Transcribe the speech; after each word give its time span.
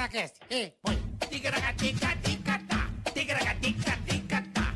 Ticaracast. 0.00 0.36
Põe. 0.82 0.96
Ticaracati, 1.28 1.92
ticaracatá. 1.92 2.88
Ticaracatica-ticatá. 3.12 4.72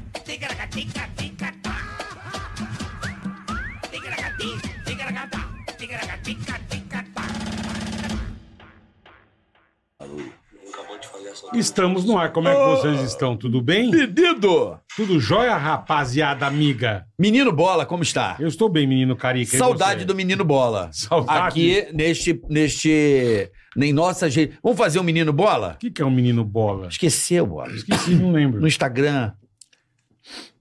Estamos 11.55 12.05
no 12.05 12.19
ar. 12.19 12.31
Como 12.33 12.49
é 12.49 12.55
que 12.55 12.61
vocês 12.61 13.01
estão? 13.01 13.35
Tudo 13.35 13.63
bem? 13.63 13.91
Pedido! 13.91 14.79
Tudo 14.97 15.19
jóia, 15.19 15.57
rapaziada 15.57 16.47
amiga? 16.47 17.05
Menino 17.19 17.51
Bola, 17.51 17.85
como 17.85 18.05
está? 18.05 18.37
Eu 18.39 18.47
estou 18.47 18.69
bem, 18.69 18.87
menino 18.87 19.17
Carica. 19.17 19.59
Saudade 19.59 20.05
do 20.05 20.15
Menino 20.15 20.45
Bola. 20.45 20.89
Saudade. 20.93 21.49
Aqui, 21.49 21.87
neste, 21.93 22.41
neste, 22.49 23.51
nem 23.75 23.93
nossa 23.93 24.31
gente. 24.31 24.57
Vamos 24.63 24.79
fazer 24.79 25.01
um 25.01 25.03
Menino 25.03 25.33
Bola? 25.33 25.73
O 25.75 25.79
que, 25.79 25.91
que 25.91 26.01
é 26.01 26.05
um 26.05 26.11
menino 26.11 26.45
bola? 26.45 26.87
Esqueceu, 26.87 27.45
Bola. 27.45 27.73
Esqueci, 27.73 28.15
não 28.15 28.31
lembro. 28.31 28.61
No 28.61 28.69
Instagram. 28.69 29.33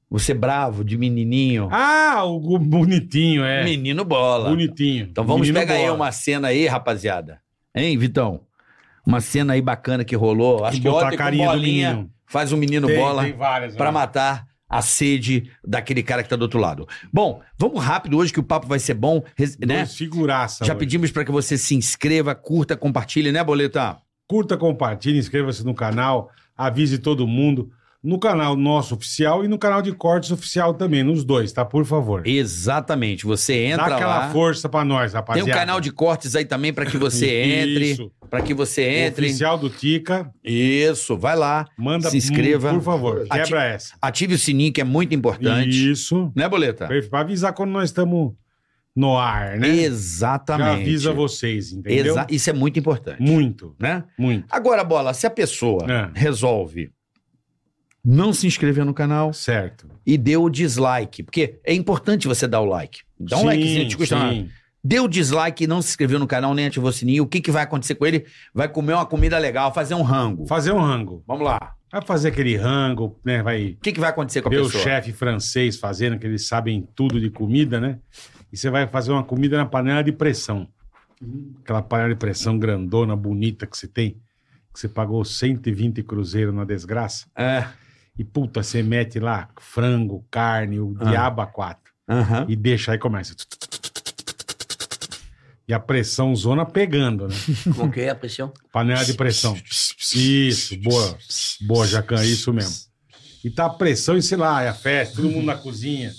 Você 0.09 0.33
bravo, 0.33 0.83
de 0.83 0.97
menininho. 0.97 1.69
Ah, 1.71 2.23
o 2.23 2.57
bonitinho, 2.57 3.43
é. 3.43 3.63
Menino 3.63 4.03
Bola. 4.03 4.49
Bonitinho. 4.49 5.07
Então 5.11 5.25
vamos 5.25 5.41
Menino 5.47 5.59
pegar 5.59 5.75
aí 5.75 5.83
bola. 5.83 5.93
uma 5.93 6.11
cena 6.11 6.47
aí, 6.47 6.65
rapaziada. 6.65 7.39
Hein, 7.75 7.97
Vitão? 7.97 8.41
Uma 9.05 9.21
cena 9.21 9.53
aí 9.53 9.61
bacana 9.61 10.03
que 10.03 10.15
rolou. 10.15 10.65
Acho 10.65 10.77
E 10.77 10.81
que 10.81 10.87
botar 10.89 11.05
ontem 11.07 11.15
a 11.15 11.17
com 11.17 11.23
carinha 11.23 11.47
do 11.47 11.51
bolinha 11.53 11.89
menino. 11.93 12.12
Faz 12.25 12.51
um 12.51 12.57
Menino 12.57 12.87
Tem- 12.87 12.97
Bola. 12.97 13.23
Pra 13.75 13.85
né? 13.85 13.91
matar 13.91 14.45
a 14.69 14.81
sede 14.81 15.51
daquele 15.63 16.01
cara 16.01 16.23
que 16.23 16.29
tá 16.29 16.35
do 16.35 16.41
outro 16.43 16.59
lado. 16.59 16.87
Bom, 17.11 17.41
vamos 17.57 17.83
rápido 17.83 18.17
hoje 18.17 18.33
que 18.33 18.39
o 18.39 18.43
papo 18.43 18.67
vai 18.67 18.79
ser 18.79 18.95
bom, 18.95 19.23
né? 19.59 19.85
Figuraça. 19.85 20.65
Já 20.65 20.73
hoje. 20.73 20.79
pedimos 20.79 21.11
pra 21.11 21.23
que 21.23 21.31
você 21.31 21.57
se 21.57 21.75
inscreva, 21.75 22.33
curta, 22.33 22.75
compartilhe, 22.75 23.31
né, 23.31 23.43
Boleta? 23.43 23.97
Curta, 24.27 24.57
compartilhe, 24.57 25.19
inscreva-se 25.19 25.63
no 25.63 25.75
canal, 25.75 26.31
avise 26.57 26.97
todo 26.97 27.27
mundo. 27.27 27.71
No 28.03 28.19
canal 28.19 28.57
nosso 28.57 28.95
oficial 28.95 29.45
e 29.45 29.47
no 29.47 29.57
canal 29.57 29.81
de 29.81 29.93
cortes 29.93 30.29
oficial 30.29 30.73
também, 30.73 31.03
nos 31.03 31.23
dois, 31.23 31.53
tá? 31.53 31.63
Por 31.63 31.85
favor. 31.85 32.27
Exatamente. 32.27 33.25
Você 33.25 33.53
entra 33.65 33.87
Dá 33.87 33.95
aquela 33.95 34.17
lá. 34.19 34.29
força 34.29 34.67
pra 34.67 34.83
nós, 34.83 35.11
Tem 35.11 35.19
rapaziada. 35.19 35.49
um 35.49 35.53
canal 35.53 35.79
de 35.79 35.89
cortes 35.89 36.35
aí 36.35 36.43
também 36.43 36.73
pra 36.73 36.85
que 36.85 36.97
você 36.97 37.27
entre, 37.63 37.91
Isso. 37.91 38.11
Pra 38.29 38.41
que 38.41 38.53
você 38.53 38.81
O 38.81 38.85
entre. 39.07 39.25
oficial 39.27 39.57
do 39.57 39.69
Tica, 39.69 40.29
Isso, 40.43 41.15
vai 41.17 41.35
lá. 41.37 41.65
manda 41.77 42.09
Se 42.09 42.17
inscreva. 42.17 42.73
Por 42.73 42.81
favor, 42.81 43.25
quebra 43.29 43.63
essa. 43.63 43.95
Ative 44.01 44.33
o 44.35 44.37
sininho 44.39 44.73
que 44.73 44.81
é 44.81 44.83
muito 44.83 45.15
importante, 45.15 45.91
Isso. 45.91 46.29
né, 46.35 46.49
Boleta? 46.49 46.89
Pra 47.09 47.21
avisar 47.21 47.53
quando 47.53 47.71
nós 47.71 47.85
estamos 47.85 48.33
no 48.95 49.17
ar, 49.17 49.57
né? 49.57 49.69
Exatamente. 49.69 50.65
Já 50.67 50.73
avisa 50.73 51.13
vocês, 51.13 51.71
entendeu? 51.71 52.13
Exa- 52.13 52.27
Isso 52.29 52.49
é 52.49 52.53
muito 52.53 52.77
importante, 52.77 53.21
Muito, 53.21 53.75
né? 53.79 54.03
muito. 54.19 54.45
Agora, 54.51 54.83
bola, 54.83 55.13
se 55.13 55.25
a 55.25 55.29
pessoa 55.29 55.85
É. 55.89 56.09
resolve 56.13 56.91
não 58.03 58.33
se 58.33 58.45
inscrever 58.47 58.85
no 58.85 58.93
canal 58.93 59.31
Certo. 59.33 59.87
e 60.05 60.17
deu 60.17 60.43
o 60.43 60.49
dislike, 60.49 61.23
porque 61.23 61.59
é 61.63 61.73
importante 61.73 62.27
você 62.27 62.47
dar 62.47 62.59
o 62.61 62.65
like. 62.65 63.01
Dá 63.19 63.37
um 63.37 63.41
Sim, 63.41 63.45
likezinho, 63.45 63.87
te 63.87 63.97
custa 63.97 64.17
nada. 64.19 64.47
Deu 64.83 65.07
dislike 65.07 65.63
e 65.63 65.67
não 65.67 65.81
se 65.81 65.89
inscreveu 65.89 66.19
no 66.19 66.27
canal, 66.27 66.53
nem 66.53 66.65
ativou 66.65 66.89
o 66.89 66.93
sininho, 66.93 67.23
o 67.23 67.27
que, 67.27 67.39
que 67.39 67.51
vai 67.51 67.63
acontecer 67.63 67.95
com 67.95 68.05
ele? 68.05 68.25
Vai 68.53 68.67
comer 68.67 68.93
uma 68.93 69.05
comida 69.05 69.37
legal, 69.37 69.73
fazer 69.73 69.95
um 69.95 70.01
rango. 70.01 70.45
Fazer 70.45 70.73
um 70.73 70.79
rango. 70.81 71.23
Vamos 71.25 71.45
lá. 71.45 71.73
Vai 71.89 72.01
fazer 72.01 72.29
aquele 72.29 72.57
rango, 72.57 73.17
né? 73.23 73.41
Vai 73.41 73.77
O 73.79 73.81
que, 73.81 73.93
que 73.93 73.99
vai 73.99 74.09
acontecer 74.09 74.41
com 74.41 74.49
a 74.49 74.51
ver 74.51 74.59
o 74.59 74.65
pessoa? 74.65 74.83
chefe 74.83 75.13
francês 75.13 75.77
fazendo, 75.77 76.19
que 76.19 76.27
eles 76.27 76.47
sabem 76.47 76.85
tudo 76.95 77.21
de 77.21 77.29
comida, 77.29 77.79
né? 77.79 77.99
E 78.51 78.57
você 78.57 78.69
vai 78.69 78.85
fazer 78.87 79.11
uma 79.13 79.23
comida 79.23 79.55
na 79.55 79.65
panela 79.65 80.03
de 80.03 80.11
pressão. 80.11 80.67
Aquela 81.63 81.81
panela 81.81 82.09
de 82.09 82.15
pressão 82.15 82.59
grandona, 82.59 83.15
bonita 83.15 83.65
que 83.65 83.77
você 83.77 83.87
tem, 83.87 84.17
que 84.73 84.79
você 84.79 84.89
pagou 84.89 85.23
120 85.23 86.03
cruzeiro 86.03 86.51
na 86.51 86.65
desgraça. 86.65 87.27
É. 87.37 87.65
E 88.17 88.23
puta, 88.23 88.61
você 88.61 88.83
mete 88.83 89.19
lá 89.19 89.49
frango, 89.59 90.25
carne, 90.29 90.79
o 90.79 90.95
Ah. 90.99 91.05
diabo 91.09 91.41
a 91.41 91.47
quatro. 91.47 91.91
Aham. 92.07 92.45
E 92.47 92.55
deixa 92.55 92.91
aí 92.91 92.97
começa. 92.99 93.35
E 95.67 95.73
a 95.73 95.79
pressão 95.79 96.35
zona 96.35 96.65
pegando, 96.65 97.27
né? 97.27 97.35
Como 97.75 97.91
que 97.91 98.01
é 98.01 98.09
a 98.09 98.15
pressão? 98.15 98.51
Panela 98.71 99.03
de 99.05 99.13
pressão. 99.13 99.57
Isso, 100.13 100.77
boa. 100.77 101.17
Boa, 101.61 101.87
Jacan, 101.87 102.23
isso 102.23 102.51
mesmo. 102.53 102.75
E 103.43 103.49
tá 103.49 103.65
a 103.65 103.69
pressão 103.69 104.17
e 104.17 104.21
sei 104.21 104.37
lá, 104.37 104.61
é 104.61 104.69
a 104.69 104.73
festa, 104.73 105.15
todo 105.15 105.29
mundo 105.29 105.45
na 105.45 105.55
cozinha. 105.55 106.13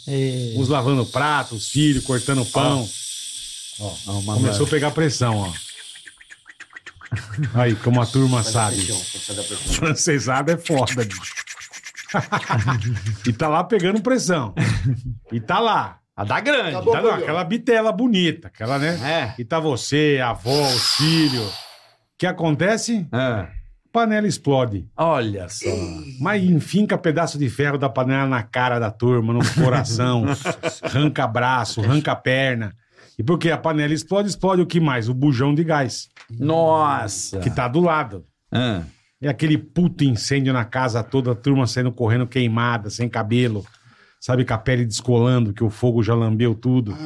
Uns 0.56 0.69
lavando 0.69 1.06
prato, 1.06 1.54
os 1.54 1.69
filhos, 1.71 2.04
cortando 2.04 2.44
pão. 2.47 2.88
Ó, 3.81 3.91
começou 4.34 4.66
a 4.66 4.71
pegar 4.71 4.91
pressão, 4.91 5.37
ó. 5.37 5.53
Aí, 7.54 7.75
como 7.77 8.00
a 8.03 8.06
turma 8.06 8.43
sabe. 8.43 8.77
Pressão 8.84 9.34
pressão. 9.44 9.75
Francesada 9.75 10.53
é 10.53 10.56
foda, 10.56 11.04
bicho. 11.04 11.34
e 13.27 13.33
tá 13.33 13.49
lá 13.49 13.65
pegando 13.65 14.01
pressão. 14.01 14.55
E 15.33 15.41
tá 15.41 15.59
lá. 15.59 15.99
A 16.17 16.25
da 16.25 16.41
grande. 16.41 16.77
Acabou. 16.77 16.93
Tá 16.93 17.01
lá, 17.01 17.17
aquela 17.17 17.45
bitela 17.45 17.91
bonita, 17.91 18.49
aquela, 18.49 18.79
né? 18.79 18.99
É. 19.03 19.41
E 19.41 19.45
tá 19.45 19.59
você, 19.59 20.21
a 20.23 20.31
avó, 20.31 20.69
os 20.69 20.97
filhos. 20.97 21.53
O 21.53 22.19
que 22.19 22.27
acontece? 22.27 23.09
É. 23.13 23.49
Panela 23.93 24.27
explode. 24.27 24.89
Olha 24.97 25.49
só. 25.49 25.71
Mas 26.21 26.43
enfinca 26.43 26.99
pedaço 26.99 27.39
de 27.39 27.49
ferro 27.49 27.79
da 27.79 27.89
panela 27.89 28.27
na 28.29 28.43
cara 28.43 28.79
da 28.79 28.91
turma, 28.91 29.33
no 29.33 29.41
coração, 29.55 30.25
arranca 30.83 31.27
braço, 31.27 31.81
arranca 31.81 32.15
perna. 32.15 32.73
E 33.19 33.23
porque 33.23 33.51
a 33.51 33.59
panela 33.59 33.95
explode, 33.95 34.29
explode 34.29 34.63
o 34.63 34.67
que 34.67 34.81
mais? 34.81 35.09
O 35.09 35.15
bujão 35.15 35.55
de 35.55 35.63
gás, 35.63 36.09
Nossa. 36.29 37.39
que 37.39 37.51
tá 37.51 37.69
do 37.69 37.81
lado. 37.81 38.25
Ah. 38.51 38.83
É 39.25 39.29
aquele 39.31 39.57
puto 39.57 40.05
incêndio 40.05 40.53
na 40.53 40.65
casa 40.65 41.03
toda, 41.03 41.33
a 41.33 41.35
turma 41.35 41.67
saindo 41.67 41.91
correndo 41.91 42.27
queimada, 42.27 42.91
sem 42.91 43.09
cabelo. 43.09 43.65
Sabe, 44.21 44.45
com 44.45 44.55
a 44.55 44.59
pele 44.59 44.85
descolando, 44.85 45.53
que 45.53 45.65
o 45.65 45.69
fogo 45.71 46.03
já 46.03 46.15
lambeu 46.15 46.55
tudo. 46.55 46.97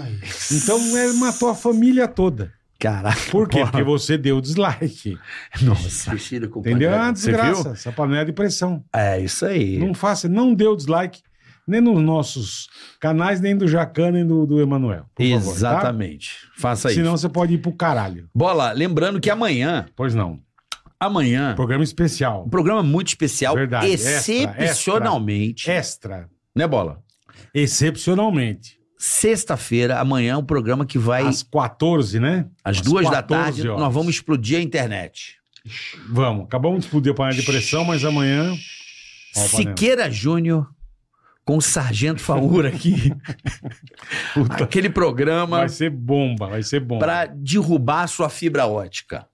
Então, 0.53 0.79
ele 0.97 1.15
matou 1.15 1.49
a 1.49 1.55
família 1.55 2.07
toda. 2.07 2.53
Caraca. 2.79 3.19
Por 3.31 3.49
quê? 3.49 3.59
Porra. 3.59 3.71
Porque 3.73 3.85
você 3.85 4.17
deu 4.17 4.41
dislike. 4.41 5.19
Nossa. 5.63 6.13
Com 6.49 6.61
Entendeu? 6.61 6.93
É 6.93 6.97
uma 6.97 7.13
desgraça. 7.13 7.71
Essa 7.71 7.91
panela 7.93 8.25
de 8.25 8.33
pressão. 8.33 8.85
É 8.93 9.21
isso 9.21 9.45
aí. 9.45 9.79
Não 9.79 9.95
faça, 9.95 10.29
não 10.29 10.55
dê 10.55 10.67
o 10.67 10.77
dislike, 10.77 11.21
nem 11.67 11.81
nos 11.81 12.01
nossos 12.01 12.69
canais, 13.01 13.41
nem 13.41 13.57
do 13.57 13.67
Jacan, 13.67 14.13
nem 14.13 14.27
do, 14.27 14.47
do 14.47 14.61
Emanuel. 14.61 15.07
por 15.15 15.25
favor, 15.25 15.45
tá? 15.45 15.57
Exatamente. 15.57 16.37
Faça 16.57 16.89
isso. 16.89 17.01
Senão 17.01 17.17
você 17.17 17.29
pode 17.29 17.55
ir 17.55 17.59
pro 17.59 17.73
caralho. 17.73 18.29
Bola, 18.35 18.73
lembrando 18.73 19.21
que 19.21 19.29
amanhã, 19.29 19.87
Pois 19.97 20.15
não. 20.15 20.41
Amanhã, 21.01 21.55
Programa 21.55 21.85
especial. 21.85 22.45
um 22.47 22.51
programa 22.51 22.83
muito 22.83 23.09
especial, 23.09 23.55
Verdade, 23.55 23.87
extra, 23.91 24.11
excepcionalmente, 24.59 25.71
Extra. 25.71 26.29
né, 26.55 26.67
Bola? 26.67 27.03
Excepcionalmente. 27.55 28.79
Sexta-feira, 28.99 30.01
amanhã, 30.01 30.39
um 30.39 30.45
programa 30.45 30.85
que 30.85 30.99
vai 30.99 31.23
Às 31.25 31.43
14, 31.45 32.19
né? 32.19 32.47
às 32.65 32.81
duas 32.81 33.05
da 33.05 33.23
14 33.23 33.43
tarde, 33.45 33.69
horas. 33.69 33.81
nós 33.81 33.95
vamos 33.95 34.15
explodir 34.15 34.59
a 34.59 34.63
internet. 34.63 35.37
Vamos. 36.09 36.45
Acabamos 36.47 36.81
de 36.81 36.87
explodir 36.87 37.13
a 37.13 37.15
panela 37.15 37.37
de 37.39 37.45
pressão, 37.45 37.85
mas 37.85 38.05
amanhã. 38.05 38.53
Ó. 39.37 39.41
Siqueira 39.41 40.11
Júnior 40.11 40.67
com 41.45 41.59
o 41.59 41.63
Sargento 41.63 42.21
Faura 42.21 42.71
aqui. 42.71 43.13
Aquele 44.61 44.91
programa 44.91 45.59
Vai 45.59 45.69
ser 45.69 45.91
bomba, 45.91 46.49
vai 46.49 46.63
ser 46.63 46.81
bomba. 46.81 47.05
para 47.07 47.27
derrubar 47.27 48.03
a 48.03 48.07
sua 48.09 48.29
fibra 48.29 48.67
ótica. 48.67 49.28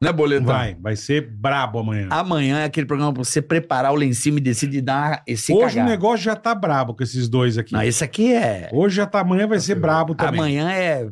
Né, 0.00 0.12
Boletão? 0.12 0.46
Vai, 0.46 0.76
vai 0.80 0.94
ser 0.94 1.28
brabo 1.28 1.80
amanhã. 1.80 2.06
Amanhã 2.10 2.58
é 2.60 2.64
aquele 2.64 2.86
programa 2.86 3.12
pra 3.12 3.24
você 3.24 3.42
preparar 3.42 3.92
o 3.92 3.96
lá 3.96 4.04
em 4.04 4.12
cima 4.12 4.38
e 4.38 4.40
decidir 4.40 4.80
dar 4.80 5.22
esse 5.26 5.52
Hoje 5.52 5.74
cagar. 5.74 5.86
o 5.86 5.90
negócio 5.90 6.24
já 6.24 6.36
tá 6.36 6.54
brabo 6.54 6.94
com 6.94 7.02
esses 7.02 7.28
dois 7.28 7.58
aqui. 7.58 7.72
Não, 7.72 7.82
esse 7.82 8.04
aqui 8.04 8.32
é... 8.32 8.68
Hoje 8.72 8.94
já 8.96 9.06
tá, 9.06 9.20
amanhã 9.20 9.48
vai 9.48 9.58
ser 9.58 9.74
brabo 9.74 10.14
também. 10.14 10.38
Amanhã 10.38 10.70
é 10.70 11.08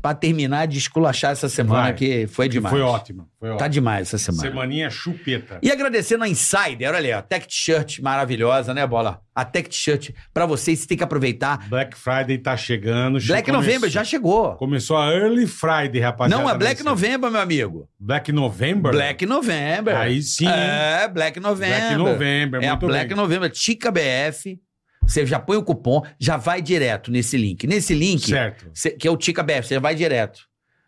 pra 0.00 0.14
terminar 0.14 0.66
de 0.66 0.78
esculachar 0.78 1.32
essa 1.32 1.50
semana 1.50 1.82
Vai. 1.82 1.94
que 1.94 2.26
foi 2.28 2.48
demais. 2.48 2.72
Foi 2.72 2.80
ótimo. 2.80 3.28
Foi 3.38 3.50
Tá 3.50 3.54
ótimo. 3.56 3.68
demais 3.70 4.08
essa 4.08 4.16
semana. 4.18 4.42
Semaninha 4.48 4.88
chupeta. 4.88 5.58
E 5.62 5.70
agradecendo 5.70 6.24
a 6.24 6.28
Insider, 6.28 6.88
olha 6.88 6.96
ali, 6.98 7.12
ó, 7.12 7.20
Tech 7.20 7.46
T-shirt 7.46 8.00
maravilhosa, 8.00 8.72
né, 8.72 8.86
Bola? 8.86 9.20
A 9.40 9.44
Tech 9.44 9.68
T-shirt 9.68 10.10
pra 10.34 10.46
vocês, 10.46 10.78
você 10.80 10.86
tem 10.86 10.96
que 10.98 11.04
aproveitar. 11.04 11.68
Black 11.68 11.96
Friday 11.96 12.38
tá 12.38 12.56
chegando. 12.56 13.18
Black 13.24 13.44
Começou- 13.50 13.52
November 13.52 13.90
já 13.90 14.04
chegou. 14.04 14.54
Começou 14.56 14.96
a 14.96 15.10
Early 15.12 15.46
Friday, 15.46 16.00
rapaziada. 16.00 16.42
Não 16.42 16.48
é 16.50 16.56
Black 16.56 16.74
Nesse- 16.74 16.84
November, 16.84 17.30
meu 17.30 17.40
amigo. 17.40 17.88
Black 17.98 18.32
November? 18.32 18.92
Black 18.92 19.26
November. 19.26 19.96
Aí 19.96 20.22
sim. 20.22 20.46
É, 20.46 21.08
Black 21.08 21.40
November. 21.40 21.78
Black 21.80 21.96
November, 21.96 22.62
É 22.62 22.68
a 22.68 22.76
Black 22.76 23.08
bem. 23.08 23.16
November, 23.16 23.50
Tica 23.50 23.90
BF. 23.90 24.58
Você 25.02 25.26
já 25.26 25.40
põe 25.40 25.56
o 25.56 25.62
cupom, 25.64 26.02
já 26.20 26.36
vai 26.36 26.62
direto 26.62 27.10
nesse 27.10 27.36
link. 27.36 27.66
Nesse 27.66 27.94
link, 27.94 28.26
Certo. 28.28 28.70
cê- 28.72 28.90
que 28.90 29.08
é 29.08 29.10
o 29.10 29.16
Tica 29.16 29.42
BF, 29.42 29.66
você 29.66 29.74
já 29.74 29.80
vai 29.80 29.94
direto. 29.94 30.40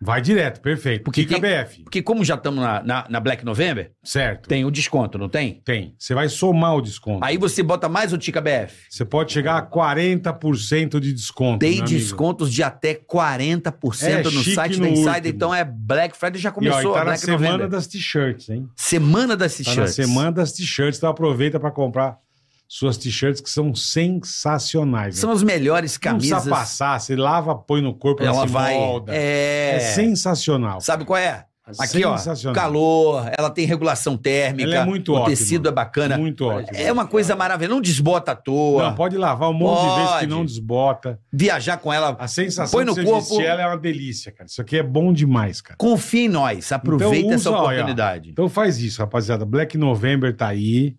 Vai 0.04 0.20
direto, 0.20 0.60
perfeito. 0.60 1.04
Porque 1.04 1.22
Tica 1.25 1.40
tem- 1.40 1.64
BF. 1.64 1.82
Porque 1.84 2.02
como 2.02 2.25
já 2.25 2.34
estamos 2.34 2.62
na, 2.62 2.82
na, 2.82 3.06
na 3.08 3.20
Black 3.20 3.44
November, 3.44 3.93
Certo. 4.02 4.49
tem 4.49 4.64
o 4.64 4.70
desconto, 4.70 5.16
não 5.16 5.28
tem? 5.28 5.60
Tem. 5.64 5.94
Você 5.99 6.12
vai 6.14 6.28
somar 6.28 6.75
o 6.76 6.81
desconto. 6.82 7.25
Aí 7.25 7.38
você 7.38 7.62
bota 7.62 7.88
mais 7.88 8.12
o 8.12 8.19
Tica 8.19 8.40
BF. 8.40 8.75
Você 8.90 9.04
pode 9.04 9.32
chegar 9.32 9.56
a 9.58 9.62
40% 9.62 10.99
de 11.00 11.12
desconto. 11.12 11.58
Tem 11.60 11.76
meu 11.76 11.84
amigo. 11.84 11.99
descontos 11.99 12.52
de 12.52 12.62
até 12.62 12.94
40% 12.94 14.02
É, 14.02 14.22
no 14.22 14.43
site 14.44 14.76
no 14.78 14.84
da 14.87 14.90
Insider. 14.90 15.14
último. 15.14 15.28
Então 15.34 15.54
é 15.54 15.64
Black 15.64 16.16
Friday 16.16 16.40
já 16.40 16.49
E, 16.49 16.52
ó, 16.52 16.54
começou, 16.54 16.81
e 16.81 16.82
tá 16.84 16.90
a 16.90 16.99
na 16.99 17.04
Black 17.04 17.20
semana 17.20 17.43
November. 17.52 17.69
das 17.69 17.87
t-shirts, 17.87 18.49
hein? 18.50 18.69
Semana 18.76 19.37
das 19.37 19.52
Tá 19.56 19.62
na 19.62 19.64
t-shirts. 19.70 19.94
semana 19.94 20.32
das 20.32 20.52
t-shirts, 20.52 20.99
então 20.99 21.10
aproveita 21.10 21.60
pra 21.60 21.70
comprar 21.70 22.16
suas 22.74 22.96
t-shirts 22.96 23.42
que 23.42 23.50
são 23.50 23.74
sensacionais. 23.74 25.19
São 25.19 25.28
né? 25.28 25.36
as 25.36 25.42
melhores 25.42 25.92
Não 25.94 26.00
camisas. 26.00 26.30
precisa 26.30 26.50
passar, 26.56 26.98
você 26.98 27.14
lava, 27.14 27.54
põe 27.54 27.82
no 27.82 27.92
corpo, 27.94 28.22
ela, 28.22 28.34
Ela 28.34 28.46
vai. 28.46 28.74
molda. 28.74 29.14
É. 29.14 29.74
É 29.76 29.80
sensacional. 29.80 30.80
Sabe 30.80 31.04
qual 31.04 31.19
é? 31.19 31.44
Aqui, 31.78 32.02
ó. 32.04 32.16
Calor, 32.52 33.30
ela 33.38 33.48
tem 33.48 33.64
regulação 33.66 34.16
térmica. 34.16 34.69
Ela 34.69 34.82
é 34.82 34.84
muito 34.84 35.12
O 35.12 35.16
ótima. 35.16 35.28
tecido 35.28 35.69
é 35.69 35.72
bacana. 35.72 36.16
Muito 36.19 36.44
ótimo. 36.46 36.76
É 36.76 36.90
uma 36.90 37.06
coisa 37.06 37.36
maravilhosa. 37.36 37.74
Não 37.74 37.80
desbota 37.80 38.32
à 38.32 38.34
toa. 38.34 38.82
Não, 38.88 38.94
pode 38.94 39.16
lavar 39.16 39.50
um 39.50 39.54
monte 39.54 39.80
de 39.82 39.94
vezes 39.94 40.10
que 40.12 40.18
Pode. 40.20 40.26
não 40.26 40.44
desbota. 40.44 41.20
Viajar 41.32 41.76
com 41.76 41.92
ela. 41.92 42.16
A 42.18 42.26
sensação 42.26 42.76
Põe 42.78 42.84
no 42.84 42.94
você 42.94 43.04
corpo. 43.04 43.20
vestir 43.20 43.44
ela 43.44 43.62
é 43.62 43.66
uma 43.66 43.78
delícia, 43.78 44.32
cara. 44.32 44.46
Isso 44.48 44.60
aqui 44.60 44.76
é 44.78 44.82
bom 44.82 45.12
demais, 45.12 45.60
cara. 45.60 45.76
Confia 45.76 46.25
em 46.25 46.28
nós. 46.28 46.72
Aproveita 46.72 47.16
Então 47.18 47.30
essa 47.32 47.50
usa, 47.50 47.58
olha, 47.58 47.76
oportunidade. 47.76 48.30
Então 48.30 48.48
faz 48.48 48.78
isso, 48.80 49.00
rapaziada. 49.00 49.44
Black 49.44 49.78
November 49.78 50.34
tá 50.36 50.48
aí. 50.48 50.96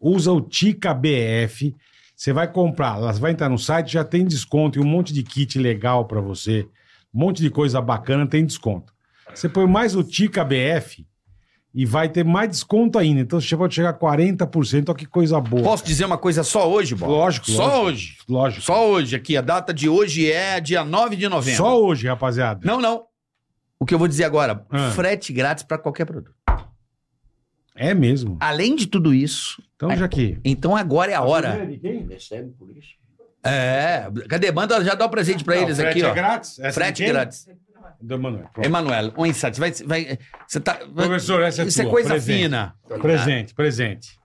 Usa 0.00 0.32
o 0.32 0.40
Tica 0.40 0.92
BF. 0.94 1.74
Você 2.14 2.32
vai 2.32 2.50
comprar, 2.50 2.96
elas 2.96 3.18
vai 3.18 3.32
entrar 3.32 3.48
no 3.48 3.58
site, 3.58 3.92
já 3.92 4.02
tem 4.04 4.24
desconto 4.24 4.78
e 4.78 4.82
um 4.82 4.86
monte 4.86 5.12
de 5.12 5.22
kit 5.22 5.58
legal 5.58 6.06
pra 6.06 6.20
você. 6.20 6.66
Um 7.14 7.18
monte 7.20 7.42
de 7.42 7.50
coisa 7.50 7.80
bacana 7.80 8.26
tem 8.26 8.44
desconto. 8.44 8.92
Você 9.34 9.48
põe 9.48 9.66
mais 9.66 9.94
o 9.94 10.02
Tica 10.02 10.42
BF 10.44 11.06
e 11.74 11.84
vai 11.84 12.08
ter 12.08 12.24
mais 12.24 12.48
desconto 12.48 12.98
ainda. 12.98 13.20
Então 13.20 13.38
você 13.38 13.54
pode 13.54 13.74
chegar 13.74 13.90
a 13.90 13.94
40%. 13.98 14.88
Olha 14.88 14.96
que 14.96 15.04
coisa 15.04 15.38
boa. 15.40 15.62
Posso 15.62 15.84
dizer 15.84 16.06
uma 16.06 16.16
coisa 16.16 16.42
só 16.42 16.70
hoje, 16.70 16.94
Bola? 16.94 17.12
Lógico, 17.12 17.50
Só 17.50 17.66
lógico. 17.66 17.84
hoje. 17.86 18.16
Lógico. 18.28 18.62
Só 18.62 18.88
hoje 18.88 19.14
aqui. 19.16 19.36
A 19.36 19.42
data 19.42 19.74
de 19.74 19.86
hoje 19.88 20.30
é 20.30 20.58
dia 20.58 20.82
9 20.84 21.16
de 21.16 21.28
novembro. 21.28 21.58
Só 21.58 21.78
hoje, 21.82 22.06
rapaziada. 22.06 22.60
Não, 22.64 22.80
não. 22.80 23.04
O 23.78 23.84
que 23.84 23.92
eu 23.92 23.98
vou 23.98 24.08
dizer 24.08 24.24
agora, 24.24 24.64
Ah. 24.70 24.90
frete 24.92 25.34
grátis 25.34 25.64
para 25.64 25.76
qualquer 25.76 26.06
produto. 26.06 26.34
É 27.76 27.92
mesmo. 27.94 28.36
Além 28.40 28.74
de 28.74 28.86
tudo 28.86 29.12
isso, 29.14 29.62
Então 29.76 29.94
já 29.96 30.08
que. 30.08 30.38
então 30.44 30.74
agora 30.76 31.12
é 31.12 31.14
a 31.14 31.22
hora. 31.22 31.68
Recebe 32.08 32.50
por 32.58 32.70
isso. 32.76 32.88
É, 33.44 34.08
cadê? 34.28 34.50
Manda 34.50 34.82
já 34.84 34.94
dá 34.94 35.04
o 35.06 35.08
presente 35.08 35.44
para 35.44 35.56
eles 35.56 35.78
aqui, 35.78 36.02
ó. 36.02 36.08
É 36.10 36.14
grátis? 36.14 36.58
Essa 36.58 36.72
Frete 36.72 36.96
de 36.96 37.04
quem? 37.04 37.12
grátis. 37.12 37.46
Do 38.00 38.14
Emanuel. 38.14 38.50
Emanuel, 38.62 39.12
um 39.16 39.24
insight. 39.24 39.58
Vai, 39.58 39.72
vai, 39.86 40.18
você 40.46 40.60
tá, 40.60 40.74
Professor, 40.74 41.40
essa 41.42 41.62
é 41.62 41.66
isso 41.66 41.80
é 41.80 41.84
tua, 41.84 41.92
coisa 41.92 42.10
presente. 42.10 42.42
fina. 42.42 42.74
Presente, 43.00 43.54
presente. 43.54 44.18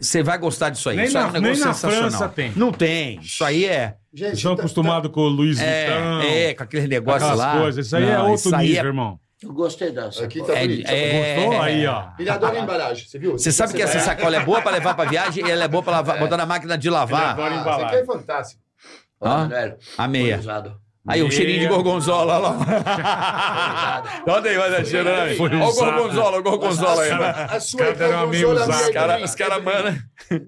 Você 0.00 0.22
vai 0.22 0.36
gostar 0.38 0.70
disso 0.70 0.88
aí. 0.90 0.96
Nem 0.96 1.04
isso 1.06 1.16
é 1.16 1.20
na- 1.20 1.28
um 1.28 1.32
negócio 1.32 1.52
nem 1.54 1.60
na 1.64 1.72
sensacional. 1.74 2.10
França 2.10 2.28
tem. 2.28 2.52
Não 2.56 2.72
tem. 2.72 3.20
Isso 3.20 3.44
aí 3.44 3.64
é. 3.66 3.94
Gente, 4.12 4.34
estão 4.36 4.56
tá- 4.56 4.62
acostumados 4.62 5.10
com 5.12 5.20
o 5.20 5.28
Luiz 5.28 5.60
É, 5.60 6.48
é, 6.50 6.54
com 6.54 6.62
aqueles 6.64 6.88
negócios 6.88 7.22
aquelas 7.22 7.38
lá. 7.38 7.60
coisas. 7.60 7.86
Isso 7.86 7.96
aí 7.96 8.04
é 8.04 8.16
Não, 8.16 8.30
outro 8.30 8.34
isso 8.48 8.54
aí 8.56 8.66
nível, 8.68 8.82
é- 8.82 8.86
irmão. 8.86 9.20
Eu 9.44 9.52
gostei 9.52 9.90
dessa. 9.90 10.20
tá- 10.20 10.24
Aqui 10.24 10.42
tá 10.42 10.52
É, 10.56 10.60
bonito. 10.62 10.88
é- 10.90 11.34
Gostou? 11.36 11.62
Aí, 11.62 11.86
ó. 11.86 12.04
Ele 12.18 12.30
adora 12.30 12.58
a 12.58 12.60
embalagem, 12.62 13.06
você 13.06 13.18
viu? 13.18 13.32
Você 13.32 13.52
sabe 13.52 13.74
que 13.74 13.82
essa 13.82 14.00
sacola 14.00 14.36
é 14.36 14.40
boa 14.44 14.60
pra 14.62 14.70
levar 14.72 14.94
pra 14.94 15.04
viagem 15.04 15.46
e 15.46 15.50
ela 15.50 15.64
é 15.64 15.68
boa 15.68 15.82
pra 15.82 15.92
lavar- 15.94 16.18
botar 16.18 16.36
na 16.36 16.46
máquina 16.46 16.76
de 16.78 16.88
lavar. 16.90 17.30
adora 17.30 17.54
Ah, 17.54 17.60
embalagem. 17.60 17.86
Isso 17.86 17.94
aqui 17.94 18.02
é 18.02 18.06
fantástico. 18.06 18.62
Ah, 19.20 19.28
Manuel, 19.38 19.76
a 19.98 20.08
meia. 20.08 20.38
usado. 20.38 20.76
Aí, 21.06 21.22
o 21.22 21.30
cheirinho 21.30 21.60
de 21.60 21.66
gorgonzola, 21.66 22.38
olha 22.38 22.48
lá. 22.48 22.56
Olha 24.26 24.50
aí, 24.50 24.56
olha 24.56 24.82
cheirando 24.84 25.20
aí. 25.20 25.36
Foi 25.36 25.50
Olha 25.50 25.64
o 25.66 25.72
gorgonzola, 25.74 26.38
o 26.38 26.42
gorgonzola 26.42 27.02
aí. 27.02 27.10
né? 27.10 27.46
A 27.50 27.60
sua 27.60 27.78
caras 27.78 27.98
deram 27.98 28.16
uma 28.20 28.26
meio 28.28 28.46
gorgonzola 28.48 28.74
usada. 28.76 28.84
é 28.84 28.88
Os 28.88 28.94
caras, 29.34 29.34
cara, 29.34 29.54
é 29.56 29.60
mano. 29.60 29.98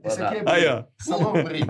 Esse 0.02 0.22
aqui 0.22 0.36
é 0.36 0.42
Aí, 0.46 0.66
ó. 0.66 0.84
Salmão 0.98 1.32
brie. 1.44 1.60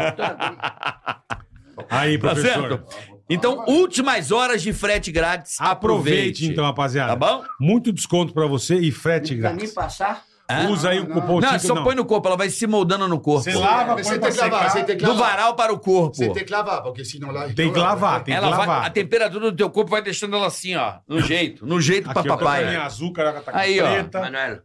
Aí, 1.90 2.18
Tá 2.18 2.28
professor. 2.30 2.84
Então, 3.28 3.64
últimas 3.66 4.30
horas 4.30 4.62
de 4.62 4.72
frete 4.72 5.10
grátis. 5.10 5.56
Aproveite, 5.60 6.46
então, 6.46 6.64
rapaziada. 6.64 7.08
Tá 7.10 7.16
bom? 7.16 7.44
Muito 7.60 7.92
desconto 7.92 8.32
pra 8.32 8.46
você 8.46 8.76
e 8.76 8.92
frete 8.92 9.34
Pra 9.36 9.50
mim 9.50 9.56
grátis. 9.56 9.74
passar, 9.74 10.22
Hã? 10.48 10.68
Usa 10.68 10.90
aí 10.90 11.00
o 11.00 11.08
cupom 11.08 11.40
Não, 11.40 11.58
só 11.58 11.82
põe 11.82 11.96
no 11.96 12.04
corpo, 12.04 12.28
ela 12.28 12.36
vai 12.36 12.48
se 12.48 12.68
moldando 12.68 13.08
no 13.08 13.18
corpo. 13.18 13.42
Você 13.42 13.52
lava, 13.52 13.96
Você 14.00 14.16
tem 14.16 14.30
que 14.30 14.38
lavar, 14.38 14.58
secar. 14.60 14.70
você 14.70 14.84
tem 14.84 14.96
que 14.96 15.04
Do 15.04 15.10
lavar. 15.12 15.30
varal 15.30 15.56
para 15.56 15.72
o 15.72 15.78
corpo. 15.80 16.14
Você 16.14 16.28
tem 16.32 16.44
que 16.44 16.52
lavar, 16.52 16.84
porque 16.84 17.04
senão 17.04 17.32
lá... 17.32 17.48
Tem 17.48 17.72
que 17.72 17.78
lavar, 17.80 18.22
tem 18.22 18.32
que 18.32 18.38
Ela 18.38 18.50
vai, 18.56 18.64
lavar. 18.64 18.86
a 18.86 18.90
temperatura 18.90 19.50
do 19.50 19.56
teu 19.56 19.68
corpo 19.70 19.90
vai 19.90 20.02
deixando 20.02 20.36
ela 20.36 20.46
assim, 20.46 20.76
ó. 20.76 20.98
No 21.08 21.20
jeito. 21.20 21.66
No 21.66 21.80
jeito 21.80 22.08
pra 22.08 22.20
Aqui, 22.20 22.30
ó, 22.30 22.36
papai. 22.36 22.62
papai. 22.64 22.76
azul, 22.76 23.12
caraca, 23.12 23.40
tá 23.40 23.58
Aí, 23.58 23.80
ó. 23.80 23.90
preta. 23.90 24.20
Manuel, 24.20 24.58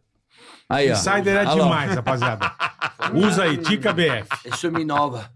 Aí, 0.72 0.88
ó. 0.90 0.92
Insider 0.92 1.36
é 1.36 1.44
Alô. 1.44 1.64
demais, 1.64 1.94
rapaziada. 1.94 2.52
Usa 3.14 3.44
aí, 3.44 3.56
Tica 3.58 3.92
BF. 3.92 4.26
isso 4.46 4.70
me 4.72 4.82
inova. 4.82 5.30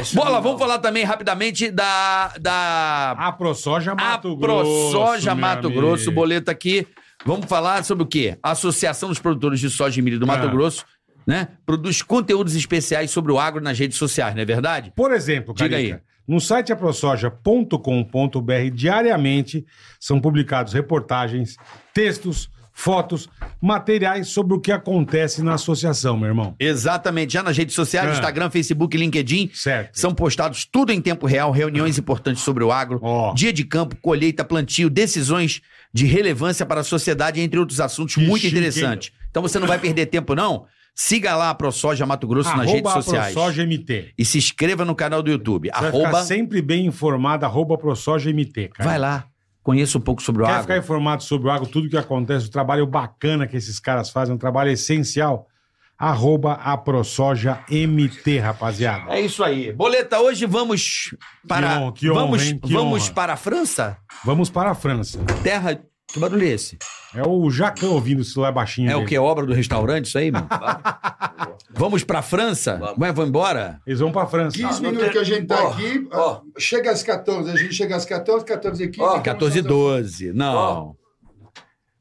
Isso 0.00 0.14
Bola, 0.14 0.38
me 0.38 0.42
vamos 0.44 0.58
falar 0.58 0.78
também 0.78 1.04
rapidamente 1.04 1.70
da. 1.70 2.32
da 2.40 3.10
A 3.18 3.32
ProSoja 3.32 3.94
Mato 3.94 4.36
Grosso. 4.36 4.90
ProSoja 4.92 5.34
Mato 5.34 5.66
amigo. 5.66 5.80
Grosso, 5.80 6.10
boleto 6.12 6.50
aqui. 6.50 6.86
Vamos 7.26 7.46
falar 7.46 7.84
sobre 7.84 8.04
o 8.04 8.06
quê? 8.06 8.38
A 8.42 8.52
Associação 8.52 9.08
dos 9.10 9.18
Produtores 9.18 9.60
de 9.60 9.68
Soja 9.68 9.98
e 9.98 10.02
Milho 10.02 10.18
do 10.18 10.26
Mato 10.26 10.46
Ah. 10.46 10.50
Grosso, 10.50 10.86
né? 11.26 11.48
Produz 11.66 12.00
conteúdos 12.00 12.54
especiais 12.56 13.10
sobre 13.10 13.30
o 13.32 13.38
agro 13.38 13.60
nas 13.62 13.78
redes 13.78 13.98
sociais, 13.98 14.34
não 14.34 14.40
é 14.40 14.44
verdade? 14.46 14.90
Por 14.96 15.12
exemplo, 15.12 15.52
Diga 15.52 15.68
Carica, 15.76 15.96
aí. 15.96 16.00
no 16.26 16.40
site 16.40 16.72
aprosoja.com.br 16.72 18.70
diariamente 18.72 19.66
são 19.98 20.18
publicados 20.20 20.72
reportagens, 20.72 21.56
textos, 21.92 22.48
fotos, 22.80 23.28
materiais 23.60 24.28
sobre 24.28 24.54
o 24.54 24.60
que 24.60 24.72
acontece 24.72 25.42
na 25.42 25.54
associação, 25.54 26.16
meu 26.16 26.28
irmão. 26.28 26.54
Exatamente. 26.58 27.34
Já 27.34 27.42
nas 27.42 27.56
redes 27.56 27.74
sociais, 27.74 28.08
Ah. 28.08 28.12
Instagram, 28.12 28.48
Facebook, 28.50 28.96
LinkedIn, 28.96 29.50
Certo. 29.52 29.98
São 29.98 30.14
postados 30.14 30.64
tudo 30.64 30.90
em 30.92 31.00
tempo 31.00 31.26
real, 31.26 31.50
reuniões 31.50 31.98
importantes 31.98 32.42
sobre 32.42 32.64
o 32.64 32.72
agro, 32.72 32.98
Ó. 33.02 33.34
dia 33.34 33.52
de 33.52 33.64
campo, 33.64 33.96
colheita, 34.00 34.44
plantio, 34.44 34.88
decisões 34.88 35.60
de 35.92 36.06
relevância 36.06 36.64
para 36.64 36.80
a 36.80 36.84
sociedade, 36.84 37.40
entre 37.40 37.58
outros 37.60 37.80
assuntos 37.80 38.14
Que 38.14 38.22
muito 38.26 38.42
chique, 38.42 38.56
interessantes. 38.56 39.12
Então 39.30 39.42
você 39.42 39.58
não 39.58 39.66
vai 39.66 39.78
perder 39.78 40.06
tempo, 40.06 40.34
não? 40.34 40.64
Siga 40.94 41.36
lá 41.36 41.50
a 41.50 41.54
ProSoja 41.54 42.04
Mato 42.04 42.26
Grosso 42.26 42.54
nas 42.56 42.66
redes 42.66 42.84
Arroba 42.84 43.02
sociais. 43.02 43.32
ProSoja 43.32 43.62
MT. 43.64 44.08
E 44.18 44.24
se 44.24 44.38
inscreva 44.38 44.84
no 44.84 44.94
canal 44.94 45.22
do 45.22 45.30
YouTube. 45.30 45.70
Você 45.72 45.80
vai 45.80 45.88
Arroba, 45.88 46.06
ficar 46.08 46.22
sempre 46.24 46.60
bem 46.60 46.84
informado, 46.86 47.46
arroba 47.46 47.78
ProSoja 47.78 48.28
MT, 48.30 48.68
cara. 48.68 48.88
vai 48.90 48.98
lá, 48.98 49.24
conheça 49.62 49.98
um 49.98 50.00
pouco 50.00 50.22
sobre 50.22 50.42
o 50.42 50.46
Quer 50.46 50.52
agro. 50.52 50.62
ficar 50.62 50.78
informado 50.78 51.22
sobre 51.22 51.48
o 51.48 51.50
agro, 51.50 51.66
tudo 51.66 51.88
que 51.88 51.96
acontece, 51.96 52.46
o 52.46 52.50
trabalho 52.50 52.86
bacana 52.86 53.46
que 53.46 53.56
esses 53.56 53.78
caras 53.78 54.10
fazem, 54.10 54.34
um 54.34 54.38
trabalho 54.38 54.70
essencial, 54.70 55.46
arroba 55.98 56.54
a 56.54 56.76
ProSoja 56.78 57.62
MT, 57.68 58.38
rapaziada. 58.38 59.12
É 59.12 59.20
isso 59.20 59.44
aí. 59.44 59.70
Boleta, 59.70 60.18
hoje 60.18 60.46
vamos 60.46 61.14
para 61.46 61.78
honra, 61.78 61.92
que 61.92 62.10
honra, 62.10 62.20
vamos, 62.22 62.42
hein? 62.42 62.58
Que 62.58 62.72
vamos 62.72 63.04
honra. 63.04 63.14
para 63.14 63.32
a 63.34 63.36
França? 63.36 63.98
Vamos 64.24 64.48
para 64.48 64.70
a 64.70 64.74
França. 64.74 65.18
Terra 65.42 65.78
que 66.12 66.18
barulho 66.18 66.42
é 66.44 66.48
esse? 66.48 66.78
É 67.14 67.26
o 67.26 67.50
Jacão 67.50 67.92
ouvindo 67.92 68.20
o 68.20 68.24
celular 68.24 68.52
baixinho 68.52 68.90
É 68.90 68.94
o 68.94 68.98
dele. 68.98 69.08
que 69.08 69.18
obra 69.18 69.44
do 69.46 69.52
restaurante 69.52 70.06
isso 70.06 70.18
aí, 70.18 70.30
mano? 70.30 70.46
vamos 71.72 72.04
para 72.04 72.20
a 72.20 72.22
França? 72.22 72.76
Vamos. 72.76 72.98
Vai, 72.98 73.12
vou 73.12 73.26
embora. 73.26 73.80
Eles 73.86 74.00
vão 74.00 74.12
para 74.12 74.22
a 74.22 74.26
França. 74.26 74.56
15 74.56 74.82
não 74.82 74.90
minutos 74.90 75.12
que 75.12 75.18
a 75.18 75.24
gente 75.24 75.46
tá 75.46 75.62
Ó, 75.62 75.68
aqui, 75.72 76.08
ó. 76.12 76.40
chega 76.58 76.90
às 76.90 77.02
14, 77.02 77.50
a 77.50 77.56
gente 77.56 77.74
chega 77.74 77.96
às 77.96 78.04
14, 78.04 78.44
14 78.44 78.84
e 78.84 78.88
15. 78.88 79.00
Ó, 79.02 79.20
14 79.20 79.58
e 79.58 79.62
12. 79.62 80.32
Não. 80.32 80.94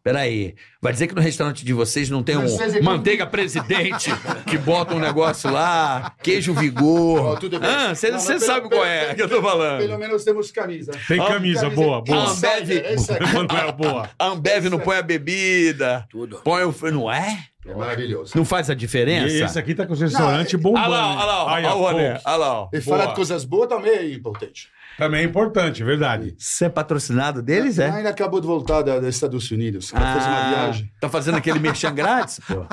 Peraí. 0.04 0.56
Vai 0.82 0.94
dizer 0.94 1.08
que 1.08 1.16
no 1.16 1.22
restaurante 1.22 1.66
de 1.66 1.74
vocês 1.74 2.10
não 2.10 2.24
tem 2.24 2.38
um 2.38 2.46
manteiga 2.82 3.28
presidente 3.28 4.10
que 4.48 4.58
bota 4.58 4.96
um 4.96 5.00
negócio 5.00 5.52
lá, 5.52 6.16
queijo 6.24 6.54
vigor. 6.54 7.20
Ó, 7.22 7.36
tudo 7.36 7.60
bem. 7.60 7.70
Ah, 7.70 7.94
você 7.94 8.08
Não, 8.08 8.16
mas 8.16 8.26
pelo- 8.28 8.40
sabe 8.40 8.70
qual 8.70 8.86
é 8.86 9.02
pelo- 9.06 9.16
que 9.16 9.22
eu 9.24 9.30
tô 9.30 9.42
falando. 9.42 9.80
Pelo 9.80 9.98
menos 9.98 10.24
temos 10.24 10.52
camisa. 10.52 10.94
Tem 11.08 11.20
Ah, 11.20 11.28
camisa, 11.28 11.70
boa, 11.70 12.02
boa. 12.02 12.18
Ah, 12.24 12.32
Ambev. 12.32 12.72
É 12.72 13.72
boa. 13.74 14.10
A 14.18 14.26
Ambev 14.32 14.66
não 14.70 14.80
põe 14.80 14.98
a 14.98 15.02
bebida. 15.02 16.08
Tudo. 16.10 16.38
Põe 16.44 16.64
o. 16.64 16.74
Não 16.92 17.12
é? 17.12 17.46
É 17.68 17.74
maravilhoso. 17.76 18.32
Não 18.36 18.46
faz 18.46 18.70
a 18.70 18.74
E 18.74 18.76
diferença? 18.76 19.46
esse 19.46 19.60
aqui 19.60 19.76
tá 19.76 19.86
com 19.86 19.94
o 19.94 19.96
restaurante 19.96 20.56
bombando. 20.58 20.86
Olha 20.86 20.96
lá, 20.96 21.46
olha 21.46 21.68
lá, 21.68 21.76
olha 21.76 22.22
lá. 22.26 22.70
E 22.74 22.80
falar 22.82 23.08
de 23.08 23.16
coisas 23.16 23.44
boas 23.44 23.68
também 23.68 23.92
é 23.92 24.14
importante. 24.14 24.70
Também 25.00 25.22
é 25.22 25.24
importante, 25.24 25.84
verdade. 25.84 26.36
Você 26.38 26.66
é 26.66 26.70
patrocinado 26.70 27.42
deles, 27.42 27.80
é? 27.80 27.90
Ainda 27.90 28.10
acabou 28.10 28.40
de 28.40 28.46
voltar 28.48 28.82
da- 28.84 29.00
dos 29.00 29.16
Estados 29.16 29.50
Unidos. 29.50 29.92
Ela 29.94 30.14
fez 30.14 30.26
uma 30.28 30.50
viagem. 30.50 30.92
Tá 31.00 31.10
fazendo 31.10 31.38
aquele 31.38 31.58
merchan 31.60 31.96
grátis, 31.96 32.40
pô. 32.46 32.66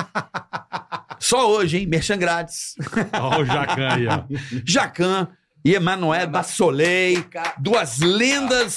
Só 1.18 1.50
hoje, 1.50 1.78
hein? 1.78 1.86
Merchan 1.86 2.18
grátis. 2.18 2.74
Olha 3.18 3.38
o 3.40 3.44
Jacan 3.44 3.88
aí, 3.94 4.06
ó. 4.06 4.22
Jacan 4.64 5.28
e 5.64 5.74
Emanuel 5.74 6.28
Bassolei, 6.28 7.24
duas 7.58 7.98
lendas 8.00 8.76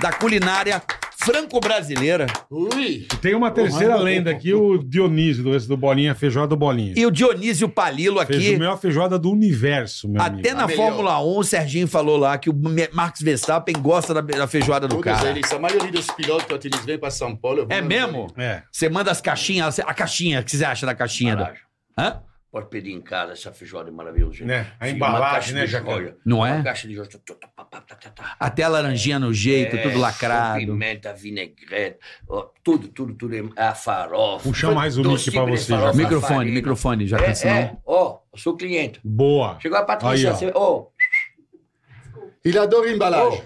da 0.00 0.12
culinária 0.12 0.82
franco-brasileira. 1.24 2.26
Ui! 2.50 3.06
E 3.12 3.16
tem 3.20 3.34
uma 3.34 3.50
terceira 3.50 3.96
lenda 3.96 4.30
aqui, 4.30 4.52
o 4.54 4.78
Dionísio, 4.78 5.44
do, 5.44 5.54
esse 5.54 5.68
do 5.68 5.76
Bolinha, 5.76 6.14
feijoada 6.14 6.48
do 6.48 6.56
Bolinha. 6.56 6.94
E 6.96 7.04
o 7.06 7.10
Dionísio 7.10 7.68
Palilo 7.68 8.24
Fez 8.24 8.38
aqui. 8.38 8.54
a 8.54 8.58
melhor 8.58 8.78
feijoada 8.78 9.18
do 9.18 9.30
universo, 9.30 10.08
meu 10.08 10.20
amigo. 10.22 10.40
Até 10.40 10.54
na 10.54 10.64
A 10.64 10.66
melhor. 10.66 10.86
Fórmula 10.86 11.20
1, 11.22 11.38
o 11.38 11.44
Serginho 11.44 11.86
falou 11.88 12.16
lá 12.16 12.38
que 12.38 12.50
o 12.50 12.54
Marcos 12.92 13.22
Verstappen 13.22 13.74
gosta 13.80 14.14
da, 14.14 14.20
da 14.20 14.46
feijoada 14.46 14.88
do 14.88 14.96
Todos 14.96 15.12
cara. 15.12 15.30
eles, 15.30 15.50
a 15.52 15.58
maioria 15.58 15.90
dos 15.92 16.06
pilotos, 16.06 16.44
quando 16.46 16.64
eles 16.64 16.84
vêm 16.84 16.98
para 16.98 17.10
São 17.10 17.36
Paulo... 17.36 17.66
É 17.68 17.80
mesmo? 17.80 18.26
É. 18.36 18.62
Você 18.70 18.88
manda 18.88 19.10
as 19.10 19.20
caixinhas, 19.20 19.78
a 19.78 19.94
caixinha, 19.94 20.40
o 20.40 20.44
que 20.44 20.56
você 20.56 20.64
acha 20.64 20.86
da 20.86 20.94
caixinha? 20.94 21.36
Da... 21.36 21.52
Hã? 21.98 22.20
Pode 22.50 22.66
pedir 22.68 22.90
em 22.90 23.00
casa 23.00 23.32
essa 23.32 23.52
feijoada 23.52 23.92
maravilhosa. 23.92 24.32
gente. 24.38 24.48
Né? 24.48 24.66
A 24.80 24.88
Sim, 24.88 24.94
embalagem, 24.96 25.54
uma 25.54 25.60
né, 25.60 25.66
joia. 25.68 26.16
Não 26.26 26.38
Uma 26.38 26.50
é? 26.58 26.62
caixa 26.64 26.88
de 26.88 26.94
joia. 26.94 27.08
tá, 27.08 27.18
tá, 27.18 27.64
tá, 27.64 27.80
tá, 27.80 27.94
tá, 27.94 28.10
tá. 28.10 28.36
Até 28.40 28.64
a 28.64 28.68
laranjinha 28.68 29.20
no 29.20 29.32
jeito, 29.32 29.76
É, 29.76 29.82
tudo 29.82 29.98
lacrado. 30.00 30.58
Pimenta, 30.58 31.12
vinagrete, 31.14 31.98
ó, 32.28 32.48
tudo, 32.64 32.88
tudo, 32.88 33.14
tudo. 33.14 33.36
é- 33.36 33.44
A 33.68 33.72
farofa. 33.72 34.42
Puxa 34.42 34.72
mais 34.72 34.98
o 34.98 35.02
mic 35.04 35.30
pra 35.30 35.44
de 35.44 35.50
você, 35.52 35.70
Jacão. 35.72 35.94
Microfone, 35.94 36.34
farinha. 36.36 36.54
microfone, 36.54 37.06
já 37.06 37.18
É, 37.18 37.22
cansa 37.26 37.48
é, 37.48 37.76
ó, 37.86 38.18
eu 38.32 38.38
sou 38.38 38.56
cliente. 38.56 39.00
Boa. 39.04 39.56
Chegou 39.60 39.78
a 39.78 39.84
Patrícia, 39.84 40.30
Aí, 40.30 40.50
ó. 40.52 40.78
você, 40.80 40.88
Ele 42.44 42.58
adora 42.58 42.90
embalagem. 42.90 43.42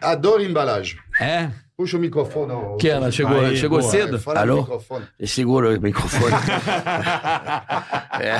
Adora 0.00 0.42
embalagem. 0.44 0.98
É? 1.20 1.50
Puxa 1.80 1.96
o 1.96 2.00
microfone. 2.00 2.52
ó. 2.52 2.76
Que 2.76 2.90
ela 2.90 3.10
chegou, 3.10 3.40
Aí, 3.40 3.56
chegou 3.56 3.78
boa. 3.80 3.90
cedo? 3.90 4.18
Fala 4.18 4.40
Alô? 4.40 4.56
microfone. 4.58 5.06
segura 5.24 5.70
o 5.78 5.80
microfone. 5.80 6.34
é, 8.20 8.38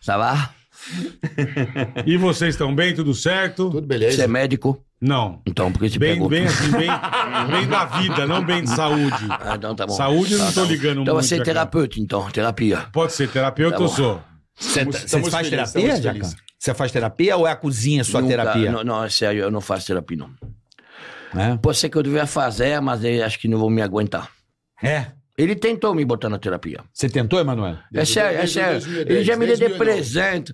ça 0.00 0.16
va? 0.16 0.48
E 2.06 2.16
vocês 2.16 2.54
estão 2.54 2.74
bem? 2.74 2.94
Tudo 2.94 3.12
certo? 3.12 3.64
Tudo 3.68 3.80
Você 3.82 3.86
beleza? 3.86 4.24
é 4.24 4.26
médico? 4.26 4.82
Não. 4.98 5.42
Então, 5.44 5.70
por 5.70 5.78
que 5.80 5.90
você 5.90 5.98
Bem, 5.98 6.12
pergunta? 6.12 6.30
bem 6.30 6.46
assim, 6.46 6.70
bem, 6.70 6.88
bem 7.50 7.68
da 7.68 7.84
vida, 7.84 8.26
não 8.26 8.42
bem 8.42 8.62
de 8.64 8.70
saúde. 8.70 9.26
Ah, 9.28 9.56
então 9.56 9.74
tá 9.76 9.86
bom. 9.86 9.92
Saúde 9.92 10.32
eu 10.32 10.38
não 10.38 10.50
tô 10.50 10.64
ligando 10.64 11.02
Então 11.02 11.14
muito. 11.14 11.26
você 11.28 11.36
é 11.36 11.42
terapeuta, 11.42 12.00
então, 12.00 12.30
terapia. 12.30 12.86
Pode 12.94 13.12
ser 13.12 13.28
terapeuta, 13.28 13.76
Tá 13.76 13.82
eu 13.84 13.88
sou. 13.88 14.22
Você 14.58 14.86
você 14.86 15.04
estamos 15.04 15.28
faz 15.28 15.48
felizes, 15.50 15.72
terapia, 15.74 16.02
felizes. 16.12 16.36
Você 16.58 16.72
faz 16.72 16.90
terapia 16.90 17.36
ou 17.36 17.46
é 17.46 17.50
a 17.50 17.56
cozinha 17.56 18.02
sua 18.04 18.22
Nunca- 18.22 18.36
terapia? 18.36 18.72
Não, 18.72 18.82
não, 18.84 19.04
é 19.04 19.10
sério, 19.10 19.42
eu 19.42 19.50
não 19.50 19.60
faço 19.60 19.86
terapia, 19.86 20.16
não. 20.16 20.30
É? 21.34 21.56
Pode 21.56 21.78
ser 21.78 21.88
que 21.88 21.96
eu 21.96 22.02
devia 22.02 22.26
fazer, 22.26 22.80
mas 22.80 23.04
eu 23.04 23.24
acho 23.24 23.38
que 23.38 23.48
não 23.48 23.58
vou 23.58 23.70
me 23.70 23.82
aguentar. 23.82 24.30
É. 24.82 25.06
Ele 25.38 25.54
tentou 25.56 25.94
me 25.94 26.04
botar 26.04 26.28
na 26.28 26.38
terapia. 26.38 26.80
Você 26.92 27.08
tentou, 27.08 27.38
Emanuel? 27.40 27.78
É 27.94 28.04
sério, 28.04 28.38
é 28.40 28.46
sério. 28.46 28.80
2010, 28.80 29.06
Ele 29.16 29.24
já 29.24 29.36
me 29.36 29.46
deu 29.46 29.54
de 29.54 29.60
2009. 29.68 29.78
presente, 29.92 30.52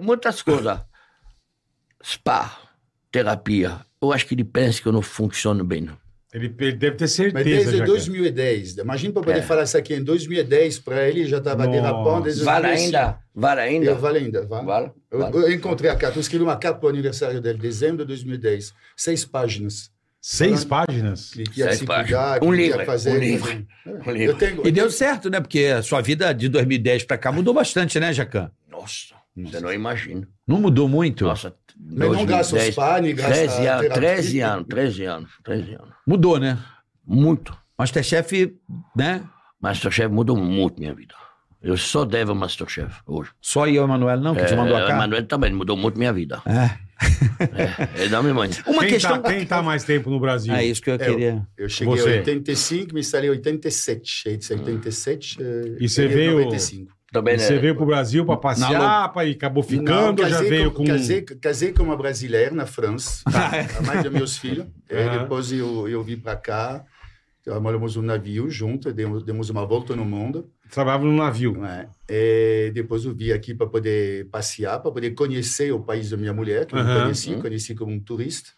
muitas 0.00 0.42
coisas. 0.42 0.80
Spa, 2.04 2.58
terapia. 3.12 3.80
Eu 4.02 4.12
acho 4.12 4.26
que 4.26 4.34
ele 4.34 4.44
pensa 4.44 4.80
que 4.82 4.88
eu 4.88 4.92
não 4.92 5.02
funciono 5.02 5.62
bem. 5.64 5.82
não. 5.82 5.96
Ele, 6.32 6.54
ele 6.60 6.72
deve 6.76 6.96
ter 6.96 7.04
Mas 7.04 7.12
certeza, 7.12 7.44
desde 7.44 7.72
Jacão. 7.78 7.86
2010. 7.94 8.76
Imagina 8.78 9.12
para 9.12 9.22
poder 9.22 9.38
É. 9.38 9.42
falar 9.42 9.64
isso 9.64 9.76
aqui 9.76 9.94
em 9.94 10.04
2010, 10.04 10.78
para 10.78 11.08
ele 11.08 11.26
já 11.26 11.38
estava 11.38 11.66
derrapando. 11.66 12.22
desde 12.24 12.44
Vale 12.44 12.68
2005. 12.68 12.96
ainda? 12.96 13.18
Vale 13.34 13.60
ainda? 13.60 13.86
Eu, 13.86 13.98
vale 13.98 14.18
ainda, 14.18 14.46
vale. 14.46 14.66
Vale? 14.66 14.90
Eu, 15.10 15.18
Vale. 15.18 15.36
eu 15.36 15.52
encontrei 15.52 15.90
a 15.90 15.96
carta, 15.96 16.18
eu 16.18 16.20
escrevi 16.20 16.44
uma 16.44 16.56
carta 16.56 16.78
para 16.78 16.86
o 16.86 16.90
aniversário 16.90 17.40
dele, 17.40 17.58
dezembro 17.58 17.98
de 17.98 18.04
2010. 18.08 18.72
Seis 18.96 19.24
páginas. 19.24 19.90
Seis 20.22 20.64
páginas? 20.64 21.30
Que 21.30 21.40
ia 21.56 21.64
Seis 21.64 21.78
se 21.78 21.84
páginas. 21.86 22.10
cuidar, 22.10 22.38
que 22.40 22.46
Um 22.46 22.54
ia 22.54 22.66
livro, 22.66 22.84
fazer. 22.84 23.10
um 23.10 23.18
livro, 23.18 23.66
um 23.86 24.10
livro. 24.12 24.20
Eu 24.32 24.34
tenho, 24.38 24.66
E 24.66 24.70
deu 24.70 24.90
certo, 24.90 25.30
né? 25.30 25.40
Porque 25.40 25.64
a 25.64 25.82
sua 25.82 26.00
vida 26.02 26.32
de 26.34 26.48
2010 26.48 27.04
pra 27.04 27.16
cá 27.18 27.32
mudou 27.32 27.54
bastante, 27.54 27.98
né, 27.98 28.12
Jacan? 28.12 28.50
Nossa, 28.70 29.14
você 29.44 29.60
não 29.60 29.72
imagina. 29.72 30.26
Não 30.46 30.60
mudou 30.60 30.88
muito? 30.88 31.24
Nossa, 31.24 31.54
Mas 31.78 32.08
não 32.10 32.26
gasta 32.26 32.56
os 32.56 32.62
2010, 32.62 32.74
pá, 32.74 33.00
nem 33.00 33.14
gasta 33.14 33.32
13 33.34 33.66
anos, 33.66 33.82
terapia. 33.82 33.90
13 34.00 34.40
anos, 34.40 34.66
13 34.68 35.04
anos, 35.04 35.30
13 35.44 35.74
anos. 35.74 35.94
Mudou, 36.06 36.38
né? 36.40 36.58
Muito. 37.06 37.56
Masterchef, 37.78 38.56
né? 38.96 39.22
Masterchef 39.60 40.08
mudou 40.12 40.36
muito 40.36 40.78
minha 40.80 40.94
vida. 40.94 41.14
Eu 41.62 41.76
só 41.76 42.04
devo 42.06 42.34
Masterchef 42.34 43.00
hoje. 43.06 43.30
Só 43.40 43.66
eu, 43.68 43.84
Emanuel, 43.84 44.18
não, 44.20 44.34
que 44.34 44.44
te 44.46 44.54
mandou 44.56 44.76
a 44.76 44.80
É, 44.80 44.86
cara. 44.86 44.96
Manuel 44.98 45.26
também 45.26 45.52
mudou 45.52 45.76
muito 45.76 45.98
minha 45.98 46.12
vida. 46.12 46.40
É. 46.46 46.90
É, 48.04 48.08
da 48.08 48.22
minha 48.22 48.34
mãe. 48.34 48.50
Uma 48.66 48.80
quem, 48.82 48.90
questão. 48.90 49.20
tá, 49.22 49.32
quem 49.32 49.46
tá 49.46 49.62
mais 49.62 49.84
tempo 49.84 50.10
no 50.10 50.20
Brasil? 50.20 50.52
É 50.54 50.64
isso 50.64 50.82
que 50.82 50.90
eu 50.90 50.98
queria. 50.98 51.46
Eu 51.56 51.68
cheguei 51.68 51.96
Você. 51.96 52.10
em 52.16 52.18
85, 52.18 52.94
me 52.94 53.00
instalei 53.00 53.28
em 53.28 53.32
87. 53.32 54.10
Cheguei 54.10 54.38
de 54.38 54.52
87. 54.52 55.36
eh, 55.40 55.76
E 55.80 55.88
você 55.88 56.02
cheguei 56.02 56.16
em 56.24 56.28
veio- 56.28 56.38
95. 56.44 56.92
Também, 57.12 57.38
você 57.38 57.58
veio 57.58 57.74
pro 57.74 57.86
Brasil 57.86 58.24
pra 58.24 58.36
passear, 58.36 59.12
pra, 59.12 59.24
e 59.24 59.32
acabou 59.32 59.62
ficando, 59.62 60.22
Não, 60.22 60.28
já 60.28 60.42
veio 60.42 60.70
com. 60.72 60.84
Casei, 60.84 61.22
casei 61.22 61.72
com 61.72 61.82
uma 61.82 61.96
brasileira 61.96 62.54
na 62.54 62.66
França, 62.66 63.22
a 63.78 63.82
mãe 63.82 64.02
dos 64.02 64.12
meus 64.12 64.36
filhos. 64.38 64.66
Aham. 64.90 65.22
depois 65.22 65.50
eu, 65.52 65.88
eu 65.88 66.02
vim 66.04 66.16
para 66.16 66.36
cá, 66.36 66.84
trabalhamos 67.44 67.96
um 67.96 68.02
navio 68.02 68.48
junto, 68.48 68.92
demos, 68.92 69.24
demos 69.24 69.50
uma 69.50 69.66
volta 69.66 69.96
no 69.96 70.04
mundo. 70.04 70.50
Trabalhava 70.70 71.04
no 71.04 71.12
navio. 71.16 71.58
né? 71.58 71.88
E 72.08 72.70
depois 72.72 73.04
eu 73.04 73.12
vim 73.12 73.32
aqui 73.32 73.54
para 73.54 73.66
poder 73.66 74.28
passear, 74.30 74.78
para 74.80 74.92
poder 74.92 75.10
conhecer 75.12 75.72
o 75.72 75.80
país 75.80 76.10
da 76.10 76.16
minha 76.16 76.32
mulher, 76.32 76.64
que 76.66 76.74
eu 76.74 76.78
não 76.78 76.90
Aham. 76.90 77.02
conheci, 77.02 77.36
conheci 77.36 77.74
como 77.74 77.92
um 77.92 77.98
turista. 78.00 78.50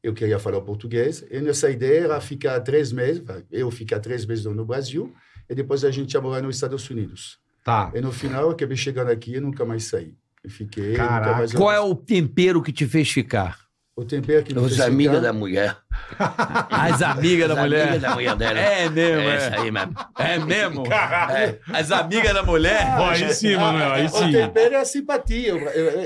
Eu 0.00 0.14
queria 0.14 0.38
falar 0.38 0.60
português. 0.60 1.26
E 1.28 1.40
nossa 1.40 1.68
ideia 1.68 2.04
era 2.04 2.20
ficar 2.20 2.60
três 2.60 2.92
meses, 2.92 3.24
eu 3.50 3.68
ficar 3.72 3.98
três 3.98 4.24
meses 4.24 4.44
no 4.44 4.64
Brasil, 4.64 5.12
e 5.50 5.54
depois 5.56 5.84
a 5.84 5.90
gente 5.90 6.12
ia 6.14 6.20
morar 6.20 6.40
nos 6.42 6.54
Estados 6.54 6.88
Unidos. 6.88 7.38
Tá. 7.66 7.90
E 7.92 8.00
no 8.00 8.12
final 8.12 8.42
eu 8.42 8.50
acabei 8.50 8.76
chegando 8.76 9.10
aqui 9.10 9.34
e 9.34 9.40
nunca 9.40 9.64
mais 9.64 9.82
saí. 9.82 10.14
Eu 10.44 10.48
fiquei. 10.50 10.92
nunca 10.92 11.06
Caraca. 11.08 11.32
mais 11.38 11.52
Qual 11.52 11.72
é 11.72 11.80
o 11.80 11.96
tempero 11.96 12.62
que 12.62 12.72
te 12.72 12.86
fez 12.86 13.10
ficar? 13.10 13.58
o 13.98 14.04
tempero 14.04 14.44
que 14.44 14.52
me 14.54 14.60
Os 14.60 14.68
fez 14.76 14.80
amigos 14.82 15.16
ficar- 15.16 15.26
da 15.26 15.32
mulher. 15.32 15.76
As 16.70 17.00
amigas 17.02 17.48
da 17.48 17.54
As 17.54 17.60
mulher. 17.60 17.82
amigas 17.88 18.02
da 18.02 18.14
mulher 18.14 18.36
dela. 18.36 18.58
É 18.60 18.88
mesmo, 18.90 19.20
É 19.20 19.24
é. 19.26 19.34
essa 19.36 19.60
aí 19.60 19.70
mesmo. 19.70 19.94
É 20.18 20.38
mesmo? 20.38 20.86
É. 20.86 21.58
As 21.72 21.90
amigas 21.90 22.34
da 22.34 22.42
mulher? 22.42 22.86
Aí 23.00 23.34
sim, 23.34 23.56
Manuel, 23.56 23.92
aí 23.92 24.04
O 24.06 24.08
sim. 24.10 24.30
tempero 24.32 24.74
é 24.74 24.80
a 24.80 24.84
simpatia. 24.84 25.54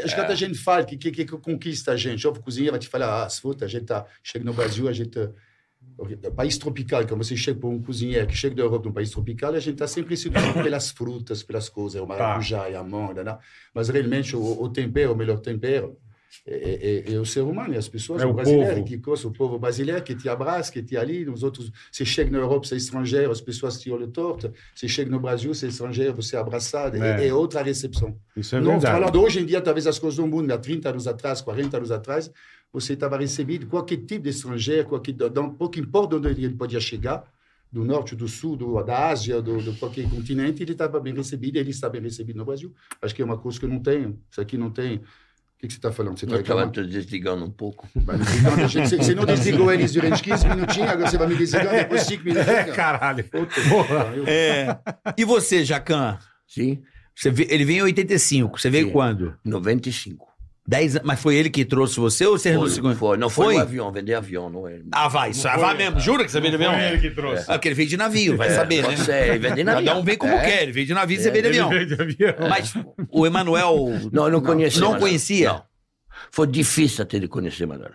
Acho 0.04 0.14
que 0.14 0.20
a 0.20 0.34
gente 0.36 0.56
fala 0.58 0.84
que, 0.84 0.96
que, 0.96 1.10
que 1.10 1.26
conquista 1.26 1.92
a 1.92 1.96
gente. 1.96 2.24
Eu 2.24 2.32
cozinha 2.32 2.70
vai 2.70 2.78
te 2.80 2.88
falar, 2.88 3.24
ah, 3.24 3.26
escuta, 3.26 3.64
a 3.64 3.68
gente 3.68 3.84
tá, 3.86 4.06
chega 4.22 4.44
no 4.44 4.54
Brasil, 4.54 4.88
a 4.88 4.92
gente... 4.92 5.18
País 6.34 6.56
tropical, 6.56 7.06
quando 7.06 7.22
você 7.22 7.36
chega 7.36 7.60
para 7.60 7.68
um 7.68 7.80
cozinheiro 7.82 8.26
que 8.26 8.34
chega 8.34 8.54
da 8.54 8.62
Europa, 8.62 8.88
num 8.88 8.94
país 8.94 9.10
tropical, 9.10 9.54
a 9.54 9.60
gente 9.60 9.74
está 9.74 9.86
sempre 9.86 10.16
seduzido 10.16 10.54
pelas 10.62 10.90
frutas, 10.90 11.42
pelas 11.42 11.68
coisas, 11.68 12.00
o 12.00 12.06
maracujá 12.06 12.70
e 12.70 12.74
a 12.74 12.80
amônia, 12.80 13.22
né? 13.22 13.38
Mas 13.74 13.88
realmente 13.88 14.34
o, 14.34 14.62
o 14.62 14.68
tempero, 14.68 15.12
o 15.12 15.16
melhor 15.16 15.38
tempero, 15.40 15.98
é, 16.46 17.04
é- 17.10 17.14
é 17.14 17.18
o 17.18 17.24
ser 17.26 17.40
humano, 17.40 17.74
é 17.74 17.78
as 17.78 17.88
pessoas, 17.88 18.22
É 18.22 18.26
o 18.26 18.32
brasileiro, 18.32 18.84
que 18.84 18.96
gosta, 18.96 19.26
o 19.28 19.32
povo 19.32 19.58
brasileiro 19.58 20.02
que 20.02 20.14
te 20.14 20.28
abraça, 20.28 20.70
que 20.72 20.82
te 20.82 20.96
ali, 20.96 21.28
os 21.28 21.42
outros, 21.42 21.70
você 21.90 22.04
chega 22.04 22.30
na 22.30 22.38
Europa, 22.38 22.66
você 22.66 22.74
é 22.74 22.78
estrangeiro, 22.78 23.30
as 23.30 23.40
pessoas 23.40 23.80
te 23.80 23.90
olham 23.90 24.10
torto, 24.10 24.52
você 24.74 24.86
chega 24.88 25.10
no 25.10 25.18
Brasil, 25.20 25.52
você 25.54 25.66
é 25.66 25.68
estrangeiro, 25.68 26.14
você 26.14 26.36
é 26.36 26.38
abraçado, 26.38 26.96
é, 26.96 27.24
É. 27.24 27.28
é 27.28 27.34
outra 27.34 27.62
recepção. 27.62 28.16
Isso 28.36 28.54
é 28.56 28.60
não, 28.60 28.72
verdade. 28.78 28.94
falando 29.00 29.22
hoje 29.22 29.40
em 29.40 29.46
dia, 29.46 29.60
talvez 29.60 29.86
as 29.86 29.98
coisas 29.98 30.16
do 30.16 30.26
mundo, 30.26 30.50
há 30.52 30.58
30 30.58 30.88
anos 30.90 31.06
atrás, 31.06 31.40
40 31.40 31.76
anos 31.76 31.90
atrás, 31.90 32.30
você 32.72 32.92
estava 32.92 33.16
recebido, 33.18 33.66
qualquer 33.66 33.96
tipo 33.98 34.22
de 34.24 34.30
estrangeiro, 34.30 34.86
qualquer, 34.88 35.14
não, 35.34 35.52
pouco 35.52 35.78
importa 35.80 36.16
onde 36.16 36.28
ele 36.28 36.50
podia 36.50 36.78
chegar, 36.80 37.24
do 37.72 37.84
norte, 37.84 38.16
do 38.16 38.26
sul, 38.26 38.56
do, 38.56 38.82
da 38.82 39.10
Ásia, 39.10 39.40
do, 39.40 39.62
do 39.62 39.72
qualquer 39.76 40.08
continente, 40.10 40.60
ele 40.60 40.72
estava 40.72 40.98
bem 40.98 41.14
recebido, 41.14 41.56
ele 41.56 41.70
está 41.70 41.88
bem 41.88 42.00
recebido 42.02 42.36
no 42.36 42.44
Brasil. 42.44 42.74
Acho 43.00 43.14
que 43.14 43.22
é 43.22 43.24
uma 43.24 43.38
coisa 43.38 43.60
que 43.60 43.66
não 43.66 43.78
tenho. 43.78 44.18
Isso 44.28 44.40
aqui 44.40 44.58
não 44.58 44.70
tem. 44.70 45.00
O 45.60 45.62
que, 45.62 45.66
que 45.66 45.72
você 45.74 45.78
está 45.78 45.92
falando? 45.92 46.18
Você 46.18 46.24
estava 46.24 46.40
reclamando? 46.40 46.72
te 46.72 46.88
desligando 46.88 47.44
um 47.44 47.50
pouco. 47.50 47.86
Você, 47.94 48.96
você 48.96 49.14
não 49.14 49.26
desligou 49.26 49.70
eles 49.70 49.92
durante 49.92 50.22
15 50.22 50.48
minutinhos, 50.48 50.88
agora 50.90 51.10
você 51.10 51.18
vai 51.18 51.28
me 51.28 51.36
desligar 51.36 51.70
depois 51.74 52.00
de 52.00 52.06
5 52.08 52.24
minutos. 52.24 52.48
É, 52.48 52.64
caralho. 52.72 53.24
Porra. 53.24 54.12
Eu- 54.16 54.24
É. 54.26 54.78
E 55.18 55.24
você, 55.26 55.62
Jacan? 55.62 56.18
Sim, 56.48 56.80
Você 57.14 57.28
ele 57.50 57.66
veio 57.66 57.80
em 57.80 57.82
85. 57.82 58.58
Você 58.58 58.70
veio 58.70 58.86
Sim. 58.86 58.92
quando? 58.92 59.34
95. 59.44 60.29
10 60.70 60.96
anos. 60.96 61.06
Mas 61.06 61.20
foi 61.20 61.34
ele 61.34 61.50
que 61.50 61.64
trouxe 61.64 61.98
você 61.98 62.24
ou 62.26 62.38
você 62.38 62.54
Foi, 62.54 62.94
foi. 62.94 63.16
Não 63.18 63.28
foi, 63.28 63.46
Foi? 63.46 63.56
o 63.56 63.60
avião, 63.60 63.90
vender 63.90 64.14
avião, 64.14 64.48
não 64.48 64.68
é? 64.68 64.80
Ah, 64.92 65.08
vai. 65.08 65.32
Ah, 65.44 65.56
vai 65.56 65.76
mesmo. 65.76 65.98
Jura 65.98 66.24
que 66.24 66.30
você 66.30 66.40
veio 66.40 66.56
de 66.56 66.64
avião? 66.64 66.72
Foi 66.72 66.88
ele 66.92 66.98
que 67.00 67.10
trouxe. 67.10 67.42
Ah, 67.48 67.54
porque 67.54 67.68
ele 67.68 67.74
veio 67.74 67.88
de 67.88 67.96
navio, 67.96 68.36
vai 68.36 68.50
saber, 68.50 68.82
né? 68.86 68.94
É, 69.08 69.36
vender 69.38 69.64
navio. 69.64 69.84
Cada 69.84 69.98
um 69.98 70.04
vem 70.04 70.16
como 70.16 70.32
É. 70.32 70.40
quer. 70.44 70.62
Ele 70.62 70.72
veio 70.72 70.86
de 70.86 70.94
navio 70.94 71.18
e 71.18 71.20
você 71.22 71.30
veio 71.30 71.42
de 71.42 71.48
Ele 71.48 71.58
avião. 71.60 71.68
veio 71.70 71.86
de 71.86 71.94
avião. 72.00 72.48
Mas 72.48 72.72
o 73.10 73.26
Emanuel. 73.26 73.74
Não, 74.12 74.26
eu 74.26 74.30
não 74.32 74.40
conhecia. 74.40 74.80
Não 74.80 74.88
Manuel. 74.92 75.00
conhecia? 75.08 75.48
Não. 75.52 75.62
Foi 76.30 76.46
difícil 76.46 77.02
até 77.02 77.18
de 77.18 77.26
conhecer, 77.26 77.66
Manuel. 77.66 77.90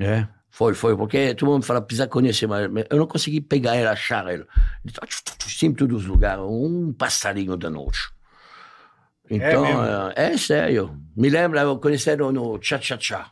É. 0.00 0.26
Foi, 0.50 0.74
foi, 0.74 0.96
porque 0.96 1.34
todo 1.34 1.50
mundo 1.52 1.64
fala, 1.64 1.80
precisa 1.80 2.08
conhecer, 2.08 2.48
mas 2.48 2.68
eu 2.90 2.96
não 2.98 3.06
consegui 3.06 3.40
pegar 3.40 3.76
ele, 3.76 3.86
achar 3.86 4.26
ele. 4.32 4.44
Tá 4.92 5.06
sempre 5.46 5.78
todos 5.86 6.02
os 6.02 6.08
lugares, 6.08 6.42
um 6.44 6.92
passarinho 6.92 7.56
da 7.56 7.70
noite. 7.70 8.00
Então, 9.30 9.62
mesmo? 9.62 9.82
é, 10.16 10.32
é 10.32 10.36
sério. 10.36 10.96
Me 11.16 11.28
lembra, 11.28 11.62
eu 11.62 11.78
conheci 11.78 12.10
ele 12.10 12.22
no 12.32 12.58
Tchá 12.58 12.78
Tchá 12.78 12.96
Tchá. 12.96 13.26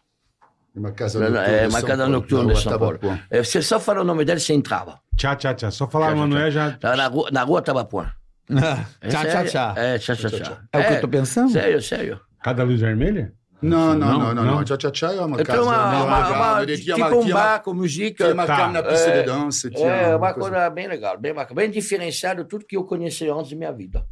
Uma 0.75 0.93
casa 0.93 1.19
noturna. 1.19 1.43
É, 1.47 1.61
de 1.63 1.69
uma 1.69 1.81
São 1.81 1.89
casa 1.89 2.03
Paulo, 2.03 2.13
noturna 2.21 2.53
rua 2.53 2.63
São 2.63 2.79
Paulo. 2.79 2.99
É, 3.31 3.43
Você 3.43 3.63
só 3.63 3.81
fala 3.81 4.03
o 4.03 4.05
nome 4.05 4.25
dele, 4.27 4.41
você 4.41 4.53
entrava. 4.53 5.01
Tchá, 5.17 5.35
tchá, 5.35 5.55
tchá. 5.55 5.71
Só 5.71 5.89
falar 5.89 6.09
Tchá, 6.09 6.13
tchá, 6.15 6.21
Manoel 6.21 6.51
já... 6.51 6.79
Na 6.83 7.07
rua, 7.09 7.31
na 7.31 7.43
rua 7.45 7.63
Tabapuã. 7.63 8.11
É 9.01 9.09
Tchá, 9.09 9.25
tchá, 9.25 9.45
tchá. 9.45 9.75
É, 9.77 9.99
Tchá 9.99 10.15
Tchá 10.15 10.29
Tchá. 10.31 10.59
É 10.73 10.79
o 10.79 10.85
que 10.87 10.93
eu 10.95 11.01
tô 11.01 11.09
pensando? 11.09 11.51
Sério, 11.51 11.81
sério. 11.83 12.21
Cada 12.43 12.63
luz 12.63 12.81
vermelha? 12.81 13.33
Não, 13.63 13.95
não, 13.95 14.19
Não? 14.19 14.35
não, 14.35 14.45
não. 14.45 14.65
Tchá, 14.65 14.77
tchá, 14.77 14.91
tchá 14.91 15.13
é 15.15 15.21
uma 15.21 15.39
Eu 15.41 15.45
casa 15.47 15.63
uma, 15.63 16.05
uma, 16.05 16.67
tipo 16.67 16.95
uma- 16.95 17.09
um 17.17 17.29
bar 17.31 17.63
com 17.63 17.73
música. 17.73 18.25
Tinha 18.25 18.35
uma 18.35 18.47
Tá. 18.47 18.57
cama 18.57 18.73
na 18.75 18.83
pista 18.83 19.09
É, 19.09 19.21
de 19.23 19.27
dança. 19.27 19.71
Tinha 19.71 19.87
É, 19.91 20.15
uma 20.17 20.35
coisa- 20.35 20.51
coisa 20.51 20.71
bem 20.71 20.87
legal, 20.89 21.19
bem 21.19 21.33
bacana, 21.33 21.59
bem 21.63 21.71
diferenciado 21.71 22.43
de 22.43 22.49
tudo 22.51 22.67
que 22.67 22.77
eu 22.77 22.85
conheci 22.85 23.27
antes 23.31 23.51
da 23.51 23.57
minha 23.57 23.73
vida. 23.73 24.05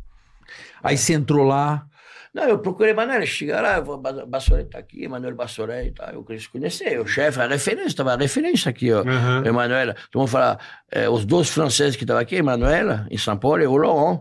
Aí 0.84 0.96
você 0.98 1.14
entrou 1.14 1.44
lá. 1.44 1.86
Não, 2.32 2.44
eu 2.44 2.58
procurei 2.58 2.92
Manuel, 2.92 3.24
chegar 3.26 3.62
lá, 3.62 3.76
eu 3.78 3.84
vou, 3.84 3.96
Ba- 3.96 4.26
Bassoret 4.26 4.68
tá 4.68 4.78
aqui, 4.78 5.04
Emanuel 5.04 5.36
Bassoret, 5.36 5.92
tá, 5.92 6.10
eu 6.12 6.24
quis 6.24 6.48
conhecer, 6.48 7.00
o 7.00 7.06
chefe, 7.06 7.40
a 7.40 7.46
referência, 7.46 7.86
estava 7.86 8.12
a 8.14 8.16
referência 8.16 8.68
aqui, 8.70 8.92
ó. 8.92 9.02
Aham. 9.08 9.42
Emanuel, 9.46 9.94
todo 10.10 10.20
mundo 10.22 10.28
fala, 10.30 10.58
é, 10.90 11.08
os 11.08 11.24
dois 11.24 11.48
franceses 11.48 11.94
que 11.94 12.02
estavam 12.02 12.20
aqui, 12.20 12.34
Emanuel, 12.34 13.06
em 13.08 13.16
São 13.16 13.36
Paulo, 13.36 13.62
e 13.62 13.66
o 13.68 13.76
Laurent. 13.76 14.20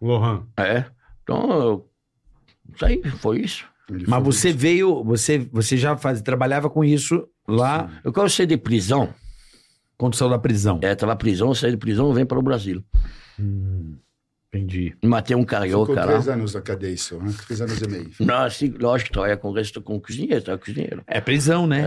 Lohan. 0.00 0.46
É, 0.58 0.86
então, 1.22 1.50
eu- 1.50 1.90
isso 2.74 2.84
aí, 2.86 3.02
foi 3.18 3.40
isso. 3.40 3.66
Ele 3.90 4.04
Mas 4.08 4.22
foi- 4.22 4.32
você 4.32 4.52
veio, 4.54 5.04
você, 5.04 5.38
você 5.52 5.76
já 5.76 5.94
faz, 5.98 6.22
trabalhava 6.22 6.70
com 6.70 6.82
isso 6.82 7.28
lá 7.46 7.90
Eu 8.02 8.10
quando 8.10 8.26
eu 8.26 8.30
saí 8.30 8.46
de 8.46 8.56
prisão, 8.56 9.12
quando 9.98 10.16
saiu 10.16 10.30
da 10.30 10.38
prisão. 10.38 10.78
é, 10.82 10.92
estava 10.92 11.14
prisão, 11.14 11.54
saí 11.54 11.72
de 11.72 11.76
prisão, 11.76 12.10
venho 12.14 12.26
para 12.26 12.38
o 12.38 12.42
Brasil. 12.42 12.82
Entendi. 14.52 14.96
Matei 15.04 15.36
um 15.36 15.42
Ficou 15.42 15.58
carioca 15.58 15.92
lá. 15.92 16.06
três 16.08 16.28
anos 16.28 16.54
na 16.54 16.60
cadeia, 16.60 16.96
só, 16.96 17.16
né? 17.18 17.32
Três 17.46 17.60
anos 17.60 17.80
e 17.80 17.88
meio. 17.88 18.10
Não, 18.18 18.42
assim, 18.42 18.74
lógico, 18.80 19.12
trabalha 19.12 19.36
com 19.36 19.48
o 19.50 19.52
resto, 19.52 19.80
com 19.80 20.00
cozinheiro, 20.00 20.42
tá 20.42 20.58
cozinheiro. 20.58 21.04
É 21.06 21.20
prisão, 21.20 21.68
né? 21.68 21.82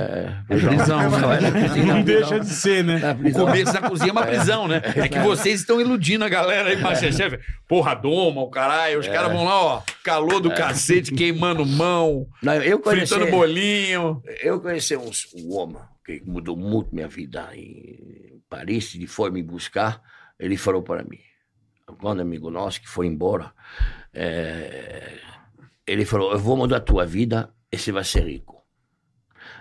É, 0.49 0.53
É 0.55 0.57
prisão. 0.57 1.09
Trabalha 1.09 1.51
na 1.51 1.67
cozinha, 1.67 1.85
Não 1.93 2.01
deixa 2.03 2.39
de 2.39 2.47
ser, 2.47 2.81
né? 2.85 3.01
O 3.25 3.33
começo 3.33 3.73
da 3.73 3.81
cozinha 3.81 4.09
é 4.09 4.13
uma 4.13 4.25
prisão, 4.25 4.65
né? 4.69 4.81
É 4.95 5.09
que 5.09 5.19
vocês 5.19 5.59
estão 5.59 5.81
iludindo 5.81 6.23
a 6.23 6.29
galera 6.29 6.69
aí, 6.69 6.77
Masterchef. 6.81 7.37
Porra, 7.67 7.95
doma, 7.95 8.41
o 8.41 8.49
caralho. 8.49 8.97
Os 8.99 9.07
caras 9.09 9.31
vão 9.33 9.43
lá, 9.43 9.61
ó, 9.61 9.81
calor 10.01 10.39
do 10.39 10.49
cacete, 10.49 11.11
queimando 11.11 11.65
mão, 11.65 12.27
Não, 12.41 12.53
eu 12.55 12.79
conheci, 12.79 13.07
fritando 13.13 13.29
bolinho. 13.29 14.21
eu 14.41 14.61
conheci 14.61 14.95
um, 14.95 15.09
um 15.35 15.53
homem 15.53 15.77
que 16.05 16.21
mudou 16.25 16.55
muito 16.55 16.93
minha 16.95 17.07
vida 17.09 17.49
em 17.53 18.41
Paris, 18.49 18.93
ele 18.95 19.07
foi 19.07 19.31
me 19.31 19.41
buscar, 19.43 20.01
ele 20.39 20.55
falou 20.57 20.81
para 20.83 21.01
mim, 21.03 21.17
grande 21.95 22.21
amigo 22.21 22.49
nosso 22.49 22.81
que 22.81 22.87
foi 22.89 23.07
embora, 23.07 23.51
é, 24.13 25.13
ele 25.87 26.05
falou, 26.05 26.31
eu 26.33 26.39
vou 26.39 26.55
mudar 26.57 26.77
a 26.77 26.81
tua 26.81 27.05
vida 27.05 27.49
e 27.71 27.77
você 27.77 27.91
vai 27.91 28.03
ser 28.03 28.23
rico. 28.27 28.61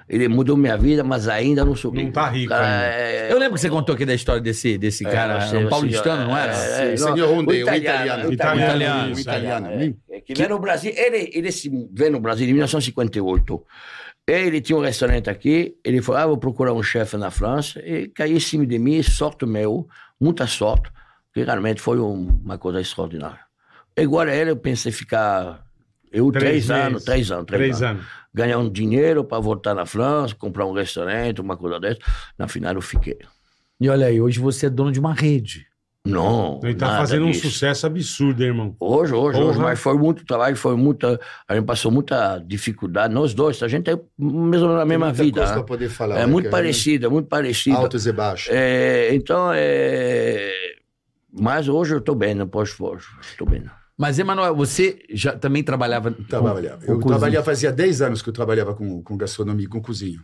Ele 0.09 0.29
mudou 0.29 0.57
minha 0.57 0.77
vida, 0.77 1.03
mas 1.03 1.27
ainda 1.29 1.65
não 1.65 1.75
sou 1.75 1.93
Não 1.93 2.11
tá 2.11 2.29
rico 2.29 2.51
Cara, 2.51 2.67
ainda. 2.67 2.87
é- 2.97 3.33
Eu 3.33 3.39
lembro 3.39 3.55
que 3.55 3.61
você 3.61 3.71
contou 3.71 3.95
aqui 3.95 4.05
da 4.05 4.13
história 4.15 4.41
desse, 4.43 4.77
desse 4.77 5.05
cara, 5.05 5.41
você- 5.41 5.57
era 5.57 5.59
um 5.59 5.63
você- 5.63 5.71
paulistano, 5.71 6.25
não 6.25 6.37
era? 6.37 6.53
É, 6.55 6.91
não, 6.91 6.97
senhor 6.99 7.31
o 7.49 7.53
italiano, 7.55 7.63
italiano. 7.63 8.29
o 8.29 8.33
Italiano, 8.33 9.09
O 9.09 9.13
isso, 9.13 9.21
italiano. 9.23 9.67
é, 9.69 9.95
é, 10.11 10.21
que 10.21 10.35
veio 10.35 10.51
no 10.51 10.59
Brasil, 10.59 10.93
ele, 10.95 11.31
ele 11.33 11.51
se 11.53 11.71
veio 11.93 12.11
no 12.13 12.21
Brasil 12.21 12.47
em 12.47 12.53
1958. 12.53 13.65
Ele 14.27 14.61
tinha 14.61 14.77
um 14.77 14.83
restaurante 14.83 15.31
aqui, 15.31 15.77
ele 15.85 16.03
falou, 16.03 16.21
ah, 16.21 16.27
vou 16.27 16.37
procurar 16.39 16.73
um 16.73 16.83
chefe 16.83 17.17
na 17.17 17.31
França, 17.31 17.81
e 17.81 18.09
caiu 18.09 18.37
em 18.37 18.41
cima 18.41 18.67
de 18.67 18.79
mim, 18.79 19.03
sorte 19.03 19.47
meu, 19.47 19.89
muita 20.21 20.47
sorte, 20.47 20.91
que 21.33 21.43
realmente 21.43 21.81
foi 21.81 21.99
um- 22.01 22.41
uma 22.45 22.59
coisa 22.59 22.81
extraordinária. 22.81 23.41
Agora 23.99 24.35
ele, 24.35 24.51
eu 24.51 24.57
pensei 24.57 24.91
ficar, 24.93 25.65
eu 26.13 26.31
Três 26.33 26.67
três, 26.67 26.71
anos, 26.71 27.05
três 27.05 27.31
anos, 27.31 27.47
três, 27.47 27.61
Três 27.61 27.83
anos, 27.83 28.01
anos. 28.03 28.13
ganhar 28.33 28.59
um 28.59 28.71
dinheiro 28.71 29.25
para 29.25 29.39
voltar 29.39 29.75
na 29.75 29.85
França, 29.87 30.35
comprar 30.35 30.67
um 30.67 30.73
restaurante, 30.73 31.41
uma 31.41 31.57
coisa 31.57 31.79
dessa, 31.81 32.01
na 32.39 32.49
final 32.49 32.75
eu 32.75 32.83
fiquei. 32.83 33.19
E 33.81 33.89
olha 33.89 34.07
aí, 34.07 34.21
hoje 34.21 34.39
você 34.41 34.67
é 34.67 34.71
dono 34.71 34.93
de 34.93 35.01
uma 35.01 35.13
rede. 35.13 35.67
Não, 36.05 36.59
Ele 36.65 36.75
tá 36.75 36.87
nada 36.87 36.99
fazendo 36.99 37.27
um 37.27 37.31
disso. 37.31 37.49
sucesso 37.49 37.87
absurdo, 37.87 38.43
hein, 38.43 38.49
irmão. 38.49 38.77
Hoje, 38.81 39.15
hoje, 39.15 39.39
hoje, 39.39 39.53
Porra. 39.59 39.69
mas 39.69 39.79
foi 39.79 39.97
muito 39.97 40.25
trabalho, 40.27 40.57
foi 40.57 40.75
muita. 40.77 41.21
A 41.47 41.55
gente 41.55 41.65
passou 41.65 41.93
muita 41.93 42.39
dificuldade, 42.39 43.15
nós 43.15 43.33
dois, 43.35 43.63
a 43.63 43.69
gente 43.69 43.89
é 43.89 43.97
mesmo 44.19 44.67
na 44.73 44.85
mesma 44.85 45.07
Muita 45.07 45.23
vida. 45.23 45.41
coisa 45.43 45.57
né? 45.57 45.63
poder 45.63 45.89
falar. 45.89 46.17
É 46.17 46.19
né, 46.21 46.27
muito 46.27 46.47
cara? 46.51 46.57
parecido, 46.63 47.07
é 47.07 47.09
muito 47.09 47.29
parecido. 47.29 47.77
Altos 47.77 48.05
e 48.05 48.13
baixos. 48.13 48.49
É, 48.53 49.15
então, 49.15 49.53
é... 49.55 50.62
mas 51.33 51.69
hoje 51.69 51.95
eu 51.95 51.99
estou 51.99 52.15
bem, 52.15 52.35
não 52.35 52.47
posso 52.49 52.85
hoje. 52.85 53.07
Estou 53.21 53.49
bem. 53.49 53.63
Mas, 53.97 54.19
Emanuel, 54.19 54.55
você 54.57 54.99
já 55.11 55.37
também 55.37 55.63
trabalhava. 55.63 56.11
com- 56.13 56.25
Trabalhava. 56.25 56.77
com 56.85 56.93
Eu 56.93 56.97
cozinha. 56.97 57.09
trabalhava, 57.19 57.45
fazia 57.45 57.71
10 57.71 58.03
anos 58.03 58.23
que 58.23 58.29
eu 58.29 58.33
trabalhava 58.33 58.75
com, 58.75 59.03
com 59.03 59.17
gastronomia, 59.17 59.69
com 59.69 59.81
cozinha. 59.81 60.19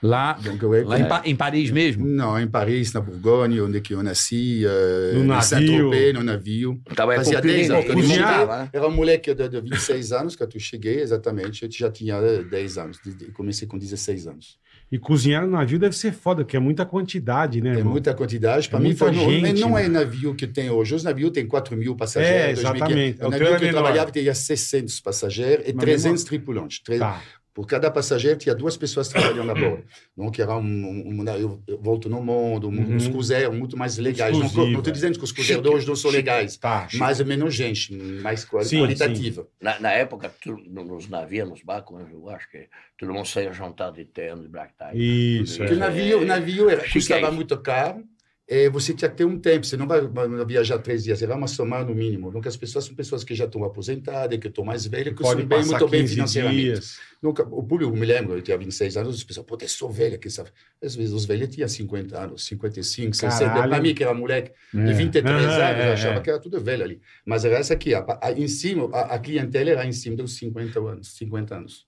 Lá, 0.00 0.34
Donc, 0.34 0.62
eu, 0.62 0.86
lá 0.86 1.00
em, 1.00 1.08
Pa- 1.08 1.22
em 1.24 1.34
Paris 1.34 1.72
mesmo? 1.72 2.06
Não, 2.06 2.38
em 2.38 2.46
Paris, 2.46 2.92
na 2.92 3.00
Bourgogne, 3.00 3.60
onde 3.60 3.80
que 3.80 3.94
eu 3.94 4.00
nasci, 4.00 4.64
eh, 4.64 5.10
No 5.14 5.24
em 5.24 5.26
navio. 5.26 5.42
Saint-Tropez, 5.42 6.14
no 6.14 6.22
navio. 6.22 6.80
Tava 6.94 7.16
Fazia 7.16 7.32
com 7.32 7.48
o 7.48 7.50
10 7.50 7.56
Pirine, 7.66 7.74
anos 7.74 7.88
eu 7.88 7.94
cozinhava, 7.96 8.58
né? 8.58 8.70
Era 8.72 8.86
um 8.86 8.92
moleque 8.92 9.34
de, 9.34 9.48
de 9.48 9.60
26 9.60 10.12
anos 10.12 10.36
que 10.36 10.42
eu 10.44 10.48
cheguei, 10.60 11.00
exatamente. 11.00 11.64
Eu 11.64 11.70
já 11.72 11.90
tinha 11.90 12.14
eh, 12.18 12.44
10 12.44 12.78
anos. 12.78 13.00
de- 13.04 13.12
de- 13.14 13.32
Comecei 13.32 13.66
com 13.66 13.76
16 13.76 14.28
anos. 14.28 14.56
E 14.90 14.98
cozinhar 14.98 15.44
no 15.44 15.50
navio 15.52 15.78
deve 15.78 15.94
ser 15.94 16.12
foda, 16.12 16.42
porque 16.44 16.56
é 16.56 16.60
muita 16.60 16.86
quantidade, 16.86 17.60
né, 17.60 17.74
É 17.74 17.78
irmão? 17.78 17.92
muita 17.92 18.14
quantidade. 18.14 18.68
Para 18.70 18.78
É 18.78 18.82
mim, 18.82 18.94
foi, 18.96 19.12
não- 19.12 19.30
gente, 19.30 19.60
não 19.60 19.76
é 19.76 19.82
né? 19.82 19.88
navio 20.00 20.34
que 20.34 20.46
tem 20.46 20.70
hoje. 20.70 20.94
Os 20.94 21.04
navios 21.04 21.30
têm 21.30 21.46
4 21.46 21.76
mil 21.76 21.92
É, 21.92 21.96
passageiros. 21.96 22.60
2.500. 22.62 22.76
exatamente. 22.76 23.12
O 23.12 23.14
O 23.14 23.18
teu 23.18 23.30
navio 23.30 23.46
é 23.46 23.50
que 23.50 23.54
eu 23.56 23.66
menor. 23.68 23.80
trabalhava 23.82 24.10
tinha 24.10 24.34
600 24.34 24.98
passageiros 25.00 25.68
e 25.68 25.72
Mas 25.74 25.84
300 25.84 26.24
tripulantes. 26.24 26.80
Tá. 26.98 27.22
Por 27.58 27.66
cada 27.66 27.90
passageiro, 27.90 28.38
tinha 28.38 28.54
duas 28.54 28.76
pessoas 28.76 29.08
trabalhando 29.08 29.50
a 29.50 29.54
bordo. 29.54 29.82
Então, 30.16 30.30
era 30.44 30.56
um, 30.56 30.60
um, 30.60 31.08
um 31.22 31.28
eu, 31.36 31.60
volto 31.80 32.08
no 32.08 32.22
mundo, 32.22 32.68
um, 32.68 32.70
Uhum. 32.78 32.94
uns 32.94 33.08
cruzeiros 33.08 33.52
muito 33.52 33.76
mais 33.76 33.98
legais. 33.98 34.38
Não 34.38 34.46
estou 34.46 34.64
é. 34.68 34.90
dizendo 34.92 35.18
que 35.18 35.24
os 35.24 35.32
cruzeiros 35.32 35.64
de 35.64 35.68
hoje 35.68 35.84
não 35.84 35.96
são 35.96 36.08
legais, 36.08 36.56
Tá. 36.56 36.86
mas 36.94 37.18
é 37.18 37.24
menos 37.24 37.52
gente, 37.52 37.92
mais 38.22 38.44
quali- 38.44 38.64
Sim, 38.64 38.78
qualitativa. 38.82 39.44
Na, 39.60 39.80
na 39.80 39.90
época, 39.90 40.32
tu- 40.40 40.56
no- 40.68 40.84
nos 40.84 41.08
navios, 41.08 41.48
nos 41.50 41.60
barcos, 41.64 42.00
eu 42.12 42.30
acho 42.30 42.48
que 42.48 42.68
todo 42.96 43.12
mundo 43.12 43.26
saía 43.26 43.52
jantado 43.52 43.96
de 43.96 44.04
terno, 44.04 44.40
de 44.40 44.48
black 44.48 44.74
tie. 44.78 44.96
Isso, 45.42 45.58
Porque 45.58 45.72
o 45.72 45.76
é. 45.76 45.80
navio, 45.80 46.20
o 46.20 46.24
navio 46.24 46.70
era, 46.70 46.88
custava 46.88 47.26
aí. 47.28 47.34
muito 47.34 47.58
caro 47.58 48.04
e 48.48 48.68
você 48.70 48.94
tinha 48.94 49.10
que 49.10 49.16
ter 49.16 49.24
um 49.26 49.38
tempo. 49.38 49.66
Você 49.66 49.76
não 49.76 49.86
vai 49.86 50.00
vai 50.00 50.44
viajar 50.46 50.78
três 50.78 51.04
dias, 51.04 51.18
você 51.18 51.26
vai 51.26 51.36
uma 51.36 51.46
semana 51.46 51.84
no 51.84 51.94
mínimo. 51.94 52.28
Então, 52.28 52.40
as 52.46 52.56
pessoas 52.56 52.86
são 52.86 52.94
pessoas 52.94 53.22
que 53.22 53.34
já 53.34 53.44
estão 53.44 53.62
aposentadas, 53.62 54.38
que 54.38 54.48
estão 54.48 54.64
mais 54.64 54.86
velhas, 54.86 55.14
que 55.14 55.22
são 55.22 55.36
bem, 55.44 55.64
muito 55.64 55.88
bem 55.88 56.00
15 56.02 56.14
financeiramente. 56.14 56.60
dias. 56.62 56.98
Nunca, 57.20 57.42
o 57.42 57.62
público, 57.62 57.94
me 57.94 58.06
lembro, 58.06 58.36
eu 58.36 58.42
tinha 58.42 58.56
26 58.56 58.96
anos, 58.96 59.16
as 59.16 59.24
pessoas, 59.24 59.44
pô, 59.44 59.58
eu 59.60 59.68
sou 59.68 59.90
velha, 59.90 60.16
que 60.16 60.30
sabe? 60.30 60.50
Às 60.82 60.94
vezes 60.94 61.12
os 61.12 61.24
velhos 61.26 61.48
tinham 61.48 61.68
50 61.68 62.18
anos, 62.18 62.44
55, 62.46 63.14
60. 63.16 63.44
Caralho. 63.50 63.70
Para 63.70 63.82
mim, 63.82 63.94
que 63.94 64.02
era 64.02 64.14
moleque 64.14 64.52
de 64.72 64.92
23 64.94 65.26
Ah, 65.34 65.38
anos, 65.38 65.54
é, 65.56 65.88
eu 65.88 65.92
achava 65.92 66.18
é. 66.18 66.20
que 66.20 66.30
era 66.30 66.38
tudo 66.38 66.60
velho 66.60 66.84
ali. 66.84 67.00
Mas 67.26 67.44
era 67.44 67.56
essa 67.58 67.74
aqui, 67.74 67.92
a, 67.92 68.04
a, 68.22 68.32
em 68.32 68.48
cima, 68.48 68.88
a, 68.94 69.16
a 69.16 69.18
clientela 69.18 69.70
era 69.70 69.84
em 69.84 69.92
cima 69.92 70.16
dos 70.16 70.36
50 70.36 70.78
anos. 70.78 71.16
50 71.16 71.54
anos. 71.56 71.87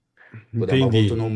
Dar 0.53 0.75
uma 0.75 0.91
volta 0.91 1.17
no 1.17 1.29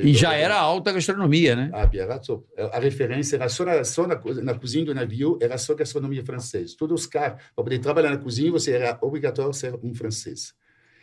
E 0.00 0.14
já 0.14 0.34
era 0.34 0.58
alta 0.58 0.92
gastronomia, 0.92 1.56
né? 1.56 1.70
ah, 1.72 1.88
era 1.92 2.18
top. 2.18 2.44
A 2.72 2.78
referência 2.78 3.36
era 3.36 3.48
só, 3.48 3.64
na, 3.64 3.84
só 3.84 4.06
na, 4.06 4.20
na 4.42 4.54
cozinha 4.54 4.84
do 4.84 4.94
navio, 4.94 5.38
era 5.40 5.56
só 5.58 5.74
gastronomia 5.74 6.24
francesa. 6.24 6.74
Todos 6.78 7.02
os 7.02 7.06
caras, 7.06 7.42
para 7.54 7.64
poder 7.64 7.78
trabalhar 7.78 8.10
na 8.10 8.18
cozinha, 8.18 8.50
você 8.50 8.72
era 8.72 8.98
obrigatório 9.00 9.52
ser 9.52 9.74
um 9.82 9.94
francês. 9.94 10.54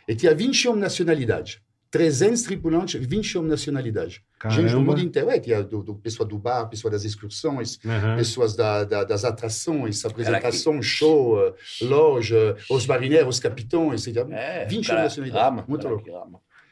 E 0.06 0.14
tinha 0.14 0.34
21 0.34 0.76
nacionalidades. 0.76 1.60
300 1.90 2.42
tripulantes, 2.42 3.00
21 3.02 3.42
nacionalidades. 3.42 4.20
Gente 4.50 4.72
do 4.72 4.80
mundo 4.80 5.00
inteiro. 5.00 5.30
É, 5.30 5.40
tinha 5.40 5.62
do, 5.62 5.82
do 5.82 5.94
pessoal 5.94 6.28
do 6.28 6.38
bar, 6.38 6.66
pessoal 6.66 6.92
das 6.92 7.04
excursões, 7.04 7.78
Aham. 7.84 8.16
pessoas 8.16 8.54
da, 8.54 8.84
da, 8.84 9.04
das 9.04 9.24
atrações, 9.24 10.04
apresentação, 10.04 10.82
show, 10.82 11.40
eh, 11.46 11.54
loja, 11.82 12.56
os 12.70 12.86
marinheiros, 12.86 13.36
os 13.36 13.40
capitães, 13.40 14.06
etc. 14.06 14.28
É, 14.30 14.66
21 14.66 14.82
cara, 14.82 15.02
nacionalidades. 15.04 15.48
ama, 15.48 15.64
Muito 15.66 15.88
louco. 15.88 16.04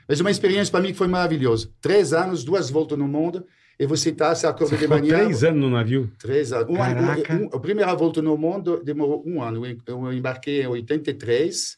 Mas 0.09 0.21
uma 0.21 0.31
experiência 0.31 0.71
para 0.71 0.81
mim 0.81 0.93
que 0.93 0.99
foi 0.99 1.09
maravilhosa. 1.09 1.69
Três 1.81 2.13
anos, 2.13 2.45
duas 2.45 2.71
voltas 2.71 2.97
no 2.99 3.09
mundo, 3.09 3.45
e 3.79 3.87
você 3.87 4.11
está, 4.11 4.35
você 4.35 4.47
acorda 4.47 4.77
de 4.77 4.87
manhã. 4.89 5.19
três 5.19 5.45
anos 5.45 5.61
no 5.61 5.69
navio. 5.71 6.11
Três 6.19 6.53
anos. 6.53 6.69
Um 6.71 6.77
Caraca. 6.77 7.35
um- 7.35 7.47
a 7.57 7.61
primeira 7.61 7.95
volta 7.95 8.23
no 8.23 8.37
mundo 8.39 8.81
demorou 8.85 9.23
um 9.27 9.43
ano. 9.43 9.63
Eu- 9.87 10.13
embarquei 10.13 10.63
em 10.63 10.67
83. 10.67 11.77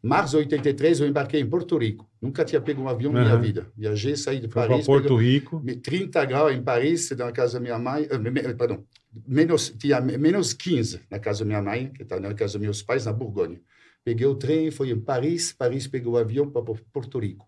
Março 0.00 0.32
de 0.32 0.36
83, 0.44 1.00
eu 1.00 1.08
embarquei 1.08 1.40
em 1.40 1.46
Porto 1.46 1.76
Rico. 1.76 2.08
Nunca 2.22 2.44
tinha 2.44 2.60
pego 2.60 2.80
um 2.82 2.88
avião 2.88 3.12
na 3.12 3.22
minha 3.24 3.36
vida. 3.36 3.66
Viajei, 3.76 4.14
saí 4.16 4.36
de 4.38 4.46
Foi 4.46 4.62
para 4.62 4.70
Paris. 4.70 4.86
Porto 4.86 5.16
Rico. 5.16 5.58
me- 5.60 5.74
30 5.74 6.24
graus 6.24 6.52
em 6.54 6.62
Paris, 6.62 7.10
na 7.10 7.32
casa 7.32 7.54
da 7.54 7.60
minha 7.60 7.78
mãe. 7.80 8.06
eh, 8.08 8.52
Perdão. 8.54 8.84
Menos, 9.26 9.70
tinha 9.76 10.00
me- 10.00 10.16
menos 10.16 10.52
15 10.52 11.00
na 11.10 11.18
casa 11.18 11.40
da 11.40 11.46
minha 11.46 11.60
mãe, 11.62 11.90
que 11.92 12.02
está 12.02 12.20
na 12.20 12.32
casa 12.32 12.52
dos 12.52 12.62
meus 12.62 12.80
pais, 12.82 13.06
na 13.06 13.12
Borgonha. 13.12 13.60
Peguei 14.04 14.26
o 14.26 14.36
trem, 14.36 14.70
fui 14.70 14.90
em 14.92 15.00
Paris. 15.00 15.52
Paris 15.52 15.88
pegou 15.88 16.12
o 16.12 16.16
avião 16.16 16.48
para 16.48 16.62
Porto 16.92 17.18
Rico. 17.18 17.47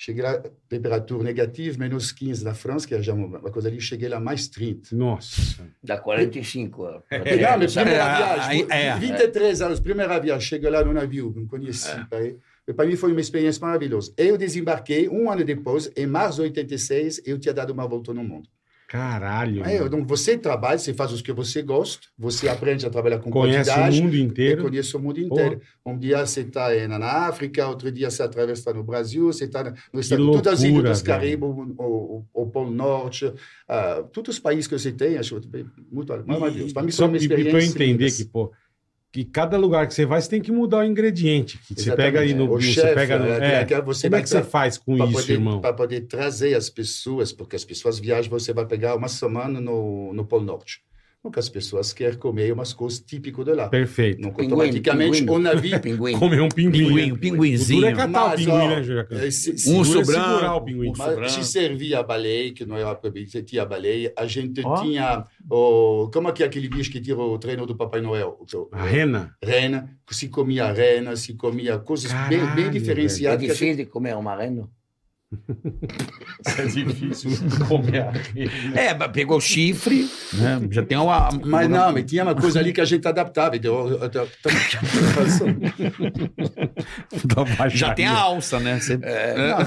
Cheguei 0.00 0.22
lá, 0.22 0.40
temperatura 0.68 1.24
negativa, 1.24 1.76
menos 1.76 2.12
15 2.12 2.44
na 2.44 2.54
França, 2.54 2.86
que 2.86 2.94
é 2.94 3.02
já 3.02 3.12
uma 3.12 3.26
uma 3.38 3.50
coisa 3.50 3.66
ali. 3.68 3.80
Cheguei 3.80 4.08
lá, 4.08 4.20
mais 4.20 4.46
30. 4.46 4.94
Nossa. 4.94 5.66
Dá 5.82 5.98
45. 5.98 6.82
ó. 6.84 7.00
Pegar 7.08 7.58
minha 7.58 7.68
primeira 7.68 8.04
É, 8.04 8.16
viagem, 8.16 8.66
é, 8.70 8.86
é. 8.86 8.96
23 8.96 9.60
anos, 9.62 9.80
primeira 9.80 10.18
viagem, 10.20 10.48
cheguei 10.48 10.70
lá 10.70 10.84
no 10.84 10.92
navio, 10.92 11.34
não 11.36 11.46
conheci. 11.48 11.90
Para 12.76 12.86
mim 12.86 12.94
foi 12.96 13.10
uma 13.10 13.20
experiência 13.20 13.60
maravilhosa. 13.60 14.12
Eu 14.16 14.38
desembarquei 14.38 15.08
um 15.08 15.30
ano 15.30 15.42
depois, 15.42 15.90
em 15.96 16.06
março 16.06 16.36
de 16.36 16.42
86, 16.42 17.22
eu 17.26 17.38
tinha 17.38 17.52
dado 17.52 17.70
uma 17.72 17.86
volta 17.88 18.14
no 18.14 18.22
mundo. 18.22 18.48
Caralho. 18.88 19.62
É, 19.66 19.76
então 19.84 20.02
você 20.02 20.38
trabalha, 20.38 20.78
você 20.78 20.94
faz 20.94 21.12
o 21.12 21.22
que 21.22 21.30
você 21.30 21.60
gosta, 21.60 22.08
você 22.18 22.48
aprende 22.48 22.86
a 22.86 22.90
trabalhar 22.90 23.18
com 23.18 23.30
Conhece 23.30 23.68
quantidade. 23.70 24.00
o 24.00 24.04
mundo 24.04 24.16
inteiro. 24.16 24.62
conhece 24.62 24.96
o 24.96 24.98
mundo 24.98 25.20
inteiro. 25.20 25.60
Um 25.84 25.98
dia 25.98 26.24
você 26.24 26.40
está 26.40 26.70
na 26.88 27.26
África, 27.28 27.68
outro 27.68 27.92
dia 27.92 28.10
você 28.10 28.22
atravessa 28.22 28.72
no 28.72 28.82
Brasil, 28.82 29.26
você 29.26 29.44
está 29.44 29.74
no 29.92 30.00
Estado, 30.00 30.32
todas 30.32 30.54
as 30.54 30.60
ilhas 30.62 30.72
loucura, 30.72 30.94
velho. 30.94 31.04
Caraíbas, 31.04 31.50
o, 31.50 32.24
o, 32.32 32.42
o 32.42 32.46
Polo 32.46 32.70
Norte, 32.70 33.30
ah, 33.68 34.02
todos 34.10 34.36
os 34.36 34.40
países 34.40 34.66
que 34.66 34.78
você 34.78 34.90
tem, 34.90 35.18
acho 35.18 35.38
muito 35.92 36.10
maravilhoso. 36.26 36.72
Para 36.72 36.82
mim, 36.82 36.90
Só 36.90 37.06
uma 37.06 37.18
experiência. 37.18 37.50
pra 37.52 37.60
eu 37.62 37.66
entender 37.66 38.10
que, 38.10 38.24
pô, 38.24 38.50
que 39.18 39.24
cada 39.24 39.56
lugar 39.56 39.88
que 39.88 39.94
você 39.94 40.06
vai, 40.06 40.20
você 40.20 40.28
tem 40.28 40.40
que 40.40 40.52
mudar 40.52 40.78
o 40.78 40.84
ingrediente. 40.84 41.58
Que 41.66 41.74
você 41.74 41.96
pega 41.96 42.20
aí 42.20 42.34
no. 42.34 42.44
O 42.44 42.60
você 42.60 42.72
chefe, 42.72 42.94
pega 42.94 43.18
no 43.18 43.26
é, 43.26 43.62
é, 43.62 43.64
que 43.64 43.80
você 43.80 44.08
como 44.08 44.16
é 44.16 44.22
que 44.22 44.28
você 44.28 44.42
faz 44.44 44.78
com 44.78 44.96
isso, 44.96 45.12
poder, 45.12 45.32
irmão? 45.32 45.60
para 45.60 45.72
poder 45.72 46.02
trazer 46.02 46.54
as 46.54 46.70
pessoas, 46.70 47.32
porque 47.32 47.56
as 47.56 47.64
pessoas 47.64 47.98
viajam, 47.98 48.30
você 48.30 48.52
vai 48.52 48.64
pegar 48.64 48.94
uma 48.94 49.08
semana 49.08 49.60
no, 49.60 50.12
no 50.12 50.24
Polo 50.24 50.44
Norte. 50.44 50.82
Porque 51.20 51.40
as 51.40 51.48
pessoas 51.48 51.92
querem 51.92 52.16
comer 52.16 52.52
umas 52.52 52.72
coisas 52.72 53.00
típicas 53.00 53.44
de 53.44 53.52
lá. 53.52 53.68
Perfeito. 53.68 54.20
Não, 54.22 54.30
Pinguim, 54.30 54.52
automaticamente, 54.52 55.18
pinguim. 55.18 55.34
o 55.34 55.38
navio... 55.40 55.80
Pinguim. 55.80 56.18
Comer 56.18 56.40
um 56.40 56.48
pinguim. 56.48 56.86
Pinguim, 56.86 57.10
né? 57.12 57.18
pinguinzinho. 57.18 57.78
O 57.78 57.82
duro 57.82 57.92
é 57.92 57.96
catar 57.96 58.24
o 58.24 58.28
Mas, 58.28 58.40
pinguim, 58.40 58.52
ó, 58.56 58.68
né, 58.68 58.82
Juracan? 58.84 59.16
eh, 59.16 59.18
Um 59.18 59.78
O 59.78 59.82
é 59.82 59.84
segurar 59.84 60.54
o 60.54 60.60
pinguim. 60.64 60.88
Um 60.90 60.92
Mas 60.96 61.32
se 61.32 61.44
servia 61.44 61.98
a 61.98 62.02
baleia, 62.04 62.52
que 62.54 62.64
não 62.64 62.76
era 62.76 62.94
proibido, 62.94 63.30
você 63.30 63.42
tinha 63.42 63.62
a 63.62 63.66
baleia. 63.66 64.12
A 64.16 64.26
gente 64.26 64.62
Ó. 64.64 64.80
tinha 64.80 65.26
o... 65.50 66.08
Como 66.12 66.28
é 66.28 66.32
que 66.32 66.44
é 66.44 66.46
aquele 66.46 66.68
bicho 66.68 66.90
que 66.90 67.00
tira 67.00 67.18
o 67.18 67.36
treino 67.36 67.66
do 67.66 67.76
Papai 67.76 68.00
Noel? 68.00 68.38
O- 68.40 68.68
A 68.70 68.84
rena? 68.84 69.34
Rena. 69.42 69.90
Se 70.10 70.28
comia 70.28 70.72
rena, 70.72 71.16
se 71.16 71.34
comia 71.34 71.78
coisas 71.78 72.12
bem, 72.12 72.38
bem 72.38 72.38
Caralho, 72.38 72.66
É 72.66 72.70
diferenciadas. 72.70 73.40
gente- 73.40 73.50
difícil 73.52 73.76
de 73.76 73.86
comer 73.86 74.16
um 74.16 74.22
marreno? 75.30 75.78
É 76.58 76.66
difícil 76.66 77.30
comer 77.68 78.00
a 78.02 78.10
rena. 78.10 78.80
É, 78.80 78.94
mas 78.94 79.10
pegou 79.12 79.36
o 79.36 79.40
chifre, 79.40 80.08
né? 80.34 80.60
Já 80.70 80.82
tem 80.82 80.96
uma. 80.98 81.28
Mas 81.44 81.68
não, 81.68 81.92
mas 81.92 82.04
tinha 82.04 82.22
uma 82.22 82.34
coisa 82.34 82.58
ali 82.60 82.72
que 82.72 82.80
a 82.80 82.84
gente 82.84 83.06
adaptava. 83.06 83.56
Então, 83.56 83.88
eu- 83.88 83.98
eu- 83.98 84.10
eu- 84.12 84.28
Já 87.70 87.94
tem 87.94 88.06
a 88.06 88.16
alça, 88.16 88.58
né? 88.60 88.78
Você- 88.80 88.98
É, 89.02 89.36
não, 89.36 89.58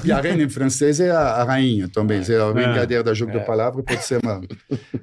em 0.42 0.50
francês 0.50 1.00
é 1.00 1.12
a, 1.12 1.20
a 1.20 1.44
rainha 1.44 1.88
também. 1.90 2.22
É 2.28 2.38
a 2.40 2.52
brincadeira 2.52 3.04
da 3.04 3.14
jogo 3.14 3.32
de 3.32 3.40
palavra, 3.46 3.84
pode 3.84 4.04
ser 4.06 4.20
uma... 4.24 4.42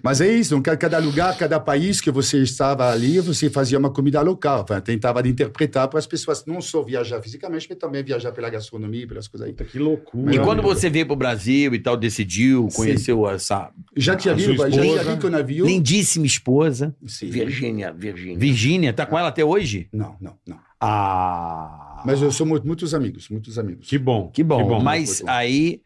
Mas 0.02 0.20
é 0.20 0.28
isso, 0.28 0.60
cada 0.76 0.98
lugar, 0.98 1.36
cada 1.36 1.58
país 1.60 2.00
que 2.00 2.10
você 2.10 2.38
estava 2.42 2.90
ali, 2.90 3.20
você 3.20 3.50
fazia 3.50 3.78
uma 3.78 3.90
comida 3.90 4.20
local. 4.22 4.64
Tentava 4.84 5.22
de 5.22 5.28
interpretar 5.30 5.88
para 5.88 5.98
as 5.98 6.06
pessoas 6.06 6.44
não 6.46 6.60
só 6.60 6.82
viajar 6.82 7.20
fisicamente, 7.20 7.66
mas 7.68 7.78
também 7.78 8.02
viajar 8.02 8.32
pela 8.32 8.48
gastronomia, 8.50 9.06
pelas 9.06 9.28
coisas 9.28 9.48
aí. 9.48 9.54
Que 9.54 9.78
loucura. 9.78 10.32
Quando 10.48 10.62
você 10.62 10.88
veio 10.88 11.06
pro 11.06 11.16
Brasil 11.16 11.74
e 11.74 11.78
tal, 11.78 11.96
decidiu, 11.96 12.68
conheceu 12.74 13.28
essa 13.28 13.70
Já 13.96 14.16
tinha 14.16 14.34
visto, 14.34 14.56
já 14.56 14.70
tinha 14.70 15.02
visto 15.04 15.26
o 15.26 15.30
navio? 15.30 15.66
lindíssima 15.66 16.26
esposa, 16.26 16.94
Sim. 17.06 17.30
Virgínia, 17.30 17.92
Virgínia. 17.92 18.38
Virgínia, 18.38 18.92
tá 18.92 19.04
com 19.04 19.18
ela 19.18 19.28
até 19.28 19.44
hoje? 19.44 19.88
Não, 19.92 20.16
não, 20.20 20.34
não. 20.46 20.58
Ah. 20.80 22.02
Mas 22.04 22.22
eu 22.22 22.30
sou 22.30 22.46
muito, 22.46 22.66
muitos 22.66 22.94
amigos, 22.94 23.28
muitos 23.28 23.58
amigos. 23.58 23.88
Que 23.88 23.98
bom. 23.98 24.30
Que 24.32 24.42
bom. 24.42 24.80
Mas 24.80 25.18
Foi 25.18 25.26
bom. 25.26 25.32
aí. 25.32 25.80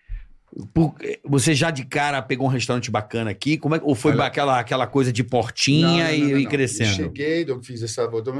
Você 1.24 1.54
já 1.54 1.70
de 1.70 1.84
cara 1.84 2.20
pegou 2.20 2.46
um 2.46 2.50
restaurante 2.50 2.90
bacana 2.90 3.30
aqui? 3.30 3.56
Como 3.56 3.74
é, 3.74 3.80
ou 3.82 3.94
foi 3.94 4.12
Olha- 4.12 4.24
aquela, 4.24 4.58
aquela 4.58 4.86
coisa 4.86 5.12
de 5.12 5.24
portinha 5.24 5.86
Não, 5.88 5.96
não, 6.04 6.14
e, 6.14 6.18
não, 6.20 6.28
não, 6.30 6.38
e 6.38 6.42
não. 6.44 6.50
crescendo? 6.50 6.90
Eu 6.90 6.94
cheguei, 7.06 7.44
donc 7.44 7.66
fiz 7.66 7.82
essa 7.82 8.06
volta, 8.06 8.30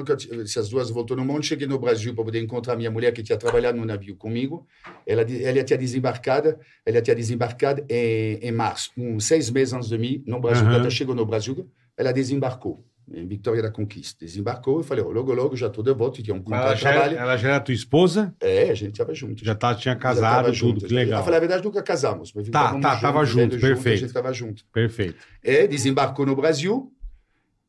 essas 0.42 0.68
duas 0.68 0.90
voltas 0.90 1.16
no 1.16 1.24
mundo. 1.24 1.42
Cheguei 1.42 1.66
no 1.66 1.78
Brasil 1.78 2.14
para 2.14 2.24
poder 2.24 2.40
encontrar 2.42 2.76
minha 2.76 2.90
mulher 2.90 3.12
que 3.12 3.22
tinha 3.22 3.38
trabalhado 3.38 3.78
no 3.78 3.84
navio 3.84 4.14
comigo. 4.16 4.66
Ela, 5.06 5.22
ela 5.22 5.64
tinha 5.64 5.78
desembarcado, 5.78 6.56
ela 6.84 7.00
tinha 7.00 7.16
desembarcado 7.16 7.84
em, 7.88 8.38
em 8.42 8.52
março, 8.52 8.90
uns 8.96 9.24
seis 9.24 9.48
meses 9.50 9.72
antes 9.72 9.88
de 9.88 9.96
mim, 9.98 10.22
no 10.26 10.40
Brasil. 10.40 10.64
Quando 10.64 10.74
ela 10.80 10.90
chegou 10.90 11.14
no 11.14 11.24
Brasil, 11.24 11.66
ela 11.96 12.12
desembarcou 12.12 12.84
em 13.10 13.26
Vitória 13.26 13.62
da 13.62 13.70
Conquista. 13.70 14.24
Desembarcou, 14.24 14.78
eu 14.78 14.82
falei, 14.82 15.02
oh, 15.04 15.10
logo, 15.10 15.32
logo, 15.32 15.56
já 15.56 15.66
estou 15.66 15.82
de 15.82 15.92
volta, 15.92 16.20
e 16.20 16.22
tinha 16.22 16.34
um 16.34 16.38
Ela 16.38 16.44
contrato 16.44 16.76
de 16.76 16.82
já, 16.82 16.90
trabalho. 16.92 17.16
ela 17.18 17.36
já 17.36 17.48
era 17.48 17.60
tua 17.60 17.74
esposa? 17.74 18.34
É, 18.40 18.70
a 18.70 18.74
gente 18.74 18.92
estava 18.92 19.14
junto. 19.14 19.44
Já 19.44 19.54
tá, 19.54 19.74
tinha 19.74 19.96
casado, 19.96 20.46
tudo. 20.46 20.54
junto. 20.54 20.86
Que 20.86 20.94
legal. 20.94 21.20
Eu 21.20 21.24
falei, 21.24 21.36
a 21.38 21.40
verdade, 21.40 21.64
nunca 21.64 21.82
casamos. 21.82 22.32
Mas 22.34 22.48
Tá, 22.48 22.78
tá, 22.78 23.00
tava 23.00 23.24
juntos, 23.24 23.32
junto, 23.42 23.56
vivendo 23.56 23.74
perfeito. 23.74 23.94
A 23.94 23.98
gente 23.98 24.06
estava 24.08 24.32
junto. 24.32 24.64
Perfeito. 24.72 25.16
E 25.42 25.66
desembarcou 25.66 26.24
no 26.26 26.36
Brasil. 26.36 26.92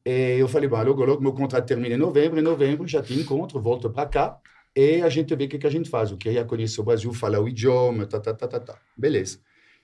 E 0.06 0.38
eu 0.38 0.48
falei, 0.48 0.68
bom, 0.68 0.84
logo, 0.84 1.06
logo, 1.06 1.22
meu 1.22 1.34
contrato 1.34 1.66
termina 1.66 1.96
em 1.96 1.98
novembro. 1.98 2.40
Em 2.40 2.44
novembro 2.44 2.88
já 2.88 3.02
tem 3.02 3.18
encontro, 3.20 3.60
volto 3.62 3.90
para 3.90 4.08
cá. 4.08 4.38
E 4.76 5.02
a 5.02 5.10
gente 5.10 5.36
vê 5.36 5.46
o 5.46 5.48
que, 5.48 5.58
que 5.58 5.68
a 5.68 5.70
gente 5.70 5.90
faz. 5.90 6.12
Eu 6.12 6.18
queria 6.18 6.44
conhecer 6.44 6.82
o 6.82 6.84
Brasil, 6.84 7.14
falar 7.14 7.40
o 7.40 7.48
idioma, 7.48 8.06
tá, 8.06 8.20
tá, 8.20 8.34
tá, 8.34 8.48
tá, 8.48 8.60
tá. 8.60 8.78
Beleza. 8.98 9.40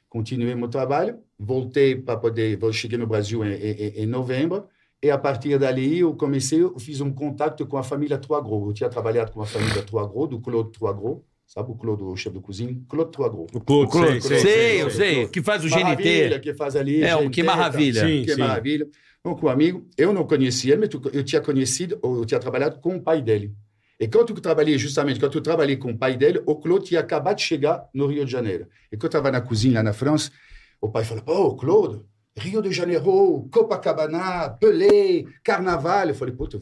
Continuei 0.10 0.56
meu 0.56 0.68
trabalho. 0.68 1.20
Voltei 1.38 1.96
para 1.96 2.18
poder... 2.18 2.58
Cheguei 2.74 2.98
no 2.98 3.06
Brasil 3.06 3.46
em, 3.46 3.54
em, 3.54 3.88
em 4.04 4.06
novembro. 4.08 4.68
E 5.02 5.10
a 5.10 5.18
partir 5.18 5.58
dali, 5.58 6.00
eu 6.00 6.14
comecei, 6.14 6.62
eu 6.62 6.78
fiz 6.78 7.00
um 7.00 7.12
contato 7.12 7.66
com 7.66 7.78
a 7.78 7.84
família 7.84 8.18
Troagro. 8.18 8.70
Eu 8.70 8.74
tinha 8.74 8.90
trabalhado 8.90 9.32
com 9.32 9.42
a 9.42 9.46
família 9.46 9.82
Troagro, 9.84 10.28
do 10.28 10.40
Claude 10.42 10.72
Troagro. 10.72 11.24
Sabe 11.48 11.72
o 11.72 11.76
Claude, 11.76 12.04
o 12.04 12.16
chefe 12.16 12.36
de 12.38 12.42
cozinha? 12.44 12.80
Claude 12.88 13.12
Troagro. 13.12 13.48
O 13.54 13.60
Claude, 13.62 14.22
Sei, 14.22 14.22
sei, 14.22 14.40
sei, 14.40 14.82
eu 14.84 14.90
sei. 14.92 15.28
Que 15.30 15.42
faz 15.42 15.64
o 15.64 15.70
Maravilha, 15.70 16.30
GNT. 16.38 16.40
que 16.42 16.54
faz 16.54 16.76
ali. 16.76 17.02
É, 17.02 17.16
o 17.16 17.30
Que 17.30 17.42
Maravilha. 17.42 18.02
tá. 18.02 18.08
Sim, 18.08 18.24
Que 18.24 18.34
sim. 18.36 18.40
maravilha. 18.40 18.88
Donc, 19.24 19.44
o 19.44 19.50
amigo, 19.50 19.88
eu 19.98 20.14
não 20.14 20.26
conhecia 20.28 20.74
ele, 20.76 20.82
mas 20.86 21.14
eu 21.14 21.24
tinha 21.24 21.42
conhecido, 21.42 22.00
eu 22.04 22.24
tinha 22.26 22.40
trabalhado 22.40 22.80
com 22.80 22.96
o 22.96 23.02
pai 23.02 23.22
dele. 23.22 23.54
E 24.00 24.08
quando 24.08 24.30
eu 24.30 24.36
trabalhei, 24.42 24.78
justamente, 24.78 25.20
quando 25.20 25.36
eu 25.36 25.42
trabalhei 25.42 25.76
com 25.76 25.92
o 25.92 25.98
pai 25.98 26.16
dele, 26.16 26.42
o 26.46 26.56
Claude 26.56 26.86
tinha 26.86 27.00
acabado 27.00 27.38
de 27.38 27.44
chegar 27.44 27.84
no 27.94 28.06
Rio 28.08 28.26
de 28.26 28.32
Janeiro. 28.32 28.68
E 28.92 28.96
quando 28.96 29.04
eu 29.06 29.08
estava 29.08 29.32
na 29.32 29.42
cozinha 29.42 29.76
lá 29.80 29.84
na 29.84 29.92
França, 29.94 30.32
o 30.80 30.90
pai 30.90 31.04
falou, 31.04 31.24
pô, 31.24 31.56
Claude, 31.56 32.02
Rio 32.40 32.62
de 32.62 32.72
Janeiro, 32.72 33.48
Copacabana, 33.52 34.50
Pelé, 34.50 35.26
Carnaval. 35.44 36.08
Eu 36.08 36.16
falei, 36.16 36.34
puta, 36.34 36.58
o 36.58 36.62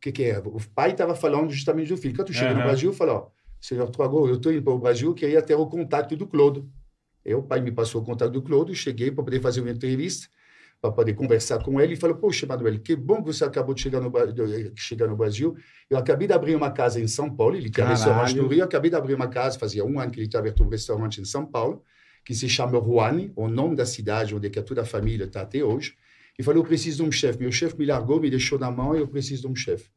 que 0.00 0.12
que 0.12 0.24
é? 0.24 0.38
O 0.38 0.58
pai 0.74 0.90
estava 0.90 1.14
falando 1.14 1.50
justamente 1.50 1.88
do 1.88 1.96
filho. 1.96 2.14
Quando 2.14 2.28
eu 2.28 2.34
cheguei 2.34 2.50
no 2.50 2.60
Aham. 2.60 2.66
Brasil, 2.66 2.90
eu 2.90 2.94
falei, 2.94 3.14
ó, 3.14 3.26
senhor 3.60 3.88
Troagor, 3.90 4.28
eu 4.28 4.34
estou 4.34 4.52
indo 4.52 4.62
para 4.62 4.72
o 4.72 4.78
Brasil, 4.78 5.08
eu 5.08 5.14
queria 5.14 5.40
ter 5.40 5.54
o 5.54 5.66
contato 5.66 6.16
do 6.16 6.26
Claude. 6.26 6.64
E 7.24 7.32
o 7.34 7.42
pai 7.42 7.60
me 7.60 7.70
passou 7.70 8.02
o 8.02 8.04
contato 8.04 8.32
do 8.32 8.68
eu 8.68 8.74
cheguei 8.74 9.12
para 9.12 9.22
poder 9.22 9.40
fazer 9.40 9.60
uma 9.60 9.70
entrevista, 9.70 10.26
para 10.80 10.90
poder 10.90 11.14
conversar 11.14 11.62
com 11.62 11.80
ele, 11.80 11.94
e 11.94 11.96
falou, 11.96 12.16
poxa, 12.16 12.44
Manuel, 12.44 12.80
que 12.80 12.96
bom 12.96 13.22
que 13.22 13.32
você 13.32 13.44
acabou 13.44 13.72
de 13.72 13.80
chegar 13.80 14.00
no, 14.00 14.10
de 14.10 14.72
chegar 14.74 15.06
no 15.06 15.16
Brasil. 15.16 15.56
Eu 15.88 15.96
acabei 15.96 16.26
de 16.26 16.34
abrir 16.34 16.56
uma 16.56 16.72
casa 16.72 17.00
em 17.00 17.06
São 17.06 17.32
Paulo, 17.32 17.54
ele 17.54 17.70
tinha 17.70 17.86
Caralho. 17.86 18.04
restaurante 18.04 18.34
no 18.36 18.48
Rio, 18.48 18.58
eu 18.58 18.64
acabei 18.64 18.90
de 18.90 18.96
abrir 18.96 19.14
uma 19.14 19.28
casa, 19.28 19.56
fazia 19.56 19.84
um 19.84 20.00
ano 20.00 20.10
que 20.10 20.18
ele 20.18 20.26
tinha 20.26 20.40
aberto 20.40 20.64
um 20.64 20.68
restaurante 20.68 21.20
em 21.20 21.24
São 21.24 21.46
Paulo, 21.46 21.84
que 22.24 22.34
se 22.34 22.48
chama 22.48 22.78
Rouane, 22.78 23.32
o 23.36 23.48
nome 23.48 23.74
da 23.76 23.84
cidade 23.84 24.34
onde 24.34 24.46
é 24.46 24.50
que 24.50 24.62
toda 24.62 24.82
a 24.82 24.84
família 24.84 25.24
está 25.24 25.42
até 25.42 25.62
hoje. 25.62 25.94
E 26.38 26.42
falou, 26.42 26.62
eu 26.62 26.66
preciso 26.66 27.02
de 27.02 27.08
um 27.08 27.12
chefe. 27.12 27.38
Meu 27.40 27.52
chefe 27.52 27.76
me 27.78 27.84
largou, 27.84 28.20
me 28.20 28.30
deixou 28.30 28.58
na 28.58 28.70
mão 28.70 28.96
e 28.96 29.00
eu 29.00 29.08
preciso 29.08 29.42
de 29.42 29.48
um 29.48 29.54
chefe. 29.54 29.90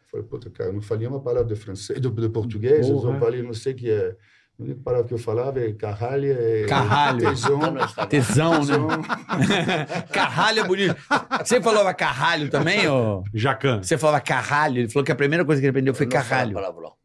Eu 0.00 0.06
falei, 0.10 0.26
puta, 0.26 0.50
cara, 0.50 0.70
eu 0.70 0.74
não 0.74 0.82
falei 0.82 1.06
uma 1.06 1.20
palavra 1.20 1.48
de 1.48 1.56
francês, 1.60 2.00
de, 2.00 2.08
de 2.10 2.28
português, 2.28 2.88
eu 2.88 2.98
só 3.00 3.18
falei, 3.18 3.42
não 3.42 3.54
sei 3.54 3.72
o 3.72 3.76
que 3.76 3.90
é. 3.90 4.14
A 4.58 4.62
única 4.62 4.80
palavra 4.84 5.08
que 5.08 5.14
eu 5.14 5.18
falava 5.18 5.58
é 5.58 5.72
caralho, 5.72 6.30
é 6.30 6.66
Caralho. 6.66 7.18
tesão. 7.20 7.58
No 7.58 7.80
Instagram. 7.80 8.06
Tesão, 8.08 8.52
né? 8.52 8.58
tesão. 8.66 10.06
carralho 10.12 10.60
é 10.60 10.64
bonito. 10.64 10.94
Você 11.42 11.60
falava 11.60 11.94
carralho 11.94 12.50
também, 12.50 12.86
ô? 12.86 13.24
Jacan, 13.32 13.82
Você 13.82 13.96
falava 13.96 14.20
carralho. 14.20 14.78
Ele 14.80 14.88
falou 14.90 15.04
que 15.04 15.10
a 15.10 15.16
primeira 15.16 15.44
coisa 15.44 15.60
que 15.60 15.64
ele 15.66 15.70
aprendeu 15.70 15.94
foi 15.94 16.04
não 16.06 16.12
carralho. 16.12 16.54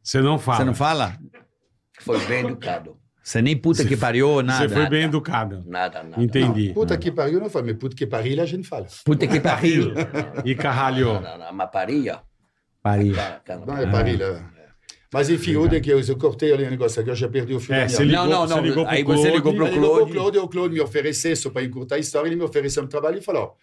você 0.03 0.21
não 0.21 0.37
fala. 0.37 0.57
Você 0.57 0.63
não 0.65 0.73
fala? 0.75 1.17
Foi 2.01 2.19
bem 2.25 2.45
educado. 2.45 2.97
Você 3.27 3.41
nem 3.41 3.57
puta 3.57 3.83
que 3.83 3.97
pariu, 3.97 4.41
nada. 4.41 4.69
Você 4.69 4.73
foi 4.73 4.87
bem 4.87 5.03
educado. 5.03 5.61
Nada, 5.67 6.01
nada. 6.01 6.23
Entendi. 6.23 6.67
Não, 6.67 6.73
puta 6.75 6.97
que 6.97 7.11
pariu, 7.11 7.33
eu 7.33 7.39
não 7.41 7.49
falo, 7.49 7.65
mas 7.65 7.75
puta 7.75 7.93
que 7.93 8.07
pariu, 8.07 8.41
a 8.41 8.45
gente 8.45 8.65
fala. 8.65 8.87
Puta 9.03 9.27
que 9.27 9.37
pariu. 9.41 9.91
E 10.45 10.55
carralho. 10.55 11.15
Não, 11.19 11.37
não, 11.37 11.53
não. 11.53 11.67
Paria. 11.67 12.21
Pariu. 12.81 13.15
Cara, 13.43 13.65
Não, 13.65 13.77
é 13.77 13.85
pariu. 13.85 14.17
É. 15.13 15.17
Mas 15.17 15.29
enfim, 15.29 15.55
o 15.55 15.69
que 15.69 15.89
eu, 15.91 15.99
eu 16.01 16.17
cortei 16.17 16.51
ali 16.51 16.65
o 16.65 16.69
negócio, 16.69 16.99
agora 16.99 17.13
eu 17.13 17.15
já 17.17 17.29
perdi 17.29 17.53
o 17.53 17.59
fio 17.59 17.73
É, 17.73 17.81
da 17.83 17.89
você 17.89 18.03
ligou, 18.03 18.23
Não, 18.25 18.29
não, 18.29 18.47
você 18.47 18.55
não. 18.55 18.61
ligou 18.63 18.85
Aí 18.87 19.03
você 19.03 19.21
Claude. 19.21 19.35
ligou 19.37 19.53
pro 19.53 19.65
Ele 19.67 19.73
ligou 19.75 19.89
Claude. 19.91 20.11
o 20.11 20.13
Claude, 20.13 20.37
o 20.39 20.47
Claude 20.47 20.73
me 20.73 20.81
ofereceu, 20.81 21.35
só 21.35 21.49
para 21.49 21.63
encurtar 21.63 21.95
a 21.95 21.99
história, 21.99 22.27
ele 22.27 22.35
me 22.35 22.43
ofereceu 22.43 22.83
um 22.83 22.87
trabalho 22.87 23.17
e 23.17 23.21
falou, 23.21 23.55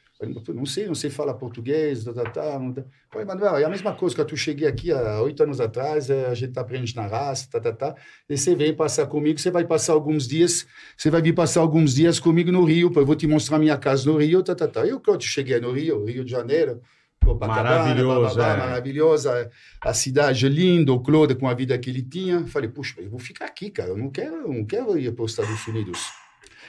não 0.54 0.64
sei, 0.64 0.86
não 0.86 0.94
sei 0.94 1.10
falar 1.10 1.34
português, 1.34 2.04
tá, 2.04 2.12
tá, 2.14 2.22
tá. 2.24 2.30
tá. 2.32 2.60
Eu 2.64 2.84
Falei, 3.10 3.26
Manuel, 3.26 3.58
é 3.58 3.64
a 3.64 3.68
mesma 3.68 3.92
coisa, 3.94 4.16
quando 4.16 4.30
eu 4.30 4.36
cheguei 4.36 4.66
aqui 4.66 4.90
há 4.90 5.20
oito 5.20 5.42
anos 5.42 5.60
atrás, 5.60 6.08
eh, 6.08 6.26
a 6.26 6.34
gente 6.34 6.58
aprende 6.58 6.96
na 6.96 7.06
raça, 7.06 7.46
tá, 7.50 7.60
tá, 7.60 7.72
tá, 7.72 7.94
e 8.28 8.38
você 8.38 8.54
vem 8.54 8.72
passar 8.74 9.06
comigo, 9.06 9.38
você 9.38 9.50
vai 9.50 9.64
passar 9.66 9.92
alguns 9.92 10.26
dias, 10.26 10.66
você 10.96 11.10
vai 11.10 11.20
vir 11.20 11.34
passar 11.34 11.60
alguns 11.60 11.94
dias 11.94 12.18
comigo 12.18 12.50
no 12.50 12.64
Rio, 12.64 12.90
eu 12.94 13.04
vou 13.06 13.14
te 13.16 13.26
mostrar 13.26 13.58
minha 13.58 13.76
casa 13.76 14.10
no 14.10 14.16
Rio, 14.16 14.42
tá, 14.42 14.54
tá, 14.54 14.66
tá. 14.66 14.86
E 14.86 14.92
o 14.92 15.00
Claude, 15.00 15.26
cheguei 15.26 15.60
no 15.60 15.72
Rio, 15.72 16.04
Rio 16.04 16.24
de 16.24 16.30
Janeiro, 16.30 16.80
Copacabana, 17.24 17.62
Maravilhoso, 17.78 18.36
bababá, 18.36 18.54
é. 18.54 18.56
maravilhosa, 18.68 19.50
a 19.80 19.94
cidade 19.94 20.48
linda, 20.48 20.92
o 20.92 21.00
Claude 21.00 21.34
com 21.34 21.48
a 21.48 21.54
vida 21.54 21.78
que 21.78 21.90
ele 21.90 22.02
tinha. 22.02 22.46
Falei, 22.46 22.68
puxa, 22.68 23.00
eu 23.00 23.10
vou 23.10 23.18
ficar 23.18 23.46
aqui, 23.46 23.70
cara, 23.70 23.90
eu 23.90 23.96
não 23.96 24.10
quero, 24.10 24.34
eu 24.36 24.52
não 24.52 24.64
quero 24.64 24.98
ir 24.98 25.12
para 25.12 25.24
os 25.24 25.32
Estados 25.32 25.66
Unidos. 25.66 26.00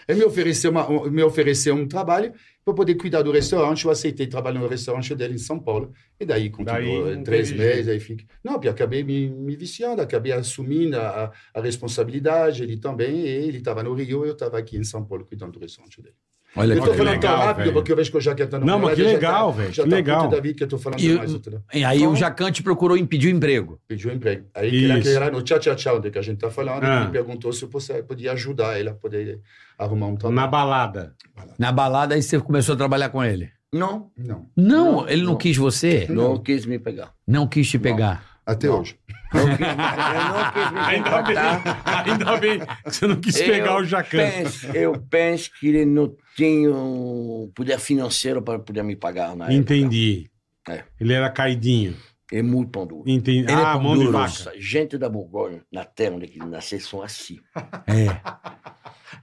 Ele 0.08 0.20
me 0.20 0.26
ofereceu, 0.26 0.70
uma, 0.70 0.88
um- 0.88 1.10
me 1.10 1.24
ofereceu 1.24 1.74
um 1.74 1.88
trabalho 1.88 2.32
para 2.64 2.74
poder 2.76 2.94
cuidar 2.94 3.24
do 3.24 3.32
restaurante. 3.32 3.86
Eu 3.86 3.92
aceitei 3.92 4.28
trabalhar 4.28 4.60
no 4.60 4.68
restaurante 4.68 5.16
dele 5.16 5.34
em 5.34 5.40
São 5.40 5.60
Paulo. 5.60 5.92
E 6.20 6.26
daí 6.26 6.52
continuou 6.52 7.06
Daí 7.06 7.24
três 7.24 7.52
meses. 7.52 7.88
Aí 7.88 8.00
fica... 8.00 8.24
Não, 8.44 8.54
porque 8.54 8.70
acabei 8.70 9.04
me, 9.04 9.30
me 9.30 9.56
viciando, 9.56 10.04
acabei 10.04 10.32
assumindo 10.32 11.00
a, 11.00 11.32
a 11.54 11.60
responsabilidade. 11.62 12.62
Ele 12.62 12.78
também, 12.78 13.22
ele 13.22 13.58
estava 13.58 13.82
no 13.82 13.94
Rio, 13.96 14.24
eu 14.26 14.34
estava 14.34 14.60
aqui 14.60 14.78
em 14.78 14.84
São 14.84 15.04
Paulo 15.04 15.26
cuidando 15.26 15.54
do 15.54 15.60
restaurante 15.60 16.00
dele. 16.00 16.16
Olha 16.58 16.74
Eu 16.74 16.82
que 16.82 16.88
tô 16.88 16.94
falando 16.94 17.14
legal, 17.14 17.38
tão 17.38 17.46
rápido 17.48 17.64
velho. 17.64 17.74
porque 17.74 17.92
eu 17.92 17.96
vejo 17.98 18.12
que 18.12 18.18
o 18.18 18.22
Jacan 18.22 18.48
tá 18.48 18.60
no 18.60 18.66
Não, 18.66 18.80
mas 18.80 18.96
que 18.96 19.02
legal, 19.04 19.52
velho, 19.52 19.74
Já 19.74 19.84
tá 19.84 19.90
legal. 19.90 20.22
puto 20.24 20.36
da 20.36 20.42
vida 20.42 20.56
que 20.58 20.64
eu 20.64 20.68
tô 20.68 20.78
falando 20.78 21.00
E, 21.00 21.08
demais. 21.10 21.34
entendeu? 21.34 21.62
e 21.74 21.84
aí 21.84 22.08
o 22.08 22.16
Jacan 22.16 22.52
te 22.52 22.64
procurou 22.64 22.98
e 22.98 23.06
pediu 23.06 23.30
emprego. 23.30 23.80
Pediu 23.88 24.12
emprego. 24.14 24.46
Aí 24.56 24.70
que 24.72 24.86
era, 24.86 25.00
Isso. 25.00 25.10
que 25.10 25.16
era 25.16 25.32
no 25.32 25.42
tchau, 25.42 25.60
tchau, 25.60 25.76
tchau, 25.76 25.98
onde 25.98 26.10
que 26.12 26.18
a 26.18 26.22
gente 26.22 26.38
tá 26.40 26.50
falando, 26.50 26.84
Ah. 26.84 27.02
ele 27.04 27.12
perguntou 27.12 27.52
se 27.52 27.64
eu 27.64 27.70
podia, 28.08 28.32
ajudar 28.32 28.80
ele 28.80 28.90
a 28.90 28.94
poder 28.94 29.40
arrumar 29.78 30.08
um 30.08 30.16
trabalho. 30.16 30.36
Na 30.42 30.48
balada. 30.48 31.14
Na 31.60 31.72
balada, 31.72 32.16
aí 32.16 32.22
você 32.24 32.40
começou 32.40 32.74
a 32.74 32.78
trabalhar 32.78 33.10
com 33.10 33.24
ele. 33.24 33.50
Não, 33.74 34.10
Não, 34.18 34.46
Não, 34.56 34.86
Não, 35.02 35.10
ele 35.10 35.24
não, 35.24 35.32
não. 35.32 35.38
quis 35.38 35.58
você? 35.58 36.08
não 36.10 36.38
quis 36.38 36.66
me 36.66 36.80
pegar. 36.80 37.12
Não 37.28 37.46
quis 37.48 37.70
te 37.70 37.78
pegar. 37.78 38.24
Até 38.46 38.68
Não. 38.68 38.80
hoje. 38.80 38.98
Eu 39.34 39.48
não 39.48 39.58
quis 39.58 40.72
me 40.72 40.80
Ainda 40.80 41.22
bem, 41.24 41.38
ainda 41.86 42.38
bem 42.38 42.60
que 42.60 42.66
você 42.86 43.08
não 43.08 43.16
quis 43.20 43.38
pegar 43.42 43.78
o 43.78 43.84
Jacan. 43.84 44.18
Penso, 44.18 44.68
eu 44.68 45.02
penso 45.10 45.52
que 45.60 45.68
ele 45.68 45.86
não 45.86 46.16
tinha 46.36 46.72
um 46.72 47.52
poder 47.54 47.80
financeiro 47.80 48.42
para 48.42 48.60
poder 48.60 48.84
me 48.84 48.96
pagar 48.96 49.36
na 49.36 49.46
época. 49.46 49.54
Entendi. 49.54 50.30
É. 50.70 50.84
Ele 51.00 51.14
era 51.14 51.30
caidinho. 51.30 51.96
É 52.32 52.42
muito 52.42 52.72
pão 52.72 52.88
duro. 52.88 53.04
Entendi. 53.10 53.40
Ele 53.40 53.52
é 53.52 53.56
ah, 53.56 53.74
pão 53.74 53.84
mão 53.84 53.94
de 53.98 54.06
duro. 54.06 54.14
vaca. 54.18 54.52
Gente 54.58 54.98
da 54.98 55.10
Borgonha, 55.10 55.62
na 55.72 55.84
terra 55.84 56.16
onde 56.16 56.26
ele 56.26 56.46
nasceu, 56.46 56.80
são 56.80 57.02
assim. 57.02 57.40
É, 57.88 58.08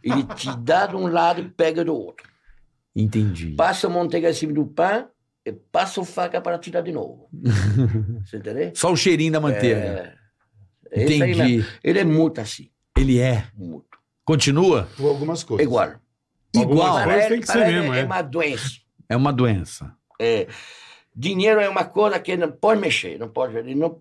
Ele 0.03 0.23
te 0.35 0.55
dá 0.59 0.87
de 0.87 0.97
um 0.97 1.07
lado 1.07 1.41
e 1.41 1.49
pega 1.49 1.85
do 1.85 1.95
outro. 1.95 2.29
entendi. 2.95 3.55
Passa 3.55 3.87
a 3.87 3.91
manteiga 3.91 4.31
em 4.31 4.35
cima 4.35 4.53
do 4.53 4.67
pão 4.67 5.09
passa 5.51 6.01
o 6.01 6.05
faca 6.05 6.41
para 6.41 6.59
te 6.59 6.71
dar 6.71 6.83
de 6.83 6.93
novo. 6.93 7.29
Você 8.25 8.37
entendeu? 8.37 8.71
Só 8.75 8.93
o 8.93 8.97
cheirinho 8.97 9.33
da 9.33 9.41
manteiga. 9.41 10.17
É, 10.91 11.05
Entendi. 11.05 11.65
Ele 11.83 11.99
é 11.99 12.05
muito 12.05 12.41
assim. 12.41 12.71
Ele 12.97 13.19
é. 13.19 13.47
Muito. 13.57 13.99
Continua? 14.25 14.89
Por 14.97 15.09
algumas 15.09 15.43
coisas. 15.43 15.67
Igual. 15.67 15.95
Igual. 16.55 17.05
tem 17.29 17.41
que 17.41 17.47
ser 17.47 17.53
para 17.53 17.69
ele 17.69 17.81
mesmo, 17.81 17.95
é 17.95 18.01
é. 18.01 18.05
uma 18.05 18.23
doença. 18.23 18.71
É 19.09 19.17
uma 19.17 19.33
doença. 19.33 19.95
É, 20.21 20.47
dinheiro 21.15 21.61
é 21.61 21.69
uma 21.69 21.85
coisa 21.85 22.21
que 22.21 22.37
não 22.37 22.53
pode 22.53 22.81
mexer, 22.81 23.19
não 23.19 23.29
pode. 23.29 23.57
Ele 23.57 23.75
não, 23.75 24.01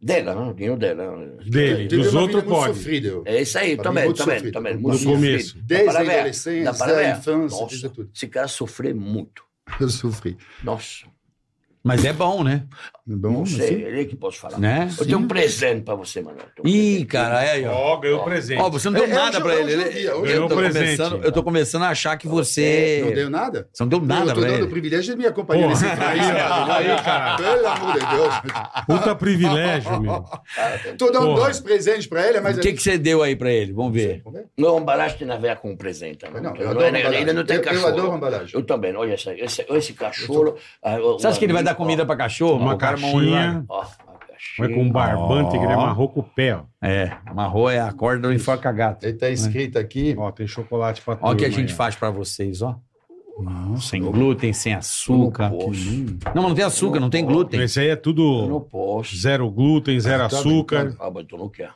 dela, 0.00 0.34
não, 0.34 0.50
o 0.50 0.54
dinheiro 0.54 0.78
dela. 0.78 1.16
Dele. 1.44 1.88
Dos 1.88 2.14
outros 2.14 2.44
pode. 2.44 2.76
sofrida. 2.76 3.08
eu. 3.08 3.22
É 3.26 3.42
isso 3.42 3.58
aí, 3.58 3.76
mim, 3.76 3.82
também, 3.82 4.14
também, 4.14 4.36
sofrido. 4.36 4.52
também. 4.52 4.74
No 4.74 4.80
Muito 4.80 5.04
começo. 5.04 5.46
sofrido. 5.48 5.66
Desde 5.66 5.96
a 5.96 6.00
adolescência, 6.00 6.72
da 6.72 7.10
infância, 7.10 7.60
Nossa, 7.60 7.66
desde 7.66 7.88
tudo. 7.90 8.10
esse 8.14 8.28
cara 8.28 8.48
sofreu 8.48 8.96
muito. 8.96 9.45
Eu 9.80 9.88
sofri. 9.88 10.36
Nossa, 10.62 11.06
Mas 11.82 12.04
é 12.04 12.12
bom, 12.12 12.42
né? 12.42 12.66
Bom, 13.08 13.30
não 13.30 13.46
sei, 13.46 13.60
assim, 13.66 13.74
ele 13.82 14.04
que 14.04 14.16
posso 14.16 14.38
falar. 14.40 14.58
Né? 14.58 14.88
Eu 14.98 15.06
tenho 15.06 15.18
um 15.18 15.28
presente 15.28 15.82
para 15.84 15.94
você, 15.94 16.20
Manuel. 16.20 16.46
Um 16.64 16.66
Ih, 16.68 16.72
presente. 16.72 17.06
cara, 17.06 17.44
é 17.44 17.50
aí, 17.52 17.64
ó. 17.64 17.72
Ó, 17.72 17.96
ganhou 17.98 18.24
presente. 18.24 18.60
Ó, 18.60 18.68
você 18.68 18.90
não 18.90 18.94
deu 18.94 19.04
É, 19.04 19.10
é 19.10 19.14
nada 19.14 19.38
um 19.38 19.42
pra 19.42 19.54
ele. 19.54 19.72
é 19.72 19.76
um 19.76 19.80
é 19.80 19.84
um 19.84 19.86
Eu 19.86 20.16
tô 20.16 20.22
Ganhou 20.22 20.48
presente. 20.48 20.96
começando, 20.96 21.24
eu 21.24 21.32
tô 21.32 21.42
começando 21.44 21.82
a 21.84 21.88
achar 21.90 22.16
que 22.16 22.26
você. 22.26 23.02
Não 23.04 23.12
deu 23.12 23.30
nada? 23.30 23.68
Você 23.72 23.82
não 23.84 23.88
deu 23.88 24.00
nada 24.00 24.30
eu 24.30 24.34
tô 24.34 24.40
pra 24.40 24.48
dando 24.50 24.58
o 24.58 24.62
ele. 24.64 24.70
privilégio 24.70 25.14
de 25.14 25.20
me 25.20 25.26
acompanhar 25.26 25.68
nesse 25.68 25.84
Porra, 25.84 25.96
país. 25.96 26.20
aí, 26.20 26.32
cara. 26.34 26.74
aí, 26.76 27.02
cara. 27.04 27.36
Pelo 27.36 27.66
amor 27.68 27.92
de 27.92 28.06
Deus. 28.16 28.34
Puta 28.88 29.14
privilégio, 29.14 30.00
meu. 30.00 30.24
Tô 30.98 31.10
dando 31.10 31.26
Porra. 31.26 31.40
dois 31.42 31.60
presentes 31.60 32.06
pra 32.08 32.26
ele, 32.28 32.40
mas... 32.40 32.56
O 32.56 32.60
que, 32.60 32.72
que 32.72 32.82
você 32.82 32.98
deu 32.98 33.22
aí 33.22 33.36
pra 33.36 33.52
ele? 33.52 33.72
Vamos 33.72 33.92
ver. 33.92 34.22
Não, 34.58 34.78
embalagem 34.78 35.16
tem 35.18 35.30
a 35.30 35.36
ver 35.36 35.56
com 35.58 35.70
o 35.72 35.76
presente. 35.76 36.24
Não, 36.24 36.40
Não, 36.42 36.56
eu 36.56 36.70
adoro 36.70 36.86
ele, 36.86 36.98
embalagem. 36.98 37.20
ele 37.22 37.32
não 37.32 37.44
tem 37.44 37.56
Eu- 37.56 37.62
eu 37.62 37.68
cachorro. 37.68 37.86
adoro 37.86 38.16
embalagem. 38.16 38.50
Eu 38.52 38.62
também. 38.64 38.96
Olha 38.96 39.14
esse, 39.14 39.92
cachorro. 39.92 40.56
ah, 40.82 40.96
o- 40.96 41.18
Você 41.20 41.28
acha 41.28 41.38
que 41.38 41.44
ele 41.44 41.52
vai 41.52 41.62
o- 41.62 41.64
dar 41.64 41.76
comida 41.76 42.04
pra 42.04 42.16
cachorro? 42.16 42.56
Uma 42.60 42.74
O 42.74 42.78
cara 42.78 42.95
caixinha. 43.00 43.64
Ó, 43.68 43.84
Vai 44.58 44.68
com 44.68 44.82
um 44.82 44.90
barbante 44.90 45.58
que 45.58 45.64
ele 45.64 45.72
amarrou 45.72 46.08
com 46.08 46.20
o 46.20 46.22
pé, 46.22 46.56
ó. 46.56 46.62
É, 46.82 47.16
amarrou 47.26 47.70
é 47.70 47.80
a 47.80 47.90
corda 47.92 48.28
do 48.28 48.34
enforca 48.34 48.70
gato. 48.70 49.04
Ele 49.04 49.14
tá 49.14 49.30
escrito 49.30 49.78
aqui... 49.78 50.14
Ó, 50.16 50.30
tem 50.30 50.46
chocolate 50.46 51.00
pra 51.02 51.18
Ó 51.20 51.32
o 51.32 51.36
que 51.36 51.44
a 51.44 51.48
turma 51.48 51.60
gente 51.60 51.70
aí, 51.70 51.74
ó. 51.74 51.76
faz 51.76 51.96
pra 51.96 52.10
vocês, 52.10 52.62
ó. 52.62 52.78
Sem 53.78 54.00
glúten, 54.00 54.52
sem 54.52 54.72
açúcar. 54.74 55.50
Não 55.50 56.42
mas 56.42 56.42
não 56.42 56.54
tem 56.54 56.64
açúcar, 56.64 57.00
não 57.00 57.10
tem 57.10 57.24
glúten. 57.24 57.60
Esse 57.60 57.80
aí 57.80 57.88
é 57.88 57.94
não 57.94 58.00
tudo 58.00 58.60
posso. 58.70 59.14
zero 59.16 59.50
glúten, 59.50 60.00
zero 60.00 60.26
tá 60.28 60.36
açúcar. 60.38 60.96
Ah, 60.98 61.10
mas 61.10 61.26
tu 61.26 61.36
não 61.36 61.48
quer. 61.48 61.70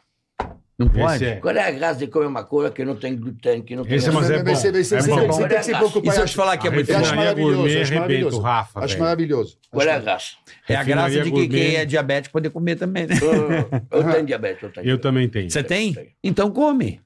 Não 0.80 0.88
pode? 0.88 1.24
é. 1.26 1.36
Qual 1.36 1.54
é 1.54 1.62
a 1.68 1.70
graça 1.70 1.98
de 1.98 2.06
comer 2.06 2.24
uma 2.26 2.42
coisa 2.42 2.70
que 2.70 2.82
não 2.84 2.96
tem 2.96 3.14
glúten, 3.14 3.60
que 3.60 3.76
não 3.76 3.84
tem 3.84 3.96
Esse 3.96 4.08
é, 4.08 4.12
mas 4.12 4.30
é 4.30 4.42
Vai 4.42 4.54
bom. 4.54 4.54
ser- 4.56 4.72
vai 4.72 4.82
ser- 4.82 4.96
É 4.96 5.00
você 5.02 5.10
bom. 5.10 5.16
tem 5.18 5.26
que- 5.28 5.32
Você 5.34 5.48
tem 5.48 5.58
que 5.58 5.64
se 5.64 5.70
E 5.70 5.74
preocupar. 5.76 6.14
se 6.14 6.20
eu 6.20 6.26
te 6.26 6.34
falar 6.34 6.56
que 6.56 6.66
é 6.66 6.70
A 6.70 6.72
muito 6.72 6.90
Eu 6.90 6.96
acho 6.96 7.04
bom? 7.04 7.20
refinaria 7.20 7.44
maravilhoso, 7.46 7.78
acho 7.82 7.94
maravilhoso. 7.94 8.40
Rafa, 8.40 8.80
Acho 8.80 8.98
maravilhoso. 8.98 9.58
Qual 9.70 9.86
é 9.86 9.90
a 9.90 9.94
Acho- 9.96 10.04
graça? 10.04 10.32
É 10.68 10.74
a 10.76 10.82
graça 10.82 11.20
de 11.22 11.30
que 11.30 11.48
quem 11.48 11.76
é 11.76 11.84
diabético 11.84 12.32
poder 12.32 12.48
comer 12.50 12.76
também, 12.76 13.06
né? 13.06 13.14
Eu, 13.20 13.98
eu 13.98 14.12
tenho 14.12 14.24
diabetes. 14.26 14.62
Eu, 14.62 14.72
tenho 14.72 14.86
Eu 14.88 14.98
também 14.98 15.28
tenho. 15.28 15.50
Você 15.50 15.62
tem? 15.62 15.94
Então 16.24 16.50
come. 16.50 16.98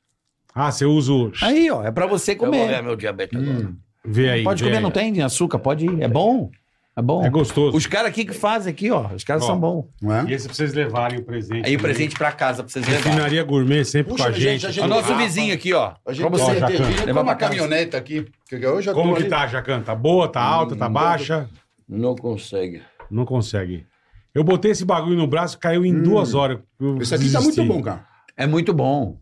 Ah, 0.55 0.71
você 0.71 0.85
usa 0.85 1.13
o... 1.13 1.33
Aí, 1.43 1.69
ó, 1.69 1.83
é 1.85 1.91
pra 1.91 2.07
você 2.07 2.33
Eu 2.33 2.37
vou 2.39 2.51
ver 2.53 2.59
comer. 2.67 2.83
meu 2.83 2.95
diabetes 2.95 3.37
agora. 3.37 3.67
Hum. 3.67 3.77
Vê 4.05 4.31
aí. 4.31 4.45
Pode 4.45 4.63
vê 4.63 4.69
comer, 4.69 4.77
aí. 4.77 4.83
não 4.85 4.91
tem 4.93 5.21
açúcar, 5.21 5.59
pode 5.59 5.85
ir. 5.87 6.01
É 6.01 6.07
bom. 6.07 6.51
É 6.97 7.03
bom. 7.03 7.25
É 7.25 7.29
gostoso. 7.31 7.77
Os 7.77 7.87
caras 7.89 8.09
aqui 8.11 8.25
que 8.25 8.33
fazem 8.33 8.73
aqui, 8.73 8.89
ó. 8.91 9.09
Os 9.13 9.25
caras 9.25 9.43
Ó. 9.43 9.47
são 9.49 9.59
bons. 9.59 9.87
Não 10.01 10.15
é? 10.15 10.25
E 10.29 10.33
esse 10.33 10.47
pra 10.47 10.55
vocês 10.55 10.73
levarem 10.75 11.19
o 11.19 11.25
presente. 11.25 11.67
Aí 11.67 11.75
o 11.75 11.81
presente 11.81 12.15
pra 12.17 12.31
casa 12.31 12.63
pra 12.63 12.71
vocês 12.71 12.87
levarem. 12.87 13.11
Refinaria 13.11 13.43
gourmet 13.43 13.85
sempre 13.85 14.13
Puxa, 14.13 14.25
com 14.25 14.31
a 14.31 14.33
gente, 14.33 14.43
gente. 14.45 14.67
a 14.67 14.69
É 14.69 14.73
gente- 14.73 14.85
o 14.85 14.89
nosso 14.89 15.09
Rafa. 15.11 15.23
vizinho 15.23 15.53
aqui, 15.53 15.73
ó. 15.73 15.87
A 15.87 15.95
Pra 16.05 16.13
gente 16.15 16.31
você. 16.31 16.55
Tem 16.55 16.77
com 16.77 17.05
Levar 17.07 17.21
uma 17.23 17.25
pra 17.25 17.35
casa. 17.35 17.51
caminhonete 17.53 17.97
aqui. 17.97 18.27
que 18.49 18.55
Eu 18.55 18.81
já 18.81 18.93
Como 18.95 19.11
tô 19.11 19.17
que 19.17 19.23
ali. 19.23 19.31
tá, 19.31 19.47
Jacan? 19.49 19.83
Tá 19.83 19.95
boa, 19.95 20.29
tá 20.29 20.41
alta, 20.41 20.77
tá 20.77 20.87
Hum, 20.89 20.93
baixa? 20.93 21.49
Não 21.89 22.15
consegue. 22.15 22.81
Não 23.11 23.25
consegue. 23.25 23.85
Eu 24.33 24.45
botei 24.45 24.71
esse 24.71 24.85
bagulho 24.85 25.17
no 25.17 25.27
braço, 25.27 25.59
caiu 25.59 25.85
em 25.85 26.01
duas 26.01 26.33
horas. 26.35 26.59
Eu 26.81 26.99
Isso 26.99 27.15
aqui 27.15 27.31
tá 27.31 27.41
muito 27.41 27.65
bom, 27.65 27.83
cara. 27.83 28.07
É 28.37 28.47
muito 28.47 28.73
bom. 28.73 29.19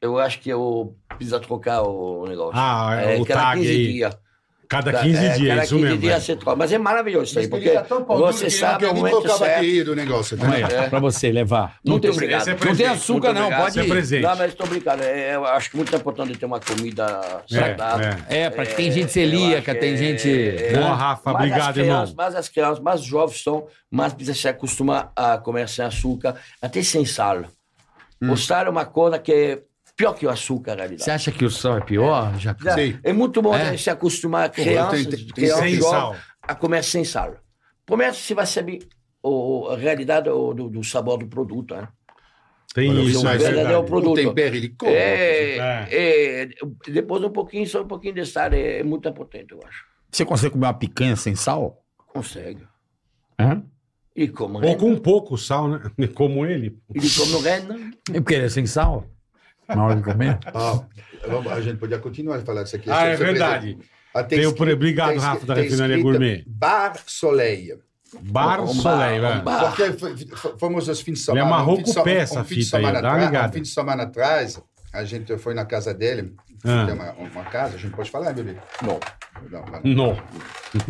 Eu 0.00 0.18
acho 0.18 0.40
que 0.40 0.50
eu 0.50 0.94
preciso 1.16 1.38
trocar 1.40 1.82
o 1.82 2.26
negócio. 2.26 2.52
Ah, 2.54 2.94
é, 3.00 3.20
o 3.20 3.24
cada 3.24 3.40
tag 3.40 3.60
15 3.60 3.70
aí. 3.72 3.92
dias. 3.92 4.18
Cada 4.68 4.92
15 4.92 5.16
É, 5.24 5.28
dias, 5.34 5.48
cada 5.48 5.64
isso 5.64 5.74
15 5.74 5.84
mesmo. 5.86 5.98
dias 6.00 6.12
velho. 6.12 6.24
você 6.24 6.36
troca. 6.36 6.56
Mas 6.56 6.72
é 6.72 6.78
maravilhoso 6.78 7.24
isso 7.30 7.38
aí, 7.38 7.48
porque 7.48 7.70
tá 7.70 7.82
você 7.82 8.50
sabe 8.50 8.86
o 8.86 8.94
momento 8.94 9.28
certo. 9.28 9.84
do 9.84 9.94
negócio. 9.96 10.36
tá? 10.36 10.46
Ó, 10.84 10.88
Pra 10.88 10.98
você 10.98 11.30
levar. 11.30 11.76
Não 11.84 11.92
Muito 11.92 12.02
tem, 12.02 12.10
obrigado. 12.10 12.48
É 12.48 12.50
não 12.64 12.76
tem 12.76 12.86
açúcar, 12.86 13.28
Muito 13.28 13.38
não. 13.38 13.46
obrigado. 13.46 13.68
Esse 13.68 13.78
é 13.78 13.82
Pode 13.82 13.88
ir. 13.90 13.92
presente. 13.92 14.22
Não, 14.22 14.36
mas 14.36 14.50
estou 14.52 14.66
brincando. 14.66 15.02
É, 15.02 15.34
eu 15.36 15.44
acho 15.44 15.70
que 15.70 15.76
muito 15.76 15.94
importante 15.96 16.36
ter 16.38 16.46
uma 16.46 16.60
comida 16.60 17.20
saudável. 17.48 18.08
É, 18.28 18.42
É, 18.42 18.50
pra 18.50 18.66
que 18.66 18.74
tem 18.74 18.90
gente 18.90 19.12
celíaca, 19.12 19.74
tem 19.74 19.96
gente. 19.96 20.28
é- 20.28 20.72
é. 20.72 20.78
Boa, 20.78 20.94
Rafa. 20.94 21.32
Mais 21.32 21.46
Obrigado, 21.46 21.70
as 21.70 21.76
irmão. 21.76 21.94
crianças, 21.96 22.14
Mais 22.14 22.34
as 22.34 22.48
crianças, 22.48 22.80
mais 22.80 23.00
os 23.00 23.06
jovens 23.06 23.36
estão, 23.36 23.66
mais 23.90 24.12
precisa 24.12 24.36
se 24.38 24.48
acostumar 24.48 25.12
a 25.14 25.38
comer 25.38 25.68
sem 25.68 25.84
açúcar, 25.84 26.34
até 26.60 26.82
sem 26.82 27.04
sal. 27.04 27.44
O 28.22 28.36
sal 28.36 28.66
é 28.66 28.70
uma 28.70 28.84
coisa 28.86 29.18
que 29.18 29.32
é 29.32 29.58
pior 29.96 30.12
que 30.14 30.26
o 30.26 30.30
açúcar, 30.30 30.72
na 30.72 30.82
realidade. 30.82 31.04
Você 31.04 31.10
acha 31.10 31.32
que 31.32 31.44
o 31.44 31.50
sal 31.50 31.78
é 31.78 31.80
pior? 31.80 32.38
Já... 32.38 32.54
Já- 32.62 32.74
Sim. 32.74 32.98
É 33.02 33.12
muito 33.12 33.40
bom 33.40 33.54
É? 33.54 33.76
se 33.76 33.88
acostumar 33.90 34.44
a 34.46 34.48
crianças, 34.48 35.06
tem- 35.06 35.16
tem- 35.16 35.28
crianças 35.28 35.60
Sem 35.70 35.80
sal. 35.80 36.16
a 36.42 36.54
comer 36.54 36.84
sem 36.84 37.04
sal. 37.04 37.36
Primeiro 37.84 38.14
você 38.14 38.34
vai 38.34 38.46
saber 38.46 38.80
o, 39.22 39.68
a 39.70 39.76
realidade 39.76 40.28
o- 40.28 40.52
do, 40.52 40.68
do 40.68 40.84
sabor 40.84 41.18
do 41.18 41.26
produto. 41.26 41.74
Né? 41.74 41.88
Tem 42.74 42.90
Olha, 42.90 43.00
isso, 43.00 43.24
o 43.24 43.28
é 43.28 43.38
verdadeiro 43.38 43.68
verdade. 43.68 43.86
produto. 43.86 44.12
O 44.12 44.14
tempero, 44.14 44.56
ele 44.56 44.68
come. 44.70 44.92
É, 44.92 45.88
é, 45.90 46.48
depois 46.88 47.22
um 47.24 47.30
pouquinho, 47.30 47.66
só 47.66 47.82
um 47.82 47.86
pouquinho 47.88 48.14
de 48.14 48.26
sal 48.26 48.52
é, 48.52 48.80
é 48.80 48.82
muito 48.82 49.08
importante, 49.08 49.52
eu 49.52 49.60
acho. 49.66 49.82
Você 50.12 50.24
consegue 50.26 50.52
comer 50.52 50.66
uma 50.66 50.74
picanha 50.74 51.16
sem 51.16 51.34
sal? 51.34 51.82
Consegue. 52.06 52.66
Hã? 53.38 53.62
E 54.14 54.28
como 54.28 54.64
Ou 54.64 54.76
com 54.76 54.96
pouco 54.96 55.36
sal, 55.38 55.68
né? 55.68 55.80
Como 56.14 56.44
ele. 56.46 56.78
Ele 56.94 57.06
come 57.10 57.42
rena. 57.42 57.90
É 58.12 58.20
porque 58.20 58.34
ele 58.34 58.46
é 58.46 58.48
sem 58.48 58.64
sal? 58.66 59.04
Na 59.68 59.84
hora 59.84 59.96
de 59.96 60.02
comer? 60.02 60.38
Ah, 60.46 60.80
vamos- 61.28 61.52
a 61.52 61.60
gente 61.60 61.78
podia 61.78 61.98
continuar 61.98 62.36
a 62.36 62.40
falar 62.40 62.62
disso 62.62 62.76
aqui. 62.76 62.90
Ah, 62.90 63.04
é 63.06 63.16
verdade. 63.16 63.74
presente. 63.74 63.90
Ah, 64.14 64.22
Tem 64.24 64.38
o 64.46 64.48
escrito- 64.50 64.72
obrigado, 64.72 65.08
tem 65.10 65.18
Rafa, 65.18 65.44
da 65.46 65.54
tem 65.54 65.64
Refinaria 65.64 66.02
Gourmet. 66.02 66.44
Bar 66.46 66.94
Soleil. 67.06 67.80
Bar 68.22 68.62
Um 68.62 68.68
Soleil, 68.68 69.20
bar, 69.20 69.28
velho. 69.28 69.40
um 69.40 69.44
bar. 69.44 69.74
Porque 69.76 70.58
fomos 70.58 70.88
os 70.88 71.00
fins 71.00 71.04
de 71.04 71.30
Ele 71.30 71.38
semana. 71.40 71.46
amarrou 71.46 71.74
um 71.74 71.76
fim 71.78 71.82
de 71.84 71.94
com 71.94 72.00
o 72.00 72.04
pé 72.04 72.14
essa 72.18 72.40
um 72.40 72.44
fita 72.44 72.60
aí, 72.78 72.82
semana 72.84 73.02
dá 73.02 73.16
ligada. 73.18 73.48
Um 73.48 73.52
fim 73.52 73.62
de 73.62 73.68
semana 73.68 74.02
atrás, 74.04 74.60
a 74.92 75.04
gente 75.04 75.36
foi 75.36 75.52
na 75.52 75.64
casa 75.66 75.92
dele. 75.92 76.34
Ah. 76.68 76.84
Tem 76.86 76.94
uma, 76.94 77.12
uma 77.12 77.44
casa, 77.44 77.76
a 77.76 77.78
gente 77.78 77.94
pode 77.94 78.10
falar, 78.10 78.32
bebê? 78.32 78.56
Não. 78.82 78.98
Não, 79.50 79.64
não. 79.94 80.12
Não. 80.14 80.22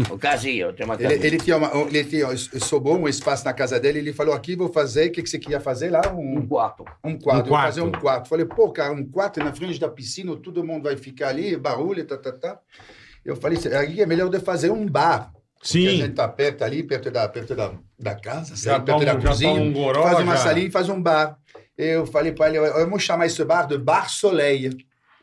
O 0.10 0.18
casinha, 0.18 0.64
eu 0.64 0.72
tenho 0.72 0.88
uma 0.88 0.94
Ele, 0.94 1.04
casinha. 1.04 1.26
ele 1.26 1.36
tinha, 1.38 1.56
uma, 1.56 1.70
ele 1.88 2.04
tinha 2.04 2.36
sobrou 2.60 2.98
um 2.98 3.06
espaço 3.08 3.44
na 3.44 3.52
casa 3.52 3.78
dele, 3.78 3.98
ele 4.00 4.12
falou, 4.12 4.34
aqui 4.34 4.56
vou 4.56 4.72
fazer, 4.72 5.08
o 5.08 5.12
que, 5.12 5.22
que 5.22 5.28
você 5.30 5.38
queria 5.38 5.60
fazer 5.60 5.90
lá? 5.90 6.00
Um 6.12 6.38
Um, 6.38 6.46
quarto. 6.46 6.84
um 7.04 7.18
quarto. 7.18 7.46
Um 7.46 7.48
vou 7.50 7.58
fazer 7.58 7.80
quarto. 7.82 7.96
um 7.96 8.00
quarto. 8.00 8.28
Falei, 8.28 8.46
pô, 8.46 8.70
cara, 8.72 8.92
um 8.92 9.04
quarto 9.08 9.38
na 9.40 9.52
frente 9.52 9.78
da 9.78 9.88
piscina, 9.88 10.34
todo 10.36 10.64
mundo 10.64 10.84
vai 10.84 10.96
ficar 10.96 11.28
ali, 11.28 11.56
barulho, 11.56 12.04
tá, 12.04 12.16
tá, 12.16 12.32
tá. 12.32 12.58
Eu 13.24 13.36
falei, 13.36 13.58
aí 13.78 14.00
é 14.00 14.06
melhor 14.06 14.28
de 14.28 14.40
fazer 14.40 14.70
um 14.70 14.86
bar. 14.86 15.32
Porque 15.58 15.78
a 15.78 15.90
Sim. 15.90 15.96
gente 15.98 16.14
tá 16.14 16.28
perto 16.28 16.62
ali, 16.62 16.82
perto 16.82 17.10
da, 17.10 17.28
perto 17.28 17.54
da, 17.54 17.72
da 17.98 18.14
casa, 18.14 18.50
Já 18.56 18.72
sabe? 18.72 18.84
perto 18.86 18.98
toma- 19.00 19.04
da 19.14 19.20
já 19.20 19.28
cozinha. 19.28 19.50
toma 19.54 19.64
um 19.64 19.72
goró, 19.72 20.02
faz 20.02 20.18
uma 20.20 20.36
já. 20.36 20.42
salinha 20.42 20.66
e 20.66 20.70
faz 20.70 20.88
um 20.88 21.00
bar. 21.02 21.36
Eu 21.78 22.06
falei 22.06 22.32
para 22.32 22.48
ele, 22.48 22.58
eu 22.58 22.88
vou 22.88 22.98
chamar 22.98 23.26
esse 23.26 23.44
bar 23.44 23.66
de 23.66 23.76
Bar 23.78 24.08
Soleil. 24.10 24.72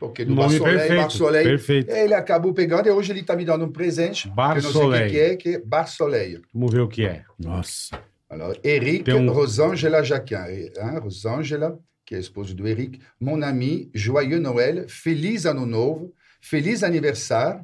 Porque 0.08 0.26
do 0.26 0.36
Nome 0.36 0.60
perfeito. 0.60 1.18
Perfeito. 1.32 1.92
Ele 1.92 2.14
acabou 2.14 2.54
pegando 2.54 2.88
e 2.88 2.92
hoje 2.92 3.12
ele 3.12 3.22
está 3.22 3.36
me 3.36 3.46
dando 3.46 3.66
um 3.66 3.72
presente. 3.72 4.28
Bar 4.30 4.54
que 4.54 4.60
eu 4.60 4.64
não 4.64 4.72
sei 4.72 4.82
o 4.82 4.92
que 4.92 5.10
que 5.10 5.20
é, 5.20 5.36
que 5.38 5.50
é 5.56 5.60
Bar 5.60 5.88
Soleil. 5.88 6.42
Vamos 6.54 6.74
ver 6.74 6.82
o 6.82 6.88
que 6.88 7.06
é. 7.06 7.24
Nossa. 7.40 7.98
Alors, 8.30 8.60
Eric 8.64 9.10
um- 9.14 9.32
Rosângela 9.32 10.04
Jaquin. 10.04 10.36
Hein? 10.36 11.00
Rosângela, 11.02 11.80
que 12.06 12.16
é 12.16 12.18
a 12.18 12.22
esposa 12.22 12.54
do 12.54 12.68
Eric. 12.68 13.00
Mon 13.20 13.42
ami, 13.44 13.90
joyeux 13.94 14.42
Noël, 14.42 14.86
feliz 14.90 15.46
ano 15.46 15.66
novo, 15.66 16.14
Feliz 16.42 16.84
aniversário. 16.84 17.64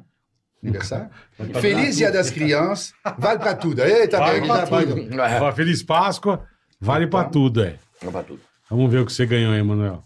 Aniversário? 0.62 1.10
Feliz 1.60 1.98
Dia 1.98 2.10
das 2.10 2.30
Crianças. 2.30 2.94
Vale 3.18 3.38
pra 3.38 3.54
tudo. 3.54 3.82
Eita, 3.82 4.18
Vale 4.18 4.46
já 4.46 4.64
vai. 4.64 4.86
tudo. 4.86 5.54
Feliz 5.54 5.82
Páscoa, 5.82 6.46
vale 6.80 7.06
pra 7.06 7.24
tudo, 7.24 7.62
é. 7.62 7.76
é 8.00 8.10
pra 8.10 8.22
tudo. 8.22 8.40
Vamos 8.70 8.90
ver 8.90 9.00
o 9.00 9.06
que 9.06 9.12
você 9.12 9.26
ganhou 9.26 9.52
aí, 9.52 9.62
Manuel. 9.62 10.02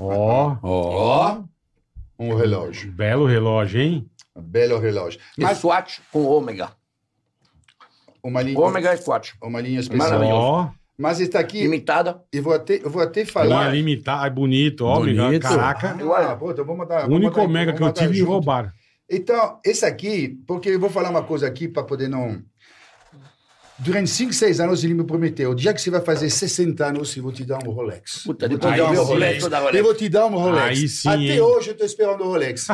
Ó, 0.00 0.56
Ó. 0.62 1.40
um 2.18 2.34
relógio. 2.34 2.92
belo 2.92 3.26
relógio, 3.26 3.80
hein? 3.80 4.10
Belo 4.36 4.78
relógio. 4.78 5.20
Mas 5.36 5.58
Swatch 5.58 5.98
com 6.12 6.24
ômega. 6.24 6.70
uma 8.22 8.42
linha, 8.42 8.58
Ômega 8.58 8.90
é 8.92 8.96
Swatch. 8.96 9.32
uma 9.42 9.60
linha 9.60 9.80
especial. 9.80 10.22
Ó, 10.22 10.70
Mas 10.96 11.20
está 11.20 11.38
aqui, 11.40 11.62
Limitada. 11.62 12.20
eu 12.32 12.42
vou 12.42 12.52
até, 12.52 12.76
eu 12.84 12.90
vou 12.90 13.02
até 13.02 13.22
uma 13.22 13.30
falar. 13.30 13.68
limitada, 13.70 14.26
é 14.26 14.30
bonito, 14.30 14.84
ó, 14.84 14.96
Bonito. 14.98 15.40
caraca. 15.40 15.96
Ah, 16.16 16.36
pô, 16.36 16.50
então 16.50 16.64
vamos 16.64 16.86
dar, 16.88 17.08
O 17.08 17.14
único 17.14 17.40
Omega 17.40 17.72
que 17.72 17.82
eu 17.82 17.92
tive 17.92 18.14
e 18.14 18.18
junto. 18.18 18.30
roubaram. 18.32 18.70
Então, 19.10 19.58
esse 19.64 19.86
aqui, 19.86 20.38
porque 20.46 20.68
eu 20.70 20.78
vou 20.80 20.90
falar 20.90 21.08
uma 21.10 21.22
coisa 21.22 21.46
aqui 21.46 21.66
para 21.68 21.82
poder 21.82 22.08
não. 22.08 22.42
Durante 23.80 24.10
5, 24.10 24.32
6 24.32 24.58
anos 24.60 24.82
ele 24.82 24.92
me 24.94 25.04
prometeu: 25.04 25.50
o 25.50 25.54
dia 25.54 25.72
que 25.72 25.80
você 25.80 25.88
vai 25.90 26.00
fazer 26.00 26.28
60 26.28 26.84
anos, 26.84 27.16
eu 27.16 27.22
vou 27.22 27.30
te 27.32 27.44
dar 27.44 27.58
um 27.64 27.70
Rolex. 27.70 28.24
Puta, 28.24 28.46
Eu 28.46 28.50
vou 28.50 28.58
te 28.58 28.76
dar 28.76 28.90
um 28.90 28.94
o. 28.96 29.04
Rolex 29.04 29.44
hora. 29.44 29.76
Eu 29.76 29.84
vou 29.84 29.94
te 29.94 30.08
dar 30.08 30.26
um 30.26 30.30
Rolex. 30.36 30.66
Aí 30.80 30.88
sim, 30.88 31.08
Até 31.08 31.18
hein? 31.34 31.40
hoje 31.40 31.70
eu 31.70 31.76
tô 31.76 31.84
esperando 31.84 32.22
o 32.24 32.26
Rolex. 32.28 32.66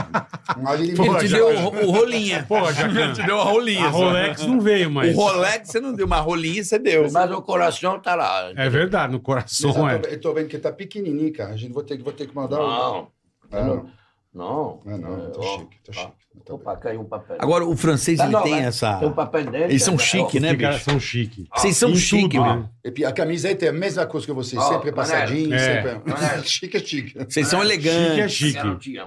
Mas 0.62 0.80
ele 0.80 0.92
me 0.92 0.96
Pô, 0.96 1.04
Ele 1.04 1.18
te 1.18 1.26
já- 1.26 1.36
deu 1.36 1.48
o, 1.48 1.86
o 1.86 1.90
rolinha. 1.90 2.44
Pô, 2.48 2.72
Jacan, 2.72 3.12
te 3.12 3.22
deu 3.22 3.38
a 3.38 3.44
rolinha. 3.44 3.86
a 3.88 3.92
só. 3.92 3.98
Rolex 3.98 4.46
não 4.46 4.60
veio, 4.60 4.88
O 4.88 4.92
mas... 4.92 5.14
Rolex 5.14 5.68
você 5.68 5.80
não 5.80 5.92
deu, 5.92 6.08
mas 6.08 6.18
a 6.20 6.22
rolinha 6.22 6.64
você 6.64 6.78
deu. 6.78 7.10
Mas 7.12 7.30
o 7.30 7.42
coração 7.42 8.00
tá 8.00 8.14
lá. 8.14 8.52
É 8.56 8.70
verdade, 8.70 9.12
no 9.12 9.18
Mas 9.18 9.26
coração, 9.26 9.76
eu, 9.76 9.88
é. 9.88 9.98
tô, 9.98 10.08
eu 10.08 10.20
tô 10.20 10.32
vendo 10.32 10.48
que 10.48 10.58
tá 10.58 10.72
pequenininho, 10.72 11.32
cara. 11.34 11.52
A 11.52 11.56
gente 11.56 11.72
vou 11.74 11.82
ter, 11.82 11.98
que- 11.98 12.02
vou 12.02 12.12
ter 12.14 12.26
que 12.26 12.34
mandar 12.34 12.60
o. 12.60 12.66
Não. 12.66 13.08
Ah, 13.52 13.82
não. 14.34 14.80
Não. 14.84 14.94
Ah, 14.94 14.98
não, 14.98 15.30
tá 15.32 15.40
Ó, 15.40 15.58
chique, 15.58 15.76
tá 15.84 15.92
ó. 15.92 15.92
chique. 15.92 16.12
Tá 16.34 16.40
bem. 16.46 16.54
Opa, 16.56 16.76
caiu 16.76 17.00
um 17.00 17.04
papel. 17.04 17.36
Agora, 17.38 17.64
o 17.64 17.76
francês, 17.76 18.18
Tá, 18.18 18.24
ele 18.24 18.32
não, 18.32 18.42
tem 18.42 18.52
mas 18.56 18.64
essa... 18.66 18.96
Tem 18.98 19.08
um 19.08 19.12
papel 19.12 19.44
dele. 19.44 19.64
Eles 19.64 19.82
são 19.82 19.96
cara. 19.96 20.08
chique, 20.08 20.40
né, 20.40 20.52
Os 20.52 20.58
caras 20.58 20.76
bicho? 20.76 20.90
são 20.90 21.00
chique. 21.00 21.48
Vocês 21.54 21.76
são 21.76 21.94
chique, 21.94 22.36
tudo, 22.36 22.42
né? 22.44 22.68
né? 22.84 22.92
E 22.98 23.04
a 23.04 23.12
camiseta 23.12 23.64
é 23.66 23.68
a 23.68 23.72
mesma 23.72 24.04
coisa 24.06 24.26
que 24.26 24.32
você, 24.32 24.58
Ó, 24.58 24.60
sempre 24.62 24.90
passadinho, 24.92 25.54
É. 25.54 25.58
sempre. 25.58 26.12
Manera. 26.12 26.42
chique 26.44 26.76
é 26.76 26.80
chique. 26.80 27.14
Vocês 27.28 27.46
são 27.48 27.60
Chique 27.64 27.88
é 27.88 27.92
elegantes. 28.02 28.32
chique. 28.34 29.00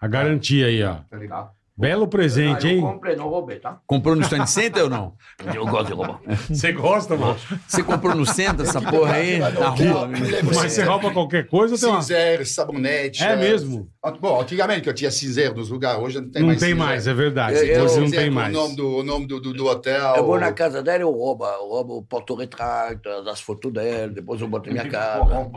A 0.00 0.08
garantia 0.08 0.66
aí, 0.66 0.82
ó. 0.82 0.96
Tá 1.08 1.16
legal. 1.16 1.44
Tá. 1.44 1.52
Belo 1.74 2.06
presente, 2.06 2.66
Ah, 2.66 2.70
eu 2.70 2.76
hein? 2.76 2.80
comprei, 2.82 3.16
não 3.16 3.28
roubei, 3.28 3.58
tá? 3.58 3.80
Comprou 3.86 4.14
no 4.14 4.20
stand 4.22 4.46
center 4.46 4.84
ou 4.84 4.90
não? 4.90 5.14
Eu 5.54 5.64
gosto 5.66 5.86
de 5.86 5.92
roubar. 5.94 6.20
Você 6.50 6.70
gosta, 6.70 7.16
mano? 7.16 7.36
Você 7.66 7.82
comprou 7.82 8.14
no 8.14 8.26
centro 8.26 8.62
essa 8.62 8.78
porra 8.80 9.14
aí? 9.14 9.38
Na 9.38 9.48
rua? 9.70 10.06
Mas 10.44 10.72
você 10.72 10.82
rouba 10.84 11.10
qualquer 11.12 11.48
coisa 11.48 11.74
ou 11.74 11.80
tem 11.80 11.88
uma... 11.88 12.02
Cinzer, 12.02 12.46
sabonete. 12.46 13.24
É 13.24 13.34
mesmo? 13.36 13.88
Bom, 14.20 14.40
antigamente 14.40 14.80
que 14.80 14.88
eu 14.88 14.94
tinha 14.94 15.12
cinzer 15.12 15.54
nos 15.54 15.70
lugares, 15.70 16.02
hoje 16.02 16.20
não 16.20 16.28
tem 16.28 16.42
Não 16.42 16.48
mais 16.48 16.58
tem 16.58 16.70
cinzer. 16.70 16.84
mais, 16.86 17.06
é 17.06 17.14
verdade. 17.14 17.56
Eu- 17.56 17.64
eu- 17.66 17.84
Hoje 17.84 18.00
não 18.00 18.10
tem 18.10 18.30
mais. 18.30 18.52
O 18.56 18.60
nome 18.60 18.74
do, 18.76 18.96
o 18.96 19.02
nome 19.04 19.26
do, 19.28 19.40
do, 19.40 19.52
do 19.52 19.66
hotel. 19.66 20.16
Eu 20.16 20.26
vou 20.26 20.40
na 20.40 20.52
casa 20.52 20.82
dela, 20.82 21.02
eu 21.04 21.10
roubo, 21.12 21.44
eu 21.46 21.68
roubo 21.68 21.98
o 21.98 22.02
porto-retrato, 22.02 23.08
as 23.08 23.40
fotos 23.40 23.72
dela, 23.72 24.08
depois 24.12 24.40
eu 24.40 24.48
boto 24.48 24.66
na 24.68 24.72
minha 24.82 24.88
casa. 24.90 25.48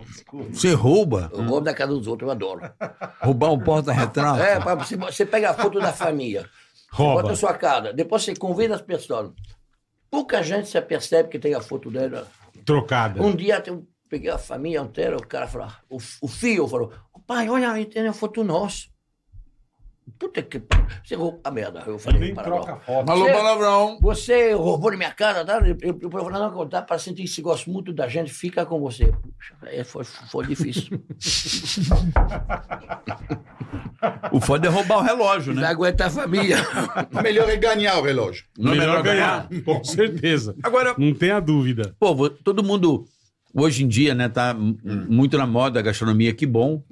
Você 0.53 0.73
rouba? 0.73 1.31
Eu 1.33 1.39
roubo 1.43 1.61
da 1.61 1.73
casa 1.73 1.93
dos 1.93 2.05
outros, 2.05 2.27
eu 2.27 2.31
adoro. 2.31 2.61
Roubar 3.19 3.51
um 3.51 3.59
porta-retrato? 3.59 4.39
É, 4.39 4.59
você, 4.75 4.95
você 4.95 5.25
pega 5.25 5.49
a 5.49 5.53
foto 5.55 5.79
da 5.79 5.91
família, 5.91 6.41
bota 6.91 7.03
Rouba. 7.03 7.23
na 7.29 7.35
sua 7.35 7.53
casa, 7.55 7.93
depois 7.93 8.21
você 8.23 8.35
convida 8.35 8.75
as 8.75 8.81
pessoas. 8.81 9.31
Pouca 10.11 10.43
gente 10.43 10.69
se 10.69 10.77
apercebe 10.77 11.29
que 11.29 11.39
tem 11.39 11.55
a 11.55 11.61
foto 11.61 11.89
dela. 11.89 12.27
Trocada. 12.63 13.23
Um 13.23 13.35
dia 13.35 13.61
eu 13.65 13.87
peguei 14.09 14.29
a 14.29 14.37
família 14.37 14.79
inteira, 14.79 15.17
o 15.17 15.25
cara 15.25 15.47
falou, 15.47 15.67
o, 15.89 15.97
o 16.21 16.27
filho 16.27 16.67
falou, 16.67 16.91
pai, 17.25 17.49
olha 17.49 17.71
aí, 17.71 17.85
tem 17.85 18.07
a 18.07 18.13
foto 18.13 18.43
nossa. 18.43 18.85
Puta 20.19 20.41
que 20.43 20.61
você 21.03 21.15
roubou 21.15 21.41
a 21.43 21.49
merda. 21.51 21.83
Eu 21.87 21.97
falei, 21.97 22.19
Nem 22.21 22.35
troca 22.35 22.77
foto. 22.77 23.05
Você- 23.07 23.33
palavrão. 23.33 23.97
Você 23.99 24.53
roubou 24.53 24.91
na 24.91 24.97
minha 24.97 25.11
casa, 25.11 25.43
tá? 25.43 25.57
Eu, 25.67 25.75
eu, 25.81 25.99
eu 26.03 26.09
vou 26.09 26.29
não 26.29 26.51
contar 26.51 26.83
para 26.83 26.97
sentir 26.99 27.23
que 27.23 27.27
se 27.27 27.41
gosta 27.41 27.69
muito 27.69 27.91
da 27.91 28.07
gente, 28.07 28.31
fica 28.31 28.65
com 28.65 28.79
você. 28.79 29.07
Puxa, 29.11 29.55
é, 29.63 29.83
foi, 29.83 30.03
foi 30.05 30.45
difícil. 30.45 31.03
O 34.31 34.39
foda 34.39 34.67
é 34.67 34.71
roubar 34.71 34.99
o 34.99 35.01
relógio, 35.01 35.53
Não 35.53 35.61
né? 35.63 35.67
aguenta 35.69 36.05
a 36.05 36.09
família. 36.09 36.57
O 37.11 37.19
melhor 37.23 37.49
é 37.49 37.55
ganhar 37.57 37.97
o 37.97 38.03
relógio. 38.03 38.45
Não 38.57 38.73
é 38.73 38.77
Melhor 38.77 39.03
melhor 39.03 39.03
ganhar. 39.03 39.49
Com 39.65 39.83
certeza. 39.83 40.55
Agora, 40.63 40.93
Não 40.97 41.13
tenha 41.13 41.39
dúvida. 41.39 41.95
pô, 41.99 42.29
todo 42.29 42.63
mundo 42.63 43.05
hoje 43.55 43.83
em 43.83 43.87
dia, 43.87 44.13
né, 44.13 44.27
tá 44.29 44.53
m- 44.53 44.77
muito 45.09 45.37
na 45.37 45.47
moda 45.47 45.79
a 45.79 45.81
gastronomia, 45.83 46.33
que 46.33 46.45
bom. 46.45 46.83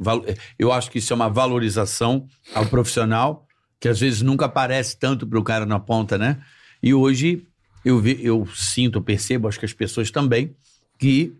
Eu 0.58 0.71
acho 0.71 0.89
que 0.89 0.99
isso 0.99 1.12
é 1.12 1.15
uma 1.15 1.30
valorização 1.30 2.26
ao 2.56 2.65
profissional, 2.65 3.45
que 3.80 3.88
às 3.89 3.99
vezes 3.99 4.21
nunca 4.21 4.45
aparece 4.45 4.97
tanto 4.97 5.28
pro 5.28 5.43
cara 5.43 5.65
na 5.65 5.80
ponta, 5.80 6.17
né? 6.17 6.41
E 6.82 6.93
hoje 6.93 7.45
eu, 7.84 7.99
ve- 7.99 8.19
eu 8.21 8.47
sinto, 8.56 8.97
eu 8.99 9.04
percebo, 9.04 9.47
acho 9.47 9.60
que 9.60 9.65
as 9.65 9.73
pessoas 9.73 10.10
também, 10.10 10.56
que 10.97 11.34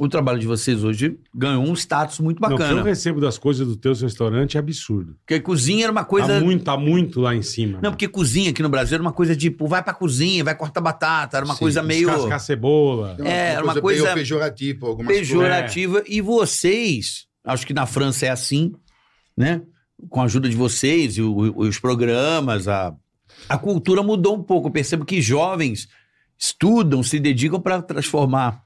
o 0.00 0.08
trabalho 0.08 0.40
de 0.40 0.46
vocês 0.46 0.82
hoje 0.82 1.16
ganhou 1.32 1.62
um 1.64 1.72
status 1.74 2.18
muito 2.18 2.40
Não, 2.40 2.48
o 2.48 2.56
que 2.56 2.62
eu 2.62 2.66
bacana. 2.66 2.82
recebo 2.82 3.20
das 3.20 3.38
coisas 3.38 3.66
do 3.66 3.76
teu 3.76 3.94
restaurante 3.94 4.56
é 4.56 4.60
absurdo. 4.60 5.16
Porque 5.20 5.38
cozinha 5.38 5.84
era 5.84 5.92
uma 5.92 6.04
coisa. 6.04 6.26
Tá 6.26 6.40
muito, 6.40 6.64
tá 6.64 6.76
muito 6.76 7.20
lá 7.20 7.32
em 7.32 7.42
cima. 7.42 7.78
Não, 7.80 7.92
porque 7.92 8.08
cozinha 8.08 8.50
aqui 8.50 8.60
no 8.60 8.68
Brasil 8.68 8.96
era 8.96 9.02
uma 9.02 9.12
coisa 9.12 9.36
tipo, 9.36 9.68
vai 9.68 9.84
pra 9.84 9.94
cozinha, 9.94 10.42
vai 10.42 10.56
cortar 10.56 10.80
batata, 10.80 11.36
era 11.36 11.46
uma 11.46 11.54
Sim, 11.54 11.60
coisa 11.60 11.82
meio 11.82 12.08
Descascar 12.10 12.40
cebola. 12.40 13.16
É, 13.20 13.52
era 13.52 13.62
uma 13.64 13.80
coisa 13.80 14.02
meio 14.02 14.14
pejorativa. 14.16 14.86
algumas 14.88 15.16
pejorativa. 15.16 16.02
E 16.08 16.20
vocês, 16.20 17.26
acho 17.44 17.64
que 17.64 17.72
na 17.72 17.86
França 17.86 18.26
é 18.26 18.30
assim, 18.30 18.72
né? 19.36 19.62
Com 20.08 20.20
a 20.20 20.24
ajuda 20.24 20.48
de 20.48 20.56
vocês 20.56 21.16
e 21.16 21.22
os 21.22 21.78
programas, 21.78 22.66
a, 22.66 22.92
a 23.48 23.56
cultura 23.56 24.02
mudou 24.02 24.36
um 24.36 24.42
pouco. 24.42 24.66
Eu 24.66 24.72
percebo 24.72 25.04
que 25.04 25.22
jovens 25.22 25.86
estudam, 26.36 27.00
se 27.00 27.20
dedicam 27.20 27.60
para 27.60 27.80
transformar 27.80 28.64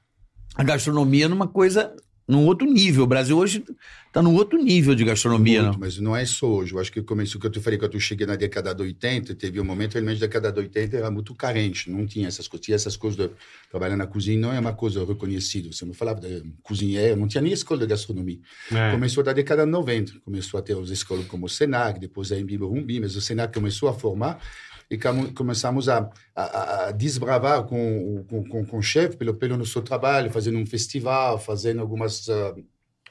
a 0.59 0.63
gastronomia 0.63 1.29
numa 1.29 1.47
coisa, 1.47 1.95
num 2.27 2.45
outro 2.45 2.69
nível. 2.69 3.05
O 3.05 3.07
Brasil 3.07 3.37
hoje 3.37 3.63
está 4.07 4.21
num 4.21 4.35
outro 4.35 4.61
nível 4.61 4.93
de 4.93 5.05
gastronomia, 5.05 5.61
Muito, 5.61 5.73
não? 5.75 5.79
mas 5.79 5.97
não 5.99 6.17
é 6.17 6.25
só 6.25 6.47
hoje. 6.47 6.73
Eu 6.73 6.79
acho 6.79 6.91
que 6.91 7.01
começou, 7.01 7.39
que 7.39 7.47
eu 7.47 7.51
te 7.51 7.61
falei, 7.61 7.79
quando 7.79 7.93
eu 7.93 7.99
cheguei 8.01 8.27
na 8.27 8.35
década 8.35 8.75
de 8.75 8.81
80, 8.81 9.35
teve 9.35 9.61
um 9.61 9.63
momento, 9.63 9.93
realmente, 9.93 10.19
na 10.19 10.25
década 10.25 10.51
de 10.51 10.59
80 10.59 10.97
era 10.97 11.09
muito 11.09 11.33
carente, 11.33 11.89
não 11.89 12.05
tinha 12.05 12.27
essas 12.27 12.45
coisas. 12.45 12.65
Tinha 12.65 12.75
essas 12.75 12.97
coisas 12.97 13.17
de 13.17 13.33
trabalhar 13.71 13.95
na 13.95 14.05
cozinha, 14.05 14.37
não 14.37 14.51
é 14.51 14.59
uma 14.59 14.73
coisa 14.73 15.05
reconhecida. 15.05 15.71
Você 15.71 15.85
me 15.85 15.93
falava 15.93 16.19
de 16.19 16.43
cozinheiro, 16.61 17.15
não 17.15 17.25
tinha 17.29 17.41
nem 17.41 17.53
escola 17.53 17.79
de 17.79 17.87
gastronomia. 17.87 18.39
É. 18.69 18.91
Começou 18.91 19.23
da 19.23 19.31
década 19.31 19.63
de 19.63 19.71
90, 19.71 20.19
começou 20.25 20.59
a 20.59 20.61
ter 20.61 20.77
as 20.77 20.89
escolas 20.89 21.25
como 21.25 21.45
o 21.45 21.49
Senac, 21.49 22.01
depois 22.01 22.33
a 22.33 22.37
Embi 22.37 22.57
Rumbi, 22.57 22.99
mas 22.99 23.15
o 23.15 23.21
Senac 23.21 23.53
começou 23.53 23.87
a 23.87 23.93
formar 23.93 24.41
e 24.89 24.97
come- 24.97 25.31
começamos 25.33 25.87
a, 25.89 26.09
a, 26.35 26.87
a 26.87 26.91
desbravar 26.91 27.63
com, 27.65 28.23
com, 28.29 28.43
com, 28.43 28.65
com 28.65 28.77
o 28.77 28.81
chefe 28.81 29.17
pelo, 29.17 29.33
pelo 29.35 29.57
nosso 29.57 29.81
trabalho, 29.81 30.31
fazendo 30.31 30.57
um 30.57 30.65
festival, 30.65 31.37
fazendo 31.39 31.81
algumas... 31.81 32.27
ah, 32.29 32.55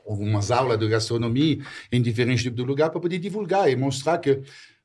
algumas 0.06 0.50
aulas 0.50 0.78
de 0.78 0.88
gastronomia 0.88 1.58
em 1.92 2.00
diferentes 2.00 2.42
tipos 2.42 2.56
de 2.56 2.62
lugares 2.64 2.92
para 2.92 3.00
poder 3.00 3.18
divulgar 3.18 3.70
e 3.70 3.76
mostrar 3.76 4.16
que 4.16 4.40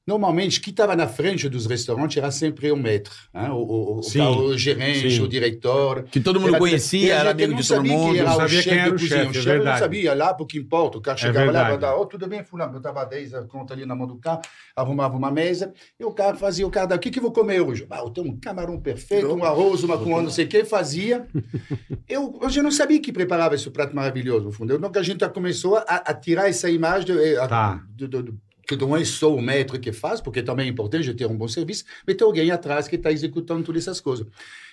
Normalmente, 0.06 0.60
quem 0.60 0.72
estava 0.72 0.98
na 0.98 1.08
frente 1.08 1.48
dos 1.48 1.66
restaurantes 1.66 2.18
era 2.18 2.30
sempre 2.30 2.70
o 2.70 2.76
maître, 2.76 3.14
hein? 3.34 3.50
o, 3.52 3.56
o, 3.56 4.00
o, 4.00 4.04
Sim, 4.04 4.20
o 4.20 4.58
gerente, 4.58 5.10
sim. 5.10 5.22
o 5.22 5.28
diretor. 5.30 6.04
Que 6.04 6.20
todo 6.20 6.42
mundo 6.42 6.50
Era- 6.50 6.60
conhecia, 6.60 7.14
era 7.16 7.32
amigo 7.32 7.54
não 7.54 7.60
de 7.62 7.66
todo 7.68 7.84
mundo. 7.86 8.16
era 8.18 8.26
Não 8.28 8.34
o 8.34 8.42
sabia 8.42 8.62
chefe 8.62 8.78
era 8.80 8.94
o 8.94 8.98
chefe, 9.00 9.26
O 9.26 9.30
é 9.30 9.34
chefe 9.34 9.64
não 9.64 9.78
sabia, 9.78 10.14
lá 10.14 10.34
porque 10.34 10.58
importa. 10.60 10.98
O 10.98 11.02
cara 11.02 11.18
chegava 11.18 11.40
lá, 11.46 11.52
verdade. 11.52 11.72
botava, 11.76 11.98
oh, 12.02 12.06
tudo 12.06 12.28
bem, 12.28 12.44
fulano, 12.44 12.74
botava 12.74 13.06
10 13.06 13.34
a 13.34 13.44
conta 13.44 13.74
ali 13.74 13.86
na 13.86 13.96
mão 13.96 14.06
do 14.06 14.18
carro, 14.18 14.42
arrumava 14.76 15.16
uma 15.16 15.32
mesa, 15.32 15.72
e 15.98 16.04
o 16.04 16.12
cara 16.12 16.36
fazia 16.36 16.68
o 16.68 16.70
cara, 16.70 16.96
o 16.96 17.00
que 17.00 17.10
que 17.10 17.20
eu 17.20 17.24
vou 17.24 17.32
comer 17.32 17.62
hoje? 17.62 17.88
Ah, 17.90 18.00
eu 18.00 18.10
tenho 18.10 18.28
um 18.28 18.38
camarão 18.38 18.78
perfeito, 18.82 19.34
um 19.34 19.44
arroz, 19.46 19.84
uma 19.84 19.98
com 19.98 20.22
não 20.22 20.30
sei 20.30 20.44
o 20.44 20.48
que, 20.50 20.66
fazia. 20.66 21.26
Eu, 22.10 22.38
eu 22.42 22.50
já 22.50 22.62
não 22.62 22.72
sabia 22.72 23.00
que 23.00 23.12
preparava 23.14 23.56
esse 23.56 23.70
prato 23.70 23.96
maravilhoso, 23.96 24.46
no 24.46 24.52
fundo. 24.52 24.76
Então, 24.76 24.92
que 24.92 25.00
a 25.00 25.04
gente 25.04 25.22
já 25.22 25.30
começou 25.30 25.78
a, 25.78 25.82
a 25.84 26.14
tirar 26.14 26.50
essa 26.50 26.70
imagem 26.70 27.06
de, 27.16 27.38
a- 27.38 27.48
Tá. 27.48 27.84
de- 27.96 28.08
de- 28.08 28.24
de- 28.24 28.34
que 28.68 28.76
não 28.76 28.96
é 28.96 29.04
só 29.04 29.34
o 29.34 29.42
maître 29.42 29.80
que 29.80 29.92
faz, 29.92 30.22
porque 30.22 30.42
também 30.42 30.68
é 30.68 30.70
importante 30.70 31.14
ter 31.14 31.26
um 31.26 31.38
bom 31.38 31.48
serviço, 31.48 31.84
mas 32.06 32.16
ter 32.16 32.24
alguém 32.24 32.52
atrás 32.52 32.88
que 32.88 32.96
está 32.96 33.12
executando 33.12 33.64
todas 33.64 33.84
essas 33.84 34.00
coisas. 34.00 34.26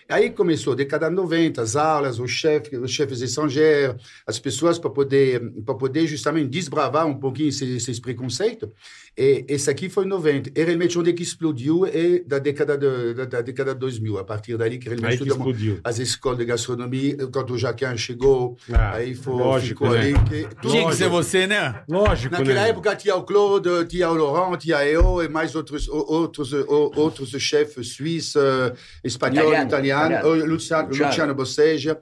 Aí 0.08 0.30
começou, 0.30 0.74
década 0.74 1.08
de 1.08 1.14
90, 1.14 1.62
as 1.62 1.76
aulas, 1.76 2.18
os 2.18 2.32
chefes, 2.32 2.76
os 2.80 2.90
chefes 2.90 3.20
estrangeiros, 3.20 4.02
as 4.26 4.40
pessoas 4.40 4.76
para 4.76 4.90
poder, 4.90 5.40
para 5.64 5.74
poder 5.76 6.04
justamente 6.08 6.48
desbravar 6.48 7.06
um 7.06 7.14
pouquinho 7.14 7.48
esses, 7.48 7.68
esses 7.68 8.00
preconceitos. 8.00 8.70
E 9.18 9.44
esse 9.48 9.68
aqui 9.68 9.88
foi 9.88 10.04
em 10.04 10.08
90. 10.08 10.50
E 10.58 10.64
realmente 10.64 10.98
onde 10.98 11.12
que 11.12 11.22
explodiu 11.22 11.84
é 11.84 12.20
da 12.20 12.38
década 12.38 12.78
de, 12.78 13.14
da, 13.14 13.24
da 13.24 13.40
década 13.42 13.74
de 13.74 13.80
2000. 13.80 14.18
A 14.18 14.24
partir 14.24 14.56
dali 14.56 14.78
que 14.78 14.88
realmente 14.88 15.22
que 15.22 15.28
explodiu. 15.28 15.80
as 15.84 15.98
escolas 15.98 16.38
de 16.38 16.44
gastronomia, 16.44 17.16
quando 17.32 17.52
o 17.54 17.58
Jaquin 17.58 17.96
chegou, 17.96 18.56
Ah, 18.72 18.94
aí 18.94 19.14
foi, 19.14 19.34
lógico, 19.34 19.84
ficou 19.84 19.90
né? 19.90 20.00
ali. 20.00 20.14
Que, 20.24 20.68
Tinha 20.68 20.88
que 20.88 20.94
ser 20.96 21.08
você, 21.08 21.46
né? 21.46 21.82
Lógico, 21.88 22.32
Naquela 22.34 22.62
né? 22.62 22.68
época 22.70 22.96
tinha 22.96 23.16
o 23.16 23.22
Claude, 23.24 23.68
tinha 23.88 24.08
o 24.10 24.14
Laurent, 24.14 24.58
tinha 24.58 24.84
eu 24.84 25.22
e 25.22 25.28
mais 25.28 25.54
outros, 25.54 25.88
outros, 25.88 26.52
outros 26.52 27.30
chefes 27.40 27.94
suíços, 27.94 28.36
eh, 28.42 28.72
espanhol, 29.04 29.44
Italiano, 29.48 29.68
italiano, 29.68 30.14
italiano. 30.14 30.46
Luciano, 30.46 30.88
Luciano. 30.88 31.10
Luciano 31.10 31.34
Bosseja. 31.34 31.98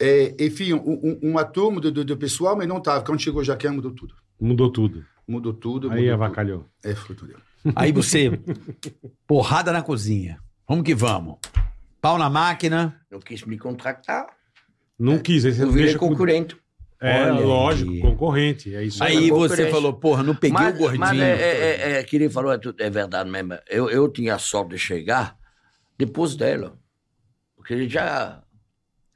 E, 0.00 0.34
enfim, 0.40 0.72
um, 0.72 0.78
um, 0.78 1.30
uma 1.30 1.44
turma 1.44 1.80
de, 1.80 1.90
de, 1.90 2.04
de 2.04 2.16
pessoal, 2.16 2.56
mas 2.56 2.66
não 2.68 2.78
estava. 2.78 3.04
Quando 3.04 3.20
chegou 3.20 3.40
o 3.40 3.44
Jaquin, 3.44 3.68
mudou 3.68 3.92
tudo. 3.92 4.14
Mudou 4.40 4.70
tudo. 4.70 5.04
Mudou 5.32 5.54
tudo. 5.54 5.90
Aí 5.90 6.02
mudou 6.02 6.14
avacalhou. 6.14 6.68
tudo. 7.06 7.24
É 7.24 7.26
dele. 7.26 7.42
Aí 7.74 7.90
você, 7.90 8.30
porrada 9.26 9.72
na 9.72 9.80
cozinha. 9.80 10.38
Vamos 10.68 10.84
que 10.84 10.94
vamos. 10.94 11.38
Pau 12.02 12.18
na 12.18 12.28
máquina. 12.28 13.00
Não 13.10 13.18
quis 13.18 13.42
me 13.44 13.58
contratar. 13.58 14.26
Não 14.98 15.18
quis, 15.18 15.46
aí 15.46 15.52
você 15.52 15.62
Eu 15.62 15.66
não 15.66 15.72
virei 15.72 15.94
concorrente. 15.94 16.56
É, 17.00 17.22
Olha 17.22 17.32
aí. 17.32 17.44
lógico, 17.44 18.00
concorrente. 18.00 18.74
É 18.74 18.84
isso 18.84 19.02
aí. 19.02 19.16
Aí 19.16 19.30
você 19.30 19.70
falou, 19.70 19.94
porra, 19.94 20.22
não 20.22 20.34
peguei 20.34 20.52
mas, 20.52 20.74
o 20.74 20.78
gordinho. 20.78 21.00
Mas 21.00 21.18
é, 21.18 21.32
é, 21.32 21.92
é, 21.92 21.92
é, 21.98 22.02
que 22.04 22.14
ele 22.16 22.28
falou, 22.28 22.52
é, 22.52 22.58
tudo- 22.58 22.80
é 22.80 22.90
verdade 22.90 23.30
mesmo. 23.30 23.54
Eu, 23.68 23.88
eu 23.88 24.08
tinha 24.08 24.34
a 24.34 24.38
sorte 24.38 24.70
de 24.72 24.78
chegar 24.78 25.36
depois 25.96 26.36
dela. 26.36 26.78
Porque 27.56 27.72
ele 27.72 27.88
já 27.88 28.42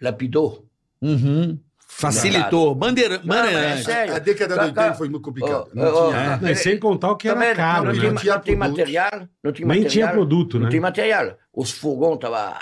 lapidou. 0.00 0.66
Uhum. 1.02 1.60
Facilitou. 1.98 2.74
Bandeira, 2.74 3.16
Não, 3.18 3.24
mas 3.24 3.88
é. 3.88 4.10
A 4.10 4.18
década 4.18 4.54
de 4.54 4.60
Ca- 4.74 4.82
80 4.82 4.94
foi 4.94 5.08
muito 5.08 5.22
complicada. 5.22 5.66
Não 5.72 6.10
tinha- 6.10 6.36
Não, 6.42 6.50
e 6.50 6.54
sem 6.56 6.78
contar 6.78 7.10
o 7.12 7.16
que 7.16 7.26
era 7.28 7.40
Também 7.40 7.54
caro, 7.56 7.84
não, 7.86 7.92
né? 7.92 7.98
tinha, 7.98 8.12
Não 8.12 8.20
tinha 8.20 8.34
não 8.34 8.42
tinha 8.42 8.56
material, 8.58 9.10
não 9.42 9.52
tinha 9.52 9.68
Nem 9.68 9.78
material. 9.78 9.90
tinha 9.90 10.08
produto, 10.08 10.58
não 10.58 10.64
né? 10.64 10.70
tinha 10.70 10.82
material. 10.82 11.36
Os 11.54 11.70
fogões 11.70 12.16
estavam 12.16 12.54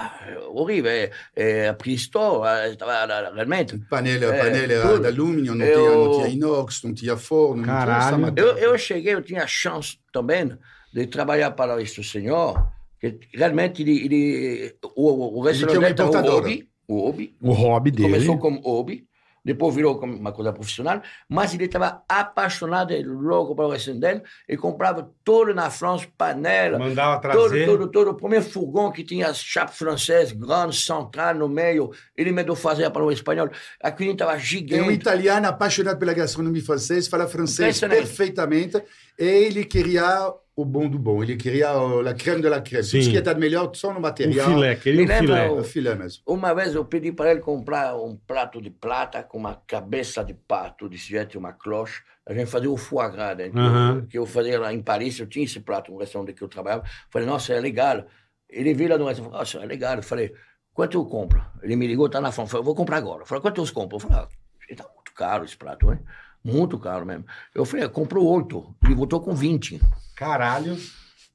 horríveis. 0.53 1.11
É, 1.35 1.65
é, 1.65 1.69
a 1.69 1.75
Pristor 1.75 2.45
estava 2.71 3.07
realmente. 3.35 3.77
Panela, 3.91 4.25
É, 4.27 4.39
panela 4.45 4.73
era 4.73 4.83
tudo. 4.89 5.01
de 5.01 5.07
alumínio, 5.09 5.55
não, 5.57 5.67
Eu- 5.67 5.81
tinha, 5.81 5.91
não 5.97 6.13
tinha 6.13 6.29
inox, 6.29 6.83
não 6.85 6.95
tinha 6.95 7.17
forno. 7.17 7.57
não 7.57 7.65
tinha 7.65 7.77
Caralho. 7.77 8.03
essa 8.07 8.19
matéria. 8.19 8.49
Eu, 8.51 8.57
eu 8.59 8.79
cheguei, 8.79 9.15
eu 9.15 9.23
tinha 9.23 9.43
a 9.43 9.47
chance 9.49 9.99
também 10.13 10.57
de 10.93 11.07
trabalhar 11.09 11.51
para 11.51 11.83
este 11.83 12.05
senhor, 12.05 12.69
que 13.01 13.19
realmente 13.35 13.83
ele, 13.83 14.05
ele, 14.05 14.75
o, 14.95 15.39
o 15.39 15.43
restaurante 15.43 15.95
tinha 15.97 16.07
era 16.07 16.07
o 16.07 16.31
hobby, 16.31 16.69
o 16.87 17.01
hobby, 17.07 17.35
O 17.43 17.53
hobby 17.53 17.91
dele. 17.91 18.09
começou 18.13 18.39
como 18.39 18.61
hobby, 18.61 19.05
depois 19.45 19.75
virou 19.75 19.99
uma 20.03 20.33
coisa 20.33 20.53
profissional, 20.53 21.03
mas 21.29 21.53
ele 21.53 21.67
estava 21.67 22.03
apaixonado 22.09 22.93
e 22.93 23.03
louco 23.03 23.55
para 23.55 23.67
o 23.67 23.71
restaurante 23.71 24.01
dele, 24.01 24.23
e 24.49 24.57
comprava 24.57 25.11
tudo 25.23 25.53
na 25.55 25.69
França, 25.71 26.07
panela, 26.17 26.79
Mandava 26.79 27.21
Todo, 27.21 27.49
trazer. 27.51 27.67
todo, 27.67 27.91
todo. 27.91 28.11
O 28.11 28.15
primeiro 28.15 28.45
fogão 28.45 28.91
que 28.91 29.05
tinha 29.05 29.29
as 29.29 29.39
chapas 29.39 29.77
francesas, 29.77 30.33
grande, 30.33 30.77
central 30.77 31.35
no 31.35 31.49
meio, 31.49 31.91
ele 32.17 32.33
mandou 32.33 32.57
fazer 32.57 32.89
para 32.91 33.05
o 33.05 33.13
espanhol. 33.13 33.51
A 33.83 33.91
cozinha 33.91 34.13
estava 34.13 34.33
É 34.33 34.37
um 34.37 34.39
gigante. 34.39 34.93
italiano 34.93 35.47
apaixonado 35.47 35.99
pela 35.99 36.15
gastronomia 36.15 36.63
francesa, 36.63 37.11
fala 37.11 37.27
francês 37.27 37.81
perfeitamente, 37.81 38.83
ele 39.19 39.65
queria 39.65 40.33
o 40.57 40.65
bom 40.65 40.89
do 40.89 40.99
bom, 40.99 41.21
ele 41.23 41.37
queria 41.37 41.77
o- 41.77 42.07
a 42.07 42.15
creme 42.15 42.41
de 42.41 42.49
la 42.49 42.61
creme. 42.61 42.85
Sim. 42.85 43.01
Tudo 43.01 43.11
que 43.11 43.19
está 43.19 43.33
de 43.33 43.41
melhor 43.41 43.75
só 43.75 43.93
no 43.93 44.01
material. 44.01 44.49
filé, 44.49 44.77
queria 44.77 45.01
Me 45.01 45.07
lembra 45.07 45.37
filé. 45.37 45.49
o- 45.51 45.59
O 45.61 45.65
filé 45.65 45.95
mesmo. 45.97 46.23
Uma 46.27 46.55
vez 46.55 46.75
eu 46.75 46.85
pedi 46.85 47.11
para 47.11 47.33
ele 47.33 47.41
comprar 47.41 47.97
um 47.97 48.17
prato 48.17 48.63
de 48.63 48.71
prata 48.71 49.23
com 49.25 49.37
uma 49.39 49.57
cabeça 49.67 50.25
de 50.25 50.33
pato 50.33 50.89
desse 50.89 51.09
jeito, 51.09 51.39
uma 51.39 51.53
cloche. 51.53 52.03
A 52.27 52.33
gente 52.33 52.47
fazia 52.51 52.71
o 52.71 52.77
foie 52.77 53.11
gras, 53.11 53.37
né? 53.37 53.51
que, 53.51 53.59
eu, 53.59 54.07
que 54.07 54.19
eu 54.19 54.27
fazia 54.27 54.59
lá 54.61 54.73
em 54.73 54.81
Paris. 54.81 55.19
Eu 55.19 55.27
tinha 55.27 55.45
esse 55.45 55.59
prato 55.61 55.91
no 55.93 55.99
restaurante 55.99 56.33
que 56.33 56.43
eu 56.43 56.49
trabalhava. 56.49 56.85
Falei, 57.11 57.27
nossa, 57.27 57.53
é 57.53 57.61
legal. 57.61 58.07
Ele 58.49 58.73
viu 58.75 58.89
lá 58.89 58.97
no 58.97 59.07
restaurante, 59.07 59.31
falou, 59.33 59.39
nossa, 59.41 59.59
é 59.59 59.67
legal. 59.67 59.97
Eu 59.97 60.03
falei, 60.05 60.33
quanto 60.73 60.97
eu 60.97 61.05
compro? 61.05 61.45
Ele 61.63 61.75
me 61.77 61.87
ligou, 61.87 62.09
tá 62.09 62.21
na 62.21 62.31
frente. 62.31 62.47
Eu 62.47 62.51
falei, 62.53 62.65
vou 62.65 62.75
comprar 62.77 62.99
agora. 62.99 63.23
Eu 63.23 63.27
falei, 63.27 63.43
quanto 63.43 63.61
eu 63.61 63.73
compro? 63.75 63.97
Eu 63.97 64.01
falei, 64.01 64.17
ah, 64.19 64.29
está 64.71 64.85
muito 64.95 65.13
caro 65.15 65.45
esse 65.45 65.57
prato, 65.57 65.93
hein? 65.93 65.99
Muito 66.45 66.79
caro 66.79 67.07
mesmo. 67.07 67.25
Eu 67.55 67.65
falei, 67.65 67.89
comprou 67.89 68.27
oito. 68.27 68.75
Ele 68.85 68.95
voltou 68.95 69.21
com 69.21 69.35
20. 69.35 69.81
Caralho. 70.15 70.77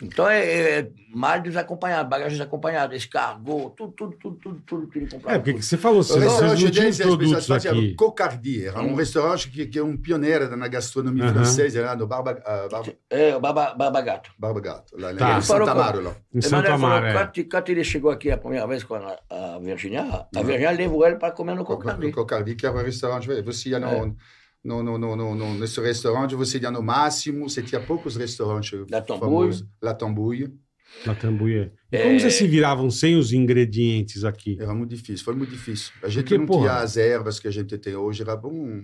Então 0.02 0.30
é, 0.30 0.80
é 0.80 0.90
mal 1.14 1.42
desacompanhado, 1.42 2.08
bagagem 2.08 2.38
desacompanhada, 2.38 2.96
escargot, 2.96 3.74
tudo, 3.76 3.92
tudo, 3.92 4.16
tudo, 4.16 4.36
tudo, 4.38 4.62
tudo 4.66 4.88
que 4.88 5.00
ele 5.00 5.10
comprava. 5.10 5.36
É, 5.36 5.40
porque 5.40 5.56
que 5.56 5.62
você 5.62 5.76
falou, 5.76 5.98
restaurante 6.00 6.40
não 6.42 6.56
tinham 6.56 6.72
deles, 6.72 7.02
as 7.02 7.06
produtos 7.06 7.34
pessoas 7.36 7.48
faziam 7.64 7.74
aqui. 7.74 7.96
Cocardi, 7.96 8.66
era 8.66 8.80
um 8.82 8.94
Hum. 8.94 8.96
restaurante 8.96 9.50
que, 9.52 9.66
que 9.66 9.78
é 9.78 9.84
um 9.84 9.98
pioneiro 9.98 10.56
na 10.56 10.70
gastronomia 10.70 11.26
Aham. 11.26 11.34
francesa, 11.34 11.82
lá 11.82 11.98
no 11.98 12.08
Barba, 12.08 12.42
ah, 12.46 12.68
Barba, 12.72 12.94
É, 13.10 13.36
o 13.36 13.42
Baba, 13.42 13.74
Baba 13.76 14.00
Gato. 14.00 14.32
Barba 14.40 14.62
Gato, 14.62 14.94
lá, 14.98 15.14
Tá. 15.14 15.38
em 15.38 15.42
Santa 15.42 15.72
Amaro. 15.72 16.02
Lá. 16.02 16.16
Em 16.34 16.40
Santo 16.42 16.68
falou, 16.70 16.76
Amaro, 16.76 17.06
é. 17.06 17.14
quando, 17.14 17.50
quando 17.50 17.70
ele 17.70 17.84
chegou 17.84 18.10
aqui 18.10 18.32
a 18.32 18.38
primeira 18.38 18.66
vez 18.68 18.86
com 18.86 18.96
a, 18.96 19.20
a 19.30 19.60
Virginia, 19.60 20.28
a 20.34 20.42
Virginia 20.42 20.72
levou 20.72 21.06
ele 21.06 21.18
para 21.18 21.32
comer 21.34 21.56
no 21.56 21.66
Cocardi. 21.66 22.10
Cocardi, 22.14 22.56
que 22.56 22.66
era 22.66 22.74
um 22.74 22.82
restaurante. 22.82 23.28
Você 23.42 23.68
ia 23.68 23.80
no, 23.80 23.88
É. 23.88 24.12
no, 24.64 24.84
no, 24.84 24.98
no, 24.98 25.16
no, 25.16 25.36
no, 25.36 25.54
nesse 25.56 25.80
restaurante, 25.82 26.36
você 26.36 26.58
ia 26.60 26.70
no 26.72 26.82
máximo, 26.84 27.50
você 27.50 27.62
tinha 27.62 27.80
poucos 27.82 28.16
restaurantes 28.16 28.72
La 28.92 29.02
Tambouille. 29.02 29.20
famosos. 29.54 29.68
La 29.82 29.94
Tambouille. 29.94 30.54
Na 31.06 31.14
Tambuia. 31.14 31.72
E 31.92 31.98
É. 31.98 32.04
como 32.04 32.20
vocês 32.20 32.34
se 32.34 32.48
viravam 32.48 32.90
sem 32.90 33.16
os 33.16 33.32
ingredientes 33.32 34.24
aqui? 34.24 34.58
Era 34.60 34.74
muito 34.74 34.90
difícil, 34.90 35.24
foi 35.24 35.36
muito 35.36 35.52
difícil. 35.52 35.94
A 36.02 36.10
gente 36.10 36.24
Porque, 36.24 36.38
não 36.40 36.46
porra- 36.48 36.62
tinha 36.70 36.76
as 36.82 36.98
ervas 36.98 37.40
que 37.40 37.48
a 37.48 37.52
gente 37.52 37.78
tem 37.78 37.96
hoje, 37.96 38.24
era 38.24 38.36
bom, 38.36 38.82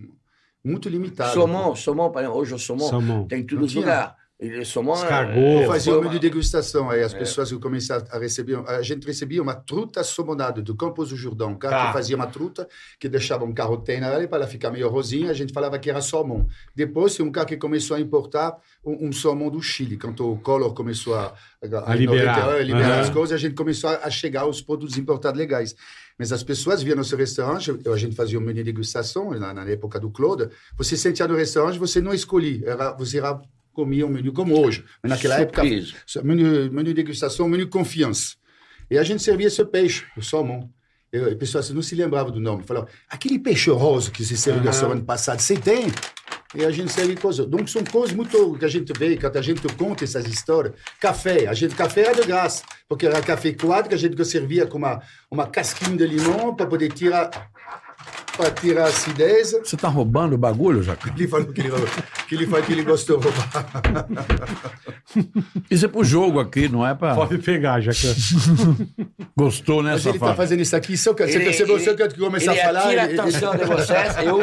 muito 0.63 0.87
limitado. 0.87 1.33
Somon, 1.33 1.75
Somon, 1.75 2.11
por 2.11 2.19
exemplo, 2.21 2.37
hoje 2.37 2.53
o 2.53 2.59
Salmão. 2.59 3.27
tem 3.27 3.43
tudo 3.43 3.61
nos 3.61 3.73
lugares. 3.73 4.13
Ele, 4.37 4.65
Somon, 4.65 4.95
é-. 4.97 5.55
Eu 5.57 5.61
é, 5.63 5.65
fazia 5.67 5.93
o 5.93 5.95
menu 5.95 6.07
uma- 6.07 6.13
de 6.13 6.19
degustação, 6.19 6.89
aí 6.89 7.01
as 7.01 7.13
É. 7.13 7.17
pessoas 7.17 7.49
que 7.49 7.57
começaram 7.57 8.05
a 8.11 8.17
receber, 8.19 8.57
a 8.67 8.81
gente 8.81 9.07
recebia 9.07 9.41
uma 9.41 9.55
truta 9.55 10.03
somonada 10.03 10.61
do 10.61 10.75
Campos 10.75 11.09
do 11.09 11.15
Jordão, 11.15 11.51
um 11.51 11.57
cara 11.57 11.77
Tá. 11.77 11.87
que 11.87 11.93
fazia 11.93 12.17
uma 12.17 12.27
truta, 12.27 12.67
que 12.99 13.07
deixava 13.07 13.45
um 13.45 13.53
carrotem 13.53 14.03
ali 14.03 14.27
para 14.27 14.39
ela 14.39 14.47
ficar 14.47 14.71
meio 14.71 14.89
rosinha, 14.89 15.31
a 15.31 15.33
gente 15.33 15.53
falava 15.53 15.79
que 15.79 15.89
era 15.89 16.01
salmão. 16.01 16.45
Depois, 16.75 17.15
tem 17.15 17.25
um 17.25 17.31
cara 17.31 17.45
que 17.47 17.55
começou 17.55 17.95
a 17.95 17.99
importar 17.99 18.57
um, 18.85 19.07
um 19.07 19.11
salmão 19.13 19.49
do 19.49 19.61
Chile, 19.61 19.97
quando 19.97 20.29
o 20.29 20.37
Collor 20.39 20.73
começou 20.73 21.15
a, 21.15 21.33
a, 21.63 21.91
A 21.91 21.95
liberar. 21.95 22.35
91, 22.35 22.61
liberar 22.61 22.91
Aham. 22.91 22.99
as 23.01 23.09
coisas, 23.09 23.31
a 23.31 23.37
gente 23.39 23.55
começou 23.55 23.89
a, 23.89 23.99
a 24.03 24.09
chegar 24.09 24.41
aos 24.41 24.61
produtos 24.61 24.97
importados 24.97 25.39
legais. 25.39 25.73
Mas 26.19 26.33
as 26.33 26.43
pessoas 26.43 26.83
viam 26.83 26.97
no 26.97 27.03
seu 27.05 27.17
restaurante, 27.17 27.69
eu- 27.85 27.93
a 27.93 27.97
gente 27.97 28.15
fazia 28.15 28.37
um 28.37 28.41
menu 28.41 28.55
de 28.55 28.63
degustação, 28.65 29.31
na, 29.31 29.53
na 29.53 29.63
época 29.69 29.97
do 29.97 30.09
Claude, 30.09 30.49
você 30.77 30.97
sentia 30.97 31.25
no 31.25 31.35
restaurante, 31.35 31.79
você 31.79 32.01
não 32.01 32.13
escolhia, 32.13 32.69
era, 32.69 32.91
você 32.91 33.17
era, 33.17 33.39
comia 33.75 34.05
um 34.05 34.09
menu 34.09 34.31
como 34.31 34.57
hoje. 34.57 34.83
Mas 35.03 35.11
naquela 35.11 35.39
época, 35.39 35.61
menu, 36.23 36.71
menu 36.71 36.83
de 36.85 36.93
degustação, 36.93 37.47
menu 37.49 37.67
confiança. 37.67 38.35
E 38.89 38.97
a 38.97 39.03
gente 39.03 39.21
servia 39.21 39.47
esse 39.47 39.63
peixe, 39.65 40.05
o 40.17 40.21
salmão. 40.21 40.69
Eu, 41.11 41.31
e 41.31 41.35
pessoas 41.35 41.69
não 41.69 41.81
se 41.81 41.95
lembravam 41.95 42.31
do 42.31 42.39
nome. 42.39 42.63
Falavam, 42.63 42.89
aquele 43.09 43.37
peixe 43.37 43.69
rosa 43.69 44.09
que 44.11 44.23
se 44.23 44.35
serviu 44.37 44.63
na 44.63 44.73
semana 44.73 45.01
passada, 45.03 45.39
você 45.39 45.55
tem? 45.55 45.87
E 46.53 46.63
a 46.63 46.71
gente 46.71 46.91
serve 46.91 47.15
coisas. 47.15 47.45
Então, 47.45 47.67
são 47.67 47.83
coisas 47.83 48.15
muito 48.15 48.57
que 48.57 48.65
a 48.65 48.67
gente 48.67 48.91
vê, 48.97 49.17
que 49.17 49.25
a 49.25 49.41
gente 49.41 49.61
conta 49.75 50.03
essas 50.03 50.25
histórias. 50.25 50.73
Café, 51.01 51.47
a 51.47 51.53
gente, 51.53 51.75
café 51.75 52.01
era 52.07 52.21
de 52.21 52.27
graça, 52.27 52.63
porque 52.87 53.05
era 53.05 53.21
café 53.21 53.51
coado 53.53 53.89
que 53.89 53.95
a 53.95 53.97
gente 53.97 54.23
servia 54.25 54.65
com 54.65 54.77
uma, 54.77 55.01
uma 55.29 55.47
casquinha 55.47 55.97
de 55.97 56.07
limão 56.07 56.55
para 56.55 56.65
poder 56.65 56.91
tirar, 56.93 57.29
para 58.35 58.51
tirar 58.51 58.85
a 58.85 58.87
acidez. 58.87 59.51
Você 59.63 59.77
tá 59.77 59.87
roubando 59.87 60.33
o 60.33 60.37
bagulho, 60.37 60.81
Jacan? 60.83 61.11
Ele 61.15 61.27
falou 61.27 61.47
que 61.47 61.61
ele, 61.61 61.69
que 62.27 62.35
ele, 62.35 62.47
falou 62.47 62.65
que 62.65 62.71
ele 62.73 62.83
gostou 62.83 63.17
de 63.19 63.27
roubar. 63.27 64.07
Isso 65.69 65.85
é 65.85 65.87
pro 65.87 66.03
jogo 66.03 66.39
aqui, 66.39 66.67
não 66.67 66.85
é 66.85 66.93
pra. 66.93 67.15
Pode 67.15 67.37
pegar, 67.39 67.81
que. 67.81 67.89
Gostou, 69.37 69.83
né, 69.83 69.91
Mas 69.93 70.05
ele 70.05 70.15
está 70.15 70.33
fazendo 70.33 70.61
isso 70.61 70.75
aqui, 70.75 70.93
que 71.13 71.27
você 71.27 71.35
Ele- 71.35 71.43
percebeu, 71.45 71.75
ele- 71.75 71.83
só 71.85 71.93
que 71.93 72.03
eu 72.03 72.09
começar 72.25 72.51
ele 72.53 72.61
a 72.61 72.65
falar. 72.65 72.79
atira 72.85 73.01
a 73.01 73.05
ele- 73.09 73.19
atenção 73.19 73.55
de 73.57 73.65
vocês, 73.65 74.17
eu... 74.23 74.39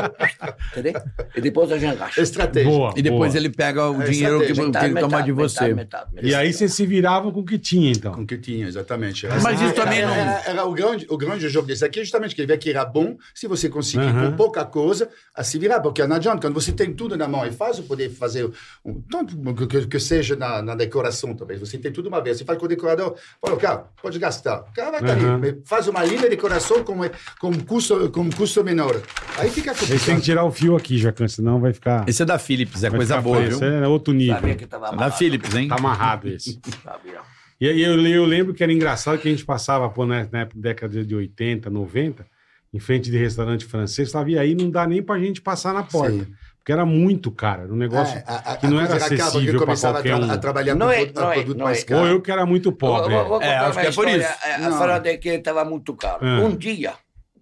Entendeu? 0.70 1.02
E 1.34 1.40
depois 1.40 1.72
a 1.72 1.78
gente 1.78 1.96
racha. 1.96 2.20
Estratégia. 2.20 2.70
Boa. 2.70 2.92
E 2.94 3.00
depois 3.02 3.32
boa. 3.32 3.40
ele 3.42 3.48
pega 3.48 3.90
o 3.90 4.02
É, 4.02 4.10
dinheiro 4.10 4.40
que, 4.40 4.52
ele 4.52 5.00
toma 5.00 5.22
de 5.22 5.32
você. 5.32 5.60
Metade, 5.72 5.74
metade, 5.74 6.06
metade. 6.14 6.28
E 6.28 6.34
aí 6.34 6.52
vocês 6.52 6.74
se 6.74 6.84
viravam 6.84 7.32
com 7.32 7.40
o 7.40 7.44
que 7.44 7.58
tinha, 7.58 7.90
então. 7.90 8.12
Com 8.12 8.26
que 8.26 8.36
tinha, 8.36 8.66
exatamente. 8.66 9.26
Mas 9.42 9.60
isso 9.60 9.64
era, 9.64 9.72
também 9.72 9.98
era, 10.00 10.08
não- 10.08 10.14
Era, 10.14 10.42
era 10.46 10.64
o, 10.66 10.72
grande, 10.72 11.06
o 11.08 11.16
grande 11.16 11.48
jogo 11.48 11.66
desse 11.66 11.84
aqui, 11.84 12.00
justamente, 12.00 12.34
que 12.34 12.42
ele 12.42 12.48
vê 12.48 12.58
que 12.58 12.68
era 12.70 12.84
bom 12.84 13.16
se 13.34 13.46
você 13.48 13.68
conseguir, 13.68 13.81
Aham. 13.98 14.30
com 14.30 14.36
pouca 14.36 14.64
coisa, 14.64 15.08
a 15.34 15.42
se 15.44 15.58
virar. 15.58 15.80
Porque 15.80 16.06
não 16.06 16.16
adianta, 16.16 16.40
quando 16.40 16.54
você 16.54 16.72
tem 16.72 16.92
tudo 16.92 17.16
na 17.16 17.26
mão, 17.28 17.44
é 17.44 17.50
fácil 17.52 17.82
poder 17.84 18.10
fazer, 18.10 18.50
um, 18.84 19.00
tanto 19.02 19.36
que, 19.66 19.86
que, 19.86 20.00
seja 20.00 20.36
na, 20.36 20.62
na 20.62 20.74
decoração 20.74 21.34
também. 21.34 21.58
Você 21.58 21.78
tem 21.78 21.92
tudo 21.92 22.08
uma 22.08 22.20
vez. 22.20 22.38
Você 22.38 22.44
faz 22.44 22.58
com 22.58 22.64
o 22.64 22.68
decorador, 22.68 23.16
fala, 23.40 23.56
cara, 23.56 23.84
pode 24.02 24.18
gastar. 24.18 24.60
O 24.62 24.72
cara 24.74 24.90
vai 24.90 25.00
estar 25.00 25.12
Aham. 25.12 25.34
ali, 25.34 25.52
mas 25.56 25.68
faz 25.68 25.88
uma 25.88 26.04
linda 26.04 26.28
decoração 26.28 26.82
com, 26.84 26.98
com, 27.40 27.52
custo, 27.64 28.10
com 28.10 28.30
custo 28.30 28.62
menor. 28.64 29.00
Aí 29.38 29.50
fica 29.50 29.72
Aí 29.72 29.76
tem 29.76 29.86
que 29.86 29.92
complicado. 29.94 30.20
tirar 30.22 30.44
o 30.44 30.52
fio 30.52 30.76
aqui, 30.76 30.98
Jacan, 30.98 31.28
senão 31.28 31.60
vai 31.60 31.72
ficar. 31.72 32.08
Esse 32.08 32.22
é 32.22 32.24
da 32.24 32.38
Philips, 32.38 32.84
é 32.84 32.90
vai 32.90 32.98
coisa 32.98 33.20
boa, 33.20 33.40
viu? 33.40 33.62
É 33.62 33.86
outro 33.88 34.12
nível. 34.14 34.34
Sabia 34.36 34.54
que 34.54 34.66
tava 34.66 34.94
Da. 34.96 35.10
Philips, 35.10 35.54
hein? 35.54 35.68
Tá 35.68 35.76
amarrado 35.76 36.28
esse. 36.28 36.60
Sabia. 36.82 37.20
E 37.60 37.68
aí 37.68 37.80
eu, 37.80 38.00
eu 38.06 38.24
lembro 38.24 38.52
que 38.52 38.62
era 38.62 38.72
engraçado 38.72 39.18
que 39.18 39.28
a 39.28 39.30
gente 39.30 39.44
passava, 39.44 39.88
pô, 39.88 40.04
na, 40.04 40.26
na 40.32 40.40
época- 40.40 40.60
década 40.60 41.04
de 41.04 41.14
80, 41.14 41.70
90, 41.70 42.26
em 42.72 42.78
frente 42.78 43.10
de 43.10 43.18
restaurante 43.18 43.64
francês, 43.66 44.10
falava, 44.10 44.30
e 44.30 44.38
aí 44.38 44.54
não 44.54 44.70
dá 44.70 44.86
nem 44.86 45.02
pra 45.02 45.18
gente 45.18 45.40
passar 45.42 45.74
na 45.74 45.82
porta. 45.82 46.12
Sim. 46.24 46.26
Porque 46.58 46.70
era 46.72 46.86
muito 46.86 47.30
caro, 47.32 47.62
era 47.62 47.72
um 47.72 47.76
negócio 47.76 48.16
É, 48.18 48.24
a- 48.24 48.52
a- 48.52 48.56
que 48.56 48.68
não 48.68 48.78
a 48.78 48.84
era 48.84 48.94
acessível 48.94 49.56
pra 49.56 49.66
começava 49.66 49.98
a, 49.98 50.00
qualquer 50.02 50.16
tra- 50.16 50.26
um. 50.26 50.30
a 50.30 50.38
trabalhar 50.38 50.74
Não 50.76 50.86
com 50.86 50.92
é- 50.92 50.96
produto, 51.06 51.20
não 51.20 51.30
é- 51.30 51.34
produto 51.34 51.58
não 51.58 51.64
mais 51.66 51.78
é. 51.80 51.84
caro. 51.84 52.00
Ou 52.02 52.06
eu 52.06 52.20
que 52.22 52.30
era 52.30 52.46
muito 52.46 52.70
pobre. 52.72 53.10
Vou, 53.14 53.18
vou, 53.20 53.28
vou 53.30 53.42
É, 53.42 53.46
contar 53.54 53.66
acho 53.68 53.80
que 53.80 53.86
é 53.86 53.92
por 53.92 54.08
isso. 54.08 54.28
é, 54.44 54.58
Não. 54.58 54.78
Falando 54.78 55.02
de 55.02 55.18
que 55.18 55.28
estava 55.30 55.64
muito 55.64 55.92
caro. 55.96 56.24
Um 56.24 56.54
dia, 56.56 56.94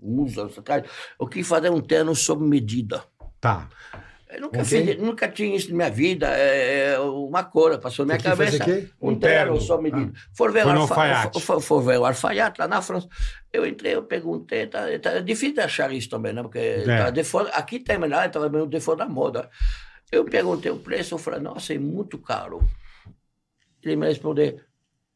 uns 0.02 0.38
anos 0.38 0.56
atrás, 0.58 0.84
eu 1.20 1.26
quis 1.26 1.46
fazer 1.46 1.68
um 1.70 1.80
terno 1.82 2.16
sob 2.16 2.42
medida. 2.42 3.04
Tá. 3.38 3.68
Eu 4.32 4.40
nunca, 4.42 4.64
fiz, 4.64 4.96
nunca 4.98 5.28
tinha 5.28 5.56
isso 5.56 5.70
na 5.70 5.76
minha 5.76 5.90
vida. 5.90 6.28
É, 6.28 6.92
é 6.94 6.98
uma 7.00 7.42
cor, 7.42 7.76
passou 7.78 8.06
na 8.06 8.14
minha 8.14 8.22
cabeça. 8.22 8.62
o 8.62 8.64
quê? 8.64 8.88
Um 9.00 9.10
Um 9.10 9.18
terno 9.18 9.52
terno. 9.54 9.60
sob 9.60 9.82
medida. 9.90 10.12
For 10.36 10.52
ver 10.52 10.62
Foi 10.62 10.70
o 10.70 10.74
no 10.74 10.80
alfa- 10.82 10.94
alfaiate. 10.94 12.60
lá 12.60 12.68
na 12.68 12.80
França. 12.80 13.08
Eu 13.52 13.66
entrei, 13.66 13.94
eu 13.94 14.02
perguntei, 14.04 14.66
tá, 14.66 14.86
tá 15.02 15.18
difícil 15.20 15.54
de 15.54 15.60
achar 15.60 15.92
isso 15.92 16.08
também, 16.08 16.32
né? 16.32 16.42
Porque 16.42 16.58
É. 16.58 16.84
tá 16.84 17.10
de 17.10 17.24
fora, 17.24 17.48
aqui 17.50 17.80
tem, 17.80 17.98
lá 17.98 18.26
estava 18.26 18.48
meio 18.48 18.66
de 18.66 18.78
fora 18.80 18.98
da 18.98 19.06
moda. 19.08 19.50
Eu 20.12 20.24
perguntei 20.24 20.70
o 20.70 20.76
preço, 20.78 21.14
eu 21.14 21.18
falei, 21.18 21.40
nossa, 21.40 21.74
é 21.74 21.78
muito 21.78 22.16
caro. 22.18 22.60
Ele 23.82 23.96
me 23.96 24.06
respondeu, 24.06 24.60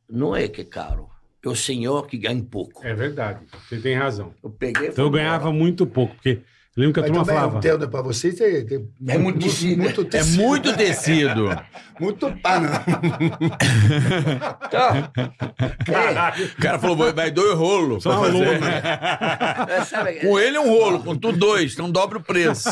não 0.09 0.35
é 0.35 0.49
que 0.49 0.63
é 0.63 0.65
caro, 0.65 1.09
é 1.45 1.49
o 1.49 1.55
senhor 1.55 2.07
que 2.07 2.17
ganha 2.17 2.43
pouco. 2.43 2.85
É 2.87 2.95
verdade. 2.95 3.41
Você 3.69 3.79
tem 3.79 3.95
razão. 3.95 4.35
Eu 4.43 4.51
peguei 4.51 4.89
Então 4.89 5.05
eu 5.05 5.11
ganhava 5.11 5.53
muito 5.53 5.87
pouco, 5.87 6.15
porque 6.15 6.41
eu 6.77 6.81
lembro 6.81 6.95
que 6.95 7.01
a 7.01 7.03
Mas 7.03 7.11
turma 7.11 7.25
também 7.25 7.37
falava. 7.41 7.57
um 7.59 7.61
para 7.89 8.03
você 8.03 8.33
tem, 8.33 8.65
tem 8.67 8.91
É 9.09 9.19
muito 9.19 9.39
tecido, 9.41 9.77
né? 9.77 9.85
muito 9.85 10.01
É 10.01 10.05
tecido. 10.05 10.43
muito 10.43 10.77
tecido. 10.77 11.59
Muito 12.01 12.29
pano. 12.43 12.69
Tá. 14.71 15.11
O 16.59 16.61
cara 16.61 16.79
falou, 16.79 16.97
vai- 16.97 17.13
vai 17.13 17.31
dois 17.31 17.57
rolos. 17.57 18.03
Só 18.03 18.11
uma 18.17 18.27
fazer. 18.27 18.39
lona. 18.59 18.69
É, 19.71 19.85
sabe, 19.85 20.15
Com 20.17 20.39
ele 20.39 20.57
é 20.57 20.61
um 20.61 20.69
rolo, 20.69 21.01
com 21.05 21.17
tu 21.17 21.31
dois, 21.33 21.73
então 21.75 21.91
dobra 21.91 22.19
o 22.19 22.23
preço. 22.23 22.69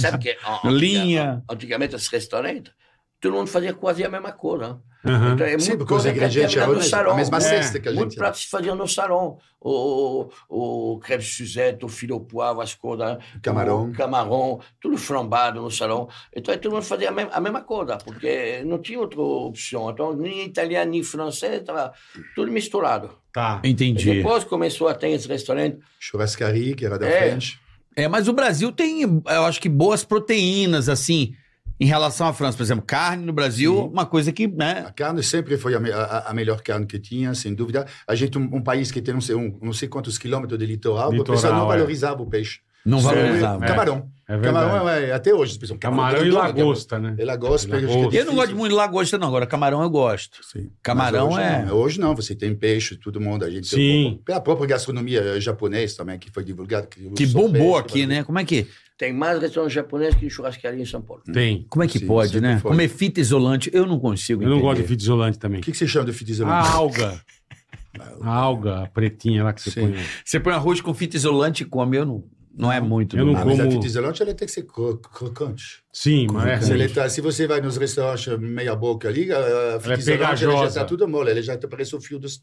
sabe 0.00 0.18
que 0.18 0.36
ó, 0.44 0.68
Linha. 0.68 1.42
Antigamente, 1.50 1.96
os 1.96 2.06
restaurantes, 2.08 2.72
todo 3.20 3.34
mundo 3.34 3.46
fazia 3.48 3.72
quase 3.74 4.04
a 4.04 4.08
mesma 4.08 4.32
coisa. 4.32 4.80
Aham. 5.04 5.34
Então, 5.34 5.46
é 5.46 5.56
Sim, 5.58 5.68
muito 5.68 5.78
porque 5.78 5.94
os 5.94 6.02
coisa 6.02 6.08
que 6.10 6.16
ingredientes 6.16 6.56
até 6.56 6.64
eram 6.64 6.74
no 6.74 6.82
salão. 6.82 7.12
a 7.12 7.14
mesma 7.14 7.36
É. 7.36 7.40
cesta 7.40 7.78
que 7.78 7.88
a 7.88 7.92
Muito 7.92 8.10
gente... 8.10 8.18
prato 8.18 8.38
se 8.38 8.48
fazia 8.48 8.74
no 8.74 8.88
salão. 8.88 9.38
O, 9.60 10.28
o, 10.48 10.94
o 10.94 10.98
creme 10.98 11.22
Suzette, 11.22 11.84
o 11.84 11.88
filho 11.88 12.18
poivre, 12.18 12.62
as 12.64 12.74
coisas. 12.74 13.16
Camarão. 13.40 13.84
O 13.88 13.92
camarão, 13.92 14.60
tudo 14.80 14.96
flambado 14.98 15.60
no 15.62 15.70
salão. 15.70 16.08
Então, 16.34 16.52
aí 16.52 16.58
todo 16.58 16.72
mundo 16.72 16.82
fazia 16.82 17.10
a 17.10 17.12
mesma, 17.12 17.30
a 17.32 17.40
mesma 17.40 17.60
coisa, 17.62 17.98
porque 17.98 18.62
não 18.64 18.78
tinha 18.80 18.98
outra 18.98 19.20
opção. 19.20 19.88
Então, 19.90 20.12
nem 20.16 20.44
italiano, 20.46 20.90
nem 20.90 21.02
francês, 21.04 21.60
estava 21.60 21.92
tudo 22.34 22.50
misturado. 22.50 23.10
Tá. 23.32 23.60
E 23.62 23.70
Entendi. 23.70 24.12
depois 24.12 24.42
começou 24.42 24.88
a 24.88 24.94
ter 24.94 25.10
esse 25.10 25.28
restaurante. 25.28 25.78
Churrascaria, 26.00 26.74
que 26.74 26.84
era 26.84 26.98
da 26.98 27.06
É. 27.06 27.18
frente. 27.30 27.60
É, 27.94 28.08
mas 28.08 28.26
o 28.28 28.32
Brasil 28.32 28.72
tem, 28.72 29.02
eu 29.02 29.44
acho 29.44 29.60
que 29.60 29.68
boas 29.68 30.02
proteínas, 30.04 30.88
assim, 30.88 31.32
em 31.78 31.86
relação 31.86 32.26
à 32.26 32.32
França. 32.32 32.56
Por 32.56 32.62
exemplo, 32.62 32.84
carne 32.86 33.24
no 33.24 33.32
Brasil, 33.32 33.74
Sim. 33.74 33.88
uma 33.92 34.06
coisa 34.06 34.32
que, 34.32 34.46
né? 34.46 34.84
A 34.86 34.92
carne 34.92 35.22
sempre 35.22 35.56
foi 35.56 35.74
a, 35.74 35.80
me- 35.80 35.92
a- 35.92 36.24
a 36.28 36.34
melhor 36.34 36.60
carne 36.62 36.86
que 36.86 36.98
tinha, 36.98 37.34
sem 37.34 37.54
dúvida. 37.54 37.86
A 38.06 38.14
gente, 38.14 38.38
um, 38.38 38.48
um 38.56 38.62
país 38.62 38.90
que 38.90 39.00
tem 39.02 39.12
não 39.14 39.20
sei, 39.20 39.34
um, 39.34 39.58
não 39.62 39.72
sei 39.72 39.88
quantos 39.88 40.18
quilômetros 40.18 40.58
de 40.58 40.66
litoral, 40.66 41.10
o 41.10 41.12
Litoral, 41.12 41.34
pessoal 41.40 41.54
não 41.60 41.72
é. 41.72 41.76
valorizava 41.76 42.22
o 42.22 42.26
peixe. 42.26 42.60
Não 42.86 43.00
valorizava. 43.00 43.64
É. 43.64 43.68
Camarão. 43.68 44.08
É 44.28 44.36
verdade. 44.36 44.66
Camarão 44.66 44.88
é, 44.88 45.12
até 45.12 45.32
hoje. 45.32 45.52
as 45.52 45.58
pessoas, 45.58 45.78
Camarão 45.78 46.18
e 46.18 46.30
grandão, 46.30 46.40
lagosta, 46.40 46.98
né? 46.98 47.14
É 47.18 47.24
lagosta. 47.24 47.76
Lagosta. 47.78 48.16
é 48.16 48.20
Eu 48.20 48.24
não 48.26 48.34
gosto 48.34 48.56
muito 48.56 48.70
de 48.70 48.76
lagosta, 48.76 49.18
não. 49.18 49.28
Agora, 49.28 49.46
camarão 49.46 49.82
eu 49.82 49.90
gosto. 49.90 50.38
Sim. 50.44 50.70
Camarão 50.82 51.28
hoje 51.28 51.40
é- 51.40 51.62
Não. 51.64 51.76
Hoje 51.76 52.00
não, 52.00 52.14
você 52.16 52.34
tem 52.34 52.52
peixe, 52.54 52.96
todo 52.96 53.20
mundo. 53.20 53.44
A 53.44 53.50
gente 53.50 53.68
Sim. 53.68 54.20
A 54.32 54.40
própria 54.40 54.66
gastronomia 54.66 55.40
japonesa 55.40 55.98
também, 55.98 56.18
que 56.18 56.28
foi 56.30 56.42
divulgada. 56.42 56.86
Que, 56.88 57.08
Que 57.10 57.26
bombou 57.26 57.74
peixe, 57.74 57.78
aqui, 57.78 58.06
né? 58.06 58.24
Como 58.24 58.38
é 58.38 58.44
que, 58.44 58.66
Tem 58.98 59.12
mais 59.12 59.40
restaurantes 59.40 59.74
japoneses 59.74 60.14
que 60.16 60.28
churrascaria 60.30 60.80
em 60.82 60.86
São 60.86 61.02
Paulo. 61.02 61.22
Tem. 61.32 61.64
como 61.68 61.84
é 61.84 61.86
que 61.86 61.98
Sim, 62.00 62.06
pode, 62.06 62.40
né? 62.40 62.58
foi. 62.58 62.70
Comer 62.72 62.88
fita 62.88 63.20
isolante, 63.20 63.70
eu 63.72 63.86
não 63.86 64.00
consigo 64.00 64.42
Eu 64.42 64.48
não 64.48 64.60
gosto 64.60 64.80
de 64.80 64.88
fita 64.88 65.02
isolante 65.02 65.38
também. 65.38 65.60
O 65.60 65.62
que, 65.62 65.70
que 65.70 65.76
você 65.78 65.86
chama 65.86 66.06
de 66.06 66.12
fita 66.12 66.30
A 66.30 66.34
isolante? 66.34 66.68
alga. 66.72 67.20
A 68.20 68.30
alga, 68.30 68.82
a 68.82 68.86
pretinha 68.88 69.42
lá 69.42 69.52
que 69.54 69.62
você 69.62 69.70
Sim. 69.70 69.80
põe. 69.92 69.94
Você 70.24 70.38
põe 70.40 70.52
arroz 70.52 70.80
com 70.82 70.92
fita 70.92 71.16
isolante 71.16 71.62
e 71.62 71.66
come, 71.66 71.96
eu 71.96 72.04
não, 72.04 72.24
não 72.56 72.72
é 72.72 72.80
muito. 72.80 73.16
Eu 73.16 73.24
do 73.24 73.32
não 73.32 73.38
Ah, 73.40 73.44
meu. 73.44 73.46
mas 73.54 73.60
a 73.60 73.64
como- 73.64 73.74
fita 73.76 73.86
isolante 73.86 74.22
ela 74.22 74.34
tem 74.34 74.46
que 74.46 74.52
ser 74.52 74.62
cro 74.62 74.98
crocante. 74.98 75.84
Sim, 75.98 76.26
mas 76.30 76.66
Se, 76.66 76.72
é 76.72 76.74
ele 76.74 76.84
ruim. 76.84 76.94
tá- 76.94 77.08
se 77.08 77.22
você 77.22 77.46
vai 77.46 77.58
nos 77.58 77.78
restaurantes 77.78 78.38
meia 78.38 78.76
boca 78.76 79.08
ali, 79.08 79.32
a, 79.32 79.38
a 79.38 79.40
Ela 79.40 79.80
fita 79.80 80.12
é 80.12 80.36
já 80.36 80.64
está 80.66 80.84
tudo 80.84 81.08
mole, 81.08 81.30
ela 81.30 81.40
já 81.40 81.56
parece 81.56 81.96
o 81.96 82.00
fio 82.02 82.18
desse, 82.18 82.38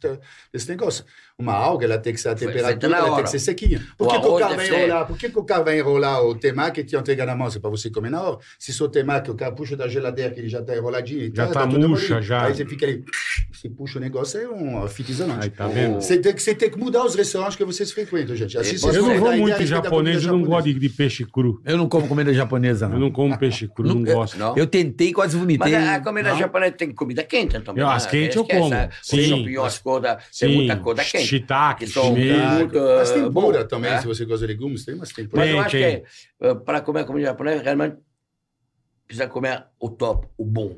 desse 0.51 0.67
negócio. 0.67 1.05
Uma 1.37 1.53
alga, 1.53 1.85
ela 1.85 1.99
tem 1.99 2.15
que 2.15 2.19
ser 2.19 2.29
a 2.29 2.35
temperatura, 2.35 2.97
ela 2.97 3.13
tem 3.15 3.23
que 3.25 3.29
ser 3.29 3.37
sequinha. 3.37 3.79
Por 3.95 4.07
O 4.07 4.09
que, 4.09 4.19
que 4.21 4.27
o 4.27 4.37
cara 4.39 4.55
vai 4.55 4.67
enrolar? 4.67 5.05
Por 5.05 5.17
que, 5.19 5.29
que 5.29 5.37
o 5.39 5.43
cara 5.43 5.63
vai 5.63 5.77
enrolar 5.79 6.23
o 6.23 6.33
temaki 6.33 6.81
e 6.81 6.83
te 6.83 6.95
entrega 6.95 7.27
na 7.27 7.35
mão? 7.35 7.47
Se 7.51 7.59
é 7.59 7.61
para 7.61 7.69
você 7.69 7.91
comer 7.91 8.09
na 8.09 8.23
hora. 8.23 8.39
Se 8.57 8.73
seu 8.73 8.89
temaki, 8.89 9.29
o 9.29 9.35
cara 9.35 9.51
puxa 9.51 9.77
da 9.77 9.87
geladeira, 9.87 10.33
que 10.33 10.39
ele 10.39 10.49
já 10.49 10.61
está 10.61 10.75
enroladinho. 10.75 11.31
Já 11.35 11.45
tá 11.45 11.67
tudo 11.67 11.87
murcha, 11.87 12.23
já. 12.23 12.45
Aí 12.45 12.55
você 12.55 12.65
fica 12.65 12.87
ali, 12.87 13.03
você 13.51 13.69
puxa 13.69 13.99
o 13.99 14.01
negócio, 14.01 14.39
é 14.39 14.47
uma 14.47 14.87
fita 14.87 15.11
isolante. 15.11 15.43
Aí, 15.43 15.49
tá 15.51 15.67
vendo? 15.67 16.01
Você 16.01 16.17
tem, 16.17 16.33
que, 16.33 16.41
você 16.41 16.55
tem 16.55 16.71
que 16.71 16.79
mudar 16.79 17.05
os 17.05 17.13
restaurantes 17.13 17.55
que 17.55 17.63
vocês 17.63 17.91
frequentam, 17.91 18.35
gente. 18.35 18.57
Assim, 18.57 18.77
Eu 18.87 19.03
não 19.03 19.19
vou 19.19 19.37
muito 19.37 19.63
japonês, 19.63 20.23
eu 20.25 20.33
não 20.33 20.43
gosto 20.43 20.73
de, 20.73 20.89
peixe 20.89 21.23
cru. 21.23 21.61
Eu 21.63 21.77
não 21.77 21.87
como 21.87 22.07
comida 22.07 22.33
japonesa, 22.33 22.85
Eu 22.85 22.89
não. 22.89 22.99
não 22.99 23.11
como 23.11 23.42
peixe 23.49 23.67
cru, 23.67 23.87
não, 23.87 23.95
Não, 23.95 24.07
eu- 24.07 24.15
gosto. 24.15 24.37
Não? 24.37 24.57
Eu 24.57 24.65
tentei, 24.67 25.11
quase 25.13 25.35
vomitei. 25.37 25.71
Mas 25.73 25.87
a, 25.87 25.95
a 25.95 25.99
comida 26.01 26.29
Não. 26.31 26.37
japonesa 26.39 26.71
tem 26.73 26.93
comida 26.93 27.23
quente 27.23 27.59
também. 27.59 27.81
Eu, 27.83 27.87
né? 27.89 27.93
as 27.95 28.05
quentes 28.05 28.35
eu 28.35 28.45
como. 28.45 28.69
Sim. 29.01 29.57
Os 29.57 29.65
as 29.65 29.77
coisas, 29.79 30.15
tem 30.39 30.49
Sim, 30.49 30.55
muita 30.55 30.77
coisa 30.77 31.03
quente. 31.03 31.25
shiitake, 31.27 31.85
que 31.87 31.99
muito, 31.99 32.79
Mas 32.79 33.11
tempura 33.11 33.59
bom, 33.59 33.67
também, 33.67 33.91
né? 33.91 34.01
se 34.01 34.07
você 34.07 34.25
gosta 34.25 34.45
de 34.47 34.53
legumes, 34.53 34.85
tem 34.85 34.95
umas 34.95 35.09
tempuras. 35.11 35.45
Mas 35.45 35.49
eu 35.49 35.55
Tem, 35.55 35.61
acho 35.65 35.71
tem. 35.77 36.01
que 36.39 36.47
eh, 36.47 36.55
para 36.55 36.81
comer 36.81 37.05
comida 37.05 37.27
japonesa, 37.27 37.61
realmente 37.63 37.97
precisa 39.07 39.27
comer 39.27 39.65
o 39.79 39.89
top, 39.89 40.27
o 40.37 40.45
bom. 40.45 40.77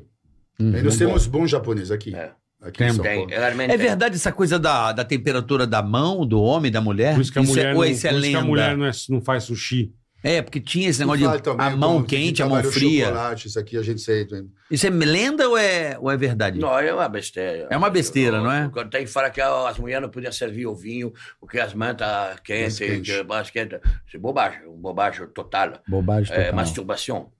E 0.58 0.64
nós 0.64 0.94
Bom. 0.94 1.06
temos 1.06 1.26
bons 1.26 1.50
japoneses 1.50 1.90
aqui. 1.90 2.14
É. 2.14 2.32
aqui 2.62 2.78
Tem, 2.78 3.26
É 3.30 3.68
tem. 3.68 3.76
verdade 3.76 4.14
essa 4.16 4.32
coisa 4.32 4.58
da, 4.58 4.90
da 4.92 5.04
temperatura 5.04 5.66
da 5.66 5.82
mão, 5.82 6.26
do 6.26 6.40
homem, 6.42 6.70
da 6.72 6.80
mulher? 6.80 7.14
Por 7.14 7.20
isso 7.20 7.32
que 7.32 7.38
a 7.38 7.42
Isso 7.42 7.50
mulher, 7.52 7.66
é, 7.66 7.68
não, 7.72 7.76
ou 7.76 7.84
por 7.84 7.90
isso 7.90 8.06
é 8.06 8.10
isso 8.10 8.20
que 8.20 8.26
lenda? 8.26 8.38
a 8.38 8.44
mulher 8.44 8.76
não, 8.76 8.86
é- 8.86 8.90
não 9.10 9.20
faz 9.20 9.44
sushi. 9.44 9.92
É, 10.28 10.42
porque 10.42 10.58
tinha 10.60 10.88
esse 10.88 11.04
Não 11.04 11.14
negócio 11.14 11.36
de 11.36 11.42
também 11.44 11.66
a 11.66 11.76
mão 11.76 12.02
quente, 12.02 12.42
a 12.42 12.46
mão 12.48 12.60
fria. 12.64 13.06
chocolate, 13.06 13.46
isso 13.46 13.58
aqui 13.60 13.76
a 13.78 13.82
gente 13.82 14.00
sei. 14.00 14.26
Isso 14.68 14.84
é 14.86 14.90
lenda 14.90 15.48
ou 15.48 15.56
é, 15.56 15.96
ou 16.00 16.10
é 16.10 16.16
verdade? 16.16 16.58
Não, 16.58 16.76
é 16.76 16.92
uma 16.92 17.08
besteira. 17.08 17.68
É 17.70 17.76
uma 17.76 17.88
besteira, 17.88 18.40
não 18.42 18.50
é? 18.50 18.68
Quando 18.72 18.90
tem 18.90 19.04
que 19.04 19.10
falar 19.10 19.30
que 19.30 19.40
as 19.40 19.78
mulheres 19.78 20.02
não 20.02 20.10
podiam 20.10 20.32
servir 20.32 20.66
o 20.66 20.74
vinho 20.74 21.12
porque 21.38 21.60
as 21.60 21.72
mãos 21.74 21.92
estão 21.92 22.08
Mais 22.08 22.40
quentes, 22.40 22.78
quente. 22.78 23.12
que 23.12 23.22
mais 23.22 23.50
quente. 23.50 23.76
Isso 24.06 24.16
é 24.16 24.18
bobagem, 24.18 24.66
um 24.66 24.76
bobagem 24.76 25.26
total. 25.28 25.74
Bobagem 25.86 26.34
É, 26.34 26.38
total. 26.46 26.54
masturbação. 26.56 27.30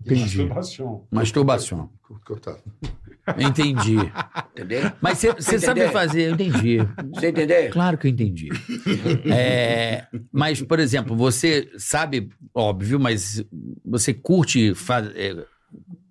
Entendi. 0.00 0.20
Masturbação. 0.22 1.06
Masturbação. 1.10 1.90
Cortado. 2.24 2.62
Entendi. 3.38 3.96
Entendeu? 4.52 4.92
Mas 5.00 5.18
você 5.18 5.58
sabe 5.58 5.88
fazer, 5.88 6.28
eu 6.28 6.34
entendi. 6.34 6.78
Você 7.14 7.28
entendeu? 7.30 7.70
Claro 7.70 7.96
que 7.98 8.06
eu 8.06 8.10
entendi. 8.10 8.48
É, 9.32 10.06
mas, 10.32 10.60
por 10.62 10.78
exemplo, 10.80 11.14
você 11.16 11.70
sabe, 11.78 12.30
óbvio, 12.54 12.98
mas 12.98 13.44
você 13.84 14.12
curte 14.14 14.74
fa- 14.74 15.10
é, 15.14 15.44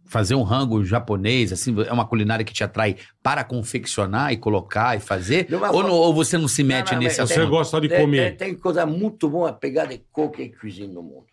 fazer 0.06 0.36
um 0.36 0.44
rango 0.44 0.84
japonês, 0.84 1.52
assim, 1.52 1.76
é 1.88 1.92
uma 1.94 2.08
culinária 2.08 2.44
que 2.46 2.54
te 2.54 2.64
atrai 2.64 2.96
para 3.22 3.44
confeccionar 3.44 4.32
e 4.34 4.38
colocar 4.38 4.96
e 4.98 5.00
fazer? 5.00 5.48
Ou, 5.72 5.84
não- 5.84 5.92
ou 5.92 6.14
você 6.14 6.38
não 6.38 6.48
se 6.48 6.64
mete 6.64 6.88
Não, 6.92 6.98
não, 6.98 7.04
nesse 7.04 7.20
mas 7.20 7.30
Você 7.30 7.40
assunto? 7.40 7.50
gosta 7.52 7.82
de 7.82 7.90
Tem- 7.90 8.00
comer. 8.02 8.36
Tem, 8.38 8.50
tem 8.50 8.56
coisa 8.56 8.86
muito 8.86 9.30
boa 9.30 9.50
a 9.50 9.54
pegar 9.54 9.86
de 9.86 10.00
qualquer 10.12 10.50
cozinha 10.60 10.88
no 10.88 11.04
mundo. 11.04 11.26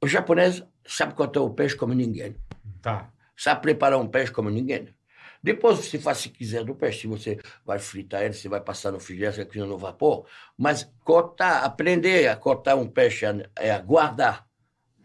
O 0.00 0.06
japonês 0.06 0.62
sabe 0.86 1.14
cortar 1.14 1.40
o 1.40 1.50
peixe 1.50 1.74
como 1.74 1.92
ninguém. 1.94 2.34
Tá. 2.80 3.10
Sabe 3.36 3.62
preparar 3.62 3.98
um 3.98 4.08
peixe 4.08 4.32
como 4.32 4.50
ninguém. 4.50 4.94
Depois 5.42 5.78
você 5.78 5.98
faz 5.98 6.18
se 6.18 6.30
quiser 6.30 6.64
do 6.64 6.74
peixe. 6.74 7.06
Você 7.06 7.38
vai 7.64 7.78
fritar 7.78 8.22
ele, 8.22 8.34
você 8.34 8.48
vai 8.48 8.60
passar 8.60 8.90
no 8.90 8.98
frigideiro, 8.98 9.66
no 9.66 9.78
vapor. 9.78 10.26
Mas 10.56 10.90
cortar, 11.04 11.64
aprender 11.64 12.28
a 12.28 12.36
cortar 12.36 12.74
um 12.76 12.88
peixe, 12.88 13.26
a, 13.26 13.36
é 13.56 13.70
a 13.70 13.78
guardar, 13.78 14.46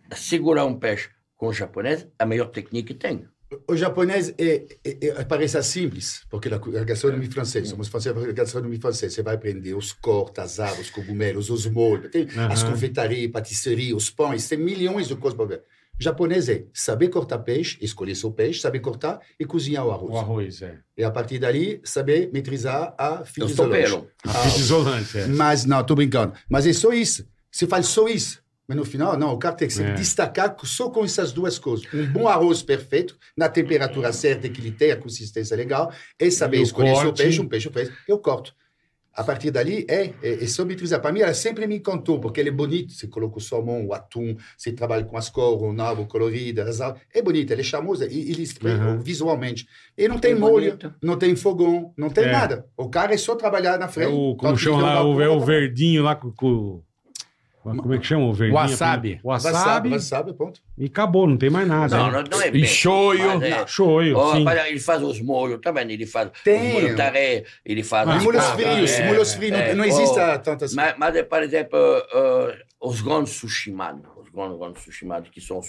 a 0.10 0.16
segurar 0.16 0.66
um 0.66 0.80
peixe 0.80 1.10
com 1.36 1.48
o 1.48 1.54
japonês, 1.54 2.08
é 2.18 2.24
a 2.24 2.26
melhor 2.26 2.48
técnica 2.48 2.88
que 2.88 2.94
tem. 2.94 3.28
O 3.68 3.76
japonês 3.76 4.34
é, 4.38 4.66
é, 4.84 5.08
é, 5.08 5.24
parece 5.26 5.62
simples, 5.64 6.26
porque 6.30 6.48
a, 6.48 6.58
gastronomia 6.86 7.30
francesa, 7.30 7.66
somos 7.66 7.90
franceses, 7.90 8.24
a 8.24 8.32
gastronomia 8.32 8.80
francesa, 8.80 9.16
você 9.16 9.22
vai 9.22 9.36
aprender 9.36 9.74
os 9.74 9.92
cortes, 9.92 10.40
as 10.40 10.60
aves, 10.60 10.86
os 10.86 10.90
cogumelos, 10.90 11.50
os 11.50 11.66
molhos, 11.66 12.12
tem 12.12 12.28
as 12.50 12.64
Aham. 12.64 12.72
confeitarias, 12.72 13.30
patisseries, 13.30 13.94
os 13.94 14.10
pães, 14.10 14.48
tem 14.48 14.58
milhões 14.58 15.10
de 15.10 15.18
coisas 15.18 15.36
para 15.36 15.46
ver. 15.48 15.64
O 16.02 16.04
japonês 16.04 16.49
é 16.49 16.64
saber 16.74 17.10
cortar 17.10 17.38
peixe, 17.38 17.78
escolher 17.80 18.16
seu 18.16 18.32
peixe, 18.32 18.60
saber 18.60 18.80
cortar 18.80 19.20
e 19.39 19.45
cozinhar 19.45 19.86
o 19.86 19.91
arroz. 19.91 20.12
O 20.12 20.18
arroz, 20.18 20.60
é. 20.64 20.80
E 20.97 21.04
a 21.04 21.12
partir 21.12 21.38
dali, 21.38 21.80
saber 21.84 22.32
metrizar 22.34 22.95
a 22.97 23.24
fita 23.24 23.41
Eu 23.45 23.49
isolante. 23.52 24.08
A 24.26 24.34
fita 24.34 24.58
isolante, 24.60 25.18
é. 25.20 25.28
Mas 25.28 25.64
não, 25.64 25.84
tô 25.84 25.93
brincando. 25.93 26.34
Mas 26.49 26.66
é 26.66 26.74
só 26.74 26.91
isso. 26.91 27.28
Você 27.52 27.68
faz 27.68 27.86
só 27.86 28.08
isso. 28.08 28.41
Mas 28.68 28.78
no 28.78 28.84
final, 28.84 29.16
não, 29.16 29.32
o 29.34 29.38
cara 29.38 29.54
tem 29.54 29.68
que 29.68 29.76
se 29.76 29.84
É. 29.84 29.93
destacar 29.93 30.56
só 30.64 30.89
com 30.89 31.06
essas 31.06 31.32
duas 31.32 31.60
coisas. 31.60 31.86
Um 31.93 32.12
bom 32.12 32.28
arroz 32.28 32.64
perfeito, 32.64 33.16
na 33.38 33.47
temperatura 33.47 34.12
certa, 34.12 34.49
que 34.49 34.60
ele 34.60 34.72
tem 34.72 34.91
a 34.91 34.97
consistência 34.97 35.56
legal, 35.56 35.93
e 36.20 36.32
saber 36.32 36.58
E 36.58 36.62
escolher 36.64 36.95
seu 36.95 37.06
corte. 37.10 37.22
peixe, 37.22 37.41
um 37.41 37.47
peixe 37.47 37.70
perfeito, 37.70 37.99
eu 38.08 38.18
corto. 38.18 38.56
A 39.14 39.24
partir 39.26 39.51
dali, 39.51 39.86
é, 39.89 40.14
é, 40.24 40.43
é 40.43 40.47
só 40.47 40.64
metrizar. 40.64 41.01
Para 41.01 41.12
mim, 41.12 41.20
ela 41.20 41.34
sempre 41.34 41.68
me 41.68 41.76
encantou, 41.76 42.20
porque 42.20 42.39
ele 42.39 42.47
é 42.47 42.51
bonito. 42.51 42.93
Você 42.93 43.07
coloca 43.07 43.38
o 43.39 43.41
salmão, 43.41 43.86
o 43.86 43.93
atum, 43.93 44.38
você 44.57 44.72
trabalha 44.72 45.03
com 45.03 45.18
as 45.18 45.30
cores, 45.30 45.62
o 45.62 45.74
nabo 45.74 46.05
colorido, 46.07 46.62
as 46.62 46.80
é 47.14 47.22
bonito, 47.22 47.51
ele 47.51 47.59
é 47.62 47.64
charmoso, 47.64 48.05
e 48.05 48.32
ele 48.32 48.45
Uhum. 48.64 48.99
visualmente. 48.99 49.68
E 49.97 50.07
não 50.07 50.18
tem 50.18 50.32
É 50.32 50.36
molho, 50.36 50.78
bonito. 50.78 50.93
não 51.03 51.18
tem 51.18 51.36
fogão, 51.36 51.93
não 51.97 52.09
tem 52.09 52.24
É. 52.24 52.32
nada. 52.32 52.66
O 52.78 52.89
cara 52.89 53.14
é 53.14 53.18
só 53.18 53.36
trabalhar 53.36 53.78
na 53.78 53.86
É 53.86 53.89
frente. 53.89 54.14
o, 54.14 54.36
como 54.36 54.57
chama 54.57 54.82
lá, 54.82 55.03
o, 55.05 55.20
é 55.22 55.28
o 55.28 55.39
verdinho 55.41 56.03
lá 56.03 56.16
com, 56.16 56.32
com- 56.32 56.82
Como 57.64 57.93
é 57.93 57.99
que 57.99 58.05
chama 58.07 58.26
o 58.26 58.34
verdinho? 58.34 58.55
Wasabi. 58.59 59.20
Wasabi. 59.24 59.53
Wasabi, 59.55 59.89
wasabi, 59.89 60.34
ponto. 60.34 60.59
E 60.78 60.86
acabou, 60.86 61.28
não 61.28 61.38
tem 61.38 61.49
mais 61.49 61.68
nada. 61.68 61.95
Não, 61.95 62.12
né? 62.12 62.24
não, 62.24 62.24
não 62.38 62.41
é 62.41 62.47
E 62.47 62.51
bem. 62.51 62.66
shoyu. 62.66 63.38
mas 63.38 63.43
é- 63.43 63.68
Shoyu, 63.68 64.18
Ó, 64.18 64.34
sim. 64.34 64.43
rapaz, 64.43 64.68
ele 64.68 64.80
faz 64.80 65.03
os 65.03 65.22
molhos 65.22 65.59
também, 65.62 65.91
ele 65.91 66.07
faz 66.07 66.32
Tem. 66.43 66.68
os 66.70 66.74
molhos 66.74 66.97
taré, 66.97 67.43
ele 67.64 67.84
faz... 67.84 68.07
Ah, 68.09 68.14
E 68.14 68.18
as 68.18 68.24
molhos 68.24 68.45
frios, 68.45 68.91
é, 68.91 69.07
molhos 69.07 69.34
frios, 69.36 69.51
é, 69.59 69.70
não, 69.70 69.78
não 69.78 69.86
existe 69.86 70.16
tantas... 70.43 70.74
Mas, 70.74 70.95
mas, 70.97 71.22
por 71.22 71.43
exemplo, 71.43 71.78
uh, 71.80 72.88
os 72.89 72.99
grandes 73.01 73.34
sushimados, 73.34 74.01
os 74.18 74.30
grandes, 74.30 74.57
grandes 74.57 74.84
sushimados, 74.84 75.30
que 75.30 75.39
são 75.39 75.59
os 75.59 75.68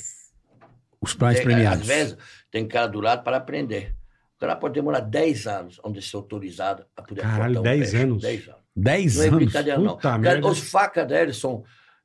Os 1.00 1.14
Tem- 1.14 1.42
premiados. 1.42 1.80
Às 1.82 1.86
vezes, 1.86 2.16
tem 2.50 2.66
cara 2.66 2.86
do 2.86 3.00
lado 3.00 3.22
para 3.22 3.36
aprender. 3.36 3.94
O 4.36 4.40
cara 4.40 4.56
pode 4.56 4.74
demorar 4.74 5.00
10 5.00 5.46
anos 5.46 5.80
onde 5.84 6.00
ser 6.00 6.16
autorizado 6.16 6.84
a 6.96 7.02
poder 7.02 7.20
Caralho, 7.20 7.54
cortar 7.56 7.60
um 7.60 7.62
10 7.62 7.90
peixe. 7.90 7.96
anos? 8.04 8.22
10 8.22 8.48
anos. 8.48 8.60
10 8.74 9.14
Não 9.16 9.22
é 9.22 9.26
anos. 9.26 9.38
brincadeira, 9.38 9.78
não. 9.78 9.86
Puta 9.96 10.02
Cara, 10.02 10.18
merda. 10.18 10.48
Os 10.48 10.58
facas 10.60 11.06
deles 11.06 11.36
são 11.36 11.62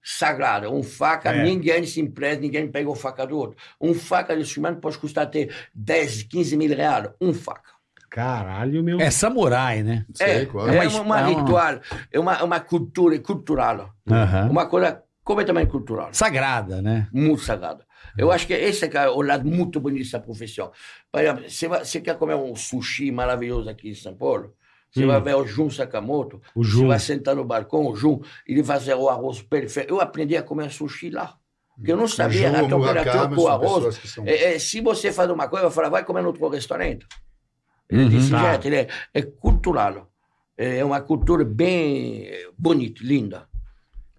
sagradas. 0.10 0.72
Um 0.72 0.82
faca, 0.84 1.32
É. 1.32 1.44
ninguém 1.44 1.86
se 1.86 2.00
empresta, 2.00 2.42
ninguém 2.42 2.72
pega 2.72 2.90
o 2.90 2.96
faca 2.96 3.26
do 3.28 3.38
outro. 3.38 3.58
Um 3.80 3.94
faca 3.94 4.36
de 4.36 4.42
instrumento 4.42 4.80
pode 4.80 4.98
custar 4.98 5.26
até 5.26 5.50
10, 5.76 6.24
15 6.24 6.56
mil 6.56 6.74
reais. 6.76 7.10
Um 7.20 7.34
faca. 7.34 7.76
Caralho, 8.10 8.82
meu. 8.84 9.00
É 9.02 9.12
samurai, 9.12 9.84
né? 9.84 10.06
Sei, 10.14 10.28
É, 10.44 10.46
claro. 10.46 10.72
é 10.72 10.86
É 10.86 10.88
uma, 10.88 11.02
uma- 11.02 11.02
uma 11.02 11.20
é 11.20 11.28
uma- 11.28 11.42
ritual, 11.42 11.80
é 12.12 12.20
uma, 12.20 12.44
uma 12.44 12.60
cultura 12.62 13.16
é 13.16 13.20
cultural. 13.20 13.90
Aham. 14.10 14.50
Uma 14.50 14.66
coisa 14.68 15.04
completamente 15.24 15.70
cultural. 15.70 16.10
Sagrada, 16.14 16.82
né? 16.82 17.08
muito 17.12 17.42
sagrada. 17.44 17.86
Eu 18.18 18.32
acho 18.32 18.48
que 18.48 18.54
esse 18.54 18.86
é 18.86 19.10
o 19.10 19.22
lado 19.22 19.46
muito 19.48 19.80
bonito 19.80 20.04
dessa 20.06 20.20
profissão. 20.20 20.72
Por 21.12 21.22
exemplo, 21.22 21.44
você, 21.50 21.68
vai- 21.68 21.84
você 21.86 22.00
quer 22.00 22.18
comer 22.18 22.36
um 22.36 22.56
sushi 22.56 23.12
maravilhoso 23.12 23.70
aqui 23.70 23.90
em 23.90 23.94
São 23.94 24.16
Paulo? 24.16 24.54
Você 24.92 25.04
Hum. 25.04 25.08
vai 25.08 25.22
ver 25.22 25.36
o 25.36 25.46
Jun 25.46 25.70
Sakamoto, 25.70 26.42
O 26.56 26.64
você 26.64 26.72
Jun. 26.72 26.88
vai 26.88 27.00
sentar 27.00 27.36
no 27.36 27.44
balcão, 27.44 27.86
o 27.88 27.96
Jun, 27.96 28.22
ele 28.48 28.64
fazer 28.64 28.94
o 28.96 29.10
arroz 29.10 29.42
perfeito. 29.42 29.94
Eu 29.94 30.00
aprendi 30.02 30.36
a 30.38 30.42
comer 30.44 30.72
sushi 30.72 31.10
lá. 31.10 31.36
Porque 31.76 31.92
eu 31.92 31.98
não 31.98 32.08
sabia 32.08 32.48
a 32.50 32.54
João, 32.58 32.70
temperatura 32.70 33.04
Murakami, 33.04 33.36
com 33.36 33.42
o 33.44 33.48
arroz. 33.48 33.96
são- 34.06 34.26
É, 34.26 34.56
é, 34.56 34.60
se 34.60 34.82
você 34.82 35.12
faz 35.12 35.30
uma 35.30 35.48
coisa, 35.48 35.68
eu 35.68 35.72
falo, 35.72 35.92
vai 35.92 36.04
comer 36.04 36.22
no 36.22 36.30
outro 36.30 36.48
restaurante. 36.48 37.06
Uhum. 37.92 38.02
É 38.08 38.10
desse 38.10 38.30
jeito, 38.30 38.66
ele 38.68 38.76
é, 38.78 38.88
é 39.14 39.22
cultural. 39.22 40.10
É 40.58 40.84
uma 40.84 41.00
cultura 41.02 41.46
bem 41.46 42.32
bonita, 42.58 43.02
linda. 43.04 43.48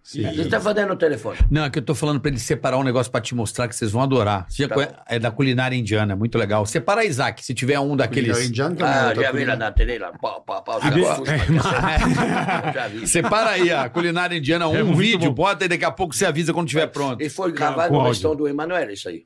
Sim. 0.09 0.23
Você 0.23 0.41
está 0.41 0.59
fazendo 0.59 0.89
no 0.89 0.97
telefone. 0.97 1.39
Não, 1.51 1.65
é 1.65 1.71
que 1.71 1.79
eu 1.79 1.83
tô 1.83 1.95
falando 1.95 2.19
pra 2.19 2.31
ele 2.31 2.39
separar 2.41 2.79
um 2.79 2.83
negócio 2.83 3.13
pra 3.13 3.21
te 3.21 3.35
mostrar 3.35 3.69
que 3.69 3.77
vocês 3.77 3.93
vão 3.93 4.01
adorar. 4.01 4.47
Tá 4.67 4.75
conhe- 4.75 4.89
é 5.07 5.19
da 5.19 5.31
culinária 5.31 5.77
indiana, 5.77 6.17
muito 6.17 6.39
legal. 6.39 6.65
Separa 6.65 7.05
Isaac, 7.05 7.45
se 7.45 7.53
tiver 7.53 7.79
um 7.79 7.95
daqueles. 7.95 8.31
Culinária 8.31 8.49
indiana 8.49 8.75
também, 8.75 8.95
Ah, 8.95 9.15
já 9.15 9.33
vi 9.33 9.45
lá 9.45 9.55
na 9.57 9.71
tele, 9.71 9.99
lá, 9.99 10.11
pau, 10.13 10.43
é. 13.03 13.05
Separa 13.07 13.51
aí 13.51 13.71
a 13.71 13.87
culinária 13.91 14.39
indiana, 14.39 14.67
um 14.67 14.75
É 14.75 14.83
vídeo, 14.83 15.29
bom. 15.29 15.35
bota 15.45 15.67
e 15.67 15.69
daqui 15.69 15.85
a 15.85 15.91
pouco 15.91 16.15
você 16.15 16.25
avisa 16.25 16.55
quando 16.55 16.69
estiver 16.69 16.87
pronto. 16.87 17.23
E 17.23 17.29
foi 17.29 17.53
gravado 17.53 17.95
áudio. 17.95 18.09
restaurante 18.09 18.39
do 18.39 18.49
Emanuel, 18.49 18.91
isso 18.91 19.11
aí. 19.11 19.25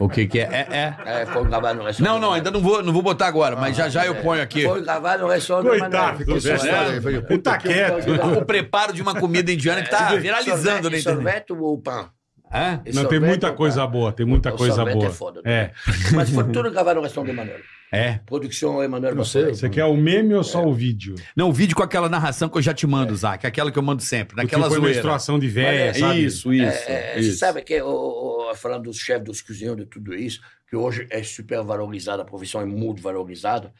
O 0.00 0.08
que 0.08 0.26
que 0.26 0.40
é? 0.40 0.44
É, 0.44 0.66
é. 0.76 1.20
É, 1.22 1.26
foi 1.26 1.44
gravado 1.44 1.78
no 1.78 1.84
restaurante. 1.84 2.02
Não, 2.02 2.18
não, 2.18 2.32
ainda 2.32 2.50
não 2.50 2.60
vou, 2.60 2.82
não 2.82 2.90
vou 2.90 3.02
botar 3.02 3.26
agora, 3.26 3.54
mas 3.54 3.76
já 3.76 3.86
já 3.90 4.06
eu 4.06 4.14
ponho 4.16 4.42
aqui. 4.42 4.64
Foi 4.64 4.80
gravado 4.80 5.24
no 5.24 5.28
restaurante 5.28 5.64
do 5.64 5.78
Coitado 5.78 6.24
do 6.24 6.40
velho. 6.40 7.26
é- 7.28 7.38
tá 7.38 7.58
quieto. 7.58 8.10
O 8.40 8.44
preparo 8.46 8.94
de 8.94 9.02
uma 9.02 9.14
comida 9.14 9.52
indiana 9.52 9.82
que 9.82 9.90
tá 9.90 10.14
viralizando 10.16 10.64
na 10.64 10.72
sorvete, 10.80 11.00
internet. 11.00 11.02
sorvete 11.02 11.52
ou 11.52 11.78
pão? 11.78 12.08
Hã? 12.52 12.82
Não, 12.94 13.04
tem 13.06 13.20
muita 13.20 13.52
coisa 13.52 13.86
boa, 13.86 14.12
tem 14.12 14.26
muita 14.26 14.52
O 14.52 14.56
coisa 14.56 14.74
sorvete 14.74 14.94
boa. 14.94 15.06
é 15.06 15.10
foda. 15.10 15.40
É. 15.44 15.70
Mas 16.14 16.30
foi 16.30 16.44
tudo 16.44 16.70
gravado 16.70 16.96
no 16.96 17.02
restaurante 17.02 17.32
do 17.34 17.40
Emanuel. 17.40 17.60
É. 17.92 18.20
Produção 18.26 18.82
Emanuel 18.82 19.14
Não 19.16 19.24
sei. 19.24 19.46
Você 19.46 19.68
quer 19.68 19.84
o 19.84 19.96
meme 19.96 20.34
ou 20.34 20.44
só 20.44 20.64
o 20.64 20.72
vídeo? 20.72 21.14
Não, 21.36 21.48
o 21.48 21.52
vídeo 21.52 21.76
com 21.76 21.82
aquela 21.82 22.08
narração 22.08 22.48
que 22.48 22.56
eu 22.58 22.62
já 22.62 22.72
te 22.74 22.86
mando, 22.86 23.14
Zac. 23.16 23.44
Aquela 23.46 23.70
que 23.72 23.78
eu 23.78 23.82
mando 23.82 24.02
sempre, 24.02 24.36
naquela 24.36 24.64
tipo 24.64 24.74
zoeira. 24.76 24.94
menstruação 24.94 25.38
de 25.38 25.48
véia, 25.48 25.86
Mas 25.88 25.98
sabe? 25.98 26.24
Isso, 26.24 26.52
isso. 26.52 26.88
É, 26.88 27.14
é, 27.16 27.20
isso. 27.20 27.32
Você 27.32 27.36
sabe 27.38 27.62
que, 27.62 27.80
falando 28.56 28.84
dos 28.84 28.96
chefes, 28.98 29.24
dos 29.24 29.42
cozinheiros, 29.42 29.78
de 29.84 29.86
tudo 29.86 30.14
isso, 30.14 30.40
que 30.68 30.76
hoje 30.76 31.06
é 31.10 31.22
super 31.22 31.62
valorizada, 31.62 32.22
a 32.22 32.24
profissão 32.24 32.60
é 32.60 32.64
muito 32.64 33.02
valorizada, 33.02 33.72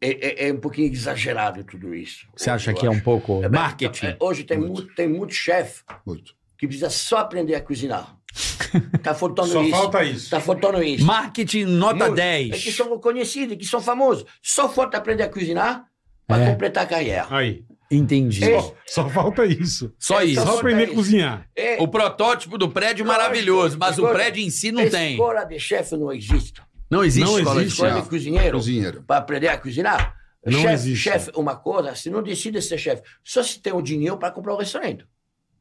é, 0.00 0.44
é- 0.46 0.48
é 0.48 0.52
um 0.52 0.58
pouquinho 0.58 0.92
exagerado 0.92 1.62
tudo 1.64 1.94
isso. 1.94 2.26
Você 2.36 2.50
acha 2.50 2.72
que 2.72 2.84
é 2.86 2.90
um 2.90 2.94
acho. 2.94 3.02
pouco 3.02 3.42
É, 3.44 3.48
marketing? 3.48 4.06
é, 4.06 4.16
Hoje 4.20 4.42
tem 4.44 4.58
muito, 4.58 4.86
tem 4.94 5.08
muito 5.08 5.32
chefe 5.34 5.82
Muito. 6.06 6.34
Que 6.62 6.66
precisa 6.68 6.90
só 6.90 7.18
aprender 7.18 7.56
a 7.56 7.60
cozinhar. 7.60 8.16
Tá 9.02 9.12
faltando 9.14 9.48
Só 9.48 9.60
isso. 9.62 9.70
falta 9.72 10.04
isso. 10.04 10.30
Tá 10.30 10.40
faltando 10.40 10.80
isso. 10.82 11.04
Marketing 11.04 11.64
nota 11.64 12.04
Muito. 12.06 12.14
10. 12.14 12.52
É 12.52 12.56
que 12.58 12.70
são 12.72 12.98
conhecidos, 13.00 13.56
que 13.58 13.66
são 13.66 13.80
famosos. 13.80 14.24
Só 14.40 14.68
falta 14.68 14.96
aprender 14.96 15.24
a 15.24 15.28
cozinhar 15.28 15.84
para 16.26 16.44
É. 16.44 16.50
completar 16.52 16.84
a 16.84 16.86
carreira. 16.86 17.26
Aí. 17.28 17.64
Entendi. 17.90 18.44
É. 18.44 18.72
Só 18.86 19.10
falta 19.10 19.44
isso. 19.44 19.92
Só 19.98 20.20
É, 20.22 20.24
isso. 20.26 20.36
Só 20.40 20.46
falta 20.46 20.60
aprender 20.60 20.84
a 20.84 20.94
cozinhar. 20.94 21.46
É, 21.56 21.82
O 21.82 21.88
protótipo 21.88 22.56
do 22.56 22.68
prédio 22.70 23.04
Lógico. 23.04 23.20
maravilhoso, 23.22 23.76
mas 23.78 23.98
o 23.98 24.08
prédio 24.08 24.40
em 24.42 24.48
si 24.50 24.70
não 24.72 24.88
tem. 24.88 25.12
Escola 25.14 25.44
de 25.44 25.58
chefe 25.58 25.96
não 25.96 26.12
existe. 26.12 26.62
Não 26.88 27.02
existe 27.04 27.26
Não 27.28 27.38
escola 27.38 27.60
existe. 27.60 27.66
de 27.66 27.72
Escola 27.74 27.92
Não. 27.94 28.02
de 28.02 28.08
cozinheiro. 28.08 28.56
Cozinheiro. 28.58 29.02
para 29.06 29.16
aprender 29.18 29.48
a 29.48 29.58
cozinhar. 29.58 30.14
Não 30.46 30.60
chefe, 30.60 30.72
existe. 30.74 31.02
chefe, 31.02 31.30
uma 31.36 31.56
coisa, 31.56 31.94
se 31.94 32.08
não 32.08 32.22
decide 32.22 32.62
ser 32.62 32.78
chefe, 32.78 33.02
só 33.22 33.42
se 33.42 33.60
tem 33.60 33.72
o 33.74 33.82
dinheiro 33.82 34.16
para 34.16 34.30
comprar 34.30 34.54
o 34.54 34.56
restaurante. 34.58 35.04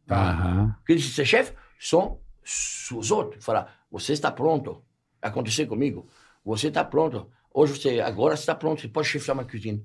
Aham. 0.09 0.75
Quem 0.85 0.95
decide 0.95 1.13
ser 1.13 1.25
chefe 1.25 1.53
são 1.79 2.19
os 2.95 3.11
outros. 3.11 3.43
Falar, 3.43 3.73
você 3.89 4.13
está 4.13 4.31
pronto 4.31 4.83
a 5.21 5.27
acontecer 5.27 5.65
comigo? 5.65 6.07
Você 6.43 6.67
está 6.67 6.83
pronto. 6.83 7.29
Hoje 7.53 7.77
você, 7.79 7.99
agora 7.99 8.35
você 8.35 8.43
está 8.43 8.55
pronto, 8.55 8.81
você 8.81 8.87
pode 8.87 9.07
chefiar 9.07 9.33
uma 9.33 9.45
cozinha. 9.45 9.81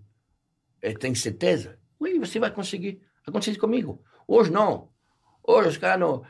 Eh, 0.82 0.94
Tem 0.94 1.14
certeza? 1.14 1.78
Ui, 1.98 2.18
você 2.18 2.38
vai 2.38 2.50
conseguir 2.50 3.00
acontecer 3.26 3.56
comigo. 3.58 4.02
Hoje 4.26 4.50
não. 4.50 4.90
Hoje 5.42 5.68
os 5.70 5.76
caras 5.76 6.00
não. 6.00 6.22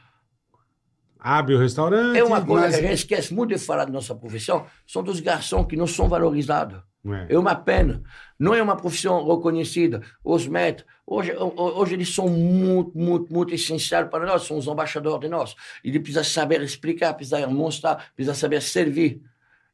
Abre 1.19 1.55
o 1.55 1.59
restaurante. 1.59 2.19
É 2.19 2.23
uma 2.25 2.45
coisa 2.45 2.67
mas- 2.67 2.77
que 2.79 2.85
a 2.85 2.89
gente 2.89 2.99
esquece 2.99 3.35
muito 3.35 3.55
de 3.55 3.59
falar 3.59 3.85
da 3.87 3.93
nossa 3.93 4.15
profissão, 4.15 4.67
são 4.87 5.03
dos 5.03 5.19
garçons 5.21 5.67
que 5.67 5.77
não 5.77 5.87
são 5.87 6.09
valorizados. 6.09 6.81
É. 7.13 7.35
É 7.35 7.39
uma 7.39 7.55
pena. 7.55 8.03
Não 8.39 8.55
é 8.55 8.63
uma 8.63 8.77
profissão 8.77 9.27
reconhecida. 9.27 10.03
Os 10.25 10.47
médicos, 10.47 10.91
hoje, 11.07 11.33
ho- 11.37 11.55
hoje 11.79 11.95
eles 11.95 12.15
são 12.15 12.29
muito, 12.29 12.97
muito, 12.97 13.33
muito 13.33 13.55
essenciais 13.55 14.09
para 14.09 14.27
nós, 14.27 14.43
são 14.43 14.59
os 14.59 14.67
embaixadores 14.67 15.21
de 15.21 15.29
nós. 15.29 15.55
Ele 15.85 15.99
precisa 16.01 16.25
saber 16.25 16.61
explicar, 16.63 17.15
precisa 17.15 17.47
mostrar, 17.47 18.11
precisa 18.15 18.35
saber 18.35 18.61
servir. 18.63 19.21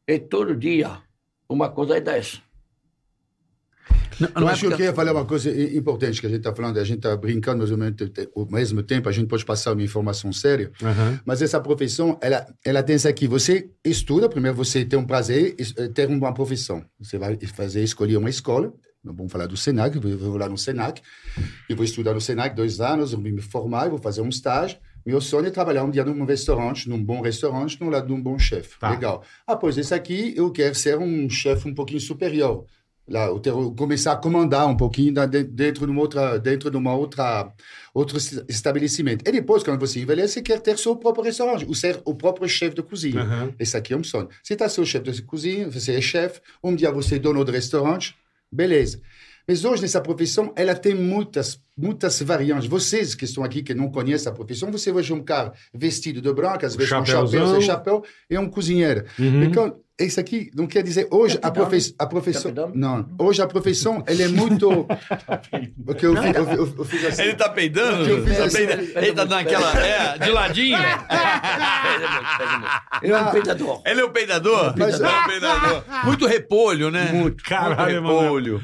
E 0.06 0.18
todo 0.18 0.54
dia, 0.54 0.98
uma 1.48 1.68
coisa 1.70 1.96
é 1.96 2.00
dessa. 2.00 2.38
Não, 4.20 4.28
Eu 4.34 4.40
não 4.40 4.48
é 4.48 4.52
acho 4.52 4.60
que 4.60 4.66
eu 4.66 4.76
queria 4.76 4.92
falar 4.92 5.12
uma 5.12 5.24
coisa 5.24 5.50
importante 5.76 6.20
que 6.20 6.26
a 6.26 6.30
gente 6.30 6.38
está 6.38 6.54
falando, 6.54 6.78
a 6.78 6.84
gente 6.84 6.98
está 6.98 7.16
brincando, 7.16 7.58
mas 7.58 7.70
ao 7.70 7.78
mesmo, 7.78 7.96
ao 8.34 8.46
mesmo 8.50 8.82
tempo 8.82 9.08
a 9.08 9.12
gente 9.12 9.26
pode 9.26 9.44
passar 9.44 9.72
uma 9.72 9.82
informação 9.82 10.32
séria. 10.32 10.70
Aham. 10.82 11.20
Mas 11.24 11.42
essa 11.42 11.60
profissão, 11.60 12.18
ela, 12.20 12.46
ela 12.64 12.82
tem 12.82 12.96
isso 12.96 13.08
aqui. 13.08 13.26
Você 13.28 13.70
estuda, 13.84 14.28
primeiro 14.28 14.56
você 14.56 14.84
tem 14.84 14.98
um 14.98 15.04
prazer 15.04 15.54
eh, 15.58 15.88
ter 15.88 16.08
uma 16.08 16.32
profissão. 16.32 16.84
Você 17.00 17.18
vai 17.18 17.38
fazer, 17.54 17.82
escolher 17.82 18.16
uma 18.16 18.30
escola. 18.30 18.72
Vamos 19.04 19.32
falar 19.32 19.46
do 19.46 19.56
Senac, 19.56 19.96
eu 19.96 20.18
vou 20.18 20.36
lá 20.36 20.48
no 20.48 20.56
Senac. 20.56 21.02
Eu 21.68 21.74
vou 21.74 21.84
estudar 21.84 22.14
no 22.14 22.20
Senac 22.20 22.54
dois 22.54 22.80
anos, 22.80 23.12
eu 23.12 23.20
vou 23.20 23.32
me 23.32 23.42
formar, 23.42 23.86
eu 23.86 23.90
vou 23.90 23.98
fazer 23.98 24.20
um 24.20 24.28
estágio. 24.28 24.78
Meu 25.04 25.20
sonho 25.20 25.46
é 25.46 25.50
trabalhar 25.50 25.82
um 25.82 25.90
dia 25.90 26.04
num 26.04 26.24
restaurante, 26.24 26.88
num 26.88 27.02
bom 27.02 27.20
restaurante, 27.20 27.80
no 27.80 27.90
lado 27.90 28.06
de 28.06 28.12
um 28.12 28.22
bom 28.22 28.38
chefe. 28.38 28.78
Tá. 28.78 28.90
Legal. 28.90 29.24
Após 29.44 29.76
isso 29.76 29.94
aqui, 29.94 30.32
eu 30.36 30.50
quero 30.52 30.74
ser 30.76 30.96
um 30.98 31.28
chefe 31.28 31.68
um 31.68 31.74
pouquinho 31.74 32.00
superior. 32.00 32.64
Lá, 33.08 33.28
começar 33.76 34.12
a 34.12 34.16
comandar 34.16 34.66
um 34.68 34.76
pouquinho 34.76 35.12
de- 35.26 35.42
dentro 35.42 35.84
de 35.86 35.90
uma 35.92 36.00
outra, 36.00 36.38
dentro 36.38 36.70
de 36.70 36.76
uma 36.76 36.94
outra, 36.94 37.52
outro 37.92 38.16
es- 38.16 38.44
estabelecimento. 38.48 39.28
E 39.28 39.32
depois, 39.32 39.62
quando 39.64 39.80
você 39.80 40.00
envelhece, 40.00 40.34
você 40.34 40.42
quer 40.42 40.60
ter 40.60 40.78
seu 40.78 40.94
próprio 40.94 41.24
restaurante, 41.24 41.64
ou 41.66 41.74
ser 41.74 42.00
o 42.04 42.14
próprio 42.14 42.48
chefe 42.48 42.76
de 42.76 42.82
cozinha. 42.82 43.20
Aham. 43.22 43.52
Esse 43.58 43.76
aqui 43.76 43.92
é 43.92 43.96
um 43.96 44.04
sonho. 44.04 44.28
Você 44.42 44.52
está 44.52 44.68
seu 44.68 44.86
chefe 44.86 45.10
de 45.10 45.22
cozinha, 45.22 45.68
você 45.68 45.94
é 45.94 46.00
chefe, 46.00 46.40
um 46.62 46.74
dia 46.76 46.92
você 46.92 47.16
é 47.16 47.18
dono 47.18 47.44
do 47.44 47.50
restaurante, 47.50 48.14
beleza. 48.50 49.00
Mas 49.48 49.64
hoje, 49.64 49.82
nessa 49.82 50.00
profissão, 50.00 50.52
ela 50.54 50.72
tem 50.72 50.94
muitas, 50.94 51.58
muitas 51.76 52.22
variantes. 52.22 52.68
Vocês 52.68 53.16
que 53.16 53.24
estão 53.24 53.42
aqui, 53.42 53.60
que 53.64 53.74
não 53.74 53.90
conhecem 53.90 54.30
a 54.30 54.34
profissão, 54.34 54.70
você 54.70 54.92
vai 54.92 55.02
um 55.10 55.20
cara 55.24 55.52
vestido 55.74 56.22
de 56.22 56.32
branco, 56.32 56.64
às 56.64 56.76
vezes 56.76 56.92
com 56.92 57.04
chapéu, 57.04 57.26
Chapéuzão. 57.26 57.54
sem 57.56 57.62
chapéu, 57.62 58.04
e 58.30 58.38
um 58.38 58.48
cozinheiro. 58.48 59.04
Uhum. 59.18 59.42
Então, 59.42 59.76
isso 60.04 60.20
aqui 60.20 60.50
não 60.54 60.66
quer 60.66 60.82
dizer 60.82 61.08
hoje 61.10 61.38
a, 61.42 61.50
profe 61.50 61.94
a 61.98 62.06
profissão. 62.06 62.52
Não, 62.74 63.08
hoje 63.18 63.42
a 63.42 63.46
profissão 63.46 64.02
ela 64.06 64.22
é 64.22 64.28
muito. 64.28 64.86
Porque 65.84 66.06
eu, 66.06 66.16
fi- 66.16 66.28
eu, 66.36 66.44
eu, 66.50 66.74
eu 66.78 66.84
fiz 66.84 67.04
assim. 67.04 67.22
Ele 67.22 67.34
tá 67.34 67.48
peidando? 67.48 68.08
Eu 68.08 68.24
fiz 68.26 68.36
Tá 68.38 68.44
assim. 68.44 68.62
Ele 68.62 69.12
tá 69.12 69.24
dando 69.24 69.34
aquela. 69.40 69.78
É, 69.86 70.18
de 70.18 70.30
ladinho? 70.30 70.78
Ele 73.02 73.12
é 73.12 73.18
um 73.18 73.30
peidador. 73.30 73.82
Ele 73.84 74.00
é 74.00 74.04
o 74.04 74.10
peidador? 74.10 74.74
Mas- 74.76 75.00
é 75.00 75.06
o 75.08 75.24
peidador. 75.26 75.84
Muito 76.04 76.26
repolho, 76.26 76.90
né? 76.90 77.10
Muito. 77.12 77.42
Caralho, 77.44 78.02
Muito 78.02 78.18
repolho. 78.20 78.62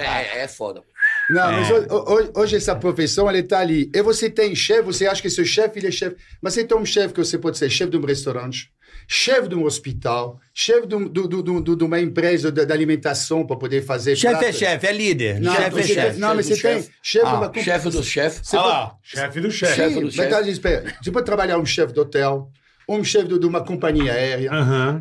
É, 0.00 0.42
é 0.44 0.48
foda. 0.48 0.82
Não, 1.30 1.52
mas 1.52 1.70
ho- 1.70 1.86
ho- 1.90 2.40
hoje, 2.40 2.56
essa 2.56 2.74
profissão, 2.74 3.28
ela 3.28 3.38
está 3.38 3.58
ali. 3.58 3.90
E 3.94 4.02
você 4.02 4.30
tem 4.30 4.54
chefe, 4.54 4.82
você 4.82 5.06
acha 5.06 5.20
que 5.20 5.28
seu 5.28 5.44
chefe, 5.44 5.78
ele 5.78 5.88
é 5.88 5.90
chefe. 5.90 6.16
Mas 6.40 6.54
você 6.54 6.64
tem 6.64 6.76
um 6.76 6.84
chefe 6.86 7.12
que 7.14 7.20
você 7.22 7.36
pode 7.36 7.58
ser 7.58 7.68
chefe 7.68 7.90
de 7.90 7.96
um 7.98 8.04
restaurante, 8.04 8.70
chefe 9.06 9.48
de 9.48 9.54
um 9.54 9.64
hospital, 9.64 10.40
chefe 10.54 10.86
de, 10.86 10.94
um- 10.94 11.06
do- 11.06 11.28
do- 11.28 11.42
do- 11.42 11.60
do- 11.60 11.76
de 11.76 11.84
uma 11.84 12.00
empresa 12.00 12.50
de, 12.50 12.64
de 12.64 12.72
alimentação 12.72 13.46
para 13.46 13.56
poder 13.56 13.82
fazer 13.84 14.16
Chefe 14.16 14.44
é 14.46 14.52
chefe, 14.52 14.86
é 14.86 14.92
líder. 14.92 15.40
Não, 15.40 15.54
chefe 15.54 15.80
é 15.80 15.82
chefe. 15.82 16.18
não, 16.18 16.34
mas 16.34 16.46
você 16.46 16.56
chefe 16.56 16.68
do 16.68 16.72
tem 16.74 16.82
chefe. 16.82 16.94
chefe 17.02 17.26
de 17.26 17.30
Ah, 17.32 17.36
uma 17.38 17.52
Chefe 17.62 17.90
dos 17.90 18.06
chefes. 18.06 18.40
Você 18.48 18.56
Olha 18.56 18.64
pode- 18.66 18.78
lá. 18.78 18.96
Chefe 19.02 19.40
do 19.40 19.50
chefe. 19.50 19.74
Chefe 19.74 19.88
Sim, 19.94 20.00
do 20.00 20.06
mas 20.06 20.14
chefe. 20.14 20.50
espera. 20.50 20.94
Você 21.02 21.10
pode 21.10 21.26
trabalhar 21.26 21.58
um 21.58 21.66
chefe 21.66 21.92
de 21.92 22.00
hotel, 22.00 22.50
um 22.88 23.04
chefe 23.04 23.38
de, 23.38 23.46
uma 23.46 23.62
companhia 23.62 24.12
aérea. 24.12 24.50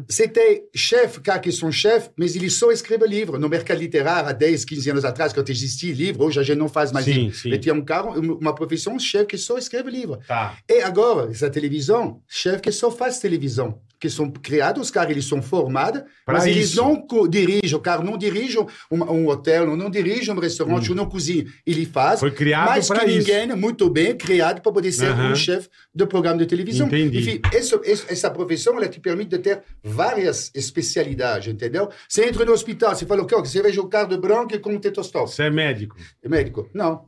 Você 0.07 0.27
tem 0.27 0.63
chefe, 0.75 1.21
cara 1.21 1.39
que 1.39 1.51
são 1.51 1.71
chefe, 1.71 2.09
mas 2.17 2.35
eles 2.35 2.53
só 2.55 2.71
escrevem 2.71 3.07
livro. 3.07 3.39
No 3.39 3.47
mercado 3.47 3.79
literário, 3.79 4.29
há 4.29 4.33
10, 4.33 4.65
15 4.65 4.89
anos 4.89 5.05
atrás, 5.05 5.31
quando 5.31 5.49
existia 5.49 5.93
livro, 5.93 6.25
hoje 6.25 6.39
a 6.39 6.43
gente 6.43 6.57
não 6.57 6.67
faz 6.67 6.91
mais 6.91 7.05
Sim, 7.05 7.13
livro. 7.13 7.37
sim. 7.37 7.49
Mas 7.49 7.59
tinha 7.59 7.73
um 7.73 7.83
cara, 7.83 8.09
uma 8.09 8.53
profissão, 8.53 8.99
chefe 8.99 9.27
que 9.27 9.37
só 9.37 9.57
escreve 9.57 9.89
livro. 9.89 10.19
Tá. 10.27 10.57
E 10.69 10.81
agora, 10.81 11.31
essa 11.31 11.49
televisão, 11.49 12.21
chefe 12.27 12.61
que 12.61 12.71
só 12.71 12.91
faz 12.91 13.19
televisão. 13.19 13.79
Que 13.99 14.09
são 14.09 14.29
criados, 14.29 14.81
os 14.83 14.91
caras, 14.91 15.09
eles 15.11 15.25
são 15.25 15.41
formados, 15.41 16.03
Pra 16.23 16.35
mas 16.35 16.45
eles 16.45 16.65
isso. 16.71 16.75
não 16.77 16.95
co- 17.01 17.27
dirigem, 17.27 17.73
o 17.75 17.79
cara 17.79 18.03
não 18.03 18.15
dirige 18.17 18.59
um, 18.59 18.67
um 18.91 19.27
hotel, 19.27 19.75
não 19.75 19.89
dirige 19.89 20.29
um 20.31 20.39
restaurante, 20.39 20.93
não 20.93 21.07
cozinha. 21.07 21.45
Ele 21.65 21.83
faz, 21.85 22.17
Hum. 22.17 22.27
Foi 22.27 22.31
criado 22.31 22.67
mais 22.67 22.87
pra 22.87 22.99
que 22.99 23.05
isso. 23.11 23.17
ninguém, 23.27 23.55
muito 23.55 23.89
bem, 23.89 24.15
criado 24.15 24.61
para 24.61 24.71
poder 24.71 24.91
ser 24.91 25.11
um 25.13 25.35
chefe 25.35 25.67
de 25.95 26.05
programa 26.05 26.37
de 26.37 26.45
televisão. 26.45 26.85
Entendi. 26.87 27.17
Enfim, 27.19 27.41
isso- 27.57 27.81
essa 28.07 28.29
profissão, 28.29 28.77
ela 28.77 28.87
te 28.87 28.99
permite 28.99 29.29
de 29.29 29.39
ter 29.39 29.61
várias 29.83 30.51
especialidades, 30.53 31.51
entendeu? 31.51 31.89
Você 32.07 32.25
entra 32.25 32.45
no 32.45 32.51
hospital, 32.51 32.95
você 32.95 33.05
fala, 33.05 33.23
o 33.23 33.25
quê? 33.25 33.35
Você 33.35 33.61
veja 33.61 33.81
o 33.81 33.87
carro 33.87 34.09
de 34.09 34.17
branco 34.17 34.57
com 34.59 34.73
um 34.73 34.79
tetostol. 34.79 35.27
Você 35.27 35.43
é 35.43 35.49
médico. 35.49 35.95
É 36.23 36.29
médico? 36.29 36.69
Não. 36.73 37.05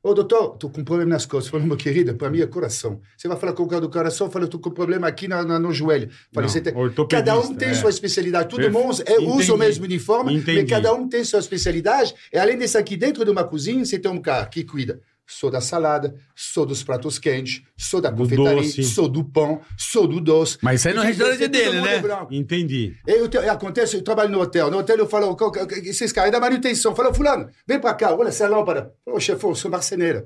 Ô, 0.00 0.14
doutor, 0.14 0.56
tô 0.56 0.70
com 0.70 0.80
um 0.80 0.84
problema 0.84 1.10
nas 1.10 1.26
costas. 1.26 1.50
Falei, 1.50 1.66
meu 1.66 1.76
querido, 1.76 2.14
para 2.14 2.30
mim 2.30 2.40
é 2.40 2.46
coração. 2.46 3.00
Você 3.16 3.26
vai 3.26 3.36
falar 3.36 3.52
com 3.52 3.64
o 3.64 3.68
cara 3.68 3.80
do 3.80 3.90
coração, 3.90 4.30
fala, 4.30 4.46
tô 4.46 4.58
com 4.58 4.70
um 4.70 4.72
problema 4.72 5.08
aqui 5.08 5.26
na, 5.26 5.42
na- 5.42 5.58
no 5.58 5.72
joelho. 5.72 6.08
Falei, 6.32 6.48
você 6.48 6.60
tem... 6.60 6.72
Cada 7.08 7.36
um 7.38 7.52
tem 7.54 7.70
é. 7.70 7.74
sua 7.74 7.90
especialidade. 7.90 8.48
Todo 8.48 8.70
mundo 8.70 9.02
é, 9.04 9.18
usa 9.18 9.52
o 9.52 9.58
mesmo 9.58 9.84
uniforme, 9.84 10.36
Entendi. 10.36 10.60
mas 10.60 10.70
cada 10.70 10.94
um 10.94 11.08
tem 11.08 11.24
sua 11.24 11.40
especialidade. 11.40 12.14
E 12.32 12.38
além 12.38 12.56
disso 12.56 12.78
aqui, 12.78 12.96
dentro 12.96 13.24
de 13.24 13.30
uma 13.30 13.42
cozinha, 13.42 13.84
você 13.84 13.98
tem 13.98 14.10
um 14.10 14.22
cara 14.22 14.46
que 14.46 14.62
cuida 14.62 15.00
sou 15.30 15.50
da 15.50 15.60
salada, 15.60 16.14
sou 16.34 16.64
dos 16.64 16.82
pratos 16.82 17.18
quentes, 17.18 17.60
sou 17.76 18.00
da 18.00 18.10
Do 18.10 18.16
confeitaria, 18.22 18.62
doce. 18.62 18.82
sou 18.82 19.06
do 19.08 19.22
pão, 19.22 19.60
sou 19.76 20.06
do 20.08 20.20
doce. 20.22 20.56
Mas 20.62 20.80
isso 20.80 20.88
aí 20.88 20.94
no 20.94 21.00
Enfim, 21.02 21.08
restaurante 21.10 21.48
dele, 21.48 21.80
né? 21.82 21.96
é 21.96 22.00
branco. 22.00 22.32
Entendi. 22.34 22.94
Eu, 23.06 23.28
te- 23.28 23.36
acontece, 23.36 23.96
eu 23.96 24.02
trabalho 24.02 24.30
no 24.30 24.40
hotel. 24.40 24.70
No 24.70 24.78
hotel 24.78 24.96
eu 24.96 25.06
falo, 25.06 25.36
"Qual- 25.36 25.52
qual- 25.52 25.66
esses 25.84 26.10
caras 26.12 26.32
da 26.32 26.40
manutenção. 26.40 26.96
Fala, 26.96 27.12
fulano, 27.12 27.48
vem 27.66 27.78
pra 27.78 27.92
cá, 27.92 28.14
olha 28.14 28.28
essa 28.28 28.48
lâmpada. 28.48 28.90
Ô, 29.04 29.20
chefão, 29.20 29.50
eu 29.50 29.54
sou 29.54 29.70
marceneiro. 29.70 30.24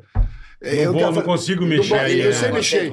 Não 0.84 0.92
vou- 0.92 1.10
não 1.12 1.22
consigo 1.22 1.66
mexer 1.66 1.94
aí, 1.94 2.20
Eu 2.20 2.30
é. 2.30 2.32
sei 2.32 2.52
mexer. 2.52 2.88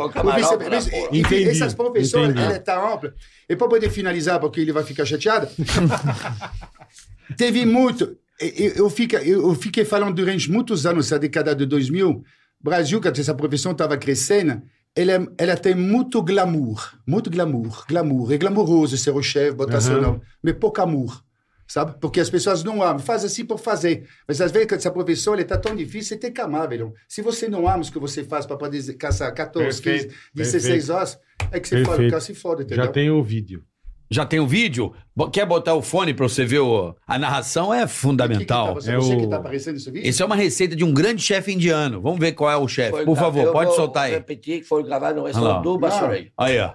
Entendi, 1.11 1.49
essas 1.51 1.75
profissões, 1.75 2.29
entendi. 2.31 2.41
ela 2.43 2.55
é 2.55 2.59
tão 2.59 2.93
ampla. 2.95 3.13
E 3.47 3.55
para 3.55 3.67
poder 3.67 3.91
finalizar, 3.91 4.39
porque 4.39 4.59
ele 4.59 4.71
vai 4.71 4.83
ficar 4.83 5.05
chateado, 5.05 5.47
teve 7.37 7.65
muito. 7.65 8.17
Eu, 8.39 8.71
eu, 8.71 8.89
fica, 8.89 9.21
eu, 9.23 9.53
fiquei 9.55 9.83
falando 9.83 10.15
durante 10.15 10.49
muitos 10.49 10.85
anos, 10.85 11.07
essa 11.07 11.19
década 11.19 11.53
de 11.53 11.65
2000, 11.65 12.23
Brasil, 12.61 13.01
quando 13.01 13.19
essa 13.19 13.33
profissão 13.33 13.73
estava 13.73 13.97
crescendo, 13.97 14.61
ela, 14.95 15.27
ela 15.37 15.57
tem 15.57 15.75
muito 15.75 16.21
glamour, 16.21 16.97
muito 17.05 17.29
glamour, 17.29 17.85
glamour. 17.87 18.33
É 18.33 18.37
glamouroso 18.37 18.97
ser 18.97 19.11
o 19.11 19.21
chefe, 19.21 19.55
botar 19.55 19.81
seu 19.81 20.01
nome, 20.01 20.21
mas 20.41 20.55
pouco 20.55 20.81
amor. 20.81 21.23
Sabe? 21.67 21.95
Porque 22.01 22.19
as 22.19 22.31
pessoas 22.31 22.63
não 22.63 22.81
amam, 22.81 22.97
faz 22.97 23.23
assim 23.23 23.45
por 23.45 23.59
fazer. 23.59 24.07
Mas 24.27 24.41
às 24.41 24.51
vezes, 24.51 24.67
quando 24.67 24.79
essa 24.79 24.89
profissão 24.89 25.35
está 25.35 25.55
tão 25.55 25.75
difícil, 25.75 26.15
você 26.15 26.17
tem 26.17 26.33
que 26.33 26.41
amar, 26.41 26.67
velho. 26.67 26.91
Se 27.07 27.21
você 27.21 27.47
não 27.47 27.67
ama 27.67 27.83
o 27.83 27.91
que 27.91 27.99
você 27.99 28.23
faz 28.23 28.47
para 28.47 28.57
poder 28.57 28.81
caçar 28.95 29.31
14, 29.31 29.79
Perfeito, 29.79 30.07
15, 30.07 30.15
16 30.33 30.89
horas, 30.89 31.19
é 31.51 31.59
que 31.59 31.67
você 31.67 31.83
fala, 31.83 31.83
o 31.83 31.89
Perfeito. 31.89 32.09
cara 32.09 32.21
se 32.21 32.33
foda, 32.33 32.63
entendeu? 32.63 32.85
Já 32.85 32.91
tem 32.91 33.11
o 33.11 33.21
vídeo. 33.21 33.63
Já 34.11 34.25
tem 34.25 34.39
o 34.39 34.47
vídeo? 34.47 34.91
Bo- 35.15 35.29
Quer 35.29 35.45
botar 35.45 35.75
o 35.75 35.81
fone 35.83 36.13
pra 36.15 36.27
você 36.27 36.43
ver 36.43 36.59
o... 36.59 36.95
A 37.05 37.19
narração 37.19 37.71
é 37.73 37.85
fundamental. 37.87 38.73
Que 38.73 38.79
que 38.79 38.79
tá, 38.79 38.81
você, 38.81 38.91
É 38.91 38.95
você 38.97 39.13
o- 39.15 39.19
que 39.19 39.27
tá 39.27 39.35
aparecendo 39.37 39.73
nesse 39.75 39.91
vídeo? 39.91 40.09
Isso 40.09 40.23
é 40.23 40.25
uma 40.25 40.35
receita 40.35 40.75
de 40.75 40.83
um 40.83 40.91
grande 40.91 41.21
chefe 41.21 41.51
indiano. 41.51 42.01
Vamos 42.01 42.19
ver 42.19 42.31
qual 42.31 42.49
é 42.49 42.57
o 42.57 42.67
chefe. 42.67 43.03
Por 43.05 43.15
favor, 43.15 43.51
pode 43.51 43.67
vou 43.67 43.75
soltar 43.75 44.05
aí. 44.05 44.13
repetir 44.13 44.61
que 44.61 44.65
foi 44.67 44.83
gravado 44.83 45.19
no 45.19 45.25
restaurante 45.27 45.63
do 45.63 45.77
Bassorei. 45.77 46.31
Aí, 46.37 46.57
ó. 46.59 46.71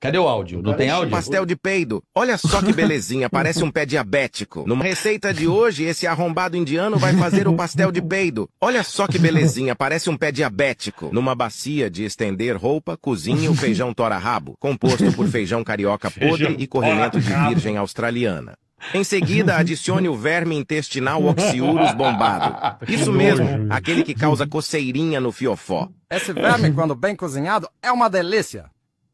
Cadê 0.00 0.16
o 0.16 0.28
áudio? 0.28 0.62
Não 0.62 0.74
tem 0.74 0.88
é 0.88 0.90
áudio? 0.90 1.10
Pastel 1.10 1.44
de 1.44 1.56
peido. 1.56 2.00
Olha 2.14 2.38
só 2.38 2.62
que 2.62 2.72
belezinha, 2.72 3.28
parece 3.30 3.64
um 3.64 3.70
pé 3.70 3.84
diabético. 3.84 4.62
Numa 4.64 4.84
receita 4.84 5.34
de 5.34 5.48
hoje, 5.48 5.82
esse 5.82 6.06
arrombado 6.06 6.56
indiano 6.56 6.96
vai 6.98 7.14
fazer 7.14 7.48
o 7.48 7.54
pastel 7.54 7.90
de 7.90 8.00
peido. 8.00 8.48
Olha 8.60 8.84
só 8.84 9.08
que 9.08 9.18
belezinha, 9.18 9.74
parece 9.74 10.08
um 10.08 10.16
pé 10.16 10.30
diabético. 10.30 11.10
Numa 11.12 11.34
bacia 11.34 11.90
de 11.90 12.04
estender 12.04 12.56
roupa, 12.56 12.96
cozinhe 12.96 13.48
o 13.48 13.54
feijão 13.54 13.92
tora-rabo, 13.92 14.54
composto 14.60 15.12
por 15.12 15.26
feijão 15.26 15.64
carioca 15.64 16.08
podre 16.10 16.28
Feijão 16.28 16.54
e 16.56 16.66
corrimento 16.68 17.20
de 17.20 17.32
virgem 17.32 17.76
australiana. 17.76 18.56
Em 18.94 19.02
seguida, 19.02 19.56
adicione 19.56 20.08
o 20.08 20.14
verme 20.14 20.56
intestinal 20.56 21.24
oxiurus 21.24 21.92
bombado. 21.94 22.78
Isso 22.88 23.12
mesmo, 23.12 23.66
aquele 23.68 24.04
que 24.04 24.14
causa 24.14 24.46
coceirinha 24.46 25.20
no 25.20 25.32
fiofó. 25.32 25.88
Esse 26.08 26.32
verme, 26.32 26.70
quando 26.70 26.94
bem 26.94 27.16
cozinhado, 27.16 27.68
é 27.82 27.90
uma 27.90 28.08
delícia. 28.08 28.66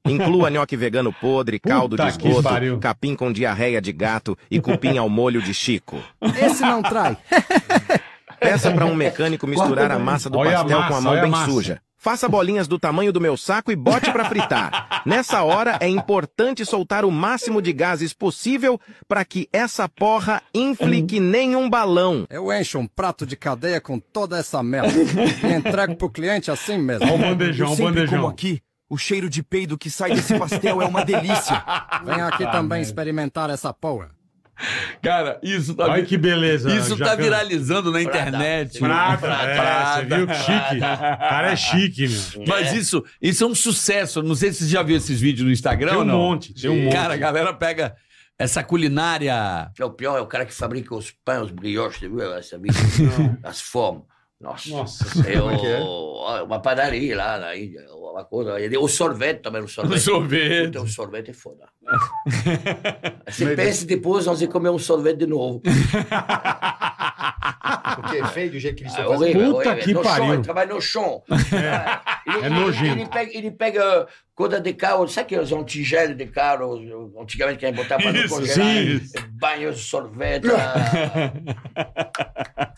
Inclua 0.06 0.50
nhoque 0.50 0.76
vegano 0.76 1.12
podre, 1.12 1.58
caldo 1.58 1.96
Puta 1.96 2.10
de 2.10 2.10
esgoto, 2.10 2.78
capim 2.78 3.14
com 3.14 3.32
diarreia 3.32 3.80
de 3.80 3.90
gato 3.92 4.36
e 4.50 4.60
cupim 4.60 4.98
ao 4.98 5.08
molho 5.08 5.40
de 5.40 5.54
Chico. 5.54 5.98
Esse 6.20 6.62
não 6.62 6.82
trai. 6.82 7.16
Peça 8.38 8.70
para 8.70 8.84
um 8.84 8.94
mecânico 8.94 9.46
misturar 9.46 9.90
a 9.90 9.98
massa 9.98 10.28
do 10.28 10.38
Olha 10.38 10.58
a 10.58 10.62
pastel 10.62 10.76
com 10.76 10.82
massa, 10.82 10.98
a 10.98 11.00
mão 11.00 11.12
a 11.14 11.20
bem 11.22 11.30
massa. 11.30 11.50
suja. 11.50 11.80
Faça 11.96 12.28
bolinhas 12.28 12.68
do 12.68 12.78
tamanho 12.78 13.10
do 13.10 13.18
meu 13.18 13.34
saco 13.34 13.72
e 13.72 13.76
bote 13.76 14.12
para 14.12 14.26
fritar. 14.26 15.02
Nessa 15.06 15.42
hora 15.42 15.78
é 15.80 15.88
importante 15.88 16.62
soltar 16.66 17.02
o 17.06 17.10
máximo 17.10 17.62
de 17.62 17.72
gases 17.72 18.12
possível 18.12 18.78
para 19.08 19.24
que 19.24 19.48
essa 19.50 19.88
porra 19.88 20.42
infle 20.54 21.02
que 21.02 21.18
nem 21.18 21.56
um 21.56 21.70
balão. 21.70 22.26
Eu 22.28 22.52
encho 22.52 22.78
um 22.78 22.86
prato 22.86 23.24
de 23.24 23.36
cadeia 23.36 23.80
com 23.80 23.98
toda 23.98 24.36
essa 24.36 24.62
merda 24.62 24.92
e 25.48 25.52
entrego 25.54 25.96
pro 25.96 26.10
cliente 26.10 26.50
assim 26.50 26.76
mesmo. 26.76 27.06
Olha 27.06 27.14
o 27.14 27.18
bandejão, 27.18 27.72
o 27.72 27.76
bandejão. 27.76 28.18
como 28.18 28.28
aqui. 28.28 28.60
O 28.94 28.96
cheiro 28.96 29.28
de 29.28 29.42
peido 29.42 29.76
que 29.76 29.90
sai 29.90 30.14
desse 30.14 30.38
pastel 30.38 30.80
é 30.80 30.84
uma 30.86 31.04
delícia. 31.04 31.64
Vem 32.06 32.20
aqui 32.20 32.48
também 32.52 32.80
experimentar 32.80 33.50
essa 33.50 33.74
porra. 33.74 34.12
Cara, 35.02 35.40
isso 35.42 35.74
tá, 35.74 35.86
Olha 35.86 36.04
que 36.04 36.16
beleza. 36.16 36.72
isso 36.72 36.96
tá 36.96 37.16
viralizando 37.16 37.90
na 37.90 37.98
Prada. 38.00 38.18
internet. 38.20 38.78
Prata, 38.78 39.26
é, 39.26 39.54
Prada. 39.56 39.94
você 40.08 40.16
viu 40.16 40.26
que 40.28 40.34
chique? 40.34 40.76
O 40.76 41.18
cara 41.18 41.50
é 41.50 41.56
chique, 41.56 42.08
meu. 42.36 42.44
Mas 42.46 42.72
isso, 42.72 43.04
isso 43.20 43.42
é 43.42 43.46
um 43.48 43.54
sucesso. 43.56 44.22
Não 44.22 44.36
sei 44.36 44.52
se 44.52 44.62
você 44.62 44.70
já 44.70 44.82
viu 44.84 44.96
esses 44.96 45.20
vídeos 45.20 45.44
no 45.44 45.52
Instagram 45.52 45.88
Tem 45.88 45.98
ou 45.98 46.04
um 46.04 46.06
não. 46.06 46.16
monte, 46.16 46.54
tem 46.54 46.70
um 46.70 46.84
monte. 46.84 46.92
Cara, 46.92 47.14
a 47.14 47.16
galera 47.16 47.52
pega 47.52 47.96
essa 48.38 48.62
culinária. 48.62 49.72
É 49.76 49.84
o 49.84 49.90
pior, 49.90 50.18
é 50.18 50.20
o 50.20 50.26
cara 50.28 50.46
que 50.46 50.54
fabrica 50.54 50.94
os 50.94 51.10
pães, 51.10 51.46
os 51.46 51.50
brioches, 51.50 51.98
você 51.98 52.08
viu 52.08 52.32
essa? 52.32 52.60
As 53.42 53.60
formas. 53.60 54.04
Nossa. 54.44 54.68
Nossa, 54.70 55.04
É 55.28 55.34
é 55.34 55.56
que 55.58 55.66
é? 55.66 55.80
uma 56.42 56.60
padaria 56.60 57.16
lá 57.16 57.38
na 57.38 57.56
Índia, 57.56 57.80
uma 57.94 58.24
coisa. 58.24 58.54
O 58.78 58.88
sorvete 58.88 59.40
também, 59.40 59.62
o 59.62 59.68
sorvete. 59.68 59.96
O 59.96 60.00
sorvete. 60.00 60.66
Puta, 60.66 60.82
o 60.82 60.86
sorvete 60.88 61.30
é 61.30 61.34
foda. 61.34 61.66
Você 63.28 63.56
pensa 63.56 63.86
depois, 63.86 64.26
nós 64.26 64.38
vamos 64.40 64.52
comer 64.52 64.68
um 64.70 64.78
sorvete 64.78 65.18
de 65.20 65.26
novo. 65.26 65.62
Porque 67.94 68.16
é 68.16 68.26
feio 68.28 68.50
do 68.50 68.58
jeito 68.58 68.76
que 68.76 68.82
eles 68.84 68.94
É 68.96 69.00
estão 69.00 69.12
fazendo. 69.18 69.32
Puta 69.32 69.38
horrível, 69.38 69.56
horrível. 69.56 69.84
que 69.84 69.94
no 69.94 70.02
pariu. 70.02 70.24
Chão, 70.24 70.34
ele 70.34 70.42
trabalha 70.42 70.74
no 70.74 70.80
chão. 70.80 71.22
Ele, 72.26 72.36
é 72.36 72.46
ele- 72.46 72.48
nojento. 72.50 72.92
Ele 73.00 73.06
pega, 73.06 73.38
ele 73.38 73.50
pega 73.50 74.06
coisa 74.34 74.60
de 74.60 74.72
carro, 74.72 75.06
sabe 75.08 75.26
aqueles 75.26 75.52
um 75.52 75.62
de 76.14 76.26
carro, 76.26 76.74
antigamente 77.20 77.58
que 77.58 77.66
a 77.66 77.68
gente 77.68 77.76
botava 77.76 78.02
para 78.02 78.12
não 78.12 78.28
congelar? 78.28 78.68
sim. 78.68 79.00
Banho 79.32 79.72
de 79.72 79.78
sorvete. 79.78 80.46
ah, 80.50 81.32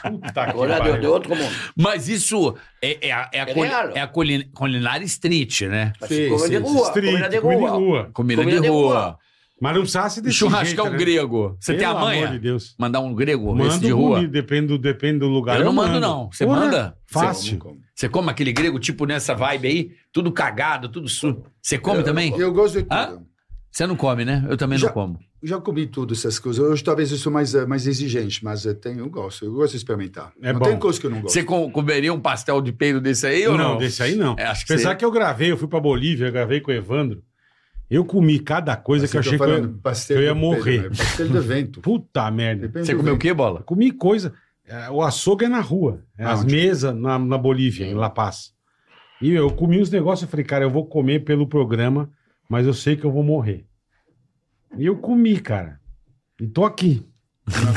Puta 0.10 0.32
que 0.32 0.50
Agora 0.50 0.74
de, 0.76 0.82
de 0.84 0.90
pariu. 0.90 1.12
outro 1.12 1.34
mundo. 1.34 1.54
Mas 1.76 2.08
isso 2.08 2.56
é, 2.82 3.08
é 3.08 3.12
a, 3.12 3.28
é 3.32 3.40
a 3.40 3.44
É 3.48 3.52
é 3.94 4.00
a 4.00 4.06
culi- 4.06 4.44
culinária 4.54 5.04
street, 5.04 5.62
né? 5.62 5.92
Sim, 6.06 6.28
comida 6.28 6.60
de 6.60 6.68
sim, 6.68 6.74
rua, 6.74 6.92
comida 6.92 7.28
de 7.28 7.38
rua. 7.38 8.10
Comida, 8.12 8.60
de 8.60 8.68
rua. 8.68 9.18
Mas 9.60 9.72
não 9.72 9.80
precisasse 9.80 10.20
desse 10.20 10.36
Churrascão 10.36 10.84
jeito, 10.86 10.98
né? 10.98 11.04
grego. 11.04 11.56
Você 11.58 11.74
tem 11.74 11.86
a 11.86 11.90
Pelo 11.94 12.00
manha? 12.04 12.24
amor 12.26 12.32
de 12.34 12.38
Deus. 12.40 12.74
Mandar 12.78 13.00
um 13.00 13.14
grego 13.14 13.48
esse 13.56 13.68
Mando 13.68 13.86
de 13.86 13.90
rua? 13.90 14.16
bonito, 14.16 14.30
depende 14.30 14.66
do, 14.66 14.78
depende 14.78 15.18
do 15.20 15.28
lugar. 15.28 15.58
Eu 15.58 15.64
não 15.64 15.72
mando, 15.72 15.98
não. 15.98 16.30
Você 16.30 16.44
Porra, 16.44 16.60
manda? 16.60 16.98
Fácil. 17.06 17.58
Você 17.94 18.08
come 18.08 18.30
aquele 18.30 18.52
grego, 18.52 18.78
tipo 18.78 19.06
nessa 19.06 19.34
vibe 19.34 19.66
aí? 19.68 19.90
Tudo 20.12 20.30
cagado, 20.30 20.88
tudo 20.90 21.08
sujo. 21.08 21.42
Você 21.62 21.78
come 21.78 22.02
também? 22.02 22.38
Eu 22.38 22.52
gosto 22.52 22.74
de 22.78 22.82
tudo. 22.82 22.92
Hã? 22.94 23.18
Você 23.70 23.86
não 23.86 23.96
come, 23.96 24.24
né? 24.24 24.44
Eu 24.48 24.56
também 24.56 24.78
Já- 24.78 24.86
não 24.88 24.94
como. 24.94 25.18
Já 25.42 25.60
comi 25.60 25.86
tudo 25.86 26.12
essas 26.14 26.38
coisas. 26.38 26.62
Hoje 26.64 26.82
talvez 26.82 27.10
eu 27.12 27.18
sou 27.18 27.30
mais, 27.30 27.54
eh, 27.54 27.66
mais 27.66 27.86
exigente, 27.86 28.42
mas 28.42 28.64
eh, 28.66 28.72
tenho, 28.74 29.00
eu 29.00 29.10
gosto. 29.10 29.44
Eu 29.44 29.52
gosto 29.52 29.72
de 29.72 29.76
experimentar. 29.76 30.32
É 30.42 30.50
não 30.52 30.58
bom. 30.60 30.64
tem 30.66 30.78
coisa 30.78 30.98
que 30.98 31.06
eu 31.06 31.10
não 31.10 31.20
gosto. 31.20 31.32
Você 31.34 31.44
com- 31.44 31.70
comeria 31.70 32.12
um 32.12 32.18
pastel 32.20 32.60
de 32.62 32.72
peido 32.72 33.00
desse 33.02 33.26
aí 33.26 33.46
ou 33.46 33.56
não? 33.56 33.72
Não, 33.72 33.78
desse 33.78 34.02
aí 34.02 34.16
não. 34.16 34.34
É, 34.38 34.44
acho 34.46 34.66
que 34.66 34.72
Apesar 34.72 34.90
você- 34.90 34.96
que 34.96 35.04
eu 35.04 35.10
gravei, 35.10 35.52
eu 35.52 35.56
fui 35.58 35.68
pra 35.68 35.78
Bolívia, 35.78 36.26
eu 36.26 36.32
gravei 36.32 36.60
com 36.60 36.70
o 36.70 36.74
Evandro. 36.74 37.22
Eu 37.88 38.04
comi 38.04 38.38
cada 38.40 38.76
coisa 38.76 39.04
Mas 39.04 39.10
que 39.12 39.16
eu 39.16 39.22
tô 39.22 39.28
achei 39.28 39.38
que 39.38 39.44
eu, 39.44 39.48
que 40.06 40.12
eu 40.12 40.22
ia 40.22 40.34
de 40.34 40.40
morrer. 40.40 40.82
né? 40.82 40.88
Pastel 40.96 41.28
de 41.28 41.38
vento. 41.40 41.80
Puta 41.82 42.28
merda. 42.30 42.62
Depende 42.66 42.86
Você 42.86 42.94
comeu 42.96 43.14
o 43.14 43.18
quê, 43.18 43.32
bola? 43.32 43.62
Comi 43.62 43.92
coisa. 43.92 44.34
é, 44.66 44.90
O 44.90 45.02
açougue 45.02 45.44
é 45.44 45.48
na 45.48 45.60
rua. 45.60 46.02
É 46.18 46.24
as 46.24 46.40
Aonde? 46.40 46.54
mesas 46.54 46.94
na, 46.96 47.18
na 47.18 47.38
Bolívia, 47.38 47.86
em 47.86 47.94
La 47.94 48.10
Paz. 48.10 48.52
E 49.22 49.30
eu 49.32 49.50
comi 49.52 49.80
os 49.80 49.88
negócios 49.90 50.28
e 50.28 50.30
falei, 50.30 50.44
cara, 50.44 50.64
eu 50.64 50.70
vou 50.70 50.84
comer 50.86 51.20
pelo 51.24 51.46
programa, 51.46 52.10
mas 52.48 52.66
eu 52.66 52.74
sei 52.74 52.96
que 52.96 53.04
eu 53.04 53.12
vou 53.12 53.22
morrer. 53.22 53.64
E 54.76 54.84
eu 54.84 54.96
comi, 54.96 55.38
cara. 55.40 55.80
E 56.40 56.46
tô 56.46 56.64
aqui. 56.64 57.06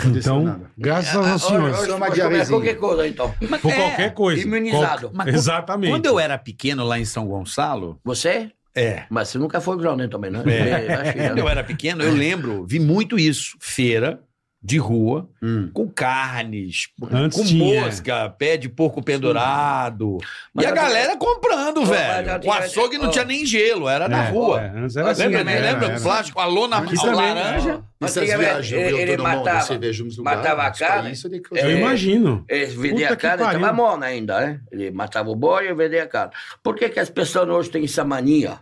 Não 0.04 0.16
Então, 0.18 0.44
nada. 0.44 0.72
graças 0.76 1.16
Ah, 1.16 1.34
aos 1.34 1.44
senhores. 1.44 1.80
hoje 1.80 1.92
uma 1.92 2.10
diarrezinha. 2.10 2.58
qualquer 2.58 2.76
coisa, 2.76 3.08
então. 3.08 3.34
Mas 3.48 3.62
Por 3.62 3.72
é, 3.72 3.76
qualquer 3.76 4.14
coisa. 4.16 4.42
imunizado. 4.42 5.12
Qual- 5.12 5.28
Exatamente. 5.30 5.92
Quando 5.92 6.08
eu 6.08 6.20
era 6.20 6.38
pequeno 6.40 6.84
lá 6.84 6.98
em 7.00 7.06
São 7.06 7.28
Gonçalo, 7.28 8.00
Você? 8.04 8.52
É. 8.76 9.04
Mas 9.10 9.30
você 9.30 9.38
nunca 9.38 9.60
foi 9.60 9.78
grande 9.78 10.08
também, 10.08 10.32
né? 10.32 10.44
É. 10.48 11.40
Eu 11.40 11.50
era 11.50 11.64
pequeno, 11.64 12.04
eu 12.04 12.14
lembro, 12.14 12.66
vi 12.66 12.80
muito 12.80 13.18
isso. 13.18 13.58
Feira 13.60 14.22
de 14.62 14.78
rua, 14.78 15.30
Hum. 15.42 15.70
com 15.74 15.88
carnes, 15.88 16.90
Antes 17.12 17.38
com 17.40 17.46
tinha. 17.46 17.82
mosca, 17.82 18.30
pé 18.32 18.58
de 18.58 18.68
porco 18.68 19.02
pendurado. 19.02 20.18
Mas 20.54 20.66
e 20.66 20.68
a 20.68 20.72
galera 20.72 21.16
comprando, 21.18 21.80
Mas 21.80 21.90
velho. 21.90 22.42
O 22.46 22.52
açougue 22.52 22.98
não 22.98 23.10
tinha 23.10 23.24
nem 23.24 23.46
gelo, 23.46 23.88
era 23.88 24.10
na 24.10 24.26
É, 24.26 24.30
rua. 24.30 24.62
é, 24.62 24.70
antes 24.76 24.96
era 24.98 25.12
assim, 25.12 25.24
lembra, 25.24 25.44
né? 25.46 25.54
né? 25.62 25.72
Lembra? 25.72 25.88
Era, 25.88 25.98
Um 25.98 26.02
plástico, 26.04 26.40
a 26.40 26.46
lona 26.46 26.78
Aqui 26.78 26.96
a 26.98 27.02
também, 27.02 27.16
laranja. 27.16 27.82
Mas 28.02 28.16
Essas 28.18 28.38
viagens, 28.40 28.72
eu 28.72 28.98
ele, 28.98 29.12
todo 29.18 29.28
mundo, 29.28 29.44
matava, 29.44 29.78
matava 30.24 30.64
a 30.64 30.72
carne, 30.72 31.12
de 31.14 31.26
Eu 31.38 31.42
coisa. 31.42 31.66
É. 31.68 31.80
imagino. 31.80 32.46
ele 32.50 32.66
vendia 32.68 32.92
Puta 33.08 33.14
a 33.14 33.16
que 33.16 33.22
carne, 33.22 33.44
estava 33.44 33.74
mona 33.74 34.06
ainda, 34.06 34.40
né? 34.42 34.60
Ele 34.72 34.92
matava 34.92 35.30
o 35.30 35.36
boi 35.36 35.68
e 35.70 35.74
vendia 35.74 36.04
a 36.04 36.08
carne. 36.08 36.32
Por 36.64 36.76
que, 36.76 36.88
que 36.90 37.00
as 37.00 37.10
pessoas 37.10 37.48
hoje 37.50 37.70
têm 37.70 37.84
essa 37.86 38.04
mania 38.06 38.60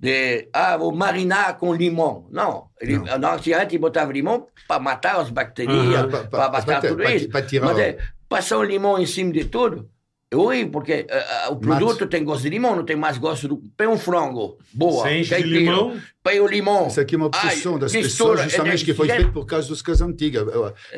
de, 0.00 0.48
ah, 0.52 0.76
vou 0.76 0.92
marinar 0.94 1.56
com 1.58 1.74
limão? 1.74 2.26
Não, 2.30 2.68
ele, 2.80 2.98
não. 2.98 3.32
antigamente 3.34 3.76
botava 3.78 4.12
limão 4.12 4.46
para 4.66 4.80
matar 4.80 5.20
as. 5.20 5.30
Pa- 5.30 6.18
pa- 6.18 6.28
para 6.28 6.50
matar 6.52 6.80
tudo 6.82 6.96
pra- 7.02 7.14
isso. 7.14 7.28
pra 7.28 7.42
tirar 7.42 7.66
Mas 7.66 7.78
é, 7.78 7.98
passar 8.28 8.58
o 8.58 8.62
limão 8.62 8.98
em 8.98 9.06
cima 9.06 9.32
de 9.32 9.44
tudo, 9.44 9.88
é 10.30 10.36
horrível, 10.36 10.70
porque 10.70 11.06
ah, 11.10 11.48
o 11.50 11.56
produto 11.56 12.06
tem 12.06 12.22
gosto 12.22 12.42
de 12.42 12.50
limão, 12.50 12.76
não 12.76 12.84
tem 12.84 12.96
mais 12.96 13.16
gosto 13.16 13.48
do... 13.48 13.62
Põe 13.76 13.86
um 13.86 13.98
frango, 13.98 14.58
boa, 14.72 15.04
Você 15.04 15.18
enche 15.18 15.36
de 15.36 15.42
limão, 15.42 15.98
Põe 16.28 16.40
o 16.40 16.46
limão. 16.46 16.88
Isso 16.88 17.00
aqui 17.00 17.14
é 17.14 17.18
uma 17.18 17.26
obsessão 17.26 17.74
Ai, 17.74 17.80
das 17.80 17.92
mistura, 17.92 18.30
pessoas, 18.32 18.42
justamente, 18.42 18.82
é, 18.82 18.84
que 18.84 18.92
foi 18.92 19.08
é, 19.08 19.16
feito 19.16 19.32
por 19.32 19.46
causa 19.46 19.66
dos 19.68 19.80
casas 19.80 20.06
antigas. 20.06 20.46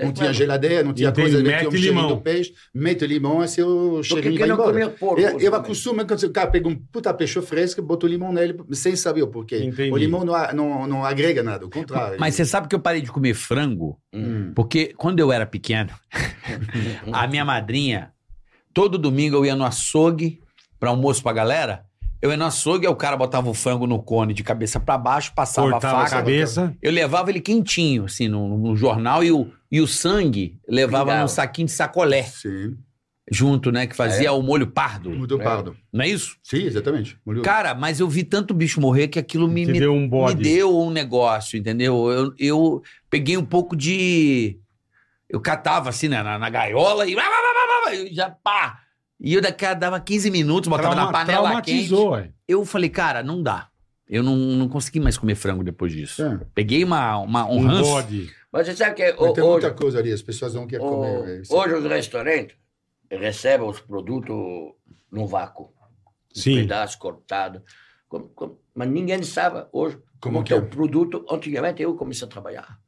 Não 0.03 0.13
tinha 0.13 0.33
geladeira, 0.33 0.83
não 0.83 0.93
tinha 0.93 1.13
coisa, 1.13 1.41
mete 1.41 1.69
um 1.69 1.71
cheirinho 1.71 1.93
limão. 1.93 2.09
do 2.09 2.21
peixe, 2.21 2.53
mete 2.75 3.07
limão, 3.07 3.41
assim 3.41 3.63
o 3.63 4.03
cheirinho 4.03 4.33
que 4.33 4.41
vai 4.41 4.51
embora. 4.51 4.91
porco 4.91 5.21
Eu, 5.21 5.39
eu 5.39 5.55
acostumo, 5.55 6.05
quando 6.05 6.23
o 6.23 6.31
cara 6.31 6.51
pega 6.51 6.69
um 6.69 6.75
puta 6.75 7.15
peixe 7.15 7.41
fresco, 7.43 7.81
bota 7.81 8.07
o 8.07 8.09
limão 8.09 8.33
nele, 8.33 8.57
sem 8.73 8.97
saber 8.97 9.23
o 9.23 9.29
porquê. 9.29 9.59
Entendi. 9.59 9.93
O 9.93 9.97
limão 9.97 10.25
não, 10.25 10.35
não, 10.53 10.87
não 10.87 11.05
agrega 11.05 11.43
nada, 11.43 11.65
o 11.65 11.71
contrário. 11.71 12.19
Mas 12.19 12.35
você 12.35 12.45
sabe 12.45 12.67
que 12.67 12.75
eu 12.75 12.81
parei 12.81 13.01
de 13.01 13.13
comer 13.13 13.35
frango? 13.35 14.01
Hum. 14.13 14.53
Porque 14.55 14.93
quando 14.97 15.21
eu 15.21 15.31
era 15.31 15.47
pequeno, 15.47 15.91
a 17.13 17.27
minha 17.29 17.45
madrinha, 17.45 18.11
todo 18.73 18.99
domingo 18.99 19.37
eu 19.37 19.47
ia 19.47 19.55
no 19.57 19.65
açougue 19.65 20.41
para 20.79 20.91
almoço 20.91 21.23
pra 21.23 21.33
galera. 21.33 21.85
Eu 22.23 22.31
ia 22.31 22.37
no 22.37 22.45
açougue, 22.45 22.87
aí 22.87 22.93
o 22.93 22.97
cara 22.97 23.17
botava 23.17 23.49
o 23.49 23.55
frango 23.55 23.87
no 23.87 24.03
cone 24.03 24.35
de 24.35 24.43
cabeça 24.45 24.79
para 24.79 24.99
baixo, 24.99 25.33
passava 25.35 25.71
cortava 25.71 25.97
a 25.97 26.01
a 26.01 26.05
faca. 26.05 26.17
cabeça. 26.17 26.77
Eu 26.83 26.93
levava 26.93 27.31
ele 27.31 27.41
quentinho, 27.41 28.05
assim, 28.05 28.29
no, 28.29 28.59
no 28.59 28.77
jornal, 28.77 29.25
e 29.25 29.33
o, 29.33 29.51
e 29.73 29.81
o 29.81 29.87
sangue 29.87 30.59
levava 30.69 31.05
Pingava. 31.07 31.23
num 31.23 31.29
saquinho 31.29 31.65
de 31.67 31.73
sacolé 31.73 32.25
Sim, 32.25 32.77
junto, 33.31 33.73
né? 33.73 33.87
Que 33.87 33.97
fazia 33.97 34.33
o 34.35 34.43
molho 34.43 34.67
pardo. 34.67 35.09
mudou 35.11 35.41
É. 35.41 35.45
pardo. 35.45 35.75
Não 35.91 36.05
é 36.05 36.09
isso? 36.09 36.37
Sim, 36.43 36.65
exatamente. 36.65 37.17
Molhou. 37.25 37.43
Cara, 37.43 37.75
mas 37.75 38.01
eu 38.01 38.09
vi 38.09 38.23
tanto 38.23 38.53
bicho 38.53 38.83
morrer 38.83 39.09
que 39.09 39.19
aquilo 39.19 39.49
me, 39.49 39.65
me, 39.65 39.79
deu 39.81 39.95
um 39.95 40.07
me 40.07 40.35
deu 40.35 40.79
um 40.79 40.91
negócio, 40.91 41.59
entendeu? 41.59 42.11
Eu, 42.11 42.35
eu 42.39 42.83
peguei 43.09 43.39
um 43.39 43.45
pouco 43.47 43.75
de. 43.75 44.59
Eu 45.27 45.41
catava 45.41 45.89
assim 45.89 46.09
né, 46.09 46.23
na, 46.23 46.39
na 46.39 46.51
gaiola 46.51 47.07
e. 47.07 47.15
e 47.95 48.15
já 48.15 48.31
pá! 48.31 48.81
E 49.19 49.35
eu 49.35 49.41
daqui 49.43 49.67
a 49.67 49.75
dava 49.75 50.01
15 50.01 50.31
minutos, 50.31 50.69
botava 50.69 50.95
Trauma- 50.95 51.13
na 51.13 51.19
panela 51.19 51.61
quente. 51.63 51.93
ué. 51.95 52.33
Eu 52.49 52.65
falei, 52.65 52.89
cara, 52.89 53.23
não 53.23 53.43
dá. 53.43 53.69
Eu 54.09 54.23
não, 54.23 54.35
não 54.37 54.69
consegui 54.69 54.99
mais 54.99 55.17
comer 55.19 55.35
frango 55.37 55.63
depois 55.63 55.93
disso. 55.93 56.23
É. 56.25 56.41
Peguei 56.55 56.83
uma, 56.83 57.19
uma, 57.19 57.47
um 57.47 57.59
Um 57.59 57.67
ranço. 57.67 57.91
bode. 57.91 58.31
Mas 58.51 58.67
você 58.67 58.75
sabe 58.77 58.95
que 58.97 59.13
Mas 59.13 59.21
ho- 59.21 59.33
tem 59.35 59.45
hoje, 59.45 59.53
muita 59.67 59.71
coisa 59.73 59.99
ali, 60.01 60.13
as 60.13 60.23
pessoas 60.23 60.55
não 60.55 60.67
querem 60.67 60.85
o- 60.85 60.89
comer. 60.89 61.43
é 61.49 61.55
hoje 61.55 61.75
os 61.75 61.85
restaurantes 61.85 62.57
recebem 63.11 63.69
os 63.69 63.79
produtos 63.81 64.35
no 65.13 65.27
vácuo. 65.27 65.73
Sim. 66.35 66.59
Um 66.59 66.63
pedaço 66.63 66.99
cortado. 66.99 67.63
Como- 68.09 68.29
como- 68.31 68.59
mas 68.75 68.89
ninguém 68.89 69.23
sabe 69.23 69.65
hoje 69.73 69.97
Como 70.21 70.37
como 70.37 70.45
que 70.45 70.53
é 70.53 70.57
é? 70.57 70.61
o 70.61 70.67
produto. 70.67 71.25
Antigamente 71.31 71.83
eu 71.83 71.95
comecei 71.95 72.27
a 72.27 72.31
trabalhar. 72.31 72.79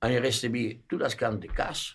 Aí 0.00 0.16
eu 0.16 0.22
recebi 0.22 0.82
todas 0.88 1.08
as 1.08 1.14
carnes 1.14 1.38
de 1.40 1.46
caça, 1.48 1.92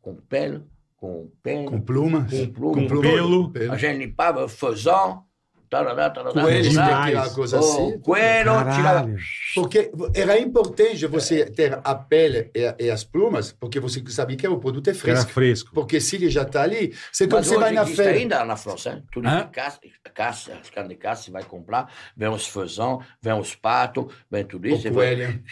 com 0.00 0.14
pele, 0.16 0.62
com 1.06 1.64
Com 1.66 1.80
pluma. 1.80 2.26
com 2.30 2.46
pluma, 2.52 2.88
com 2.88 3.00
pelo. 3.00 3.52
A 3.70 3.76
gente 3.76 3.98
limpava 3.98 4.48
fezão, 4.48 5.24
tarará, 5.68 6.08
tarará, 6.10 6.32
Coelho, 6.42 6.74
tarará. 6.74 6.94
demais. 6.94 7.16
aquela 7.16 7.34
coisa 7.34 7.58
assim. 7.58 7.92
O 7.94 7.98
coelho, 8.00 8.52
tirava. 8.74 9.10
Porque 9.54 9.90
era 10.14 10.38
importante 10.38 11.06
você 11.06 11.44
ter 11.46 11.78
a 11.82 11.94
pele 11.94 12.50
e, 12.54 12.84
e 12.84 12.90
as 12.90 13.02
plumas, 13.04 13.52
porque 13.52 13.80
você 13.80 14.02
sabia 14.08 14.36
que 14.36 14.46
o 14.46 14.58
produto 14.58 14.88
é 14.88 14.92
Que 14.92 15.10
era 15.10 15.16
fresco. 15.20 15.32
fresco. 15.32 15.70
Porque 15.74 16.00
se 16.00 16.16
ele 16.16 16.30
já 16.30 16.42
está 16.42 16.62
ali, 16.62 16.94
você, 17.12 17.26
Mas 17.26 17.46
você 17.46 17.54
hoje 17.54 17.60
vai 17.64 17.72
na 17.72 17.84
feira. 17.86 18.12
ainda 18.12 18.44
na 18.44 18.56
França, 18.56 18.90
hein? 18.90 19.02
Tudo 19.10 19.26
Hã? 19.28 19.44
de 19.44 19.50
caça, 19.50 19.80
caça, 20.14 20.52
as 20.60 20.70
carnes 20.70 20.90
de 20.90 20.96
caça, 20.96 21.22
você 21.24 21.30
vai 21.32 21.42
comprar, 21.42 21.92
vem 22.16 22.28
os 22.28 22.46
fezão, 22.46 23.00
vem 23.20 23.32
os 23.38 23.54
patos, 23.54 24.06
vem 24.30 24.44
tudo 24.44 24.66
isso. 24.68 24.76
O 24.78 24.82
você 24.82 24.90
vai- 24.90 25.14
coelho. 25.16 25.42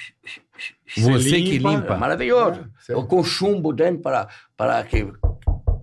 Você 0.97 1.31
que 1.43 1.59
limpa. 1.59 1.69
É 1.71 1.77
limpa. 1.77 1.97
maravilhoso. 1.97 2.71
É. 2.89 2.93
Eu 2.93 3.05
com 3.07 3.23
chumbo 3.25 3.73
dentro 3.73 4.01
para, 4.01 4.29
para 4.57 4.83
que 4.85 5.07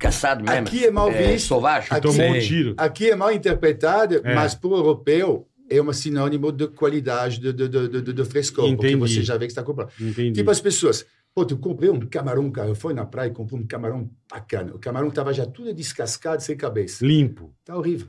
caçado 0.01 0.43
mesmo. 0.43 0.67
Aqui 0.67 0.85
é 0.85 0.91
mal 0.91 1.11
visto. 1.11 1.47
Sauvagem. 1.49 1.87
Aqui- 1.91 2.01
Tomou 2.07 2.27
um 2.31 2.39
tiro. 2.39 2.73
Aqui 2.77 3.09
é 3.09 3.15
mal 3.15 3.31
interpretado, 3.31 4.21
É. 4.23 4.35
mas 4.35 4.55
para 4.55 4.69
o 4.69 4.75
europeu 4.75 5.47
é 5.69 5.81
um 5.81 5.93
sinônimo 5.93 6.51
de 6.51 6.67
qualidade, 6.67 7.39
de, 7.39 7.53
de, 7.53 7.69
de, 7.69 8.01
de, 8.01 8.13
de 8.13 8.25
frescor, 8.25 8.65
porque 8.75 8.87
Entendi. 8.87 8.97
você 8.97 9.23
já 9.23 9.37
vê 9.37 9.45
que 9.45 9.51
está 9.51 9.63
comprando. 9.63 9.89
Entendi. 9.99 10.33
Tipo 10.33 10.51
as 10.51 10.59
pessoas, 10.59 11.05
pô, 11.33 11.45
tu 11.45 11.57
comprei 11.57 11.89
um 11.89 11.99
camarão, 12.01 12.51
cara, 12.51 12.67
eu 12.69 12.75
fui 12.75 12.93
na 12.93 13.05
praia 13.05 13.29
e 13.29 13.33
comprei 13.33 13.57
um 13.59 13.65
camarão 13.65 14.09
bacana. 14.29 14.73
O 14.75 14.79
camarão 14.79 15.07
estava 15.07 15.33
já 15.33 15.45
tudo 15.45 15.73
descascado, 15.73 16.41
sem 16.41 16.57
cabeça. 16.57 17.05
Limpo. 17.05 17.53
Tá 17.63 17.77
horrível. 17.77 18.07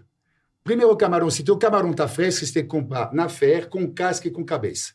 Primeiro 0.65 0.97
camarão, 0.97 1.29
se 1.31 1.43
teu 1.45 1.57
camarão 1.59 1.93
tá 1.93 2.07
fresco, 2.09 2.45
você 2.47 2.53
tem 2.53 2.63
que 2.63 2.69
comprar 2.69 3.13
na 3.13 3.29
feira 3.29 3.67
com 3.67 3.87
casca 3.93 4.29
e 4.29 4.31
com 4.31 4.45
cabeça. 4.45 4.93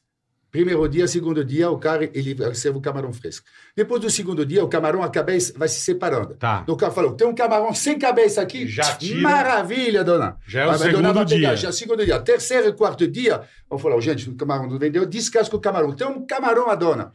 Primeiro 0.49 0.87
dia, 0.87 1.07
segundo 1.07 1.43
dia, 1.43 1.69
o 1.69 1.77
cara 1.77 2.05
ele 2.13 2.33
recebe 2.33 2.77
o 2.77 2.81
camarão 2.81 3.11
fresco. 3.11 3.45
Depois 3.75 4.01
do 4.01 4.09
segundo 4.09 4.45
dia, 4.45 4.63
o 4.63 4.67
camarão, 4.69 5.03
a 5.03 5.09
cabeça 5.09 5.53
vai 5.57 5.67
se 5.67 5.79
separando. 5.81 6.35
Tá. 6.35 6.63
O 6.67 6.75
cara 6.77 6.91
falou, 6.91 7.11
tem 7.13 7.27
um 7.27 7.35
camarão 7.35 7.73
sem 7.73 7.99
cabeça 7.99 8.41
aqui? 8.41 8.65
Já 8.65 8.95
tira. 8.95 9.19
Maravilha, 9.19 10.03
dona. 10.03 10.37
Já 10.47 10.61
é 10.61 10.65
o 10.67 10.71
dona 10.71 10.77
segundo 10.79 11.03
pegar, 11.13 11.25
dia. 11.49 11.55
Já 11.57 11.67
é 11.67 11.71
o 11.71 11.73
segundo 11.73 12.05
dia. 12.05 12.19
Terceiro 12.19 12.69
e 12.69 12.73
quarto 12.73 13.07
dia, 13.07 13.41
eu 13.69 13.77
falo, 13.77 13.99
gente, 13.99 14.29
o 14.29 14.35
camarão 14.35 14.67
não 14.67 14.79
vendeu, 14.79 15.05
descasca 15.05 15.55
o 15.55 15.59
camarão. 15.59 15.91
Tem 15.93 16.07
um 16.07 16.25
camarão, 16.25 16.69
a 16.69 16.75
dona. 16.75 17.11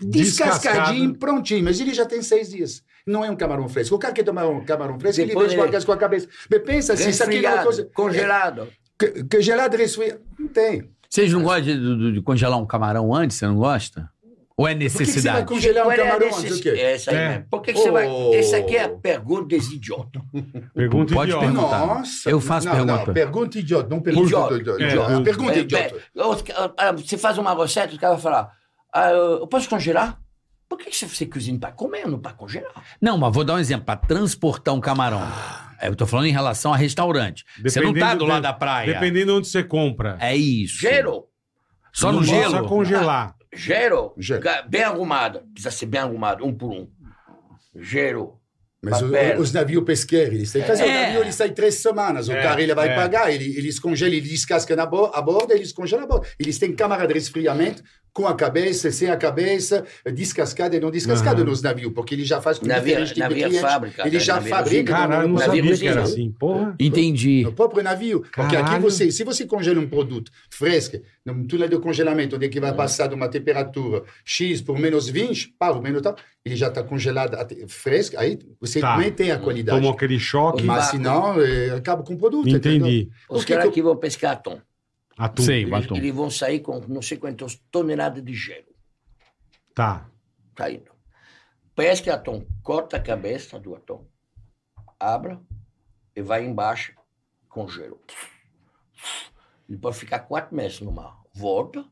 Descascadinho, 0.00 1.08
Descascado. 1.10 1.18
prontinho, 1.18 1.64
mas 1.64 1.80
ele 1.80 1.94
já 1.94 2.04
tem 2.04 2.22
seis 2.22 2.50
dias. 2.50 2.82
Não 3.06 3.24
é 3.24 3.30
um 3.30 3.36
camarão 3.36 3.68
fresco. 3.68 3.94
O 3.94 3.98
cara 3.98 4.12
quer 4.12 4.22
tomar 4.24 4.46
um 4.46 4.64
camarão 4.64 4.98
fresco, 4.98 5.20
ele 5.20 5.28
Depois 5.28 5.46
vende 5.48 5.56
com 5.56 5.62
a 5.62 5.76
ele- 5.76 5.84
com 5.86 5.92
a 5.92 5.96
cabeça. 5.96 6.28
Mas 6.50 6.62
pensa 6.62 6.92
assim, 6.94 7.10
isso 7.10 7.22
aqui 7.22 7.44
é 7.44 7.52
uma 7.54 7.62
coisa... 7.64 7.88
congelado. 7.94 8.68
Que, 8.98 9.24
que 9.24 9.42
gelado 9.42 9.76
resfriado. 9.76 10.20
Não 10.38 10.48
tem. 10.48 10.88
Vocês 11.14 11.32
não 11.32 11.42
gostam 11.42 11.62
de, 11.62 11.96
de- 11.96 12.12
de 12.14 12.20
congelar 12.22 12.58
um 12.58 12.66
camarão 12.66 13.14
antes? 13.14 13.36
Você 13.36 13.46
não 13.46 13.54
gosta? 13.54 14.10
Ou 14.56 14.66
é 14.68 14.74
Por 14.74 14.78
que, 14.80 14.84
que 14.84 14.90
você 14.90 14.98
vai 14.98 15.06
necessidade? 15.06 15.46
congelar 15.46 15.86
um 15.86 15.92
é 15.92 15.96
camarão 15.96 16.26
necess- 16.26 16.44
antes 16.44 16.60
quê? 16.60 16.68
É 16.70 16.96
isso 16.96 17.10
aí 17.10 17.16
É. 17.16 17.28
mesmo. 17.28 17.44
Por 17.50 17.62
que, 17.62 17.72
que 17.72 17.78
você 17.78 17.90
vai. 17.92 18.06
Oh. 18.08 18.34
Essa 18.34 18.56
aqui 18.56 18.76
é 18.76 18.84
a 18.84 18.88
pergunta 18.88 19.56
dos 19.56 19.72
idiotas. 19.72 20.22
Pergunta 20.74 21.14
Pode 21.14 21.30
idiota. 21.30 21.46
perguntar. 21.52 21.86
Nossa. 21.86 22.30
Eu 22.30 22.40
faço 22.40 22.66
não, 22.66 22.74
pergunta. 22.74 23.06
Não, 23.06 23.14
pergunta 23.14 23.58
idiota, 23.60 23.88
não 23.88 24.00
pergunta 24.00 24.26
Idiota. 24.26 24.54
idiota. 24.56 24.82
É, 24.82 24.86
idiota. 24.88 25.22
pergunta 25.22 25.58
idiota. 25.58 25.94
bem, 26.14 26.24
os 26.26 26.42
ca- 26.42 26.72
ah, 26.76 26.92
Você 26.92 27.16
faz 27.16 27.38
uma 27.38 27.54
receita, 27.54 27.92
os 27.92 27.98
caras 27.98 28.20
vão 28.20 28.32
falar: 28.32 28.50
ah, 28.92 29.10
eu 29.10 29.46
posso 29.46 29.68
congelar? 29.68 30.18
Por 30.68 30.78
que, 30.78 30.90
que 30.90 30.96
você- 30.96 31.06
você 31.06 31.26
cozinha 31.26 31.58
para 31.60 31.70
comer, 31.72 32.08
não 32.08 32.18
para 32.18 32.32
congelar? 32.32 32.72
Não, 33.00 33.16
mas 33.18 33.32
vou 33.32 33.44
dar 33.44 33.54
um 33.54 33.58
exemplo. 33.58 33.84
Para 33.86 33.96
transportar 34.00 34.74
um 34.74 34.80
camarão. 34.80 35.20
É, 35.80 35.88
Eu 35.88 35.96
tô 35.96 36.06
falando 36.06 36.26
em 36.26 36.32
relação 36.32 36.72
a 36.72 36.76
restaurante. 36.76 37.44
Você 37.62 37.80
não 37.80 37.88
tá 37.88 37.94
Dependendo 37.94 38.18
do 38.18 38.24
lado 38.26 38.42
da 38.42 38.52
praia. 38.52 38.92
Dependendo 38.94 39.26
de 39.26 39.32
onde 39.38 39.48
você 39.48 39.62
compra. 39.64 40.16
É 40.20 40.36
isso. 40.36 40.78
Gelo. 40.80 41.24
Só 41.92 42.10
no 42.12 42.24
gelo? 42.24 42.50
Só 42.50 42.64
congelar. 42.64 43.34
Gelo, 43.56 44.12
Gelo. 44.18 44.40
ga- 44.42 44.62
bem 44.62 44.82
arrumado. 44.82 45.42
Precisa 45.52 45.70
ser 45.70 45.86
bem 45.86 46.00
arrumado, 46.00 46.44
um 46.44 46.52
por 46.52 46.72
um. 46.72 46.88
Gelo. 47.80 48.40
Mas 48.82 49.00
papel. 49.00 49.40
os 49.40 49.52
navios 49.52 49.82
pesqueiros, 49.84 50.34
eles 50.34 50.52
têm 50.52 50.60
que 50.60 50.68
fazer. 50.68 50.84
É. 50.84 50.86
O 50.86 51.02
navio 51.06 51.20
ele 51.22 51.32
sai 51.32 51.50
três 51.52 51.76
semanas. 51.76 52.28
O 52.28 52.32
É, 52.32 52.42
cara 52.42 52.60
ele 52.60 52.74
vai 52.74 52.90
é. 52.90 52.94
pagar, 52.94 53.32
ele, 53.32 53.56
eles 53.56 53.78
congelam, 53.80 54.12
eles 54.14 54.28
descascam 54.28 54.76
na 54.76 54.84
bo 54.84 55.06
a 55.14 55.22
borda, 55.22 55.54
eles 55.54 55.72
congelam 55.72 56.04
a 56.04 56.08
borda. 56.08 56.26
Eles 56.38 56.58
têm 56.58 56.74
câmara 56.74 57.06
de 57.06 57.14
resfriamento 57.14 57.82
com 58.14 58.28
a 58.28 58.34
cabeça, 58.34 58.92
sem 58.92 59.10
a 59.10 59.16
cabeça, 59.16 59.84
descascada 60.14 60.76
e 60.76 60.80
não 60.80 60.88
descascada 60.90 61.40
Aham. 61.40 61.50
nos 61.50 61.60
navios, 61.60 61.92
porque 61.92 62.14
ele 62.14 62.24
já 62.24 62.40
faz 62.40 62.60
com 62.60 62.66
Navio- 62.66 62.84
diferentes 62.84 63.12
tipos 63.12 63.28
de 63.28 63.34
navio 63.34 63.44
é 63.44 63.48
clientes. 63.48 63.70
fábrica, 63.72 64.06
Ele 64.06 64.16
né? 64.18 64.24
já 64.24 64.34
Navio 64.36 64.50
fabrica. 64.50 64.92
Caralho, 64.92 65.28
não 65.28 65.34
Navio 65.34 65.46
sabia 65.64 65.76
que 65.76 65.86
era 65.88 66.02
assim. 66.02 66.30
Porra. 66.38 66.76
Entendi. 66.78 67.42
No 67.42 67.52
próprio 67.52 67.82
navio. 67.82 68.24
Porque 68.32 68.56
aqui 68.56 68.78
você, 68.78 69.10
se 69.10 69.24
você 69.24 69.44
congela 69.44 69.80
um 69.80 69.88
produto 69.88 70.30
fresco, 70.48 70.96
no 71.26 71.44
túnel 71.48 71.68
de 71.68 71.76
congelamento, 71.78 72.36
onde 72.36 72.46
é 72.46 72.48
que 72.48 72.60
vai 72.60 72.72
passar 72.72 73.08
de 73.08 73.16
uma 73.16 73.28
temperatura 73.28 74.04
X 74.24 74.60
por 74.62 74.78
menos 74.78 75.08
20, 75.08 75.52
pá, 75.58 75.70
o 75.72 75.82
menos 75.82 76.00
tal, 76.00 76.14
ele 76.44 76.54
já 76.54 76.68
está 76.68 76.84
congelado 76.84 77.36
fresco, 77.66 78.16
aí 78.16 78.38
você 78.60 78.78
Tá. 78.80 78.96
mantém 78.96 79.32
a 79.32 79.38
qualidade. 79.38 79.76
Tomou 79.78 79.92
aquele 79.92 80.20
choque. 80.20 80.62
Mas 80.62 80.84
senão, 80.84 81.34
acaba 81.76 82.04
com 82.04 82.14
o 82.14 82.16
produto. 82.18 82.48
entendeu? 82.48 82.86
Entendi. 82.86 83.08
Os 83.28 83.38
Por 83.38 83.46
que 83.46 83.52
caras 83.54 83.64
que 83.64 83.66
eu- 83.68 83.70
aqui 83.72 83.82
vão 83.82 83.96
pescar 83.96 84.32
atum. 84.34 84.58
Atum. 85.16 85.42
Sei, 85.42 85.60
Eles, 85.62 85.70
batom. 85.70 85.96
eles 85.96 86.14
vão 86.14 86.30
sair 86.30 86.60
com 86.60 86.80
não 86.80 87.00
sei 87.02 87.16
quantas 87.18 87.54
toneladas 87.70 88.24
de 88.24 88.34
gelo. 88.34 88.74
Tá. 89.74 90.08
Tá 90.54 90.70
indo. 90.70 90.90
Pesca 91.74 92.14
atum, 92.14 92.46
corta 92.62 92.96
a 92.96 93.00
cabeça 93.00 93.58
do 93.58 93.74
atum, 93.74 94.06
abra 94.98 95.40
e 96.14 96.22
vai 96.22 96.44
embaixo 96.44 96.94
com 97.48 97.66
gelo. 97.68 98.00
Ele 99.68 99.78
pode 99.78 99.96
ficar 99.96 100.20
quatro 100.20 100.54
meses 100.54 100.80
no 100.80 100.92
mar. 100.92 101.20
Volta, 101.34 101.84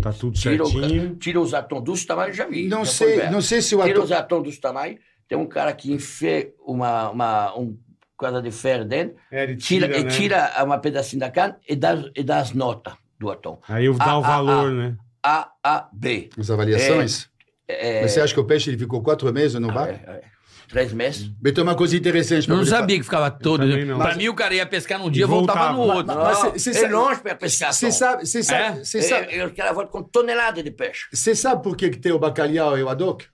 Tá 0.00 0.12
tudo 0.14 0.32
tira, 0.38 0.64
certinho. 0.64 1.12
o, 1.12 1.16
tira 1.16 1.38
os 1.40 1.52
atons 1.52 1.84
dos 1.84 2.04
tamanhos, 2.06 2.34
já 2.36 2.46
vi. 2.46 2.68
Não 2.68 2.84
já 2.86 2.90
sei, 2.92 3.28
não 3.30 3.42
sei 3.42 3.60
se 3.60 3.74
o 3.76 3.80
Tira 3.82 3.90
ator... 3.92 4.04
os 4.04 4.12
atons 4.12 4.42
dos 4.44 4.58
tamanhos. 4.58 4.98
Tem 5.28 5.36
um 5.36 5.46
cara 5.46 5.72
que 5.74 5.92
enfia 5.92 6.52
uma, 6.66 7.10
uma 7.10 7.56
um 7.58 7.78
coisa 8.20 8.40
de 8.42 8.50
ferro 8.50 8.84
dentro, 8.84 9.16
É, 9.32 9.42
ele 9.44 9.56
tira, 9.56 9.88
tira, 9.88 9.98
e 9.98 10.04
né? 10.04 10.10
tira 10.10 10.64
uma 10.64 10.78
pedacinho 10.78 11.20
da 11.20 11.30
carne 11.30 11.56
e 11.68 11.74
dá, 11.74 11.96
e 12.14 12.22
dá 12.22 12.38
as 12.38 12.52
notas 12.52 12.94
do 13.18 13.30
atom. 13.30 13.58
Aí 13.68 13.86
eu 13.86 13.94
dá 13.94 14.04
Ah, 14.04 14.18
o 14.18 14.24
ah, 14.24 14.26
valor, 14.28 14.66
ah. 14.70 14.74
né? 14.74 14.96
A, 15.22 15.50
A, 15.64 15.88
B. 15.92 16.30
As 16.38 16.50
avaliações? 16.50 17.28
É, 17.66 18.02
Mas 18.02 18.12
você 18.12 18.20
acha 18.20 18.32
que 18.34 18.40
o 18.40 18.44
peixe 18.44 18.70
ele 18.70 18.78
ficou 18.78 19.02
quatro 19.02 19.32
meses 19.32 19.58
no 19.60 19.70
é, 19.70 19.72
barco? 19.72 20.10
é, 20.10 20.20
três 20.68 20.92
meses. 20.92 21.30
Mas 21.42 21.52
tem 21.52 21.62
uma 21.62 21.74
coisa 21.74 21.96
interessante. 21.96 22.48
Não 22.48 22.64
sabia 22.64 22.96
que 22.96 23.02
ficava 23.04 23.30
todo. 23.30 23.64
Mas- 23.98 24.16
mim, 24.16 24.28
o 24.28 24.34
cara 24.34 24.54
ia 24.54 24.64
pescar 24.66 24.98
num 24.98 25.10
dia 25.10 25.24
E 25.24 25.26
voltava, 25.26 25.72
voltava. 25.74 25.86
no 25.88 25.94
outro. 25.94 26.14
Mas 26.16 26.42
Não, 26.42 26.52
cê- 26.52 26.58
cê 26.58 26.70
é 26.70 26.74
sabe- 26.82 26.94
longe 26.94 27.20
para 27.20 27.34
pescar. 27.34 27.72
Você 27.72 27.92
sabe, 27.92 28.26
você 28.26 28.38
É? 28.38 28.42
sabe, 28.42 28.84
você 28.86 29.02
sabe, 29.02 29.26
Eu, 29.34 29.48
eu 29.48 29.50
quero 29.52 29.74
volta 29.74 29.90
com 29.90 30.02
tonelada 30.02 30.62
de 30.62 30.70
peixe. 30.70 31.06
você 31.12 31.34
sabe 31.34 31.62
por 31.62 31.76
que, 31.76 31.90
que 31.90 31.98
tem 31.98 32.12
o 32.12 32.18
bacalhau 32.18 32.78
e 32.78 32.82
o 32.82 32.88
adoc? 32.88 33.24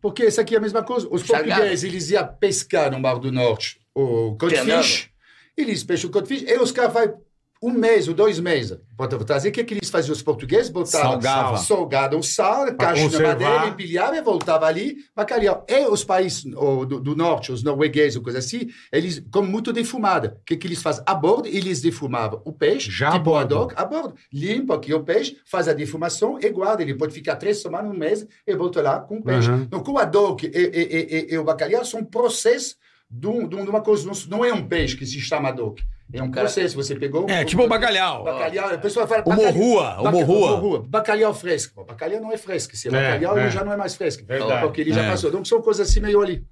Porque 0.00 0.24
isso 0.24 0.40
aqui 0.40 0.54
é 0.54 0.58
a 0.58 0.60
mesma 0.60 0.82
coisa. 0.82 1.06
Os 1.10 1.22
portugueses, 1.22 1.82
eles 1.84 2.10
iam 2.10 2.26
pescar 2.38 2.90
no 2.90 2.98
Mar 3.00 3.18
do 3.18 3.30
Norte 3.32 3.79
o 3.94 4.36
codfish, 4.36 5.10
eles 5.56 5.84
pescam 5.84 6.10
o 6.10 6.12
codfish, 6.12 6.42
e 6.42 6.58
os 6.58 6.72
caras 6.72 6.92
vão 6.92 7.20
um 7.62 7.72
mês 7.72 8.08
ou 8.08 8.14
dois 8.14 8.40
meses 8.40 8.78
para 8.96 9.18
trazer. 9.18 9.50
O 9.50 9.52
que, 9.52 9.62
que 9.64 9.74
eles 9.74 9.90
faziam? 9.90 10.14
Os 10.14 10.22
portugueses 10.22 10.70
botavam 10.70 11.20
Salgava. 11.20 11.56
salgado, 11.58 12.22
sal, 12.22 12.74
caixa 12.74 13.08
de 13.08 13.22
madeira, 13.22 13.66
empilhava 13.66 14.16
e 14.16 14.22
voltava 14.22 14.66
ali, 14.66 14.96
bacalhau. 15.14 15.64
E 15.68 15.86
os 15.86 16.02
países 16.02 16.46
o, 16.56 16.86
do, 16.86 17.00
do 17.00 17.14
norte, 17.14 17.52
os 17.52 17.62
noruegueses, 17.62 18.16
ou 18.16 18.22
coisa 18.22 18.38
assim, 18.38 18.68
eles 18.90 19.22
comem 19.30 19.50
muito 19.50 19.72
defumada. 19.72 20.38
O 20.40 20.44
que, 20.44 20.56
que 20.56 20.66
eles 20.66 20.80
fazem? 20.80 21.02
A 21.06 21.14
bordo, 21.14 21.48
eles 21.48 21.82
defumavam 21.82 22.40
o 22.46 22.52
peixe, 22.52 22.90
Já 22.90 23.08
a 23.08 23.12
tipo 23.12 23.24
bordo. 23.24 23.54
adoc, 23.54 23.74
a 23.76 23.84
bordo. 23.84 24.14
Limpa 24.32 24.76
aqui 24.76 24.94
o 24.94 25.04
peixe, 25.04 25.36
faz 25.44 25.68
a 25.68 25.74
defumação 25.74 26.38
e 26.40 26.48
guarda. 26.48 26.82
Ele 26.82 26.94
pode 26.94 27.12
ficar 27.12 27.36
três 27.36 27.60
semanas, 27.60 27.90
um 27.90 27.98
mês 27.98 28.26
e 28.46 28.56
volta 28.56 28.80
lá 28.80 29.00
com 29.00 29.18
o 29.18 29.22
peixe. 29.22 29.50
Uhum. 29.50 29.62
Então, 29.62 29.82
o 29.86 29.98
adoc 29.98 30.44
e, 30.44 30.46
e, 30.46 30.52
e, 30.54 31.26
e, 31.30 31.34
e 31.34 31.38
o 31.38 31.44
bacalhau 31.44 31.84
são 31.84 32.02
processos 32.02 32.76
de, 33.10 33.26
um- 33.26 33.46
de 33.48 33.56
uma 33.56 33.80
coisa. 33.80 34.10
não- 34.28 34.44
é 34.44 34.52
um 34.52 34.66
peixe 34.66 34.96
que 34.96 35.04
se 35.04 35.20
chama 35.20 35.48
adoc. 35.48 35.80
É 36.12 36.20
um 36.22 36.30
Cara, 36.30 36.46
processo. 36.46 36.74
Você 36.76 36.96
pegou. 36.96 37.28
É, 37.28 37.44
tipo 37.44 37.62
o 37.62 37.68
bacalhau. 37.68 38.24
Bacalhau, 38.24 38.74
a 38.74 38.78
pessoa 38.78 39.06
fala. 39.06 39.22
O 39.26 39.32
morrua, 39.32 40.00
o 40.00 40.10
morrua. 40.10 40.82
Bacalhau 40.86 41.32
fresco. 41.32 41.84
Bacalhau 41.84 42.20
não 42.20 42.32
é 42.32 42.36
fresco. 42.36 42.76
Se 42.76 42.88
é 42.88 42.90
É, 42.90 43.12
bacalhau, 43.12 43.38
é. 43.38 43.42
ele 43.42 43.50
já 43.50 43.64
não 43.64 43.72
é 43.72 43.76
mais 43.76 43.94
fresco. 43.94 44.24
Verdade. 44.26 44.60
Porque 44.66 44.80
ele 44.80 44.92
já 44.92 45.02
É. 45.04 45.10
passou. 45.10 45.30
Então 45.30 45.44
são 45.44 45.62
coisas 45.62 45.88
assim 45.88 46.00
meio 46.00 46.20
ali. 46.20 46.44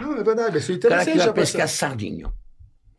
Não, 0.00 0.16
é 0.16 0.22
verdade. 0.22 0.58
Isso 0.58 0.70
é 0.72 0.74
O 0.76 0.78
cara 0.80 0.94
interessante. 1.02 1.18
que 1.18 1.24
vai 1.24 1.34
pescar 1.34 1.62
passou. 1.62 1.76
sardinha. 1.88 2.32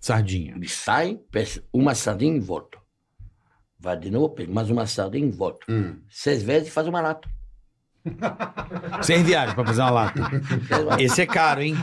Sardinha. 0.01 0.53
Ele 0.55 0.67
sai, 0.67 1.17
pesca 1.31 1.63
uma 1.73 1.95
sardinha 1.95 2.35
e 2.35 2.39
volta. 2.41 2.77
Vai 3.79 3.97
de 3.97 4.11
novo, 4.11 4.29
pega 4.29 4.51
mais 4.51 4.69
uma 4.69 4.85
sardinha 4.85 5.25
e 5.27 5.31
volta. 5.31 5.65
Hum. 5.69 5.95
Seis 6.09 6.43
vezes 6.43 6.67
e 6.67 6.71
faz 6.71 6.87
uma 6.87 6.99
lata. 7.01 7.29
Sem 9.01 9.23
viagem 9.23 9.55
pra 9.55 9.65
fazer 9.65 9.81
uma 9.81 9.91
lata. 9.91 10.19
Esse 10.99 11.21
é 11.21 11.25
caro, 11.25 11.61
hein? 11.61 11.75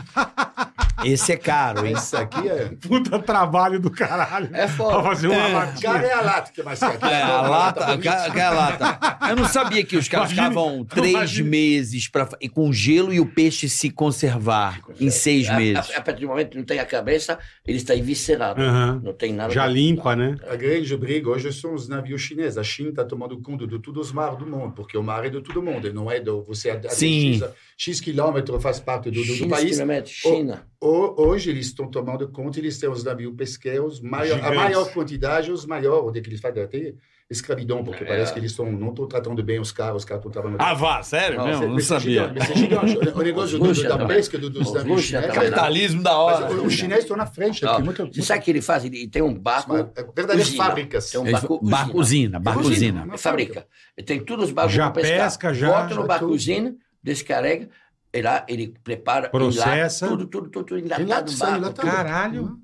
Esse 1.05 1.31
é 1.33 1.37
caro, 1.37 1.85
hein? 1.85 1.93
Isso 1.93 2.15
aqui 2.17 2.47
é. 2.47 2.69
Puta 2.87 3.19
trabalho 3.19 3.79
do 3.79 3.89
caralho. 3.91 4.49
É 4.53 4.67
foda. 4.67 4.93
Pra 5.01 5.03
fazer 5.03 5.27
uma 5.27 5.35
É. 5.47 5.53
latinha. 5.53 5.91
Cara, 5.93 6.07
é 6.07 6.13
a 6.13 6.21
lata 6.21 6.51
que 6.51 6.61
é 6.61 6.63
mais 6.63 6.79
caro. 6.79 6.97
É, 7.05 7.21
a 7.21 7.41
lata, 7.41 7.85
a, 7.93 7.97
ca- 7.97 8.29
que 8.31 8.39
é 8.39 8.43
a 8.43 8.49
lata. 8.51 8.99
Eu 9.29 9.35
não 9.35 9.45
sabia 9.45 9.83
que 9.85 9.95
os 9.97 10.07
caras 10.07 10.31
Imagine- 10.31 10.49
ficavam 10.55 10.85
três 10.89 11.13
imagine- 11.13 11.49
meses 11.49 12.07
pra, 12.07 12.27
e 12.41 12.49
com 12.49 12.71
gelo 12.73 13.13
e 13.13 13.19
o 13.19 13.25
peixe 13.25 13.69
se 13.69 13.89
conservar 13.89 14.79
em 14.99 15.09
seis 15.09 15.49
A, 15.49 15.55
meses. 15.57 15.91
a, 15.91 15.97
a 15.97 16.01
partir 16.01 16.21
do 16.21 16.27
momento 16.27 16.49
que 16.51 16.57
não 16.57 16.65
tem 16.65 16.79
a 16.79 16.85
cabeça, 16.85 17.37
ele 17.65 17.77
está 17.77 17.95
eviscerado. 17.95 18.61
Aham. 18.61 19.01
Não 19.03 19.13
tem 19.13 19.33
nada. 19.33 19.53
Já 19.53 19.65
limpa, 19.67 20.15
né? 20.15 20.35
A 20.49 20.55
grande 20.55 20.95
briga 20.97 21.29
hoje 21.29 21.51
são 21.53 21.73
os 21.73 21.87
navios 21.87 22.21
chineses. 22.21 22.57
A 22.57 22.63
China 22.63 22.89
está 22.89 23.03
tomando 23.05 23.39
conta 23.41 23.65
de 23.67 23.79
todos 23.79 24.07
os 24.07 24.13
mares 24.13 24.37
do 24.37 24.45
mundo, 24.45 24.73
porque 24.73 24.97
o 24.97 25.03
mar 25.03 25.25
é 25.25 25.29
de 25.29 25.41
todo 25.41 25.61
mundo, 25.61 25.91
não 25.93 26.09
é 26.09 26.19
do 26.19 26.43
você 26.43 26.69
a- 26.71 26.75
a- 26.85 26.89
Sim. 26.89 27.33
X, 27.33 27.43
X 27.81 28.01
quilômetros 28.01 28.61
faz 28.61 28.77
parte 28.77 29.09
do, 29.09 29.21
do- 29.21 29.25
do 29.25 29.33
China, 29.35 29.55
país. 29.55 30.09
China. 30.09 30.67
Ho- 30.81 31.15
Hoje 31.17 31.49
eles 31.49 31.67
estão 31.67 31.87
tomando 31.89 32.27
conta, 32.27 32.59
eles 32.59 32.77
têm 32.77 32.89
os 32.89 33.05
navios 33.05 33.33
pesqueiros, 33.37 34.01
maior, 34.01 34.37
a 34.43 34.51
maior 34.53 34.91
quantidade, 34.91 35.49
os 35.49 35.65
maiores, 35.65 36.03
onde 36.09 36.19
é 36.19 36.21
que 36.21 36.27
eles 36.27 36.41
fazem 36.41 36.61
até 36.61 36.93
escravidão, 37.29 37.81
porque 37.81 38.03
É. 38.03 38.07
parece 38.07 38.33
que 38.33 38.39
eles 38.39 38.51
estão, 38.51 38.69
não 38.69 38.89
estão 38.89 39.07
tratando 39.07 39.41
bem 39.41 39.61
os 39.61 39.71
caras, 39.71 39.97
os 39.97 40.03
caras 40.03 40.19
estão 40.19 40.29
trabalhando. 40.31 40.59
Ah, 40.59 40.73
vá, 40.73 41.01
sério 41.03 41.37
Não, 41.37 41.45
mesmo? 41.47 41.67
Não 41.67 41.73
Mas 41.75 41.83
é 41.85 41.87
sabia. 41.87 42.21
gigante, 42.27 42.39
mas 42.39 42.49
é 42.49 42.55
gigante. 42.55 42.97
O- 42.97 43.17
O 43.17 43.23
negócio 43.23 43.59
do- 43.59 43.73
da 43.83 43.89
também. 43.97 44.07
pesca 44.07 44.37
do- 44.37 44.49
dos 44.49 44.67
Os 44.67 44.73
navios 44.73 45.01
chineses. 45.03 45.27
também. 45.33 45.49
Capitalismo 45.51 46.03
da 46.03 46.09
Mas 46.11 46.19
hora. 46.41 46.53
Os 46.61 46.73
chineses 46.73 47.03
estão 47.05 47.15
na 47.15 47.25
frente. 47.27 47.65
Aqui, 47.65 47.81
muito, 47.83 48.09
Você 48.13 48.21
sabe 48.23 48.41
o 48.41 48.43
que 48.43 48.51
ele 48.51 48.61
faz? 48.61 48.83
Ele 48.83 49.07
tem 49.07 49.21
um 49.21 49.33
barco. 49.33 49.71
muito, 49.71 49.93
verdadeiras 49.95 50.47
usina. 50.49 50.63
fábricas. 50.65 51.11
Tem 51.11 51.21
um 51.21 51.31
barco 51.31 51.59
Barco 51.65 51.97
usina, 51.97 52.39
barco 52.41 52.59
Usina. 52.61 53.03
Uma 53.05 53.17
fabrica. 53.17 53.65
Tem 54.05 54.19
todos 54.19 54.45
os 54.47 54.51
barcos 54.51 54.73
Já 54.73 54.91
para 54.91 55.01
pescar. 55.01 55.23
pesca, 55.29 55.53
já- 55.53 55.87
já 55.87 55.95
no 55.95 56.05
barco 56.05 56.25
tudo. 56.25 56.35
usina, 56.35 56.75
descarrega, 57.01 57.69
e 58.13 58.21
lá 58.21 58.45
ele 58.47 58.73
prepara, 58.83 59.29
Processa. 59.29 60.05
enlata, 60.07 60.17
tudo, 60.17 60.27
tudo, 60.27 60.49
tudo, 60.49 60.65
tudo 60.65 60.79
enlatado 60.79 61.03
Enlata, 61.03 61.31
no 61.31 61.61
barco. 61.61 61.81
Caralho. 61.81 62.59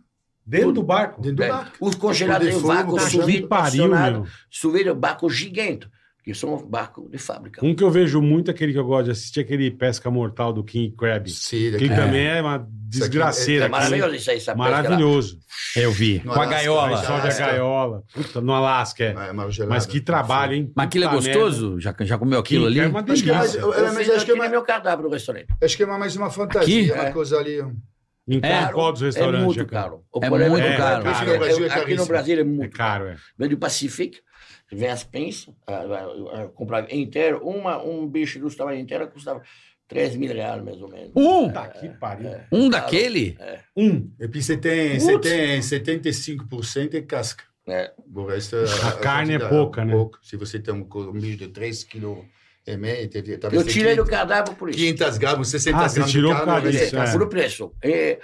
Dentro 0.46 0.72
do 0.74 0.84
barco? 0.84 1.22
Dentro 1.22 1.38
do 1.38 1.44
É, 1.44 1.48
barco. 1.50 1.78
Os 1.80 1.96
congelados 1.96 2.48
Tudo 2.50 2.68
vácuo, 2.68 2.98
Que 2.98 3.42
pariu, 3.48 3.84
acionado, 3.86 4.20
meu. 4.22 4.28
sous 4.50 4.74
vide, 4.74 4.94
barco 4.94 5.30
gigante, 5.30 5.90
que 6.26 6.34
são 6.34 6.58
barcos 6.68 7.10
de 7.12 7.20
fábrica. 7.20 7.64
Um 7.64 7.76
que 7.76 7.84
eu 7.84 7.92
vejo 7.92 8.20
muito, 8.20 8.50
aquele 8.50 8.74
que 8.74 8.80
eu 8.80 8.84
gosto 8.84 9.06
de 9.06 9.12
assistir, 9.12 9.42
aquele 9.42 9.70
Pesca 9.70 10.10
Mortal 10.10 10.52
do 10.52 10.64
King 10.64 10.94
Crab. 10.98 11.30
Sim, 11.30 11.58
Que 11.58 11.72
daqui- 11.72 11.90
também 11.90 12.26
é 12.26 12.42
uma 12.42 12.68
desgraceira. 12.68 13.66
É 13.66 13.68
aquilo. 13.68 13.78
maravilhoso 13.80 14.16
isso 14.16 14.32
aí, 14.32 14.38
essa. 14.38 14.56
Maravilhoso. 14.56 15.38
Eu 15.76 15.92
vi. 15.92 16.22
No 16.26 16.34
Com 16.34 16.40
a 16.40 16.44
Alasca, 16.44 16.56
gaiola. 16.58 16.90
mas 16.90 17.00
Só 17.06 17.20
de 17.20 17.28
a 17.28 17.48
gaiola. 17.48 18.04
Puta, 18.12 18.42
no 18.42 18.54
Alasca, 18.54 19.04
é. 19.04 19.08
É, 19.10 19.52
gelado. 19.52 19.70
Mas 19.70 19.86
que 19.86 20.02
trabalho, 20.02 20.54
hein? 20.54 20.72
Mas 20.76 20.86
aquilo 20.88 21.06
é 21.06 21.10
gostoso? 21.10 21.80
Já, 21.80 21.96
já 22.02 22.18
comeu 22.18 22.40
aquilo 22.40 22.66
ali? 22.66 22.80
É 22.80 22.88
uma 22.88 23.02
Acho 23.08 23.24
que 23.24 23.30
é 23.30 23.34
mais, 23.34 23.52
delícia. 23.52 23.60
é, 23.60 23.80
Eu 23.80 23.86
mas 23.94 23.98
fiz 23.98 24.10
acho 24.10 24.26
que 24.26 24.32
é 24.32 24.36
mais, 24.36 24.52
meu 24.52 24.64
cardápio 24.64 25.06
no 25.06 25.12
restaurante. 25.12 25.48
acho 25.62 25.78
que 25.78 25.84
é 25.84 25.86
mais 25.86 26.16
uma 26.16 26.32
fantasia, 26.32 26.82
Aqui? 26.86 26.92
uma 26.92 27.08
É. 27.08 27.12
coisa 27.12 27.38
ali. 27.38 27.62
Em 28.28 28.40
É, 28.42 28.66
qual 28.74 28.92
dos 28.92 29.04
É 29.04 29.06
restaurantes? 29.06 29.46
muito 29.46 29.58
Jacan? 29.60 29.70
caro. 29.84 30.04
É 30.20 30.30
muito 30.50 30.66
É, 30.66 30.78
caro. 30.78 31.08
Aqui 31.08 31.96
no 31.96 32.06
Brasil 32.08 32.36
é 32.36 32.40
é 32.40 32.42
É 32.42 32.44
muito 32.44 32.76
caro, 32.76 33.06
é. 33.06 33.18
Vem 33.38 33.50
do 33.50 33.58
Pacífico, 33.58 34.18
vem 34.72 34.90
as 34.90 35.04
pinças, 35.04 35.54
vai, 35.68 36.04
ah, 36.34 36.48
comprar 36.54 36.92
inteiro, 36.94 37.40
uma, 37.48 37.82
um 37.84 38.08
bicho 38.08 38.40
do 38.40 38.54
tamanho 38.56 38.80
inteiro 38.80 39.08
custava 39.08 39.42
3 39.88 40.16
mil 40.16 40.34
reais, 40.34 40.64
mais 40.64 40.82
ou 40.82 40.90
menos. 40.90 41.12
Um? 41.16 41.48
Puta 41.48 41.68
que 41.70 41.90
pariu. 41.90 42.32
Um 42.52 42.70
daquele? 42.70 43.38
Um. 43.76 44.12
E 44.20 44.28
puis 44.28 44.44
você 44.44 44.58
tem, 44.58 45.00
você 45.00 45.20
tem 45.20 45.60
75% 45.60 46.94
é 46.96 47.02
casca. 47.02 47.44
É. 47.68 47.92
O 48.14 48.26
resto 48.26 48.56
A 48.86 48.92
carne 48.94 49.34
é 49.34 49.40
quantidade 49.40 49.50
pouca, 49.50 49.86
né? 49.86 49.92
pouco. 49.94 50.20
Se 50.22 50.38
você 50.38 50.60
tem 50.60 50.74
um, 50.74 50.88
um 50.92 51.12
bicho 51.14 51.38
de 51.38 51.48
3 51.48 51.84
kg 51.84 52.24
e 52.68 52.78
meio, 52.78 53.08
teve- 53.10 53.38
talvez 53.38 53.62
Eu 53.62 53.68
tirei 53.72 53.96
do 53.96 54.04
500 54.04 54.10
cardápio 54.10 54.56
por 54.56 54.70
isso. 54.70 54.78
500 54.80 55.18
gramas, 55.18 55.48
60 55.50 55.78
Ah, 55.78 55.90
você 55.90 55.96
gramas 55.96 56.12
tirou 56.12 56.32
de 56.34 56.40
por 56.40 56.46
causa 56.46 56.62
vai 56.62 56.72
disso, 56.72 56.98
é. 56.98 57.12
Por 57.12 57.22
o 57.24 57.28
preço. 57.28 57.72
E, 57.84 58.20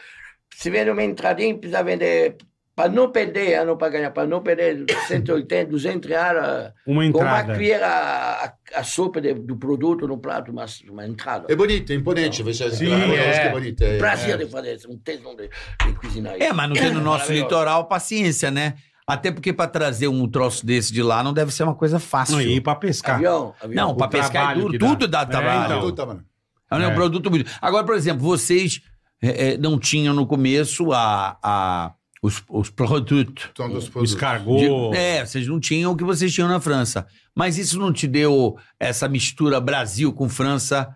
se 0.53 0.69
vende 0.69 0.89
uma 0.91 1.03
entradinha, 1.03 1.55
precisa 1.57 1.83
vender, 1.83 2.35
para 2.81 2.91
não 2.91 3.11
perder, 3.11 3.55
ah, 3.55 3.65
não 3.65 3.77
para 3.77 3.89
ganhar, 3.89 4.11
para 4.11 4.27
não 4.27 4.41
perder 4.41 4.85
180, 5.07 5.69
200 5.71 6.09
reais, 6.09 6.37
ah, 6.37 6.73
Uma 6.85 6.85
com 6.85 6.91
uma 6.93 7.05
entrada. 7.05 7.53
colher 7.53 7.83
a, 7.83 8.53
a, 8.75 8.79
a 8.79 8.83
sopa 8.83 9.21
de- 9.21 9.33
do 9.33 9.55
produto 9.57 10.07
no 10.07 10.17
prato, 10.17 10.51
uma, 10.51 10.65
uma 10.89 11.05
entrada. 11.07 11.45
É 11.49 11.55
bonito, 11.55 11.91
é 11.91 11.95
imponente. 11.95 12.41
Você 12.43 12.69
Sim, 12.71 12.87
claro, 12.87 13.13
é. 13.13 13.31
que 13.31 13.39
é 13.47 13.51
bonito. 13.51 13.81
É, 13.83 13.97
Prazer 13.97 14.35
é. 14.35 14.37
de 14.45 14.51
fazer 14.51 14.75
isso, 14.75 14.91
um 14.91 14.97
tesão 14.97 15.35
de, 15.35 15.49
de 15.85 15.93
cozinhar 15.93 16.35
isso. 16.35 16.43
É, 16.43 16.53
mas 16.53 16.67
não 16.69 16.75
tem 16.75 16.91
no 16.91 17.01
nosso 17.01 17.31
litoral 17.31 17.85
paciência, 17.87 18.49
né? 18.49 18.75
Até 19.07 19.31
porque 19.31 19.51
pra 19.51 19.67
trazer 19.67 20.07
um 20.07 20.27
troço 20.27 20.65
desse 20.65 20.93
de 20.93 21.03
lá 21.03 21.21
não 21.23 21.33
deve 21.33 21.51
ser 21.53 21.63
uma 21.63 21.75
coisa 21.75 21.99
fácil. 21.99 22.35
Não, 22.35 22.41
e 22.41 22.55
ir 22.57 22.61
pra 22.61 22.75
pescar. 22.75 23.15
Avião, 23.15 23.53
avião. 23.61 23.87
Não, 23.89 23.95
pra 23.95 24.07
O 24.07 24.09
pescar 24.09 24.51
é 24.51 24.59
duro, 24.59 24.77
dá. 24.77 24.87
tudo 24.87 25.07
dá 25.07 25.21
É, 25.21 25.25
trabalho. 25.25 25.65
então. 25.65 25.79
Tudo 25.81 25.95
tá, 25.95 26.05
mano. 26.05 26.23
É 26.71 26.75
um 26.75 26.81
É. 26.91 26.93
produto 26.93 27.29
muito. 27.29 27.51
Agora, 27.61 27.83
por 27.85 27.95
exemplo, 27.95 28.21
vocês 28.23 28.79
é, 29.21 29.57
não 29.57 29.77
tinham 29.77 30.13
no 30.13 30.25
começo 30.25 30.93
a, 30.93 31.37
a, 31.43 31.91
os, 32.21 32.41
os 32.49 32.69
produtos. 32.69 33.49
São 33.57 33.69
dos 33.69 33.87
O 33.87 33.91
produtos. 33.91 34.13
escargot. 34.13 34.91
De- 34.91 34.97
é, 34.97 35.25
vocês 35.25 35.47
não 35.47 35.59
tinham 35.59 35.91
o 35.91 35.95
que 35.97 36.03
vocês 36.03 36.33
tinham 36.33 36.47
na 36.47 36.59
França. 36.59 37.07
Mas 37.35 37.57
isso 37.57 37.79
não 37.79 37.91
te 37.91 38.07
deu 38.07 38.57
essa 38.79 39.07
mistura 39.07 39.59
Brasil 39.59 40.13
com 40.13 40.29
França? 40.29 40.93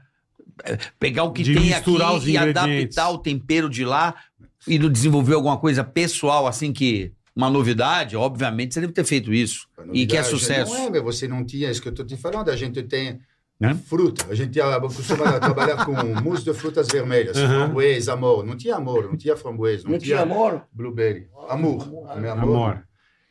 É, 0.64 0.78
Pegar 1.00 1.24
o 1.24 1.32
que 1.32 1.44
De 1.44 1.54
tem 1.54 1.74
aqui 1.74 1.92
e 2.28 2.38
adaptar 2.38 3.10
o 3.10 3.18
tempero 3.18 3.70
de 3.70 3.84
lá 3.84 4.16
e 4.68 4.78
desenvolver 4.90 5.34
alguma 5.34 5.58
coisa 5.58 5.84
pessoal, 5.84 6.48
assim 6.48 6.72
que. 6.72 7.12
Uma 7.36 7.50
novidade, 7.50 8.16
obviamente, 8.16 8.74
você 8.74 8.80
deve 8.80 8.94
ter 8.94 9.04
feito 9.04 9.34
isso. 9.34 9.68
E 9.92 10.08
que 10.08 10.16
é 10.16 10.24
sucesso. 10.24 10.74
Não 10.74 10.86
é, 10.86 10.90
mas 10.90 11.04
você 11.04 11.28
não 11.28 11.44
tinha, 11.46 11.70
isso 11.70 11.82
que 11.82 11.90
eu 11.90 11.92
estou 11.92 12.06
te 12.06 12.16
falando, 12.16 12.48
a 12.48 12.56
gente 12.56 12.82
tem 12.84 13.20
Né? 13.60 13.74
fruta. 13.74 14.26
A 14.30 14.36
gente 14.36 14.60
costuma 14.82 15.40
trabalhar 15.40 15.86
com 15.86 15.94
mousse 16.22 16.44
de 16.44 16.54
frutas 16.54 16.88
vermelhas, 16.88 17.38
Uhum. 17.38 17.48
framboesa, 17.48 18.14
amor. 18.14 18.46
Não 18.46 18.58
tinha 18.58 18.76
amor, 18.76 19.06
não 19.08 19.16
tinha 19.16 19.36
framboesa, 19.38 19.84
não, 19.86 19.92
Não 19.92 20.00
tinha 20.00 20.20
amor? 20.22 20.64
blueberry. 20.74 21.28
Amor, 21.50 21.88
não 21.88 22.26
é 22.26 22.30
amor. 22.30 22.44
Amor. 22.44 22.84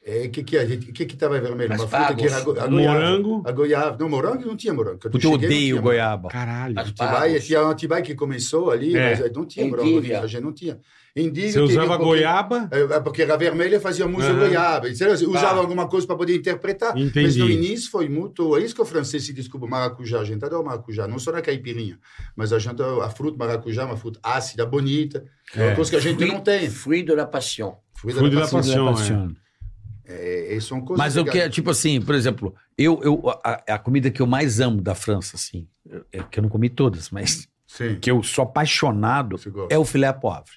O 0.06 0.30
que 0.30 0.42
que 0.44 0.56
é? 0.58 0.66
Que 0.66 1.06
que 1.06 1.14
estava 1.14 1.40
vermelho? 1.40 1.74
Uma 1.74 1.88
fruta 1.88 2.14
que 2.14 2.26
era 2.26 2.36
a 2.36 2.40
go- 2.42 2.50
a 2.60 2.66
goiaba. 2.66 2.92
Morango. 2.94 3.42
A 3.46 3.52
goiaba. 3.52 3.96
Não, 3.98 4.08
morango 4.10 4.46
não 4.46 4.54
tinha 4.56 4.74
morango. 4.74 4.98
Puta, 4.98 5.26
eu 5.26 5.32
odeio 5.32 5.80
goiaba. 5.80 6.28
Caralho. 6.28 6.78
Atibaia, 6.78 7.40
tinha 7.40 7.62
um 7.64 7.70
Atibaia 7.70 8.02
que 8.02 8.14
começou 8.14 8.70
ali, 8.70 8.94
É. 8.94 9.16
mas 9.18 9.32
não 9.32 9.46
tinha 9.46 9.66
morango. 9.66 9.98
A 10.22 10.26
gente 10.26 10.42
não 10.42 10.52
tinha. 10.52 10.78
Endívia 11.16 11.52
Você 11.52 11.60
usava 11.60 11.86
pouquinho- 11.96 12.08
goiaba? 12.08 12.68
É, 12.72 12.98
porque 13.00 13.22
era 13.22 13.36
vermelha, 13.36 13.78
fazia 13.80 14.04
música 14.08 14.32
Aham. 14.32 14.40
goiaba. 14.48 14.88
Entendeu? 14.90 15.14
Usava 15.14 15.54
Tá. 15.54 15.60
alguma 15.60 15.86
coisa 15.88 16.04
para 16.06 16.16
poder 16.16 16.34
interpretar. 16.36 16.96
Entendi. 16.98 17.22
Mas 17.22 17.36
no 17.36 17.48
início 17.48 17.88
foi 17.88 18.08
muito. 18.08 18.56
É 18.56 18.60
isso 18.64 18.74
que 18.74 18.82
o 18.82 18.84
francês 18.84 19.24
se 19.24 19.32
descobre 19.32 19.70
maracujá. 19.70 20.18
A 20.20 20.24
gente 20.24 20.44
adora 20.44 20.64
maracujá, 20.64 21.06
não 21.06 21.20
só 21.20 21.30
na 21.30 21.40
caipirinha, 21.40 22.00
mas 22.34 22.52
a 22.52 22.58
gente 22.58 22.82
a 22.82 23.08
fruta 23.10 23.38
maracujá 23.38 23.82
é 23.82 23.84
uma 23.84 23.96
fruta 23.96 24.18
ácida, 24.24 24.66
bonita. 24.66 25.24
É 25.54 25.62
uma 25.62 25.70
É. 25.70 25.74
coisa 25.76 25.90
que 25.90 25.96
a 25.96 26.00
gente 26.00 26.24
não 26.24 26.40
tem. 26.40 26.68
Fruit 26.68 27.04
de 27.06 27.14
la 27.14 27.26
passion. 27.26 27.76
Fruta 27.94 28.16
Fruit 28.18 28.30
de 28.30 28.36
la 28.36 28.48
paixão. 28.48 28.60
passion. 28.60 28.88
Apaixona. 28.88 29.36
É, 30.06 30.56
é, 30.56 30.60
são 30.60 30.80
coisas 30.80 30.98
Mas 30.98 31.16
o 31.16 31.22
que 31.24 31.30
é, 31.30 31.34
legais. 31.34 31.54
tipo 31.54 31.70
assim, 31.70 32.00
por 32.00 32.14
exemplo, 32.14 32.54
eu, 32.76 33.00
eu 33.02 33.22
a, 33.42 33.62
a 33.74 33.78
comida 33.78 34.10
que 34.10 34.20
eu 34.20 34.26
mais 34.26 34.60
amo 34.60 34.82
da 34.82 34.94
França, 34.94 35.36
assim, 35.36 35.66
eu- 35.88 36.04
é 36.12 36.22
que 36.22 36.38
eu 36.40 36.42
não 36.42 36.50
comi 36.50 36.68
todas, 36.68 37.08
mas 37.08 37.48
Sim. 37.66 37.98
que 38.00 38.10
eu 38.10 38.22
sou 38.22 38.42
apaixonado 38.44 39.36
é 39.70 39.78
o 39.78 39.84
filé 39.84 40.06
à 40.08 40.12
poivre. 40.12 40.50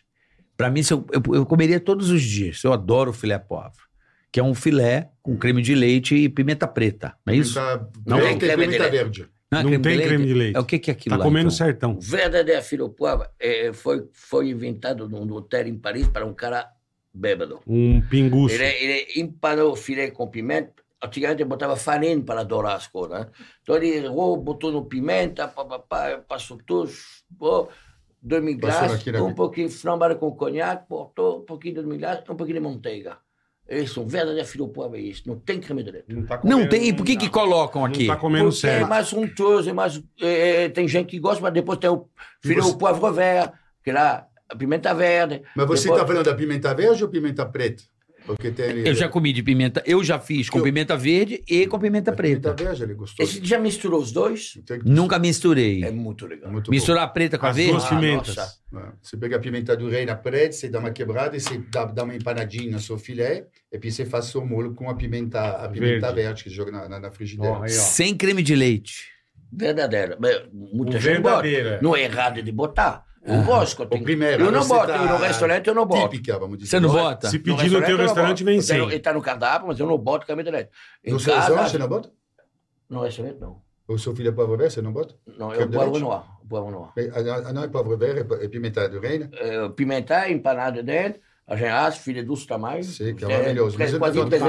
Pra 0.58 0.72
mim, 0.72 0.82
eu, 0.90 1.06
eu, 1.14 1.36
eu 1.36 1.46
comeria 1.46 1.80
todos 1.80 2.10
os 2.10 2.22
dias. 2.22 2.64
Eu 2.64 2.74
adoro 2.74 3.14
filé 3.14 3.38
poivre. 3.38 3.78
Que 4.32 4.40
é 4.40 4.44
um 4.44 4.56
filé 4.56 5.12
com 5.22 5.38
creme 5.38 5.62
de 5.62 5.74
leite 5.76 6.16
e 6.16 6.28
pimenta 6.28 6.68
preta. 6.68 7.16
Não 7.26 7.34
é 7.34 7.38
isso? 7.38 7.54
Pimenta, 7.54 7.92
Não, 8.06 8.20
e 8.20 8.38
creme 8.38 8.68
de 8.68 8.78
verde. 8.78 9.30
Não, 9.50 9.60
é 9.60 9.64
Não 9.64 9.82
tem 9.82 10.02
creme 10.02 10.26
de 10.26 10.34
leite. 10.34 10.58
É 10.58 10.60
o 10.60 10.66
que, 10.66 10.80
que 10.80 10.92
é 10.92 10.94
aquilo 10.94 11.14
Tá 11.14 11.18
lá, 11.20 11.24
comendo 11.24 11.48
então? 11.48 11.58
sertão. 11.58 12.00
Filho 12.62 12.90
poivre 12.90 13.28
é, 13.40 13.72
foi, 13.72 14.06
foi 14.12 14.50
inventado 14.50 15.08
num 15.08 15.32
hotel 15.32 15.68
em 15.68 15.78
Paris 15.78 16.08
para 16.08 16.26
um 16.26 16.34
cara 16.34 16.68
bêbado. 17.14 17.62
Um 17.66 18.02
pinguço. 18.02 18.56
Ele, 18.56 18.66
ele 18.66 19.22
empanou 19.22 19.72
o 19.72 19.76
filé 19.76 20.12
com 20.12 20.28
pimenta. 20.28 20.74
Antigamente 21.02 21.44
botava 21.46 21.76
farinha 21.76 22.20
para 22.22 22.44
dourar 22.44 22.76
as 22.76 22.88
coisas. 22.88 23.20
Né? 23.20 23.28
Então 23.62 23.76
ele 23.76 23.90
errou, 23.90 24.36
botou 24.36 24.72
no 24.72 24.84
pimenta, 24.84 25.48
pá, 25.48 25.64
pá, 25.64 25.80
pá, 25.80 26.24
passou 26.28 26.58
tudo, 26.66 26.92
pô, 27.38 27.70
na- 28.24 29.24
um 29.24 29.34
pouquinho 29.34 29.68
de 29.70 29.74
flambada 29.76 30.16
com 30.16 30.32
conhaque, 30.32 30.86
botou 30.90 31.40
um 31.40 31.46
pouquinho 31.46 31.84
de 31.88 31.98
glass, 31.98 32.20
um 32.30 32.36
pouquinho 32.36 32.60
de 32.60 32.66
manteiga. 32.68 33.18
Isso, 33.70 34.02
um 34.02 34.08
verdadeiro 34.08 34.48
filho 34.48 34.68
poivre 34.70 34.98
é 35.00 35.02
isso. 35.04 35.24
Não 35.28 35.38
tem 35.38 35.60
creme 35.60 35.84
de 35.84 35.92
leite. 35.92 36.06
Não, 36.14 36.26
tá 36.26 36.36
Não 36.36 36.42
comendo- 36.42 36.70
tem. 36.70 36.94
Por 36.96 37.06
que, 37.06 37.18
que 37.18 37.30
colocam 37.30 37.82
Não 37.82 37.88
aqui? 37.90 38.08
tá 38.08 38.16
comendo 38.16 38.46
Porque 38.50 38.66
é 38.66 38.70
certo. 38.72 38.88
mais 38.88 39.12
untuoso, 39.12 39.70
é 39.70 39.74
mais. 39.74 40.02
é, 40.22 40.64
é, 40.64 40.70
tem 40.70 40.88
gente 40.88 41.08
que 41.08 41.20
gosta, 41.20 41.42
mas 41.42 41.52
depois 41.54 41.78
tem 41.78 41.90
o 41.90 42.08
filho 42.42 42.64
você- 42.64 42.72
o 42.72 42.78
poivre 42.78 43.12
vert, 43.12 43.52
que 43.84 43.92
lá, 43.92 44.26
a 44.50 44.56
pimenta 44.56 44.94
verde. 44.94 45.42
Mas 45.54 45.68
você 45.68 45.84
Depois- 45.84 45.86
está 46.02 46.08
falando 46.08 46.26
da 46.26 46.34
pimenta 46.36 46.74
verde 46.74 47.04
ou 47.04 47.10
pimenta 47.10 47.46
preta? 47.46 47.84
Porque 48.28 48.52
tem 48.52 48.66
ali- 48.70 48.88
Eu 48.88 48.94
já 48.94 49.08
comi 49.10 49.32
de 49.34 49.42
pimenta. 49.42 49.82
Eu 49.86 50.04
já 50.04 50.20
fiz 50.20 50.50
com 50.50 50.60
Eu- 50.60 50.64
pimenta 50.64 50.96
verde 50.96 51.42
e 51.50 51.66
com 51.66 51.80
pimenta 51.80 52.12
Pimenta 52.12 52.52
preta. 52.54 52.64
verde, 52.64 52.84
ele 52.84 52.94
gostou. 52.94 53.26
Esse 53.26 53.40
já 53.44 53.58
misturou 53.58 54.00
os 54.02 54.12
dois? 54.12 54.60
Tem 54.66 54.80
que- 54.80 54.88
Nunca 54.90 55.18
misturei. 55.18 55.84
É 55.84 55.90
muito 55.90 56.28
legal. 56.28 56.52
muito 56.52 56.70
Misturar 56.70 57.04
a 57.04 57.08
preta 57.08 57.38
com 57.40 57.46
a 57.46 57.50
As 57.50 57.56
verde? 57.56 57.72
duas 57.72 57.86
Ah, 57.86 57.90
pimentas. 57.90 58.36
nossa. 58.36 58.58
bom. 58.72 58.80
É. 58.80 58.92
Você 59.02 59.18
pega 59.18 59.38
a 59.38 59.40
pimenta 59.40 59.76
do 59.76 59.90
reina 59.90 60.16
preta, 60.16 60.52
você 60.52 60.68
dá 60.70 60.78
uma 60.80 60.92
quebrada 60.92 61.36
e 61.36 61.40
você 61.40 61.58
dá, 61.72 61.86
dá 61.86 62.04
uma 62.04 62.16
empanadinha 62.16 62.70
no 62.72 62.80
seu 62.80 62.98
filé, 62.98 63.48
e 63.72 63.76
depois 63.78 63.96
você 63.96 64.06
faz 64.06 64.26
seu 64.26 64.46
molho 64.46 64.74
com 64.76 64.90
a 64.90 64.94
pimenta, 64.96 65.40
a 65.40 65.70
pimenta 65.70 66.08
Verde. 66.12 66.22
verde, 66.22 66.44
que 66.44 66.50
você 66.50 66.56
joga 66.56 66.72
na, 66.72 66.90
na, 66.90 67.00
na 67.00 67.12
frigideira. 67.12 67.54
Ó, 67.54 67.64
aí, 67.64 67.72
ó. 67.72 67.82
Sem 67.82 68.14
creme 68.16 68.44
de 68.44 68.56
leite. 68.56 69.06
Verdadeira. 69.52 70.18
Mas 70.20 70.42
Muita 70.52 70.98
O 70.98 71.00
gente 71.00 71.22
bota. 71.22 71.42
verdadeiro, 71.44 71.70
é. 71.70 71.82
Não 71.82 71.96
é 71.96 72.04
errado 72.04 72.42
de 72.44 72.52
botar. 72.52 73.07
Eu 73.28 73.44
gosto. 73.44 73.82
Eu, 73.84 73.86
tenho- 73.88 74.04
primeiro, 74.04 74.44
eu 74.46 74.52
não 74.52 74.66
boto. 74.68 74.88
tá- 74.88 74.96
Eu 74.98 75.10
no 75.10 75.18
restaurante 75.18 75.68
eu 75.68 75.76
não 75.76 75.86
boto. 75.86 76.10
Típica, 76.10 76.40
vamos 76.40 76.58
dizer. 76.58 76.70
Você 76.72 76.80
não 76.80 76.90
bota? 76.90 77.30
Se 77.30 77.40
pedir 77.40 77.70
no 77.72 77.80
teu 77.82 77.90
eu 77.90 77.98
não 77.98 78.04
restaurante, 78.06 78.44
vem 78.44 78.62
tenho- 78.62 78.86
Ele 78.86 78.96
está 78.96 79.14
no 79.14 79.22
cardápio, 79.22 79.68
mas 79.68 79.80
eu 79.80 79.86
não 79.88 79.98
boto 79.98 80.26
de 80.26 80.52
leite. 80.52 80.70
No 81.06 81.20
seu 81.20 81.36
restaurante, 81.36 81.72
você 81.72 81.78
não 81.78 81.88
bota? 81.88 82.12
no 82.90 83.02
restaurante, 83.02 83.38
não. 83.40 83.62
O 83.88 83.98
seu 83.98 84.16
filho 84.16 84.30
é 84.30 84.32
poivre 84.34 84.58
verde, 84.58 84.74
você 84.74 84.82
não 84.82 84.92
bota? 84.92 85.16
Não, 85.38 85.54
é 85.54 85.64
o 85.64 85.70
poivre 85.70 86.00
noir. 86.00 86.22
O 86.44 86.48
poivre 86.48 86.72
noir. 86.72 86.90
Ah, 87.46 87.54
não 87.54 87.64
é 87.64 87.68
poivre 87.70 87.96
verde, 87.96 88.44
é 88.44 88.48
pimenta 88.50 88.88
do 88.90 89.00
reina? 89.00 89.30
É, 89.34 89.70
pimenta 89.70 90.30
empanada 90.30 90.84
dentro, 90.84 91.22
a 91.48 91.56
gente 91.56 91.70
assa, 91.70 91.98
filha 92.00 92.22
doce 92.24 92.46
tamanho. 92.46 92.84
Sei 92.84 93.14
que 93.14 93.24
é 93.24 93.28
maravilhoso. 93.30 93.78
Mas 93.80 93.94
não, 94.16 94.30
tem, 94.30 94.40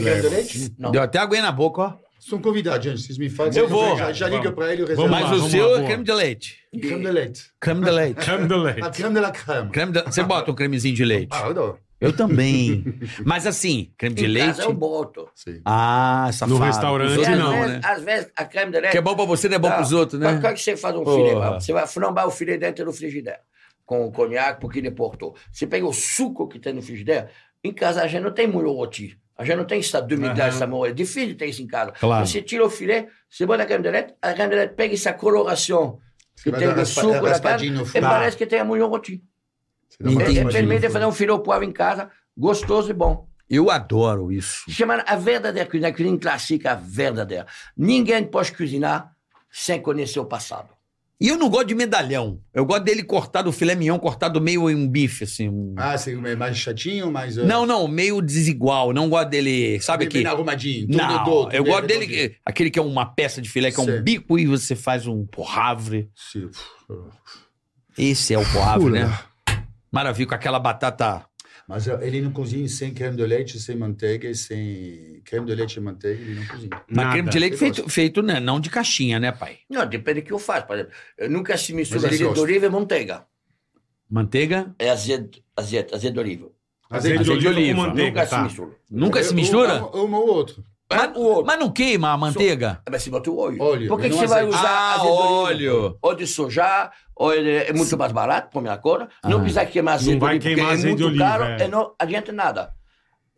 creme 0.00 0.20
de 0.22 0.28
leite? 0.28 0.74
Não. 0.78 0.90
Deu 0.92 1.02
até 1.02 1.18
água 1.18 1.40
na 1.40 1.50
boca, 1.50 1.82
ó. 1.82 2.05
São 2.28 2.40
convidados, 2.40 2.84
gente. 2.84 3.00
Vocês 3.02 3.18
me 3.18 3.28
fazem. 3.30 3.62
Eu 3.62 3.68
vou. 3.68 3.96
Já, 3.96 4.12
já 4.12 4.28
liga 4.28 4.50
para 4.50 4.72
ele 4.72 4.82
o 4.82 4.86
reserva. 4.86 5.08
Mas 5.10 5.30
o 5.30 5.48
seu 5.48 5.76
é 5.76 5.84
creme 5.86 6.02
de 6.04 6.12
leite. 6.12 6.58
Creme 6.80 7.04
de 7.04 7.10
leite. 7.10 7.44
Creme 7.60 7.84
de 7.84 7.90
leite. 7.90 8.14
Creme 8.16 8.48
de 8.48 8.54
A 8.54 8.56
leite. 8.56 8.90
creme 8.90 9.14
de 9.14 9.20
la 9.20 9.30
creme. 9.30 9.70
Creme 9.70 9.92
de... 9.92 10.02
Você 10.02 10.22
bota 10.22 10.50
um 10.50 10.54
cremezinho 10.54 10.94
de 10.94 11.04
leite. 11.04 11.28
Ah, 11.30 11.42
eu 11.44 11.50
adoro. 11.50 11.78
Eu 12.00 12.12
também. 12.12 12.84
Mas 13.24 13.46
assim, 13.46 13.90
creme 13.96 14.14
de 14.16 14.24
Em 14.24 14.28
leite. 14.28 14.46
casa 14.56 14.62
eu 14.64 14.72
boto. 14.74 15.28
Sim. 15.34 15.60
Ah, 15.64 16.28
safado. 16.32 16.58
No 16.58 16.64
restaurante, 16.64 17.10
Os 17.12 17.16
outros 17.18 17.38
não, 17.38 17.52
vezes, 17.52 17.68
né? 17.74 17.80
às 17.84 18.02
vezes 18.02 18.30
a 18.36 18.44
creme 18.44 18.72
de 18.72 18.80
leite. 18.80 18.92
Que 18.92 18.98
é 18.98 19.00
bom 19.00 19.14
pra 19.14 19.24
você, 19.24 19.48
não 19.48 19.56
é 19.56 19.58
bom 19.58 19.70
pros 19.70 19.92
outros, 19.92 20.20
né? 20.20 20.26
Quando 20.32 20.40
quando 20.42 20.56
você 20.58 20.76
faz 20.76 20.96
um 20.96 21.04
Porra. 21.04 21.16
filé, 21.16 21.60
você 21.60 21.72
vai 21.72 21.86
flambar 21.86 22.26
o 22.26 22.30
filé 22.30 22.58
dentro 22.58 22.84
do 22.84 22.92
frigideiro 22.92 23.38
com 23.86 24.10
conhaque, 24.10 24.60
porque 24.60 24.80
ele 24.80 24.90
portou. 24.90 25.36
Você 25.52 25.64
pega 25.66 25.86
o 25.86 25.92
suco 25.92 26.48
que 26.48 26.58
tem 26.58 26.72
no 26.72 26.82
frigideiro. 26.82 27.28
Em 27.62 27.72
casa 27.72 28.02
a 28.02 28.06
gente 28.08 28.22
não 28.24 28.32
tem 28.32 28.46
molho 28.48 28.72
roti. 28.72 29.16
A 29.38 29.44
gente 29.44 29.56
não 29.56 29.64
tem 29.64 29.80
umidade, 30.12 30.56
essa 30.56 30.66
molho. 30.66 30.90
É 30.90 30.94
difícil 30.94 31.28
de 31.28 31.34
ter 31.34 31.46
isso 31.46 31.62
em 31.62 31.66
casa. 31.66 31.92
Claro. 31.92 32.26
Você 32.26 32.40
tira 32.40 32.64
o 32.64 32.70
filé, 32.70 33.08
você 33.28 33.44
bota 33.44 33.64
a 33.64 33.66
creme 33.66 33.82
de 33.82 33.90
leite, 33.90 34.14
a 34.22 34.32
creme 34.32 34.50
de 34.50 34.56
leite 34.56 34.74
pega 34.74 34.94
essa 34.94 35.12
coloração 35.12 36.00
que 36.42 36.50
tem 36.50 36.72
do 36.72 36.86
suco 36.86 37.20
da 37.20 37.38
carne 37.38 37.68
e 37.94 38.00
parece 38.00 38.36
que 38.36 38.46
tem 38.46 38.60
a 38.60 38.64
molho 38.64 38.86
roti. 38.86 39.22
Você 39.88 40.02
dá 40.02 40.10
uma 40.10 40.22
Entendi. 40.22 40.38
É, 40.38 40.42
raspadinha 40.42 40.68
permite 40.68 40.90
fazer 40.92 41.06
um 41.06 41.12
filé 41.12 41.32
ao 41.32 41.40
poivre 41.40 41.66
em 41.66 41.72
casa, 41.72 42.10
gostoso 42.36 42.90
e 42.90 42.94
bom. 42.94 43.28
Eu 43.48 43.70
adoro 43.70 44.32
isso. 44.32 44.64
Chama 44.70 45.04
a 45.06 45.16
verdadeira 45.16 45.68
cozinha, 45.68 45.88
a 45.88 45.92
cozinha 45.92 46.18
clássica 46.18 46.74
verdadeira. 46.74 47.46
Ninguém 47.76 48.24
pode 48.24 48.52
cozinhar 48.52 49.14
sem 49.50 49.80
conhecer 49.80 50.18
o 50.18 50.24
passado. 50.24 50.75
E 51.18 51.28
eu 51.28 51.38
não 51.38 51.48
gosto 51.48 51.68
de 51.68 51.74
medalhão. 51.74 52.40
Eu 52.52 52.66
gosto 52.66 52.82
dele 52.84 53.02
cortado, 53.02 53.48
o 53.48 53.52
filé 53.52 53.74
mignon 53.74 53.98
cortado 53.98 54.38
meio 54.38 54.68
em 54.68 54.74
um 54.74 54.86
bife, 54.86 55.24
assim. 55.24 55.48
um- 55.48 55.74
Ah, 55.78 55.96
você 55.96 56.12
é 56.12 56.36
mais 56.36 56.58
chatinho, 56.58 57.10
mais... 57.10 57.38
uh, 57.38 57.44
Não, 57.46 57.64
não, 57.64 57.88
meio 57.88 58.20
desigual. 58.20 58.92
Não 58.92 59.08
gosto 59.08 59.30
dele, 59.30 59.80
sabe 59.80 60.04
bem, 60.04 60.08
que... 60.10 60.18
bem 60.18 60.26
arrumadinho. 60.26 60.86
tudo 60.86 60.98
Não, 60.98 61.24
todo, 61.24 61.54
eu 61.54 61.64
bem 61.64 61.72
gosto 61.72 61.86
dele, 61.86 62.06
que- 62.06 62.36
aquele 62.44 62.70
que 62.70 62.78
é 62.78 62.82
uma 62.82 63.06
peça 63.06 63.40
de 63.40 63.48
filé, 63.48 63.70
que 63.72 63.80
é 63.80 63.82
um 63.82 63.86
Sim. 63.86 64.02
bico 64.02 64.38
e 64.38 64.44
você 64.46 64.76
faz 64.76 65.06
um 65.06 65.24
porravre. 65.24 66.10
Sim. 66.14 66.50
Esse 67.96 68.34
é 68.34 68.38
o 68.38 68.44
porravre, 68.52 68.90
né? 68.90 69.18
Maravilha, 69.90 70.28
com 70.28 70.34
aquela 70.34 70.58
batata... 70.58 71.24
Mas 71.68 71.86
uh, 71.88 71.98
ele 72.00 72.20
não 72.22 72.30
cozinha 72.32 72.68
sem 72.68 72.94
creme 72.94 73.16
de 73.16 73.26
leite, 73.26 73.58
sem 73.58 73.74
manteiga, 73.76 74.28
e 74.28 74.34
sem 74.36 75.20
creme 75.24 75.46
de 75.46 75.54
leite 75.54 75.76
e 75.76 75.80
manteiga, 75.80 76.20
ele 76.22 76.34
não 76.36 76.46
cozinha. 76.46 76.70
Mas 76.72 76.96
Nada. 76.96 77.10
creme 77.12 77.28
de 77.30 77.38
leite 77.40 77.56
feito, 77.56 77.88
feito 77.88 78.22
né, 78.22 78.38
não 78.38 78.60
de 78.60 78.70
caixinha, 78.70 79.18
né, 79.18 79.32
pai? 79.32 79.58
Não, 79.68 79.84
depende 79.84 80.20
do 80.20 80.26
que 80.26 80.32
eu 80.32 80.38
faço. 80.38 80.66
Por 80.66 80.74
exemplo, 80.76 80.92
eu 81.18 81.28
nunca 81.30 81.56
se 81.58 81.72
mistura 81.72 81.98
azeite 82.06 82.18
de 82.18 82.24
gosta. 82.24 82.40
oliva 82.40 82.66
e 82.66 82.70
manteiga. 82.70 83.26
Manteiga? 84.08 84.74
É 84.78 84.90
azeite, 84.90 85.44
azeite, 85.56 85.94
azeite 85.94 86.14
de 86.14 86.20
oliva. 86.20 86.50
Azeite 86.88 87.16
de 87.24 87.30
Azeite 87.32 87.40
de 87.40 87.48
oliva 87.48 87.60
oliva. 87.60 87.80
com 87.80 87.86
manteiga, 87.88 88.08
nunca 88.20 88.26
tá. 88.26 88.36
se 88.38 88.44
mistura. 88.44 88.70
Nunca 88.88 89.22
se 89.24 89.30
Eu- 89.30 89.34
mistura? 89.34 89.84
Um, 89.96 90.04
um 90.04 90.14
ou 90.14 90.28
outro. 90.28 90.64
Mas, 90.88 91.16
o 91.16 91.20
outro. 91.20 91.46
mas 91.46 91.58
não 91.58 91.70
queima 91.70 92.10
a 92.12 92.16
manteiga? 92.16 92.80
Mas 92.88 93.02
se 93.02 93.10
bota 93.10 93.28
o 93.30 93.36
óleo. 93.38 93.60
Óleo, 93.60 93.88
Por 93.88 94.00
que, 94.00 94.08
que 94.08 94.14
você 94.14 94.26
vai 94.26 94.44
usar 94.46 94.96
Ah, 94.98 95.02
óleo. 95.04 95.98
Ou 96.00 96.14
de 96.14 96.26
soja, 96.26 96.90
ou 97.14 97.34
ele 97.34 97.50
é 97.50 97.72
muito 97.72 97.96
mais 97.98 98.12
barato, 98.12 98.50
primeira 98.50 98.78
coisa. 98.78 99.08
Não 99.24 99.40
precisa 99.40 99.66
queimar 99.66 99.94
azeite 99.94 100.18
Não 100.20 100.26
vai 100.26 100.38
de 100.38 100.46
oliva, 100.46 100.56
queimar 100.60 100.72
porque 100.74 100.86
é 100.86 100.88
muito 100.90 101.06
oliva, 101.06 101.24
caro 101.24 101.44
é. 101.44 101.64
e 101.64 101.68
não 101.68 101.94
adianta 101.98 102.32
nada. 102.32 102.72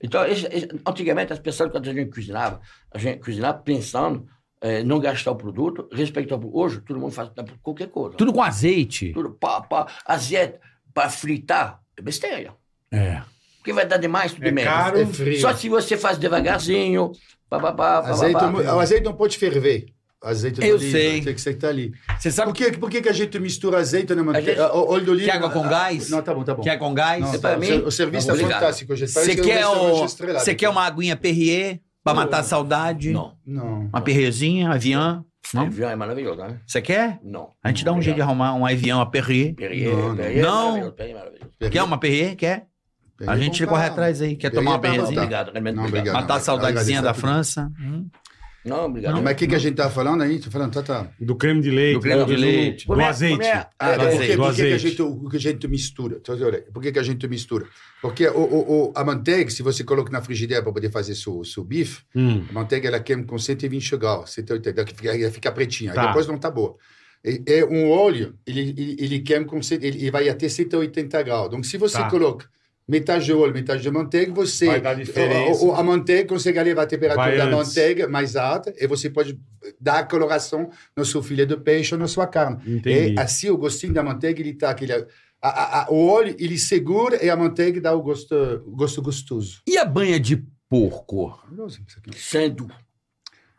Então, 0.02 0.24
esse- 0.26 0.46
esse- 0.46 0.68
antigamente, 0.86 1.32
as 1.32 1.38
pessoas, 1.38 1.70
quando 1.72 1.88
a 1.88 1.92
gente 1.92 2.10
cozinhava, 2.14 2.60
a 2.92 2.98
gente 2.98 3.20
cozinhava 3.20 3.58
pensando 3.58 4.26
eh, 4.60 4.82
não 4.82 4.98
gastar 4.98 5.30
o 5.30 5.36
produto, 5.36 5.88
respeitar 5.92 6.34
o 6.34 6.38
produto. 6.40 6.58
Hoje, 6.58 6.80
todo 6.80 6.98
mundo 7.00 7.12
faz 7.12 7.30
qualquer 7.62 7.86
coisa. 7.88 8.16
Tudo 8.16 8.32
com 8.32 8.42
azeite. 8.42 9.12
Tudo 9.12 9.30
pá, 9.30 9.60
pá. 9.60 9.86
Azeite 10.04 10.58
para 10.92 11.08
fritar 11.08 11.80
é 11.96 12.02
besteira. 12.02 12.54
É. 12.92 13.22
Porque 13.58 13.72
vai 13.72 13.86
dar 13.86 13.98
demais, 13.98 14.32
tudo 14.32 14.46
É 14.48 14.50
menos. 14.50 14.72
caro. 14.72 14.98
É 15.00 15.06
frio. 15.06 15.40
Só 15.40 15.54
se 15.54 15.68
você 15.68 15.96
faz 15.96 16.18
devagarzinho. 16.18 17.12
Pá, 17.48 17.58
pá, 17.60 17.72
pá, 17.72 17.98
Azeite, 18.10 18.34
pá, 18.34 18.52
pá. 18.52 18.74
o 18.74 18.80
azeite 18.80 19.04
não 19.04 19.14
pode 19.14 19.38
ferver. 19.38 19.86
Azeite 20.20 20.60
Eu 20.66 20.74
oliva, 20.76 20.90
sei. 20.90 21.20
Tem 21.22 21.32
que 21.34 21.40
ser 21.40 21.54
que 21.54 21.60
tá 21.60 21.68
ali. 21.68 21.92
Você 22.18 22.30
sabe 22.32 22.52
Por 22.52 22.56
que, 22.56 22.72
por 22.76 22.90
que, 22.90 23.00
que 23.00 23.08
a 23.08 23.12
gente 23.12 23.38
mistura 23.38 23.78
azeite 23.78 24.12
na 24.16 24.22
manteiga? 24.24 24.50
gente- 24.50 24.60
Óleo 24.72 25.04
de 25.04 25.10
oliva. 25.12 25.30
Quer 25.30 25.36
água 25.36 25.50
com 25.50 25.62
gás? 25.68 26.10
Não, 26.10 26.20
tá 26.22 26.34
bom, 26.34 26.42
tá 26.42 26.54
bom. 26.54 26.62
Quer 26.62 26.76
com 26.76 26.92
gás? 26.92 27.20
Não, 27.20 27.34
É 27.34 27.38
tá, 27.38 27.56
mim? 27.56 27.70
O 27.82 27.90
serviço 27.90 28.26
Tá 28.26 28.32
é 28.32 28.34
obrigado. 28.34 28.60
fantástico. 28.60 28.96
gente. 28.96 29.12
Você 29.12 29.36
que 29.36 29.42
quer, 29.42 29.66
o... 29.66 29.96
Você 30.08 30.54
quer 30.56 30.68
uma 30.68 30.82
aguinha 30.84 31.16
Perrier 31.16 31.80
pra 32.02 32.12
matar 32.14 32.40
a 32.40 32.42
saudade? 32.42 33.10
Não. 33.12 33.34
Não. 33.46 33.82
Uma 33.92 34.00
Perrierzinha, 34.00 34.70
Avian? 34.70 35.24
Não? 35.54 35.62
Avião 35.62 35.88
é 35.88 35.94
maravilhoso, 35.96 36.40
né? 36.42 36.58
Você 36.66 36.82
quer? 36.82 37.20
Não. 37.22 37.50
A 37.62 37.68
gente 37.68 37.84
dá 37.84 37.92
um 37.92 38.02
jeito 38.02 38.16
de 38.16 38.22
arrumar 38.22 38.54
um 38.54 38.66
Avian, 38.66 38.96
uma 38.96 39.08
Perrier. 39.10 39.54
Perrier, 39.54 39.94
Não, 39.94 40.08
não. 40.08 40.16
Perrier 40.16 40.38
é 40.38 40.42
Não. 40.42 40.64
maravilhoso, 40.66 40.92
Perrier 40.94 41.14
é 41.14 41.18
maravilhoso. 41.18 41.50
Quer 41.70 41.82
uma 41.84 41.98
Perrier? 41.98 42.34
Quer? 42.36 42.66
A 43.26 43.36
gente 43.36 43.66
corre 43.66 43.86
atrás 43.86 44.20
aí. 44.22 44.36
Quer 44.36 44.50
tomar 44.50 44.72
uma 44.72 44.78
botar. 44.78 45.02
Obrigado, 45.02 45.46
Não, 45.52 45.60
obrigado. 45.60 45.86
obrigado. 45.88 46.14
Matar 46.14 46.34
a 46.36 46.40
saudadezinha 46.40 47.02
da 47.02 47.12
França? 47.14 47.70
Hum. 47.80 48.06
Não, 48.64 48.84
obrigado. 48.84 49.22
Mas 49.22 49.32
o 49.32 49.36
que, 49.36 49.46
que 49.46 49.54
a 49.54 49.58
gente 49.58 49.76
tá 49.76 49.88
falando 49.88 50.22
aí? 50.22 50.38
Tô 50.40 50.50
falando, 50.50 50.72
tá, 50.74 50.82
tá. 50.82 51.08
Do 51.18 51.34
creme 51.36 51.62
de 51.62 51.70
leite. 51.70 51.94
Do 51.94 52.00
creme 52.00 52.24
de 52.26 52.34
do- 52.34 52.40
leite. 52.40 52.84
Do, 52.84 52.88
Como 52.88 53.00
é- 53.00 53.04
azeite. 53.06 53.42
é- 53.46 53.66
Ah, 53.78 53.90
É, 53.92 53.96
por, 53.96 54.04
é, 54.06 54.10
que, 54.10 54.16
do 54.16 54.18
por 54.18 54.26
que 54.26 54.36
que 54.36 54.42
a 54.42 54.48
azeite. 54.48 54.78
gente, 54.88 55.02
o 55.02 55.28
que 55.30 55.36
a 55.36 55.40
gente 55.40 55.68
mistura? 55.68 56.20
Por 56.72 56.82
que, 56.82 56.92
que 56.92 56.98
a 56.98 57.02
gente 57.02 57.26
mistura? 57.28 57.66
Porque 58.02 58.28
o, 58.28 58.38
o, 58.40 58.88
o- 58.88 58.92
a 58.94 59.02
manteiga, 59.04 59.48
se 59.50 59.62
você 59.62 59.82
coloca 59.84 60.12
na 60.12 60.20
frigideira 60.20 60.62
para 60.62 60.72
poder 60.72 60.90
fazer 60.90 61.14
seu, 61.14 61.42
seu 61.44 61.64
bife, 61.64 62.02
Hum. 62.14 62.44
a 62.50 62.52
manteiga 62.52 62.88
ela 62.88 63.00
queima 63.00 63.24
com 63.24 63.38
120 63.38 63.96
graus, 63.96 64.32
180, 64.34 64.80
ela 64.80 64.86
fica, 64.86 65.16
ela 65.16 65.30
fica 65.30 65.52
pretinha, 65.52 65.94
Tá. 65.94 66.06
depois 66.08 66.26
não 66.26 66.36
tá 66.36 66.50
boa. 66.50 66.76
E, 67.24 67.40
e 67.46 67.64
um 67.64 67.90
óleo, 67.90 68.34
ele, 68.46 68.74
ele, 68.76 68.96
ele 68.98 69.18
queima 69.20 69.46
com, 69.46 69.58
ele, 69.70 69.86
ele 69.86 70.10
vai 70.10 70.28
até 70.28 70.46
180 70.48 71.22
graus. 71.22 71.46
Então, 71.48 71.62
se 71.62 71.78
você 71.78 71.96
Tá. 71.96 72.10
coloca 72.10 72.46
metade 72.88 73.24
de 73.26 73.32
óleo, 73.32 73.52
metade 73.52 73.82
de 73.82 73.90
manteiga, 73.90 74.32
você... 74.32 74.66
Vai 74.66 74.80
dar 74.80 74.94
diferença. 74.94 75.62
o- 75.64 75.68
o- 75.68 75.74
a 75.74 75.82
manteiga 75.82 76.28
consegue 76.28 76.62
levar 76.62 76.82
a 76.82 76.86
temperatura 76.86 77.26
Vai 77.26 77.36
da 77.36 77.44
antes. 77.44 77.56
manteiga 77.68 78.08
mais 78.08 78.34
alta 78.34 78.72
e 78.78 78.86
você 78.86 79.10
pode 79.10 79.38
dar 79.80 79.98
a 79.98 80.04
coloração 80.04 80.70
no 80.96 81.04
seu 81.04 81.22
filé 81.22 81.44
de 81.44 81.56
peixe 81.56 81.94
ou 81.94 82.00
na 82.00 82.08
sua 82.08 82.26
carne. 82.26 82.56
Entendi. 82.66 83.12
E 83.14 83.18
assim, 83.20 83.50
o 83.50 83.58
gostinho 83.58 83.92
da 83.92 84.02
manteiga, 84.02 84.40
ele 84.40 84.54
tá 84.54 84.70
aquele... 84.70 84.92
A, 84.94 85.04
a, 85.42 85.82
a- 85.84 85.90
o 85.90 86.06
óleo, 86.08 86.34
ele 86.38 86.58
segura 86.58 87.22
e 87.24 87.28
a 87.30 87.36
manteiga 87.36 87.80
dá 87.80 87.94
o 87.94 88.02
gosto, 88.02 88.34
o 88.66 88.74
gosto 88.74 89.00
gostoso. 89.02 89.60
E 89.68 89.76
a 89.76 89.84
banha 89.84 90.18
de 90.18 90.42
porco? 90.68 91.38
Sendo. 92.16 92.68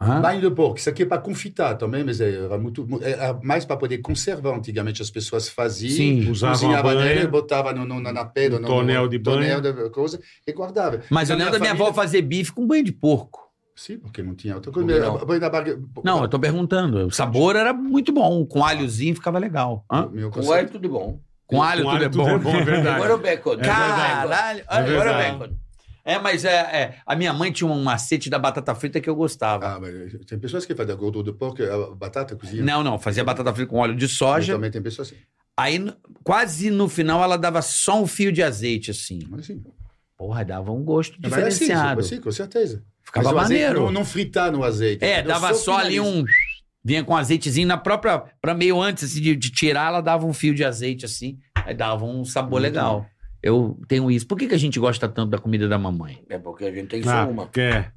Hã? 0.02 0.22
Banho 0.22 0.40
de 0.40 0.50
porco, 0.50 0.78
isso 0.78 0.90
aqui 0.90 1.04
é 1.04 1.06
para 1.06 1.22
confitar 1.22 1.76
também, 1.76 2.06
mas 2.06 2.22
é, 2.22 2.46
era 2.46 2.58
muito, 2.58 2.88
é 3.02 3.34
mais 3.44 3.66
para 3.66 3.76
poder 3.76 3.98
conservar. 3.98 4.56
Antigamente 4.56 5.02
as 5.02 5.10
pessoas 5.10 5.50
faziam, 5.50 5.92
Sim. 5.92 6.26
Cozinhavam 6.26 6.96
nele, 6.96 7.28
botavam 7.28 7.74
no, 7.74 7.86
no, 7.86 8.00
na, 8.00 8.14
na 8.14 8.24
pedra, 8.24 8.60
no 8.60 8.68
tonel 8.68 9.10
de 9.10 9.20
tonel 9.20 9.60
de 9.60 9.90
coisa 9.90 10.18
e 10.48 10.54
guardava. 10.54 11.02
Mas 11.10 11.30
eu 11.30 11.36
lembro 11.36 11.52
da 11.52 11.60
minha 11.60 11.72
avó 11.72 11.86
família- 11.86 12.02
fazer 12.02 12.22
bife 12.22 12.54
com 12.54 12.66
banho 12.66 12.84
de 12.84 12.94
porco. 12.94 13.50
Sim, 13.76 13.98
porque 13.98 14.22
não 14.24 14.36
tinha 14.36 14.56
outra 14.56 14.72
coisa. 14.72 15.00
Não? 15.00 15.26
Banho 15.26 15.42
Não, 16.04 16.22
eu 16.22 16.28
tô 16.30 16.40
perguntando. 16.40 17.08
O 17.08 17.12
sabor 17.12 17.56
era 17.56 17.74
muito 17.74 18.12
bom. 18.14 18.46
Com 18.46 18.64
alhozinho 18.64 19.16
ficava 19.16 19.38
legal. 19.40 19.86
Hã? 19.92 20.10
Com 20.32 20.52
alho 20.52 20.70
tudo 20.70 20.90
bom. 20.90 21.20
Com 21.46 21.62
alho, 21.64 21.84
Com 21.84 21.90
tudo, 21.90 21.96
alho 21.96 22.06
é 22.06 22.10
tudo 22.10 22.24
bom. 22.24 22.30
é 22.30 22.38
bom, 22.38 22.56
é 22.56 22.64
verdade. 22.64 22.96
Agora 22.96 23.16
o 23.16 23.18
bacon. 23.18 23.58
Caralho! 23.58 24.60
É 24.60 24.64
Agora 24.68 25.12
o 25.12 25.40
bacon. 25.40 25.56
É, 26.10 26.18
mas 26.18 26.44
é, 26.44 26.56
é, 26.56 26.96
a 27.06 27.16
minha 27.16 27.32
mãe 27.32 27.52
tinha 27.52 27.70
um 27.70 27.84
macete 27.84 28.32
da 28.32 28.40
batata 28.40 28.74
frita 28.74 29.00
que 29.00 29.08
eu 29.08 29.16
gostava. 29.16 29.76
Ah, 29.76 29.80
mas 29.80 30.14
tem 30.26 30.40
pessoas 30.40 30.66
que 30.66 30.74
fazem 30.74 30.94
a 30.94 30.98
gordura 30.98 31.26
do 31.26 31.34
porco, 31.36 31.62
a 31.62 31.96
batata 31.96 32.36
cozinha. 32.36 32.64
Não, 32.64 32.84
não, 32.84 32.98
fazia 32.98 33.24
batata 33.24 33.54
frita 33.54 33.70
com 33.70 33.78
óleo 33.78 33.96
de 33.96 34.08
soja. 34.08 34.54
também 34.54 34.72
tem 34.72 34.82
pessoas 34.82 35.10
assim. 35.10 35.18
Aí, 35.56 35.94
quase 36.24 36.72
no 36.72 36.90
final, 36.90 37.22
ela 37.22 37.38
dava 37.38 37.62
só 37.62 38.02
um 38.02 38.08
fio 38.08 38.32
de 38.32 38.42
azeite, 38.42 38.90
assim. 38.90 39.20
Mas 39.30 39.46
sim. 39.46 39.62
Porra, 40.18 40.44
dava 40.44 40.72
um 40.72 40.84
gosto 40.84 41.18
Mas 41.22 41.32
assim, 41.32 41.50
diferenciado. 41.50 42.02
sim, 42.02 42.20
com 42.20 42.32
certeza. 42.32 42.84
Ficava 43.04 43.32
maneiro. 43.32 43.82
Não, 43.82 43.92
não 43.92 44.06
fritar 44.06 44.52
no 44.52 44.64
azeite. 44.64 45.06
É, 45.06 45.22
dava 45.22 45.54
só 45.54 45.78
ali 45.78 46.00
um. 46.00 46.24
Vinha 46.84 47.04
com 47.04 47.16
azeitezinho 47.16 47.68
na 47.68 47.78
própria. 47.78 48.24
Pra 48.42 48.56
meio 48.56 48.82
antes 48.82 49.04
assim, 49.04 49.22
de, 49.22 49.36
de 49.36 49.52
tirar, 49.52 49.90
ela 49.90 50.02
dava 50.02 50.26
um 50.26 50.34
fio 50.34 50.56
de 50.56 50.64
azeite 50.64 51.06
assim. 51.06 51.38
Aí 51.54 51.76
dava 51.76 52.04
um 52.04 52.26
sabor 52.26 52.62
Muito 52.62 52.64
legal. 52.64 53.06
Eu 53.42 53.78
tenho 53.88 54.10
isso. 54.12 54.28
Por 54.28 54.38
que, 54.38 54.48
que 54.48 54.56
a 54.56 54.60
gente 54.60 54.80
gosta 54.80 55.08
tanto 55.08 55.30
da 55.32 55.38
comida 55.38 55.68
da 55.68 55.78
mamãe? 55.78 56.22
É 56.30 56.38
porque 56.38 56.66
a 56.66 56.72
gente 56.72 56.88
tem 56.88 57.02
Ah, 57.02 57.26
só 57.26 57.30
uma. 57.32 57.48
quer. 57.48 57.94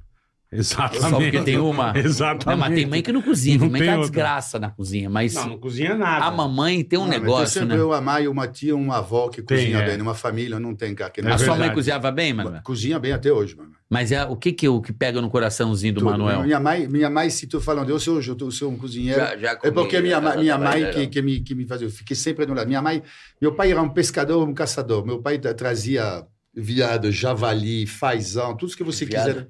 Exatamente. 0.53 1.01
Só 1.11 1.17
porque 1.19 1.41
tem 1.41 1.59
uma. 1.59 1.93
Exatamente. 1.99 2.47
Não, 2.47 2.57
mas 2.59 2.75
tem 2.75 2.85
mãe 2.87 3.01
que 3.03 3.11
não 3.11 3.23
cozinha, 3.23 3.55
Não 3.57 3.63
tem 3.63 3.71
mãe 3.71 3.81
tem 3.81 3.89
que 3.89 3.95
é 3.95 3.97
outra. 3.97 4.11
desgraça 4.11 4.59
na 4.59 4.69
cozinha. 4.71 5.09
Mas 5.09 5.35
Não, 5.35 5.49
não 5.49 5.59
cozinha 5.59 5.97
nada. 5.97 6.27
a 6.27 6.31
mamãe 6.31 6.85
tem 6.85 6.99
um 6.99 7.03
Não, 7.05 7.09
negócio, 7.09 7.61
sempre 7.61 7.77
né? 7.79 7.83
uma 7.83 8.01
mãe, 8.03 8.29
uma 8.29 8.47
tia, 8.47 8.77
uma 8.77 8.99
avó 8.99 9.29
que 9.31 9.41
Tem, 9.41 9.57
cozinha 9.57 9.79
é. 9.79 9.87
bem. 9.87 9.97
Numa 9.97 10.15
família 10.15 10.61
não 10.61 10.75
tem 10.75 10.95
cara 10.95 11.11
que 11.11 11.21
É 11.21 11.25
não 11.25 11.33
a 11.33 11.39
sua 11.39 11.57
mãe 11.57 11.73
cozinhava 11.73 12.11
bem, 12.11 12.35
mano? 12.35 12.61
Cozinha 12.63 12.99
bem 12.99 13.13
até 13.13 13.33
hoje, 13.33 13.57
mano. 13.57 13.73
Mas 13.89 14.13
é, 14.13 14.25
o 14.25 14.37
que 14.37 14.53
que, 14.53 14.69
o 14.69 14.81
que 14.83 14.93
pega 14.93 15.21
no 15.23 15.31
coraçãozinho 15.31 15.95
do 15.95 16.01
Tudo. 16.01 16.11
Manuel? 16.11 16.43
Minha 16.43 16.61
mãe, 16.61 16.87
minha 16.87 17.09
mãe, 17.09 17.31
se 17.31 17.47
tu 17.47 17.59
falando, 17.61 17.89
eu 17.91 17.99
sou, 17.99 18.21
eu 18.21 18.51
sou 18.51 18.71
um 18.71 18.77
cozinheiro. 18.77 19.21
Já, 19.21 19.37
já 19.39 19.51
É 19.53 19.57
comi, 19.57 19.73
porque 19.73 20.01
minha, 20.01 20.15
já 20.17 20.21
ma- 20.21 20.37
minha 20.37 20.59
trabalhei 20.59 20.85
mãe 20.85 20.93
que, 20.93 21.07
que, 21.07 21.23
me, 21.23 21.41
que 21.41 21.55
me 21.55 21.67
fazia. 21.67 21.87
Eu 21.87 21.91
fiquei 21.91 22.15
sempre 22.17 22.45
no 22.47 22.55
lado. 22.55 22.67
Minha 22.67 22.83
mãe, 22.83 23.03
meu 23.41 23.53
pai 23.55 23.71
era 23.71 23.81
um 23.83 23.89
pescador, 23.89 24.47
um 24.47 24.53
caçador. 24.55 25.05
Meu 25.07 25.21
pai 25.23 25.39
tra- 25.39 25.55
trazia 25.55 26.25
viado, 26.55 27.11
javali, 27.11 27.87
fazão, 27.87 28.55
tudo 28.57 28.77
que 28.77 28.85
você 28.85 29.05
Viado. 29.07 29.27
quiser. 29.29 29.47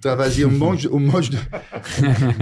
Trazia 0.00 0.48
um 0.48 0.52
monte, 0.52 0.88
um 0.88 0.98
monte 0.98 1.30
de... 1.30 1.36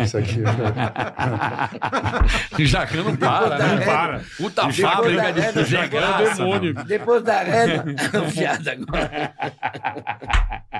Isso 0.03 0.17
aqui. 0.19 0.41
Jacan 2.67 3.03
não 3.05 3.17
para, 3.17 3.59
Não 3.59 3.77
né? 3.77 3.85
para. 3.85 4.25
Puta 4.37 4.71
fábrica 4.73 5.23
é- 5.29 5.53
de 5.53 5.65
Jacan 5.65 5.99
é 5.99 6.35
demônio. 6.35 6.75
Depois 6.85 7.23
da 7.23 7.43
renda, 7.43 7.85
o 8.23 8.29
viado 8.31 8.69
agora. 8.69 9.35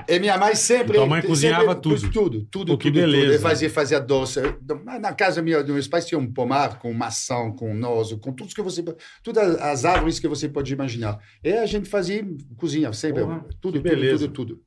E 0.07 0.19
minha 0.19 0.37
mãe 0.37 0.55
sempre. 0.55 0.93
Tua 0.97 1.05
mãe 1.07 1.21
cozinhava 1.21 1.75
tudo. 1.75 2.09
Tudo, 2.11 2.45
tudo, 2.45 2.71
Pô, 2.73 2.77
que 2.77 2.89
tudo, 2.91 3.01
beleza. 3.01 3.41
fazia, 3.41 3.69
fazia 3.69 3.99
doce. 3.99 4.41
Na 4.99 5.13
casa 5.13 5.41
minha, 5.41 5.63
dos 5.63 5.73
meus 5.73 5.87
pais 5.87 6.05
tinha 6.05 6.19
um 6.19 6.31
pomar 6.31 6.79
com 6.79 6.93
maçã, 6.93 7.51
com 7.51 7.73
noz, 7.73 8.13
com 8.13 8.31
tudo 8.33 8.53
que 8.53 8.61
você. 8.61 8.83
Todas 9.23 9.55
as 9.61 9.85
árvores 9.85 10.19
que 10.19 10.27
você 10.27 10.47
pode 10.49 10.73
imaginar. 10.73 11.17
E 11.43 11.53
a 11.53 11.65
gente 11.65 11.89
fazia 11.89 12.23
cozinha, 12.57 12.91
sempre. 12.93 13.23
Porra, 13.23 13.39
tudo, 13.39 13.55
tudo, 13.73 13.81
beleza. 13.81 14.27
tudo, 14.27 14.33
tudo. 14.55 14.61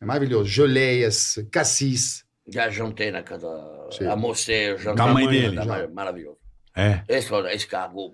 É 0.00 0.04
maravilhoso. 0.04 0.48
Geleias, 0.48 1.36
cassis. 1.50 2.24
Já 2.48 2.68
jantei 2.68 3.10
na 3.10 3.22
casa. 3.22 3.48
Sim. 3.90 4.06
Almocei, 4.06 4.76
jantei. 4.78 4.94
Com 4.94 5.02
a 5.10 5.14
mãe 5.14 5.24
Tá 5.24 5.30
dele. 5.30 5.64
mar- 5.64 5.88
Maravilhoso. 5.88 6.36
É. 6.76 7.00
Esse 7.08 7.28
foi 7.28 7.54
escargot. 7.54 8.12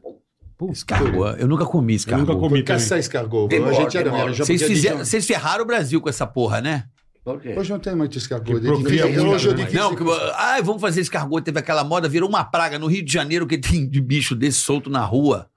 escargot. 0.71 1.41
Eu 1.41 1.49
nunca 1.49 1.65
comi 1.65 1.95
Eu 1.95 1.97
escargot. 1.97 2.27
nunca 2.27 2.39
comi. 2.41 2.63
Caçar 2.63 2.99
escargot. 2.99 3.49
Demora, 3.49 3.71
a 3.71 3.75
gente 3.81 3.97
era 3.97 4.11
demora. 4.11 4.33
já 4.33 4.45
Vocês, 4.45 4.63
fizeram, 4.63 5.05
ferraram 5.05 5.65
o 5.65 5.67
Brasil 5.67 6.01
com 6.01 6.09
essa 6.09 6.27
porra, 6.27 6.61
né? 6.61 6.85
Por 7.25 7.41
quê? 7.41 7.55
Hoje 7.57 7.71
não 7.71 7.79
tem 7.79 7.95
muito 7.95 8.17
escargot. 8.17 8.61
Procria 8.61 9.07
muito, 9.07 9.27
Hoje 9.29 9.49
é 9.49 9.53
né? 9.53 9.57
difícil. 9.65 9.81
Não, 9.81 9.95
que, 9.97 10.03
ah, 10.37 10.59
vamos 10.63 10.81
fazer 10.81 11.01
escargot. 11.01 11.43
Teve 11.45 11.59
aquela 11.59 11.85
moda, 11.85 12.09
virou 12.09 12.29
uma 12.29 12.45
praga 12.45 12.79
no 12.79 12.87
Rio 12.87 13.05
de 13.05 13.13
Janeiro 13.13 13.47
que 13.47 13.59
tem 13.59 13.89
de 13.89 14.01
bicho 14.01 14.35
desse 14.35 14.59
solto 14.59 14.89
na 14.89 15.05
rua. 15.05 15.49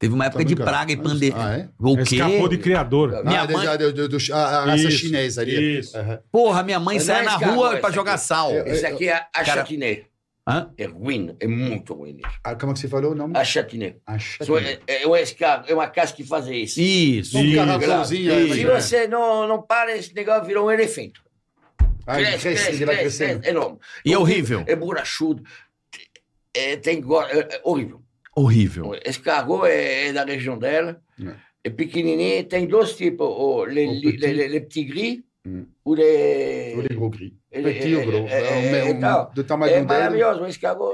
Teve 0.00 0.14
uma 0.14 0.24
época 0.24 0.42
Tá 0.42 0.48
de 0.48 0.56
praga 0.56 0.90
e 0.92 0.96
pandemia. 0.96 1.34
Ah, 1.36 1.58
é? 1.58 1.68
O 1.78 1.94
quê? 1.94 2.02
Escapou 2.16 2.48
de 2.48 2.56
criador. 2.56 3.22
Minha 3.22 3.42
ah, 3.42 3.46
mãe- 3.46 3.66
da- 3.66 3.76
da- 3.76 3.90
do- 3.90 4.08
do- 4.08 4.32
a, 4.32 4.36
a 4.38 4.64
raça 4.64 4.88
Isso, 4.88 4.96
chinesa 4.96 5.42
ali. 5.42 5.78
isso. 5.80 5.94
Aham. 5.94 6.20
Porra, 6.32 6.62
minha 6.62 6.80
mãe 6.80 6.98
saia 6.98 7.20
é 7.20 7.24
na 7.24 7.36
rua 7.36 7.76
pra 7.76 7.90
jogar 7.90 8.14
aqui. 8.14 8.22
sal. 8.24 8.50
É, 8.50 8.70
Esse 8.70 8.86
aqui 8.86 9.10
é 9.10 9.14
a 9.14 9.24
Cara- 9.30 9.46
chatiné. 9.60 10.04
Hã? 10.48 10.70
É 10.78 10.86
ruim, 10.86 11.36
é 11.38 11.46
muito 11.46 11.92
ruim 11.92 12.16
isso. 12.16 12.38
Ah, 12.42 12.54
como 12.54 12.72
é 12.72 12.74
que 12.74 12.80
você 12.80 12.88
falou 12.88 13.12
o 13.12 13.14
nome? 13.14 13.36
A 13.36 13.44
chatiné. 13.44 13.96
A 14.06 14.18
Só 14.18 14.58
É, 14.58 14.80
é, 14.86 15.06
um 15.06 15.14
é 15.14 15.74
uma 15.74 15.86
casca 15.86 16.16
que 16.16 16.24
faz 16.24 16.46
isso. 16.46 16.80
Isso. 16.80 17.36
Um 17.36 17.44
Isso. 17.44 18.14
Isso. 18.14 18.54
Se 18.54 18.62
é, 18.64 18.80
você 18.80 19.06
não, 19.06 19.46
não 19.46 19.60
para, 19.60 19.94
esse 19.94 20.14
negócio 20.14 20.44
virou 20.46 20.66
um 20.66 20.70
elefante. 20.70 21.20
Ah, 22.06 22.14
Cresce, 22.16 22.38
cresce, 22.38 22.64
cresce, 22.64 22.84
vai 22.86 22.96
cresce, 22.96 23.18
crescendo. 23.18 23.40
cresce, 23.42 23.54
enorme. 23.54 23.78
E 24.02 24.12
é 24.14 24.18
horrível. 24.18 24.64
É 24.66 24.74
borrachudo. 24.74 25.42
É, 26.54 26.76
tem 26.76 27.04
é, 27.28 27.38
é 27.56 27.60
horrível. 27.62 28.02
Horrível. 28.42 28.92
Escargot 29.04 29.66
é, 29.66 30.08
é 30.08 30.12
da 30.12 30.24
região 30.24 30.58
dela. 30.58 31.00
É. 31.22 31.32
É 31.64 31.70
pequenininho. 31.70 32.44
Tem 32.44 32.66
dois 32.66 32.94
tipos. 32.96 33.26
O, 33.28 33.64
le, 33.64 33.86
O 33.86 33.92
le, 33.92 34.00
petit. 34.12 34.16
le, 34.26 34.32
le, 34.32 34.48
le 34.48 34.60
petit 34.60 34.84
gris 34.84 35.22
Hum. 35.46 35.64
ou 35.84 35.94
les... 35.94 36.74
Ou 36.76 36.82
les 36.82 36.94
gros 36.94 37.10
gris. 37.10 37.32
Petit 37.50 37.94
ou 37.96 38.04
gros. 38.04 38.30
é, 38.30 38.40
é, 38.42 38.78
É, 38.80 38.84
um- 38.84 38.88
então, 38.90 39.30
do 39.34 39.42
tamanho 39.42 39.72
É 39.74 39.82
maravilhoso. 39.82 40.42
O 40.42 40.46
escargot... 40.46 40.92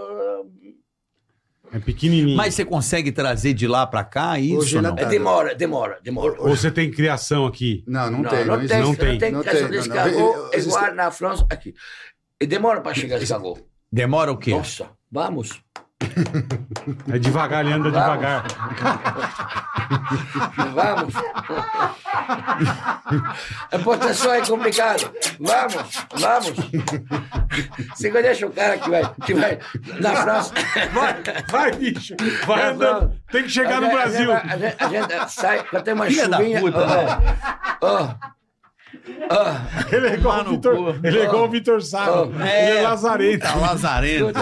É 1.72 1.80
pequenininho. 1.80 2.36
Mas 2.36 2.54
você 2.54 2.64
consegue 2.64 3.10
trazer 3.10 3.52
de 3.52 3.66
lá 3.66 3.84
pra 3.86 4.04
cá 4.04 4.38
isso 4.38 4.58
Hoje 4.58 4.80
não? 4.80 4.96
É, 4.96 5.04
demora, 5.04 5.52
demora, 5.54 5.98
demora. 6.02 6.40
Ou 6.40 6.50
você 6.56 6.70
tem 6.70 6.90
criação 6.92 7.44
aqui? 7.44 7.82
Não, 7.88 8.08
não, 8.08 8.20
Não, 8.22 8.30
tem. 8.30 8.44
não, 8.44 8.56
Não, 8.56 8.66
tem, 8.66 8.78
não 8.80 8.84
existe. 8.92 8.98
tem. 9.00 9.10
não 9.12 9.18
tem 9.18 9.32
Não 9.32 9.40
criação 9.42 9.68
tem, 9.68 9.80
de 9.80 9.88
não, 9.88 9.96
não. 9.96 10.04
escargot 10.06 10.56
igual 10.58 10.94
na 10.94 11.10
França 11.10 11.46
aqui. 11.50 11.74
E 12.40 12.46
demora 12.46 12.80
para 12.80 12.94
chegar 12.94 13.20
escargot. 13.20 13.60
Demora 13.90 14.30
o 14.30 14.36
quê? 14.36 14.52
Nossa, 14.52 14.88
vamos. 15.10 15.60
É 17.12 17.18
devagar, 17.18 17.64
ele 17.64 17.74
anda 17.74 17.90
devagar. 17.90 18.44
Vamos. 20.74 21.14
A 23.72 23.76
importação 23.76 24.34
é 24.34 24.40
complicado. 24.46 25.10
Vamos, 25.40 26.06
vamos. 26.14 26.54
Você 27.94 28.10
conhece 28.10 28.44
o 28.44 28.50
cara 28.50 28.78
que 28.78 28.90
vai, 28.90 29.02
que 29.24 29.34
vai 29.34 29.58
na 30.00 30.14
França? 30.16 30.54
Vai, 30.92 31.22
vai, 31.50 31.72
bicho. 31.72 32.14
Vai 32.46 32.66
andando. 32.66 33.12
Tem 33.30 33.42
que 33.44 33.48
chegar 33.50 33.76
A 33.78 33.80
no 33.80 33.86
gente- 33.86 33.94
Brasil. 33.96 34.32
A 34.32 34.38
gente, 34.56 34.76
a 34.78 34.88
gente 34.88 35.32
sai, 35.32 35.64
quando 35.64 35.82
tem 35.84 35.94
uma 35.94 36.06
Filha 36.06 36.28
da 36.28 36.36
chuvinha. 36.38 36.60
puta, 36.60 36.86
né? 36.86 37.06
ó, 37.80 38.08
ó, 39.30 39.94
Ele 39.94 40.06
é 40.08 40.14
igual 40.14 40.40
o 40.40 40.50
Vitor, 40.50 41.00
ele 41.02 41.18
é 41.18 41.24
igual 41.24 41.44
o 41.44 41.48
Vitor 41.48 41.82
Sá. 41.82 42.22
Oh. 42.22 42.24
Ele 42.26 42.78
é 42.78 42.82
lazarento. 42.82 43.42
Tá 43.46 43.54
lazarento. 43.54 44.32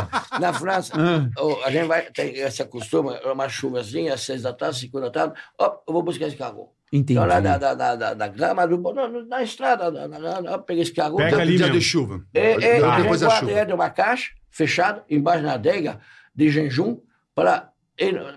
Na 0.41 0.53
França, 0.53 0.93
ó, 1.39 1.65
a 1.65 1.71
gente 1.71 1.87
vai, 1.87 2.03
tem 2.11 2.35
esse 2.39 2.65
costume, 2.65 3.11
uma 3.25 3.49
chuvazinha, 3.49 4.15
às 4.15 4.21
seis 4.23 4.43
da 4.43 4.53
tarde, 4.53 4.79
cinco 4.79 5.01
da 5.01 5.11
tarde, 5.11 5.35
ó, 5.59 5.77
eu 5.87 5.93
vou 5.93 6.03
buscar 6.03 6.27
esse 6.27 6.37
carro. 6.37 6.71
Entendi. 6.93 7.15
Então, 7.19 7.27
lá 7.27 7.41
da, 7.41 7.59
da, 7.59 7.75
da, 7.75 7.97
da, 7.97 8.15
da 8.15 8.29
grama, 8.29 8.67
do, 8.69 8.79
na, 8.93 9.09
na 9.09 9.43
estrada, 9.43 9.91
na, 9.91 10.07
na, 10.07 10.41
na, 10.41 10.59
peguei 10.59 10.83
esse 10.85 10.93
carro. 10.93 11.17
Pega 11.17 11.39
ali 11.41 11.57
Dia 11.57 11.69
de 11.69 11.81
chuva. 11.81 12.23
É, 12.33 12.53
é, 12.53 12.97
Depois 13.03 13.23
a 13.23 13.29
da 13.29 13.35
chuva. 13.37 13.51
ele 13.51 13.65
numa 13.73 13.91
caixa 13.91 14.31
fechada, 14.51 15.03
embaixo 15.11 15.43
na 15.43 15.55
adega 15.55 15.99
de 16.35 16.49
jejum, 16.51 16.99
para. 17.35 17.71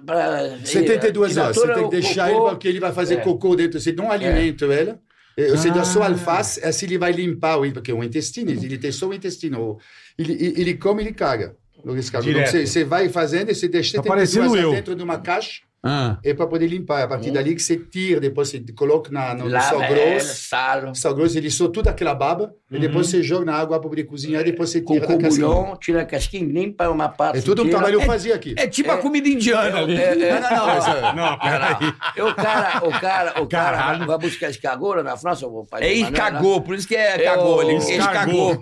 para 0.05 0.57
72 0.65 1.37
horas. 1.37 1.55
Você 1.55 1.73
tem 1.73 1.83
que 1.83 1.89
deixar 1.89 2.31
ele 2.31 2.39
porque 2.39 2.67
ele 2.67 2.79
vai 2.79 2.91
fazer 2.91 3.15
É. 3.15 3.21
cocô 3.21 3.55
dentro. 3.55 3.79
Você 3.79 3.91
não 3.91 4.11
alimenta 4.11 4.65
ele. 4.65 4.95
Eh, 5.37 5.49
Você 5.51 5.69
dá 5.69 5.83
só 5.85 6.01
Ah. 6.01 6.07
alface, 6.07 6.63
assim 6.65 6.87
ele 6.87 6.97
vai 6.97 7.11
limpar, 7.11 7.57
o- 7.57 7.71
porque 7.71 7.93
o 7.93 8.03
intestino, 8.03 8.49
ele 8.49 8.77
tem 8.77 8.91
só 8.91 9.07
o 9.07 9.13
intestino. 9.13 9.77
Ele, 10.17 10.33
ele 10.57 10.73
come, 10.73 11.03
ele 11.03 11.13
caga. 11.13 11.55
Você, 11.85 12.83
vai 12.83 13.07
fazendo 13.07 13.51
e 13.51 13.55
você 13.55 13.67
deixa 13.67 13.97
Tá 13.97 14.03
72 14.03 14.33
parecendo 14.33 14.57
eu. 14.57 14.71
dentro 14.71 14.95
de 14.95 15.03
uma 15.03 15.19
caixa 15.19 15.61
Ah. 15.87 16.17
é 16.23 16.33
para 16.33 16.47
poder 16.47 16.67
limpar. 16.67 17.03
A 17.03 17.07
partir 17.07 17.31
dali 17.31 17.55
que 17.55 17.61
você 17.61 17.77
tira, 17.77 18.19
depois 18.19 18.49
você 18.49 18.63
coloca 18.75 19.11
na, 19.11 19.33
no, 19.33 19.49
sal 19.49 19.79
grosso. 19.79 20.35
sal, 20.47 20.95
Sal 20.95 21.15
grosso, 21.15 21.37
ele 21.37 21.49
solta 21.49 21.73
toda 21.73 21.89
aquela 21.91 22.13
baba 22.13 22.53
Uhum. 22.69 22.77
e 22.77 22.79
depois 22.81 23.07
você 23.07 23.23
joga 23.23 23.45
na 23.45 23.55
água 23.55 23.79
para 23.79 23.87
poder 23.89 24.03
cozinhar 24.03 24.41
e 24.41 24.45
depois 24.51 24.69
você 24.69 24.81
com 24.81 24.93
tira 24.95 25.07
da 25.07 25.17
casca. 25.17 25.41
cobulhão, 25.41 25.77
tira 25.79 26.01
a 26.01 26.05
casquinha, 26.05 26.45
limpa 26.45 26.89
uma 26.89 27.07
parte. 27.07 27.37
É 27.37 27.41
tudo 27.41 27.61
um 27.61 27.65
tira. 27.65 27.77
trabalho 27.77 27.97
que 27.99 28.03
eu 28.03 28.07
fazia 28.07 28.35
aqui. 28.35 28.55
É 28.57 28.67
tipo 28.67 28.91
a 28.91 28.97
comida 28.97 29.29
indiana 29.29 29.79
ali. 29.79 29.95
É, 29.95 30.11
é, 30.19 30.39
Não, 30.41 30.49
não, 30.49 30.57
não, 30.57 30.65
mas, 30.67 30.87
é- 30.87 31.13
Não, 31.13 31.39
peraí. 31.39 31.93
E 32.17 32.21
o 32.21 32.35
cara, 32.35 32.85
o 32.85 32.91
cara, 32.99 33.41
o 33.41 33.47
cara 33.47 33.77
Caralho. 33.77 34.05
vai 34.05 34.17
buscar 34.17 34.49
escargot 34.49 34.95
lá 34.97 35.03
na 35.03 35.15
França, 35.15 35.47
pai 35.69 35.81
É 35.81 35.93
do 35.93 36.01
Manuel, 36.01 36.11
escagou, 36.11 36.61
por 36.61 36.75
isso 36.75 36.87
que 36.87 36.95
é 36.95 37.15
É 37.15 37.19
cagou. 37.23 37.63
Ele 37.63 37.75
escagou. 37.77 38.61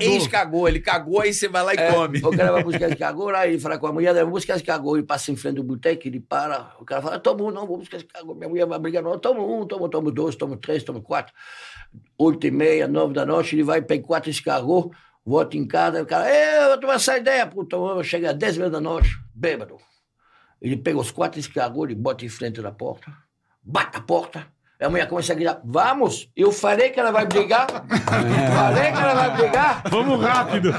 Ele 0.00 0.16
escagou, 0.16 0.68
ele 0.68 0.80
cagou, 0.80 1.20
aí 1.20 1.32
você 1.32 1.48
vai 1.48 1.62
lá 1.62 1.74
e 1.74 1.78
É, 1.78 1.92
come. 1.92 2.18
O 2.18 2.30
cara 2.36 2.52
vai 2.52 2.62
buscar 2.64 3.14
lá, 3.14 3.46
ele 3.46 3.58
fala 3.58 3.78
com 3.78 3.86
a 3.86 3.92
mulher, 3.92 4.12
vai 4.14 4.24
buscar 4.24 4.56
escargot, 4.56 4.96
ele 4.98 5.06
passa 5.06 5.30
em 5.32 5.36
frente 5.36 5.54
do 5.56 5.62
boteco, 5.64 6.06
ele 6.06 6.20
para, 6.34 6.72
o 6.80 6.84
cara 6.84 7.00
fala, 7.00 7.16
toma 7.20 7.44
um, 7.44 7.52
não, 7.52 7.64
vou 7.64 7.78
buscar 7.78 7.98
escargot, 7.98 8.34
minha 8.34 8.48
mulher 8.48 8.66
vai 8.66 8.76
brigar, 8.76 9.04
não, 9.04 9.16
toma 9.16 9.40
um, 9.40 9.64
toma, 9.64 9.88
toma 9.88 10.10
dois, 10.10 10.34
toma 10.34 10.56
três, 10.56 10.82
toma 10.82 11.00
quatro, 11.00 11.32
oito 12.18 12.44
e 12.44 12.50
meia, 12.50 12.88
nove 12.88 13.14
da 13.14 13.24
noite, 13.24 13.54
ele 13.54 13.62
vai, 13.62 13.80
pega 13.80 14.04
quatro 14.04 14.30
escargot, 14.30 14.90
volta 15.24 15.56
em 15.56 15.64
casa, 15.64 16.02
o 16.02 16.06
cara, 16.06 16.28
"Ê, 16.28 16.72
eu 16.72 16.80
tô 16.80 16.90
essa 16.90 17.16
ideia, 17.16 17.46
puta, 17.46 17.76
chega 18.02 18.32
às 18.32 18.36
dez 18.36 18.56
meia 18.56 18.68
da 18.68 18.80
noite, 18.80 19.16
bêbado. 19.32 19.76
Ele 20.60 20.76
pega 20.76 20.98
os 20.98 21.12
quatro 21.12 21.38
escargot, 21.38 21.84
ele 21.84 21.94
bota 21.94 22.24
em 22.24 22.28
frente 22.28 22.60
da 22.60 22.72
porta, 22.72 23.12
bate 23.62 23.96
a 23.96 24.00
porta, 24.00 24.44
a 24.80 24.90
mulher 24.90 25.08
começa 25.08 25.32
a 25.32 25.36
gritar, 25.36 25.60
vamos, 25.64 26.28
eu 26.34 26.50
falei 26.50 26.90
que 26.90 26.98
ela 26.98 27.12
vai 27.12 27.26
brigar, 27.26 27.68
falei 28.56 28.90
que 28.90 28.98
ela 28.98 29.14
vai 29.14 29.36
brigar, 29.36 29.84
Vamos 29.88 30.20
rápido. 30.20 30.72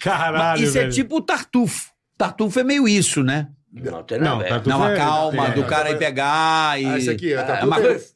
Caralho, 0.00 0.62
Isso 0.62 0.76
é 0.76 0.82
velho. 0.82 0.92
tipo 0.92 1.16
o 1.16 1.22
tartufo. 1.22 1.95
Tartufo 2.16 2.58
é 2.60 2.64
meio 2.64 2.88
isso, 2.88 3.22
né? 3.22 3.48
Não 3.72 4.02
tem 4.02 4.18
Não, 4.18 4.36
nada. 4.36 4.48
tartufo 4.48 4.76
Não, 4.78 4.84
a 4.84 4.92
é- 4.92 4.96
calma 4.96 5.48
é, 5.48 5.50
do 5.50 5.64
cara 5.64 5.90
ir 5.90 5.98
pegar 5.98 6.80
e. 6.80 6.86
Ah, 6.86 6.98
esse 6.98 7.10
aqui, 7.10 7.32
É, 7.32 7.42
tá 7.42 7.66
mas 7.66 8.14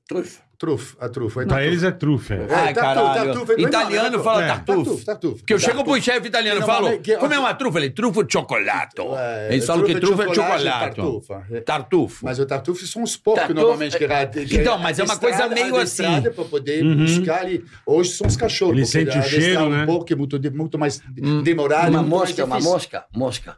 Trufa, 0.61 0.95
a 1.01 1.09
trufa. 1.09 1.41
É 1.41 1.47
Pra 1.47 1.55
tartufo. 1.57 1.71
eles 1.73 1.83
é 1.83 1.91
trufe. 1.91 2.35
é. 2.35 2.37
Ai, 2.37 2.75
tartufo, 2.75 3.07
caralho. 3.07 3.33
tartufo, 3.33 3.53
é 3.53 3.61
Italiano 3.63 4.11
normal, 4.11 4.25
fala 4.25 4.45
é. 4.45 4.49
tartufo. 4.49 4.75
Tartufo, 4.85 5.05
tartufo. 5.07 5.37
Porque 5.39 5.55
eu 5.55 5.59
chego 5.59 5.83
pro 5.85 6.03
chefe 6.03 6.29
italiano 6.29 6.61
e 6.61 6.67
falo, 6.67 6.99
que- 7.01 7.17
como 7.17 7.33
é 7.33 7.39
uma 7.39 7.55
trufa? 7.55 7.79
Ele, 7.79 7.89
trufa 7.89 8.23
de 8.25 8.31
chocolate. 8.35 8.95
É, 9.17 9.49
Eles 9.53 9.65
falam 9.65 9.87
que 9.87 9.99
trufa 9.99 10.23
é 10.25 10.27
de 10.27 10.35
chocolate. 10.35 10.65
tartufa. 10.97 11.47
É. 11.51 11.61
Tartufo. 11.63 12.25
Mas 12.27 12.39
o 12.39 12.45
tartufo 12.45 12.87
são 12.87 13.03
os 13.03 13.17
porcos, 13.17 13.41
Tartufo, 13.41 13.59
normalmente, 13.59 13.97
que 13.97 14.05
é- 14.05 14.31
Então, 14.61 14.77
mas 14.79 14.99
é 14.99 15.05
uma 15.05 15.17
coisa 15.19 15.49
meio 15.49 15.77
assim. 15.77 16.03
para 16.21 16.45
poder 16.45 16.85
Uhum. 16.85 16.97
buscar 17.07 17.41
ali. 17.41 17.65
Hoje 17.87 18.11
são 18.11 18.27
os 18.27 18.37
cachorros. 18.37 18.75
Ele 18.77 18.83
porque 19.07 19.13
sente 19.15 19.19
o 19.19 19.41
cheiro, 19.41 19.63
um 19.63 19.71
né? 19.71 19.87
porco 19.87 20.13
é 20.13 20.17
muito, 20.17 20.39
muito 20.53 20.79
mais 20.79 21.01
Hum, 21.23 21.43
demorado. 21.43 21.89
Uma 21.89 22.03
mosca, 22.03 22.45
uma 22.45 22.61
mosca, 22.61 23.07
mosca. 23.17 23.57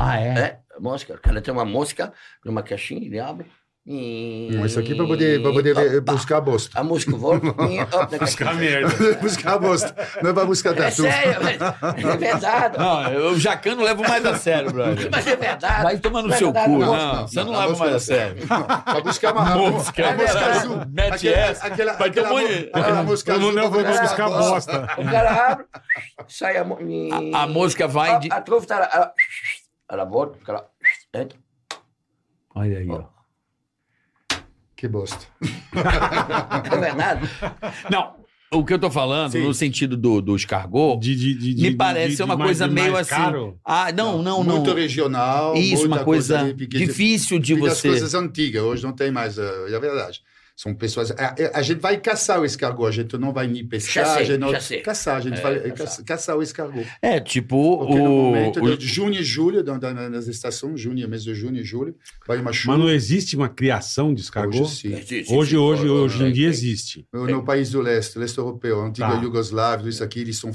Ah, 0.00 0.18
é? 0.20 0.28
É, 0.38 0.58
mosca. 0.80 1.14
O 1.14 1.18
cara 1.18 1.40
tem 1.40 1.54
uma 1.54 1.64
mosca 1.64 2.12
numa 2.44 2.60
caixinha, 2.62 3.06
ele 3.06 3.20
abre. 3.20 3.46
E... 3.92 4.50
Hum, 4.54 4.64
Isso 4.64 4.78
aqui 4.78 4.94
para 4.94 5.04
poder, 5.04 5.42
pra 5.42 5.50
poder 5.52 5.74
ver- 5.74 6.00
buscar 6.02 6.36
a 6.36 6.40
bosta. 6.40 6.78
A 6.78 6.84
mosca 6.84 7.10
volta 7.16 7.46
Buscar 8.20 8.54
merda. 8.54 8.88
buscar 9.20 9.54
a 9.54 9.58
bosta. 9.58 10.08
Não 10.22 10.30
é 10.30 10.32
para 10.32 10.44
buscar 10.44 10.70
É 10.70 10.74
tartufo. 10.74 11.10
sério, 11.10 11.38
mas 11.42 12.04
é 12.04 12.16
verdade. 12.16 12.78
Não, 12.78 13.08
eu, 13.12 13.30
o 13.32 13.38
Jacan 13.40 13.74
não 13.74 13.82
levo 13.82 14.02
mais 14.06 14.24
a 14.24 14.36
sério, 14.36 14.72
brother. 14.72 15.08
Mas 15.10 15.26
é 15.26 15.34
verdade. 15.34 15.82
Vai 15.82 15.98
tomar 15.98 16.22
no 16.22 16.28
Não 16.28 16.34
é 16.36 16.38
seu 16.38 16.52
cu, 16.52 16.68
não. 16.78 16.96
não. 16.96 17.26
Você 17.26 17.42
não 17.42 17.50
leva 17.50 17.76
mais 17.76 17.80
a 17.80 17.92
não. 17.94 17.98
sério. 17.98 18.46
Para 18.46 19.00
buscar 19.00 19.32
uma 19.32 19.42
a 19.50 19.56
Mosca, 19.56 20.08
a 20.08 20.14
mosca 20.14 20.38
é, 20.38 20.52
azul. 20.52 20.82
mete 20.88 21.28
essa. 21.28 21.66
Aquela, 21.66 21.92
Vai 21.94 22.08
aquela, 22.10 22.28
tomar- 22.28 22.42
mo- 22.42 22.48
aquela 22.72 23.04
Todo 23.04 23.12
azul. 23.12 23.52
pra 23.52 23.68
vai 23.68 23.84
buscar 23.84 24.02
buscar 24.02 24.24
a 24.26 24.28
bosta. 24.30 24.88
O 24.98 25.04
cara 25.10 25.46
abre, 25.52 25.64
sai 26.28 26.56
a... 26.58 26.62
A, 26.62 27.42
a 27.42 27.46
mosca 27.48 27.88
vai 27.88 28.10
A, 28.12 28.18
de. 28.20 28.32
a 28.32 28.40
trufa 28.40 28.66
tá 28.68 28.78
lá, 28.78 28.88
ela, 28.92 29.12
ela 29.90 30.04
volta, 30.04 30.38
o 30.38 30.44
cara 30.44 30.64
entra. 31.12 31.36
Olha 32.54 32.78
aí, 32.78 32.88
ó. 32.88 33.02
Que 34.80 34.88
bosta. 34.88 35.18
É 36.72 36.76
verdade. 36.78 37.28
Não, 37.90 38.14
o 38.50 38.64
que 38.64 38.72
eu 38.72 38.78
tô 38.78 38.90
falando, 38.90 39.32
Sim. 39.32 39.44
no 39.44 39.52
sentido 39.52 39.94
do, 39.94 40.22
do 40.22 40.34
escargot, 40.34 40.98
De, 40.98 41.14
de, 41.14 41.54
de, 41.54 41.62
me 41.62 41.76
parece 41.76 42.16
ser 42.16 42.22
uma 42.22 42.36
coisa 42.36 42.66
meio 42.66 42.96
assim. 42.96 43.10
caro. 43.10 43.58
Ah, 43.62 43.92
não, 43.92 44.22
não, 44.22 44.42
não. 44.42 44.56
Muito 44.56 44.72
regional. 44.72 45.54
Isso, 45.54 45.82
muita 45.82 45.96
uma 45.96 46.04
coisa 46.04 46.46
porque- 46.56 46.78
difícil 46.78 47.38
de 47.38 47.54
você. 47.54 47.88
coisas 47.88 48.14
antigas, 48.14 48.62
hoje 48.62 48.82
não 48.82 48.92
tem 48.92 49.10
mais, 49.12 49.36
eh, 49.38 49.66
é 49.70 49.74
a 49.76 49.78
verdade. 49.78 50.22
São 50.62 50.74
pessoas. 50.74 51.10
A, 51.12 51.34
a- 51.54 51.62
gente 51.62 51.80
vai 51.80 51.96
caçar 51.96 52.38
o 52.38 52.44
escargot, 52.44 52.86
a 52.86 52.90
gente 52.90 53.16
não 53.16 53.32
vai 53.32 53.46
nem 53.46 53.66
pescar. 53.66 54.04
Já 54.04 54.12
sei, 54.12 54.22
a 54.22 54.24
gente 54.26 54.38
não, 54.40 54.50
já 54.50 54.60
sei. 54.60 54.80
Caçar, 54.82 55.16
a 55.16 55.20
gente 55.20 55.38
É, 55.38 55.40
vai 55.40 55.70
caçar. 55.72 56.04
caçar. 56.04 56.36
o 56.36 56.42
escargot. 56.42 56.86
É, 57.00 57.18
tipo, 57.18 57.78
Porque 57.78 57.94
no 57.94 58.04
o, 58.04 58.24
momento 58.26 58.62
o- 58.62 58.76
de 58.76 58.86
junho 58.86 59.14
e 59.18 59.24
julho, 59.24 59.64
da- 59.64 59.78
da- 59.78 60.10
nas 60.10 60.26
estações, 60.26 60.78
junho, 60.78 61.08
mês 61.08 61.24
de 61.24 61.34
junho 61.34 61.56
e 61.56 61.64
julho, 61.64 61.94
vai 62.28 62.36
uma 62.38 62.52
chuva. 62.52 62.76
Mas 62.76 62.84
não 62.86 62.92
existe 62.92 63.36
uma 63.36 63.48
criação 63.48 64.12
de 64.12 64.20
escargot? 64.20 64.60
Hoje 64.60 64.74
sim. 64.74 65.34
Hoje, 65.34 65.56
hoje, 65.56 65.88
hoje 65.88 66.24
em 66.24 66.30
dia 66.30 66.48
existe. 66.48 67.06
No, 67.10 67.26
no 67.26 67.42
país 67.42 67.70
do 67.70 67.80
leste, 67.80 68.18
leste 68.18 68.36
europeu, 68.36 68.82
antiga 68.82 69.08
Tá. 69.08 69.14
Iugoslávia, 69.22 69.88
isso 69.88 70.04
aqui, 70.04 70.20
eles 70.20 70.36
são 70.36 70.50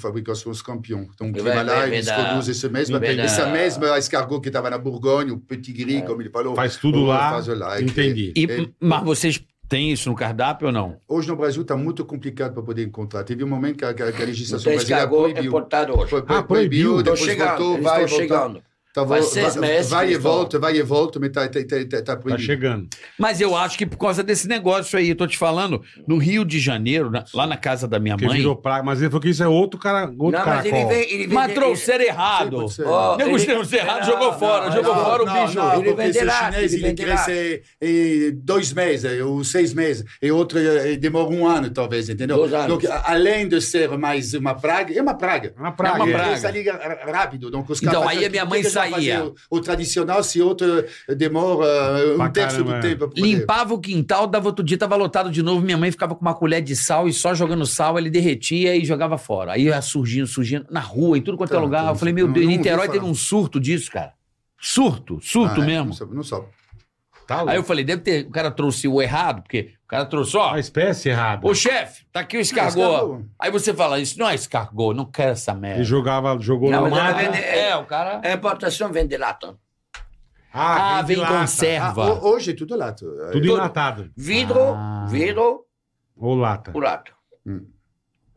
os 0.52 0.62
campeões. 0.62 1.08
Então, 1.16 1.30
É 1.30 1.32
que 1.34 1.42
vai 1.42 1.64
lá, 1.64 1.88
eles 1.88 2.06
produzem 2.12 2.52
esse 2.52 2.70
mesmo, 2.70 2.98
essa 2.98 3.48
mesma 3.48 3.98
escargot 3.98 4.40
que 4.40 4.50
estava 4.50 4.70
na 4.70 4.78
Borgonha, 4.78 5.34
o 5.34 5.40
petit 5.40 5.74
gris, 5.74 6.04
como 6.06 6.22
ele 6.22 6.30
falou. 6.30 6.54
Faz 6.54 6.76
tudo 6.78 7.00
Oh, 7.00 7.06
lá. 7.08 7.42
É 7.80 7.82
Entendi. 7.82 8.32
é- 8.38 8.68
mas 8.80 9.04
vocês 9.04 9.44
têm 9.68 9.92
isso 9.92 10.10
no 10.10 10.16
cardápio 10.16 10.68
ou 10.68 10.74
não? 10.74 10.98
Hoje 11.08 11.28
no 11.28 11.36
Brasil 11.36 11.62
está 11.62 11.76
muito 11.76 12.04
complicado 12.06 12.54
para 12.54 12.64
poder 12.64 12.84
encontrar. 12.86 13.24
Teve 13.24 13.44
um 13.44 13.48
momento 13.48 13.78
que 13.78 13.86
a, 13.86 13.94
que 13.94 14.02
a- 14.02 14.26
legislação 14.26 14.64
tem 14.64 14.76
brasileira 14.76 15.04
escargot 15.04 15.22
proibiu. 15.32 15.44
importado 15.50 15.94
hoje. 16.00 16.10
Foi- 16.10 16.22
foi- 16.26 16.38
Ah, 16.38 16.44
proibiu. 16.44 16.94
proibiu, 16.94 16.98
depois 17.04 17.20
chegando, 17.20 17.58
voltou, 17.58 17.82
vai. 17.82 18.06
Tá, 18.96 19.06
Faz 19.06 19.26
seis 19.26 19.56
vai, 19.56 19.70
meses 19.70 19.92
vai 19.92 20.12
e 20.14 20.18
volta, 20.18 20.58
vai 20.58 20.78
e 20.78 20.82
volta, 20.82 21.20
mas 21.20 21.30
tá, 21.30 21.46
tá, 21.50 21.60
tá, 21.68 21.76
tá, 21.90 22.02
tá 22.02 22.16
Tá 22.16 22.38
chegando. 22.38 22.88
Mas 23.20 23.42
eu 23.42 23.54
acho 23.54 23.78
que 23.78 23.86
por 23.86 23.98
causa 23.98 24.24
desse 24.24 24.48
negócio 24.48 24.98
aí, 24.98 25.10
eu 25.10 25.16
tô 25.18 25.28
te 25.28 25.38
falando, 25.38 25.82
no 26.08 26.18
Rio 26.18 26.46
de 26.46 26.62
Janeiro, 26.62 27.12
na- 27.12 27.26
lá 27.34 27.46
na 27.46 27.58
casa 27.58 27.90
da 27.90 28.00
minha 28.00 28.16
mãe. 28.16 28.38
virou 28.38 28.56
praga. 28.56 28.84
Mas 28.84 29.02
ele 29.02 29.10
falou 29.10 29.22
que 29.22 29.30
isso 29.30 29.44
é 29.44 29.48
outro 29.50 29.78
cara, 29.78 30.06
outro 30.18 30.40
Não, 30.40 30.46
mas 30.46 30.64
ele 30.66 30.86
vem, 30.86 31.02
ele 31.14 31.28
vem 31.28 31.36
Mas 31.36 31.48
de- 31.50 31.54
trouxeram 31.56 32.04
Sim, 32.06 32.10
errado. 32.10 32.66
Ó, 32.86 33.18
Nego 33.18 33.30
ele- 33.36 33.46
trouxe 33.46 33.76
errado, 33.76 34.00
Não, 34.00 34.06
jogou 34.06 34.34
fora, 34.34 34.66
não, 34.68 34.72
jogou 34.78 34.96
não, 34.96 35.04
fora 35.04 35.24
o 35.24 35.26
bicho. 35.26 35.56
Não, 35.60 35.74
Ele 35.76 35.84
porque 35.90 36.02
esse 36.04 36.20
chinês 36.32 36.74
ele 36.74 36.86
ele 36.86 36.94
cresce 36.96 37.62
em 37.82 38.32
dois 38.44 38.72
meses, 38.72 39.22
ou 39.22 39.44
seis 39.44 39.74
meses, 39.74 40.06
e 40.22 40.32
outro 40.32 40.58
eh, 40.58 40.96
demora 40.96 41.28
um 41.30 41.46
ano, 41.46 41.70
talvez, 41.70 42.08
entendeu? 42.08 42.38
Dois 42.38 42.54
anos. 42.54 42.68
Donc, 42.68 42.88
a- 42.88 43.04
além 43.08 43.48
de 43.48 43.60
ser 43.62 43.90
mais 43.98 44.34
uma 44.34 44.56
praga, 44.56 44.94
é 44.98 45.02
uma 45.02 45.16
praga. 45.16 45.54
Uma 45.58 45.72
praga. 45.74 45.98
É 45.98 46.02
uma 46.02 46.10
é. 46.10 46.14
praga. 46.14 46.32
Essa 46.32 46.50
liga 46.50 46.72
r- 46.82 47.12
rápido. 47.12 47.52
Então, 47.84 48.08
aí 48.08 48.26
a 48.26 48.30
minha 48.30 48.46
mãe 48.46 48.62
que 48.62 48.70
saía. 48.90 49.18
fazer 49.20 49.34
O, 49.50 49.58
o 49.58 49.62
tradicional, 49.62 50.24
se 50.24 50.42
outro 50.42 50.86
demora 51.18 52.14
uh, 52.14 52.16
Pra 52.16 52.26
um 52.26 52.32
terço 52.32 52.64
caramba, 52.66 52.88
é. 52.88 52.96
do 52.96 53.08
tempo. 53.08 53.14
Limpava 53.16 53.74
o 53.74 53.80
quintal, 53.80 54.28
dava 54.28 54.48
outro 54.48 54.64
dia, 54.64 54.78
tava 54.78 54.96
lotado 54.96 55.30
de 55.32 55.42
novo. 55.42 55.62
Minha 55.66 55.78
mãe 55.78 55.92
ficava 55.92 56.16
com 56.16 56.22
uma 56.22 56.34
colher 56.34 56.62
de 56.62 56.76
sal 56.76 57.08
e 57.08 57.14
só 57.14 57.34
jogando 57.34 57.66
sal, 57.66 57.98
ele 57.98 58.10
derretia 58.10 58.76
e 58.76 58.84
jogava 58.86 59.18
fora. 59.18 59.54
Aí 59.54 59.64
ia 59.64 59.82
surgindo, 59.82 60.28
surgindo, 60.28 60.66
na 60.70 60.80
rua, 60.80 61.18
em 61.18 61.22
tudo 61.22 61.38
quanto 61.38 61.52
é 61.54 61.56
Tá, 61.56 61.62
lugar. 61.62 61.84
tá, 61.86 61.92
Eu 61.92 61.96
falei, 61.96 62.14
meu 62.14 62.28
não- 62.28 62.34
Deus, 62.34 62.46
não 62.46 62.52
Niterói 62.52 62.88
teve 62.90 63.06
um 63.06 63.14
surto 63.16 63.60
disso, 63.60 63.92
cara. 63.92 64.14
Surto, 64.60 65.20
surto 65.22 65.62
Ah, 65.62 65.64
é? 65.64 65.68
mesmo. 65.68 65.86
Não 65.88 65.94
sabe. 65.94 66.16
Não 66.16 66.24
sabe. 66.24 66.46
Tá 67.28 67.44
Aí 67.48 67.56
eu 67.58 67.64
falei, 67.64 67.84
deve 67.84 68.02
ter, 68.04 68.26
o 68.28 68.30
cara 68.30 68.52
trouxe 68.52 68.88
o 68.88 69.02
errado, 69.02 69.42
porque 69.42 69.74
o 69.84 69.88
cara 69.88 70.06
trouxe, 70.06 70.38
ó, 70.38 70.52
A 70.54 70.60
espécie 70.60 71.10
errada. 71.10 71.48
ô 71.48 71.56
chefe, 71.56 72.06
tá 72.12 72.20
aqui 72.20 72.38
o 72.38 72.40
escargot. 72.40 72.80
escargot. 72.80 73.26
Aí 73.40 73.50
você 73.52 73.74
fala, 73.74 74.00
isso 74.00 74.20
não 74.20 74.30
é 74.30 74.36
escargot, 74.36 74.94
não 74.96 75.06
quero 75.06 75.32
essa 75.32 75.54
merda. 75.56 75.78
Ele 75.80 75.84
jogava, 75.86 76.38
jogou 76.40 76.70
Não, 76.70 76.86
ela 76.86 76.90
máquina. 76.90 77.32
vende- 77.32 77.44
É, 77.44 77.76
o 77.78 77.86
cara... 77.86 78.22
A 78.24 78.32
importação 78.34 78.92
vem 78.92 79.08
de 79.08 79.18
lata. 79.18 79.56
Ah, 80.54 81.02
vem 81.02 81.08
de 81.08 81.14
vem 81.16 81.18
lata. 81.24 81.36
Ah, 81.36 81.40
conserva. 81.42 82.14
ho- 82.14 82.28
hoje 82.34 82.52
é 82.52 82.56
tudo 82.56 82.78
lato. 82.78 83.06
Tudo 83.32 83.50
É, 83.50 83.52
enlatado. 83.54 84.12
Vidro, 84.16 84.62
Ah. 84.74 85.06
vidro, 85.10 85.66
Ou 86.16 86.36
lata. 86.36 86.72
o 86.74 86.80
lata. 86.80 87.12
Hum. 87.46 87.66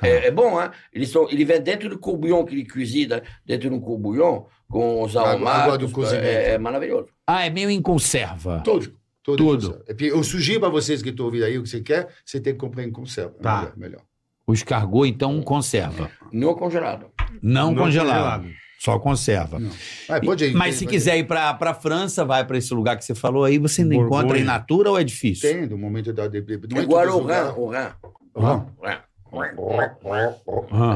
É, 0.03 0.29
é 0.29 0.31
bom, 0.31 0.61
hein? 0.63 0.71
Eles 0.93 1.11
são, 1.11 1.29
ele 1.29 1.45
vem 1.45 1.61
dentro 1.61 1.89
do 1.89 1.99
courbouillon 1.99 2.45
que 2.45 2.55
ele 2.55 2.67
cozinha, 2.67 3.23
dentro 3.45 3.69
do 3.69 3.81
courbouillon, 3.81 4.45
com 4.69 5.03
os 5.03 5.17
aromados. 5.17 5.63
água 5.63 5.79
do 5.79 5.91
cozimento. 5.91 6.25
é, 6.27 6.51
é 6.55 6.59
maravilhoso. 6.59 7.09
Ah, 7.31 7.45
é 7.45 7.51
meio 7.51 7.69
em 7.69 7.83
conserva. 7.83 8.63
Tudo. 8.65 8.91
Tudo. 9.23 9.37
Tudo. 9.37 9.85
Puis, 9.95 10.11
eu 10.11 10.25
sugiro 10.25 10.61
para 10.61 10.71
vocês 10.71 11.03
que 11.03 11.11
estão 11.11 11.27
ouvindo 11.27 11.45
aí 11.45 11.59
o 11.59 11.63
que 11.63 11.69
você 11.69 11.83
quer, 11.83 12.09
você 12.25 12.41
tem 12.41 12.55
que 12.55 12.59
comprar 12.59 12.83
em 12.85 12.91
conserva. 12.91 13.35
Tá. 13.43 13.59
Melhor, 13.61 13.73
melhor. 13.77 14.01
O 14.47 14.55
escargot, 14.55 15.07
então, 15.07 15.43
conserva. 15.43 16.11
Não 16.33 16.55
congelado. 16.55 17.09
Não, 17.43 17.71
Não 17.73 17.83
congelado. 17.85 18.41
congelado. 18.45 18.55
Só 18.79 18.99
conserva. 18.99 19.61
Ah, 20.09 20.21
pode 20.25 20.47
ir. 20.47 20.55
Mas 20.55 20.77
se 20.77 20.85
pode 20.85 20.95
ir. 20.95 20.99
quiser 20.99 21.19
ir 21.19 21.25
pra, 21.25 21.53
pra 21.53 21.75
França, 21.75 22.25
vai 22.25 22.47
pra 22.47 22.57
esse 22.57 22.73
lugar 22.73 22.97
que 22.97 23.05
você 23.05 23.15
falou 23.15 23.45
aí, 23.45 23.59
você 23.59 23.85
não 23.85 23.95
Borgonha. 23.97 24.21
encontra 24.23 24.39
em 24.39 24.45
natura 24.45 24.91
ou 24.91 24.99
é 24.99 25.05
difícil? 25.05 25.51
Tem, 25.51 25.67
no 25.67 25.77
momento 25.77 26.11
da... 26.15 26.31
Não 26.31 26.79
é 26.79 26.81
Agora 26.81 27.11
todos 27.11 27.23
o 27.23 27.27
rã, 27.27 27.53
o 27.55 27.67
rã. 27.67 27.93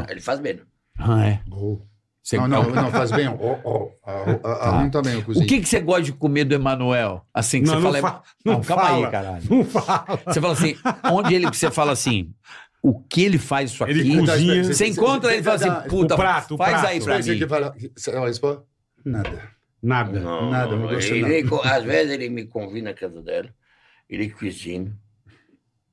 Ele 0.08 0.20
faz 0.20 0.40
bem. 0.40 0.60
ah, 0.98 1.26
é. 1.26 1.40
Oh. 1.50 1.78
Você- 2.22 2.36
Não, 2.36 2.46
não, 2.46 2.62
não 2.70 2.90
faz 2.90 3.10
bem. 3.10 3.26
Oh, 3.28 3.58
oh, 3.64 3.90
a, 4.04 4.12
a, 4.48 4.84
a, 4.84 4.90
também 4.90 5.14
eu 5.14 5.20
O 5.20 5.24
cozinho. 5.24 5.46
que, 5.46 5.60
que 5.60 5.68
você 5.68 5.80
gosta 5.80 6.02
de 6.02 6.12
comer 6.12 6.44
do 6.44 6.54
Emanuel? 6.54 7.26
Assim 7.34 7.60
que 7.62 7.66
Não, 7.66 7.74
você 7.80 7.80
não 7.82 7.92
fala. 7.94 8.00
fa- 8.00 8.22
Não, 8.44 8.52
não 8.54 8.60
calma 8.62 8.82
fala. 8.84 9.06
aí, 9.06 9.10
caralho. 9.12 9.42
Não 9.50 9.64
fala. 9.64 10.20
Você 10.26 10.40
fala 10.40 10.52
assim, 10.52 10.76
onde 11.10 11.34
ele. 11.34 11.46
Você 11.46 11.70
fala 11.70 11.92
assim, 11.92 12.32
o 12.80 13.00
que 13.00 13.22
ele 13.24 13.38
faz 13.38 13.72
isso 13.72 13.82
aqui? 13.82 13.92
Ele 13.92 14.18
cozinha. 14.26 14.64
Você 14.64 14.86
encontra 14.86 15.32
ele 15.32 15.40
e 15.40 15.42
fala 15.44 15.56
assim, 15.56 15.88
puta, 15.88 16.14
O 16.14 16.16
prato, 16.16 16.54
o 16.54 16.58
faz 16.58 16.72
prato. 16.72 16.86
aí 16.86 17.00
pra 17.02 17.20
Você 17.22 17.32
mim. 17.32 17.38
que 17.38 17.48
fala, 17.48 17.74
você 17.96 18.12
não 18.12 18.24
responde? 18.24 18.60
Nada. 19.04 19.50
Nada. 19.82 20.20
Não, 20.20 20.48
Nada, 20.48 20.76
não, 20.76 20.86
gosto 20.86 21.12
Ele, 21.12 21.42
nada. 21.42 21.74
às 21.76 21.82
vezes 21.82 22.12
ele 22.12 22.28
me 22.28 22.44
convida 22.46 22.90
na 22.90 22.94
casa 22.94 23.20
dele, 23.20 23.50
ele 24.08 24.30
cozinha, 24.30 24.96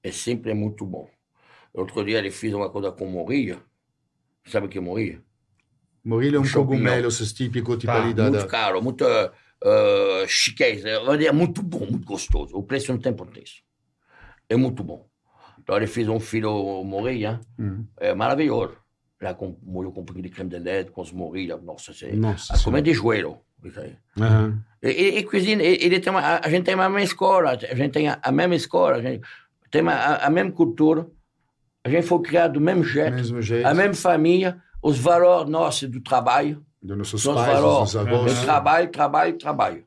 é 0.03 0.11
sempre 0.11 0.53
muito 0.53 0.85
bom. 0.85 1.09
Outro 1.73 2.05
dia 2.05 2.19
ele 2.19 2.29
fez 2.29 2.53
uma 2.53 2.69
coisa 2.69 2.91
com 2.91 3.07
moria. 3.07 3.57
Sabe 4.45 4.67
o 4.67 4.69
que 4.69 4.77
é 4.77 4.81
Morilho 6.03 6.37
é 6.37 6.39
um 6.39 6.43
Champignon. 6.43 6.65
cogumelo, 6.77 7.07
típicos, 7.33 7.77
tipo 7.77 7.91
Tá, 7.91 8.03
ali 8.03 8.13
da... 8.13 8.29
muito 8.29 8.47
caro, 8.47 8.81
muito 8.81 9.03
uh, 9.03 10.27
chiquez. 10.27 10.83
É 10.85 10.97
é 11.25 11.31
muito 11.31 11.61
bom, 11.61 11.85
muito 11.89 12.05
gostoso. 12.05 12.55
O 12.55 12.63
preço 12.63 12.91
não 12.91 12.99
tem 12.99 13.13
preço. 13.25 13.61
É 14.47 14.55
muito 14.55 14.83
bom. 14.83 15.07
Então 15.61 15.75
ele 15.75 15.87
fez 15.87 16.07
um 16.07 16.19
filho 16.19 16.83
moria, 16.83 17.39
Hum. 17.59 17.85
é 17.97 18.13
maravilhoso. 18.13 18.75
Lá 19.21 19.33
com 19.33 19.57
molho 19.61 19.91
com 19.91 20.01
um 20.01 20.05
pouquinho 20.05 20.23
de 20.27 20.33
creme 20.33 20.49
de 20.49 20.57
leite, 20.59 20.91
com 20.91 21.01
os 21.01 21.11
morilhas. 21.11 21.61
Nossa, 21.61 21.93
você... 21.93 22.11
Nossa. 22.13 22.53
a 22.55 22.59
comer 22.63 22.81
de 22.81 22.93
joelho. 22.93 23.37
Isso 23.63 23.79
aí. 23.79 23.93
Aham. 24.17 24.63
Ele, 24.81 24.93
ele 25.01 25.23
cozinha, 25.23 25.61
ele, 25.61 25.99
tem 25.99 26.09
uma, 26.13 26.39
a 26.41 26.49
gente 26.49 26.63
tem 26.63 26.73
a 26.73 26.77
mesma 26.77 27.01
escola, 27.03 27.51
a 27.51 27.75
gente 27.75 27.91
tem 27.91 28.07
a, 28.07 28.17
a 28.23 28.31
mesma 28.31 28.55
escola, 28.55 28.95
a 28.95 29.01
gente 29.01 29.21
tem 29.69 29.85
a, 29.89 30.15
a 30.15 30.29
mesma 30.29 30.51
cultura, 30.53 31.05
a 31.83 31.89
gente 31.89 32.07
foi 32.07 32.21
criado 32.21 32.53
do 32.53 32.61
mesmo 32.61 32.85
jeito, 32.85 33.15
mesmo 33.15 33.41
jeito. 33.41 33.67
a 33.67 33.73
mesma 33.73 33.93
família, 33.93 34.63
os 34.81 34.97
valores 34.97 35.49
nossos 35.49 35.89
do 35.89 36.01
trabalho, 36.01 36.65
Dos 36.81 36.97
nossos 36.97 37.23
dos 37.23 37.33
pais, 37.35 37.53
valores, 37.53 37.91
dos 37.93 37.95
avós. 37.97 38.33
do 38.35 38.41
trabalho, 38.43 38.89
trabalho, 38.89 39.37
trabalho, 39.37 39.83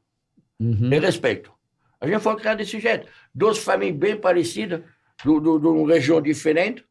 Uhum. 0.61 0.93
e 0.93 0.99
respeito. 0.99 1.51
A 2.01 2.07
gente 2.07 2.21
foi 2.21 2.37
criado 2.37 2.59
desse 2.59 2.79
jeito. 2.81 3.07
Duas 3.35 3.59
famílias 3.59 3.97
bem 3.97 4.17
parecidas, 4.17 4.83
do- 5.25 5.41
do- 5.41 5.59
de 5.59 5.67
uma 5.69 5.93
região 5.93 6.21
diferente, 6.21 6.85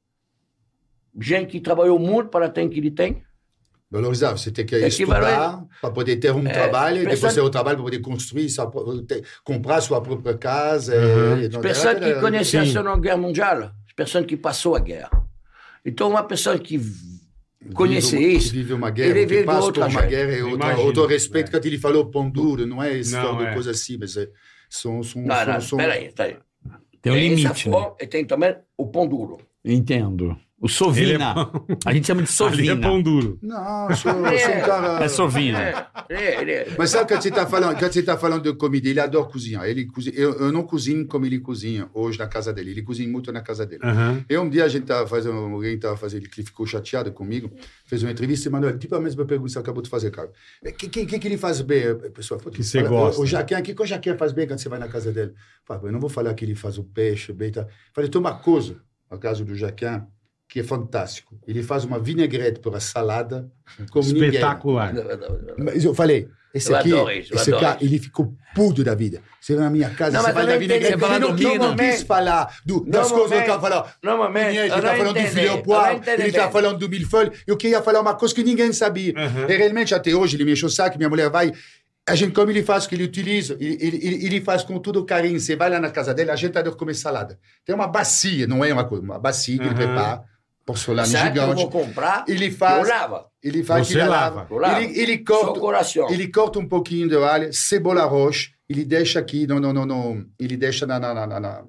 gente 1.20 1.52
que 1.52 1.60
trabalhou 1.60 2.00
muito 2.00 2.30
para 2.30 2.50
ter 2.50 2.66
o 2.66 2.70
que 2.70 2.80
ele 2.80 2.92
tem. 2.92 3.24
Valorizar, 3.90 4.32
você 4.32 4.50
tem 4.50 4.66
que 4.66 4.74
É 4.76 4.80
que 4.80 4.88
estudar 4.88 5.66
para 5.82 5.92
poder 5.92 6.16
ter 6.16 6.32
um 6.32 6.46
trabalho, 6.46 7.04
e 7.04 7.06
depois 7.06 7.34
ter 7.34 7.42
o 7.42 7.50
trabalho 7.50 7.76
para 7.78 7.84
poder 7.84 8.00
construir, 8.00 8.50
sua, 8.50 8.72
ter- 9.06 9.22
comprar 9.44 9.82
sua 9.82 10.00
própria 10.02 10.38
casa. 10.38 10.96
Uhum. 10.96 11.42
e- 11.42 11.46
As 11.48 11.58
pessoas 11.58 12.00
que 12.00 12.06
é- 12.06 12.20
conheceram 12.22 12.64
a. 12.64 12.68
Segunda 12.68 12.98
Guerra 12.98 13.18
Mundial, 13.18 13.58
as 13.86 13.94
pessoas 13.94 14.26
que 14.26 14.38
passou 14.38 14.78
a 14.78 14.80
guerra. 14.80 15.12
Então, 15.86 16.10
uma 16.10 16.24
pessoa 16.24 16.58
que 16.58 16.80
conhece 17.74 18.18
vive, 18.18 18.34
isso, 18.38 18.52
Vive 18.54 18.74
uma 18.74 18.90
guerra, 18.90 19.10
ele 19.12 19.26
vive 19.26 19.44
passa 19.44 19.60
por 19.60 19.66
outra 19.68 19.84
uma 19.86 19.90
jeito. 19.92 20.10
guerra 20.10 20.32
e 20.34 20.42
outra, 20.42 20.56
Imagino, 20.68 20.86
outro 20.88 21.06
respeito 21.06 21.56
é. 21.56 21.60
que 21.60 21.68
ele 21.68 21.78
falou 21.78 22.06
pão 22.10 22.30
duro, 22.30 22.66
não 22.66 22.82
é 22.82 22.98
esse 22.98 23.14
Não, 23.14 23.42
é. 23.42 23.54
coisa 23.54 23.72
assim, 23.72 23.98
mas 24.00 24.18
é, 24.18 24.28
são, 24.70 25.02
são, 25.04 25.22
Não, 25.22 25.36
são, 25.36 25.46
não, 25.54 25.62
são- 25.62 25.80
espera 25.80 25.94
aí, 25.94 26.08
espera 26.08 26.30
aí. 26.32 26.38
Tem 27.02 27.12
um 27.12 27.16
limite, 27.16 27.44
né? 27.70 27.74
forma, 27.76 27.96
E 28.00 28.08
tem 28.08 28.26
também 28.26 28.56
o 28.78 28.88
pão 28.88 29.08
duro. 29.08 29.38
Entendo. 29.66 30.38
O 30.62 30.70
Sovina. 30.70 31.34
é 31.68 31.90
A 31.90 31.94
gente 31.94 32.06
chama 32.06 32.22
de 32.22 32.28
Ali 32.30 32.32
é 32.32 32.66
Sovina. 32.72 32.82
pão 32.82 33.02
duro. 33.02 33.40
Não, 33.42 33.90
eu 33.90 33.96
sou, 33.96 34.12
eu 34.12 34.40
sou 34.40 34.52
um 34.56 34.62
cara... 34.62 35.04
É 35.04 35.08
Sovina. 35.10 35.60
É, 35.60 35.88
é, 36.10 36.52
é. 36.52 36.76
Mas 36.78 36.92
sabe 36.92 37.08
quando 37.08 37.22
você 37.24 37.30
está 37.30 37.48
falando, 37.48 37.78
quando 37.80 37.92
você 37.92 38.00
está 38.00 38.16
falando 38.18 38.44
de 38.44 38.54
comida, 38.58 38.88
ele 38.88 39.00
adora 39.00 39.26
cozinhar. 39.26 39.66
Ele 39.66 39.86
cozinha, 39.88 40.16
eu, 40.16 40.34
eu 40.36 40.52
não 40.52 40.62
cozinho 40.64 41.08
como 41.08 41.26
ele 41.26 41.40
cozinha 41.40 41.90
hoje 41.94 42.20
na 42.20 42.28
casa 42.28 42.54
dele. 42.54 42.72
Ele 42.72 42.84
cozinha 42.84 43.10
muito 43.10 43.32
na 43.32 43.42
casa 43.42 43.66
dele. 43.66 43.82
Aham. 43.84 44.24
E 44.30 44.38
um 44.38 44.48
dia 44.48 44.64
a 44.66 44.68
gente 44.68 44.84
estava 44.84 45.08
fazendo, 45.08 45.36
alguém 45.36 45.74
estava 45.74 45.98
fazendo, 45.98 46.30
que 46.30 46.40
ele 46.40 46.46
ficou 46.46 46.66
chateado 46.68 47.12
comigo, 47.12 47.52
fez 47.86 48.04
uma 48.04 48.12
entrevista 48.12 48.48
e 48.48 48.52
Manuel, 48.52 48.78
tipo 48.78 48.94
a 48.96 49.02
mesma 49.02 49.26
pergunta 49.26 49.48
que 49.48 49.54
você 49.54 49.60
acabou 49.60 49.82
de 49.82 49.90
fazer, 49.90 50.12
cara. 50.12 50.30
O 50.64 50.72
que, 50.74 50.88
que, 50.90 51.06
que 51.20 51.28
ele 51.28 51.38
faz 51.38 51.60
bem? 51.62 51.88
A 51.88 51.96
pessoa, 52.12 52.40
pô, 52.40 52.52
Que 52.52 52.64
você 52.64 52.84
fala, 52.84 52.90
gosta. 52.90 53.20
O, 53.20 53.24
o 53.24 53.28
Jaquim, 53.28 53.56
o 53.56 53.64
que 53.64 53.82
o 53.82 53.86
Jaquim 53.86 54.16
faz 54.16 54.32
bem 54.32 54.46
quando 54.46 54.60
você 54.60 54.70
vai 54.70 54.78
na 54.78 54.88
casa 54.88 55.12
dele? 55.12 55.34
Fala, 55.66 55.80
"Pô, 55.80 55.88
eu 55.88 55.92
não 55.92 56.00
vou 56.00 56.10
falar 56.10 56.34
que 56.36 56.46
ele 56.46 56.54
faz 56.54 56.78
o 56.78 56.84
peixe 56.84 57.34
bem, 57.34 57.52
tá? 57.52 57.66
Falei, 57.94 58.10
tem 58.10 58.22
uma 58.22 58.36
coisa, 58.36 58.78
no 59.10 59.18
caso 59.18 59.44
do 59.44 59.56
Jaquim, 59.56 60.04
que 60.52 60.60
é 60.60 60.64
fantástico. 60.64 61.34
Ele 61.48 61.64
faz 61.64 61.86
uma 61.86 61.98
vinagrete 61.98 62.60
para 62.60 62.78
salada 62.82 63.50
como 63.90 64.06
ninguém. 64.08 64.28
Espetacular. 64.32 64.94
Mas 65.58 65.86
eu 65.86 65.96
falei, 65.96 66.28
esse 66.54 66.70
Eu 66.70 66.76
aqui, 66.76 66.92
adoro 66.92 67.10
esse 67.10 67.52
cara, 67.52 67.78
ele 67.80 67.98
ficou 67.98 68.34
puto 68.54 68.84
da 68.84 68.94
vida. 68.94 69.22
Você 69.40 69.56
vai 69.56 69.64
na 69.64 69.70
minha 69.70 69.90
casa, 69.92 70.18
Não, 70.18 70.26
você 70.26 70.34
vai 70.34 70.46
não 70.46 70.60
vinagrete. 70.60 70.88
Você 70.88 70.94
Ele 70.94 71.02
fala 71.02 71.20
não, 71.20 71.30
não 71.30 71.70
Minas? 71.76 71.96
quis 71.96 72.02
falar 72.04 72.58
do, 72.66 72.84
das 72.84 73.10
Não, 73.10 73.18
coisas 73.18 73.44
que 73.46 73.50
eu. 73.50 73.88
Não, 74.04 74.18
momento. 74.18 74.48
Ele 74.50 74.68
não 74.68 74.76
falando 74.98 75.14
do 75.14 75.20
filé 75.30 75.48
ao 75.48 75.58
não 75.66 75.94
entendi 75.94 76.22
ele 76.22 76.28
está 76.28 76.44
bem. 76.44 76.52
falando 76.52 76.78
do 76.80 76.90
milfólio. 76.90 77.32
Eu 77.48 77.56
queria 77.56 77.82
falar 77.82 78.02
uma 78.02 78.14
coisa 78.16 78.36
que 78.36 78.44
ninguém 78.44 78.74
sabia. 78.74 79.14
Uhum. 79.16 79.50
E 79.50 79.56
realmente, 79.56 79.96
até 79.96 80.14
hoje, 80.14 80.36
ele 80.36 80.44
me 80.44 80.52
o 80.52 80.70
saco, 80.70 80.98
minha 80.98 81.10
mulher 81.10 81.30
vai. 81.30 81.54
A 82.10 82.16
gente, 82.16 82.34
como 82.34 82.52
ele 82.52 82.62
faz, 82.64 82.86
que 82.88 82.96
ele 82.96 83.04
utiliza, 83.06 83.56
ele, 83.60 83.78
ele, 83.80 83.98
ele- 84.06 84.26
ele 84.26 84.42
faz 84.42 84.64
com 84.64 84.78
todo 84.80 85.06
carinho. 85.06 85.40
Você 85.40 85.56
vai 85.56 85.70
lá 85.70 85.80
na 85.80 85.90
casa 85.92 86.14
dele, 86.14 86.32
a 86.32 86.36
gente 86.36 86.58
adora 86.58 86.76
comer 86.76 86.96
salada. 86.96 87.40
Tem 87.64 87.74
uma 87.74 87.88
bacia, 87.88 88.46
não 88.48 88.66
é 88.66 88.74
uma 88.74 88.84
coisa, 88.84 89.04
uma 89.04 89.18
bacia 89.20 89.56
que 89.56 89.64
ele 89.64 89.70
Uhum. 89.70 89.76
prepara, 89.76 90.24
porcelana 90.66 91.08
gigante. 91.08 91.68
Ele 92.28 92.52
faz- 92.52 92.88
Eu 92.88 92.94
lavo. 92.96 93.26
Ele 93.44 93.64
faz 93.64 93.88
Você 93.88 94.04
lava. 94.04 94.48
lava. 94.52 94.82
Ele, 94.84 95.00
ele 95.00 95.18
corta, 95.20 95.60
coração. 95.60 96.10
ele 96.10 96.28
corta 96.32 96.60
um 96.60 96.68
pouquinho 96.68 97.08
de 97.10 97.16
alho, 97.18 97.52
cebola 97.54 98.04
roxa, 98.06 98.50
ele 98.70 98.86
deixa 98.86 99.20
aqui, 99.20 99.48
no, 99.48 99.60
no, 99.60 99.74
no, 99.74 99.86
no- 99.86 100.26
ele 100.40 100.56
deixa 100.56 100.86
na, 100.86 101.00
na, 101.00 101.14
na, 101.14 101.28
na, 101.28 101.40
na, 101.40 101.50
na, 101.50 101.64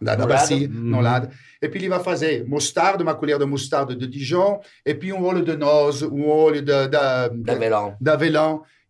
na 0.00 0.16
No 0.16 0.26
bacia, 0.26 0.56
lado? 0.60 0.72
no 0.72 1.00
lado. 1.00 1.30
E 1.60 1.68
puis 1.68 1.80
ele 1.82 1.88
vai 1.88 2.02
fazer 2.02 2.46
mostarda, 2.46 3.02
uma 3.02 3.14
colher 3.14 3.38
de 3.38 3.46
mostarda 3.46 3.96
de 3.96 4.06
Dijon, 4.06 4.60
e 4.84 4.94
puis 4.94 5.12
um 5.12 5.24
óleo 5.24 5.42
de 5.44 5.56
noz, 5.56 6.02
um 6.02 6.28
óleo 6.28 6.60
de, 6.62 6.86
da, 6.88 7.28
Da 7.28 7.54
da 8.00 8.16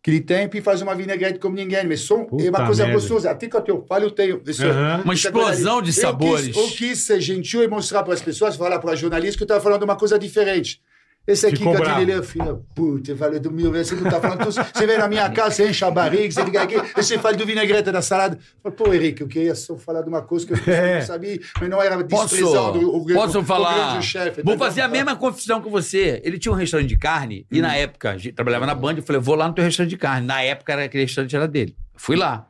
avelã 0.07 0.09
que 0.09 0.11
ele 0.11 0.21
tem, 0.21 0.49
e 0.53 0.61
faz 0.61 0.81
uma 0.81 0.95
vinagrete 0.95 1.37
como 1.39 1.55
ninguém. 1.55 1.85
Mas 1.85 2.01
são, 2.01 2.21
é 2.21 2.25
Puta 2.25 2.49
uma 2.49 2.65
coisa 2.65 2.83
merda. 2.85 2.99
gostosa. 2.99 3.31
Até 3.31 3.47
quando 3.49 3.67
eu 3.69 3.85
falo, 3.87 4.05
eu 4.05 4.11
tenho... 4.11 4.41
isso- 4.47 4.65
Aham. 4.65 5.01
Uma 5.03 5.13
explosão 5.13 5.81
de 5.81 5.89
Eu 5.89 5.93
quis- 5.93 6.01
sabores. 6.01 6.55
Eu 6.55 6.67
quis 6.69 6.99
ser 6.99 7.19
gentil 7.21 7.63
e 7.63 7.67
mostrar 7.67 8.03
para 8.03 8.13
as 8.13 8.21
pessoas, 8.21 8.55
falar 8.55 8.79
para 8.79 8.91
a 8.91 8.95
jornalista 8.95 9.37
que 9.37 9.43
eu 9.43 9.45
estava 9.45 9.61
falando 9.61 9.79
de 9.79 9.85
uma 9.85 9.95
coisa 9.97 10.17
diferente. 10.17 10.81
Esse 11.27 11.45
aqui, 11.47 11.57
Ficou 11.57 11.73
quando 11.73 11.83
bravo. 11.83 12.01
ele 12.01 12.15
lê, 12.15 12.23
filha 12.23 12.45
da 12.45 12.59
puta, 12.73 13.11
eu 13.11 13.17
falei 13.17 13.37
do 13.37 13.51
mil 13.51 13.69
vezes, 13.69 13.89
você 13.89 13.95
não 14.01 14.09
tá 14.09 14.21
falando 14.21 14.39
tudo. 14.45 14.53
Você 14.53 14.87
vem 14.87 14.97
na 14.97 15.09
minha 15.09 15.29
casa, 15.29 15.51
você 15.55 15.69
enche 15.69 15.83
a 15.83 15.91
barriga, 15.91 16.31
você 16.31 16.41
liga 16.41 16.61
aqui, 16.61 16.75
você 16.95 17.19
fala 17.19 17.35
do 17.35 17.45
vinagrete 17.45 17.91
da 17.91 18.01
salada. 18.01 18.39
Pô, 18.77 18.93
Henrique, 18.93 19.21
eu 19.23 19.27
queria 19.27 19.53
só 19.53 19.75
falar 19.75 20.03
de 20.03 20.07
uma 20.07 20.21
coisa 20.21 20.47
que 20.47 20.53
eu 20.53 20.57
É. 20.73 20.99
não 20.99 21.05
sabia, 21.05 21.37
mas 21.59 21.69
não 21.69 21.81
era 21.81 22.01
Posso, 22.05 22.29
desprezando 22.35 22.79
o, 22.89 23.01
o, 23.01 23.13
posso 23.13 23.39
o, 23.39 23.43
falar? 23.43 23.73
o 23.75 23.91
grande 23.91 24.05
chefe. 24.05 24.41
Vou 24.41 24.53
entendeu? 24.53 24.57
fazer 24.59 24.81
a 24.81 24.87
mesma 24.87 25.17
confissão 25.17 25.61
que 25.61 25.69
você. 25.69 26.21
Ele 26.23 26.39
tinha 26.39 26.51
um 26.51 26.55
restaurante 26.55 26.87
de 26.87 26.97
carne 26.97 27.45
e 27.51 27.59
na 27.61 27.75
época, 27.75 28.11
a 28.11 28.17
gente 28.17 28.31
trabalhava 28.31 28.65
na 28.65 28.73
Band, 28.73 28.93
eu 28.95 29.03
falei, 29.03 29.21
vou 29.21 29.35
lá 29.35 29.49
no 29.49 29.53
teu 29.53 29.65
restaurante 29.65 29.89
de 29.89 29.97
carne. 29.97 30.25
Na 30.25 30.41
época, 30.41 30.71
era 30.71 30.85
aquele 30.85 31.03
restaurante 31.03 31.35
era 31.35 31.47
dele. 31.47 31.75
Fui 31.97 32.15
lá. 32.15 32.47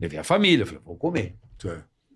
Levei 0.00 0.20
a 0.20 0.24
família. 0.24 0.64
Falei, 0.64 0.80
vou 0.84 0.94
comer. 0.96 1.34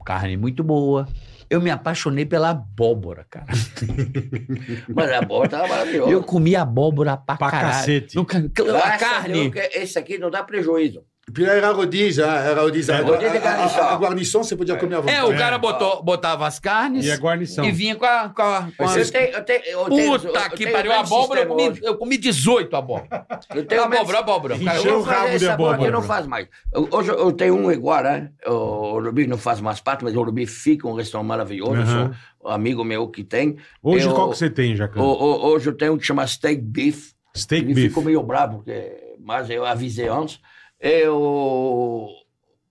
Carne 0.05 0.37
muito 0.37 0.63
boa. 0.63 1.09
Eu 1.49 1.61
me 1.61 1.71
apaixonei 1.71 2.25
pela 2.27 2.51
abóbora, 2.51 3.27
cara. 3.31 3.47
Mas 4.95 5.13
a 5.13 5.23
boa 5.23 5.49
tava 5.49 5.69
maravilhosa. 5.69 6.11
Eu 6.11 6.23
comi 6.23 6.57
abóbora 6.57 7.17
pra, 7.17 7.37
Pra 7.37 7.51
caralho. 7.51 7.75
cacete. 7.77 8.17
Nunca- 8.17 8.39
a 8.85 8.99
carne. 8.99 9.53
Esse 9.75 9.99
aqui 9.99 10.19
não 10.19 10.31
dá 10.31 10.43
prejuízo. 10.43 11.05
Puis 11.35 11.45
là, 11.45 11.55
era 11.55 11.73
rodízio, 11.73 12.25
era 12.25 12.61
rodízio. 12.63 12.95
É, 12.95 12.99
A, 12.99 13.01
a, 13.01 13.03
a, 13.03 13.05
guarnição. 13.11 13.89
a 13.89 13.97
guarnição, 13.97 14.45
você 14.45 14.55
podia 14.57 14.77
comer 14.77 14.95
à 14.95 15.01
vontade. 15.01 15.19
É, 15.19 15.25
o 15.25 15.37
cara 15.37 15.59
botou, 15.59 16.01
botava 16.03 16.47
as 16.47 16.61
carnes 16.61 17.05
E 17.05 17.11
a 17.11 17.17
guarnição. 17.17 17.65
e 17.65 17.73
vinha 17.73 17.97
com 17.97 18.05
a. 18.07 18.29
Com 18.29 18.43
a, 18.43 18.69
com 18.79 18.85
Eu 18.85 18.89
as... 19.03 19.11
tenho, 19.11 19.29
eu 19.35 19.45
tenho, 19.45 19.63
eu 19.65 19.85
tenho, 19.87 20.13
Puta 20.21 20.29
eu 20.39 20.51
que 20.51 20.57
tenho 20.59 20.73
pariu, 20.73 20.93
abóbora, 20.93 21.41
eu 21.41 21.47
comi, 21.49 21.79
eu 21.83 21.97
comi 21.99 22.17
18 22.17 22.77
abóbora. 22.77 23.27
Eu 23.53 23.67
tenho 23.67 23.83
abóbora, 23.83 24.19
abóbora. 24.21 24.57
Encheu 24.57 24.85
Eu 24.93 24.99
o 25.01 25.03
rabo 25.03 25.37
de 25.39 25.49
abóbora. 25.49 25.83
aqui 25.83 25.91
não 25.91 26.03
faz 26.03 26.27
mais. 26.29 26.47
Eu- 26.73 26.89
Hoje 26.93 27.11
eu 27.11 27.33
tenho 27.33 27.57
um 27.57 27.73
igual, 27.73 28.03
né? 28.05 28.31
O 28.47 29.01
Rubi 29.01 29.27
não 29.27 29.37
faz 29.37 29.61
mais 29.61 29.81
parte, 29.81 30.05
mas 30.05 30.15
o 30.15 30.23
Rubi 30.23 30.47
fica 30.47 30.87
um 30.87 30.95
restaurante 30.95 31.27
maravilhoso. 31.29 31.75
Eu 31.75 31.87
sou 31.87 32.11
um 32.45 32.49
amigo 32.51 32.85
meu 32.85 33.09
que 33.09 33.25
tem. 33.25 33.57
Hoje 33.83 34.07
Eu- 34.07 34.15
qual 34.15 34.31
que 34.31 34.39
você 34.39 34.49
tem, 34.49 34.77
Jacan? 34.77 35.03
Hoje 35.03 35.69
eu 35.69 35.77
tenho 35.77 35.95
um 35.95 35.99
que 35.99 36.07
chama 36.07 36.25
Steak 36.27 36.63
Beef. 36.63 37.11
Steak 37.37 37.65
Ele 37.65 37.75
beef. 37.75 37.89
ficou 37.89 38.03
meio 38.05 38.23
bravo, 38.23 38.59
porque, 38.59 39.17
mas 39.21 39.51
eu 39.51 39.67
avisei 39.67 40.07
antes. 40.09 40.39
E 40.81 41.07
o, 41.09 42.09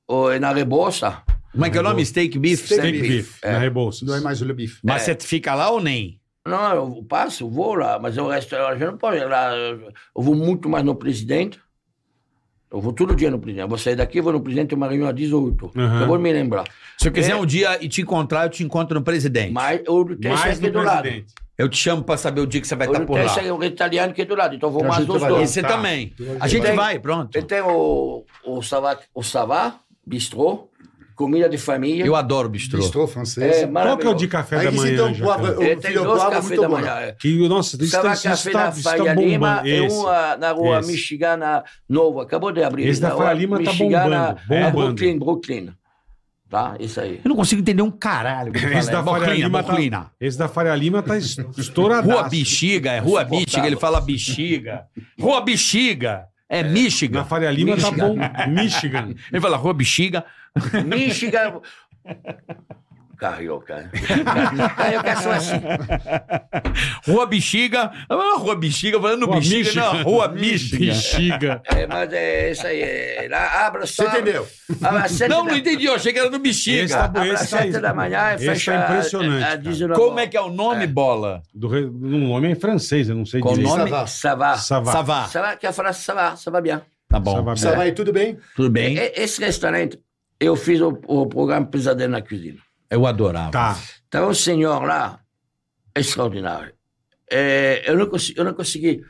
o, 0.08 0.32
e 0.32 0.40
na 0.40 0.52
Rebouça, 0.52 1.24
Como 1.52 1.66
é 1.66 1.70
que 1.70 1.78
é 1.78 1.80
o 1.80 1.84
nome? 1.84 2.06
Steak 2.06 2.38
beef? 2.38 2.66
Steak 2.66 2.82
Steak 2.82 3.02
beef, 3.02 3.12
beef, 3.12 3.44
na 3.44 3.50
é. 3.50 3.58
Rebouças. 3.60 4.08
Não 4.08 4.16
é 4.16 4.22
mais 4.22 4.42
o 4.42 4.54
Bife. 4.54 4.80
Mas 4.84 5.02
você 5.04 5.16
fica 5.20 5.54
lá 5.56 5.70
ou 5.70 5.82
nem? 5.82 6.20
não, 6.48 6.76
eu 6.76 7.04
passo, 7.10 7.50
vou 7.50 7.74
lá, 7.74 7.98
mas 7.98 8.18
o 8.20 8.28
restaurante 8.28 8.80
eu 8.80 8.92
não 8.92 8.98
posso 9.00 9.18
ir 9.18 9.26
lá. 9.28 9.52
Eu 9.56 9.92
vou 10.16 10.36
muito 10.36 10.70
mais 10.70 10.86
no 10.86 10.94
presidente. 10.96 11.60
Eu 12.72 12.80
vou 12.82 12.94
todo 12.94 13.16
dia 13.16 13.32
no 13.32 13.40
presidente. 13.40 13.64
Eu 13.64 13.68
vou 13.70 13.78
sair 13.80 13.96
daqui, 13.96 14.22
vou 14.22 14.34
no 14.34 14.42
presidente, 14.42 14.70
tem 14.70 14.78
uma 14.78 14.88
reunião 14.88 15.08
às 15.10 15.16
18. 15.16 15.72
Aham. 15.76 16.02
Eu 16.02 16.08
vou 16.08 16.20
me 16.20 16.32
lembrar. 16.32 16.66
Se 17.00 17.08
eu 17.08 17.12
quiser 17.12 17.32
É. 17.32 17.36
um 17.36 17.46
dia 17.46 17.84
e 17.84 17.88
te 17.88 18.02
encontrar, 18.02 18.44
eu 18.46 18.50
te 18.50 18.64
encontro 18.64 19.00
no 19.00 19.04
presidente. 19.04 19.52
Mas 19.54 19.82
eu 19.86 20.06
tenho 20.18 20.36
Mais 20.36 20.58
aqui 20.58 20.68
no 20.68 20.74
do 20.74 20.82
lado. 20.84 21.10
Eu 21.58 21.70
te 21.70 21.78
chamo 21.78 22.04
pra 22.04 22.18
saber 22.18 22.42
o 22.42 22.46
dia 22.48 22.60
que 22.60 22.68
você 22.68 22.76
vai 22.76 22.88
estar 22.88 23.00
por 23.06 23.14
tenho 23.16 23.26
lá. 23.28 23.32
esse 23.32 23.52
o 23.52 23.64
italiano 23.64 24.14
que 24.14 24.22
é 24.22 24.26
do 24.26 24.36
lado, 24.36 24.56
então 24.56 24.70
vou 24.70 24.84
a 24.84 24.88
mais 24.90 25.06
vai 25.20 25.32
lá. 25.32 25.38
E 25.38 25.40
dois. 25.40 25.50
você 25.50 25.62
Tá. 25.62 25.70
também. 25.70 26.14
vai 26.20 26.38
A 26.40 26.48
gente 26.48 26.64
Tem- 26.64 26.76
vai, 26.76 27.00
pronto. 27.00 27.36
Eu 27.36 27.44
tenho 27.44 27.68
o, 27.70 28.26
o 28.46 28.62
Savá, 28.62 28.98
o 29.14 29.24
Savá 29.24 29.76
Bistrô, 30.06 30.70
comida 31.16 31.48
de 31.48 31.58
família. 31.58 32.06
Eu 32.06 32.14
adoro 32.14 32.50
bistrô. 32.50 32.78
Bistrô 32.80 33.08
francês. 33.08 33.64
É 33.64 33.68
Qual 33.68 33.98
que 33.98 34.06
é 34.06 34.10
o 34.10 34.14
de 34.14 34.28
café 34.28 34.58
Aí 34.58 34.66
da 34.66 34.72
manhã, 34.74 34.94
então 34.94 35.08
É, 35.64 35.74
o 35.74 35.80
tem 35.80 35.94
dois 35.94 36.24
cafés 36.24 36.60
da 36.60 36.70
manhã. 36.70 36.92
é. 37.00 37.12
Que, 37.14 37.48
nossa, 37.48 37.78
isso 37.78 37.88
Sabe 37.92 38.04
tá, 38.04 38.10
a 38.12 38.14
isso 38.16 38.24
café 38.30 38.52
tá, 38.52 38.60
da 38.66 38.72
tá 38.72 38.72
Faria 38.82 39.14
Lima 39.14 39.62
é 39.66 39.70
Esse. 39.86 39.96
uma 39.98 40.38
na 40.38 40.52
rua 40.52 40.80
Esse. 40.82 40.92
Michigana 40.92 41.64
Nova, 41.88 42.24
acabou 42.24 42.52
de 42.52 42.62
abrir. 42.62 42.86
Esse 42.88 43.00
da 43.00 43.12
Faria 43.16 43.34
Lima 43.34 43.56
tá 43.64 43.72
Michigana, 43.72 44.08
bombando, 44.10 44.42
bombando. 44.48 44.54
é, 44.54 44.72
Brooklyn, 44.72 45.20
Brooklyn. 45.20 45.70
Tá? 46.50 46.76
Isso 46.80 47.02
aí. 47.02 47.20
Eu 47.24 47.30
não 47.30 47.36
consigo 47.36 47.60
entender 47.62 47.82
um 47.82 47.90
caralho. 47.92 48.52
que 48.54 48.60
ele 48.64 48.78
Esse 48.78 48.92
da 48.92 49.00
É 49.00 49.04
Faria 49.04 49.20
Boclina, 49.20 49.48
Lima 49.48 49.64
tá, 49.64 50.12
esse 50.22 50.38
da 50.38 50.48
Faria 50.48 50.76
Lima 50.76 51.02
tá 51.02 51.18
es- 51.18 51.38
estouradaço. 51.58 52.08
Rua 52.10 52.30
Bexiga, 52.30 52.92
é 52.92 53.00
Rua. 53.00 53.24
Bexiga, 53.26 53.68
ele 53.68 53.76
fala 53.78 54.00
Bexiga. 54.00 54.86
Rua 55.20 55.42
Bexiga, 55.42 56.28
é 56.48 56.62
Na 56.64 56.70
Michigan. 56.70 57.24
Faria 57.26 57.50
Lima 57.52 57.76
tá 57.76 57.92
Michigan. 57.92 58.08
bom. 58.16 58.52
Michigan. 58.52 59.16
Ele 59.34 59.42
fala 59.42 59.58
Rua 59.58 59.74
Bexiga. 59.74 60.24
Michigan. 60.86 61.60
Carioca. 63.18 63.82
hein? 63.82 63.90
Carioca 64.78 65.16
são 65.18 65.32
assim. 65.32 65.62
Rua 67.08 67.26
Bexiga. 67.26 67.92
Ah, 68.10 68.36
Rua 68.38 68.56
Bexiga, 68.56 69.00
falando 69.00 69.26
Rua 69.26 69.36
Bexiga, 69.36 69.58
Michigan. 69.60 69.82
não, 69.94 70.04
Rua. 70.04 70.28
Bexiga. 70.28 71.62
É, 71.66 71.88
mas 71.88 72.14
é 72.14 72.52
isso 72.52 72.68
aí. 72.68 72.82
É, 72.82 73.28
lá, 73.30 73.66
abra 73.68 73.86
só. 73.86 74.04
Você 74.04 74.10
entendeu? 74.10 74.48
Sete 75.08 75.30
Não, 75.30 75.46
da- 75.46 75.52
não 75.52 75.58
entendi, 75.58 75.86
eu 75.86 75.94
achei 75.96 76.12
que 76.14 76.20
era 76.20 76.30
no 76.30 76.36
Esse 76.38 76.44
Bexiga. 76.44 76.96
tá 76.96 77.06
Abre 77.06 77.32
às 77.32 77.42
Esse 77.44 77.56
aí- 77.56 77.72
sete 77.72 77.82
da 77.82 77.94
manhã 77.94 78.32
e 78.32 78.36
esse 78.36 78.46
fecha 78.46 78.72
tá 78.74 78.84
impressionante, 78.90 79.44
a- 79.44 79.52
a. 79.52 79.56
19 79.56 80.02
Como 80.02 80.20
é 80.20 80.28
que 80.28 80.38
é 80.38 80.42
o 80.42 80.50
nome, 80.50 80.88
Bola? 80.88 81.42
Do, 81.54 81.68
re- 81.68 81.86
o 81.86 81.92
nome 81.92 82.52
é 82.52 82.56
francês, 82.56 83.10
eu 83.10 83.16
não 83.16 83.26
sei 83.26 83.40
Qual 83.42 83.54
o 83.54 83.58
direito. 83.58 83.78
nome? 83.78 83.90
Va. 83.90 84.06
Ça 84.08 84.36
va. 84.36 84.58
Savá. 84.58 85.28
Ça 85.28 85.42
va, 85.42 85.56
quer 85.56 85.72
falar 85.74 85.94
ça 85.94 86.14
va, 86.14 86.36
ça 86.36 86.52
va 86.52 86.62
bien. 86.62 86.82
Tá 87.08 87.20
bom. 87.20 87.44
vai 87.44 87.92
tudo 87.92 88.12
bem? 88.12 88.38
Tudo 88.56 88.70
bem? 88.70 88.98
E- 88.98 89.14
Esse 89.16 89.40
restaurante, 89.42 90.00
eu 90.40 90.56
fiz 90.56 90.82
o, 90.82 91.00
o 91.08 91.28
programa 91.28 91.66
Pesadelo 91.66 92.12
na 92.12 92.22
Cozinha. 92.22 92.56
Eu 92.96 93.06
adorava. 93.06 93.52
Tá. 93.52 93.78
Estava 94.04 94.28
um 94.28 94.34
senhor 94.34 94.84
lá, 94.84 95.20
extraordinário. 95.96 96.74
É, 97.30 97.84
eu, 97.86 97.98
não 97.98 98.08
consegui, 98.08 98.40
eu 98.40 98.46
não 98.46 98.54
consegui 98.54 99.02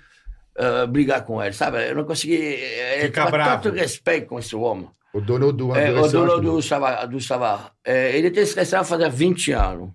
ah, 0.57 0.85
brigar 0.87 1.23
com 1.25 1.43
ele, 1.43 1.53
sabe? 1.53 1.89
Eu 1.89 1.95
não 1.95 2.05
consegui. 2.05 2.37
eh, 2.37 3.01
Ficar 3.05 3.29
bravo. 3.29 3.61
tanto 3.61 3.75
respeito 3.75 4.27
com 4.27 4.39
esse 4.39 4.55
homem. 4.55 4.89
O 5.13 5.21
dono 5.21 5.51
do 5.51 5.75
É, 5.75 5.91
o 5.91 6.07
dono 6.07 6.41
do 6.41 6.61
Savá. 6.61 7.05
Do 7.05 7.19
Savá. 7.19 7.71
É, 7.83 8.17
ele 8.17 8.31
tem 8.31 8.43
esse 8.43 8.55
restaurante 8.55 8.87
faz 8.87 9.13
20 9.13 9.51
anos. 9.51 9.91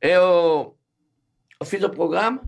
Eu, 0.00 0.76
eu 1.60 1.66
fiz 1.66 1.82
o 1.82 1.90
programa, 1.90 2.40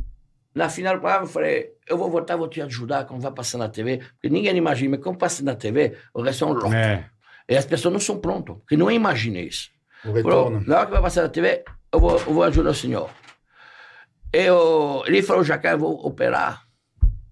na 0.55 0.69
final 0.69 0.95
do 0.95 1.01
programa 1.01 1.25
eu 1.25 1.29
falei, 1.29 1.71
eu 1.89 1.97
vou 1.97 2.11
voltar, 2.11 2.37
vou 2.37 2.49
te 2.49 2.61
ajudar 2.61 3.07
quando 3.07 3.23
vai 3.23 3.33
passar 3.33 3.59
na 3.59 3.69
TV, 3.69 3.99
porque 3.99 4.29
ninguém 4.29 4.57
imagina, 4.57 4.97
mas 4.97 5.05
quando 5.05 5.17
passa 5.19 5.43
na 5.43 5.55
TV, 5.55 5.97
o 6.13 6.23
restaurante 6.23 6.63
lota. 6.63 6.77
É. 6.77 7.05
E 7.49 7.57
as 7.57 7.65
pessoas 7.65 7.93
não 7.93 8.01
são 8.01 8.19
prontas, 8.19 8.57
porque 8.57 8.77
não 8.77 8.91
imaginam 8.91 9.41
isso. 9.41 9.71
O 10.11 10.23
Falou, 10.23 10.45
retorno. 10.49 10.65
na 10.67 10.77
hora 10.77 10.87
que 10.87 10.93
vai 10.93 11.03
passar 11.03 11.23
na 11.23 11.29
TV, 11.29 11.65
eu 11.93 12.01
vou, 12.01 12.19
eu 12.19 12.33
vou 12.33 12.43
ajudar 12.45 12.71
o 12.71 12.75
senhor. 12.75 13.11
Eu, 14.33 15.03
ele 15.07 15.23
falou, 15.23 15.45
Jacá, 15.45 15.73
eu 15.73 15.79
vou 15.79 16.07
operar. 16.07 16.67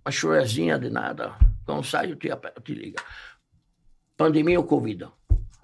Uma 0.05 0.13
chorezinha 0.13 0.79
de 0.79 0.91
nada. 0.91 1.35
Quando 1.65 1.85
sai, 1.85 2.11
eu 2.11 2.17
te, 2.17 2.29
eu 2.29 2.63
te 2.63 2.75
ligo. 2.75 2.97
Pandemia 4.17 4.59
ou 4.59 4.67
Covid? 4.67 5.09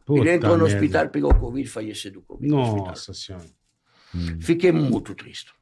Puta 0.05 0.21
ele 0.21 0.33
entrou 0.33 0.57
no 0.57 0.65
merda. 0.65 0.77
hospital, 0.77 1.09
pegou 1.09 1.35
Covid, 1.35 1.69
faleceu 1.69 2.13
do 2.13 2.23
Covid. 2.23 2.51
Nossa 2.51 3.15
senhora. 3.15 3.45
Fiquei 4.41 4.73
muito 4.73 5.15
triste. 5.15 5.53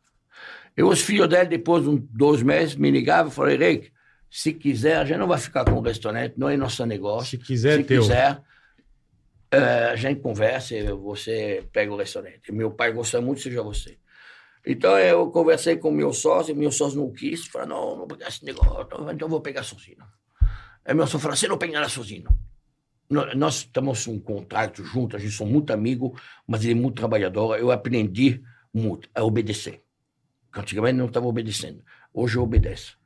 E 0.76 0.82
os 0.82 1.00
filhos 1.00 1.28
dele, 1.28 1.46
depois 1.46 1.84
de 1.84 1.98
dois 2.10 2.42
meses, 2.42 2.76
me 2.76 2.90
ligavam 2.90 3.30
e 3.30 3.34
falaram, 3.34 3.54
Henrique, 3.56 3.92
se 4.30 4.52
quiser, 4.52 4.96
a 4.96 5.04
gente 5.04 5.18
não 5.18 5.26
vai 5.26 5.38
ficar 5.38 5.64
com 5.64 5.72
o 5.72 5.80
restaurante, 5.80 6.34
não 6.36 6.48
é 6.48 6.56
nosso 6.56 6.84
negócio. 6.86 7.38
Se 7.38 7.44
quiser, 7.44 7.74
se 7.74 7.80
é 7.80 7.82
teu. 7.84 8.02
quiser, 8.02 8.40
a 9.50 9.96
gente 9.96 10.20
conversa 10.20 10.74
e 10.76 10.92
você 10.92 11.66
pega 11.72 11.92
o 11.92 11.96
restaurante. 11.96 12.52
Meu 12.52 12.70
pai 12.70 12.92
gosta 12.92 13.20
muito, 13.20 13.40
seja 13.40 13.62
você. 13.62 13.98
Então 14.66 14.98
eu 14.98 15.30
conversei 15.30 15.76
com 15.76 15.90
meu 15.90 16.12
sócio, 16.12 16.54
meu 16.54 16.70
sócio 16.72 16.98
não 16.98 17.10
quis, 17.12 17.46
falou, 17.46 17.68
não, 17.68 17.96
não 17.98 18.06
pegar 18.08 18.28
esse 18.28 18.44
negócio, 18.44 18.82
então 19.12 19.26
eu 19.26 19.28
vou 19.28 19.40
pegar 19.40 19.62
sozinho. 19.62 19.98
Aí 20.84 20.94
meu 20.94 21.06
sócio 21.06 21.20
falou, 21.20 21.36
você 21.36 21.48
não 21.48 21.56
pegará 21.58 21.88
sozinho. 21.88 22.28
Nó- 23.08 23.34
Nós 23.34 23.56
estamos 23.58 24.06
um 24.06 24.20
contrato 24.20 24.84
juntos, 24.84 25.16
a 25.16 25.18
gente 25.22 25.32
somos 25.32 25.52
muito 25.52 25.72
amigos, 25.72 26.20
mas 26.46 26.62
ele 26.64 26.72
é 26.72 26.74
muito 26.82 26.96
trabalhador. 26.96 27.58
Eu 27.58 27.70
aprendi 27.70 28.42
muito 28.72 29.08
a 29.14 29.22
obedecer. 29.24 29.82
Antigamente 30.54 30.96
não 30.98 31.06
estava 31.06 31.26
obedecendo. 31.26 31.82
Hoje 32.12 32.36
eu 32.36 32.42
obedeço. 32.42 32.97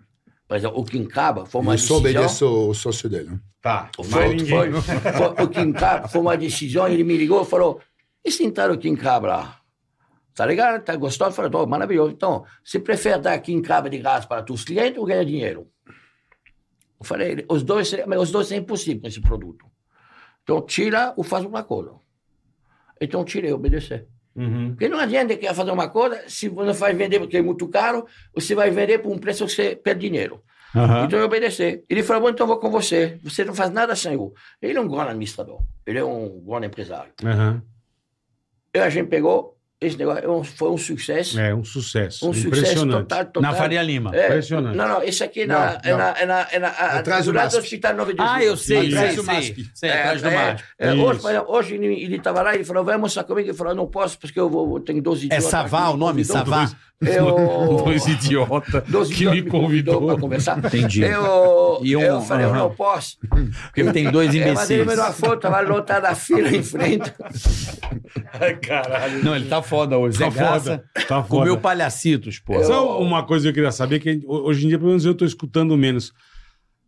Por 0.48 0.56
exemplo, 0.56 0.80
o 0.80 0.84
Quincaba 0.84 1.46
foi 1.46 1.60
uma 1.60 1.74
Eu 1.74 1.78
só 1.78 1.98
decisão... 2.00 2.22
obedeço 2.22 2.46
o 2.70 2.74
sócio 2.74 3.08
dele. 3.08 3.30
né? 3.30 3.40
Tá. 3.60 3.88
Foi, 3.96 4.04
foi, 4.04 4.28
ninguém. 4.34 4.48
foi, 4.72 5.44
o 5.44 5.48
Quincaba 5.48 6.08
foi 6.08 6.20
uma 6.20 6.36
decisão, 6.36 6.86
ele 6.88 7.04
me 7.04 7.16
ligou 7.16 7.42
e 7.42 7.46
falou, 7.46 7.80
e 8.24 8.30
se 8.30 8.44
entrar 8.44 8.70
o 8.70 8.76
Quincaba 8.78 9.28
lá? 9.28 9.60
Tá 10.34 10.44
ligado? 10.46 10.82
Tá 10.82 10.96
gostoso? 10.96 11.30
Eu 11.30 11.34
falei, 11.34 11.50
"Tô, 11.50 11.66
maravilhoso. 11.66 12.12
Então, 12.12 12.44
você 12.64 12.78
prefere 12.80 13.20
dar 13.20 13.38
Quincaba 13.38 13.88
de 13.90 13.98
graça 13.98 14.26
para 14.26 14.50
os 14.52 14.64
clientes 14.64 14.98
ou 14.98 15.04
ganhar 15.04 15.24
dinheiro? 15.24 15.68
Eu 16.98 17.04
falei, 17.04 17.44
os 17.50 17.62
dois, 17.62 17.92
mas 18.06 18.20
os 18.20 18.30
dois 18.30 18.50
é 18.52 18.56
impossível 18.56 19.02
com 19.02 19.08
esse 19.08 19.20
produto. 19.20 19.66
Então, 20.42 20.60
tira 20.62 21.12
ou 21.16 21.22
faz 21.24 21.44
uma 21.44 21.62
coisa. 21.62 21.94
Então, 23.00 23.24
tirei, 23.24 23.52
obedecer. 23.52 24.06
Uhum. 24.34 24.70
Porque 24.70 24.88
não 24.88 24.98
adianta 24.98 25.36
querer 25.36 25.54
fazer 25.54 25.70
uma 25.70 25.88
coisa, 25.88 26.22
se 26.26 26.48
você 26.48 26.72
vai 26.78 26.94
vender 26.94 27.18
porque 27.18 27.36
é 27.36 27.42
muito 27.42 27.68
caro, 27.68 28.06
você 28.34 28.54
vai 28.54 28.70
vender 28.70 28.98
por 28.98 29.12
um 29.12 29.18
preço 29.18 29.46
que 29.46 29.52
você 29.52 29.76
perde 29.76 30.08
dinheiro. 30.08 30.42
Aham. 30.74 31.04
Então 31.04 31.18
eu 31.18 31.26
obedeci. 31.26 31.84
Ele 31.88 32.02
falou, 32.02 32.22
bom, 32.22 32.28
então 32.30 32.46
vou 32.46 32.58
com 32.58 32.70
você. 32.70 33.18
Você 33.22 33.44
não 33.44 33.54
faz 33.54 33.70
nada 33.70 33.94
sem 33.94 34.14
eu. 34.14 34.32
Ele 34.60 34.78
é 34.78 34.80
um 34.80 34.88
grande 34.88 35.10
administrador. 35.10 35.60
Ele 35.86 35.98
é 35.98 36.04
um 36.04 36.40
grande 36.40 36.66
empresário. 36.66 37.12
Aham. 37.22 37.62
E 38.74 38.78
a 38.78 38.88
gente 38.88 39.08
pegou, 39.08 39.58
esse 39.86 39.96
negócio 39.96 40.24
é 40.24 40.28
um- 40.30 40.44
foi 40.44 40.70
um 40.70 40.78
sucesso. 40.78 41.38
É 41.38 41.54
um 41.54 41.64
sucesso. 41.64 42.28
um 42.28 42.32
sucesso 42.32 42.48
Impressionante. 42.48 43.08
total, 43.08 43.24
total. 43.26 43.42
Na 43.42 43.52
Faria 43.56 43.82
Lima. 43.82 44.10
É, 44.14 44.26
Impressionante. 44.26 44.76
Não, 44.76 44.88
não, 44.88 45.02
esse 45.02 45.22
aqui 45.24 45.42
é 45.42 45.46
na, 45.46 45.54
Não, 45.54 45.80
é 45.82 45.96
na, 45.96 46.08
é 46.18 46.26
na, 46.26 46.46
é 46.52 46.58
na, 46.58 46.68
a- 46.68 46.98
Atrás 46.98 47.24
do 47.26 47.32
do 47.32 47.36
lado 47.36 47.50
do 47.50 47.54
MASP. 47.56 47.58
Hospital 47.64 47.94
9 47.94 48.12
de. 48.14 48.20
Ah, 48.20 48.42
eu 48.42 48.56
sei, 48.56 48.88
Atrás 48.88 49.16
do 49.16 49.22
sei. 49.24 49.34
MASP. 49.34 49.70
Sei, 49.74 49.90
É, 49.90 49.98
atrás 50.00 50.22
do 50.22 50.28
é, 50.28 50.34
MASP. 50.34 50.64
é, 50.78 50.92
hoje, 50.94 51.20
hoje 51.48 51.74
ele 51.74 52.16
estava 52.16 52.42
lá, 52.42 52.54
ele 52.54 52.64
falou, 52.64 52.84
vai 52.84 52.94
almoçar 52.94 53.24
comigo. 53.24 53.48
Ele 53.48 53.56
falou, 53.56 53.74
não 53.74 53.86
posso, 53.86 54.18
porque 54.18 54.38
eu 54.38 54.48
vou, 54.48 54.76
eu 54.76 54.80
tenho 54.80 55.02
12 55.02 55.24
É 55.24 55.26
idiotas 55.26 55.44
Savá 55.50 55.88
o 55.90 55.96
nome? 55.96 56.22
me 56.22 56.26
convidou. 56.28 56.54
Savá? 56.56 56.76
Eu... 57.06 57.82
Dois 57.84 58.06
idiotas 58.06 58.82
12 58.88 59.14
que 59.14 59.24
idiotas 59.24 59.44
me 59.44 59.50
convidou. 59.50 60.06
para 60.06 60.18
conversar. 60.20 60.58
Entendi. 60.58 61.02
Eu, 61.02 61.80
E 61.82 61.96
um- 61.96 62.00
eu 62.00 62.20
falei, 62.22 62.46
eu 62.46 62.50
aham. 62.50 62.58
não 62.58 62.70
posso. 62.74 63.16
Porque 63.64 63.84
tem 63.92 64.10
dois 64.10 64.34
É, 64.34 64.52
mas 64.54 64.70
ele 64.70 64.82
imbecis. 64.82 64.86
me 64.86 64.86
deu 64.96 65.04
uma 65.04 65.12
foto, 65.12 65.40
tava 65.40 65.60
lotada 65.60 66.08
a 66.08 66.14
fila 66.14 66.48
em 66.48 66.62
frente. 66.62 67.12
Ai, 68.40 68.56
caralho. 68.56 69.24
Não, 69.24 69.34
ele 69.36 69.46
tá 69.48 69.62
foda 69.62 69.96
hoje. 69.98 70.18
Tá 70.18 70.30
Zé 70.30 70.36
Graça 70.38 70.60
foda. 70.94 71.06
Tá 71.06 71.22
foda. 71.22 71.28
comeu 71.28 71.58
palhacitos, 71.58 72.38
pô. 72.38 72.62
Só 72.64 73.00
uma 73.00 73.22
coisa 73.24 73.44
que 73.44 73.48
eu 73.50 73.54
queria 73.54 73.72
saber, 73.72 73.98
que 74.00 74.20
hoje 74.26 74.64
em 74.64 74.68
dia, 74.68 74.78
pelo 74.78 74.88
menos 74.90 75.04
eu 75.04 75.12
estou 75.12 75.26
escutando 75.26 75.76
menos. 75.76 76.12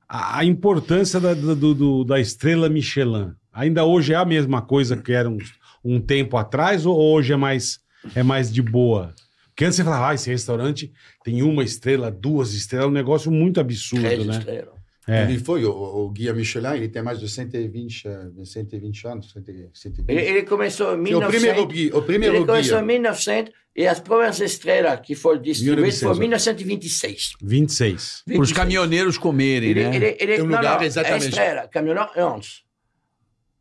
A, 0.08 0.38
a 0.38 0.44
importância 0.44 1.18
da, 1.20 1.34
do- 1.34 1.74
do- 1.74 2.04
da 2.04 2.20
estrela 2.20 2.68
Michelin. 2.68 3.32
Ainda 3.52 3.84
hoje 3.84 4.12
é 4.12 4.16
a 4.16 4.24
mesma 4.24 4.60
coisa 4.62 4.96
que 4.96 5.12
era 5.12 5.28
um, 5.28 5.38
um 5.84 6.00
tempo 6.00 6.36
atrás, 6.36 6.84
ou 6.86 6.96
hoje 6.98 7.32
é 7.32 7.36
mais, 7.36 7.78
é 8.14 8.22
mais 8.22 8.52
de 8.52 8.60
boa? 8.60 9.12
Porque 9.54 9.64
antes 9.64 9.76
você 9.76 9.84
falava, 9.84 10.08
ah, 10.08 10.14
esse 10.14 10.28
restaurante 10.28 10.92
tem 11.22 11.40
uma 11.42 11.62
estrela, 11.62 12.10
duas 12.10 12.52
estrelas, 12.54 12.86
é 12.86 12.88
um 12.88 12.92
negócio 12.92 13.30
muito 13.30 13.60
absurdo, 13.60 14.02
Três 14.04 14.26
né? 14.26 14.38
estrelas. 14.38 14.74
É. 15.06 15.22
Ele 15.24 15.38
foi, 15.38 15.64
o, 15.64 15.70
o 15.70 16.10
guia 16.10 16.32
Michelin, 16.32 16.74
ele 16.76 16.88
tem 16.88 17.02
mais 17.02 17.20
de 17.20 17.28
120, 17.28 18.08
eh, 18.08 18.44
120 18.44 19.06
anos. 19.06 19.30
120. 19.32 20.08
Ele, 20.08 20.20
ele 20.22 20.42
começou 20.44 20.98
em 20.98 21.04
Que 21.04 21.12
é 21.12 21.16
o 21.16 21.20
1900. 21.20 21.30
primeiro 21.30 21.66
guia. 21.66 21.96
O 21.96 22.02
primeiro 22.02 22.36
ele 22.36 22.46
começou 22.46 22.76
guia. 22.78 22.82
em 22.82 22.86
1900 22.86 23.52
e 23.76 23.86
as 23.86 24.00
primeiras 24.00 24.40
estrelas 24.40 25.00
que 25.00 25.14
foram 25.14 25.42
distribuídas 25.42 26.00
1900, 26.00 26.00
foram 26.00 26.16
em 26.16 26.20
1926. 26.20 27.32
26. 27.42 28.22
Para 28.26 28.40
os 28.40 28.52
caminhoneiros 28.52 29.18
comerem, 29.18 29.70
Ele, 29.70 29.84
né? 29.84 29.94
ele, 29.96 30.16
ele, 30.18 30.34
Tem 30.36 30.42
um 30.42 30.46
não, 30.46 30.56
lugar 30.56 30.78
não, 30.78 30.86
exatamente. 30.86 31.24
A 31.24 31.28
estrela, 31.28 31.68
caminhão 31.68 32.08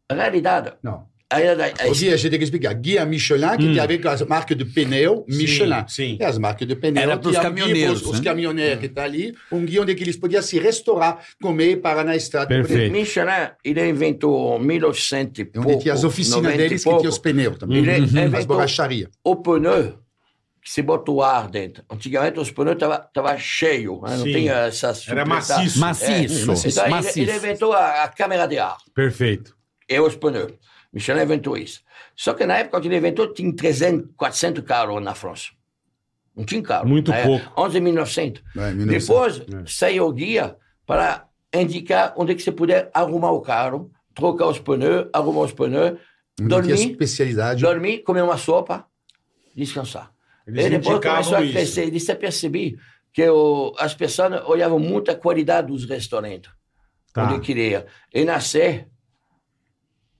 é 0.09 0.13
realidade, 0.13 0.73
Não. 0.81 1.07
A 1.33 1.37
realidade, 1.37 1.73
a 1.81 1.87
O 1.87 1.93
guia, 1.93 2.13
a 2.13 2.17
gente 2.17 2.29
tem 2.29 2.39
que 2.39 2.45
explicar. 2.45 2.73
Guia 2.73 3.05
Michelin, 3.05 3.57
que 3.57 3.65
tem 3.73 3.79
a 3.79 3.85
ver 3.85 4.01
com 4.01 4.09
as 4.09 4.21
marcas 4.23 4.57
de 4.57 4.65
pneu 4.65 5.25
Michelin. 5.27 5.85
sim. 5.87 6.17
E 6.19 6.23
as 6.23 6.37
marcas 6.37 6.67
de 6.67 6.75
pneu. 6.75 7.01
Era 7.03 7.13
é 7.13 7.15
um 7.15 7.33
caminhoneiros, 7.33 8.01
Os 8.01 8.19
né? 8.19 8.23
caminhoneiros 8.25 8.79
que 8.79 8.85
estão 8.87 9.03
ali, 9.03 9.33
um 9.51 9.65
guia 9.65 9.81
onde 9.81 9.91
eles 9.91 10.15
podiam 10.17 10.41
se 10.41 10.59
restaurar, 10.59 11.19
comer 11.41 11.71
e 11.71 11.75
parar 11.77 12.03
na 12.03 12.15
estrada. 12.15 12.47
Perfeito. 12.47 12.91
Michelin, 12.91 13.49
ele 13.63 13.89
inventou 13.89 14.57
em 14.59 14.65
1900 14.65 15.39
e 15.39 15.41
É 15.41 15.45
pouco. 15.45 15.69
Onde 15.71 15.81
tinha 15.81 15.93
as 15.93 16.03
oficinas 16.03 16.41
90 16.41 16.53
e 16.53 16.57
deles 16.57 16.83
que 16.83 16.97
tinha 16.97 17.09
os 17.09 17.17
pneus 17.17 17.57
também. 17.57 17.77
Ele 17.79 17.91
As 17.91 17.97
inventou 18.11 18.45
borracharias. 18.45 19.09
o 19.23 19.35
pneu 19.35 19.99
que 20.61 20.71
se 20.71 20.81
bota 20.81 21.11
o 21.11 21.21
ar 21.21 21.49
dentro. 21.49 21.83
Antigamente 21.91 22.39
os 22.39 22.49
pneus 22.49 22.75
estavam 22.75 23.01
tava 23.13 23.37
cheios, 23.37 24.01
né? 24.01 24.15
não 24.15 24.23
Sim. 24.23 24.31
tinha 24.31 24.53
essas... 24.53 25.05
Era 25.09 25.25
supleta- 25.25 25.25
maciço. 25.57 25.79
Maciço. 25.79 26.69
Então, 26.69 26.83
ele, 26.85 26.89
Maciço. 26.93 27.19
ele 27.19 27.35
inventou 27.35 27.73
a, 27.73 28.03
a 28.03 28.07
câmera 28.07 28.47
de 28.47 28.57
ar 28.59 28.77
Perfeito. 28.95 29.53
e 29.89 29.99
os 29.99 30.15
pneus. 30.15 30.53
Michelin 30.93 31.23
inventou 31.23 31.57
isso. 31.57 31.81
Só 32.15 32.33
que 32.33 32.45
na 32.45 32.57
época 32.59 32.79
que 32.79 32.87
ele 32.87 32.97
inventou, 32.97 33.33
tinha 33.33 33.53
300, 33.55 34.11
400 34.15 34.63
carros 34.63 35.01
na 35.01 35.15
França. 35.15 35.47
Não 36.35 36.45
tinha 36.45 36.61
carro. 36.61 36.87
Muito 36.87 37.11
Na 37.11 37.21
pouco. 37.23 37.43
época, 37.43 37.61
11 37.61 37.79
1900. 37.81 38.43
É, 38.55 38.71
1900. 38.73 39.07
Depois 39.07 39.37
É. 39.39 39.63
saiu 39.67 40.05
o 40.07 40.11
guia 40.13 40.55
para 40.85 41.27
indicar 41.53 42.13
onde 42.17 42.31
é 42.31 42.35
que 42.35 42.41
você 42.41 42.51
puder 42.51 42.89
arrumar 42.93 43.31
o 43.31 43.41
carro, 43.41 43.91
trocar 44.13 44.47
os 44.47 44.59
pneus, 44.59 45.07
arrumar 45.13 45.41
os 45.41 45.51
pneus 45.53 45.99
Onde 46.41 46.61
que 46.63 46.71
é 46.71 46.73
a 46.73 46.75
especialidade? 46.75 47.61
Dormir, 47.61 47.99
comer 47.99 48.23
uma 48.23 48.37
sopa, 48.37 48.87
descansar. 49.55 50.11
Eles 50.47 50.65
e 50.65 50.69
depois 50.71 50.99
começou 50.99 51.37
a 51.37 51.41
isso. 51.43 51.53
crescer. 51.53 51.87
E 51.87 51.91
disse, 51.91 52.11
eu 52.11 52.15
percebi 52.17 52.77
que 53.13 53.29
o, 53.29 53.73
as 53.77 53.93
pessoas 53.93 54.43
olhavam 54.47 54.79
muito 54.79 55.11
a 55.11 55.15
qualidade 55.15 55.67
dos 55.67 55.85
restaurantes. 55.85 56.51
Tá. 57.13 57.31
Onde 57.31 57.39
queria. 57.45 57.85
E 58.11 58.25
nascer 58.25 58.87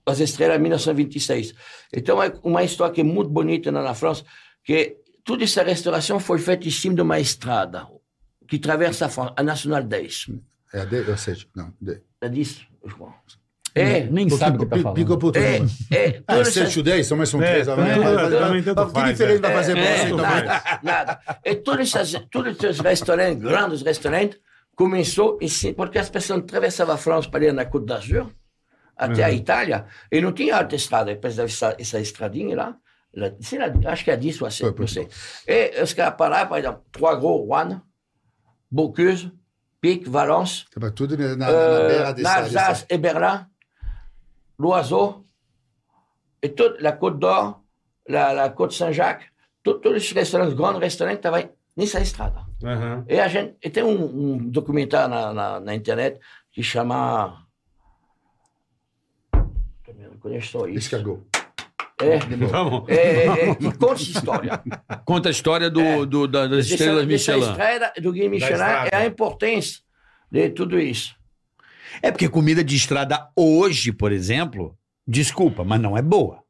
as 0.06 0.20
estrelas 0.20 0.58
em 0.58 0.62
1926. 0.62 1.54
Então, 1.92 2.22
é 2.22 2.32
uma 2.42 2.62
história 2.62 2.92
que 2.94 3.00
é 3.00 3.04
muito 3.04 3.30
bonita 3.30 3.70
na, 3.72 3.82
na 3.82 3.94
França, 3.94 4.24
que 4.64 4.96
toda 5.24 5.44
essa 5.44 5.62
restauração 5.62 6.20
foi 6.20 6.38
feita 6.38 6.66
em 6.68 6.70
cima 6.70 6.94
de 6.94 7.02
uma 7.02 7.18
estrada 7.18 7.86
que 8.48 8.56
atravessa 8.56 9.06
a 9.06 9.08
França, 9.08 9.32
a 9.36 9.42
Nacional 9.42 9.82
10. 9.82 10.26
É 10.74 10.80
a 10.80 10.84
D 10.84 11.00
ou 11.10 11.16
seja, 11.16 11.46
não, 11.56 11.72
D. 11.80 12.00
É 12.20 12.28
disso? 12.28 12.66
eu 12.82 12.90
crois. 12.90 13.12
É, 13.76 14.04
Nem 14.04 14.28
sabe 14.30 14.56
o 14.56 14.60
que 14.60 14.66
tá 14.66 14.76
falando. 14.78 14.94
Pico 14.94 15.18
por 15.18 15.36
é, 15.36 15.56
é, 15.90 16.22
Ah, 16.28 16.34
todas 16.34 16.48
essas- 16.48 16.68
7 16.68 16.78
ou 16.78 16.84
10, 16.84 17.06
são 17.08 17.16
mais 17.16 17.28
são 17.28 17.42
É, 17.42 17.50
três. 17.50 17.66
também, 17.66 17.92
também 17.94 18.62
tanto 18.62 18.92
Que 18.92 19.02
diferente 19.04 19.36
é. 19.38 19.40
vai 19.40 19.52
fazer 19.52 19.76
É, 19.78 19.96
você, 19.96 20.04
então 20.04 20.16
nada, 20.18 20.80
nada. 20.82 21.20
E 21.44 21.54
todos 21.56 21.92
esses, 21.94 22.20
todos 22.30 22.56
esses 22.62 22.78
restaurantes, 22.78 23.42
grandes 23.42 23.82
restaurantes, 23.82 24.38
começou 24.76 25.38
assim, 25.42 25.72
porque 25.72 25.98
as 25.98 26.08
pessoas 26.08 26.40
atravessavam 26.40 26.94
a 26.94 26.98
França 26.98 27.28
para 27.28 27.46
ir 27.46 27.52
na 27.52 27.64
Côte 27.64 27.86
d'Azur, 27.86 28.30
até 28.96 29.24
a 29.24 29.30
Itália, 29.32 29.86
e 30.10 30.20
não 30.20 30.32
tinha 30.32 30.56
alta 30.56 30.76
estrada, 30.76 31.12
depois 31.14 31.36
dessa 31.36 31.74
essa 31.78 31.98
estradinha 32.00 32.56
lá, 32.56 32.76
lá 33.14 33.28
acho 33.92 34.04
que 34.04 34.10
é 34.10 34.16
disso, 34.16 34.44
assim, 34.46 34.64
Foi, 34.64 34.70
não 34.70 34.76
foi. 34.76 34.86
sei. 34.88 35.08
E 35.46 35.82
os 35.82 35.92
caras 35.92 36.14
paravam, 36.16 36.48
por 36.48 36.58
exemplo, 36.58 36.82
Trois 36.92 37.18
Gros, 37.18 37.46
Rouen, 37.48 37.80
Bocuse, 38.70 39.32
Pic, 39.80 40.08
Valence, 40.08 40.64
Tava 40.72 40.90
tudo 40.90 41.16
na, 41.16 41.36
na, 41.36 41.46
na 41.46 41.80
beira 41.88 42.12
dessa. 42.14 42.34
Alsace 42.38 42.52
dessa- 42.54 42.86
et 42.88 42.98
Berlin, 42.98 43.46
l'Oiseau, 44.58 45.24
et 46.42 46.50
toute 46.54 46.80
la 46.80 46.92
Côte 46.92 47.18
d'Or, 47.18 47.62
la 48.08 48.48
Côte 48.50 48.72
Saint-Jacques, 48.74 49.24
todos 49.62 49.96
esses 49.96 50.12
restaurantes, 50.12 50.54
grandes 50.54 50.80
restaurantes, 50.80 51.18
estavam 51.18 51.50
nessa 51.76 52.00
estrada. 52.00 52.44
Aham. 52.62 53.04
E 53.08 53.18
a 53.18 53.28
gente 53.28 53.56
e 53.62 53.70
tem 53.70 53.82
um, 53.82 54.04
um 54.34 54.38
documentário 54.50 55.08
na, 55.08 55.32
na, 55.32 55.60
na 55.60 55.74
internet 55.74 56.20
que 56.52 56.62
chama. 56.62 57.43
Não 59.98 60.18
conheço 60.18 60.48
só 60.58 60.66
isso. 60.66 60.78
Escargot. 60.78 61.22
É, 62.00 62.18
Vamos. 62.18 62.88
é, 62.88 62.94
é, 62.94 63.48
é, 63.50 63.54
que 63.54 63.72
conta 63.78 63.92
essa 63.94 64.02
história. 64.02 64.62
Conta 65.06 65.28
a 65.28 65.30
história 65.30 65.70
do, 65.70 65.80
É. 65.80 66.04
do- 66.06 66.26
da- 66.26 66.46
das 66.48 66.64
Dessa- 66.66 66.74
estrelas 66.74 67.06
dessa 67.06 67.32
Michelin. 67.36 67.50
estrada 67.52 67.92
do 68.02 68.12
Guia 68.12 68.28
Michelin 68.28 68.60
é 68.90 68.96
a 68.96 69.06
importância 69.06 69.80
de 70.30 70.50
tudo 70.50 70.78
isso. 70.80 71.14
É 72.02 72.10
porque 72.10 72.28
comida 72.28 72.64
de 72.64 72.74
estrada 72.74 73.28
hoje, 73.36 73.92
por 73.92 74.10
exemplo, 74.10 74.76
desculpa, 75.06 75.62
mas 75.62 75.80
não 75.80 75.96
é 75.96 76.02
boa. 76.02 76.42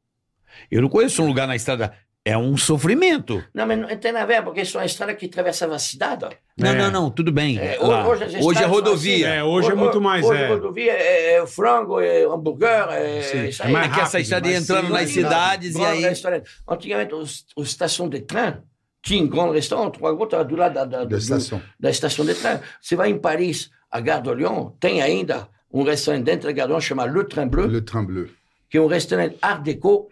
Eu 0.71 0.81
não 0.81 0.89
conheço 0.89 1.21
um 1.21 1.27
lugar 1.27 1.47
na 1.47 1.55
estrada. 1.55 1.93
É 2.27 2.35
um 2.35 2.57
sofrimento. 2.57 3.43
Não, 3.53 3.67
mas 3.67 3.77
não 3.77 3.87
tem 3.97 4.11
nada 4.11 4.23
a 4.23 4.25
ver, 4.25 4.43
porque 4.43 4.65
são 4.65 4.83
estradas 4.83 5.15
que 5.15 5.27
atravessavam 5.27 5.75
a 5.75 5.79
cidade. 5.79 6.25
Não, 6.57 6.69
É. 6.71 6.75
não, 6.75 6.89
não, 6.91 7.09
tudo 7.11 7.31
bem. 7.31 7.59
É, 7.59 7.77
hoje 7.79 8.37
Hoje, 8.43 8.57
é 8.59 8.61
são 8.63 8.69
rodovia. 8.71 9.27
É, 9.27 9.43
hoje 9.43 9.69
é 9.71 9.75
muito 9.75 10.01
mais, 10.01 10.25
Hoje 10.25 10.41
é. 10.41 10.47
rodovia 10.47 10.91
é, 10.91 11.35
é 11.35 11.45
frango, 11.45 11.99
é 11.99 12.23
hambúrguer, 12.25 12.67
é 12.89 13.21
Sim. 13.21 13.45
isso 13.47 13.61
É 13.61 13.67
aí. 13.67 13.71
mais 13.71 13.85
É 13.85 13.89
que 13.89 13.99
essa 13.99 14.03
rápido, 14.17 14.21
estrada 14.23 14.47
ia 14.47 14.53
mas 14.55 14.63
entrando 14.63 14.77
sim, 14.79 14.83
nas 14.91 14.91
mais 15.01 15.09
cidades 15.11 15.75
e 15.75 15.79
Grand 15.79 15.87
aí. 15.91 16.01
restaurant. 16.01 16.43
Antigamente, 16.67 17.13
os, 17.13 17.45
os 17.55 17.67
estações 17.67 18.09
de 18.09 18.21
trem 18.21 18.55
tinham 19.03 19.25
um 19.25 19.29
grande 19.29 19.53
restaurant, 19.53 19.91
Trois 19.91 20.15
Gros 20.15 20.25
estava 20.25 20.43
do 20.45 20.55
lado 20.55 20.73
da, 20.73 20.83
da, 20.85 20.97
Da 20.99 21.03
do- 21.05 21.17
estação. 21.17 21.61
da 21.79 21.89
estação 21.91 22.25
de 22.25 22.33
trem. 22.33 22.59
Você 22.81 22.95
vai 22.95 23.11
em 23.11 23.19
Paris, 23.19 23.69
a 23.91 23.99
Gare 23.99 24.23
de 24.23 24.33
Lyon, 24.33 24.71
tem 24.79 24.99
ainda 24.99 25.47
um 25.71 25.83
restaurante 25.83 26.23
dentro 26.23 26.47
da 26.47 26.53
Gare 26.53 26.67
de 26.69 26.73
Lyon 26.73 26.81
chamado 26.81 27.15
Le 27.15 27.23
Train 27.25 27.47
Bleu, 27.47 27.67
Le 27.67 27.81
train 27.81 28.03
bleu. 28.03 28.29
que 28.67 28.79
é 28.79 28.81
um 28.81 28.87
restaurante 28.87 29.37
art 29.43 29.61
déco. 29.61 30.09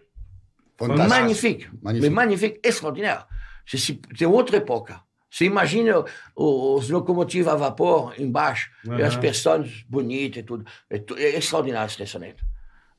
Magnifique, 0.80 1.68
Magnifique. 1.82 1.82
mais 1.82 2.08
magnifique, 2.10 2.60
extraordinaire. 2.64 3.26
C'est 3.66 4.26
outra 4.26 4.56
época. 4.58 5.00
Você 5.30 5.46
imagina 5.46 6.04
o- 6.36 6.76
os 6.76 6.88
locomotivos 6.90 7.48
a 7.48 7.56
vapor 7.56 8.14
embaixo, 8.18 8.70
e 8.98 9.02
as 9.02 9.16
pessoas 9.16 9.84
bonitas 9.88 10.38
e 10.42 10.42
tudo. 10.44 10.64
É, 10.90 10.96
é 11.18 11.38
extraordinário 11.38 11.88
esse 11.90 11.98
restaurante. 11.98 12.44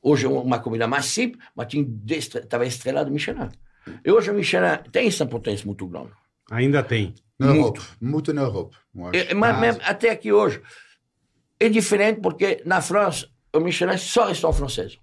Hoje 0.02 0.26
é 0.26 0.28
uma 0.28 0.58
comida 0.58 0.86
mais 0.86 1.06
simples, 1.06 1.42
mas 1.54 1.68
estava 1.72 2.66
estrelado 2.66 3.10
Michelin. 3.10 3.48
E 4.04 4.10
hoje 4.10 4.30
o 4.30 4.34
Michelin 4.34 4.78
tem 4.92 5.06
essa 5.08 5.24
potência 5.24 5.64
muito 5.66 5.86
grande. 5.86 6.10
Ainda 6.50 6.82
tem. 6.82 7.14
Na 7.38 7.48
Muito. 7.48 7.80
Europa. 7.80 7.82
Muito 8.00 8.32
na 8.34 8.42
Europa. 8.42 8.76
É, 9.12 9.34
mas 9.34 9.56
Ah, 9.56 9.60
mesmo 9.60 9.80
até 9.84 10.10
aqui 10.10 10.32
hoje 10.32 10.60
é 11.60 11.68
diferente 11.68 12.20
porque 12.20 12.62
na 12.66 12.80
França 12.82 13.28
o 13.54 13.60
Michelin 13.60 13.92
é 13.92 13.96
só 13.98 14.26
restaurante 14.26 14.58
francês. 14.58 14.98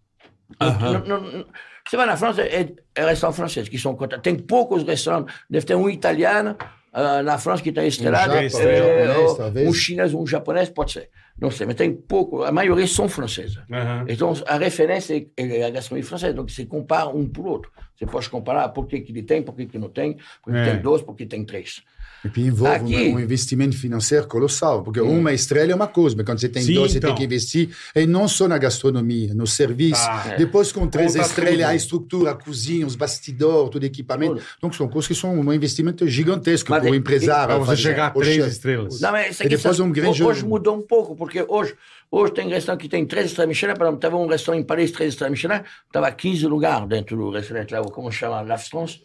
Não- 0.59 0.99
não- 1.05 1.21
não- 1.31 1.45
você 1.85 1.97
vai 1.97 2.05
na 2.05 2.15
França 2.17 2.41
é, 2.41 2.69
é 2.95 3.05
restaurante 3.05 3.35
francês 3.37 3.69
que 3.69 3.77
são. 3.77 3.95
Tem 4.21 4.35
poucos 4.35 4.83
restaurantes. 4.83 5.35
Deve 5.49 5.65
ter 5.65 5.75
um 5.75 5.89
italiano 5.89 6.55
ah, 6.91 7.21
na 7.21 7.37
França 7.37 7.61
que 7.61 7.69
está 7.69 7.83
estrelado. 7.85 8.33
Um 8.33 8.37
é, 8.37 8.49
japonês, 8.49 9.17
ou 9.17 9.35
talvez. 9.35 9.69
um 9.69 9.73
chinês, 9.73 10.13
um 10.13 10.25
japonês, 10.25 10.69
pode 10.69 10.93
ser. 10.93 11.09
Não 11.39 11.49
sei, 11.51 11.65
mas 11.65 11.75
tem 11.75 11.93
pouco. 11.93 12.43
A 12.43 12.51
maioria 12.51 12.85
são 12.87 13.09
franceses. 13.09 13.57
Aham. 13.71 14.05
Então, 14.07 14.33
a 14.47 14.57
referência 14.57 15.15
é- 15.35 15.57
é 15.59 15.65
a 15.65 15.69
gastronomia 15.71 16.07
francesa. 16.07 16.31
Então, 16.31 16.47
você 16.47 16.65
compara 16.65 17.09
um 17.09 17.27
por 17.27 17.47
outro. 17.47 17.71
Você 17.95 18.05
pode 18.05 18.29
comparar 18.29 18.69
por 18.69 18.87
que, 18.87 19.01
que 19.01 19.11
ele 19.11 19.23
tem, 19.23 19.41
por 19.41 19.55
que, 19.55 19.65
que 19.65 19.77
não 19.77 19.89
tem, 19.89 20.17
por 20.43 20.53
que 20.53 20.59
É. 20.59 20.71
tem 20.71 20.81
dois, 20.81 21.01
por 21.01 21.15
que 21.15 21.25
tem 21.25 21.43
três. 21.43 21.81
E 22.25 22.29
puis 22.29 22.45
envolve 22.45 22.75
Aqui- 22.95 23.09
um, 23.09 23.15
um 23.15 23.19
investimento 23.19 23.77
financeiro 23.77 24.25
colossal, 24.27 24.81
porque 24.81 25.01
uma 25.01 25.33
estrela 25.33 25.71
é 25.73 25.75
uma 25.75 25.87
coisa, 25.87 26.15
mas 26.15 26.25
quando 26.25 26.39
você 26.39 26.47
tem 26.47 26.63
Sim, 26.63 26.75
dois, 26.75 26.91
você 26.93 26.97
então. 26.99 27.09
tem 27.09 27.17
que 27.17 27.23
investir, 27.25 27.69
e 27.93 28.05
não 28.05 28.27
só 28.29 28.47
na 28.47 28.57
gastronomia, 28.57 29.33
no 29.33 29.45
serviço. 29.45 30.05
Tá. 30.05 30.35
Depois, 30.37 30.71
com 30.71 30.87
três 30.87 31.13
Conta 31.13 31.25
estrelas, 31.27 31.53
tudo. 31.55 31.65
a 31.65 31.75
estrutura, 31.75 32.31
a 32.31 32.35
cozinha, 32.35 32.87
os 32.87 32.95
bastidores, 32.95 33.71
todo 33.71 33.83
equipamento. 33.83 34.35
Tudo. 34.35 34.45
Então, 34.57 34.71
são 34.71 34.87
coisas 34.87 35.07
que 35.07 35.15
são 35.15 35.37
um 35.37 35.53
investimento 35.53 36.07
gigantesco 36.07 36.69
para 36.69 36.85
o 36.89 36.95
e- 36.95 36.97
empresário. 36.97 37.55
Pra 37.55 37.65
você 37.65 37.75
chegar 37.81 38.07
a 38.13 38.17
O 38.17 38.21
três 38.21 38.35
chefe. 38.37 38.49
estrelas. 38.49 39.01
Não, 39.01 39.11
mas 39.11 39.31
isso 39.31 39.43
E 39.43 39.45
aqui 39.47 39.55
depois 39.57 39.79
um 39.81 39.91
grande 39.91 40.23
ho- 40.23 40.27
Hoje 40.27 40.39
jogo. 40.39 40.49
mudou 40.51 40.77
um 40.77 40.81
pouco, 40.81 41.15
porque 41.17 41.43
hoje, 41.47 41.75
hoje 42.09 42.33
tem 42.33 42.47
restaurante 42.49 42.81
que 42.83 42.89
tem 42.89 43.05
três 43.05 43.25
estrelas 43.27 43.49
Michelin. 43.49 43.73
Por 43.73 43.83
exemplo, 43.83 43.97
estava 43.97 44.15
um 44.17 44.27
restaurante 44.27 44.63
em 44.63 44.65
Paris, 44.65 44.91
três 44.91 45.09
estrelas 45.13 45.31
Michelin, 45.31 45.61
estava 45.87 46.09
15 46.11 46.47
lugares 46.47 46.87
dentro 46.87 47.17
do 47.17 47.31
restaurante 47.31 47.71
lá, 47.71 47.81
como 47.81 48.09
chama, 48.11 48.41
La 48.41 48.57
France. 48.57 49.01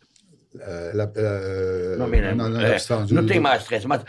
La- 0.94 1.12
Não 1.98 2.06
me 2.08 2.20
lembro. 2.20 2.36
não, 2.36 2.48
não, 2.48 2.60
É, 2.60 2.76
não, 2.90 3.06
não 3.06 3.26
tem 3.26 3.40
mais 3.40 3.64
três, 3.64 3.84
mas 3.84 4.02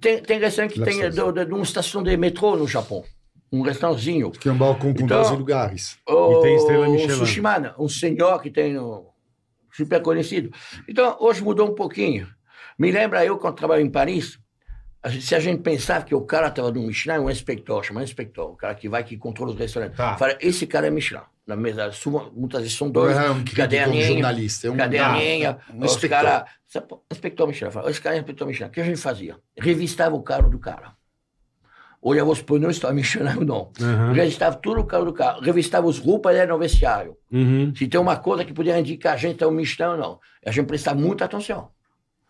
tem, 0.00 0.22
tem 0.22 0.38
restaurante 0.38 0.74
que 0.74 0.80
La 0.80 0.86
tem 0.86 1.10
de 1.10 1.52
uma 1.54 1.62
estação 1.62 2.02
de 2.02 2.16
metrô 2.16 2.56
no 2.56 2.66
Japão. 2.66 3.04
Um 3.52 3.62
restaurantezinho. 3.62 4.30
Que 4.30 4.48
é 4.48 4.52
um 4.52 4.56
balcão 4.56 4.94
com 4.94 5.02
Então- 5.02 5.22
12 5.22 5.34
lugares. 5.36 5.98
O, 6.08 6.38
E 6.38 6.42
tem 6.42 6.56
estrela 6.56 6.88
Michelin. 6.88 7.12
O 7.12 7.16
Sushimana, 7.16 7.74
um 7.78 7.88
senhor 7.88 8.40
que 8.40 8.48
tem 8.50 8.78
um, 8.78 9.06
super 9.72 10.00
conhecido. 10.00 10.50
Então, 10.88 11.16
hoje 11.18 11.42
mudou 11.42 11.68
um 11.68 11.74
pouquinho. 11.74 12.28
Me 12.78 12.92
lembra 12.92 13.24
eu, 13.24 13.36
quando 13.38 13.56
trabalhava 13.56 13.84
em 13.84 13.90
Paris, 13.90 14.38
a 15.02 15.08
gente- 15.08 15.26
se 15.26 15.34
a 15.34 15.40
gente 15.40 15.62
pensava 15.62 16.04
que 16.04 16.14
o 16.14 16.20
cara 16.22 16.46
estava 16.46 16.70
no 16.70 16.80
Michelin, 16.82 17.18
um 17.18 17.28
inspector, 17.30 17.82
chama 17.82 18.02
inspector, 18.04 18.50
o 18.52 18.56
cara 18.56 18.74
que 18.76 18.88
vai, 18.88 19.02
que 19.02 19.16
controla 19.16 19.50
os 19.52 19.58
restaurantes. 19.58 19.96
Tá. 19.96 20.16
Fala, 20.16 20.36
esse 20.40 20.64
cara 20.66 20.86
é 20.86 20.90
Michelin. 20.90 21.22
Na 21.50 21.56
mesa, 21.56 21.90
muitas 22.34 22.62
vezes 22.62 22.76
são 22.78 22.88
dois, 22.90 23.16
Não 23.16 23.22
é 23.22 23.30
um 23.32 23.42
crítico, 23.44 23.90
um 23.90 24.00
jornalista, 24.02 24.66
é 24.68 24.70
um- 24.70 24.76
caderninha, 24.76 25.58
Ah, 25.68 25.72
um 25.74 25.84
os 25.84 25.92
inspector. 25.94 26.08
cara, 26.22 26.46
sabe, 26.68 26.86
inspector 27.10 27.48
Michelin, 27.48 27.70
cara 28.00 28.14
é 28.14 28.18
inspector 28.18 28.46
Michelin. 28.46 28.68
O 28.68 28.72
que 28.72 28.80
a 28.80 28.84
gente 28.84 29.00
fazia? 29.00 29.36
Revistava 29.58 30.14
o 30.14 30.22
carro 30.22 30.48
do 30.48 30.58
cara. 30.60 30.92
Olhava 32.02 32.30
os 32.30 32.40
pneus, 32.40 32.76
estava 32.76 32.94
Michelin 32.94 33.36
ou 33.38 33.44
não. 33.44 33.72
Aham. 33.80 34.12
Revistava 34.12 34.56
tudo 34.56 34.80
o 34.80 34.84
carro 34.86 35.04
do 35.04 35.12
carro. 35.12 35.40
Revistava 35.42 35.86
os 35.86 35.98
roupas 35.98 36.34
dele 36.34 36.46
no 36.46 36.58
vestiário. 36.58 37.16
Uhum. 37.30 37.74
Se 37.76 37.86
tem 37.88 38.00
uma 38.00 38.16
coisa 38.16 38.42
que 38.44 38.54
podia 38.54 38.78
indicar 38.78 39.12
a 39.14 39.16
gente 39.18 39.42
é 39.44 39.46
o 39.46 39.50
Michelin 39.50 39.90
ou 39.90 39.96
não. 39.98 40.20
A 40.46 40.50
gente 40.50 40.66
presta 40.66 40.94
muita 40.94 41.26
atenção. 41.26 41.68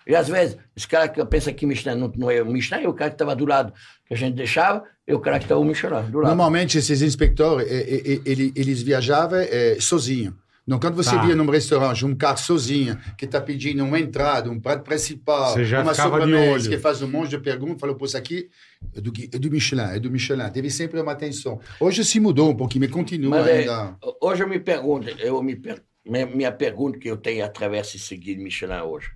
E 0.06 0.14
às 0.14 0.28
vezes, 0.28 0.56
esse 0.76 0.88
cara 0.88 1.08
que 1.08 1.24
pensa 1.26 1.52
que 1.52 1.66
Michelin 1.66 1.98
não, 1.98 2.12
não 2.16 2.30
é 2.30 2.42
o 2.42 2.46
Michelin, 2.46 2.84
é 2.84 2.88
o 2.88 2.94
cara 2.94 3.10
que 3.10 3.14
estava 3.14 3.36
do 3.36 3.44
lado 3.46 3.72
que 4.06 4.14
a 4.14 4.16
gente 4.16 4.34
deixava, 4.34 4.82
é 5.06 5.14
o 5.14 5.20
cara 5.20 5.38
que 5.38 5.44
estava 5.44 5.60
o 5.60 5.64
Michelin 5.64 6.10
do 6.10 6.18
lado. 6.18 6.28
Normalmente, 6.28 6.78
esses 6.78 7.02
inspectores, 7.02 7.66
ele- 7.70 8.52
eles 8.56 8.82
viajavam 8.82 9.38
eh, 9.40 9.76
sozinhos. 9.80 10.34
Então, 10.66 10.78
quando 10.78 10.94
você 10.94 11.10
Tá. 11.10 11.22
via 11.24 11.34
num 11.34 11.46
restaurante 11.50 12.04
um 12.06 12.14
cara 12.14 12.36
sozinho 12.36 12.96
que 13.18 13.24
está 13.24 13.40
pedindo 13.40 13.82
uma 13.84 13.98
entrada, 13.98 14.48
um 14.50 14.60
prato 14.60 14.84
principal, 14.84 15.54
uma 15.82 15.94
sobremesa, 15.94 16.68
que 16.68 16.78
faz 16.78 17.02
um 17.02 17.08
monte 17.08 17.30
de 17.30 17.38
perguntas, 17.38 17.80
falou, 17.80 17.96
pô, 17.96 18.04
isso 18.04 18.16
aqui 18.16 18.48
é 18.94 19.00
do, 19.00 19.12
é 19.32 19.38
do 19.38 19.50
Michelin, 19.50 19.82
é 19.82 19.98
do 19.98 20.10
Michelin. 20.10 20.48
Teve 20.50 20.70
sempre 20.70 21.00
uma 21.00 21.12
atenção. 21.12 21.58
Hoje 21.80 22.04
se 22.04 22.20
mudou 22.20 22.50
um 22.50 22.56
pouquinho, 22.56 22.84
mas 22.84 22.92
continua 22.92 23.38
Mas 23.40 23.46
é, 23.48 23.58
ainda. 23.60 23.96
hoje 24.20 24.44
eu 24.44 24.48
me 24.48 24.60
pergunto, 24.60 25.08
eu 25.18 25.42
me 25.42 25.56
per- 25.56 25.82
minha, 26.06 26.26
minha 26.26 26.52
pergunta 26.52 26.98
que 26.98 27.08
eu 27.10 27.16
tenho 27.16 27.44
através 27.44 27.90
de 27.90 27.98
seguir 27.98 28.36
Michelin 28.36 28.80
hoje, 28.82 29.08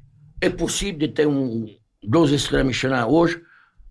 é 0.45 0.51
possível 0.51 0.99
de 1.01 1.09
ter 1.09 1.27
um 1.27 1.67
duas 2.03 2.31
estrelas 2.31 2.67
Michelin 2.67 3.03
hoje, 3.09 3.41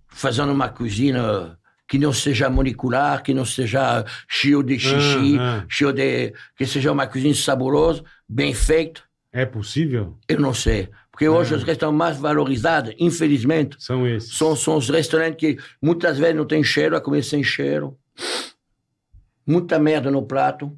fazendo 0.07 0.51
uma 0.51 0.69
cozinha 0.69 1.57
que 1.87 1.97
não 1.97 2.13
seja 2.13 2.49
molecular, 2.49 3.21
que 3.23 3.33
não 3.33 3.45
seja 3.45 4.05
cheio 4.27 4.63
de 4.63 4.79
xixi, 4.79 5.37
Ah, 5.39 5.61
ah. 5.61 5.65
cheio 5.69 5.91
de 5.91 6.33
que 6.55 6.65
seja 6.65 6.91
uma 6.91 7.07
cozinha 7.07 7.33
saborosa, 7.35 8.03
bem 8.27 8.53
feita? 8.53 9.01
É 9.31 9.45
possível? 9.45 10.17
Eu 10.27 10.39
não 10.39 10.53
sei, 10.53 10.89
porque 11.11 11.27
hoje 11.27 11.55
os 11.55 11.63
restaurantes 11.63 11.97
mais 11.99 12.17
valorizados, 12.17 12.93
infelizmente, 12.99 13.75
São 13.79 14.07
esses. 14.07 14.37
são, 14.37 14.55
são 14.55 14.77
os 14.77 14.89
restaurantes 14.89 15.37
que 15.39 15.57
muitas 15.81 16.17
vezes 16.19 16.35
não 16.35 16.45
tem 16.45 16.63
cheiro, 16.63 16.95
a 16.95 17.01
comer 17.01 17.23
sem 17.23 17.43
cheiro. 17.43 17.97
Muita 19.45 19.77
merda 19.79 20.09
no 20.11 20.23
prato. 20.25 20.71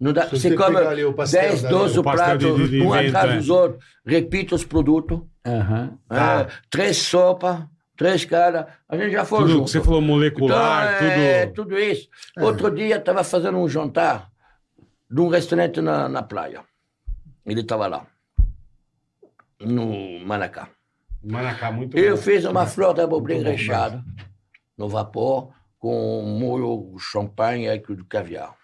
Não 0.00 0.12
dá. 0.12 0.24
Se 0.24 0.30
Você 0.30 0.48
você 0.50 0.56
come 0.56 0.76
pegar 0.76 0.90
ali 0.90 1.04
o 1.04 1.12
pastel 1.12 1.40
10, 1.42 1.62
dali, 1.62 1.74
12 1.74 1.98
o 1.98 2.02
pastel 2.02 2.24
pratos, 2.38 2.56
de- 2.56 2.68
de 2.68 2.80
um 2.82 2.92
atrás 2.92 3.30
é. 3.30 3.36
dos 3.36 3.48
outros, 3.48 3.84
repita 4.04 4.54
os 4.54 4.64
produtos. 4.64 5.20
Tá. 5.42 6.40
é, 6.40 6.46
três 6.70 6.96
sopas, 6.98 7.64
três 7.96 8.24
caras, 8.24 8.66
a 8.88 8.96
gente 8.96 9.12
já 9.12 9.24
foi 9.24 9.38
Tudo 9.40 9.50
junto. 9.52 9.64
que 9.66 9.70
você 9.70 9.80
falou 9.82 10.00
molecular, 10.00 10.94
Então, 10.96 11.06
é, 11.08 11.46
tudo. 11.46 11.54
tudo 11.68 11.78
isso. 11.78 12.08
Outro 12.38 12.70
dia 12.74 12.96
estava 12.96 13.22
fazendo 13.22 13.58
um 13.58 13.68
jantar 13.68 14.30
de 15.10 15.20
um 15.20 15.28
restaurante 15.28 15.80
na, 15.80 16.08
na 16.08 16.22
praia. 16.22 16.62
Ele 17.46 17.60
estava 17.60 17.86
lá, 17.86 18.06
no 19.60 20.18
Manacá. 20.24 20.68
Manacá, 21.22 21.70
muito 21.70 21.96
Eu 21.96 22.16
bom. 22.16 22.22
fiz 22.22 22.44
uma 22.44 22.66
flor 22.66 22.94
de 22.94 23.00
abobrinha 23.02 23.42
recheada 23.50 24.02
no 24.76 24.88
vapor 24.88 25.50
com 25.78 26.22
molho 26.38 26.98
champanhe 26.98 27.68
e 27.68 27.78
do 27.78 28.04
caviar. 28.04 28.54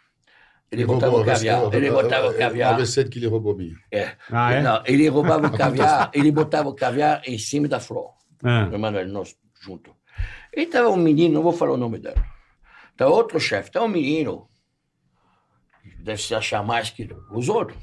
Ele 0.72 0.86
botava 0.86 1.16
o 1.16 1.24
caviar, 1.24 1.74
ele 1.74 1.90
botava 1.90 2.26
o 2.28 2.30
A 2.30 2.34
caviar. 2.34 2.76
que 3.10 3.18
ele 3.18 3.26
roubou 3.26 3.56
minha. 3.56 3.74
É. 3.90 4.12
Ah, 4.30 4.52
é? 4.52 4.62
Não, 4.62 4.82
ele 4.86 5.08
roubava 5.08 5.48
o 5.48 5.50
caviar, 5.56 6.10
ele 6.14 6.30
botava 6.30 6.68
o 6.68 6.74
caviar 6.74 7.22
em 7.26 7.38
cima 7.38 7.66
da 7.66 7.80
flor. 7.80 8.12
Ah, 8.44 8.68
O 8.70 8.74
Emanuel, 8.74 9.08
nós 9.08 9.34
juntos. 9.60 9.92
E 10.56 10.62
estava 10.62 10.88
um 10.88 10.96
menino, 10.96 11.34
não 11.34 11.42
vou 11.42 11.52
falar 11.52 11.72
o 11.72 11.76
nome 11.76 11.98
dele. 11.98 12.22
Tá 12.96 13.06
outro 13.08 13.40
chefe, 13.40 13.70
tá 13.72 13.82
um 13.82 13.88
menino, 13.88 14.48
deve 15.98 16.20
se 16.22 16.34
achar 16.34 16.62
mais 16.64 16.90
que 16.90 17.08
os 17.32 17.48
outros, 17.48 17.78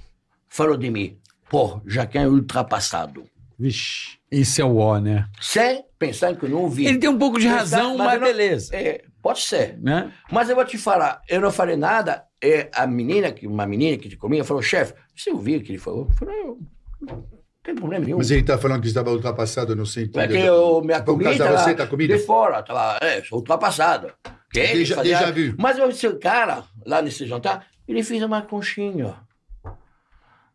falou 0.47 0.77
de 0.77 0.89
mim, 0.89 1.19
pô, 1.49 1.81
Jaquim 1.85 2.19
é 2.19 2.27
ultrapassado. 2.27 3.25
vixe. 3.59 4.17
Isso 4.31 4.61
é 4.61 4.65
o 4.65 4.77
ó, 4.77 4.99
né? 4.99 5.27
Sem 5.41 5.83
pensar 5.97 6.35
que 6.35 6.45
eu 6.45 6.49
não 6.49 6.59
ouvi. 6.63 6.85
Ele 6.85 6.97
tem 6.99 7.09
um 7.09 7.17
pouco 7.17 7.39
de 7.39 7.45
Pensar- 7.47 7.59
razão, 7.59 7.97
mas, 7.97 8.19
não- 8.19 8.27
beleza. 8.27 8.75
É, 8.75 9.03
pode 9.27 9.41
ser. 9.41 9.77
Né? 9.81 10.11
Mas 10.31 10.49
eu 10.49 10.55
vou 10.55 10.63
te 10.63 10.77
falar, 10.77 11.21
eu 11.27 11.41
não 11.41 11.51
falei 11.51 11.75
nada, 11.75 12.23
e 12.41 12.69
a 12.73 12.87
menina, 12.87 13.29
que 13.31 13.45
uma 13.45 13.65
menina 13.67 13.97
que 13.97 14.07
te 14.07 14.15
comia, 14.15 14.43
falou, 14.45 14.63
chefe, 14.63 14.93
você 15.15 15.29
ouviu 15.31 15.59
o 15.59 15.63
que 15.63 15.71
ele 15.73 15.77
falou? 15.79 16.07
Eu 16.09 16.13
falei, 16.13 16.43
não, 16.43 16.57
não 17.01 17.27
tem 17.61 17.75
problema 17.75 18.05
nenhum. 18.05 18.17
Mas 18.19 18.31
ele 18.31 18.39
está 18.41 18.57
falando 18.57 18.81
que 18.81 18.87
estava 18.87 19.11
ultrapassado 19.11 19.75
no 19.75 19.85
sentido. 19.85 20.19
É 20.21 20.27
que 20.29 20.37
eu, 20.37 20.81
minha 20.81 21.01
Por 21.01 21.15
causa 21.21 21.23
comida, 21.29 21.43
da 21.43 21.49
lá, 21.51 21.57
receita, 21.59 21.83
a 21.83 21.87
comida. 21.87 22.17
de 22.17 22.23
fora, 22.23 22.63
tava, 22.63 22.97
é, 23.01 23.21
sou 23.23 23.39
ultrapassado. 23.39 24.13
Que 24.49 24.59
ele 24.61 24.73
Déjà- 24.79 24.95
fazia- 24.95 25.31
vu. 25.33 25.55
Mas 25.59 25.77
o 25.77 25.91
seu 25.91 26.17
cara, 26.17 26.63
lá 26.85 27.01
nesse 27.01 27.25
jantar, 27.25 27.67
ele 27.85 28.01
fez 28.01 28.23
uma 28.23 28.41
conchinha. 28.43 29.15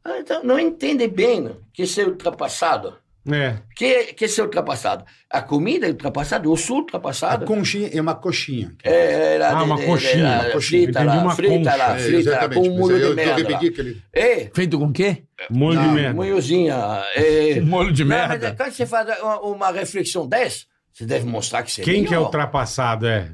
Ah, 0.02 0.18
Então, 0.18 0.42
não 0.42 0.58
entende 0.58 1.06
bem 1.06 1.54
que 1.74 1.86
ser 1.86 2.08
ultrapassado. 2.08 2.96
É. 3.30 3.58
Que, 3.76 4.14
que 4.14 4.26
ser 4.26 4.42
ultrapassado? 4.42 5.04
A 5.30 5.40
comida 5.40 5.86
é 5.86 5.90
ultrapassada, 5.90 6.46
eu 6.48 6.56
sou 6.56 6.76
A 6.76 6.80
ultrapassado. 6.80 7.44
conchinha 7.46 7.88
é 7.92 8.00
uma 8.00 8.16
coxinha. 8.16 8.74
É, 8.82 9.34
era 9.34 9.50
Ah, 9.50 9.54
de- 9.58 9.62
uma 9.64 9.76
de- 9.76 9.86
coxinha, 9.86 10.26
era 10.26 10.42
uma 10.46 10.50
coxinha. 10.52 10.82
Frita 10.84 11.04
lá, 11.04 11.18
uma 11.22 11.34
frita 11.36 11.54
concha. 11.70 11.76
lá, 11.76 11.94
É, 11.96 11.98
frita 12.02 12.30
lá, 12.32 12.48
com 12.48 12.60
um 12.60 12.62
mas 12.70 12.78
molho 12.78 13.08
de 13.10 13.14
merda. 13.14 13.30
lá. 13.30 13.36
repeti 13.36 13.70
que 13.70 13.80
ele. 13.80 14.02
É, 14.12 14.50
Feito 14.52 14.76
com 14.78 14.86
o 14.86 14.92
quê? 14.92 15.22
Molho 15.50 15.80
de 15.80 15.88
merda. 15.88 16.14
molhozinha. 16.14 16.74
É, 17.14 17.60
Molho 17.62 17.92
de 17.92 18.04
Não, 18.04 18.16
mas 18.18 18.28
merda. 18.28 18.48
é 18.48 18.50
quando 18.56 18.72
você 18.72 18.86
faz 18.86 19.20
uma, 19.20 19.40
uma 19.40 19.70
reflexão 19.70 20.26
dessa, 20.26 20.64
você 20.92 21.06
deve 21.06 21.24
mostrar 21.24 21.62
que 21.62 21.70
você 21.70 21.82
Quem 21.82 22.04
que 22.04 22.12
é 22.12 22.18
ultrapassado, 22.18 23.06
é? 23.06 23.30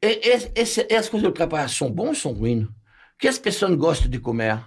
E- 0.00 0.20
esse- 0.28 0.52
esse- 0.54 0.86
essas 0.88 1.08
coisas 1.08 1.26
ultrapassadas 1.26 1.72
são 1.72 1.90
bons 1.90 2.08
ou 2.08 2.14
são 2.14 2.32
ruins? 2.34 2.68
que 3.18 3.26
as 3.26 3.36
pessoas 3.36 3.74
gostam 3.74 4.08
de 4.08 4.20
comer? 4.20 4.60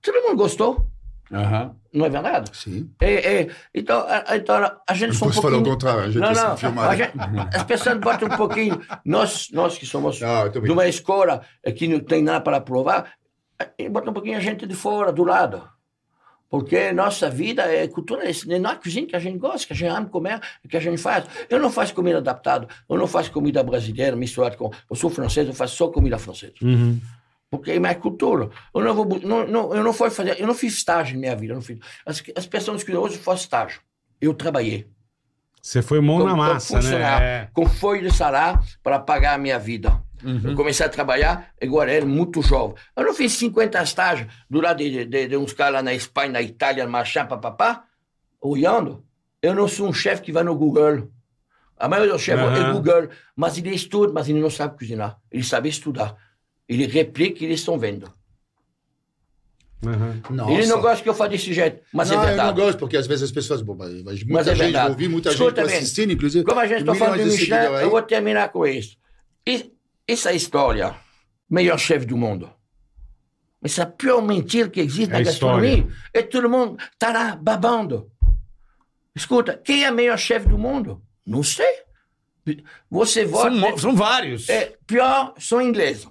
Todo 0.00 0.22
mundo 0.22 0.36
gostou, 0.36 0.86
Aham. 1.32 1.74
Não 1.92 2.06
é 2.06 2.08
verdade? 2.08 2.50
Sim. 2.56 2.90
É, 3.00 3.40
é, 3.42 3.48
então, 3.74 4.06
a, 4.08 4.36
então, 4.36 4.56
a 4.88 4.94
gente 4.94 5.08
Não 5.08 5.14
só 5.14 5.26
um 5.26 5.28
o 5.28 5.32
pouquinho... 5.34 5.64
contrário, 5.64 6.00
a 6.02 6.06
gente 6.10 6.20
Não, 6.20 6.32
não, 6.32 6.56
filmado. 6.56 6.88
a 6.90 6.96
gente- 6.96 7.12
as 7.54 7.62
pessoas 7.64 7.98
botam 7.98 8.28
um 8.28 8.36
pouquinho... 8.36 8.80
Nós, 9.04 9.48
nós 9.52 9.76
que 9.78 9.86
somos 9.86 10.22
Ah, 10.22 10.48
tô 10.50 10.60
de 10.60 10.70
uma 10.70 10.86
escola 10.86 11.42
que 11.76 11.88
não 11.88 12.00
tem 12.00 12.22
nada 12.22 12.40
para 12.40 12.60
provar, 12.60 13.12
eh, 13.78 13.88
bota 13.88 14.10
um 14.10 14.12
pouquinho 14.14 14.36
a 14.36 14.40
gente 14.40 14.66
de 14.66 14.74
fora, 14.74 15.12
do 15.12 15.24
lado. 15.24 15.62
Porque 16.48 16.90
nossa 16.90 17.30
vida 17.30 17.62
é 17.62 17.86
cultura, 17.86 18.24
é 18.28 18.58
na 18.58 18.74
cozinha 18.74 19.06
que 19.06 19.14
a 19.14 19.20
gente 19.20 19.38
gosta, 19.38 19.66
que 19.68 19.72
a 19.72 19.76
gente 19.76 19.88
ama 19.88 20.08
comer, 20.08 20.40
que 20.68 20.76
a 20.76 20.80
gente 20.80 20.98
faz. 21.00 21.24
Eu 21.48 21.60
não 21.60 21.70
faço 21.70 21.94
comida 21.94 22.18
adaptada, 22.18 22.66
eu 22.88 22.98
não 22.98 23.06
faço 23.06 23.30
comida 23.30 23.62
brasileira 23.62 24.16
misturada 24.16 24.56
com. 24.56 24.68
Eu 24.90 24.96
sou 24.96 25.08
francês, 25.10 25.46
eu 25.46 25.54
faço 25.54 25.76
só 25.76 25.86
comida 25.88 26.18
francesa. 26.18 26.54
Uhum. 26.60 27.00
Porque 27.50 27.72
é 27.72 27.78
minha 27.80 27.94
cultura. 27.94 28.48
Eu 28.72 28.80
não, 28.80 28.94
vou, 28.94 29.20
não, 29.20 29.46
não, 29.46 29.74
eu 29.74 29.82
não 29.82 29.92
fui 29.92 30.08
fazer, 30.08 30.40
eu 30.40 30.46
não 30.46 30.54
fiz 30.54 30.74
estágio 30.74 31.14
na 31.14 31.20
minha 31.20 31.36
vida. 31.36 31.52
Não 31.52 31.60
fiz, 31.60 31.78
as, 32.06 32.22
as 32.36 32.46
pessoas 32.46 32.84
que 32.84 32.94
hoje 32.94 33.18
fazem 33.18 33.42
estágio. 33.42 33.80
Eu 34.20 34.32
trabalhei 34.34 34.88
Você 35.60 35.82
foi 35.82 36.00
mão 36.00 36.18
na 36.18 36.30
como 36.30 36.36
massa, 36.36 36.80
né? 36.80 37.02
É. 37.22 37.48
com 37.52 37.66
folha 37.66 38.08
de 38.08 38.14
salário 38.14 38.60
para 38.82 38.98
pagar 39.00 39.34
a 39.34 39.38
minha 39.38 39.58
vida. 39.58 40.00
Eu 40.44 40.54
comecei 40.54 40.84
a 40.84 40.88
trabalhar, 40.88 41.50
agora 41.60 41.90
era 41.90 42.04
muito 42.04 42.42
jovem. 42.42 42.76
Eu 42.94 43.04
não 43.04 43.14
fiz 43.14 43.32
50 43.32 43.82
estágios 43.82 44.28
do 44.48 44.60
lado 44.60 44.78
de, 44.78 45.04
de, 45.06 45.28
de 45.28 45.36
uns 45.36 45.52
caras 45.54 45.74
lá 45.74 45.82
na 45.82 45.94
Espanha, 45.94 46.32
na 46.32 46.42
Itália, 46.42 46.84
no 46.84 46.90
Machan, 46.90 47.26
papapá, 47.26 47.84
olhando. 48.40 49.02
Eu 49.40 49.54
não 49.54 49.66
sou 49.66 49.88
um 49.88 49.92
chefe 49.92 50.22
que 50.22 50.32
vai 50.32 50.42
no 50.44 50.54
Google. 50.54 51.10
A 51.78 51.88
maioria 51.88 52.12
dos 52.12 52.22
chefes 52.22 52.44
é 52.44 52.46
Aham. 52.46 52.72
Google, 52.74 53.08
mas 53.34 53.56
ele 53.56 53.74
estuda, 53.74 54.12
mas 54.12 54.28
ele 54.28 54.40
não 54.40 54.50
sabe 54.50 54.76
cozinhar. 54.76 55.18
Ele 55.32 55.42
sabe 55.42 55.70
estudar. 55.70 56.14
Ele 56.70 56.86
replica 56.86 57.34
o 57.34 57.38
que 57.38 57.44
eles 57.44 57.58
estão 57.60 57.76
vendo. 57.78 58.12
Uhum. 59.82 60.50
Ele 60.50 60.66
não 60.66 60.80
gosta 60.80 61.02
que 61.02 61.08
eu 61.08 61.14
faça 61.14 61.30
desse 61.30 61.54
jeito, 61.54 61.82
mas 61.92 62.10
não, 62.10 62.16
é 62.16 62.18
eu 62.18 62.20
não 62.22 62.36
verdade. 62.36 62.60
gosto, 62.60 62.78
porque 62.78 62.96
às 62.98 63.06
vezes 63.06 63.24
as 63.24 63.32
pessoas. 63.32 63.62
Bom, 63.62 63.74
mas 63.76 64.22
muita 64.22 64.26
Mas 64.34 64.46
é 64.46 64.50
gente, 64.54 64.62
verdade. 64.64 64.86
eu 64.86 64.92
ouvi 64.92 65.08
muita 65.08 65.30
Escuta 65.30 65.62
gente 65.62 65.70
bem. 65.70 65.78
assistindo, 65.78 66.12
inclusive. 66.12 66.44
Como 66.44 66.60
a 66.60 66.66
gente 66.66 66.80
está 66.80 66.94
falando 66.94 67.18
de 67.18 67.24
Michelin, 67.30 67.52
aí. 67.54 67.82
eu 67.84 67.90
vou 67.90 68.02
terminar 68.02 68.50
com 68.50 68.66
isso. 68.66 68.96
E- 69.46 69.72
Essa 70.06 70.32
história, 70.32 70.94
melhor 71.48 71.78
chefe 71.78 72.04
do 72.04 72.16
mundo. 72.16 72.50
Essa 73.62 73.86
pior 73.86 74.20
mentira 74.20 74.68
que 74.68 74.80
existe 74.80 75.10
É 75.10 75.18
na 75.18 75.22
gastronomia. 75.22 75.86
E 76.12 76.22
todo 76.24 76.48
mundo 76.50 76.76
está 76.92 77.12
lá 77.12 77.36
babando. 77.36 78.10
Escuta, 79.14 79.56
quem 79.64 79.84
é 79.84 79.90
o 79.90 79.94
melhor 79.94 80.18
chefe 80.18 80.48
do 80.48 80.58
mundo? 80.58 81.02
Não 81.26 81.42
sei. 81.42 81.84
Você 82.90 83.22
São, 83.22 83.30
vota. 83.32 83.50
mo- 83.50 83.78
são 83.78 83.94
vários. 83.94 84.48
É, 84.48 84.74
pior 84.86 85.32
são 85.38 85.60
ingleses. 85.62 86.06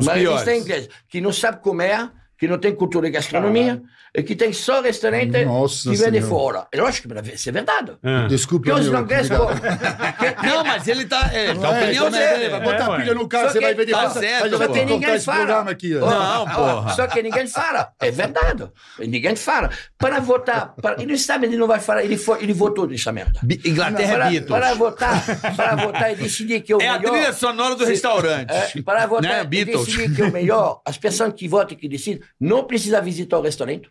Os 0.00 0.06
Mas 0.06 0.18
piores. 0.18 0.42
eles 0.42 0.44
têm 0.44 0.60
ingleses 0.60 0.88
que 1.08 1.20
não 1.20 1.32
sabem 1.32 1.60
comer, 1.60 2.10
que 2.40 2.48
não 2.48 2.56
tem 2.58 2.74
cultura 2.74 3.06
de 3.06 3.12
gastronomia, 3.12 3.82
e 4.16 4.22
que 4.22 4.34
tem 4.34 4.50
só 4.52 4.80
restaurante 4.80 5.44
Nossa 5.44 5.82
que 5.90 5.94
vem 5.96 6.10
de 6.10 6.22
Senhora. 6.22 6.26
fora. 6.26 6.66
Eu 6.72 6.86
acho 6.86 7.02
que 7.02 7.08
isso 7.34 7.48
é 7.50 7.52
verdade. 7.52 7.92
Ah. 8.02 8.26
Desculpe, 8.28 8.70
Porque 8.70 8.80
os 8.80 8.88
meu 8.88 9.00
ingleses. 9.02 9.30
convidado. 9.30 10.46
Não, 10.46 10.64
mas 10.64 10.88
ele 10.88 11.04
tá. 11.04 11.30
É, 11.32 11.54
tá 11.54 11.68
a 11.70 11.78
É, 11.78 11.82
opinião 11.84 12.08
então, 12.08 12.18
né, 12.18 12.32
dele. 12.38 12.48
Vai 12.48 12.60
botar 12.60 12.92
É, 12.94 12.96
pilha 13.00 13.14
no 13.14 13.28
carro, 13.28 13.50
você 13.50 13.60
vai 13.60 13.74
ver 13.74 13.84
de 13.86 13.92
tá 13.92 14.00
volta. 14.06 14.20
certo, 14.20 14.46
eu 14.54 14.72
que 14.72 14.84
Ninguém 14.84 15.20
fala. 15.20 15.70
aqui. 15.70 15.96
ó. 15.96 16.10
Não, 16.10 16.48
porra. 16.48 16.94
Só 16.94 17.06
que 17.06 17.22
ninguém 17.22 17.46
fala. 17.46 17.92
É 18.00 18.10
verdade. 18.10 18.68
Ninguém 18.98 19.36
fala. 19.36 19.70
Para 19.98 20.18
votar. 20.18 20.74
Para... 20.80 21.00
Ele 21.00 21.16
sabe, 21.18 21.46
ele 21.46 21.56
não 21.58 21.66
vai 21.66 21.78
falar. 21.78 22.02
Ele, 22.02 22.16
foi, 22.16 22.42
ele 22.42 22.52
votou 22.54 22.86
nessa 22.88 23.12
merda. 23.12 23.38
Bi- 23.42 23.60
Inglaterra 23.64 24.12
é 24.12 24.16
Para, 24.16 24.30
Beatles. 24.30 24.50
para 24.50 24.74
votar, 24.74 25.54
para 25.56 25.76
votar 25.76 26.12
e 26.12 26.16
decidir 26.16 26.60
que 26.62 26.72
é 26.72 26.76
o 26.76 26.80
É 26.80 26.88
a 26.88 26.98
melhor. 26.98 27.12
trilha 27.12 27.32
sonora 27.32 27.74
do 27.76 27.84
Se- 27.84 27.90
restaurante. 27.90 28.50
É, 28.50 28.82
para 28.82 29.06
votar 29.06 29.30
Né, 29.30 29.40
e 29.42 29.44
Beatles. 29.46 29.86
decidir 29.86 30.14
que 30.14 30.22
é 30.22 30.24
o 30.24 30.32
melhor, 30.32 30.80
as 30.86 30.96
pessoas 30.96 31.32
que 31.34 31.46
votam 31.46 31.76
e 31.76 31.80
que 31.80 31.88
decidem 31.88 32.20
não 32.38 32.64
precisam 32.64 33.02
visitar 33.02 33.38
o 33.38 33.42
restaurante, 33.42 33.90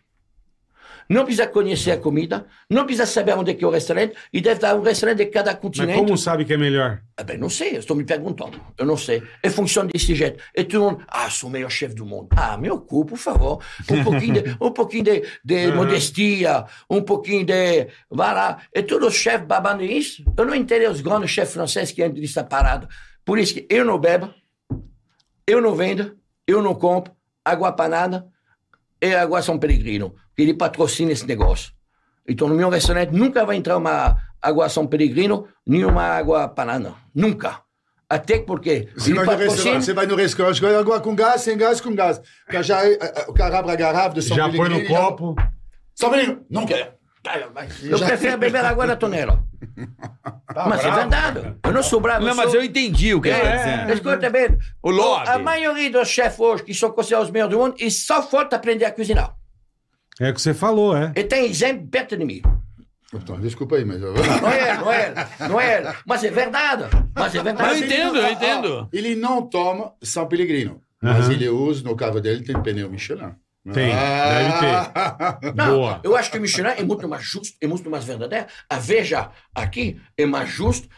não 1.10 1.24
precisa 1.24 1.48
conhecer 1.48 1.90
a 1.90 1.96
comida, 1.96 2.46
não 2.70 2.84
precisa 2.84 3.04
saber 3.04 3.36
onde 3.36 3.50
é 3.50 3.54
que 3.54 3.64
é 3.64 3.66
o 3.66 3.70
restaurante, 3.70 4.14
e 4.32 4.40
deve 4.40 4.60
dar 4.60 4.76
um 4.76 4.80
restaurante 4.80 5.18
de 5.18 5.26
cada 5.26 5.50
Mas 5.50 5.60
continente. 5.60 5.98
como 5.98 6.16
sabe 6.16 6.44
que 6.44 6.52
é 6.52 6.56
melhor? 6.56 7.02
Ah, 7.16 7.24
bem, 7.24 7.36
não 7.36 7.50
sei, 7.50 7.74
eu 7.74 7.80
estou 7.80 7.96
me 7.96 8.04
perguntando. 8.04 8.60
Eu 8.78 8.86
não 8.86 8.96
sei. 8.96 9.20
E 9.42 9.50
funciona 9.50 9.90
desse 9.92 10.14
jeito. 10.14 10.40
E 10.56 10.62
todo 10.62 10.84
mundo, 10.84 11.04
ah, 11.08 11.28
sou 11.28 11.50
o 11.50 11.52
melhor 11.52 11.68
chefe 11.68 11.96
do 11.96 12.06
mundo. 12.06 12.28
Ah, 12.30 12.56
meu 12.56 12.80
cu, 12.80 13.04
por 13.04 13.18
favor. 13.18 13.60
Um 13.90 14.02
pouquinho 14.04 14.34
de, 14.34 14.56
um 14.60 14.70
pouquinho 14.70 15.02
de, 15.02 15.24
de 15.44 15.72
modestia, 15.72 16.64
um 16.88 17.02
pouquinho 17.02 17.44
de. 17.44 17.88
Vai 18.08 18.32
lá. 18.32 18.62
E 18.72 18.80
todos 18.80 19.08
os 19.08 19.14
chefes 19.14 19.48
babando 19.48 19.82
isso. 19.82 20.22
Eu 20.38 20.46
não 20.46 20.54
entendo 20.54 20.92
os 20.92 21.00
grandes 21.00 21.30
chefes 21.30 21.54
franceses 21.54 21.92
que 21.92 22.04
entram 22.04 22.22
nessa 22.22 22.44
parada. 22.44 22.88
Por 23.24 23.36
isso 23.36 23.54
que 23.54 23.66
eu 23.68 23.84
não 23.84 23.98
bebo, 23.98 24.32
eu 25.44 25.60
não 25.60 25.74
vendo, 25.74 26.16
eu 26.46 26.62
não 26.62 26.74
compro 26.74 27.12
água 27.44 27.72
panada 27.72 28.26
e 29.00 29.14
água 29.14 29.42
São 29.42 29.58
Pellegrino. 29.58 30.14
que 30.36 30.42
Ele 30.42 30.54
patrocina 30.54 31.12
esse 31.12 31.26
negócio. 31.26 31.72
Então, 32.28 32.48
no 32.48 32.54
meu 32.54 32.68
restaurante 32.68 33.10
nunca 33.12 33.44
vai 33.44 33.56
entrar 33.56 33.76
uma 33.76 34.16
água 34.40 34.68
São 34.68 34.86
Pellegrino, 34.86 35.48
nem 35.66 35.84
uma 35.84 36.02
água 36.04 36.48
panada. 36.48 36.94
Nunca. 37.14 37.60
Até 38.08 38.40
porque 38.40 38.88
Você 38.96 39.14
vai, 39.14 39.24
no 39.24 39.30
restaurante, 39.30 39.48
patrocina... 39.48 39.80
você 39.80 39.92
vai 39.94 40.06
no 40.06 40.16
restaurante, 40.16 40.54
escolhe 40.56 40.74
água 40.74 41.00
com 41.00 41.14
gás, 41.14 41.40
sem 41.42 41.56
gás, 41.56 41.80
com 41.80 41.94
gás. 41.94 42.18
O 42.18 42.50
cara, 42.50 42.62
já, 42.62 42.80
o 43.28 43.32
cara 43.32 43.58
abre 43.58 43.72
a 43.72 43.76
garrafa 43.76 44.14
de 44.14 44.22
São 44.22 44.36
Já 44.36 44.48
põe 44.48 44.68
no 44.68 44.80
já- 44.80 44.88
copo. 44.88 45.34
São 45.94 46.10
Pellegrino, 46.10 46.44
não 46.50 46.66
quer. 46.66 46.96
Eu 47.82 47.98
prefiro 47.98 48.38
beber 48.38 48.64
água 48.64 48.86
da 48.86 48.96
tonela. 48.96 49.44
mas 50.54 50.80
é 50.80 50.82
bravo, 50.82 50.96
verdade. 50.96 51.56
Eu 51.64 51.72
não 51.72 51.82
sou 51.82 52.00
bravo. 52.00 52.24
Não, 52.24 52.34
sou... 52.34 52.44
mas 52.44 52.54
eu 52.54 52.64
entendi 52.64 53.14
o 53.14 53.20
que 53.20 53.28
ele 53.28 53.40
tá 53.40 53.46
É, 53.48 53.56
dizendo. 53.56 53.92
escuta 53.92 54.30
bem. 54.30 54.58
O 54.82 54.90
lobby. 54.90 55.28
A 55.28 55.38
maioria 55.38 55.90
dos 55.90 56.08
chefes 56.08 56.40
hoje, 56.40 56.62
que 56.64 56.74
são 56.74 56.90
considerados 56.90 57.28
os 57.28 57.32
melhores 57.32 57.54
do 57.54 57.60
mundo, 57.62 57.74
eles 57.78 58.04
só 58.06 58.22
falta 58.22 58.56
aprender 58.56 58.86
a 58.86 58.90
cozinhar. 58.92 59.34
É 60.18 60.30
o 60.30 60.34
que 60.34 60.40
você 60.40 60.54
falou, 60.54 60.96
é. 60.96 61.12
E 61.16 61.24
tem 61.24 61.46
exemplo 61.46 61.86
perto 61.88 62.16
de 62.16 62.24
mim. 62.24 62.42
Então, 63.12 63.40
desculpa 63.40 63.76
aí, 63.76 63.84
mas... 63.84 64.00
Não 64.00 64.12
é, 64.50 64.76
não 64.78 64.92
é, 64.92 65.14
não 65.48 65.60
é. 65.60 65.96
Mas 66.06 66.22
é 66.24 66.30
verdade. 66.30 66.84
Mas 67.14 67.34
é 67.34 67.42
verdade. 67.42 67.68
Mas 67.70 67.80
eu 67.80 67.86
entendo, 67.86 68.16
eu 68.18 68.30
entendo. 68.30 68.88
Ele 68.92 69.16
não 69.16 69.42
toma 69.42 69.92
São 70.02 70.26
Pellegrino. 70.26 70.80
Mas 71.02 71.24
Aham. 71.24 71.32
ele 71.32 71.48
usa, 71.48 71.82
no 71.82 71.96
carro 71.96 72.20
dele, 72.20 72.44
tem 72.44 72.60
pneu 72.62 72.88
Michelin. 72.90 73.34
Tem, 73.64 73.92
deve 73.94 75.52
Não, 75.54 75.76
Boa. 75.76 76.00
eu 76.02 76.16
acho 76.16 76.30
que 76.30 76.38
o 76.38 76.40
Michelin 76.40 76.70
é 76.70 76.82
muito 76.82 77.06
mais 77.06 77.22
justo, 77.22 77.54
é 77.60 77.66
muito 77.66 77.90
mais 77.90 78.04
verdadeiro. 78.04 78.46
A 78.68 78.78
Veja 78.78 79.30
aqui 79.54 80.00
é 80.16 80.24
mais 80.24 80.48
justo, 80.48 80.88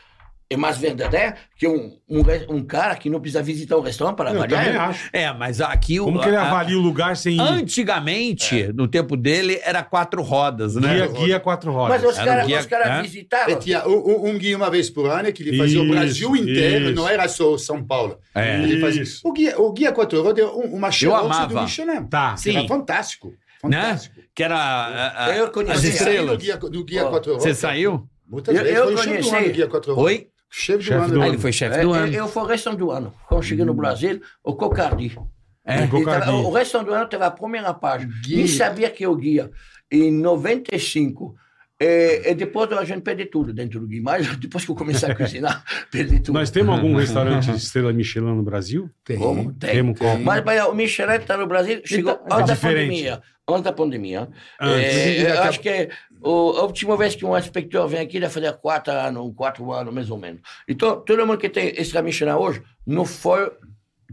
é 0.53 0.57
mais 0.57 0.79
verdadeiro 0.79 1.35
que 1.57 1.67
um, 1.69 1.97
um, 2.09 2.23
um 2.57 2.65
cara 2.65 2.95
que 2.97 3.09
não 3.11 3.21
precisa 3.21 3.43
visitar 3.43 3.77
um 3.77 3.81
restaurante 3.81 4.17
para 4.17 4.31
Eu 4.31 4.37
avaliar. 4.37 4.65
também 4.65 4.79
acho. 4.81 5.11
É, 5.13 5.33
mas 5.33 5.61
aqui 5.61 6.01
o. 6.01 6.05
Como 6.05 6.21
que 6.21 6.29
ele 6.29 6.37
a- 6.37 6.49
avalia 6.49 6.77
o 6.79 6.81
lugar 6.81 7.17
sem 7.17 7.39
Antigamente, 7.41 8.73
no 8.73 8.89
tempo 8.89 9.17
dele, 9.17 9.61
era 9.65 9.83
quatro 9.83 10.23
rodas, 10.23 10.75
né? 10.77 10.95
guia, 10.95 11.07
guia 11.09 11.41
quatro 11.41 11.73
rodas? 11.73 12.01
Mas 12.03 12.11
os 12.13 12.19
um 12.19 12.25
caras 12.25 12.67
caras 12.67 12.87
é? 12.89 13.03
visitaram. 13.03 13.59
Tinha 13.59 13.87
um, 13.87 14.29
um- 14.31 14.39
guia 14.39 14.57
uma 14.57 14.71
vez 14.71 14.89
por 14.91 15.09
ano 15.11 15.33
que 15.33 15.43
ele 15.43 15.57
fazia 15.57 15.81
o 15.81 15.85
Isso, 15.85 15.93
Brasil 15.93 16.37
inteiro, 16.37 16.85
isso. 16.87 16.95
não 16.95 17.09
era 17.09 17.29
só 17.29 17.57
São 17.59 17.85
Paulo. 17.85 18.19
É. 18.35 18.63
Ele 18.63 18.81
fazia- 18.81 19.03
Isso. 19.03 19.21
O 19.27 19.33
guia, 19.33 19.61
o 19.61 19.73
guia 19.73 19.93
quatro 19.93 20.23
rodas 20.23 20.45
é 20.45 20.49
um- 20.49 20.75
uma 20.77 20.91
chance 20.91 21.15
amava. 21.27 21.47
do 21.55 21.61
Michelin. 21.63 22.05
Tá. 22.07 22.37
Sim. 22.37 22.57
Era 22.57 22.69
fantástico. 22.69 23.29
Né? 23.65 23.81
Fantástico. 23.81 24.17
Que 24.35 24.43
era 24.43 24.57
a- 24.57 25.27
a- 25.27 25.37
Eu 25.37 25.51
conheci. 25.51 25.73
as 25.73 25.85
estrelas. 25.85 26.31
No 26.33 26.37
guia, 26.39 26.59
no 26.61 26.85
guia 26.85 27.05
Ó, 27.07 27.11
quatro 27.11 27.33
rodas. 27.33 27.45
Você 27.45 27.55
saiu? 27.55 28.09
Muitas 28.29 28.55
Eu- 28.57 28.63
vezes. 28.63 28.79
eu 28.79 28.87
o 28.87 28.91
do 28.91 28.97
conheci. 28.97 29.53
guia 29.53 29.67
quatro 29.69 29.95
rodas. 29.95 30.13
Oi? 30.13 30.27
Chefe 30.55 30.79
do 30.79 30.85
Chefe 30.85 30.99
ano. 31.05 31.09
do 31.15 31.21
Ah, 31.21 31.25
ano. 31.25 31.33
ele 31.35 31.41
foi 31.41 31.53
chefe 31.53 31.75
É, 31.77 31.81
do 31.81 31.89
eu, 31.89 31.95
ano. 31.95 32.13
eu 32.15 32.29
fui 32.29 32.43
o 32.43 32.47
restante 32.47 32.77
do 32.79 32.91
ano. 32.91 33.13
Quando 33.29 33.43
cheguei 33.43 33.65
no 33.65 33.73
Brasil, 33.75 34.21
o 34.45 34.55
Cocardi. 34.55 35.19
É, 35.65 35.87
Cocardi. 35.87 36.27
tava- 36.27 36.37
o 36.37 36.53
restante 36.53 36.87
do 36.87 36.93
ano 36.95 37.07
teve 37.09 37.25
a 37.25 37.31
primeira 37.31 37.73
página. 37.73 38.13
Guia. 38.23 38.37
Nem 38.37 38.47
sabia 38.47 38.91
que 38.91 39.05
eu 39.07 39.15
guia. 39.17 39.51
Em 39.91 40.13
95. 40.13 41.35
E, 41.81 42.31
e 42.31 42.35
depois 42.35 42.71
a 42.73 42.85
gente 42.85 43.01
perde 43.03 43.25
tudo 43.27 43.53
dentro 43.53 43.81
do 43.81 43.87
guia. 43.89 44.03
Mas 44.03 44.27
depois 44.37 44.65
que 44.65 44.71
eu 44.71 44.75
comecei 44.75 45.09
a 45.11 45.15
cozinhar, 45.15 45.65
perdi 45.91 46.21
tudo. 46.21 46.35
Nós 46.39 46.51
temos 46.51 46.75
algum 46.77 46.95
restaurante 46.97 47.51
de 47.51 47.57
estrela 47.57 47.93
Michelin 47.93 48.35
no 48.37 48.43
Brasil? 48.43 48.91
Tem. 49.05 49.19
Como? 49.19 49.53
Tem. 49.55 49.71
Temos 49.71 49.99
como? 49.99 50.23
Mas, 50.25 50.45
mas 50.45 50.65
o 50.67 50.75
Michelin 50.75 51.15
está 51.17 51.37
no 51.37 51.47
Brasil, 51.47 51.81
chegou 51.85 52.13
Então, 52.25 52.39
é 52.39 52.43
antes 52.43 52.61
da 52.61 52.69
pandemia. 52.69 53.23
Antes 53.49 53.63
da 53.65 53.73
pandemia. 53.73 54.29
Antes. 54.61 54.87
É, 54.97 55.23
eu 55.23 55.33
acaba- 55.33 55.49
acho 55.49 55.61
que 55.61 55.69
é 55.69 55.89
o- 56.23 56.57
a 56.59 56.63
última 56.63 56.97
vez 56.97 57.15
que 57.15 57.25
um 57.25 57.37
inspector 57.37 57.87
vem 57.89 58.01
aqui, 58.01 58.19
deve 58.21 58.33
fazer 58.33 58.53
quatro 58.55 58.93
anos, 58.93 59.33
quatro 59.37 59.73
anos, 59.73 59.93
mais 59.93 60.11
ou 60.11 60.19
menos. 60.19 60.41
Então, 60.69 61.01
todo 61.01 61.27
mundo 61.27 61.39
que 61.39 61.49
tem 61.49 61.73
esse 61.77 62.01
Michelin 62.03 62.33
hoje, 62.33 62.63
não 62.87 63.05
foi... 63.05 63.51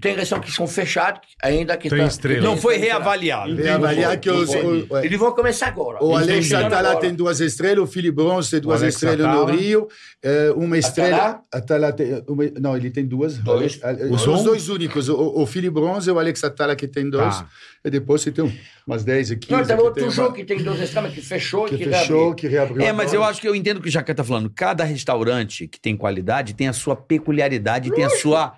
Tem 0.02 0.16
restaurantes 0.16 0.52
que 0.52 0.56
são 0.56 0.66
fechados, 0.66 1.20
ainda 1.44 1.76
que 1.76 1.90
Tem 1.90 2.00
tá- 2.00 2.06
estrela. 2.06 2.42
Não 2.42 2.56
foi 2.56 2.78
reavaliado. 2.78 3.54
Vem 3.54 3.68
avaliar 3.68 4.18
que 4.18 4.30
os, 4.30 4.50
é. 4.54 4.62
Eles 5.04 5.20
vão 5.20 5.34
começar 5.34 5.68
agora. 5.68 6.02
O 6.02 6.16
Alex 6.16 6.46
chegando 6.46 6.68
Atala 6.74 6.96
tem 7.02 7.14
duas 7.14 7.42
estrelas, 7.42 7.84
o 7.84 7.86
Philip 7.92 8.16
Bronze 8.16 8.50
tem 8.50 8.62
duas 8.62 8.82
estrelas 8.82 9.26
Atala. 9.26 9.52
no 9.52 9.58
Rio, 9.60 9.90
eh, 10.24 10.54
uma 10.56 10.78
estrela. 10.78 11.18
Atala? 11.18 11.44
Atala 11.52 11.92
tem, 11.92 12.24
uma- 12.30 12.46
não, 12.62 12.78
ele 12.78 12.90
tem 12.92 13.06
duas. 13.06 13.40
Dois. 13.40 13.78
Os 14.10 14.22
som? 14.22 14.42
dois 14.42 14.70
únicos, 14.70 15.10
o, 15.10 15.16
o 15.44 15.46
Bronze 15.70 16.10
e 16.10 16.14
o 16.14 16.18
Alex 16.20 16.46
Atala 16.46 16.78
que 16.78 16.88
tem 16.88 17.10
dois. 17.10 17.36
Tá. 17.40 17.50
E 17.84 17.90
depois 17.90 18.22
você 18.22 18.32
tem 18.32 18.44
um- 18.44 18.52
umas 18.86 19.04
10 19.04 19.32
e 19.32 19.38
15. 19.38 19.52
Não, 19.54 19.66
tem 19.66 19.76
que 19.78 19.82
outro 19.84 20.02
tem 20.04 20.12
jogo 20.12 20.28
uma- 20.30 20.36
que 20.36 20.44
tem 20.44 20.62
duas 20.62 20.80
estrelas, 20.82 21.14
que 21.14 21.22
fechou 21.22 21.66
e 21.68 21.70
que 21.72 21.78
que 21.78 21.84
fechou, 21.86 22.18
reabriu. 22.18 22.36
que 22.36 22.48
reabriu. 22.48 22.82
É, 22.86 22.92
mas 22.92 23.14
eu 23.14 23.24
acho 23.24 23.40
que 23.40 23.48
eu 23.48 23.56
entendo 23.56 23.78
o 23.78 23.82
que 23.82 23.88
o 23.88 23.92
Jacan 23.92 24.14
tá 24.14 24.24
falando. 24.24 24.50
Cada 24.50 24.84
restaurante 24.84 25.68
que 25.68 25.80
tem 25.80 25.96
qualidade 25.96 26.54
tem 26.54 26.68
a 26.68 26.74
sua 26.74 26.96
peculiaridade, 26.96 27.92
tem 27.92 28.04
a 28.04 28.10
sua. 28.10 28.54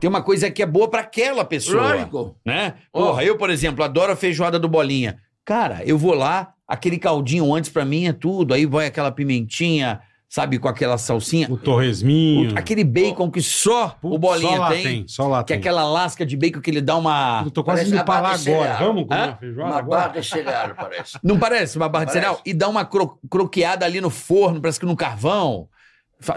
Tem 0.00 0.08
uma 0.08 0.22
coisa 0.22 0.50
que 0.50 0.62
é 0.62 0.66
boa 0.66 0.88
pra 0.88 1.00
aquela 1.00 1.44
pessoa. 1.44 1.92
Lógico. 1.94 2.36
Né? 2.44 2.74
Porra, 2.92 3.24
eu, 3.24 3.36
por 3.36 3.50
exemplo, 3.50 3.82
adoro 3.84 4.12
a 4.12 4.16
feijoada 4.16 4.58
do 4.58 4.68
Bolinha. 4.68 5.18
Cara, 5.44 5.82
eu 5.84 5.96
vou 5.98 6.14
lá, 6.14 6.52
aquele 6.66 6.98
caldinho 6.98 7.54
antes 7.54 7.70
pra 7.70 7.84
mim 7.84 8.06
é 8.06 8.12
tudo. 8.12 8.52
Aí 8.54 8.66
vai 8.66 8.86
aquela 8.86 9.10
pimentinha, 9.12 10.00
sabe, 10.36 10.58
com 10.58 10.68
aquela 10.68 10.98
salsinha. 10.98 11.48
O 11.50 11.56
torresminho. 11.56 12.52
O- 12.54 12.58
aquele 12.58 12.84
bacon 12.84 13.30
que 13.30 13.40
só 13.40 13.96
Putz, 14.00 14.14
o 14.14 14.18
Bolinha 14.18 14.50
só 14.56 14.58
lá 14.58 14.68
tem. 14.70 14.82
tem. 14.82 15.08
Só 15.08 15.26
lá 15.28 15.42
Que 15.42 15.54
é 15.54 15.56
tem. 15.56 15.60
aquela 15.60 15.84
lasca 15.84 16.26
de 16.26 16.36
bacon 16.36 16.60
que 16.60 16.70
ele 16.70 16.82
dá 16.82 16.94
uma. 16.96 17.42
Eu 17.44 17.50
tô 17.50 17.64
quase 17.64 17.88
indo 17.90 18.04
pra 18.04 18.20
lá 18.20 18.36
de 18.36 18.52
agora. 18.52 18.74
Vamos 18.76 19.04
comer 19.04 19.18
Hã? 19.20 19.26
uma 19.28 19.36
feijoada 19.36 19.70
Uma 19.72 19.78
agora? 19.78 20.00
barra 20.08 20.20
de 20.20 20.26
cereal, 20.28 20.74
parece. 20.76 21.18
Não 21.24 21.38
parece 21.38 21.76
uma 21.78 21.88
barra 21.88 22.04
de 22.04 22.12
Parece. 22.12 22.26
cereal? 22.26 22.42
E 22.44 22.52
dá 22.52 22.68
uma 22.68 22.84
cro- 22.84 23.18
croqueada 23.30 23.86
ali 23.86 23.98
no 24.00 24.10
forno, 24.10 24.60
parece 24.60 24.78
que 24.78 24.84
no 24.86 24.94
carvão. 24.94 25.68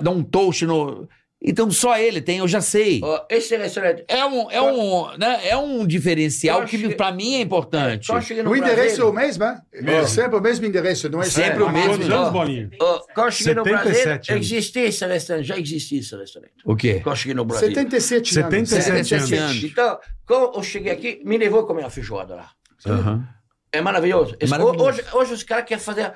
Dá 0.02 0.10
um 0.12 0.24
toast 0.24 0.66
no. 0.66 1.08
Então 1.42 1.72
só 1.72 1.98
ele 1.98 2.22
tem, 2.22 2.40
eu 2.40 2.48
já 2.50 2.60
sei. 2.60 3.00
Esse 3.30 3.56
restaurante... 3.56 4.04
É 4.10 4.26
um, 4.26 4.52
é 4.52 4.62
um, 4.62 5.18
né, 5.18 5.48
é 5.48 5.56
um 5.56 5.88
diferencial 5.88 6.66
que 6.66 6.96
pra 6.96 7.14
mim 7.14 7.36
é 7.36 7.42
importante. 7.42 8.12
O 8.12 8.56
endereço 8.56 9.02
é 9.02 9.06
o 9.06 9.14
mesmo, 9.14 9.46
né? 9.46 9.62
É 9.72 10.06
sempre 10.06 10.36
o 10.38 10.42
mesmo 10.42 10.66
endereço, 10.66 11.10
não 11.10 11.22
é 11.22 11.26
Sempre 11.26 11.64
o 11.64 11.68
Há 11.68 11.72
mesmo. 11.72 11.90
Quantos 11.92 12.10
anos, 12.10 12.30
Bolinha? 12.32 12.70
Quando 13.16 13.26
eu 13.28 13.32
cheguei 13.32 13.54
no 13.54 13.64
Brasil, 13.64 13.94
77 13.94 14.32
anos. 14.34 14.46
existia 14.46 14.86
esse 14.86 15.06
restaurante, 15.06 15.46
já 15.46 15.58
existia 15.58 16.00
esse 16.02 16.16
restaurante. 16.16 16.54
O 16.66 16.76
quê? 16.76 16.96
Quando 16.96 17.14
eu 17.14 17.16
cheguei 17.16 17.34
no 17.36 17.46
Brasil. 17.46 17.68
77 17.70 18.40
anos. 18.40 18.70
77 18.70 18.84
77 19.08 19.36
anos. 19.36 19.50
anos. 19.52 19.64
Então, 19.64 20.00
quando 20.26 20.56
eu 20.58 20.64
cheguei 20.64 20.92
aqui, 20.92 21.22
me 21.24 21.38
levou 21.38 21.62
a 21.62 21.66
comer 21.68 21.84
uma 21.84 21.90
feijoada 21.90 22.36
lá. 22.36 22.50
Aham. 22.86 23.26
É 23.72 23.80
maravilhoso. 23.80 24.36
Esse- 24.42 24.50
maravilhoso. 24.52 24.84
Hoje, 24.84 25.04
hoje 25.14 25.34
os 25.36 25.44
caras 25.44 25.64
querem 25.66 25.82
fazer 25.82 26.12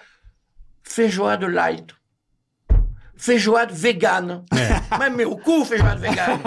feijoada 0.83 1.47
light. 1.47 1.93
Feijoada 3.23 3.73
vegana. 3.73 4.43
É. 4.53 4.81
Mas 4.99 5.13
meu 5.15 5.37
cu, 5.37 5.63
feijoada 5.63 5.95
vegana. 5.95 6.39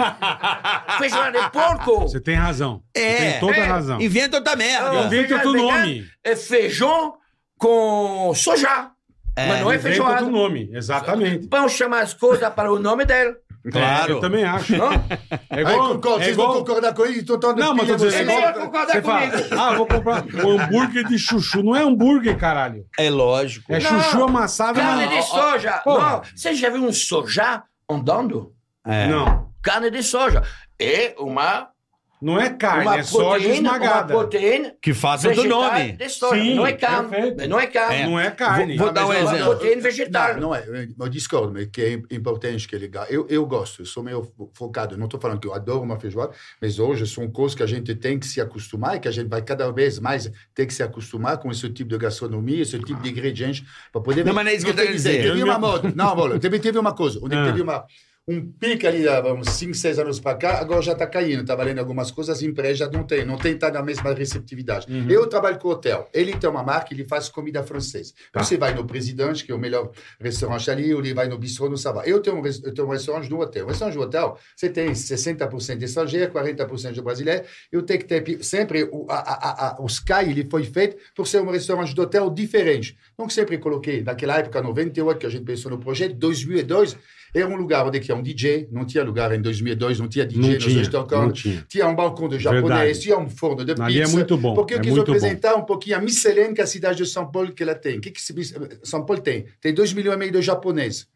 feijoada 0.99 1.41
de 1.41 1.49
porco. 1.49 2.01
Você 2.01 2.19
tem 2.21 2.35
razão. 2.35 2.83
Você 2.95 3.03
É. 3.03 3.31
tem 3.31 3.39
toda 3.39 3.53
a 3.53 3.57
É. 3.57 3.63
razão. 3.63 3.99
Inventa 3.99 4.37
outra 4.37 4.55
merda. 4.55 4.93
Não, 4.93 5.05
Inventa 5.07 5.33
outro 5.35 5.53
nome. 5.53 6.05
É 6.23 6.35
feijão 6.35 7.15
com 7.57 8.31
soja. 8.35 8.91
mas 9.35 9.47
não 9.59 9.71
é 9.71 9.75
Inventa 9.75 9.81
feijoada. 9.81 10.23
outro 10.23 10.29
nome. 10.29 10.69
Exatamente. 10.71 11.47
Vamos 11.49 11.71
chamar 11.73 12.01
as 12.03 12.13
coisas 12.13 12.47
para 12.53 12.71
o 12.71 12.77
nome 12.77 13.05
dela. 13.05 13.35
Claro. 13.71 14.13
É, 14.13 14.15
eu 14.15 14.19
também 14.19 14.43
acho. 14.43 14.77
Não? 14.77 14.91
É 14.93 14.99
Aí, 15.49 15.61
igual. 15.61 15.95
concordo, 15.95 16.21
é 16.21 16.23
vocês 16.25 16.35
vão 16.35 16.45
igual 16.45 16.59
concordar 16.59 16.93
com 16.93 17.05
ele, 17.05 17.19
então 17.19 17.39
tô 17.39 17.53
Não, 17.53 17.73
mas 17.75 17.87
tô 17.87 17.97
Você 17.97 18.23
nem 18.23 18.41
vai 18.41 18.53
concordar 18.53 18.93
você 18.93 19.01
fala, 19.01 19.31
comigo. 19.31 19.47
ah, 19.59 19.73
vou 19.73 19.87
comprar 19.87 20.23
um 20.45 20.59
hambúrguer 20.59 21.07
de 21.07 21.17
chuchu. 21.19 21.63
Não 21.63 21.75
é 21.75 21.81
hambúrguer, 21.83 22.37
caralho. 22.37 22.85
É 22.97 23.09
lógico. 23.09 23.73
É 23.73 23.79
Não. 23.79 24.01
chuchu 24.01 24.23
amassado 24.23 24.79
Carne 24.79 25.05
na... 25.05 25.11
de 25.11 25.21
soja. 25.23 25.81
Não, 25.85 26.21
você 26.35 26.53
já 26.53 26.69
viu 26.69 26.83
um 26.83 26.93
soja 26.93 27.63
andando? 27.89 28.53
É. 28.85 29.07
Não, 29.07 29.49
Carne 29.61 29.89
de 29.91 30.01
soja. 30.03 30.43
É 30.79 31.15
uma, 31.17 31.69
não 32.21 32.39
é 32.39 32.49
carne, 32.49 32.83
uma 32.83 32.97
é 32.97 33.03
soja 33.03 33.23
proteína, 33.45 33.69
uma 33.69 33.77
esmagada. 33.77 34.13
proteína 34.13 34.75
Que 34.81 34.93
faça 34.93 35.31
do 35.33 35.43
nome. 35.43 35.91
de 35.93 36.09
soja. 36.09 36.41
Sim, 36.41 36.55
não 36.55 36.65
é 36.65 36.73
carne. 36.73 37.09
perfeito. 37.09 37.47
Não 37.49 37.59
é 37.59 37.67
carne. 37.67 38.03
Não 38.05 38.19
é 38.19 38.31
carne. 38.31 38.75
Vou- 38.77 38.85
vou 38.85 38.93
dar 38.93 39.05
um 39.07 39.13
É 39.13 39.21
uma 39.21 39.31
exemplo. 39.33 39.45
proteína 39.55 39.81
vegetal. 39.81 40.33
Não, 40.33 40.39
não 40.41 40.55
é. 40.55 40.65
Eu 40.99 41.09
discordo, 41.09 41.53
mas 41.53 41.67
que 41.67 41.81
é 41.81 41.93
importante 42.15 42.67
que 42.67 42.75
é 42.75 42.79
legal. 42.79 43.05
Eu, 43.09 43.27
eu 43.29 43.45
gosto, 43.45 43.81
eu 43.81 43.85
sou 43.85 44.01
meio 44.03 44.23
fo- 44.35 44.49
focado. 44.53 44.97
Não 44.97 45.05
estou 45.05 45.19
falando 45.19 45.39
que 45.39 45.47
eu 45.47 45.53
adoro 45.53 45.81
uma 45.81 45.99
feijoada, 45.99 46.33
mas 46.61 46.79
hoje 46.79 47.05
são 47.07 47.29
coisas 47.29 47.55
que 47.55 47.63
a 47.63 47.67
gente 47.67 47.93
tem 47.95 48.17
que 48.17 48.25
se 48.25 48.41
acostumar 48.41 48.95
e 48.97 48.99
que 48.99 49.07
a 49.07 49.11
gente 49.11 49.27
vai 49.27 49.41
cada 49.41 49.71
vez 49.71 49.99
mais 49.99 50.31
ter 50.55 50.65
que 50.65 50.73
se 50.73 50.81
acostumar 50.83 51.37
com 51.37 51.51
esse 51.51 51.69
tipo 51.69 51.89
de 51.89 51.97
gastronomia, 51.97 52.61
esse 52.61 52.79
tipo 52.79 53.01
de 53.01 53.09
ingredientes, 53.09 53.63
para 53.91 54.01
poder... 54.01 54.25
Não, 54.25 54.33
mas 54.33 54.45
não 54.45 54.51
é 54.51 54.55
isso 54.55 54.65
que 54.65 54.71
eu 54.71 54.75
tem 54.75 54.85
quero 54.85 54.95
dizer. 54.97 55.21
Teve 55.23 55.39
Eu 55.39 55.45
uma 55.45 55.59
moda. 55.59 55.91
Não, 55.95 56.15
bola, 56.15 56.39
teve, 56.39 56.59
teve 56.59 56.77
uma 56.79 56.93
coisa. 56.95 57.19
Onde 57.23 57.35
Ah. 57.35 57.45
teve 57.45 57.61
uma... 57.61 57.85
Um 58.29 58.51
pico 58.51 58.85
ali, 58.85 59.07
há 59.07 59.21
uns 59.33 59.51
5, 59.51 59.73
6 59.73 59.99
anos 59.99 60.19
para 60.19 60.37
cá, 60.37 60.59
agora 60.59 60.81
já 60.81 60.91
está 60.91 61.07
caindo. 61.07 61.43
Está 61.43 61.55
valendo 61.55 61.79
algumas 61.79 62.11
coisas, 62.11 62.35
as 62.35 62.43
empresas 62.43 62.77
já 62.77 62.89
não 62.89 63.05
tem, 63.05 63.23
não 63.23 63.37
tem 63.37 63.57
tá 63.57 63.71
na 63.71 63.81
mesma 63.81 64.13
receptividade. 64.13 64.85
Uhum. 64.91 65.09
Eu 65.09 65.27
trabalho 65.27 65.57
com 65.57 65.69
hotel. 65.69 66.09
Ele 66.13 66.35
tem 66.35 66.49
uma 66.49 66.61
marca, 66.61 66.93
ele 66.93 67.05
faz 67.05 67.29
comida 67.29 67.63
francesa. 67.63 68.13
Tá. 68.33 68.43
Você 68.43 68.57
vai 68.57 68.73
no 68.73 68.85
Presidente, 68.85 69.45
que 69.45 69.51
é 69.53 69.55
o 69.55 69.57
melhor 69.57 69.91
restaurante 70.19 70.69
ali, 70.69 70.93
ou 70.93 70.99
ele 70.99 71.13
vai 71.13 71.29
no 71.29 71.37
Bistrô 71.37 71.69
no 71.69 71.77
Sava. 71.77 72.03
Eu 72.05 72.21
tenho 72.21 72.35
um, 72.35 72.45
eu 72.45 72.73
tenho 72.73 72.87
um 72.89 72.91
restaurante 72.91 73.29
no 73.29 73.39
hotel. 73.39 73.63
O 73.63 73.69
restaurante 73.69 73.95
do 73.95 74.01
hotel, 74.01 74.37
você 74.53 74.69
tem 74.69 74.91
60% 74.91 75.77
de 75.77 75.85
estrangeiro, 75.85 76.29
40% 76.33 76.91
de 76.91 77.01
brasileiro. 77.01 77.45
Eu 77.71 77.81
tenho 77.81 77.99
que 78.01 78.05
ter 78.07 78.43
sempre 78.43 78.83
o, 78.91 79.05
a, 79.09 79.19
a, 79.19 79.69
a, 79.69 79.81
o 79.81 79.85
Sky, 79.85 80.29
ele 80.29 80.45
foi 80.49 80.65
feito 80.65 80.97
por 81.15 81.25
ser 81.25 81.41
um 81.41 81.49
restaurante 81.49 81.93
de 81.93 82.01
hotel 82.01 82.29
diferente. 82.29 82.97
Donc, 83.17 83.31
sempre 83.31 83.57
coloquei, 83.57 84.01
naquela 84.03 84.37
época, 84.37 84.61
98, 84.61 85.17
que 85.17 85.25
a 85.25 85.29
gente 85.29 85.45
pensou 85.45 85.71
no 85.71 85.79
projeto, 85.79 86.13
2002, 86.15 86.97
era 87.41 87.49
um 87.49 87.55
lugar 87.55 87.85
onde 87.85 87.99
tinha 87.99 88.15
um 88.15 88.21
DJ, 88.21 88.67
não 88.71 88.85
tinha 88.85 89.03
lugar 89.03 89.33
em 89.33 89.41
2002, 89.41 89.99
não 89.99 90.07
tinha 90.07 90.25
DJ 90.25 90.41
Não 90.41 90.57
tinha, 90.57 90.83
não 91.11 91.31
tinha. 91.31 91.65
tinha 91.67 91.87
um 91.87 91.95
balcão 91.95 92.27
de 92.27 92.39
japonês, 92.39 92.67
Verdade. 92.69 92.99
tinha 92.99 93.17
um 93.17 93.29
forno 93.29 93.63
de 93.65 93.73
pizza. 93.73 93.83
Ali 93.85 94.01
é 94.01 94.07
muito 94.07 94.37
bom, 94.37 94.53
Porque 94.53 94.73
eu 94.73 94.79
é 94.79 94.81
quis 94.81 94.91
muito 94.93 95.05
bom. 95.05 95.11
apresentar 95.17 95.55
um 95.55 95.63
pouquinho 95.65 95.97
a 95.97 96.01
miscelânea 96.01 96.53
que 96.53 96.61
a 96.61 96.67
cidade 96.67 96.97
de 96.97 97.05
São 97.09 97.29
Paulo 97.31 97.51
que 97.51 97.63
ela 97.63 97.75
tem. 97.75 97.97
O 97.97 98.01
que, 98.01 98.11
que 98.11 98.21
São 98.83 99.05
Paulo 99.05 99.21
tem? 99.21 99.45
Tem 99.61 99.73
2 99.73 99.93
milhões 99.93 100.15
e 100.15 100.19
meio 100.19 100.31
de 100.31 100.41
japoneses. 100.41 101.07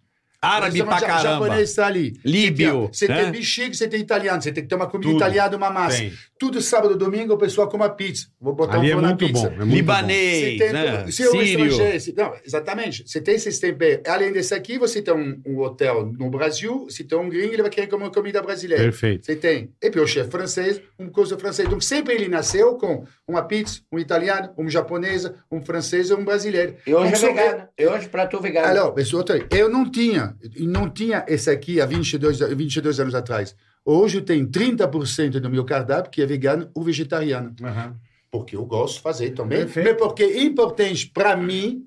Árabe 0.42 0.84
pra 0.84 1.00
caramba. 1.00 1.46
japonês 1.46 1.70
está 1.70 1.86
ali. 1.86 2.14
Líbio, 2.26 2.90
Você 2.92 3.08
né? 3.08 3.22
tem 3.24 3.32
bexiga, 3.32 3.74
você 3.76 3.88
tem 3.88 4.02
italiano, 4.02 4.42
você 4.42 4.52
tem 4.52 4.64
que 4.64 4.70
ter 4.70 4.76
uma 4.76 4.88
comida 4.88 5.10
Tudo. 5.12 5.18
italiana, 5.20 5.56
uma 5.56 5.70
massa. 5.70 5.98
Tem. 6.00 6.14
Tudo 6.40 6.60
sábado, 6.60 6.98
domingo, 6.98 7.34
o 7.34 7.38
pessoal 7.38 7.70
come 7.70 7.84
a 7.84 7.90
pizza. 7.90 8.26
Vou 8.40 8.56
botar 8.56 8.80
Ali 8.80 8.92
um 8.94 8.98
é 8.98 9.02
na 9.02 9.08
muito 9.10 9.20
pizza. 9.28 9.50
bom. 9.50 9.56
É 9.56 9.60
muito 9.60 9.74
Libanês, 9.76 10.58
Você 10.58 10.58
tem, 10.58 10.74
né? 10.74 11.12
se 11.12 11.24
é 11.24 11.30
um 11.30 11.32
Sírio. 11.32 12.16
não, 12.18 12.34
exatamente. 12.44 13.04
Você 13.08 13.22
tem 13.22 13.36
esses 13.36 13.60
temperos. 13.60 14.04
Além 14.08 14.32
desse 14.32 14.54
aqui, 14.56 14.80
você 14.80 15.00
tem 15.04 15.14
um, 15.14 15.40
um 15.46 15.60
hotel 15.60 16.12
no 16.18 16.30
Brasil, 16.32 16.88
se 16.90 17.04
tem 17.04 17.16
um 17.20 17.30
gringo, 17.30 17.54
ele 17.54 17.62
vai 17.62 17.70
querer 17.70 17.86
comer 17.88 18.10
comida 18.10 18.42
brasileira. 18.42 18.84
Perfeito. 18.84 19.26
Você 19.28 19.36
tem. 19.36 19.70
E 19.80 20.00
o 20.00 20.08
chefe 20.08 20.32
francês, 20.32 20.82
uma 20.98 21.12
coisa 21.12 21.38
francesa. 21.38 21.68
Então, 21.68 21.80
sempre 21.80 22.16
ele 22.16 22.28
nasceu 22.28 22.76
com 22.78 23.06
uma 23.28 23.44
pizza, 23.44 23.82
um 23.92 24.00
italiano, 24.00 24.50
um 24.58 24.68
japonesa, 24.68 25.36
um 25.52 25.62
francês 25.64 26.10
e 26.10 26.14
um 26.16 26.26
brasileiro. 26.26 26.76
E 26.88 26.94
hoje 26.96 27.10
Então, 27.16 27.30
é 27.30 27.34
só- 27.36 27.44
vegano. 27.44 27.68
E 27.78 27.86
hoje 27.88 28.10
prato 28.10 28.42
vegano. 28.42 28.66
Alors, 28.68 28.96
outra, 29.14 29.46
eu 29.52 29.70
não 29.70 29.90
tinha, 29.90 30.31
eu 30.56 30.68
não 30.68 30.90
tinha 30.90 31.26
esse 31.28 31.50
aqui 31.50 31.82
há 31.82 31.86
22, 31.86 32.40
22 32.40 33.00
anos 33.00 33.16
atrás. 33.16 33.56
Hoje 33.84 34.22
tem 34.22 34.46
30% 34.46 35.40
do 35.40 35.50
meu 35.50 35.66
cardápio 35.66 36.12
que 36.12 36.22
é 36.22 36.26
vegano 36.26 36.70
ou 36.74 36.84
vegetariano. 36.84 37.56
Aham. 37.64 37.96
Porque 38.30 38.56
eu 38.56 38.66
gosto 38.66 38.96
de 38.96 39.02
fazer 39.02 39.32
também. 39.32 39.60
Perfeito. 39.60 39.90
Mas 39.90 39.98
porque 39.98 40.24
é 40.24 40.44
importante 40.44 41.08
para 41.08 41.36
mim 41.36 41.86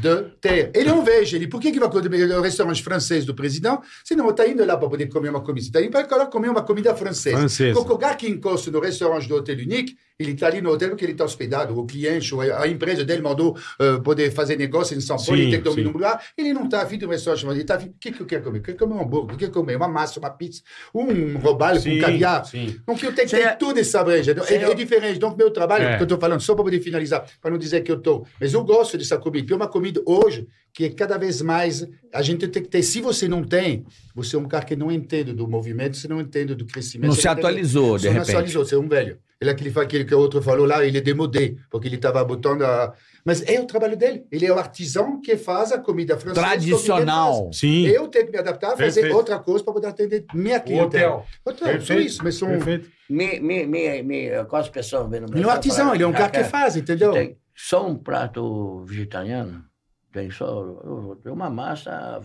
de 0.00 0.22
ter. 0.40 0.70
Ele 0.74 0.88
não 0.88 1.04
vejo 1.04 1.36
ele. 1.36 1.46
Por 1.46 1.60
que, 1.60 1.72
que 1.72 1.80
vai 1.80 1.90
comer 1.90 2.26
no 2.28 2.40
restaurante 2.40 2.82
francês 2.82 3.24
do 3.24 3.34
presidente? 3.34 3.82
Se 4.04 4.14
não 4.14 4.30
está 4.30 4.46
indo 4.46 4.64
lá 4.64 4.76
para 4.76 4.88
poder 4.88 5.06
comer 5.08 5.30
uma 5.30 5.40
comida. 5.40 5.66
Está 5.66 5.82
indo 5.82 5.90
para 5.90 6.26
comer 6.26 6.48
uma 6.48 6.62
comida 6.62 6.94
francesa. 6.94 7.36
Francesa. 7.36 7.74
Qualquer 7.74 7.92
lugar 7.92 8.16
que 8.16 8.28
encosta 8.28 8.70
no 8.70 8.80
restaurante 8.80 9.28
do 9.28 9.36
Hotel 9.36 9.56
Unique, 9.56 9.96
ele 10.18 10.32
está 10.32 10.46
ali 10.46 10.60
no 10.60 10.70
hotel 10.70 10.90
porque 10.90 11.04
ele 11.04 11.12
está 11.12 11.24
hospedado. 11.24 11.78
O 11.78 11.84
cliente, 11.86 12.34
ou 12.34 12.40
a 12.40 12.68
empresa 12.68 13.04
dele 13.04 13.22
mandou 13.22 13.56
eh, 13.80 13.98
poder 14.04 14.30
fazer 14.30 14.56
negócio 14.56 14.96
em 14.96 15.00
São 15.00 15.16
Paulo, 15.16 15.36
Sim, 15.36 15.42
ele 15.42 15.50
tem 15.50 15.58
que 15.60 15.64
dormir 15.64 15.84
num 15.84 15.92
lugar. 15.92 16.22
Ele 16.36 16.52
não 16.52 16.64
está 16.64 16.82
afim 16.82 16.98
de 16.98 17.06
um 17.06 17.08
restaurante. 17.08 17.44
Ele 17.50 17.60
está 17.62 17.74
afim. 17.76 17.88
O 17.88 17.94
que, 17.98 18.12
que 18.12 18.20
eu 18.20 18.26
quero 18.26 18.42
comer? 18.44 18.58
Eu 18.58 18.62
quero 18.62 18.78
comer 18.78 18.94
um 18.94 19.02
hambúrguer, 19.02 19.34
eu 19.34 19.38
quero 19.38 19.50
comer 19.52 19.76
uma 19.76 19.88
massa, 19.88 20.18
uma 20.20 20.30
pizza, 20.30 20.62
um 20.94 21.38
robalho 21.38 21.80
Sim, 21.80 21.96
com 21.96 22.02
caviar. 22.06 22.44
sim. 22.46 22.76
Donc 22.86 23.02
eu 23.04 23.12
tenho 23.12 23.28
que 23.28 23.36
Sim, 23.36 23.42
é- 23.42 23.48
ter 23.50 23.56
tudo 23.58 23.78
essa 23.80 24.02
breja. 24.04 24.34
É, 24.48 24.54
é 24.54 24.64
eu- 24.66 24.74
diferente. 24.74 25.18
Donc 25.18 25.36
meu 25.36 25.50
trabalho, 25.50 25.84
É. 25.84 25.96
que 25.96 26.02
eu 26.02 26.04
estou 26.04 26.18
falando, 26.18 26.40
só 26.40 26.54
para 26.54 26.64
poder 26.64 26.80
finalizar, 26.80 27.24
para 27.40 27.50
não 27.50 27.58
dizer 27.58 27.80
que 27.82 27.90
eu 27.90 27.96
estou. 27.96 28.26
Mas 28.40 28.52
eu 28.52 28.62
gosto 28.64 28.96
dessa 28.98 29.18
comida. 29.18 29.42
porque 29.44 29.52
É 29.52 29.56
uma 29.56 29.68
comida 29.68 30.00
hoje 30.06 30.46
que 30.72 30.84
é 30.84 30.90
cada 30.90 31.18
vez 31.18 31.42
mais. 31.42 31.86
A 32.12 32.22
gente 32.22 32.46
tem 32.48 32.62
que 32.62 32.68
ter. 32.68 32.82
Se 32.82 33.00
você 33.00 33.26
não 33.28 33.42
tem, 33.44 33.84
você 34.14 34.36
é 34.36 34.38
um 34.38 34.46
cara 34.46 34.64
que 34.64 34.76
não 34.76 34.90
entende 34.90 35.32
do 35.32 35.46
movimento, 35.48 35.96
você 35.96 36.06
não 36.08 36.20
entende 36.20 36.54
do 36.54 36.64
crescimento. 36.64 37.08
Não 37.08 37.14
você 37.14 37.22
se 37.22 37.28
atualizou, 37.28 37.96
de 37.96 38.02
Você 38.02 38.06
não 38.08 38.14
repente. 38.14 38.30
atualizou, 38.30 38.64
você 38.64 38.74
é 38.74 38.78
um 38.78 38.88
velho. 38.88 39.18
Ele 39.42 39.50
é 39.50 39.52
aquele, 39.54 39.76
aquele 39.76 40.04
que 40.04 40.14
o 40.14 40.20
outro 40.20 40.40
falou 40.40 40.64
lá, 40.64 40.84
ele 40.86 40.98
é 40.98 41.00
demodé, 41.00 41.56
porque 41.68 41.88
ele 41.88 41.96
estava 41.96 42.24
botando 42.24 42.62
a. 42.62 42.94
Mas 43.24 43.42
é 43.42 43.60
o 43.60 43.66
trabalho 43.66 43.96
dele. 43.96 44.24
Ele 44.30 44.46
é 44.46 44.52
o 44.52 44.56
artesão 44.56 45.20
que 45.20 45.36
faz 45.36 45.72
a 45.72 45.78
comida 45.80 46.16
francesa. 46.16 46.46
Tradicional. 46.46 47.50
Sim. 47.52 47.86
Eu 47.88 48.06
tenho 48.06 48.26
que 48.26 48.30
me 48.32 48.38
adaptar 48.38 48.68
a 48.68 48.76
fazer 48.76 49.00
Perfeito. 49.00 49.16
outra 49.16 49.40
coisa 49.40 49.64
para 49.64 49.72
poder 49.72 49.88
atender 49.88 50.24
minha 50.32 50.58
O 50.58 50.62
clientela. 50.62 51.16
hotel. 51.16 51.26
Hotel, 51.44 51.66
só 51.66 51.72
Perfeito. 51.72 52.02
isso, 52.02 52.20
mas 52.22 52.36
são. 52.36 52.48
Perfeito. 52.50 52.88
Me, 53.10 53.40
me, 53.40 53.66
me, 53.66 54.02
me, 54.04 54.44
quase 54.44 54.70
pessoas 54.70 55.10
vendo 55.10 55.26
Ele 55.34 55.42
é 55.42 55.46
um 55.46 55.50
artesão, 55.50 55.92
ele 55.92 56.04
é 56.04 56.06
um 56.06 56.12
cara 56.12 56.30
que 56.30 56.44
faz, 56.44 56.76
entendeu? 56.76 57.10
Tem 57.12 57.36
só 57.52 57.84
um 57.84 57.96
prato 57.96 58.84
vegetariano, 58.84 59.64
tem 60.12 60.30
só 60.30 61.16
tem 61.20 61.32
uma 61.32 61.50
massa 61.50 62.22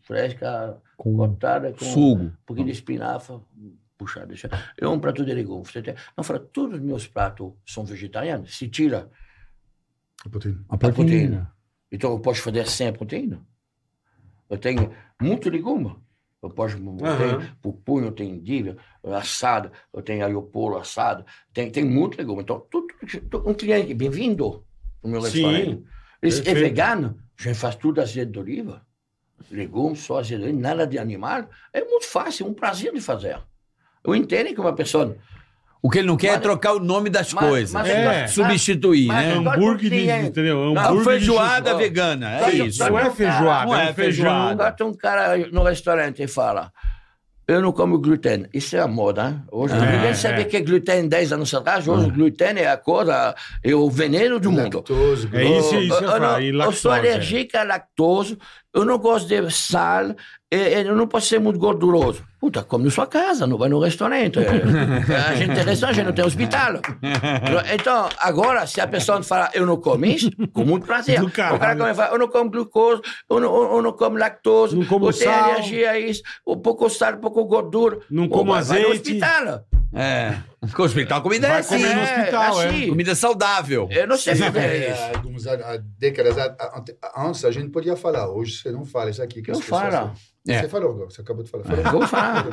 fresca, 0.00 0.78
Com 0.96 1.14
cortada 1.14 1.72
com 1.72 1.84
sugo. 1.84 2.22
um 2.24 2.32
pouquinho 2.46 2.66
de 2.68 2.72
espinafre, 2.72 3.36
puxa, 3.98 4.24
deixa. 4.24 4.48
É 4.80 4.86
um 4.88 4.98
prato 5.00 5.24
de 5.24 5.34
legumes. 5.34 5.68
Você 5.70 5.82
tem- 5.82 5.94
Não, 6.16 6.22
fala, 6.24 6.38
todos 6.38 6.76
os 6.78 6.82
meus 6.84 7.06
pratos 7.06 7.52
são 7.66 7.84
vegetarianos. 7.84 8.56
Se 8.56 8.68
tira 8.68 9.10
A 10.24 10.74
a 10.74 10.78
proteína. 10.78 11.52
Então 11.90 12.12
eu 12.12 12.20
posso 12.20 12.40
fazer 12.42 12.66
sem 12.68 12.88
a 12.88 12.92
proteína. 12.92 13.44
Eu 14.48 14.56
tenho 14.56 14.94
muito 15.20 15.50
legume. 15.50 15.96
Eu 16.40 16.50
posso 16.50 16.76
Aham. 16.76 17.38
ter 17.40 17.52
pupunho, 17.60 18.12
tem 18.12 18.30
indilha, 18.30 18.76
assado, 19.02 19.72
eu 19.92 20.00
tenho 20.00 20.24
aiopolo 20.24 20.76
assado, 20.78 21.24
tem, 21.52 21.68
tem 21.68 21.84
muito 21.84 22.16
legume. 22.16 22.42
Então, 22.42 22.60
tudo, 22.70 22.86
tudo- 23.28 23.48
um 23.50 23.52
cliente, 23.54 23.92
bem-vindo 23.92 24.64
no 25.02 25.10
meu 25.10 25.20
Sim, 25.22 25.26
restaurante. 25.42 25.84
Ele 26.22 26.48
é 26.48 26.54
vegano, 26.54 27.20
já 27.36 27.52
faz 27.56 27.74
tudo 27.74 28.00
azeite 28.00 28.30
de 28.30 28.38
oliva, 28.38 28.86
legumes, 29.50 29.98
só 29.98 30.20
azeite 30.20 30.42
de 30.44 30.48
oliva, 30.50 30.60
nada 30.60 30.86
de 30.86 30.96
animal. 30.96 31.48
É 31.72 31.84
muito 31.84 32.06
fácil, 32.06 32.46
é 32.46 32.50
um 32.50 32.54
prazer 32.54 32.92
de 32.92 33.00
fazer. 33.00 33.42
Eu 34.08 34.16
entendo 34.16 34.54
que 34.54 34.60
uma 34.60 34.72
pessoa 34.74 35.16
O 35.80 35.88
que 35.88 35.98
ele 35.98 36.08
não 36.08 36.16
quer 36.16 36.28
é 36.28 36.32
Mas- 36.32 36.42
trocar 36.42 36.72
o 36.72 36.80
nome 36.80 37.08
das 37.08 37.32
mas- 37.32 37.48
coisas. 37.48 37.72
mas- 37.72 37.88
É. 37.88 38.26
Substituir, 38.26 39.06
mas- 39.06 39.26
né? 39.28 39.34
mas- 39.36 39.54
Hambúrguer 39.56 39.90
de, 39.90 39.90
cliente. 39.90 40.26
entendeu? 40.28 40.60
Hambúrguer 40.76 40.98
de 40.98 41.04
feijoada 41.04 41.70
chuchu- 41.70 41.78
vegana, 41.82 42.30
é 42.32 42.40
Não, 42.40 42.66
isso. 42.66 42.78
Não 42.90 42.98
é 42.98 43.10
feijoada, 43.10 43.66
Não 43.66 43.76
é, 43.76 43.82
é 43.90 43.92
feijão. 43.92 44.24
feijoada. 44.24 44.50
Agora 44.52 44.72
tem 44.72 44.86
um 44.88 44.94
cara 44.94 45.36
no 45.52 45.62
restaurante 45.62 46.20
e 46.20 46.26
fala: 46.26 46.72
Eu 47.46 47.62
não 47.62 47.72
como 47.72 47.96
glúten. 47.98 48.46
Isso 48.52 48.76
é 48.76 48.80
a 48.80 48.86
moda, 48.88 49.28
hein? 49.28 49.42
Hoje 49.50 49.72
É, 49.74 49.78
ninguém 49.96 50.14
sabia 50.14 50.42
é. 50.42 50.44
que 50.44 50.56
é 50.56 50.60
glúten 50.60 51.08
10 51.08 51.32
anos 51.32 51.54
atrás. 51.54 51.86
Hoje 51.88 52.06
o 52.08 52.12
glúten 52.12 52.58
é 52.58 52.68
a 52.68 52.76
coisa, 52.76 53.34
é 53.64 53.74
o 53.74 53.88
veneno 53.88 54.38
do 54.40 54.50
mundo. 54.52 54.78
Lactose, 54.78 55.28
É 55.32 55.44
isso, 55.44 55.74
Eu- 55.76 55.82
isso 55.82 55.94
eu 56.04 56.10
eu, 56.10 56.20
não- 56.20 56.64
eu 56.64 56.72
sou 56.72 56.92
é. 56.92 56.98
alérgica 56.98 57.60
à 57.60 57.64
lactose, 57.64 58.36
eu 58.74 58.84
não 58.84 58.98
gosto 58.98 59.26
de 59.28 59.50
sal, 59.50 60.14
eu 60.50 60.94
não 60.96 61.06
posso 61.06 61.26
ser 61.26 61.38
muito 61.38 61.58
gorduroso. 61.58 62.22
Puta, 62.40 62.62
come 62.62 62.84
na 62.84 62.90
sua 62.90 63.06
casa, 63.06 63.46
não 63.46 63.58
vai 63.58 63.68
no 63.68 63.80
restaurante. 63.80 64.38
É, 64.38 65.16
a 65.28 65.34
gente 65.34 65.54
tem 65.54 65.64
restaurante, 65.64 65.82
a 65.84 65.92
gente 65.92 66.06
não 66.06 66.12
tem 66.12 66.24
hospital. 66.24 66.74
Então, 67.74 68.08
agora, 68.18 68.66
se 68.66 68.80
a 68.80 68.86
pessoa 68.86 69.22
fala, 69.22 69.50
eu 69.54 69.66
não 69.66 69.76
como 69.76 70.04
isso, 70.06 70.30
com 70.52 70.64
muito 70.64 70.86
prazer. 70.86 71.22
O 71.22 71.30
cara 71.30 71.76
come 71.76 71.90
e 71.90 71.94
fala, 71.94 72.12
eu 72.14 72.18
não 72.18 72.28
como 72.28 72.50
glucose, 72.50 73.02
eu 73.28 73.40
não, 73.40 73.76
eu 73.76 73.82
não 73.82 73.92
como 73.92 74.16
lactose, 74.16 74.76
Não 74.76 74.86
como 74.86 75.08
eu 75.08 75.12
tenho 75.12 75.30
sal. 75.30 75.50
alergia 75.50 75.90
a 75.90 75.98
isso, 75.98 76.22
um 76.46 76.56
pouco 76.56 76.88
sal, 76.88 77.14
um 77.14 77.18
pouco 77.20 77.44
gordura. 77.44 77.98
Não 78.10 78.28
como 78.28 78.52
vai- 78.52 78.62
Vai 78.62 78.82
no 78.82 78.88
azeite. 78.88 79.10
hospital. 79.12 79.64
É. 79.94 80.34
Com 80.74 80.82
o 80.82 80.84
hospital, 80.84 81.22
comida 81.22 81.46
é 81.48 81.58
assim. 81.58 81.78
no 81.78 81.86
É, 81.86 82.02
hospital, 82.02 82.62
é. 82.62 82.66
assim. 82.68 82.88
Comida 82.88 83.14
saudável. 83.14 83.88
Eu 83.90 84.06
não 84.06 84.16
sei 84.18 84.34
fazer 84.36 84.58
É, 84.58 84.90
isso. 84.92 85.82
décadas 85.98 86.36
antes 87.16 87.44
a 87.44 87.50
gente 87.50 87.70
podia 87.70 87.96
falar, 87.96 88.28
hoje 88.30 88.56
você 88.58 88.70
não 88.70 88.84
fala 88.84 89.10
isso 89.10 89.22
aqui. 89.22 89.40
Que 89.42 89.50
Não 89.50 89.58
as 89.58 89.64
pessoas- 89.64 89.82
fala. 89.94 90.12
É. 90.46 90.60
Você 90.62 90.68
falou, 90.68 90.94
você 91.10 91.20
acabou 91.20 91.42
de 91.44 91.50
falar. 91.50 91.64
Falou. 91.64 91.84
Vou 91.92 92.06
falar. 92.06 92.46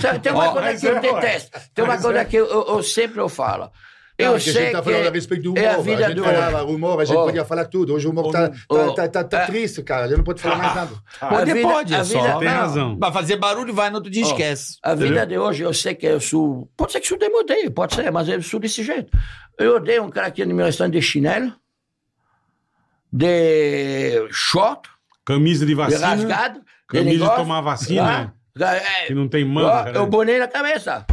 Sabe, 0.00 0.18
Tem 0.20 0.32
uma 0.32 0.48
Ó, 0.48 0.52
coisa 0.52 0.78
que 0.80 0.86
eu 0.86 0.96
é, 0.96 1.00
detesto. 1.00 1.60
Tem 1.74 1.84
uma 1.84 1.94
Mas 1.94 2.02
coisa 2.02 2.18
é. 2.20 2.24
que 2.24 2.36
eu, 2.36 2.46
eu- 2.46 2.66
eu 2.68 2.82
sempre 2.82 3.20
eu 3.20 3.28
falo. 3.28 3.70
Não, 4.20 4.26
Eu 4.28 4.36
é 4.36 4.38
que 4.40 4.50
a 4.50 4.52
sei 4.52 4.62
gente 4.64 4.72
tá 4.72 4.82
falando 4.82 5.00
a 5.00 5.10
que 5.10 5.16
respeito 5.16 5.42
do 5.42 5.50
humor. 5.52 5.64
é 5.64 5.68
a 5.68 5.78
vida 5.78 6.06
gente 6.06 6.14
do 6.16 6.22
falava 6.24 6.64
humor, 6.64 7.00
a 7.00 7.04
gente 7.04 7.16
Oh. 7.16 7.24
podia 7.24 7.44
falar 7.44 7.64
tudo. 7.64 7.94
Hoje 7.94 8.06
o 8.06 8.10
humor 8.10 8.30
tá, 8.30 8.52
Oh. 8.68 8.76
tá, 8.76 8.92
tá, 8.94 9.08
tá, 9.08 9.24
tá 9.24 9.42
É. 9.42 9.46
triste, 9.46 9.82
cara. 9.82 10.04
A 10.04 10.08
gente 10.08 10.18
não 10.18 10.24
pode 10.24 10.40
falar 10.40 10.58
mais 10.58 10.74
nada. 10.76 10.90
Pode, 11.18 11.50
A 11.50 11.54
vida- 11.54 11.68
pode, 11.68 11.94
a 11.94 11.98
é 11.98 12.02
vida- 12.04 12.20
só. 12.20 12.38
Tem 12.38 12.48
não. 12.48 12.54
razão. 12.56 12.98
Vai 13.00 13.12
fazer 13.12 13.36
barulho, 13.36 13.74
vai 13.74 13.88
no 13.90 13.96
outro 13.96 14.10
dia, 14.10 14.22
Ó, 14.24 14.28
esquece. 14.28 14.76
A 14.82 14.94
vida 14.94 15.26
de 15.26 15.36
hoje, 15.38 15.62
eu 15.64 15.72
sei 15.74 15.94
que 15.96 16.06
eu 16.06 16.20
sou. 16.20 16.70
Pode 16.76 16.92
ser 16.92 17.00
que 17.00 17.06
eu 17.06 17.08
sou 17.08 17.18
demodei, 17.18 17.68
pode 17.70 17.94
ser, 17.96 18.12
mas 18.12 18.28
eu 18.28 18.40
sou 18.42 18.60
desse 18.60 18.84
jeito. 18.84 19.10
Eu 19.58 19.76
odeio 19.76 20.04
um 20.04 20.10
cara 20.10 20.28
aqui 20.28 20.44
no 20.44 20.54
meu 20.54 20.66
restaurante 20.66 20.92
de 20.92 21.02
chinelo, 21.02 21.52
de 23.12 24.28
short, 24.30 24.88
Camisa 25.24 25.64
de 25.64 25.70
de 25.72 25.74
vacina. 25.74 26.06
rasgado, 26.06 26.60
de 26.60 26.64
camisa 26.98 27.28
de 27.28 27.36
tomar 27.36 27.60
vacina, 27.60 28.34
Ah, 28.60 28.74
é, 28.76 29.06
Que 29.06 29.14
não 29.14 29.28
tem 29.28 29.44
manga. 29.44 29.90
eu 29.90 30.02
né? 30.04 30.08
bonei 30.10 30.38
na 30.38 30.46
cabeça. 30.48 31.06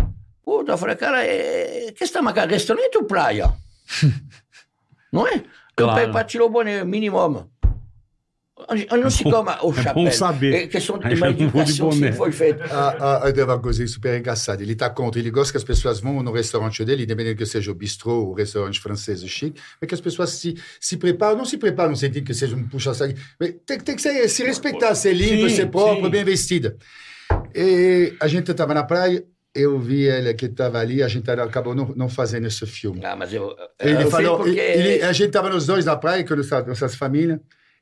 Puta, 0.44 0.74
eu 0.74 0.78
falei, 0.78 0.96
cara, 0.96 1.24
é... 1.26 1.92
que 1.96 2.04
está 2.04 2.22
marcando 2.22 2.50
restaurante 2.52 2.98
ou 2.98 3.04
praia? 3.06 3.54
não 5.12 5.28
é? 5.28 5.36
Eu 5.36 5.86
Claro. 5.86 6.00
pego 6.02 6.12
para 6.14 6.24
tirar 6.26 6.46
o 6.46 6.50
boné, 6.50 6.84
mínimo. 6.84 7.50
Eu 8.92 8.98
não 8.98 9.10
se 9.10 9.24
toma 9.24 9.58
o 9.64 9.72
é 9.72 9.76
chapéu. 9.76 9.94
bom 9.94 10.12
saber. 10.12 10.54
É 10.54 10.68
questão 10.68 10.98
de 11.00 11.14
uma 11.16 11.32
boné. 11.32 12.12
que 12.12 12.18
foi 12.18 12.32
feita. 12.32 12.66
Ah, 12.70 13.24
ah, 13.24 13.32
tem 13.32 13.44
uma 13.44 13.58
coisa 13.60 13.86
super 13.88 14.20
engraçada. 14.20 14.62
Ele 14.62 14.74
está 14.74 14.90
contra, 14.90 15.20
ele 15.20 15.32
gosta 15.32 15.52
que 15.54 15.58
as 15.58 15.64
pessoas 15.64 16.00
vão 16.00 16.22
no 16.22 16.32
restaurante 16.32 16.84
dele, 16.84 17.04
independente 17.04 17.38
que 17.38 17.46
seja 17.46 17.72
o 17.72 17.76
bistrô 17.76 18.14
ou 18.26 18.30
o 18.32 18.34
restaurante 18.34 18.80
francês 18.80 19.24
chique, 19.26 19.60
mas 19.82 19.88
que 19.88 19.96
as 19.96 20.02
pessoas 20.02 20.32
se, 20.32 20.56
se 20.80 20.98
preparam, 20.98 21.38
não 21.38 21.46
se 21.46 21.58
preparam 21.58 21.92
no 21.92 21.96
sentido 21.96 22.26
que 22.26 22.34
seja 22.34 22.56
um 22.56 22.68
puxa-saco, 22.68 23.14
mas 23.40 23.56
tem, 23.66 23.80
tem 23.80 23.96
que 23.96 24.02
ser, 24.02 24.28
se 24.28 24.44
respeitar, 24.44 24.94
ser 24.96 25.14
limpo, 25.14 25.50
Sim, 25.50 25.56
ser 25.56 25.66
próprio, 25.68 26.06
sim. 26.06 26.12
bem 26.12 26.24
vestida. 26.26 26.78
E 27.56 28.14
a 28.20 28.28
gente 28.28 28.52
estava 28.52 28.74
na 28.74 28.84
praia, 28.84 29.24
eu 29.56 29.80
vi 29.80 30.08
ela 30.08 30.34
que 30.34 30.46
estava 30.46 30.80
ali, 30.80 31.02
a 31.02 31.08
gente 31.08 31.30
acabou 31.30 31.74
não, 31.74 31.94
não 31.96 32.10
fazendo 32.10 32.48
esse 32.48 32.66
filme. 32.66 33.04
Ah, 33.04 33.16
mas 33.16 33.34
eu. 33.34 33.56
Ele 33.80 34.04
eu 34.04 34.12
falou, 34.12 34.38
porque. 34.38 34.60
ele- 34.60 35.02
a 35.02 35.12
gente 35.12 35.28
estava 35.28 35.50
nos 35.50 35.66
dois 35.66 35.86
na 35.86 35.96
praia, 35.96 36.24
com 36.24 36.36
nossa- 36.36 36.64
nossas 36.64 36.96
famílias. 36.96 37.40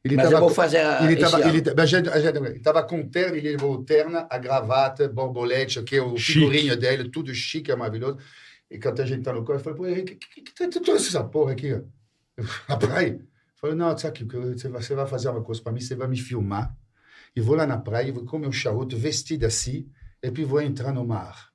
Ele 0.07 0.15
mas 0.15 0.25
eu 0.25 0.31
tava 0.31 0.39
vou 0.41 0.49
com- 0.49 0.55
fazer 0.55 0.77
a, 0.77 1.03
ele 1.03 1.23
ano. 1.23 1.49
ele, 1.49 1.81
a 1.81 1.85
gente- 1.85 2.09
a 2.09 2.19
gente- 2.19 2.37
ele 2.37 2.59
tava 2.59 2.83
com 2.83 3.07
terno, 3.07 3.35
ele 3.35 3.51
levou 3.51 3.85
a 4.29 4.37
gravata, 4.37 5.07
borbolete, 5.07 5.81
que 5.83 5.99
o 5.99 6.17
Chique. 6.17 6.39
figurinho 6.39 6.75
dele, 6.77 7.09
tudo 7.09 7.33
chique, 7.33 7.71
é 7.71 7.75
maravilhoso. 7.75 8.17
E 8.69 8.77
quando 8.79 9.01
a 9.01 9.05
gente 9.05 9.23
tá 9.23 9.31
no 9.33 9.43
carro, 9.45 9.59
eu 9.59 9.63
falei, 9.63 9.77
pô, 9.77 9.87
Henrique, 9.87 10.15
que, 10.15 10.41
que, 10.41 10.53
que 10.53 10.67
tu 10.69 10.81
trouxe 10.81 11.07
essa 11.09 11.23
porra 11.23 11.51
aqui? 11.53 11.81
Na 12.67 12.77
praia? 12.77 13.19
Eu 13.57 13.59
falei, 13.59 13.75
não, 13.75 13.97
sabe 13.97 14.23
que 14.23 14.23
você 14.37 14.67
vai, 14.67 14.83
você 14.83 14.93
vai 14.93 15.07
fazer 15.07 15.29
uma 15.29 15.41
coisa 15.41 15.59
para 15.63 15.71
mim, 15.73 15.79
você 15.81 15.95
vai 15.95 16.07
me 16.07 16.15
filmar, 16.17 16.75
e 17.35 17.41
vou 17.41 17.55
lá 17.55 17.65
na 17.65 17.77
praia, 17.79 18.13
vou 18.13 18.23
comer 18.23 18.47
um 18.47 18.51
charuto 18.51 18.95
vestido 18.95 19.47
assim, 19.47 19.89
e 20.21 20.29
puis 20.29 20.45
vou 20.45 20.61
entrar 20.61 20.93
no 20.93 21.03
mar. 21.03 21.46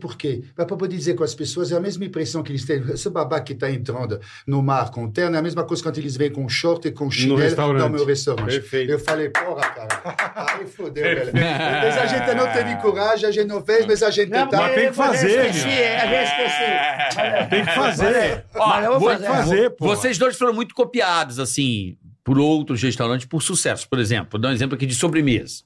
Por 0.00 0.16
quê? 0.16 0.42
Para 0.54 0.64
poder 0.64 0.96
dizer 0.96 1.14
com 1.14 1.24
as 1.24 1.34
pessoas, 1.34 1.72
é 1.72 1.76
a 1.76 1.80
mesma 1.80 2.04
impressão 2.04 2.42
que 2.42 2.52
eles 2.52 2.64
têm. 2.64 2.80
Esse 2.92 3.10
babá 3.10 3.40
que 3.40 3.52
está 3.52 3.68
entrando 3.68 4.20
no 4.46 4.62
mar 4.62 4.90
com 4.90 5.10
terno, 5.10 5.34
é 5.34 5.38
a 5.40 5.42
mesma 5.42 5.64
coisa 5.64 5.82
quando 5.82 5.98
eles 5.98 6.16
vêm 6.16 6.30
com 6.30 6.48
short 6.48 6.86
e 6.86 6.92
com 6.92 7.10
chinelo 7.10 7.38
restaurante. 7.40 7.82
no 7.82 7.90
meu 7.90 8.04
restaurante. 8.06 8.46
Perfeito. 8.50 8.92
Eu 8.92 8.98
falei, 9.00 9.30
porra, 9.30 9.68
cara, 9.70 10.56
aí 10.60 10.66
fodeu, 10.66 11.02
velho. 11.02 11.32
Mas 11.34 11.98
a 11.98 12.06
gente 12.06 12.34
não 12.36 12.52
teve 12.52 12.76
coragem, 12.76 13.28
a 13.28 13.32
gente 13.32 13.46
não 13.48 13.64
fez, 13.64 13.84
mas 13.86 14.02
a 14.04 14.10
gente 14.10 14.30
Não, 14.30 14.46
tá. 14.48 14.56
Mas 14.58 14.74
tem 14.74 14.88
que 14.88 14.92
fazer, 14.94 15.30
Eu 15.30 15.46
esqueci, 15.46 15.68
é, 15.68 16.22
esqueci. 16.24 17.48
Tem 17.50 17.64
que 17.64 17.74
fazer. 17.74 18.44
Mas 18.54 18.86
vou 18.86 18.98
Tem 19.00 19.08
fazer. 19.08 19.26
que 19.26 19.32
fazer, 19.32 19.70
pô. 19.70 19.86
Vocês 19.86 20.16
dois 20.18 20.36
foram 20.36 20.52
muito 20.54 20.74
copiados, 20.76 21.40
assim, 21.40 21.96
por 22.22 22.38
outros 22.38 22.80
restaurantes 22.82 23.26
por 23.26 23.42
sucesso. 23.42 23.88
Por 23.88 23.98
exemplo, 23.98 24.28
vou 24.32 24.40
dar 24.40 24.50
um 24.50 24.52
exemplo 24.52 24.76
aqui 24.76 24.86
de 24.86 24.94
sobremesa. 24.94 25.64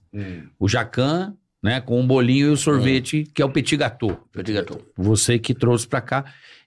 O 0.58 0.66
Jacan, 0.68 1.34
né? 1.66 1.80
Com 1.80 2.00
um 2.00 2.06
bolinho 2.06 2.46
e 2.46 2.50
o 2.50 2.56
sorvete, 2.56 3.28
que 3.34 3.42
é 3.42 3.44
o 3.44 3.50
petit 3.50 3.76
gâteau. 3.76 4.16
Petit 4.32 4.52
gâteau. 4.52 4.80
Você 4.96 5.36
que 5.36 5.52
trouxe 5.52 5.86
pra 5.86 6.00
cá. 6.00 6.24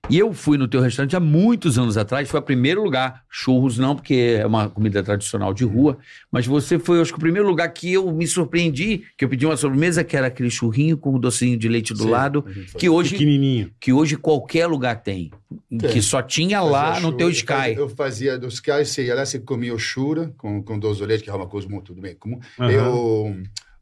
E 0.09 0.17
eu 0.17 0.33
fui 0.33 0.57
no 0.57 0.67
teu 0.67 0.81
restaurante 0.81 1.15
há 1.15 1.19
muitos 1.19 1.77
anos 1.77 1.97
atrás, 1.97 2.29
foi 2.29 2.39
o 2.39 2.43
primeiro 2.43 2.83
lugar. 2.83 3.23
Churros 3.29 3.77
não, 3.77 3.95
porque 3.95 4.37
é 4.39 4.45
uma 4.45 4.69
comida 4.69 5.01
tradicional 5.01 5.53
de 5.53 5.63
rua. 5.63 5.97
Mas 6.29 6.45
você 6.45 6.77
foi, 6.77 6.99
acho 6.99 7.11
que, 7.11 7.17
o 7.17 7.19
primeiro 7.19 7.47
lugar 7.47 7.69
que 7.69 7.93
eu 7.93 8.11
me 8.11 8.27
surpreendi, 8.27 9.03
que 9.17 9.23
eu 9.23 9.29
pedi 9.29 9.45
uma 9.45 9.55
sobremesa, 9.55 10.03
que 10.03 10.17
era 10.17 10.27
aquele 10.27 10.49
churrinho 10.49 10.97
com 10.97 11.15
o 11.15 11.19
docinho 11.19 11.57
de 11.57 11.67
leite 11.69 11.93
do 11.93 12.03
Sim, 12.03 12.09
lado, 12.09 12.45
que 12.77 12.89
hoje, 12.89 13.11
Pequenininho. 13.11 13.71
que 13.79 13.93
hoje 13.93 14.17
qualquer 14.17 14.67
lugar 14.67 15.01
tem. 15.01 15.31
Tem. 15.69 15.89
Que 15.89 16.01
só 16.01 16.21
tinha 16.21 16.61
lá 16.61 16.99
no 16.99 17.13
teu 17.13 17.29
Sky. 17.29 17.53
Eu 17.53 17.55
fazia, 17.55 17.79
eu 17.79 17.89
fazia 17.89 18.39
do 18.39 18.47
Sky, 18.47 18.85
você 18.85 19.05
ia 19.05 19.15
lá, 19.15 19.25
você 19.25 19.39
comia 19.39 19.73
o 19.73 19.79
chura 19.79 20.33
com, 20.37 20.61
com 20.61 20.77
doce 20.77 20.99
de 20.99 21.05
leite, 21.05 21.23
que 21.23 21.29
é 21.29 21.33
uma 21.33 21.47
coisa 21.47 21.69
muito 21.69 21.93
bem 21.93 22.15
comum. 22.15 22.39
Aham. 22.59 22.71
E 22.71 22.77
o, 22.77 23.35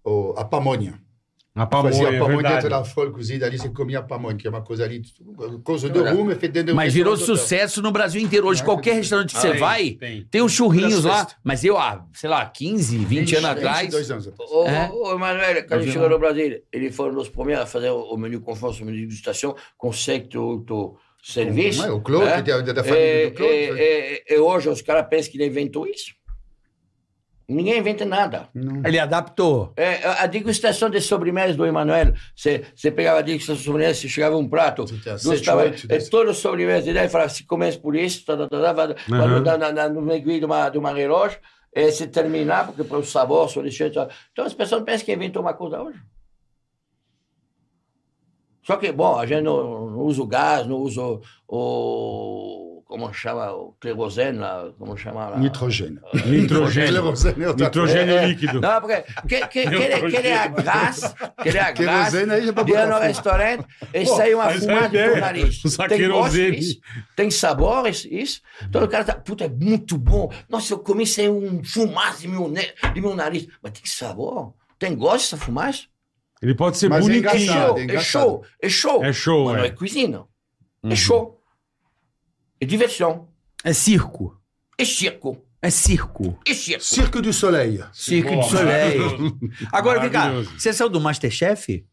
o, 0.03 0.33
a 0.37 0.43
pamonha. 0.43 1.06
A 1.63 1.67
fazia 1.67 2.03
pamonha, 2.03 2.09
a 2.09 2.13
é 2.13 2.19
pamonha 2.19 2.35
verdade. 2.37 2.55
dentro 2.55 2.69
da 2.69 2.83
folha 2.85 3.11
cozida 3.11 3.45
ali, 3.45 3.57
você 3.57 3.69
comia 3.69 3.99
a 3.99 4.03
pamonha, 4.03 4.35
que 4.35 4.45
é 4.47 4.49
uma 4.49 4.61
coisa 4.61 4.83
ali, 4.83 5.01
coisa 5.63 5.89
do 5.89 6.03
rumo, 6.03 6.35
fedendo 6.35 6.75
Mas 6.75 6.93
virou 6.93 7.17
sucesso 7.17 7.81
no 7.81 7.91
Brasil 7.91 8.21
inteiro. 8.21 8.47
Hoje, 8.47 8.61
Ah, 8.61 8.65
qualquer 8.65 8.93
restaurante 8.95 9.31
que 9.31 9.37
Ah, 9.37 9.41
você 9.41 9.51
tem, 9.51 9.59
vai, 9.59 9.89
tem. 9.91 10.27
tem 10.29 10.41
uns 10.41 10.51
churrinhos 10.51 11.03
lá. 11.03 11.27
Mas 11.43 11.63
eu, 11.63 11.77
há, 11.77 12.05
sei 12.13 12.29
lá, 12.29 12.45
15, 12.45 12.97
20 12.97 13.35
anos 13.35 13.49
atrás. 13.49 13.79
22 13.81 14.11
anos 14.11 14.27
atrás. 14.27 14.51
Ô, 14.51 14.65
É? 14.67 14.91
Emanuel, 15.15 15.67
quando 15.67 15.81
ele 15.81 15.91
chegou 15.91 16.09
no 16.09 16.19
Brasil, 16.19 16.61
ele 16.71 16.91
foi 16.91 17.09
um 17.11 17.15
dos 17.15 17.29
primeiros 17.29 17.63
a 17.63 17.65
fazer 17.67 17.89
o, 17.89 18.15
menu 18.17 18.39
conforme 18.41 18.81
o 18.81 18.85
menu 18.85 18.97
de 18.97 19.05
degustação 19.07 19.55
com. 19.77 19.91
Não 21.79 21.85
é? 21.85 21.91
O 21.91 21.99
Claude, 22.01 22.25
né? 22.25 22.41
que 22.41 22.51
é 22.51 22.61
da- 22.61 22.73
da 22.73 22.83
família 22.83 23.29
do 23.29 23.35
Claude, 23.35 23.53
e 24.29 24.37
hoje 24.37 24.69
os 24.69 24.81
caras 24.81 25.07
pensam 25.09 25.31
que 25.31 25.37
ele 25.37 25.47
inventou 25.47 25.85
isso. 25.87 26.13
Ninguém 27.49 27.79
inventa 27.79 28.03
nada. 28.03 28.49
Não. 28.53 28.81
Ele 28.85 28.99
adaptou. 28.99 29.71
É, 29.77 30.05
a 30.05 30.27
degustação 30.27 30.89
de 30.89 30.99
sobremesas 30.99 31.55
do 31.55 31.65
Emanuel, 31.65 32.13
você 32.35 32.65
você 32.75 32.91
pegava 32.91 33.19
a 33.19 33.21
degustação 33.21 33.55
de 33.55 33.63
sobremesas, 33.63 33.99
você 33.99 34.09
chegava 34.09 34.35
um 34.35 34.49
prato, 34.49 34.83
duas 34.83 35.47
oito, 35.47 35.87
é, 35.89 35.97
todas 35.99 36.31
as 36.31 36.37
sobremesas 36.39 36.83
dele, 36.83 36.99
aí 36.99 37.07
falava, 37.07 37.29
se 37.29 37.45
começa 37.45 37.79
por 37.79 37.95
isso, 37.95 38.25
tá, 38.25 38.35
tá, 38.35 38.49
tá, 38.49 38.61
tá, 38.61 38.73
vai, 38.73 38.87
vai 39.07 39.19
Aham. 39.19 39.39
na, 39.41 39.57
na, 39.57 39.71
na, 39.71 39.89
no 39.89 40.11
aiguilho 40.11 40.39
de 40.39 40.45
uma, 40.45 40.69
de 40.69 40.77
uma 40.77 40.91
relógio, 40.91 41.39
e 41.73 41.89
se 41.89 42.07
terminar, 42.07 42.65
porque 42.65 42.83
para 42.83 42.97
o 42.97 43.03
sabor, 43.03 43.49
só 43.49 43.61
deixa, 43.61 43.87
Então 43.87 44.45
as 44.45 44.53
pessoas 44.53 44.83
pensam 44.83 45.05
que 45.05 45.13
inventou 45.13 45.41
uma 45.41 45.53
coisa 45.53 45.81
hoje. 45.81 46.01
Só 48.61 48.75
que, 48.75 48.91
bom, 48.91 49.17
a 49.17 49.25
gente 49.25 49.43
não, 49.43 49.89
não 49.91 49.99
usa 49.99 50.21
o 50.21 50.27
gás, 50.27 50.67
não 50.67 50.75
usa 50.79 51.01
o, 51.01 51.21
o 51.47 52.66
como 52.87 53.11
chama, 53.13 53.51
o 53.51 53.75
lá, 54.39 54.71
como 54.79 54.95
chama 54.95 55.29
lá? 55.29 55.37
Nitrogênio. 55.37 56.01
Nitrogênio. 56.13 57.03
Nitrogênio 57.03 57.43
é 57.43 57.47
outra 57.49 57.65
Nitrogênio 57.65 58.13
É, 58.17 58.23
é. 58.23 58.27
líquido. 58.27 58.61
Não, 58.61 58.79
porque 58.81 59.01
que, 59.27 59.47
que, 59.47 59.47
que, 59.47 59.75
ele, 59.75 60.09
que 60.09 60.15
ele 60.15 60.27
é 60.29 60.47
gás, 60.47 61.15
que 61.43 61.49
ele 61.49 61.57
é 61.57 61.73
gás, 61.73 61.75
Querosene 62.13 62.31
aí 62.31 62.45
já 62.45 62.53
pra 62.53 62.63
ia 62.63 62.85
botar 62.85 62.87
no 62.87 62.99
restaurante 63.05 63.65
e 63.93 64.05
sai 64.05 64.33
uma 64.33 64.49
é 64.51 64.59
fumaça 64.59 64.89
do 64.89 65.19
nariz. 65.19 65.61
Tem 65.61 65.71
gosto, 65.71 65.87
querosene. 65.87 66.57
isso, 66.59 66.79
tem 67.15 67.29
sabor, 67.31 67.87
isso, 67.89 68.07
isso. 68.09 68.41
Então 68.63 68.81
o 68.83 68.87
cara 68.87 69.03
tá, 69.03 69.15
puta, 69.15 69.43
é 69.43 69.49
muito 69.49 69.97
bom. 69.97 70.31
Nossa, 70.47 70.73
eu 70.73 70.79
comi 70.79 71.05
sem 71.05 71.27
um 71.29 71.61
fumaça 71.65 72.21
de 72.21 72.29
meu, 72.29 72.49
de 72.93 73.01
meu 73.01 73.15
nariz. 73.15 73.47
Mas 73.61 73.73
tem 73.73 73.85
sabor? 73.85 74.53
Tem 74.79 74.95
gosto 74.95 75.35
essa 75.35 75.37
fumaça? 75.37 75.83
Ele 76.41 76.55
pode 76.55 76.77
ser 76.77 76.87
Mas 76.87 77.05
é 77.05 77.17
É 77.17 77.21
bonitinho. 77.21 77.43
engraçado. 77.43 77.67
show, 77.67 77.77
é 77.77 77.83
engraçado. 77.83 78.23
show, 78.23 78.45
é 78.61 78.69
show. 78.69 79.03
É 79.03 79.11
show, 79.13 79.45
Mas 79.47 79.57
não 79.57 79.63
é. 79.63 79.67
é 79.67 79.71
cozinha. 79.71 80.19
Uhum. 80.83 80.91
É 80.91 80.95
show. 80.95 81.36
É 82.59 82.65
diversão. 82.65 83.27
É 83.63 83.73
circo. 83.73 84.39
É 84.77 84.85
circo. 84.85 85.43
É 85.61 85.69
circo. 85.69 86.39
É 86.45 86.53
circo. 86.53 86.83
Cirque 86.83 87.21
du 87.21 87.33
Soleil. 87.33 87.83
Circo 87.91 88.29
Boa, 88.29 88.43
de 88.43 88.49
Soleil. 88.49 89.37
Agora, 89.71 89.99
vem 89.99 90.09
cá. 90.09 90.31
Você 90.57 90.71
saiu 90.71 90.89
do 90.89 91.01
Masterchef? 91.01 91.85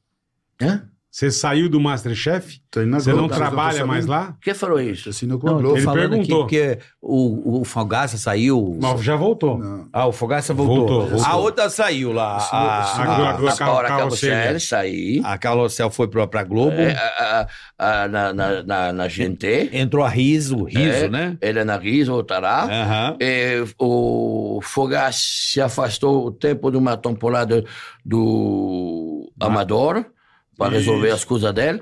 Hã? 0.60 0.88
Você 1.14 1.30
saiu 1.30 1.68
do 1.68 1.78
Masterchef? 1.78 2.60
Você 2.74 3.12
não 3.12 3.28
trabalha 3.28 3.86
mais 3.86 4.04
lá? 4.04 4.34
Quem 4.42 4.52
falou 4.52 4.80
isso? 4.80 5.10
Assinou 5.10 5.38
com 5.38 5.48
a 5.48 5.52
Globo. 5.52 5.76
Ele 5.76 5.84
falando 5.84 6.10
perguntou. 6.10 6.42
aqui 6.42 6.56
porque 6.66 6.78
o, 7.00 7.60
o 7.60 7.64
Fogaça 7.64 8.18
saiu. 8.18 8.76
Mas 8.82 9.00
já 9.00 9.14
voltou. 9.14 9.56
Não. 9.56 9.88
Ah, 9.92 10.08
o 10.08 10.12
Fogaça 10.12 10.52
voltou. 10.52 10.76
Voltou, 10.88 11.06
voltou. 11.10 11.24
A 11.24 11.36
outra 11.36 11.70
saiu 11.70 12.12
lá. 12.12 12.38
Assinou- 12.38 12.62
A, 12.64 12.66
A, 12.66 12.80
a, 12.80 13.30
a, 13.30 13.30
Agora 13.30 13.46
a, 13.46 13.52
acabou 13.52 13.96
carroceria. 13.98 14.54
de 14.54 14.60
sair. 14.60 15.20
a 15.24 15.38
Carlossel 15.38 15.88
foi 15.88 16.08
pra, 16.08 16.26
pra 16.26 16.42
Globo. 16.42 16.72
É, 16.72 16.96
a- 16.96 17.46
a- 17.78 18.02
a- 18.02 18.08
na, 18.08 18.32
na, 18.32 18.62
na, 18.64 18.92
na 18.92 19.06
GNT. 19.06 19.70
Entrou 19.72 20.04
a 20.04 20.08
Riso, 20.08 20.64
Riso, 20.64 21.04
É, 21.04 21.08
né? 21.08 21.38
Ele 21.40 21.60
é 21.60 21.64
na 21.64 21.76
Riso, 21.76 22.10
voltará. 22.10 22.64
Aham. 22.64 23.16
E 23.20 23.62
o 23.78 24.58
Fogaça 24.64 25.20
se 25.22 25.60
afastou 25.60 26.26
o 26.26 26.32
tempo 26.32 26.72
de 26.72 26.76
uma 26.76 26.96
temporada 26.96 27.64
do 28.04 29.30
Amador 29.38 30.06
para 30.56 30.72
resolver 30.72 31.10
as 31.10 31.24
coisas 31.24 31.52
dele. 31.52 31.80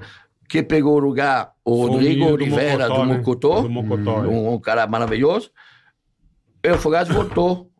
Que 0.49 0.63
pegou 0.63 0.97
o 0.97 0.99
lugar 0.99 1.53
o 1.65 1.87
Rodrigo 1.87 2.27
do 2.27 2.33
Oliveira 2.35 2.87
do 2.89 3.07
né? 3.07 3.17
Mocotó, 3.19 3.63
Do 3.63 3.71
Mocotó. 3.71 4.25
é. 4.25 4.29
um, 4.29 4.53
um 4.55 4.61
cara 4.61 4.87
maravilhoso. 4.87 5.51
E 6.63 6.71
o 6.71 6.79
Fogaça 6.79 7.13
voltou. 7.13 7.71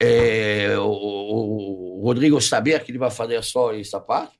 É, 0.00 0.74
o, 0.78 0.82
o- 0.88 2.00
o 2.00 2.04
Rodrigo 2.04 2.40
sabia 2.40 2.80
que 2.80 2.90
ele 2.90 2.98
vai 2.98 3.10
fazer 3.10 3.42
só 3.44 3.74
essa 3.74 4.00
parte. 4.00 4.36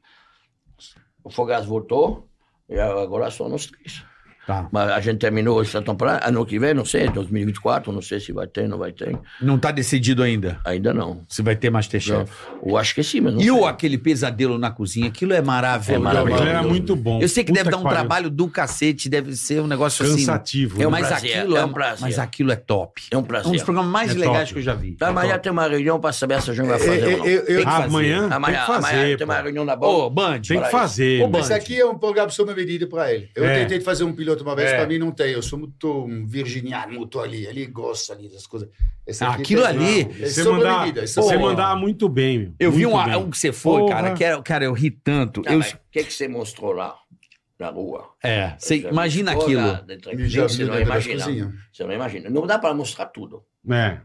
O 1.23 1.31
Fogaça 1.31 1.67
voltou. 1.67 2.29
E 2.69 2.79
agora 2.79 3.31
são 3.31 3.49
nós 3.49 3.67
três. 3.67 4.03
Tá. 4.49 4.67
Mas 4.73 4.91
a 4.91 4.99
gente 5.01 5.19
terminou 5.19 5.61
essa 5.61 5.83
temporada. 5.83 6.27
Ano 6.27 6.47
que 6.47 6.59
vem, 6.59 6.73
não 6.73 6.83
sei, 6.87 7.07
2024, 7.11 7.93
não 7.93 8.01
sei 8.01 8.19
se 8.19 8.33
vai 8.33 8.47
ter, 8.47 8.67
não 8.67 8.79
vai 8.79 8.93
ter. 8.93 9.15
Não 9.43 9.59
tá 9.59 9.71
decidido 9.71 10.23
ainda 10.23 10.59
Ainda 10.65 10.95
não. 10.95 11.21
se 11.29 11.43
vai 11.43 11.55
ter 11.55 11.69
Masterchef. 11.69 12.33
Eu 12.65 12.79
acho 12.79 12.95
que 12.95 13.03
sim, 13.03 13.21
mas 13.21 13.35
não 13.35 13.41
E 13.43 13.45
sei. 13.45 13.51
o 13.53 13.67
aquele 13.67 13.99
pesadelo 13.99 14.57
na 14.57 14.71
cozinha, 14.71 15.09
aquilo 15.09 15.35
é 15.35 15.43
maravilhoso. 15.43 15.93
É 15.93 15.99
maravilhoso. 16.03 16.43
Era 16.45 16.63
muito 16.63 16.97
bom. 16.97 17.21
Eu 17.21 17.29
sei 17.29 17.45
que 17.45 17.53
Puta 17.53 17.61
deve 17.63 17.71
dar 17.73 17.77
um 17.77 17.83
pariu. 17.83 17.99
trabalho 17.99 18.31
do 18.31 18.49
cacete, 18.49 19.07
deve 19.11 19.37
ser 19.37 19.61
um 19.61 19.67
negócio 19.67 20.03
Cansativo. 20.03 20.73
assim. 20.77 20.81
né? 20.81 20.87
um 20.87 20.91
mas, 20.91 21.07
prazer, 21.09 21.39
aquilo 21.41 21.57
é 21.57 21.61
é, 21.61 21.65
um 21.67 21.73
prazer. 21.75 21.99
mas 22.01 22.19
aquilo 22.19 22.51
é 22.51 22.57
top. 22.57 23.03
É 23.11 23.17
um 23.17 23.19
É 23.19 23.23
um 23.23 23.25
prazer. 23.27 23.53
dos 23.53 23.63
programas 23.63 23.91
mais 23.93 24.13
É 24.13 24.15
legais 24.15 24.39
top. 24.49 24.53
que 24.55 24.59
eu 24.61 24.63
já 24.63 24.73
vi. 24.75 24.97
Amanhã 24.99 25.39
tem 25.39 25.53
uma 25.53 25.69
reunião 25.69 26.01
para 26.01 26.13
saber 26.15 26.41
se 26.41 26.51
a 26.51 26.55
gente 26.55 26.67
vai 26.69 26.79
fazer 26.79 27.05
ou 27.05 27.19
não. 27.19 27.27
Eu- 27.27 27.35
eu- 27.41 27.45
Tem 27.45 27.57
que 27.59 27.65
fazer. 27.65 27.85
Amanhã 27.85 28.29
Amanhã, 28.31 28.57
tem 28.57 28.61
que 28.61 28.73
fazer. 28.73 28.97
amanhã 28.97 29.17
tem 29.19 29.25
uma 29.27 29.41
reunião 29.43 29.65
na 29.67 29.75
Ô, 29.75 29.77
bola. 29.77 30.11
Band. 30.11 30.41
Tem 30.41 30.59
que 30.63 30.71
fazer. 30.71 31.23
Ô. 31.23 31.39
Esse 31.39 31.53
aqui 31.53 31.79
é 31.79 31.85
um 31.85 31.99
programa 31.99 32.31
sob 32.31 32.55
medida 32.55 32.87
para 32.87 33.13
ele. 33.13 33.29
Eu 33.35 33.45
É. 33.45 33.61
tentei 33.61 33.81
fazer 33.83 34.05
um 34.05 34.13
piloto 34.13 34.38
uma 34.43 34.55
vez, 34.57 34.71
É. 34.71 34.77
para 34.77 34.87
mim 34.87 34.99
não 34.99 35.11
tem. 35.11 35.33
Eu 35.33 35.43
sou 35.43 35.59
muito 35.59 36.05
um 36.05 36.27
virginiano, 36.27 36.95
muito 36.95 37.19
ali. 37.21 37.47
Ali 37.47 37.67
gosto 37.67 38.13
ali 38.13 38.29
das 38.29 38.47
coisas. 38.47 38.69
Esse 39.07 39.25
Ah, 39.25 39.31
aqui 39.31 39.43
aquilo 39.43 39.63
tem- 39.63 39.71
ali, 39.71 40.05
Não, 40.05 40.13
Você, 40.15 40.43
sob 40.43 40.57
mandava, 40.59 40.81
medida, 40.81 41.05
esse 41.05 41.15
você 41.15 41.37
muito 41.77 42.09
bem, 42.09 42.39
meu. 42.39 42.55
Eu 42.61 42.71
vi 42.73 42.85
Muito 42.87 42.97
um, 42.99 43.05
bem. 43.05 43.17
um 43.17 43.31
que 43.31 43.39
você 43.39 43.53
foi, 43.53 43.81
Porra. 43.81 43.95
cara, 43.95 44.15
que 44.15 44.25
era, 44.25 44.43
cara, 44.43 44.65
eu 44.65 44.73
ri 44.73 44.91
tanto. 44.91 45.43
Eu, 45.47 45.59
mas 45.59 45.73
O 45.73 45.79
que, 45.91 46.05
que 46.05 46.13
você 46.13 46.29
mostrou 46.29 46.73
lá, 46.73 46.95
na 47.59 47.71
rua? 47.71 48.11
é, 48.23 48.55
você 48.59 48.77
imagina 48.77 49.33
aquilo. 49.33 49.61
lá 49.67 49.81
dentro 49.81 50.11
da 50.11 50.13
Ele 50.13 50.29
já 50.29 50.43
cozinha, 50.43 50.67
Você 50.67 50.71
não 50.71 50.79
dentro 50.79 50.93
imagina. 51.13 51.55
Você 51.73 51.85
não 51.85 51.93
imagina. 51.93 52.31
Não 52.31 52.47
dá 52.47 52.59
para 52.59 52.75
mostrar 52.75 53.07
tudo. 53.07 53.43
É. 53.71 53.99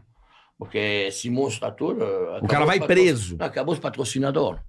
Porque 0.58 1.10
se 1.12 1.28
mostra 1.30 1.70
tudo. 1.70 2.04
O 2.42 2.46
cara 2.46 2.64
vai 2.64 2.80
preso. 2.80 3.36
Acabou 3.40 3.74
os 3.74 3.80
patrocinadores. 3.80 4.60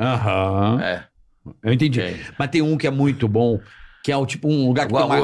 Aham. 0.00 0.80
É. 0.82 1.04
Eu 1.62 1.72
entendi. 1.72 2.00
É. 2.00 2.16
Mas 2.38 2.50
tem 2.50 2.62
um 2.62 2.76
que 2.76 2.86
é 2.86 2.90
muito 2.90 3.26
bom, 3.28 3.60
que 4.04 4.12
é 4.12 4.16
o 4.16 4.24
tipo 4.26 4.48
um 4.48 4.66
lugar 4.68 4.86
que 4.86 4.92
tem 4.94 5.02
uma. 5.02 5.16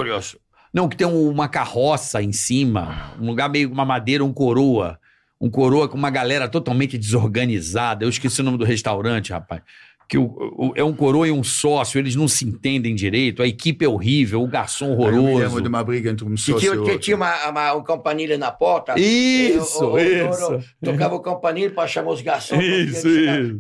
Não, 0.73 0.89
que 0.89 0.97
tem 0.97 1.07
um- 1.07 1.29
uma 1.31 1.49
carroça 1.49 2.21
em 2.23 2.33
cima, 2.33 3.15
um 3.21 3.27
lugar 3.27 3.49
meio 3.49 3.71
uma 3.71 3.85
madeira, 3.85 4.25
um 4.25 4.33
coroa. 4.33 4.99
Um 5.41 5.51
coroa 5.51 5.89
com 5.89 5.97
uma 5.97 6.11
galera 6.11 6.49
totalmente 6.49 6.97
desorganizada. 6.97 8.05
Eu 8.05 8.09
esqueci 8.09 8.41
o 8.41 8.45
nome 8.45 8.57
do 8.59 8.65
restaurante, 8.65 9.33
rapaz. 9.33 9.63
Que 10.09 10.19
o, 10.19 10.25
o- 10.25 10.73
é 10.77 10.83
um 10.85 10.93
coroa 10.95 11.27
e 11.29 11.33
um 11.33 11.43
sócio, 11.45 11.99
eles 11.99 12.15
não 12.15 12.29
se 12.29 12.45
entendem 12.47 12.95
direito, 12.95 13.43
a 13.43 13.47
equipe 13.47 13.85
é 13.85 13.89
horrível, 13.89 14.43
o 14.43 14.47
garçom 14.49 14.93
Eu 14.93 14.99
me 14.99 15.05
lembro 15.07 15.23
horroroso. 15.33 15.63
de 15.63 15.69
uma 15.69 15.83
briga 15.85 16.11
entre 16.11 16.25
um 16.27 16.35
Que 16.35 16.41
sócio 16.41 16.57
e 16.57 16.61
tinha, 16.61 16.73
que 16.73 16.79
outro. 16.79 16.99
tinha 16.99 17.17
uma, 17.17 17.49
uma, 17.49 17.73
um 17.75 17.83
campanile 17.83 18.37
na 18.37 18.51
porta. 18.51 18.99
Isso, 18.99 19.83
E 19.83 19.85
o- 19.85 19.89
o- 19.89 19.93
o 19.95 20.31
isso. 20.31 20.61
Tocava 20.83 21.15
o 21.15 21.21
campanile 21.21 21.71
para 21.71 21.89
chamar 21.89 22.11
os 22.11 22.21
garçons. 22.21 22.63
Isso, 22.63 23.09
isso. 23.09 23.59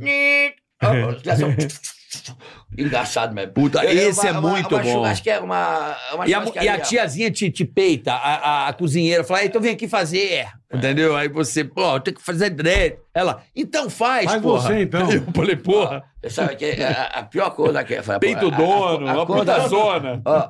Os 1.16 1.22
garçons... 1.22 1.94
Engraçado 2.76 3.34
mesmo. 3.34 3.52
Puta, 3.52 3.84
Eu- 3.84 3.90
eu- 3.92 4.10
esse 4.10 4.26
é 4.26 4.32
uma- 4.32 4.40
muito 4.40 4.74
uma 4.74 4.82
bom. 4.82 4.92
churrasqueira, 4.92 5.42
Uma, 5.42 5.96
uma 6.14 6.26
E 6.28 6.34
a, 6.34 6.44
e 6.62 6.68
a 6.68 6.80
tiazinha 6.80 7.30
te, 7.30 7.50
te 7.50 7.64
peita, 7.64 8.12
a, 8.12 8.34
a, 8.34 8.68
a 8.68 8.72
cozinheira, 8.72 9.22
fala, 9.24 9.44
então 9.44 9.60
vem 9.60 9.72
aqui 9.74 9.86
fazer. 9.88 10.46
Entendeu? 10.72 11.16
Aí 11.16 11.28
você, 11.28 11.62
pô, 11.64 12.00
tem 12.00 12.12
que 12.14 12.22
fazer 12.22 12.50
direito. 12.50 13.00
Ela, 13.14 13.42
então 13.54 13.88
faz, 13.88 14.24
Faz 14.26 14.42
porra. 14.42 14.60
você, 14.62 14.82
então. 14.82 15.08
Eu 15.12 15.22
falei, 15.34 15.56
porra, 15.56 16.02
Você 16.22 16.30
Sabe 16.30 16.56
que 16.56 16.64
a, 16.82 17.02
a 17.20 17.22
pior 17.22 17.50
coisa 17.50 17.84
que 17.84 17.94
é... 17.94 18.02
peito 18.18 18.50
dono, 18.50 19.06
uma 19.06 19.24
puta 19.26 19.68
zona. 19.68 20.20
Ó, 20.24 20.48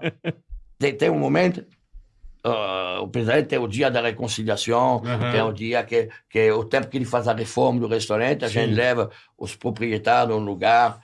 tem, 0.79 0.95
tem 0.95 1.11
um 1.11 1.19
momento, 1.19 1.65
ó, 2.45 3.01
o 3.03 3.09
presidente 3.09 3.49
tem 3.49 3.59
o 3.59 3.67
dia 3.69 3.91
da 3.91 4.01
reconciliação, 4.01 5.03
Aham. 5.05 5.33
tem 5.33 5.43
o 5.43 5.53
dia 5.53 5.83
que, 5.83 6.09
que 6.31 6.39
é 6.39 6.53
o 6.55 6.65
tempo 6.65 6.87
que 6.89 6.97
ele 6.97 7.05
faz 7.05 7.29
a 7.29 7.35
reforma 7.35 7.81
do 7.81 7.87
restaurante, 7.89 8.45
a 8.45 8.49
gente 8.49 8.71
Sim. 8.71 8.75
leva 8.75 9.11
os 9.37 9.55
proprietários 9.55 10.39
no 10.39 10.45
lugar, 10.45 11.01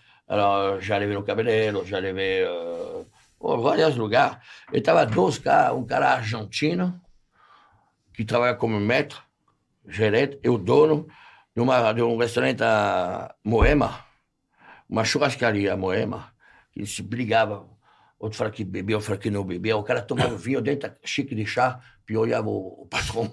já 0.81 0.97
levei 0.97 1.17
no 1.17 1.25
cabeleireiro, 1.25 1.85
já 1.85 1.99
levei 1.99 2.45
uh, 2.45 3.07
vários 3.41 3.97
lugares. 3.97 4.39
Estava 4.73 5.05
dois 5.05 5.39
caras, 5.39 5.77
um 5.77 5.85
cara 5.85 6.13
argentino, 6.13 7.01
que 8.13 8.25
trabalha 8.25 8.55
como 8.55 8.79
maître, 8.81 9.19
gerente, 9.89 10.39
e 10.43 10.49
o 10.49 10.57
dono 10.57 11.07
de 11.07 11.13
numa, 11.57 11.93
de 11.93 12.03
um 12.03 12.17
restaurante 12.17 12.63
Moema, 13.45 14.05
uma 14.89 15.05
churrascaria 15.05 15.77
Moema, 15.77 16.33
que 16.73 16.87
se 16.87 17.03
brigava. 17.03 17.69
Outro 18.19 18.37
falava 18.37 18.55
que 18.55 18.65
bebia, 18.65 18.97
outro 18.97 19.07
falava 19.07 19.23
que 19.23 19.31
não 19.31 19.45
bebia. 19.45 19.77
O 19.77 19.83
cara 19.83 20.03
tomava 20.03 20.37
vinho 20.37 20.61
dentro 20.61 20.93
xícara 21.05 21.37
de 21.37 21.47
chá 21.47 21.81
e 22.11 22.17
olhava 22.17 22.49
o, 22.49 22.83
o 22.83 22.87
patrão. 22.87 23.33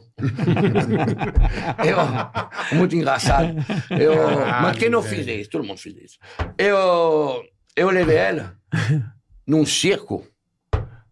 eu, 1.86 2.78
muito 2.78 2.96
engraçado. 2.96 3.56
Eu, 3.90 4.16
mas 4.62 4.78
quem 4.78 4.90
não 4.90 5.02
fez 5.02 5.28
isso? 5.28 5.50
Todo 5.50 5.64
mundo 5.64 5.80
fez 5.80 5.96
isso. 5.98 6.18
Eu, 6.58 7.44
eu 7.76 7.90
levei 7.90 8.18
ela 8.18 8.56
num 9.46 9.66
circo. 9.66 10.26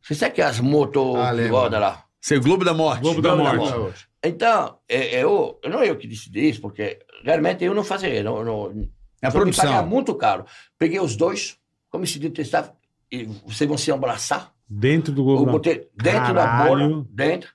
Você 0.01 0.13
sabe 0.13 0.35
que 0.35 0.41
as 0.41 0.59
motos 0.59 1.15
Ah, 1.17 1.33
que 1.35 1.47
rodam 1.47 1.79
lá? 1.79 2.03
Ser 2.21 2.39
Globo 2.39 2.63
da 2.63 2.73
Morte. 2.73 3.01
Globo 3.01 3.21
da 3.21 3.33
Globo 3.35 3.43
da 3.51 3.55
Morte. 3.57 3.77
Morte. 3.77 4.07
Então, 4.23 4.77
é, 4.89 5.21
eu, 5.23 5.59
não 5.69 5.81
é 5.81 5.89
eu 5.89 5.95
que 5.97 6.07
decidi 6.07 6.49
isso, 6.49 6.61
porque 6.61 6.99
realmente 7.23 7.63
eu 7.63 7.73
não 7.75 7.83
fazia. 7.83 8.23
Não, 8.23 8.43
não, 8.43 8.89
É 9.21 9.27
a 9.27 9.29
me 9.29 9.31
produção. 9.31 9.85
muito 9.85 10.15
caro. 10.15 10.45
Peguei 10.77 10.99
os 10.99 11.15
dois, 11.15 11.57
comecei 11.89 12.25
a 12.27 12.31
testar, 12.31 12.73
e 13.11 13.25
vocês 13.45 13.67
vão 13.67 13.77
se 13.77 13.91
abraçar. 13.91 14.51
Dentro 14.67 15.13
do 15.13 15.21
Eu 15.21 15.25
Globo 15.25 15.45
da 15.45 15.51
botei 15.53 15.89
dentro 15.95 16.33
da 16.33 16.47
bola, 16.65 17.05
dentro, 17.09 17.49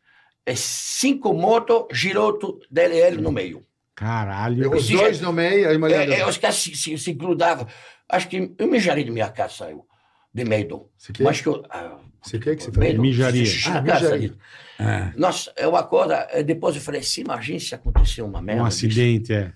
é 0.47 0.55
cinco 0.55 1.32
motos, 1.35 1.87
girou 1.93 2.32
tu- 2.35 2.61
dele 2.70 2.95
e 2.95 3.01
ele 3.01 3.20
no 3.20 3.32
meio. 3.32 3.65
Caralho. 3.95 4.73
Os 4.74 4.89
dois 4.89 5.20
no 5.20 5.32
meio, 5.32 5.69
aí 5.69 5.77
uma 5.77 5.91
É, 5.91 6.20
é, 6.20 6.27
os 6.27 6.39
caras 6.39 6.57
se, 6.57 6.74
se, 6.74 6.97
se 6.97 7.12
grudavam. 7.12 7.66
Acho 8.09 8.28
que 8.28 8.53
eu 8.59 8.66
mijaria 8.66 9.05
de 9.05 9.11
minha 9.11 9.28
casa, 9.28 9.55
saiu, 9.55 9.85
de 10.32 10.45
medo. 10.45 10.89
Você 10.97 11.12
quer? 11.12 11.24
Mas 11.24 11.41
que 11.41 11.49
eu... 11.49 11.62
ah, 11.69 11.99
Você 12.23 12.39
quer 12.39 12.57
que 12.57 12.62
você 12.62 12.73
fale? 12.73 12.97
Mijaria. 12.99 13.45
Ah, 13.66 13.81
mijaria. 13.82 14.35
Ali. 14.81 15.12
Nossa, 15.16 15.52
eu 15.57 15.77
acordo, 15.77 16.12
eh, 16.12 16.43
depois 16.43 16.74
eu 16.77 16.81
falei, 16.82 17.02
se 17.02 17.20
imagina 17.20 17.59
se 17.61 17.74
acontecer 17.74 18.23
uma 18.23 18.40
merda. 18.40 18.62
Um 18.62 18.66
acidente, 18.66 19.32
é. 19.32 19.52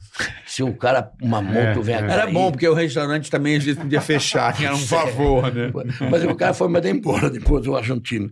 Se 0.47 0.63
o 0.63 0.73
cara, 0.75 1.11
uma 1.23 1.41
moto 1.43 1.57
É, 1.57 1.75
vem 1.81 1.95
é. 1.95 1.99
Era 1.99 2.27
bom, 2.27 2.51
porque 2.51 2.69
o 2.69 2.75
restaurante 2.75 3.31
também 3.31 3.57
às 3.57 3.65
vezes 3.65 3.81
podia 3.81 4.01
fechar, 4.01 4.53
que 4.55 4.65
era 4.65 4.75
um 4.75 4.79
favor, 4.79 5.53
né? 5.53 5.71
Mas 6.11 6.25
o 6.25 6.35
cara 6.35 6.53
foi 6.55 6.69
mandar 6.69 6.91
embora 6.91 7.31
depois 7.31 7.63
do 7.65 7.77
argentino. 7.77 8.31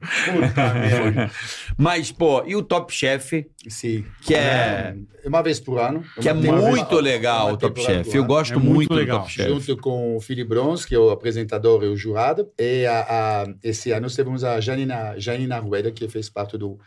Mas, 1.77 2.13
pô, 2.13 2.45
e 2.47 2.55
o 2.57 2.63
Top 2.63 2.93
Chef, 2.93 3.47
Sim. 3.69 4.05
que 4.23 4.35
é, 4.35 4.95
Uma 5.25 5.43
vez 5.43 5.59
por 5.61 5.79
ano. 5.79 6.05
que 6.21 6.29
é 6.29 6.35
vez- 6.35 6.45
muito 6.55 6.95
uma- 6.95 7.01
legal 7.01 7.53
o 7.53 7.57
Top 7.57 7.81
Chef. 7.81 8.15
Eu 8.15 8.25
gosto 8.25 8.55
É 8.55 8.57
muito 8.57 8.73
muito, 8.75 8.95
legal. 8.95 9.19
do 9.19 9.23
Top 9.23 9.33
Chef. 9.33 9.49
junto 9.49 9.77
com 9.81 10.17
o 10.17 10.21
Philip 10.21 10.49
Brons, 10.49 10.85
que 10.85 10.95
é 10.95 10.99
o 10.99 11.11
apresentador 11.11 11.83
e 11.85 11.89
o 11.89 11.97
jurado. 11.97 12.49
E 12.59 12.85
a, 12.87 13.01
a, 13.43 13.47
esse 13.63 13.91
ano 13.93 14.03
nós 14.03 14.15
tivemos 14.15 14.45
a 14.45 14.61
Janina, 14.61 15.15
Janina 15.19 15.59
Rueda, 15.59 15.91
que 15.91 16.09
fez 16.09 16.29
parte 16.29 16.59
do, 16.59 16.79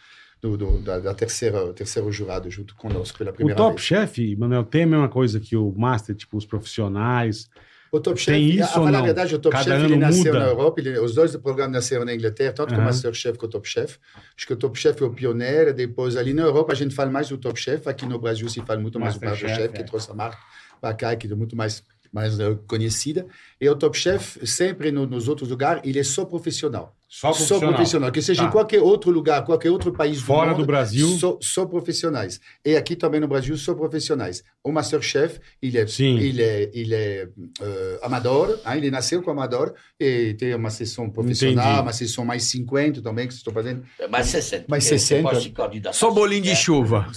do, 0.42 0.58
do- 0.58 0.80
da, 0.80 1.00
da 1.00 1.14
terceira, 1.14 1.74
terceiro 1.74 2.12
jurado 2.12 2.50
junto 2.52 2.76
conosco 2.76 3.18
pela 3.18 3.32
O 3.32 3.34
primeira 3.34 3.58
Top 3.58 3.76
vez. 3.76 3.82
Chef, 3.86 4.36
Manuel, 4.36 4.64
tem 4.64 4.84
a 4.84 4.88
mesma 4.88 5.10
coisa 5.10 5.40
que 5.40 5.56
o 5.56 5.74
Master, 5.76 6.16
tipo, 6.16 6.38
os 6.38 6.46
profissionais. 6.46 7.50
O 7.92 8.00
Top 8.00 8.20
Chef, 8.20 8.36
Tem 8.38 8.50
isso 8.50 8.64
a, 8.64 8.80
ou 8.80 8.86
falar 8.86 8.90
a 8.90 8.92
não? 9.00 9.06
verdade, 9.06 9.36
o 9.36 9.40
Top 9.40 9.56
Cada 9.56 9.72
Chef 9.72 9.86
ele 9.86 9.96
nasceu 9.96 10.34
muda. 10.34 10.40
na 10.40 10.46
Europa, 10.52 10.82
ele- 10.82 11.00
os 11.00 11.16
dois 11.16 11.34
programas 11.38 11.74
nasceram 11.74 12.04
na 12.04 12.14
Inglaterra, 12.14 12.52
tanto 12.52 12.74
que 12.74 12.80
o. 12.80 12.84
Masterchef 12.84 13.38
que 13.38 13.46
o 13.46 13.48
Top 13.48 13.68
Chef. 13.68 13.98
Acho 14.38 14.48
que 14.48 14.54
o 14.54 14.58
Top 14.58 14.78
Chef 14.78 15.02
é 15.02 15.06
o 15.06 15.12
pioneiro, 15.12 15.74
depois 15.74 16.18
ali 16.18 16.34
na 16.34 16.42
Europa 16.44 16.74
a 16.74 16.76
gente 16.76 16.94
fala 16.94 17.10
mais 17.10 17.30
do 17.30 17.38
Top 17.38 17.58
Chef, 17.60 17.88
aqui 17.88 18.06
no 18.06 18.20
Brasil 18.20 18.50
se 18.50 18.62
fala 18.62 18.80
muito 18.82 19.00
mais 19.00 19.14
do 19.18 19.22
Masterchef, 19.22 19.50
Masterchef, 19.50 19.76
é. 19.76 19.84
que 19.84 19.90
trouxe 19.90 20.12
a 20.12 20.14
marca 20.14 20.38
para 20.82 20.94
cá, 20.94 21.16
que 21.16 21.32
é 21.32 21.36
muito 21.36 21.56
mais, 21.56 21.84
mais 22.12 22.38
eh, 22.38 22.58
conhecida. 22.68 23.26
E 23.62 23.70
o 23.70 23.76
Top 23.76 23.98
Chef, 23.98 24.46
sempre 24.46 24.92
no- 24.92 25.06
nos 25.08 25.30
outros 25.30 25.48
lugares, 25.50 25.82
ele 25.86 25.98
é 26.00 26.04
só 26.04 26.26
profissional. 26.26 26.94
Só 27.08 27.30
profissional. 27.32 27.74
profissional. 27.74 28.12
Que 28.12 28.22
seja 28.22 28.42
Tá. 28.44 28.48
em 28.50 28.52
qualquer 28.52 28.82
outro 28.82 29.12
lugar, 29.12 29.44
qualquer 29.46 29.70
outro 29.70 29.92
país 29.94 30.20
Fora 30.22 30.48
do, 30.48 30.52
mundo, 30.52 30.58
do 30.64 30.66
Brasil. 30.66 31.08
Só, 31.18 31.38
só 31.42 31.66
profissionais. 31.66 32.40
E 32.66 32.76
aqui 32.76 32.96
também 32.96 33.22
no 33.22 33.28
Brasil, 33.28 33.56
só 33.58 33.74
profissionais. 33.74 34.44
O 34.64 34.72
Masterchef, 34.72 35.40
ele 35.62 35.78
é, 35.78 35.86
Sim. 35.88 36.18
ele 36.18 36.42
é, 36.42 36.72
ele 36.74 36.96
é 36.96 37.28
eh, 37.62 38.00
amador, 38.02 38.60
hein? 38.66 38.78
ele 38.78 38.90
nasceu 38.92 39.22
com 39.22 39.30
amador, 39.32 39.74
e 40.00 40.34
tem 40.34 40.54
uma 40.56 40.72
sessão 40.72 41.10
profissional, 41.10 41.66
Entendi. 41.66 41.82
uma 41.82 41.94
sessão 41.94 42.26
mais 42.26 42.44
50 42.46 43.02
também, 43.02 43.28
que 43.28 43.34
vocês 43.34 43.40
estão 43.42 43.54
fazendo, 43.54 43.84
Mais 44.10 44.26
60. 44.28 44.66
Mais 44.68 44.84
porque 44.84 45.00
60. 45.00 45.22
você 45.22 45.30
pode 45.34 45.44
se 45.44 45.50
candidatar. 45.52 45.94
Só 45.96 46.10
bolinho 46.12 46.42
de 46.42 46.50
É. 46.52 46.56
chuva. 46.56 47.08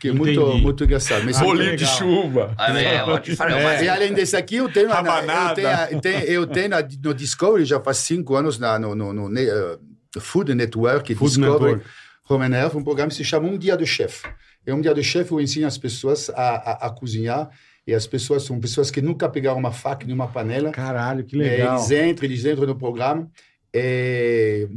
que 0.00 0.08
é 0.08 0.12
muito, 0.12 0.40
Entendi. 0.40 0.62
muito 0.62 0.84
engraçado. 0.84 1.24
Mas, 1.24 1.38
Bolinho 1.40 1.76
de 1.76 1.84
chuva. 1.86 2.54
Ah, 2.56 2.70
é, 2.80 3.04
falei, 3.34 3.84
E 3.84 3.88
além 3.88 4.12
desse 4.14 4.36
aqui, 4.36 4.56
eu 4.56 4.70
tenho, 4.72 4.88
na- 4.88 5.00
eu 5.00 5.54
tenho, 5.54 5.68
eu 5.90 6.00
tenho, 6.00 6.18
eu 6.24 6.46
tenho 6.46 6.68
na- 6.68 6.82
no 7.02 7.12
Discovery, 7.14 7.64
já 7.64 7.80
faz 7.80 7.98
cinco 7.98 8.34
anos, 8.36 8.58
na, 8.58 8.78
no, 8.78 8.94
no, 8.94 9.07
no 9.12 9.38
eh, 9.38 9.78
Food 10.20 10.54
Network, 10.54 11.14
Food 11.14 11.30
Discovery, 11.30 11.72
Network. 11.76 11.90
Roman 12.24 12.54
Health, 12.56 12.74
um 12.76 12.82
programa 12.84 13.08
que 13.10 13.16
se 13.16 13.24
chama 13.24 13.48
Um 13.48 13.56
Dia 13.58 13.76
do 13.76 13.86
Chefe. 13.86 14.26
É 14.66 14.74
um 14.74 14.80
dia 14.82 14.92
do 14.94 15.02
chefe, 15.02 15.32
eu 15.32 15.40
ensino 15.40 15.66
as 15.66 15.78
pessoas 15.78 16.28
a, 16.30 16.34
a, 16.50 16.86
a 16.88 16.90
cozinhar, 16.90 17.48
e 17.86 17.94
as 17.94 18.06
pessoas 18.06 18.42
são 18.42 18.60
pessoas 18.60 18.90
que 18.90 19.00
nunca 19.00 19.26
pegaram 19.26 19.56
uma 19.58 19.72
faca 19.72 20.06
em 20.06 20.12
uma 20.12 20.28
panela, 20.28 20.70
Caralho, 20.72 21.24
que 21.24 21.36
É, 21.36 21.38
legal. 21.38 21.78
Eles 21.78 21.90
entram, 21.90 22.24
eles 22.26 22.44
entram 22.44 22.66
no 22.66 22.76
programa. 22.76 23.30
É 23.72 24.68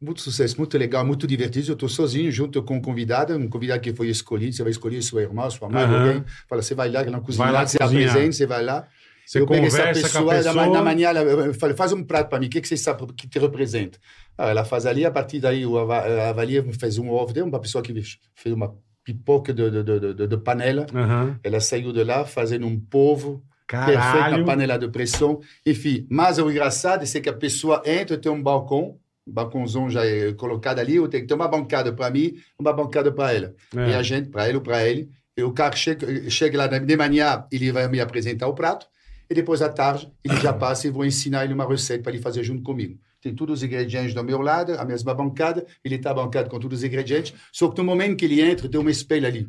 muito 0.00 0.20
sucesso, 0.22 0.56
muito 0.56 0.78
legal, 0.78 1.04
muito 1.04 1.26
divertido. 1.26 1.68
Eu 1.70 1.74
estou 1.74 1.88
sozinho, 1.88 2.30
junto 2.32 2.62
com 2.62 2.76
um 2.76 2.80
convidado, 2.80 3.36
um 3.36 3.48
convidado 3.48 3.80
que 3.80 3.92
foi 3.92 4.08
escolhido. 4.08 4.52
Você 4.54 4.62
vai 4.62 4.70
escolher 4.70 5.02
sua 5.02 5.20
irmã, 5.22 5.50
sua 5.50 5.68
mãe, 5.68 5.82
Aham. 5.82 5.96
alguém. 6.06 6.24
Fala, 6.48 6.62
você 6.62 6.74
vai 6.74 6.88
lá 6.90 7.02
na 7.04 7.20
cozinha, 7.20 7.44
Vai 7.44 7.52
lá 7.52 7.66
você 7.66 7.78
cozinhar. 7.78 8.08
apresenta, 8.10 8.32
você 8.32 8.46
vai 8.46 8.62
lá. 8.62 8.86
Você 9.30 9.38
eu 9.40 9.46
pego 9.46 9.64
essa 9.64 9.76
conversa 9.78 10.02
pessoa, 10.02 10.24
com 10.24 10.30
a 10.30 10.34
pessoa. 10.64 10.76
na 10.78 10.82
manhã, 10.82 11.08
ela- 11.10 11.20
eu 11.20 11.54
falei, 11.54 11.76
faz 11.76 11.92
um 11.92 12.02
prato 12.02 12.28
para 12.28 12.40
mim, 12.40 12.46
o 12.46 12.50
que, 12.50 12.60
que 12.60 12.66
você 12.66 12.76
sabe 12.76 13.06
que 13.12 13.28
te 13.28 13.38
representa? 13.38 13.96
Ah, 14.36 14.48
ela 14.48 14.64
faz 14.64 14.86
ali, 14.86 15.04
a 15.04 15.10
partir 15.12 15.38
daí, 15.38 15.62
eu 15.62 15.78
ava- 15.78 16.08
eu 16.08 16.20
avalia, 16.22 16.64
fez 16.72 16.98
um 16.98 17.08
ovo, 17.08 17.32
tem 17.32 17.40
uma 17.44 17.60
pessoa 17.60 17.80
que 17.80 17.92
fez 18.34 18.52
uma 18.52 18.74
pipoca 19.04 19.54
de, 19.54 19.70
de, 19.70 20.14
de, 20.14 20.26
de- 20.26 20.36
panela. 20.38 20.84
Aham. 20.92 21.38
Ela 21.44 21.60
saiu 21.60 21.92
de 21.92 22.02
lá 22.02 22.24
fazendo 22.24 22.66
um 22.66 22.78
povo 22.80 23.40
perfeito 23.86 24.30
na 24.38 24.44
panela 24.44 24.76
de 24.76 24.88
pressão. 24.88 25.38
Enfim, 25.64 26.08
mas 26.10 26.38
o 26.38 26.50
engraçado 26.50 27.04
é 27.04 27.20
que 27.20 27.28
a 27.28 27.32
pessoa 27.32 27.82
entra, 27.86 28.18
tem 28.18 28.32
um 28.32 28.42
balcão, 28.42 28.98
balcãozão 29.24 29.88
já 29.88 30.04
é 30.04 30.32
colocado 30.32 30.80
ali, 30.80 30.96
eu 30.96 31.06
tenho 31.06 31.22
que 31.22 31.28
ter 31.28 31.34
uma 31.34 31.46
bancada 31.46 31.92
para 31.92 32.10
mim, 32.10 32.34
uma 32.58 32.72
bancada 32.72 33.12
para 33.12 33.32
ela. 33.32 33.54
É. 33.76 33.90
E 33.90 33.94
a 33.94 34.02
gente, 34.02 34.28
para 34.28 34.48
ele 34.48 34.56
ou 34.58 34.62
para 34.62 34.84
ele, 34.84 35.08
e 35.36 35.42
o 35.44 35.52
cara 35.52 35.76
chega, 35.76 36.28
chega 36.28 36.58
lá 36.58 36.66
de 36.66 36.96
manhã, 36.96 37.44
ele 37.52 37.70
vai 37.70 37.86
me 37.86 38.00
apresentar 38.00 38.48
o 38.48 38.54
prato, 38.54 38.86
e 39.30 39.34
depois 39.34 39.62
à 39.62 39.68
tarde, 39.68 40.12
ele 40.24 40.36
já 40.36 40.52
passa 40.52 40.88
e 40.88 40.90
vou 40.90 41.04
ensinar 41.04 41.44
ele 41.44 41.54
uma 41.54 41.64
receita 41.66 42.02
para 42.02 42.12
ele 42.12 42.20
fazer 42.22 42.42
junto 42.42 42.62
comigo. 42.64 42.98
Tem 43.22 43.32
todos 43.34 43.58
os 43.58 43.62
ingredientes 43.62 44.12
do 44.12 44.24
meu 44.24 44.40
lado, 44.40 44.72
a 44.78 44.84
mesma 44.84 45.14
bancada, 45.14 45.64
ele 45.84 45.94
está 45.94 46.12
bancado 46.12 46.50
com 46.50 46.58
todos 46.58 46.78
os 46.80 46.84
ingredientes, 46.84 47.32
só 47.52 47.68
que 47.68 47.78
no 47.78 47.84
momento 47.84 48.16
que 48.16 48.24
ele 48.24 48.40
entra, 48.40 48.68
tem 48.68 48.80
uma 48.80 48.90
espelho 48.90 49.26
ali, 49.26 49.48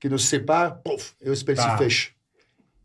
que 0.00 0.08
nos 0.08 0.24
separa, 0.24 0.70
puf, 0.70 1.12
e 1.22 1.28
o 1.28 1.32
espelho 1.32 1.58
Tá. 1.58 1.72
se 1.72 1.78
fecha. 1.84 2.10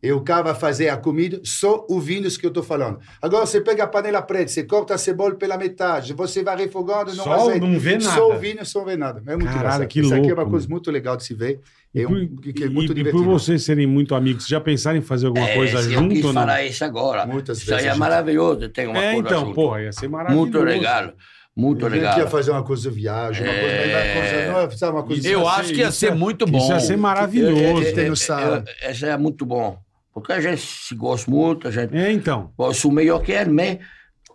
E 0.02 0.12
o 0.12 0.20
cara 0.20 0.42
vai 0.42 0.56
fazer 0.56 0.90
a 0.90 0.98
comida 0.98 1.40
só 1.46 1.86
ouvindo 1.88 2.28
isso 2.28 2.38
que 2.38 2.46
eu 2.46 2.50
estou 2.50 2.62
falando. 2.62 3.00
Agora, 3.22 3.46
você 3.46 3.62
pega 3.62 3.86
a 3.86 3.88
panela 3.88 4.22
preta, 4.22 4.50
você 4.52 4.62
corta 4.66 4.96
a 4.96 4.98
cebola 4.98 5.34
pela 5.36 5.58
metade, 5.58 6.12
você 6.12 6.44
vai 6.44 6.58
refogando 6.58 7.12
no 7.16 7.24
Só 7.24 7.32
azeite. 7.48 7.62
não 7.66 7.80
vê 7.80 7.94
nada. 7.98 8.04
Só 8.16 8.28
ouvindo, 8.34 8.66
só 8.66 8.84
vê 8.84 8.98
nada. 8.98 9.20
É 9.26 9.30
muito 9.38 9.46
Caralho, 9.46 9.60
engraçado. 9.60 9.88
que 9.88 10.02
Isso 10.02 10.14
aqui 10.14 10.26
é 10.26 10.28
louco, 10.28 10.42
uma 10.42 10.50
coisa 10.50 10.68
muito 10.68 10.92
legal 10.92 11.16
de 11.16 11.24
se 11.24 11.34
ver. 11.34 11.62
E 11.96 12.02
É 12.02 12.08
por, 12.08 12.18
um, 12.18 12.36
que 12.38 12.54
que 12.54 12.64
é 12.64 12.68
e- 12.68 12.70
muito 12.70 12.92
e 12.92 12.96
divertido. 12.96 13.24
por 13.24 13.32
vocês 13.34 13.64
serem 13.64 13.86
muito 13.86 14.16
amigos, 14.16 14.44
vocês 14.44 14.50
já 14.50 14.60
pensaram 14.60 14.98
em 14.98 15.02
fazer 15.02 15.28
alguma 15.28 15.48
É, 15.48 15.56
coisa 15.56 15.78
eu 15.78 15.92
junto 15.92 16.16
quis 16.16 16.26
ou 16.26 16.34
não? 16.34 16.42
falar 16.42 16.64
isso 16.66 16.84
agora. 16.84 17.26
Muitas 17.26 17.60
isso 17.60 17.68
vezes 17.70 17.86
aí 17.86 17.92
é 17.92 17.96
maravilhoso, 17.96 18.68
tem 18.70 18.88
uma 18.88 18.98
É, 18.98 19.14
coisa 19.14 19.28
então, 19.28 19.40
junto. 19.46 19.54
porra, 19.56 19.82
ia 19.84 19.92
ser 19.92 20.08
maravilhoso. 20.08 20.42
Muito 20.52 20.60
legal. 20.64 21.14
Muito 21.56 21.88
legal. 21.88 22.18
ia 22.18 22.26
fazer 22.28 22.50
uma 22.50 22.64
coisa 22.64 22.90
de 22.90 22.96
viagem, 22.96 23.44
uma 23.46 23.54
coisa, 23.54 23.68
É. 23.76 23.86
uma 23.86 24.22
coisa, 24.22 24.34
não 24.82 24.88
é, 24.88 24.92
uma 24.92 25.04
coisa 25.04 25.22
Isso 25.22 25.30
Eu 25.30 25.42
ia 25.42 25.50
acho 25.50 25.70
que 25.72 25.80
ia 25.82 25.88
isso 25.90 25.98
ser 26.00 26.08
é- 26.08 26.16
muito 26.16 26.46
Isso 26.46 26.52
bom. 26.52 26.68
ia 26.74 26.80
ser 26.80 26.98
maravilhoso. 26.98 27.62
É, 27.62 28.02
é, 28.02 28.06
é, 28.06 28.10
noção. 28.10 28.40
é, 28.56 28.64
é, 28.82 28.90
Essa 28.90 29.06
é 29.08 29.18
muito 29.18 29.46
bom. 29.46 29.78
Porque 30.12 30.32
a 30.32 30.42
gente 30.42 30.62
se 30.62 30.96
gosta 30.96 31.30
muito, 31.30 31.68
a 31.68 31.72
gente. 31.72 31.96
É, 31.96 32.12
então. 32.12 32.52
Eu 32.60 32.74
sou 32.74 32.92
melhor 32.92 33.20
que 33.22 33.32
ele, 33.32 33.52
mas. 33.52 33.78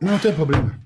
Não 0.01 0.17
tem 0.19 0.33
problema. 0.33 0.79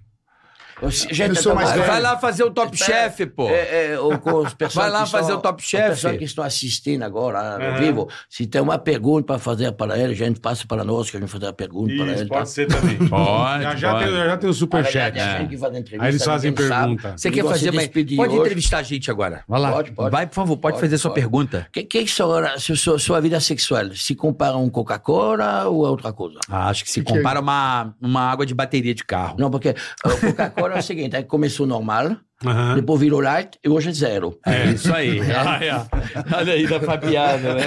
A 0.83 0.89
gente 0.91 1.29
Eu 1.29 1.35
sou 1.37 1.55
mais 1.55 1.69
trabalha- 1.69 1.91
velho. 1.93 1.93
Vai 1.93 2.01
lá 2.13 2.19
fazer 2.19 2.45
o 2.45 2.51
Top 2.51 2.75
Espera, 2.75 3.11
Chef, 3.11 3.27
pô. 3.27 3.49
É, 3.49 3.93
é, 3.93 3.99
ou 3.99 4.19
com 4.19 4.39
os 4.39 4.55
Vai 4.75 4.91
lá 4.91 5.07
fazer 5.07 5.25
estão- 5.33 5.39
o 5.39 5.41
Top 5.43 5.63
os 5.63 5.69
Chef. 5.69 5.91
pessoas 5.91 6.17
que 6.17 6.25
estão 6.25 6.45
assistindo 6.45 7.03
agora 7.03 7.73
ao 7.73 7.79
vivo, 7.79 8.09
se 8.29 8.47
tem 8.47 8.61
uma 8.61 8.79
pergunta 8.79 9.25
para 9.27 9.39
fazer 9.39 9.71
para 9.73 9.97
ele, 9.99 10.13
a 10.13 10.17
gente 10.17 10.41
passa 10.41 10.67
para 10.67 10.83
nós 10.85 11.11
que 11.11 11.17
a 11.17 11.21
gente 11.21 11.29
fazer 11.31 11.47
a 11.47 11.53
pergunta 11.53 11.95
para 11.95 12.07
Isso, 12.07 12.21
ele. 12.23 12.29
pode 12.29 12.41
tá? 12.41 12.47
ser 12.47 12.67
também. 12.67 12.97
Pode, 13.09 13.63
Já, 13.63 13.77
já, 13.77 13.93
pode. 13.93 14.05
tem, 14.05 14.15
já 14.15 14.37
tem 14.37 14.51
o 14.51 14.55
superchat. 14.55 15.19
a 15.19 15.37
a 15.37 15.43
entrevista, 15.43 15.71
Aí 16.01 16.09
eles 16.11 16.25
fazem 16.25 16.53
pergunta. 16.53 17.15
Você 17.17 17.31
quer 17.31 17.45
fazer 17.45 17.71
mais... 17.73 17.89
Pode 17.89 18.17
hoje? 18.17 18.37
entrevistar 18.41 18.79
a 18.79 18.83
gente 18.83 19.11
agora. 19.11 19.45
Vai 19.47 19.61
lá. 19.61 19.73
Pode, 19.73 19.93
pode. 19.93 20.11
Vai, 20.11 20.27
por 20.27 20.35
favor, 20.35 20.57
pode, 20.57 20.75
Pode, 20.75 20.81
fazer 20.87 20.99
sua 20.99 21.13
pergunta. 21.13 21.67
Que, 21.73 21.85
que 21.85 22.07
são 22.09 22.33
a 22.33 22.59
sua, 22.59 22.99
sua 22.99 23.21
vida 23.21 23.39
sexual? 23.41 23.95
Se 23.95 24.15
compara 24.15 24.57
um 24.57 24.69
Coca-Cola 24.71 25.65
ou 25.69 25.87
é 25.87 25.91
outra 25.91 26.13
coisa? 26.13 26.39
Ah, 26.49 26.69
acho 26.69 26.85
que 26.85 26.91
se 26.91 27.01
Que 27.01 27.07
que 27.07 27.13
é? 27.13 27.17
compara 27.19 27.41
uma, 27.41 27.95
uma 28.01 28.23
água 28.31 28.45
de 28.47 28.55
bateria 28.55 28.95
de 28.95 29.05
carro. 29.05 29.37
Não, 29.39 29.51
porque 29.51 29.75
o 30.05 30.21
Coca-Cola 30.21 30.72
é 30.77 30.81
o 30.81 30.83
seguinte, 30.83 31.17
aí 31.17 31.25
começou 31.25 31.67
normal, 31.67 32.17
Aham. 32.45 32.75
depois 32.75 33.01
virou 33.01 33.21
light 33.21 33.59
e 33.65 33.69
hoje 33.69 33.91
é 33.91 33.93
zero. 33.93 34.39
É 34.47 34.67
isso 34.67 34.93
aí. 34.95 35.21
Olha, 35.21 35.87
olha 36.37 36.53
aí 36.53 36.67
da 36.67 36.81
papiada, 36.81 37.55
né? 37.55 37.63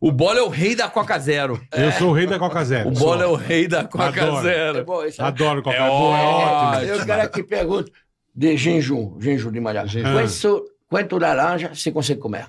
o 0.00 0.10
Bola 0.12 0.38
é 0.38 0.42
o 0.42 0.48
rei 0.48 0.74
da 0.76 0.88
Coca 0.88 1.18
Zero. 1.18 1.60
Eu 1.72 1.92
sou 1.92 2.10
o 2.10 2.12
rei 2.12 2.26
da 2.26 2.38
Coca 2.38 2.64
Zero. 2.64 2.88
O 2.88 2.92
Bola 2.92 3.24
é 3.24 3.26
o 3.26 3.34
rei 3.34 3.66
da 3.68 3.84
Coca 3.84 4.04
Adoro. 4.22 4.38
É 4.48 4.52
Zero. 4.52 4.84
bom, 4.84 5.04
isso 5.04 5.20
aí. 5.22 5.28
Adoro 5.28 5.62
Coca 5.62 5.76
É 5.76 5.80
Zero. 5.80 5.92
É 5.92 5.96
ótimo. 5.96 6.70
ótimo. 6.76 6.82
Eu 6.92 7.06
quero 7.06 7.30
que 7.30 7.42
pergunte 7.42 7.92
de 8.34 8.56
jejum, 8.56 9.16
jejum 9.20 9.50
de 9.50 9.60
manhã. 9.60 9.86
Jejum. 9.86 10.12
Quanto, 10.12 10.64
quanto 10.88 11.18
laranja 11.18 11.70
você 11.74 11.90
consegue 11.90 12.20
comer? 12.20 12.46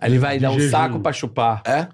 Aí 0.00 0.10
ele 0.10 0.18
vai 0.18 0.38
dar 0.38 0.50
um 0.50 0.54
jejum. 0.58 0.70
saco 0.70 1.00
pra 1.00 1.12
chupar. 1.12 1.62
É? 1.66 1.88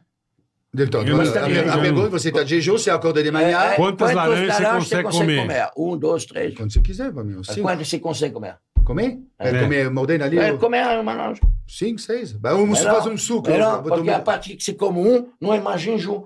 Então, 0.74 1.01
a, 1.01 1.78
pergunta, 1.78 2.10
você 2.10 2.28
está 2.28 2.43
de 2.43 2.51
jejum, 2.51 2.72
você 2.76 2.90
acorda 2.90 3.22
de 3.22 3.30
manhã, 3.30 3.59
É, 3.59 3.72
é, 3.72 3.76
Quantas 3.76 4.12
quantos 4.12 4.14
laranjas 4.14 4.56
você 4.86 5.02
consegue 5.02 5.36
comer? 5.40 5.70
Um, 5.76 5.97
dois, 5.97 6.24
três. 6.26 6.55
quando 6.55 6.72
você 6.72 6.80
quiser, 6.80 7.12
meu. 7.12 7.43
Cinco. 7.44 7.62
Quantos 7.62 7.88
você 7.88 7.98
consegue 7.98 8.34
comer? 8.34 8.56
Comer? 8.84 9.18
É, 9.38 9.48
É. 9.48 9.62
comer 9.62 9.90
mordendo 9.90 10.22
ali? 10.24 10.38
É, 10.38 10.52
comer 10.52 11.01
uma 11.01 11.14
laranja. 11.14 11.40
Cinco, 11.66 12.01
seis. 12.01 12.34
Um, 12.34 12.66
você 12.66 12.84
faz 12.84 13.06
um 13.06 13.16
suco. 13.16 13.48
não, 13.51 13.82
porque 13.82 13.98
tomar- 13.98 14.16
a 14.16 14.20
partir 14.20 14.55
que 14.56 14.62
você 14.62 14.74
come 14.74 15.01
um, 15.01 15.28
não 15.40 15.52
é 15.52 15.60
mais 15.60 15.80
jejum. 15.80 16.24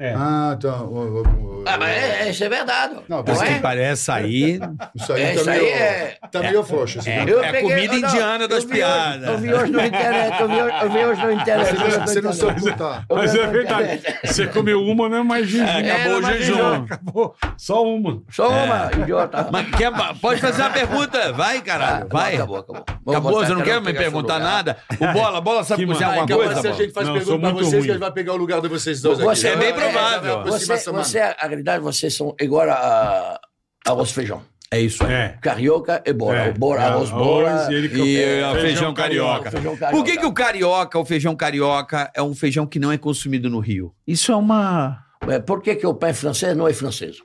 É. 0.00 0.14
Ah, 0.16 0.54
então. 0.56 0.86
o- 0.86 1.18
o- 1.18 1.22
o- 1.22 1.64
Ah, 1.66 1.76
mas 1.78 1.90
é, 1.90 2.30
isso 2.30 2.42
é 2.42 2.48
verdade. 2.48 2.94
Não, 3.06 3.18
Não, 3.18 3.24
mas 3.26 3.36
Isso 3.36 3.44
é? 3.44 3.54
que 3.54 3.60
parece 3.60 4.10
aí. 4.10 4.58
Isso 4.94 5.12
aí 5.12 5.22
É, 5.22 5.26
tá 5.26 5.40
isso 5.40 5.50
aí 5.50 5.60
meio, 5.60 5.70
é- 5.74 6.18
tá 6.32 6.40
meio 6.40 6.64
frouxo. 6.64 6.98
assim, 7.00 7.10
É, 7.10 7.24
né? 7.26 7.30
Eu 7.32 7.44
é 7.44 7.52
peguei- 7.52 7.68
comida 7.70 7.94
eu 7.94 8.00
não, 8.00 8.08
indiana 8.08 8.48
das 8.48 8.62
eu 8.62 8.68
vi 8.70 8.74
piadas. 8.76 9.28
Eu 9.28 9.38
vi 9.38 9.52
hoje 9.54 9.72
no 9.72 9.84
internet, 9.84 10.40
eu 10.40 10.48
vi, 10.48 10.62
hoje- 10.62 10.74
eu 10.82 10.90
vi 10.90 11.04
hoje 11.04 11.22
no 11.26 11.32
internet. 11.32 11.70
Você 11.76 11.98
não, 11.98 12.06
você 12.06 12.20
não 12.22 12.32
soube 12.32 12.60
botar. 12.62 13.04
Eu 13.10 13.16
Mas 13.16 13.34
é 13.34 13.46
verdade. 13.46 14.00
Você 14.24 14.46
comeu 14.46 14.80
uma, 14.82 15.08
não 15.10 15.18
é 15.18 15.22
mais 15.22 15.46
jejum. 15.48 15.64
É, 15.66 15.90
acabou 15.92 16.18
o 16.18 16.22
mas 16.22 16.36
jejum. 16.46 16.74
Acabou. 16.84 17.34
Só 17.58 17.84
uma. 17.84 18.22
Só 18.30 18.48
uma, 18.48 18.90
idiota. 19.02 19.48
Mas 19.52 19.70
quer, 19.76 19.92
pode 20.18 20.40
fazer 20.40 20.62
uma 20.62 20.70
pergunta? 20.70 21.32
Vai, 21.34 21.60
caralho. 21.60 22.06
Vai. 22.10 22.36
Acabou, 22.36 22.56
acabou. 22.56 22.84
Vou 23.04 23.12
Acabou, 23.14 23.32
botar, 23.32 23.46
você 23.48 23.52
não 23.54 23.60
quero 23.62 23.70
quer 23.74 23.80
me 23.80 23.86
pegar 23.86 23.98
seu 24.00 24.12
perguntar 24.12 24.34
lugar. 24.36 24.50
nada? 24.50 24.76
O 24.98 25.12
Bola, 25.12 25.40
Bola 25.42 25.62
sabe 25.64 25.82
Que 25.82 25.86
cozinhar 25.86 26.10
mano. 26.10 26.22
alguma 26.22 26.36
Então, 26.42 26.46
coisa? 26.46 26.60
se 26.62 26.66
a 26.66 26.70
Bola? 26.70 26.82
gente 26.82 26.94
faz 26.94 27.06
Não, 27.06 27.14
eu 27.16 27.20
sou 27.20 27.26
pergunta 27.34 27.46
pra 27.46 27.54
muito 27.54 27.64
vocês, 27.66 27.74
ruim. 27.80 27.84
que 27.86 27.90
ele 27.92 27.98
vai 27.98 28.10
pegar 28.12 28.32
o 28.32 28.36
lugar 28.36 28.60
de 28.62 28.68
vocês 28.68 29.02
dois 29.02 29.18
Você 29.18 29.48
aqui. 29.48 29.56
É 29.56 29.58
bem 29.60 29.72
Vai- 29.72 29.80
vai- 29.84 29.89
provável. 29.92 30.20
vai- 30.20 30.22
vai- 30.22 30.44
Você, 30.44 30.64
aproximação, 30.64 30.92
mano. 30.94 31.04
você, 31.04 31.18
a 31.18 31.46
realidade, 31.46 31.82
vocês 31.82 32.14
são 32.14 32.34
igual 32.40 32.68
a 32.70 33.40
arroz 33.86 34.10
feijão. 34.12 34.42
É 34.72 34.80
isso 34.80 35.04
aí. 35.04 35.12
É. 35.12 35.28
Carioca 35.42 36.00
e 36.06 36.12
bora. 36.12 36.38
É. 36.46 36.52
Bora, 36.52 36.82
É, 36.82 36.84
arroz 36.86 37.10
arroz 37.10 37.26
bora. 37.26 37.68
e 37.72 37.74
ele- 37.74 38.02
E 38.02 38.16
É, 38.22 38.40
feijão 38.40 38.60
feijão 38.60 38.94
carioca. 38.94 39.50
Feijão 39.50 39.76
Por 39.76 40.04
que, 40.04 40.16
que 40.16 40.26
o 40.26 40.32
carioca, 40.32 40.98
o 40.98 41.04
feijão 41.04 41.34
carioca, 41.34 42.08
é 42.14 42.22
um 42.22 42.34
feijão 42.34 42.66
que 42.66 42.78
não 42.78 42.92
é 42.92 42.96
consumido 42.96 43.50
no 43.50 43.58
Rio? 43.58 43.92
Isso 44.06 44.30
é 44.30 44.36
uma. 44.36 45.04
É, 45.28 45.40
Por 45.40 45.60
que, 45.60 45.74
que 45.74 45.86
o 45.86 45.92
pão 45.94 46.14
francês 46.14 46.56
não 46.56 46.68
é 46.68 46.72
francês? 46.72 47.16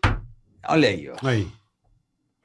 Olha 0.67 0.89
aí, 0.89 1.07
ó. 1.09 1.27
Aí. 1.27 1.47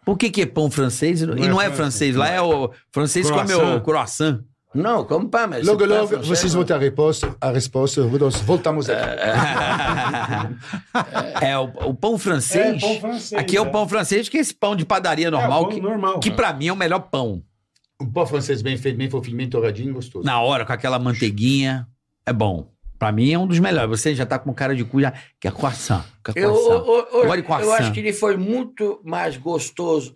Por 0.05 0.19
que, 0.19 0.31
que 0.31 0.43
é 0.43 0.47
pão 0.47 0.71
francês? 0.71 1.23
e 1.23 1.27
Não 1.27 1.35
não 1.35 1.63
é 1.63 1.67
é 1.67 1.71
francês. 1.71 2.15
Lá 2.15 2.29
é 2.29 2.41
o. 2.41 2.71
Francês 2.93 3.31
come 3.31 3.47
Croissant. 3.47 3.77
o 3.77 3.81
croissant. 3.81 4.41
Não, 4.73 5.05
como 5.05 5.29
pão, 5.29 5.49
mas... 5.49 5.67
Logo, 5.67 5.85
logo, 5.85 6.07
francês 6.07 6.29
vocês 6.29 6.55
vão 6.55 6.65
ter 6.65 6.75
a 6.75 6.79
resposta. 6.79 7.37
A 7.41 7.51
resposta. 7.51 8.05
Nós 8.07 8.37
voltamos 8.41 8.89
aqui. 8.89 9.01
é 11.45 11.59
o, 11.59 11.65
o 11.89 11.95
pão 11.95 12.17
francês. 12.19 12.81
É, 12.83 12.87
pão 12.87 13.01
francês, 13.01 13.41
Aqui 13.41 13.57
é 13.57 13.61
o 13.61 13.67
é. 13.67 13.71
pão 13.71 13.89
francês, 13.89 14.29
que 14.29 14.37
é 14.39 14.41
esse 14.41 14.55
pão 14.55 14.77
de 14.77 14.85
padaria 14.85 15.31
normal. 15.31 15.65
pão 15.65 15.73
que, 15.73 15.81
normal. 15.81 16.21
que 16.21 16.31
pra 16.31 16.53
mim 16.53 16.69
é 16.69 16.73
o 16.73 16.77
melhor 16.77 17.01
pão. 17.01 17.43
Um 18.01 18.07
pão 18.11 18.27
francês 18.27 18.63
bem 18.63 18.77
feito, 18.77 18.97
bem 18.97 19.11
fofinho, 19.11 19.37
bem 19.37 19.49
douradinho, 19.49 19.93
gostoso. 19.93 20.25
Na 20.25 20.41
hora, 20.41 20.65
com 20.65 20.73
aquela 20.73 20.99
manteiguinha. 20.99 21.87
É 22.25 22.33
bom. 22.33 22.71
Pra 22.99 23.11
mim 23.11 23.33
é 23.33 23.39
um 23.39 23.47
dos 23.47 23.59
melhores. 23.59 23.89
Você 24.01 24.15
já 24.15 24.25
tá 24.27 24.39
com 24.39 24.53
cara 24.55 24.77
de 24.77 24.85
cu, 24.85 25.01
já, 25.01 25.13
que 25.41 25.49
é 25.49 25.51
croissant. 25.51 26.05
Que 26.25 26.39
é 26.39 26.45
Eu, 26.45 26.53
croissant. 26.53 26.87
eu, 26.87 27.23
eu, 27.25 27.31
de 27.33 27.39
eu 27.39 27.45
croissant. 27.45 27.73
acho 27.81 27.93
que 27.93 28.01
ele 28.01 28.13
foi 28.13 28.37
muito 28.37 29.01
mais 29.03 29.37
gostoso 29.37 30.15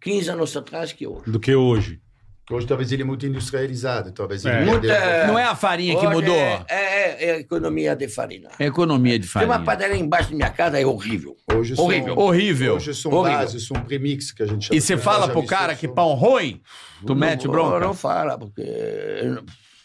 15 0.00 0.30
anos 0.30 0.56
atrás 0.56 0.92
que 0.92 1.06
hoje. 1.06 1.30
Do 1.30 1.40
que 1.40 1.54
hoje. 1.54 2.00
Hoje 2.50 2.66
talvez 2.66 2.92
ele 2.92 3.00
é 3.02 3.04
muito 3.06 3.24
industrializado. 3.26 4.12
Talvez 4.12 4.44
ele 4.44 4.54
É. 4.86 5.26
Não 5.26 5.38
é 5.38 5.44
a 5.44 5.54
farinha 5.54 5.98
que 5.98 6.06
mudou? 6.06 6.34
É, 6.36 6.64
é, 6.68 7.24
é 7.28 7.32
a 7.36 7.38
economia 7.40 7.96
de 7.96 8.06
farinha. 8.06 8.48
É 8.58 8.66
economia 8.66 9.18
de 9.18 9.24
Tem 9.24 9.30
farinha. 9.32 9.50
uma 9.56 9.64
padaria 9.64 9.96
embaixo 9.96 10.30
da 10.30 10.36
minha 10.36 10.50
casa, 10.50 10.78
é 10.78 10.84
horrível. 10.84 11.36
Hoje 11.54 11.74
são, 11.74 11.84
Horrível. 11.86 12.18
Horrível. 12.18 12.74
Hoje 12.76 12.94
são 12.94 13.12
Horrível. 13.12 13.38
bases, 13.38 13.66
são 13.66 13.80
premix 13.82 14.30
que 14.30 14.42
a 14.42 14.46
gente 14.46 14.66
chama. 14.66 14.76
E 14.76 14.80
você 14.80 14.96
fala 14.98 15.26
pro 15.28 15.44
cara 15.46 15.74
que 15.74 15.88
pão 15.88 16.12
ruim, 16.14 16.60
tu 17.06 17.14
mete 17.16 17.46
Não- 17.46 17.52
bronca? 17.52 17.80
Não 17.80 17.94
fala, 17.94 18.36
porque... 18.38 18.62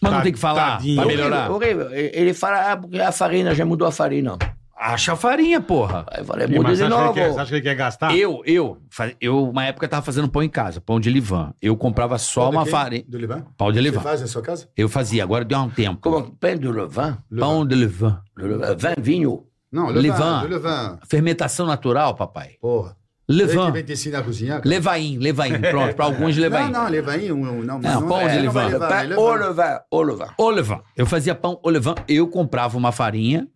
Mas 0.02 0.12
não 0.14 0.22
tem 0.22 0.32
que 0.34 0.40
falar 0.40 0.78
tadinho. 0.78 0.96
pra 0.96 1.06
Horrível, 1.06 1.26
melhorar. 1.26 1.52
horrível. 1.52 1.92
Ele 1.94 2.34
fala, 2.34 2.72
ah, 2.72 2.78
porque 2.78 3.00
a 3.00 3.12
farinha 3.12 3.54
já 3.56 3.66
mudou 3.66 3.88
a 3.88 3.92
farinha. 3.92 4.38
Acha 4.82 5.12
a 5.12 5.16
farinha, 5.18 5.60
porra. 5.60 6.06
Aí 6.10 6.22
eu 6.22 6.26
falei, 6.26 6.48
E, 6.48 6.52
muda 6.52 6.64
mas 6.70 6.78
de 6.78 6.86
você 6.86 6.88
acha, 6.88 6.96
que 6.96 7.02
novo. 7.06 7.20
ele 7.20 7.26
quer, 7.28 7.34
você 7.34 7.40
acha 7.42 7.50
que 7.50 7.56
ele 7.56 7.62
quer 7.64 7.76
gastar? 7.76 8.16
Eu, 8.16 8.42
eu, 8.46 8.78
fa- 8.90 9.12
eu, 9.20 9.50
uma 9.50 9.66
época, 9.66 9.88
tava 9.90 10.06
fazendo 10.06 10.30
pão 10.30 10.42
em 10.42 10.48
casa, 10.48 10.80
pão 10.80 11.00
de 11.02 11.10
livan. 11.10 11.54
Eu 11.62 11.76
comprava 11.76 12.18
só 12.18 12.44
Pão 12.44 12.52
de 12.52 12.56
uma 12.58 12.64
quê? 12.64 12.72
farinha. 12.72 13.04
Do 13.06 13.18
Levan? 13.18 13.44
Pão 13.58 13.72
de 13.74 13.78
Você 13.78 13.82
livan. 13.84 14.00
faz 14.00 14.22
na 14.22 14.28
sua 14.28 14.42
casa? 14.42 14.70
Eu 14.78 14.88
fazia, 14.88 15.22
agora 15.22 15.44
deu 15.44 15.58
um 15.60 15.70
tempo. 15.70 16.00
Como 16.02 16.32
pão 16.32 16.56
de 16.56 16.68
levain. 16.72 17.18
Pão 17.38 17.66
de 17.68 17.76
livan. 17.76 18.22
Le- 18.38 18.76
Vin, 18.78 19.02
vinho. 19.02 19.44
Não. 19.72 19.90
Levan. 19.90 20.42
do 20.44 20.48
Levan. 20.48 20.98
Fermentação 21.08 21.66
natural, 21.68 22.16
papai. 22.16 22.52
Porra. 22.62 22.96
Ele 23.30 23.44
Levan. 23.46 23.72
vem 23.72 23.84
te 23.84 23.94
ensinar 23.94 24.20
a 24.20 24.24
cozinhar. 24.24 24.58
cara. 24.58 24.68
Levain, 24.70 25.20
levain. 25.20 25.62
Pronto, 25.62 25.96
pra 25.96 26.06
alguns 26.06 26.36
levain. 26.36 26.72
Não, 26.72 26.84
não, 26.86 26.90
Levain. 26.90 27.32
Um, 27.32 27.64
não, 27.64 27.80
Não, 27.80 28.08
pão 28.08 28.28
de 28.28 28.36
não 28.36 28.42
levar, 28.42 28.72
é 28.74 28.80
Pão 28.80 29.20
au 29.28 29.34
Levan. 29.36 29.48
levain, 29.48 29.80
au 29.92 30.02
levain. 30.02 30.28
Ô, 30.38 30.50
levain. 30.50 30.80
Eu 30.98 31.06
fazia 31.06 31.36
pão 31.36 31.60
ô, 31.64 31.70
levain. 31.70 31.94
Eu 32.08 32.28
comprava 32.28 32.76
uma 32.76 32.92
farinha 32.92 33.48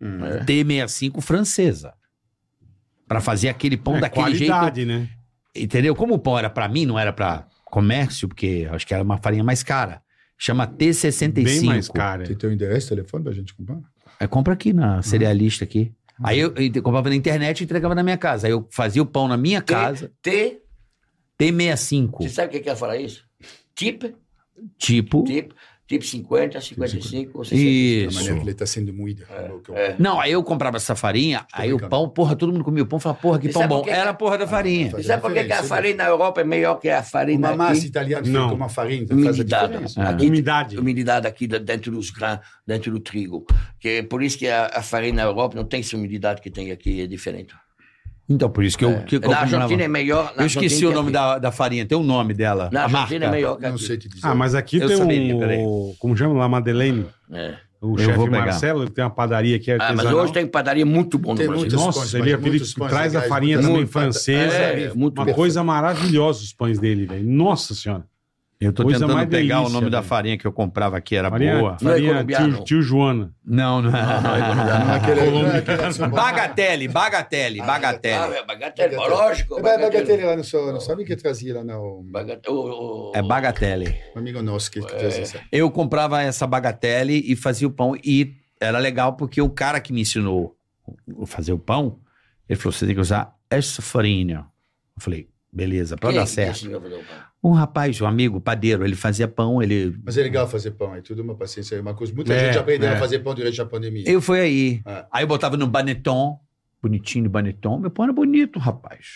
T65 0.46 1.20
francesa. 1.20 1.92
Pra 3.08 3.20
fazer 3.20 3.48
aquele 3.48 3.76
pão 3.76 3.96
é, 3.96 4.00
daquele 4.00 4.34
jeito. 4.34 4.50
qualidade, 4.52 4.84
né? 4.84 5.08
Entendeu? 5.54 5.94
Como 5.94 6.14
o 6.14 6.18
pão 6.18 6.38
era 6.38 6.48
pra 6.48 6.68
mim, 6.68 6.86
não 6.86 6.98
era 6.98 7.12
pra 7.12 7.46
comércio, 7.64 8.28
porque 8.28 8.68
acho 8.70 8.86
que 8.86 8.94
era 8.94 9.02
uma 9.02 9.18
farinha 9.18 9.42
mais 9.44 9.62
cara. 9.62 10.00
Chama 10.38 10.66
T65. 10.66 11.32
Bem 11.32 11.62
mais 11.62 11.88
cara. 11.88 12.24
Você 12.26 12.34
tem 12.34 12.48
o 12.48 12.52
endereço, 12.52 12.88
telefone 12.88 13.24
pra 13.24 13.32
gente 13.32 13.52
comprar? 13.54 13.78
É, 14.20 14.26
compra 14.26 14.54
aqui 14.54 14.72
na 14.72 15.02
cerealista 15.02 15.64
aqui. 15.64 15.92
Aí 16.22 16.38
eu, 16.38 16.54
eu 16.56 16.82
comprava 16.82 17.08
na 17.08 17.14
internet 17.16 17.60
e 17.60 17.64
entregava 17.64 17.94
na 17.94 18.02
minha 18.02 18.16
casa. 18.16 18.46
Aí 18.46 18.52
eu 18.52 18.66
fazia 18.70 19.02
o 19.02 19.06
pão 19.06 19.26
na 19.26 19.36
minha 19.36 19.60
casa, 19.60 20.12
T, 20.22 20.60
T65. 21.38 22.18
você 22.22 22.28
sabe 22.28 22.48
o 22.48 22.50
que 22.52 22.60
quer 22.60 22.76
falar 22.76 22.96
isso? 22.96 23.24
Tip, 23.74 24.14
Tipo. 24.78 25.24
tip, 25.24 25.52
tipo 25.86 26.04
50, 26.04 26.60
55, 26.60 27.38
ou 27.38 27.44
60. 27.44 27.62
Da 27.62 27.68
Isso. 27.70 28.14
maneira 28.18 28.36
que 28.40 28.44
ele 28.46 28.54
tá 28.54 28.64
sendo 28.66 28.92
moído. 28.94 29.24
é. 29.74 29.94
Não, 29.98 30.18
aí 30.18 30.32
eu 30.32 30.42
comprava 30.42 30.76
essa 30.78 30.94
farinha, 30.96 31.46
aí 31.52 31.72
o 31.72 31.78
pão, 31.88 32.08
porra, 32.08 32.34
todo 32.34 32.52
mundo 32.52 32.64
comia 32.64 32.82
o 32.82 32.86
pão, 32.86 32.98
falava, 32.98 33.20
porra, 33.20 33.38
que 33.38 33.48
pão 33.50 33.68
bom. 33.68 33.82
que- 33.82 33.90
Era 33.90 34.10
a 34.10 34.14
porra 34.14 34.38
da 34.38 34.46
farinha. 34.46 34.90
faz 34.90 35.04
E 35.04 35.06
sabe 35.06 35.20
por 35.22 35.32
que, 35.32 35.38
a 35.38 35.42
diferença, 35.42 35.68
farinha 35.68 35.96
na 35.96 36.04
Europa 36.06 36.40
é 36.40 36.44
melhor 36.44 36.80
que 36.80 36.88
a 36.88 37.02
farinha 37.02 37.38
Uma 37.38 37.54
massa 37.56 37.78
aqui? 37.80 37.86
italiana 37.88 38.26
Não. 38.26 38.32
feita 38.32 38.48
com 38.48 38.54
uma 38.56 38.68
farinha 38.68 39.06
faz 39.06 39.10
a 39.10 39.14
Umidade. 39.30 39.66
diferença. 39.72 40.02
Ah. 40.02 40.08
Aqui, 40.10 40.26
Umidade. 40.26 40.78
umidade 40.78 41.26
aqui 41.26 41.46
de- 41.46 41.58
dentro 41.58 41.92
dos 41.92 42.10
grãos, 42.10 42.38
dentro 42.66 42.90
do 42.90 43.00
trigo. 43.00 43.44
Que 43.78 43.88
é 43.88 44.02
por 44.02 44.22
isso 44.22 44.38
que 44.38 44.48
a, 44.48 44.70
a 44.74 44.82
farinha 44.82 45.12
na 45.14 45.22
Europa 45.24 45.54
não 45.56 45.64
tem 45.64 45.80
essa 45.80 45.96
umidade 45.96 46.40
que 46.40 46.50
tem 46.50 46.70
aqui, 46.70 47.02
é 47.02 47.06
diferente. 47.06 47.54
Então, 48.28 48.48
por 48.48 48.64
isso 48.64 48.78
que 48.78 48.84
eu, 48.84 49.02
que 49.04 49.16
eu 49.16 49.20
na 49.20 49.40
Argentina 49.40 49.82
é 49.82 49.88
melhor. 49.88 50.32
Eu 50.36 50.46
esqueci 50.46 50.86
o 50.86 50.88
que 50.88 50.94
nome 50.94 51.08
aqui. 51.08 51.12
da, 51.12 51.38
da 51.38 51.52
farinha, 51.52 51.84
tem 51.84 51.96
o 51.96 52.02
nome 52.02 52.32
dela. 52.32 52.70
Na 52.72 52.82
a 52.82 52.84
Argentina 52.84 53.26
é 53.26 53.30
melhor 53.30 53.56
que 53.58 53.68
Não 53.68 53.76
sei 53.78 53.98
te 53.98 54.08
dizer. 54.08 54.26
Ah, 54.26 54.34
mas 54.34 54.54
aqui 54.54 54.78
Eu 54.78 54.88
tem 54.88 54.96
saberia, 54.96 55.36
um. 55.36 55.38
peraí. 55.38 55.58
Como 55.98 56.16
chama 56.16 56.34
lá? 56.34 56.48
Madeleine. 56.48 57.06
É. 57.30 57.54
O 57.82 57.92
Eu 57.92 57.98
chefe. 57.98 58.30
Marcelo, 58.30 58.82
ele 58.84 58.90
tem 58.90 59.04
uma 59.04 59.10
padaria 59.10 59.56
aqui 59.56 59.70
Ah, 59.72 59.92
mas 59.94 60.06
hoje 60.10 60.32
tem 60.32 60.46
padaria 60.46 60.86
muito 60.86 61.18
bom 61.18 61.32
no 61.32 61.36
Tem 61.36 61.46
Brasil. 61.46 61.68
Nossa, 61.72 62.00
pães, 62.00 62.14
ele, 62.14 62.32
ele 62.32 62.60
traz 62.88 63.14
a 63.14 63.20
farinha 63.22 63.58
também 63.58 63.74
muito- 63.74 63.92
francesa. 63.92 64.54
é, 64.56 64.94
muito 64.94 65.18
uma 65.18 65.26
bem. 65.26 65.34
coisa 65.34 65.62
maravilhosa 65.62 66.42
os 66.42 66.52
pães 66.54 66.78
dele, 66.78 67.04
velho. 67.04 67.28
Nossa 67.28 67.74
senhora. 67.74 68.04
Eu 68.64 68.72
tô 68.72 68.82
Coisa 68.84 69.00
tentando 69.06 69.26
pegar 69.28 69.58
o 69.58 69.62
delícia, 69.62 69.74
nome 69.80 69.90
da 69.90 69.98
velho. 70.00 70.08
farinha 70.08 70.38
que 70.38 70.46
eu 70.46 70.52
comprava 70.52 70.96
aqui, 70.96 71.14
era 71.16 71.28
Farinha, 71.30 71.58
boa. 71.58 71.76
Não 71.82 71.90
é 71.92 71.94
farinha 71.94 72.24
tio, 72.24 72.64
tio 72.64 72.82
Joana. 72.82 73.34
Não, 73.44 73.82
não. 73.82 73.90
Não, 73.90 74.94
aquele- 74.94 75.20
Colômbia. 75.24 75.58
aquele 75.58 75.82
é 75.82 75.92
São 75.92 76.10
Paulo. 76.10 76.24
Bagatelle, 76.24 76.88
bagatelle, 76.88 77.60
Ah, 77.60 77.64
bagatelle. 77.64 78.34
é 78.34 78.44
bagatelle, 78.44 78.96
lógico. 78.96 79.58
É, 79.58 79.62
Bagatelle 79.78 80.24
lá 80.24 80.36
no 80.36 80.44
seu, 80.44 80.72
não 80.72 80.80
sabe 80.80 81.04
que 81.04 81.14
trazia 81.16 81.54
lá 81.56 81.64
no 81.64 82.00
um 82.00 82.02
Bagatelle. 82.10 82.56
o- 82.56 83.10
o- 83.10 83.12
É 83.14 83.22
bagatelle. 83.22 83.94
amigo 84.16 84.40
nosso 84.42 84.70
que, 84.70 84.80
que 84.80 84.86
trazia 84.86 85.22
isso. 85.22 85.38
Eu 85.52 85.70
comprava 85.70 86.22
essa 86.22 86.46
bagatelle 86.46 87.22
e 87.30 87.36
fazia 87.36 87.68
o 87.68 87.70
pão. 87.70 87.94
E 88.04 88.34
era 88.60 88.78
legal 88.78 89.14
porque 89.14 89.40
o 89.42 89.50
cara 89.50 89.80
que 89.80 89.92
me 89.92 90.00
ensinou 90.00 90.56
a 91.22 91.26
fazer 91.26 91.52
o 91.52 91.58
pão, 91.58 91.98
ele 92.48 92.58
falou: 92.58 92.72
você 92.72 92.86
tem 92.86 92.94
que 92.94 93.00
usar 93.00 93.34
essa 93.50 93.82
farinha. 93.82 94.46
Eu 94.96 95.02
falei, 95.02 95.28
beleza, 95.54 95.96
pra 95.96 96.10
Quem 96.10 96.18
dar 96.18 96.26
certo. 96.26 96.56
ensinou 96.56 96.78
a 96.78 96.82
fazer 96.82 96.94
o 96.96 96.98
pão? 96.98 97.50
Um 97.50 97.52
rapaz, 97.52 98.00
um 98.00 98.06
amigo, 98.06 98.40
padeiro, 98.40 98.84
ele 98.84 98.96
fazia 98.96 99.28
pão, 99.28 99.62
ele. 99.62 99.94
Mas 100.04 100.16
é 100.16 100.22
legal 100.22 100.48
fazer 100.48 100.72
pão, 100.72 100.94
é 100.94 101.00
tudo 101.02 101.22
uma 101.22 101.34
paciência, 101.34 101.76
é 101.76 101.80
uma 101.80 101.94
coisa. 101.94 102.12
Muita 102.14 102.32
É, 102.32 102.46
gente 102.46 102.58
aprendeu 102.58 102.88
é. 102.88 102.94
a 102.94 102.98
fazer 102.98 103.18
pão 103.20 103.34
durante 103.34 103.60
a 103.60 103.66
pandemia. 103.66 104.04
Eu 104.08 104.20
fui 104.20 104.40
aí. 104.40 104.82
É. 104.86 105.04
Aí 105.12 105.22
eu 105.24 105.28
botava 105.28 105.56
no 105.56 105.66
baneton, 105.66 106.38
bonitinho 106.82 107.24
no 107.24 107.30
baneton. 107.30 107.78
Meu 107.78 107.90
pão 107.90 108.04
era 108.04 108.12
bonito, 108.12 108.58
rapaz. 108.58 109.06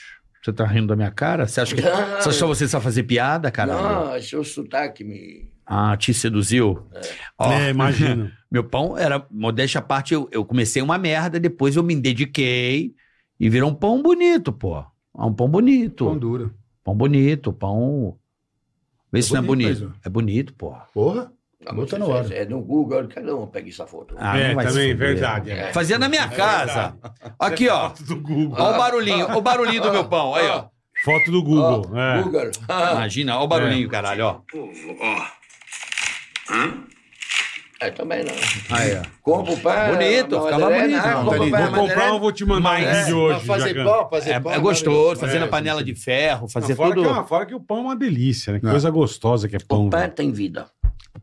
Você 0.43 0.53
tá 0.53 0.65
rindo 0.67 0.87
da 0.89 0.97
minha 0.97 1.11
cara? 1.11 1.47
Você 1.49 1.61
acha 1.61 1.75
que 1.75 1.81
Não. 1.83 1.91
só, 2.23 2.31
só 2.31 2.47
você 2.47 2.69
sabe 2.69 2.85
fazer 2.85 3.03
piada, 3.03 3.51
caralho? 3.51 3.83
Não, 3.83 4.15
é 4.15 4.19
o 4.19 4.45
sotaque 4.45 5.03
me. 5.05 5.51
Ah, 5.67 5.97
te 5.97 6.15
seduziu? 6.15 6.87
Ó, 7.39 7.53
É, 7.53 7.71
imagino. 7.71 8.31
Meu 8.51 8.65
pão 8.65 8.97
era, 8.97 9.27
modéstia 9.31 9.81
à 9.81 9.83
parte, 9.83 10.15
eu, 10.15 10.27
eu 10.33 10.43
comecei 10.45 10.81
uma 10.81 10.97
merda, 10.97 11.39
depois 11.39 11.77
eu 11.77 11.83
me 11.83 11.95
dediquei 11.95 12.95
e 13.39 13.51
virou 13.51 13.71
um 13.71 13.75
pão 13.75 14.03
bonito, 14.03 14.51
pô. 14.53 14.83
É 15.19 15.23
Um 15.23 15.33
pão 15.33 15.49
bonito. 15.49 16.05
Pão 16.05 16.17
duro. 16.19 16.55
Pão 16.85 16.95
bonito, 16.95 17.53
pão. 17.53 18.17
Vê 19.13 19.19
É 19.19 19.23
se 19.23 19.33
não 19.33 19.41
é 19.41 19.43
bonito 19.43 19.69
mesmo. 19.69 19.95
É 20.05 20.09
bonito, 20.09 20.55
pô. 20.55 20.75
Porra. 20.95 21.33
Não, 21.61 21.75
Bota 21.75 21.99
mas 21.99 22.09
no 22.09 22.21
isso 22.21 22.33
ar. 22.33 22.39
É 22.39 22.45
no 22.45 22.61
Google, 22.63 23.09
cada 23.09 23.35
um 23.35 23.47
pega 23.47 23.69
essa 23.69 23.85
foto. 23.85 24.15
Ah, 24.17 24.39
é, 24.39 24.55
também, 24.55 24.95
verdade. 24.95 25.51
É. 25.51 25.73
Fazia 25.73 25.99
na 25.99 26.09
minha 26.09 26.29
casa. 26.29 26.97
Aqui, 27.39 27.69
ó. 27.69 27.91
Foto 27.91 28.05
do 28.05 28.21
Google. 28.21 28.57
Ó 28.57 28.75
o 28.75 28.79
barulhinho, 28.79 29.37
o 29.37 29.41
barulhinho 29.41 29.83
do 29.83 29.91
meu 29.91 30.05
pão. 30.05 30.35
Aí, 30.37 30.47
ó. 30.47 30.67
Foto 31.05 31.33
do 31.33 31.43
Google. 31.43 31.91
Ó, 31.93 31.99
é. 31.99 32.23
Google. 32.23 32.51
Imagina, 32.93 33.39
ó 33.39 33.45
o 33.45 33.49
barulhinho, 33.49 33.89
caralho, 33.89 34.25
ó. 34.25 34.35
Povo, 34.51 34.97
ó. 35.01 35.27
Hã? 36.53 36.85
É, 37.81 37.91
também 37.91 38.25
não. 38.25 38.33
Aí, 38.77 38.97
ó. 38.97 39.03
Compra 39.23 39.53
o 39.53 39.57
pão. 39.61 39.89
Bonito, 39.93 40.41
ficava 40.43 40.71
bonito. 40.71 40.97
ah, 41.01 41.11
Não, 41.15 41.25
compra 41.25 41.39
o 41.39 41.43
ali. 41.43 41.51
pão, 41.53 41.61
Vou 41.61 41.71
comprar 41.71 41.79
um, 41.79 41.87
Madeleine. 41.87 42.19
vou 42.21 42.33
te 42.33 42.45
mandar 42.45 42.61
Mas- 42.61 42.99
vídeo 43.05 43.19
hoje, 43.19 43.47
fazer 43.47 43.69
Jacan. 43.69 43.85
pão, 43.85 44.09
fazer 44.11 44.31
É, 44.31 44.41
pão. 44.41 44.53
é 44.53 44.59
gostoso, 44.59 45.21
fazer 45.21 45.37
É, 45.37 45.41
na 45.41 45.47
panela 45.47 45.85
de 45.85 45.95
ferro, 45.95 46.49
fazer 46.49 46.71
Não, 46.71 46.77
fora, 46.77 46.89
tudo. 46.95 47.03
que, 47.03 47.09
é 47.09 47.13
uma- 47.13 47.25
fora 47.25 47.47
que 47.47 47.55
o 47.55 47.61
pão 47.61 47.79
é 47.79 47.81
uma 47.83 47.97
delícia, 47.97 48.53
né? 48.53 48.59
Que 48.59 48.65
Não. 48.65 48.73
coisa 48.73 48.91
gostosa 48.91 49.49
que 49.49 49.55
é 49.55 49.61
pão. 49.61 49.87
O 49.87 49.91
pão 49.91 50.09
tem 50.11 50.33
vida. 50.33 50.67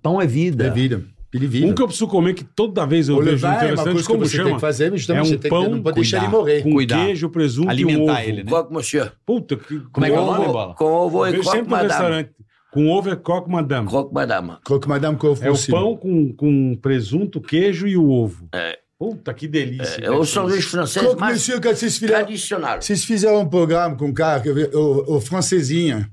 Pão 0.01 0.21
é 0.21 0.25
vida. 0.25 0.67
É 0.67 0.69
vida. 0.69 1.03
Ele 1.33 1.47
vive. 1.47 1.65
Um 1.65 1.73
que 1.73 1.81
eu 1.81 1.87
preciso 1.87 2.07
comer 2.07 2.33
que 2.33 2.45
toda 2.45 2.85
vez 2.85 3.09
eu 3.09 3.21
vejo 3.21 3.45
é 3.45 3.49
uma 3.49 3.55
interessante, 3.57 3.97
que 3.97 4.03
como 4.05 4.19
você 4.25 4.37
tem 4.37 4.45
chama? 4.45 4.55
que 4.55 4.61
fazer, 4.61 4.85
É 4.85 4.87
um 4.93 4.97
você 4.97 5.31
tem 5.31 5.39
que, 5.41 5.49
pão, 5.49 5.69
não 5.69 5.81
pode 5.81 5.95
deixar 5.95 6.17
ele 6.19 6.25
cuidar. 6.27 6.37
morrer. 6.37 6.61
Com 6.61 6.71
Cuidar. 6.71 7.05
queijo, 7.05 7.29
presunto 7.29 7.67
e 7.67 7.71
Alimentar 7.71 8.13
ovo. 8.13 8.21
ele, 8.21 8.43
né? 8.45 8.51
Monsieur. 8.71 9.11
Puta, 9.25 9.57
que... 9.57 9.79
Como 9.91 10.05
é 10.05 10.09
que 10.09 10.15
é 10.15 10.19
o 10.19 10.25
nome, 10.25 10.45
Bola? 10.45 10.73
Com 10.75 10.85
ovo 10.85 11.25
Eu 11.25 11.31
e 11.31 11.39
croque 11.41 11.57
sempre 11.57 11.71
no 11.75 11.81
restaurante. 11.81 12.29
Com 12.75 12.89
ovo 12.91 13.09
é 13.09 13.15
croque 13.15 13.49
madame. 13.49 13.87
Croque 13.87 14.13
madame. 14.13 14.51
Croque 14.63 14.87
madame 14.87 15.17
com 15.17 15.27
ovo 15.27 15.43
É 15.43 15.49
o 15.49 15.55
cima. 15.55 15.79
pão 15.79 15.95
com, 15.97 16.31
com 16.33 16.75
presunto, 16.81 17.41
queijo 17.41 17.87
e 17.87 17.97
o 17.97 18.07
ovo. 18.09 18.47
É. 18.53 18.77
Puta, 18.99 19.33
que 19.33 19.47
delícia. 19.47 20.01
É 20.05 20.11
o 20.11 20.23
sanduíche 20.23 20.67
francês 20.69 21.03
Croque 21.05 21.19
mais 21.19 21.33
monsieur, 21.35 21.59
quand 21.61 21.75
vocês 21.75 21.97
fizeram, 21.97 22.19
tradicional. 22.23 22.81
vocês 22.81 23.03
fizeram 23.03 23.41
um 23.41 23.49
programa 23.49 23.95
com 23.97 24.05
um 24.05 24.13
cara, 24.13 24.39
que, 24.39 24.53
veio- 24.53 24.69
o, 24.73 25.15
o 25.17 25.21
francesinho, 25.21 26.05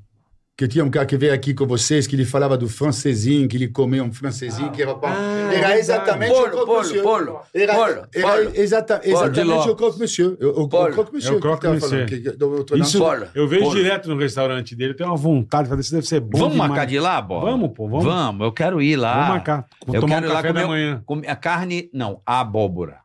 que 0.66 0.68
tinha 0.68 0.84
um 0.84 0.90
cara 0.90 1.04
que 1.06 1.16
veio 1.16 1.32
aqui 1.34 1.52
com 1.54 1.66
vocês, 1.66 2.06
que 2.06 2.14
ele 2.16 2.24
falava 2.24 2.56
do 2.56 2.68
francesinho, 2.68 3.48
que 3.48 3.56
ele 3.56 3.68
comia 3.68 4.02
um 4.02 4.12
francesinho, 4.12 4.70
que 4.70 4.80
era 4.82 4.94
pão. 4.94 5.10
Ah, 5.12 5.52
era 5.52 5.78
exatamente 5.78 6.30
o 6.32 6.34
Polo, 6.34 6.50
croque 6.50 6.66
polo, 6.66 6.78
monsieur. 6.78 7.02
polo, 7.02 7.40
Era, 7.54 7.74
polo, 7.74 8.06
era 8.14 8.28
polo. 8.28 8.50
exata- 8.54 9.00
exatamente 9.04 9.68
o 9.68 9.74
croque 9.76 9.98
monsieur. 9.98 10.36
O, 10.40 10.44
o, 10.46 10.62
o 10.62 10.68
Polo. 10.68 10.92
croque 10.92 11.12
monsieur 11.12 11.34
É 11.34 11.38
o 11.38 11.40
croque 11.40 11.56
que 11.60 11.62
tava 11.62 11.74
monsieur. 11.74 12.08
falando, 12.08 12.22
que- 12.22 12.36
do 12.38 12.50
outro 12.52 12.78
Isso. 12.78 12.98
Polo. 12.98 13.26
eu 13.34 13.48
vejo 13.48 13.64
Polo. 13.64 13.74
direto 13.76 14.08
no 14.08 14.16
restaurante 14.18 14.76
dele. 14.76 14.92
Eu 14.92 14.96
tenho 14.96 15.10
uma 15.10 15.16
vontade 15.16 15.64
de 15.64 15.68
fazer 15.70 15.80
isso. 15.80 15.92
Deve 15.94 16.06
ser 16.06 16.20
bom 16.20 16.38
Vamos 16.38 16.52
demais. 16.52 16.70
marcar 16.70 16.84
de 16.86 16.94
ir 16.94 17.00
lá, 17.00 17.20
Bola? 17.20 17.50
Vamos, 17.50 17.70
pô, 17.74 17.88
vamos. 17.88 18.04
Vamos, 18.04 18.44
eu 18.46 18.52
quero 18.52 18.80
ir 18.80 18.96
lá. 18.96 19.14
Vamos 19.14 19.28
marcar. 19.28 19.66
Vou 19.86 19.94
Eu 19.96 20.00
tomar 20.00 20.14
quero 20.16 20.26
um 20.26 20.30
ir 20.30 20.32
lá 20.32 20.42
café 20.42 20.48
comer 20.48 20.60
da 20.60 20.66
o- 20.66 20.70
manhã. 20.70 21.02
Comer 21.04 21.28
a 21.28 21.36
carne, 21.36 21.90
não, 21.92 22.20
a 22.24 22.40
abóbora. 22.40 22.98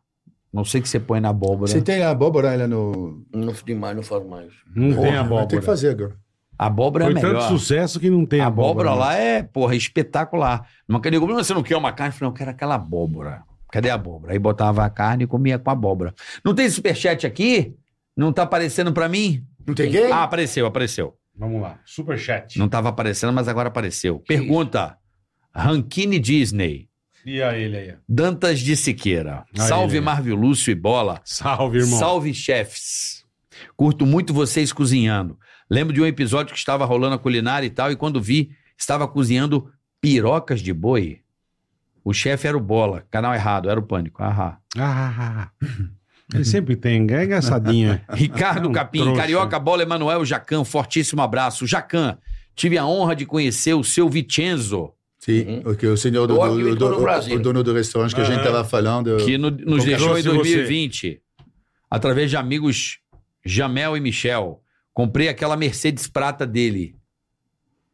Não 0.53 0.63
sei 0.63 0.79
o 0.79 0.83
que 0.83 0.89
você 0.89 0.99
põe 0.99 1.19
na 1.19 1.29
abóbora. 1.29 1.69
Você 1.69 1.81
tem 1.81 2.01
a 2.01 2.09
abóbora 2.09 2.55
lá 2.55 2.67
no... 2.67 3.23
Não 3.33 3.53
tem 3.53 3.75
mais, 3.75 3.95
não 3.95 4.01
faz 4.01 4.25
mais. 4.25 4.47
Não 4.75 4.87
tem 4.87 4.95
Porra, 4.95 5.07
Tem 5.09 5.17
abóbora. 5.17 5.47
que 5.47 5.61
fazer 5.61 5.89
agora. 5.89 6.15
A 6.57 6.65
abóbora 6.65 7.05
Foi 7.05 7.11
é 7.11 7.15
melhor. 7.15 7.33
tanto 7.33 7.47
sucesso 7.59 7.99
que 7.99 8.09
não 8.09 8.25
tem 8.25 8.41
a 8.41 8.47
abóbora. 8.47 8.89
abóbora 8.89 8.93
lá 8.93 9.13
é, 9.15 9.43
porra, 9.43 9.75
espetacular. 9.75 10.67
Não 10.87 10.99
queria 10.99 11.19
comer, 11.19 11.33
você 11.33 11.53
não 11.53 11.61
quer 11.61 11.77
uma 11.77 11.91
carne? 11.91 12.13
Eu 12.13 12.17
falei, 12.17 12.29
não, 12.29 12.33
eu 12.33 12.37
quero 12.37 12.51
aquela 12.51 12.75
abóbora. 12.75 13.43
Cadê 13.71 13.89
a 13.89 13.95
abóbora? 13.95 14.33
Aí 14.33 14.39
botava 14.39 14.83
a 14.83 14.89
carne 14.89 15.25
e 15.25 15.27
comia 15.27 15.59
com 15.59 15.69
a 15.69 15.73
abóbora. 15.73 16.13
Não 16.43 16.55
tem 16.55 16.69
superchat 16.69 17.27
aqui? 17.27 17.75
Não 18.15 18.33
tá 18.33 18.43
aparecendo 18.43 18.91
pra 18.91 19.07
mim? 19.07 19.43
Não 19.67 19.75
tem 19.75 19.91
quem? 19.91 20.11
Ah, 20.11 20.23
apareceu, 20.23 20.65
apareceu. 20.65 21.15
Vamos 21.37 21.61
lá. 21.61 21.79
Superchat. 21.85 22.57
Não 22.57 22.67
tava 22.67 22.89
aparecendo, 22.89 23.31
mas 23.33 23.47
agora 23.47 23.67
apareceu. 23.67 24.19
Pergunta. 24.27 24.97
Rankine 25.53 26.17
Disney. 26.17 26.87
E 27.25 27.43
a 27.43 27.55
ele 27.57 27.77
aí. 27.77 27.93
Dantas 28.07 28.59
de 28.59 28.75
Siqueira. 28.75 29.43
Aí, 29.53 29.67
Salve 29.67 29.97
ele. 29.97 30.05
Marvio 30.05 30.35
Lúcio 30.35 30.71
e 30.71 30.75
Bola. 30.75 31.21
Salve, 31.25 31.79
irmão. 31.79 31.99
Salve, 31.99 32.33
chefes. 32.33 33.23
Curto 33.75 34.05
muito 34.05 34.33
vocês 34.33 34.71
cozinhando. 34.71 35.37
Lembro 35.69 35.93
de 35.93 36.01
um 36.01 36.05
episódio 36.05 36.53
que 36.53 36.59
estava 36.59 36.85
rolando 36.85 37.15
a 37.15 37.19
culinária 37.19 37.67
e 37.67 37.69
tal, 37.69 37.91
e 37.91 37.95
quando 37.95 38.21
vi, 38.21 38.51
estava 38.77 39.07
cozinhando 39.07 39.69
pirocas 39.99 40.61
de 40.61 40.73
boi. 40.73 41.19
O 42.03 42.13
chefe 42.13 42.47
era 42.47 42.57
o 42.57 42.61
Bola, 42.61 43.03
canal 43.11 43.33
errado, 43.33 43.69
era 43.69 43.79
o 43.79 43.83
Pânico. 43.83 44.23
Ahá. 44.23 44.59
Ah, 44.77 45.49
ele 46.33 46.45
sempre 46.45 46.75
tem. 46.77 47.05
É 47.11 47.23
engraçadinho. 47.25 47.91
é. 47.93 48.01
Ricardo 48.15 48.71
Capim, 48.71 48.99
trouxa. 49.01 49.21
Carioca 49.21 49.59
Bola, 49.59 49.83
Emanuel 49.83 50.23
Jacan, 50.23 50.63
fortíssimo 50.63 51.21
abraço. 51.21 51.67
Jacan, 51.67 52.17
tive 52.55 52.77
a 52.77 52.85
honra 52.85 53.13
de 53.15 53.25
conhecer 53.25 53.73
o 53.73 53.83
seu 53.83 54.07
Vicenzo, 54.07 54.93
Sim, 55.19 55.59
porque 55.63 55.85
o 55.85 55.97
senhor 55.97 56.25
do, 56.27 56.35
do, 56.35 56.75
do- 56.75 57.33
o 57.35 57.39
dono 57.39 57.61
do 57.63 57.73
restaurante 57.73 58.15
que 58.15 58.21
a 58.21 58.23
gente 58.23 58.37
estava 58.37 58.63
falando. 58.63 59.17
que 59.17 59.37
no- 59.37 59.51
nos 59.51 59.83
deixou 59.83 60.17
em 60.17 60.23
trouxe 60.23 60.37
você. 60.39 60.55
2020, 60.55 61.21
através 61.91 62.29
de 62.29 62.37
amigos 62.37 62.99
Jamel 63.45 63.97
e 63.97 63.99
Michel. 63.99 64.61
Comprei 64.97 65.29
aquela 65.29 65.55
Mercedes 65.55 66.07
prata 66.07 66.43
dele. 66.43 66.95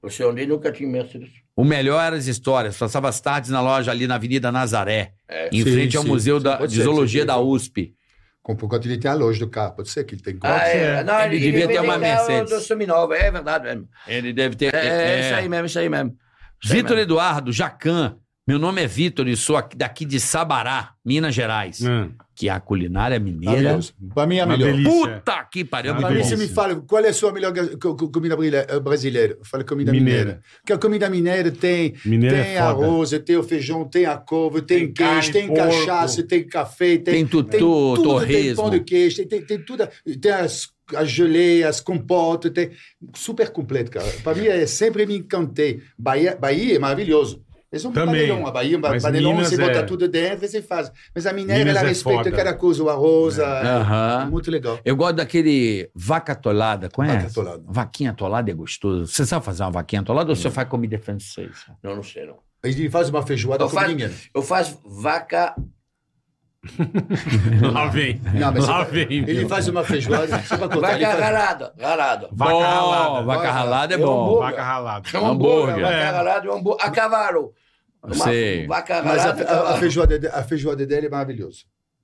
O 0.01 0.09
senhor 0.09 0.31
nem 0.31 0.47
nunca 0.47 0.71
tinha 0.71 0.87
Mercedes. 0.87 1.31
O 1.53 1.65
melhor 1.65 2.01
eram 2.01 2.15
as 2.15 2.27
histórias. 2.27 2.77
Passava 2.77 3.09
as 3.09 3.19
tardes 3.19 3.49
na 3.49 3.59
loja 3.59 3.91
ali 3.91 4.07
na 4.07 4.15
Avenida 4.15 4.53
Nazaré, 4.53 5.11
É. 5.27 5.49
em 5.51 5.65
Sim, 5.65 5.71
frente 5.73 5.97
ao 5.97 6.03
sim. 6.03 6.07
Museu 6.09 6.37
Sim, 6.37 6.43
da, 6.45 6.65
de 6.65 6.73
ser, 6.77 6.83
Zoologia 6.83 7.25
da 7.25 7.37
USP. 7.37 7.93
Comprou 8.41 8.69
quando 8.69 8.85
ele 8.85 8.97
tem 8.97 9.11
a 9.11 9.15
loja 9.15 9.37
do 9.41 9.49
carro. 9.49 9.75
Pode 9.75 9.89
ser 9.89 10.05
que 10.05 10.15
ele 10.15 10.21
tem 10.21 10.39
Ah, 10.43 10.65
é. 10.65 11.03
Não, 11.03 11.19
Ele 11.25 11.39
devia 11.39 11.67
ter 11.67 11.81
uma 11.81 11.97
Mercedes. 11.97 12.49
Do 12.53 12.61
Seminova, 12.61 13.17
é 13.17 13.29
verdade 13.29 13.65
mesmo. 13.65 13.89
Ele 14.07 14.31
deve 14.31 14.55
ter. 14.55 14.73
É, 14.73 14.87
é- 14.87 15.19
isso 15.25 15.35
aí 15.35 15.49
mesmo, 15.49 15.65
isso 15.65 15.79
aí 15.79 15.89
mesmo. 15.89 16.17
Vitor. 16.63 16.97
Eduardo, 16.97 17.51
Jacan. 17.51 18.15
Meu 18.45 18.59
nome 18.59 18.83
é 18.83 18.87
Vitor 18.87 19.25
e 19.29 19.37
sou 19.37 19.55
aqui- 19.55 19.77
daqui 19.77 20.03
de 20.03 20.19
Sabará, 20.19 20.91
Minas 21.05 21.33
Gerais. 21.33 21.79
Ah, 21.85 22.09
Que 22.35 22.49
a 22.49 22.59
culinária 22.59 23.17
mineira. 23.19 23.51
Maravilhoso. 23.55 23.93
Para 24.13 24.27
mim 24.27 24.35
é 24.37 24.41
a 24.41 24.45
melhor. 24.47 24.71
delícia. 24.73 24.91
Puta 24.91 25.43
que 25.49 25.63
pariu. 25.63 25.93
é 25.93 26.01
Para 26.01 26.09
mim, 26.09 26.23
você 26.23 26.35
me 26.35 26.47
fala, 26.49 26.75
qual 26.81 27.05
é 27.05 27.07
a 27.09 27.13
sua 27.13 27.31
melhor 27.31 27.53
comida 28.11 28.35
eh, 28.67 28.79
brasileira? 28.81 29.37
Eu 29.39 29.45
falo 29.45 29.63
comida 29.63 29.91
Mineira. 29.93 30.19
mineira. 30.19 30.41
Porque 30.59 30.73
a 30.73 30.77
comida 30.77 31.09
mineira 31.09 31.51
tem, 31.51 31.93
Mineira 32.03 32.35
tem 32.43 32.53
é 32.55 32.57
arroz, 32.59 33.11
tem 33.23 33.37
o 33.37 33.43
feijão, 33.43 33.87
tem 33.87 34.05
a 34.07 34.17
couve, 34.17 34.61
tem, 34.63 34.91
Tem 34.91 34.93
queijo, 34.93 35.31
tem 35.31 35.47
porco. 35.47 35.63
cachaça, 35.63 36.23
tem 36.23 36.43
café, 36.45 36.97
tem, 36.97 37.13
Tem 37.13 37.25
tutu, 37.27 37.49
tem 37.49 37.59
tudo, 37.59 37.95
tem 38.01 38.03
torresmo. 38.03 38.55
pão 38.63 38.69
de 38.71 38.79
queijo, 38.81 39.15
tem, 39.17 39.27
tem, 39.27 39.41
tem 39.45 39.63
tudo. 39.63 39.87
Tem 40.19 40.31
as, 40.31 40.67
as 40.95 41.09
geleias, 41.09 41.69
as 41.69 41.81
compotas, 41.81 42.51
tem 42.51 42.71
super 43.13 43.51
completo, 43.51 43.91
cara. 43.91 44.11
Para 44.23 44.35
mim, 44.35 44.47
é, 44.47 44.65
sempre 44.65 45.05
me 45.05 45.15
encantei. 45.17 45.81
Bahia, 45.97 46.35
Bahia 46.35 46.75
é 46.75 46.79
maravilhoso. 46.79 47.41
Eles 47.73 47.81
são 47.81 47.91
Também. 47.91 48.27
panelão. 48.27 48.45
A 48.47 48.51
Bahia, 48.51 48.77
Mas 48.77 49.03
Minas 49.03 49.49
você 49.49 49.55
é- 49.59 49.65
bota 49.65 49.83
tudo 49.83 50.07
dentro 50.07 50.45
e 50.45 50.47
você 50.47 50.61
faz. 50.61 50.91
Mas 51.15 51.25
a 51.25 51.33
mineira, 51.33 51.59
Minas 51.65 51.75
ela 51.77 51.85
é 51.85 51.89
respeita 51.89 52.23
foda. 52.25 52.31
cada 52.37 52.53
coisa, 52.53 52.83
o 52.83 52.89
arroz, 52.89 53.39
a- 53.39 54.23
é 54.23 54.29
muito 54.29 54.51
legal. 54.51 54.79
Eu 54.85 54.95
gosto 54.95 55.15
daquele 55.15 55.89
vaca 55.95 56.33
atolada, 56.33 56.87
conhece? 56.87 57.17
Vaca 57.17 57.31
atolada. 57.31 57.63
Vaquinha 57.67 58.11
atolada 58.11 58.51
é 58.51 58.53
gostoso. 58.53 59.07
Você 59.07 59.25
sabe 59.25 59.43
fazer 59.43 59.63
uma 59.63 59.71
vaquinha 59.71 60.01
atolada 60.01 60.29
ou 60.29 60.35
você 60.35 60.51
faz 60.51 60.69
comida 60.69 60.99
francesa? 60.99 61.49
Não, 61.81 61.95
não 61.95 62.03
sei 62.03 62.27
não. 62.27 62.37
Ele 62.63 62.89
faz 62.91 63.09
uma 63.09 63.23
feijoada 63.25 63.63
Eu 63.63 63.67
com 63.69 63.75
faço, 63.75 63.97
eu 64.35 64.41
faço 64.43 64.79
vaca. 64.85 65.55
Lá 67.73 67.87
vem. 67.87 68.21
Não, 68.35 68.51
mas 68.53 68.67
Lá 68.67 68.85
você- 68.85 69.05
vem. 69.05 69.17
Ele 69.27 69.47
faz 69.49 69.67
uma 69.67 69.83
feijoada, 69.83 70.27
você 70.39 70.55
vai 70.57 70.69
contar, 70.69 70.93
ele 70.95 71.05
Vaca 71.05 71.21
ralada. 71.25 71.73
Ralada. 71.79 72.29
Vaca 72.31 72.53
ralada. 72.67 73.21
Vaca 73.25 73.51
ralada 73.51 73.93
é 73.93 73.97
é 73.97 73.99
bom. 73.99 74.39
Vaca 74.39 74.63
ralada. 74.63 75.09
É 75.13 75.19
um 75.19 75.27
hambúrguer. 75.27 75.81
Vaca 75.81 75.93
É. 75.95 76.09
ralada 76.09 76.49
um 76.49 76.55
hambúrguer. 76.55 76.85
A 76.85 76.91
cavalo. 76.91 77.53
Uma 78.03 78.15
Sei. 78.15 78.67
Vaca 78.67 79.01
Mas 79.01 79.25
a, 79.25 79.29
a- 79.31 79.73
a 79.75 79.77
feijoada, 79.77 80.31
a 80.33 80.43
feijoada 80.43 80.85
dele 80.85 81.07
é 81.07 81.09
maravilhosa. 81.09 81.59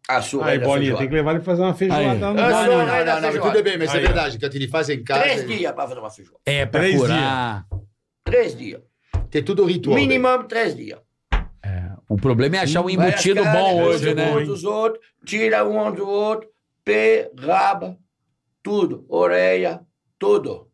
A 0.07 0.21
sua 0.21 0.47
Aí, 0.47 0.57
da 0.57 0.65
Bolinha, 0.65 0.95
tem 0.97 1.07
que 1.07 1.13
levar 1.13 1.31
ele 1.31 1.39
pra 1.41 1.45
fazer 1.53 1.61
uma 1.61 1.73
feijoada. 1.73 2.03
Não, 2.15 2.33
não, 2.33 2.33
não, 2.33 2.49
não, 2.49 2.77
não, 2.77 2.85
mas 2.85 3.21
feijoada. 3.21 3.51
tudo 3.51 3.63
bem, 3.63 3.77
mas 3.77 3.91
Aí, 3.91 3.97
é 3.97 4.01
verdade, 4.01 4.37
que 4.39 4.45
ele 4.45 4.67
faz 4.67 4.89
em 4.89 5.03
casa. 5.03 5.21
Três 5.21 5.45
dias 5.47 5.71
para 5.71 5.87
fazer 5.87 5.99
uma 5.99 6.09
feijoada. 6.09 6.39
É, 6.45 6.65
pra 6.65 6.79
Três 6.81 6.97
curar. 6.97 7.65
Três 8.23 8.57
dias. 8.57 8.81
Tem 9.29 9.43
tudo 9.43 9.65
ritual. 9.65 9.95
Minimum 9.95 10.43
três 10.47 10.75
dias. 10.75 10.99
O 12.09 12.17
problema 12.17 12.55
é 12.55 12.59
achar 12.61 12.81
um 12.81 12.89
embutido 12.89 13.43
carnes, 13.43 13.61
bom 13.61 13.83
hoje, 13.83 14.15
né? 14.15 14.35
uns 14.35 14.47
dos 14.47 14.63
outros, 14.63 15.05
tira 15.23 15.63
um 15.63 15.91
do 15.91 16.07
outro, 16.09 16.49
pé, 16.83 17.29
raba, 17.39 17.95
tudo, 18.63 19.05
orelha, 19.07 19.81
tudo. 20.17 20.67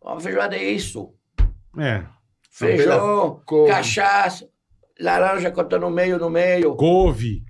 Uma 0.00 0.18
feijoada 0.18 0.56
é 0.56 0.64
isso. 0.64 1.12
É. 1.78 2.02
Feijão, 2.50 3.42
cachaça, 3.68 4.48
laranja 5.00 5.50
cortando 5.50 5.82
no 5.82 5.90
meio, 5.90 6.18
no 6.18 6.28
meio, 6.30 6.74
Couve. 6.74 7.42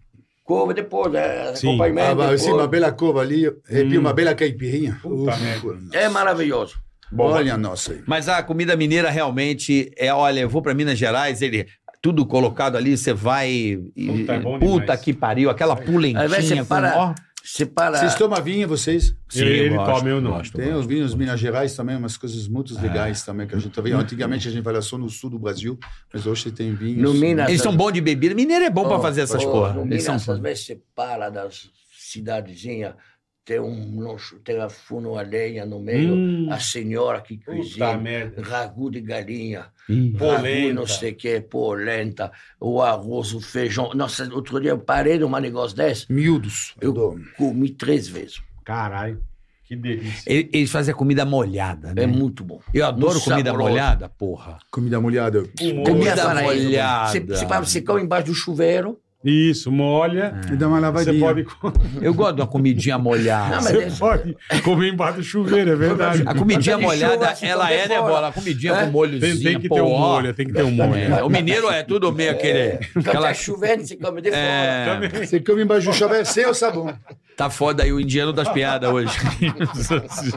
couve 0.45 0.75
depois, 0.75 1.13
né? 1.13 1.55
Sim. 1.55 1.69
Ah, 1.69 1.71
acompanhamento. 1.71 2.17
depois. 2.23 2.43
sim, 2.43 2.53
uma 2.53 2.67
bela 2.69 2.93
cova 2.93 3.21
ali, 3.21 3.45
e 3.71 3.83
Hum. 3.97 4.01
uma 4.01 4.13
bela 4.13 4.35
caipirinha. 4.35 4.99
Puta 5.03 5.33
Uf, 5.33 5.43
merda. 5.43 5.97
É 5.99 6.09
maravilhoso. 6.09 6.77
Olha 7.19 7.55
a 7.55 7.59
nossa 7.59 7.93
aí. 7.93 8.03
Mas 8.07 8.29
a 8.29 8.41
comida 8.43 8.77
mineira 8.77 9.11
realmente 9.11 9.91
é, 9.99 10.13
olha, 10.15 10.41
eu 10.41 10.49
vou 10.49 10.63
pra 10.63 10.73
Minas 10.75 10.97
Gerais, 10.97 11.43
ele 11.43 11.67
tudo 12.01 12.25
colocado 12.25 12.77
ali, 12.77 12.97
você 12.97 13.13
vai 13.13 13.51
e- 13.51 14.07
Puta, 14.07 14.33
é 14.35 14.39
bom 14.39 14.59
puta 14.59 14.97
que 14.97 15.13
pariu, 15.13 15.51
aquela 15.51 15.75
Aí 15.75 15.85
vai, 15.85 15.87
pulentinha 15.93 16.39
você 16.41 16.57
com 16.57 16.65
para- 16.67 16.95
ó, 16.97 17.15
Separa. 17.43 17.99
Vocês 17.99 18.15
tomam 18.15 18.41
vinho, 18.43 18.69
vocês? 18.69 19.15
Sim, 19.29 19.41
ele 19.41 19.59
ele 19.61 19.77
toma, 19.77 20.09
eu 20.09 20.21
não. 20.21 20.33
gosto, 20.33 20.57
Tem 20.57 20.73
os 20.75 20.85
vinhos 20.87 21.15
Minas 21.15 21.41
Gerais 21.41 21.75
também, 21.75 21.97
umas 21.97 22.17
coisas 22.17 22.47
muito 22.47 22.77
É. 22.79 22.81
legais 22.83 23.23
também 23.25 23.47
que 23.47 23.55
a 23.55 23.59
gente 23.59 23.73
tá 23.73 23.81
vendo. 23.81 23.97
Antigamente 23.97 24.47
a 24.47 24.51
gente 24.51 24.63
falava 24.63 24.83
só 24.83 24.99
no 24.99 25.09
sul 25.09 25.31
do 25.31 25.39
Brasil, 25.39 25.79
mas 26.13 26.27
hoje 26.27 26.51
tem 26.53 26.75
vinhos. 26.75 27.03
No 27.03 27.15
Minas. 27.15 27.49
Eles 27.49 27.63
são 27.63 27.75
bons 27.77 27.93
de 27.93 28.01
bebida. 28.01 28.35
Mineiro 28.35 28.65
é 28.65 28.71
bom 28.71 28.87
pra 28.87 28.99
Oh, 28.99 29.03
fazer 29.03 29.23
essas 29.23 29.43
Pô, 29.45 29.53
porra. 29.53 29.73
no 29.73 29.83
Eles 29.87 30.03
são 30.05 30.15
Minas, 30.15 30.29
às 30.29 30.39
vezes 30.39 30.65
você 30.67 30.81
para 30.95 31.31
das 31.31 31.71
cidadezinhas, 31.99 32.95
tem 33.45 33.59
um 33.59 34.17
tem 34.45 34.61
a 34.61 34.69
funo 34.69 35.17
a 35.19 35.23
lenha 35.23 35.65
no 35.67 35.81
meio, 35.81 36.15
Hum. 36.15 36.49
a 36.51 36.61
senhora 36.61 37.21
que 37.21 37.39
cozinha, 37.39 38.33
ragu 38.43 38.91
de 38.91 39.01
galinha, 39.01 39.67
ragu 39.89 40.19
Polenta. 40.19 40.75
não 40.75 40.87
sei 40.87 41.13
o 41.13 41.15
que, 41.17 41.41
polenta, 41.41 42.31
o 42.61 42.81
arroz, 42.83 43.33
o 43.35 43.41
feijão. 43.41 43.91
Nossa, 43.95 44.29
outro 44.33 44.61
dia 44.61 44.71
eu 44.71 44.79
parei 44.79 45.19
num 45.19 45.31
negócio 45.41 45.77
desse, 45.77 46.11
Miúdos. 46.13 46.75
Eu- 46.81 46.91
adoro. 46.93 47.21
comi 47.37 47.71
três 47.71 48.07
vezes. 48.09 48.41
Caralho. 48.65 49.21
Que 49.65 49.77
delícia. 49.77 50.31
Ele- 50.33 50.51
Eles 50.53 50.71
fazem 50.71 50.93
a 50.93 50.97
comida 50.97 51.25
molhada, 51.25 51.95
né? 51.95 52.03
É 52.03 52.07
muito 52.07 52.43
bom. 52.45 52.61
Eu 52.75 52.85
adoro 52.87 53.13
Muito 53.15 53.25
comida 53.25 53.51
saboroso. 53.51 53.71
molhada, 53.71 54.09
porra. 54.09 54.59
Comida 54.71 55.01
molhada. 55.01 55.45
Comida 55.87 56.17
Paraíba. 56.25 56.53
molhada. 56.65 57.11
Você, 57.13 57.21
você, 57.21 57.47
você 57.47 57.83
come 57.83 58.03
embaixo 58.03 58.27
do 58.27 58.35
chuveiro. 58.35 58.99
Isso, 59.23 59.71
molha. 59.71 60.33
Me 60.49 60.57
dá 60.57 60.67
uma 60.67 60.79
Você 60.79 60.83
lavadinha. 61.13 61.21
pode, 61.21 61.47
Eu 62.01 62.15
gosto 62.15 62.37
de 62.37 62.41
uma 62.41 62.47
comidinha 62.47 62.97
molhada. 62.97 63.57
Não, 63.57 63.63
mas 63.63 63.73
você 63.73 63.83
é- 63.83 63.91
pode 63.99 64.37
comer 64.63 64.89
embaixo 64.93 65.19
do 65.19 65.23
chuveiro, 65.23 65.71
é 65.73 65.77
verdade. 65.77 66.23
A 66.25 66.35
comidinha 66.35 66.75
é 66.75 66.79
molhada, 66.79 67.35
se 67.35 67.45
ela 67.45 67.65
comer 67.67 67.79
é, 67.81 67.89
né, 67.89 67.97
fora. 67.99 68.11
bola? 68.13 68.29
A 68.29 68.33
comidinha 68.33 68.73
É? 68.73 68.85
com 68.87 68.91
molhozinho, 68.93 69.35
Tem, 69.35 69.43
tem 69.53 69.61
que 69.61 69.69
pô, 69.69 69.75
ter 69.75 69.83
um 69.83 69.89
molho, 69.91 70.33
tem 70.33 70.47
que 70.47 70.53
ter 70.55 70.63
um 70.65 70.71
molho. 70.71 70.95
É, 70.97 71.23
o 71.23 71.29
mineiro 71.29 71.69
é 71.71 71.83
tudo 71.83 72.11
meio 72.13 72.31
aquele. 72.31 72.79
Quando 72.95 73.09
Aquela, 73.09 73.29
tá 73.29 73.35
chovendo, 73.35 73.87
você 73.87 73.97
come 73.97 74.23
de 74.23 74.31
fora. 74.31 74.41
é, 74.43 75.27
Você 75.27 75.41
come 75.41 75.63
embaixo 75.65 75.91
do 75.91 75.95
chuveiro 75.95 76.25
sem 76.25 76.47
o 76.47 76.55
sabão. 76.55 76.97
tá 77.37 77.51
foda 77.51 77.83
aí 77.83 77.93
o 77.93 78.01
indiano 78.01 78.33
das 78.33 78.49
piadas 78.49 78.89
hoje. 78.91 79.13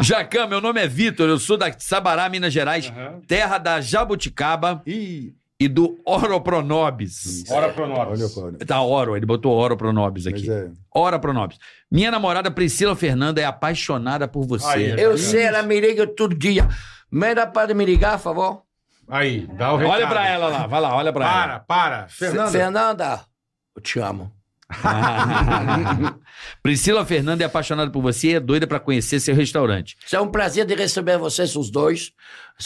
Jacan, 0.00 0.46
meu 0.46 0.60
nome 0.60 0.80
é 0.80 0.86
Vitor, 0.88 1.28
eu 1.28 1.38
sou 1.38 1.56
da 1.56 1.72
Sabará, 1.78 2.28
Minas 2.28 2.52
Gerais, 2.52 2.92
terra 3.26 3.58
da 3.58 3.80
Jabuticaba 3.80 4.82
Ih, 4.86 5.32
e 5.58 5.68
do 5.68 5.98
Oropronobis. 6.04 7.44
Ora 7.50 7.72
pro 7.72 7.86
nós. 7.86 8.20
olha, 8.38 8.46
olha. 8.46 8.58
Tá, 8.58 8.82
Oro, 8.82 9.16
ele 9.16 9.24
botou 9.24 9.52
Oropronobis 9.52 10.26
aqui. 10.26 10.50
É. 10.50 10.68
Ora 10.94 11.18
Pronobis. 11.18 11.58
Minha 11.90 12.10
namorada 12.10 12.50
Priscila 12.50 12.94
Fernanda 12.94 13.40
é 13.40 13.44
apaixonada 13.44 14.28
por 14.28 14.46
você. 14.46 14.66
Aí, 14.66 15.00
Eu 15.00 15.16
sei, 15.16 15.44
ela 15.44 15.62
me 15.62 15.80
liga 15.80 16.06
todo 16.06 16.34
dia. 16.34 16.68
Manda 17.10 17.46
para 17.46 17.72
me 17.74 17.84
ligar, 17.84 18.18
por 18.18 18.22
favor. 18.22 18.62
Aí, 19.08 19.46
dá 19.46 19.72
o 19.72 19.76
recado. 19.76 19.94
Olha 19.94 20.06
pra 20.08 20.28
ela 20.28 20.48
lá, 20.48 20.66
vai 20.66 20.80
lá, 20.80 20.96
olha 20.96 21.12
pra 21.12 21.24
Para, 21.24 21.60
para. 21.60 22.08
Fernanda. 22.08 22.50
Fernanda, 22.50 23.20
eu 23.76 23.80
te 23.82 23.98
amo. 24.00 24.32
Priscila 26.62 27.04
Fernanda 27.04 27.42
é 27.44 27.46
apaixonada 27.46 27.90
por 27.90 28.02
você 28.02 28.28
e 28.28 28.34
é 28.34 28.40
doida 28.40 28.66
pra 28.66 28.80
conhecer 28.80 29.20
seu 29.20 29.34
restaurante. 29.34 29.96
É 30.12 30.20
um 30.20 30.28
prazer 30.28 30.64
de 30.66 30.74
receber 30.74 31.18
vocês 31.18 31.54
os 31.56 31.70
dois. 31.70 32.12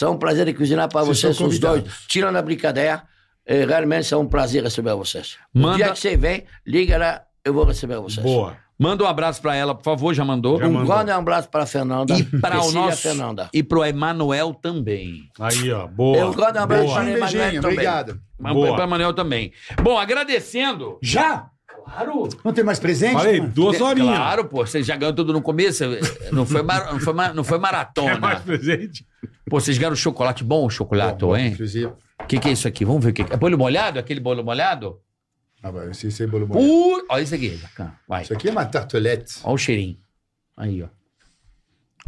É 0.01 0.07
um 0.07 0.17
prazer 0.17 0.45
de 0.45 0.53
cozinhar 0.53 0.87
para 0.89 1.03
Vocês 1.03 1.35
vocês 1.37 1.49
os 1.53 1.59
dois. 1.59 1.83
Tirando 2.07 2.37
a 2.37 2.41
brincadeira, 2.41 3.03
é, 3.45 3.65
realmente 3.65 4.13
é 4.13 4.17
um 4.17 4.27
prazer 4.27 4.63
receber 4.63 4.95
vocês. 4.95 5.37
Manda- 5.53 5.69
No 5.71 5.75
dia 5.77 5.89
que 5.93 5.99
você 5.99 6.15
vem, 6.17 6.45
liga 6.65 6.97
lá, 6.97 7.21
eu 7.43 7.53
vou 7.53 7.65
receber 7.65 7.97
vocês. 7.99 8.23
Boa. 8.25 8.55
Manda 8.79 9.03
um 9.03 9.07
abraço 9.07 9.39
pra 9.39 9.55
ela, 9.55 9.75
por 9.75 9.83
favor, 9.83 10.11
já 10.11 10.25
mandou? 10.25 10.57
Já 10.57 10.65
Um 10.67 10.71
mandou. 10.71 10.95
grande 10.95 11.11
abraço 11.11 11.47
para 11.49 11.67
Fernanda. 11.67 12.17
E 12.17 12.23
para 12.23 12.59
o 12.63 12.71
nosso 12.71 12.97
Fernanda. 13.03 13.47
e 13.53 13.61
pro 13.61 13.85
Emanuel 13.85 14.55
também. 14.55 15.29
Aí, 15.39 15.71
ó. 15.71 15.85
Boa. 15.85 16.17
Eu 16.17 16.33
gosto 16.33 16.53
de 16.53 16.57
um 16.57 16.61
abraço 16.63 16.87
para 16.91 17.03
Um 17.03 17.07
Emanuel 17.09 17.29
também. 17.29 17.59
obrigado. 17.59 18.19
Para 18.41 18.83
Emanuel 18.85 19.13
também. 19.13 19.53
Bom, 19.83 19.99
agradecendo. 19.99 20.97
Já? 20.99 21.50
Claro. 21.93 22.29
Não 22.43 22.53
tem 22.53 22.63
mais 22.63 22.79
presente? 22.79 23.13
Falei, 23.13 23.39
mano? 23.39 23.51
duas 23.53 23.81
horinhas. 23.81 24.15
Claro, 24.15 24.45
pô, 24.45 24.65
vocês 24.65 24.85
já 24.85 24.95
ganham 24.95 25.13
tudo 25.13 25.33
no 25.33 25.41
começo. 25.41 25.83
Não 26.31 26.45
foi, 26.45 26.61
mar- 26.61 26.91
não 26.93 26.99
foi, 26.99 27.13
ma- 27.13 27.33
não 27.33 27.43
foi 27.43 27.57
Quer 27.57 27.61
mais 27.61 27.73
maratona. 27.73 28.41
presente? 28.43 29.05
Pô, 29.49 29.59
vocês 29.59 29.77
ganharam 29.77 29.95
chocolate 29.95 30.43
bom, 30.43 30.69
chocolate, 30.69 31.19
Bom, 31.19 31.35
hein? 31.35 31.51
inclusive. 31.51 31.87
O 31.87 32.25
que, 32.27 32.39
que 32.39 32.47
é 32.49 32.51
isso 32.51 32.67
aqui? 32.67 32.85
Vamos 32.85 33.03
ver 33.03 33.11
o 33.11 33.13
que 33.13 33.23
que 33.23 33.33
é. 33.33 33.37
Bolo 33.37 33.57
molhado? 33.57 33.99
Aquele 33.99 34.19
bolo 34.19 34.43
molhado? 34.43 34.99
Ah, 35.61 35.69
vai, 35.71 35.91
esse, 35.91 36.07
esse 36.07 36.23
é 36.23 36.27
bolo 36.27 36.47
molhado. 36.47 36.65
Uh, 36.65 37.05
olha 37.09 37.21
isso 37.23 37.35
aqui, 37.35 37.57
Jacan. 37.57 37.91
Vai. 38.07 38.23
Isso 38.23 38.33
aqui 38.33 38.47
é 38.47 38.51
uma 38.51 38.65
tartelete. 38.65 39.39
Olha 39.43 39.53
o 39.53 39.57
cheirinho. 39.57 39.97
Aí, 40.55 40.81
ó. 40.81 40.87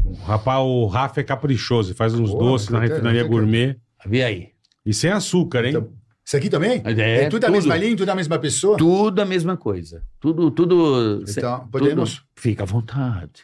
O 0.05 0.13
rapaz, 0.15 0.59
o 0.61 0.85
Rafa 0.87 1.19
é 1.21 1.23
caprichoso. 1.23 1.89
Ele 1.89 1.97
faz 1.97 2.13
uns 2.13 2.31
Pô, 2.31 2.37
doces 2.39 2.69
na 2.69 2.79
refinaria 2.79 3.23
gourmet. 3.23 3.77
Vê 4.05 4.23
aí. 4.23 4.49
E 4.85 4.93
sem 4.93 5.11
açúcar, 5.11 5.63
hein? 5.65 5.69
Então, 5.71 5.89
Isso 6.25 6.37
aqui 6.37 6.49
também? 6.49 6.81
É, 6.85 7.27
tudo 7.29 7.43
a 7.43 7.47
tudo. 7.47 7.51
mesma 7.51 7.75
linha, 7.75 7.97
tudo 7.97 8.09
a 8.09 8.15
mesma 8.15 8.39
pessoa? 8.39 8.77
Tudo 8.77 9.21
a 9.21 9.25
mesma 9.25 9.57
coisa. 9.57 10.03
Tudo, 10.19 10.49
tudo. 10.51 11.23
Então, 11.27 11.67
podemos? 11.67 12.15
tudo- 12.15 12.25
Fica 12.35 12.63
à 12.63 12.65
vontade. 12.65 13.43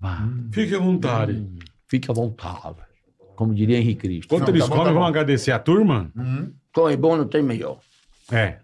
Vá. 0.00 0.28
Fique 0.52 0.74
à 0.74 0.78
vontade. 0.78 1.32
Hum, 1.32 1.58
Fique 1.88 2.10
à 2.10 2.14
vontade. 2.14 2.76
Como 3.36 3.54
diria 3.54 3.78
Henrique 3.78 4.00
Cristo. 4.02 4.26
Enquanto 4.26 4.48
Não, 4.48 4.54
eles 4.54 4.64
tá 4.64 4.68
comem, 4.70 4.84
tá 4.86 4.92
vamos 4.92 5.08
agradecer 5.08 5.52
a 5.52 5.58
turma? 5.58 6.10
Como 6.72 6.88
é 6.88 6.96
bom, 6.96 7.16
não 7.16 7.26
tem 7.26 7.42
melhor. 7.42 7.78
É. 8.30 8.58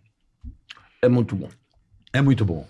É 1.03 1.09
muito 1.09 1.35
bom. 1.37 1.49
É 2.13 2.21
muito 2.21 2.45
bom. 2.45 2.67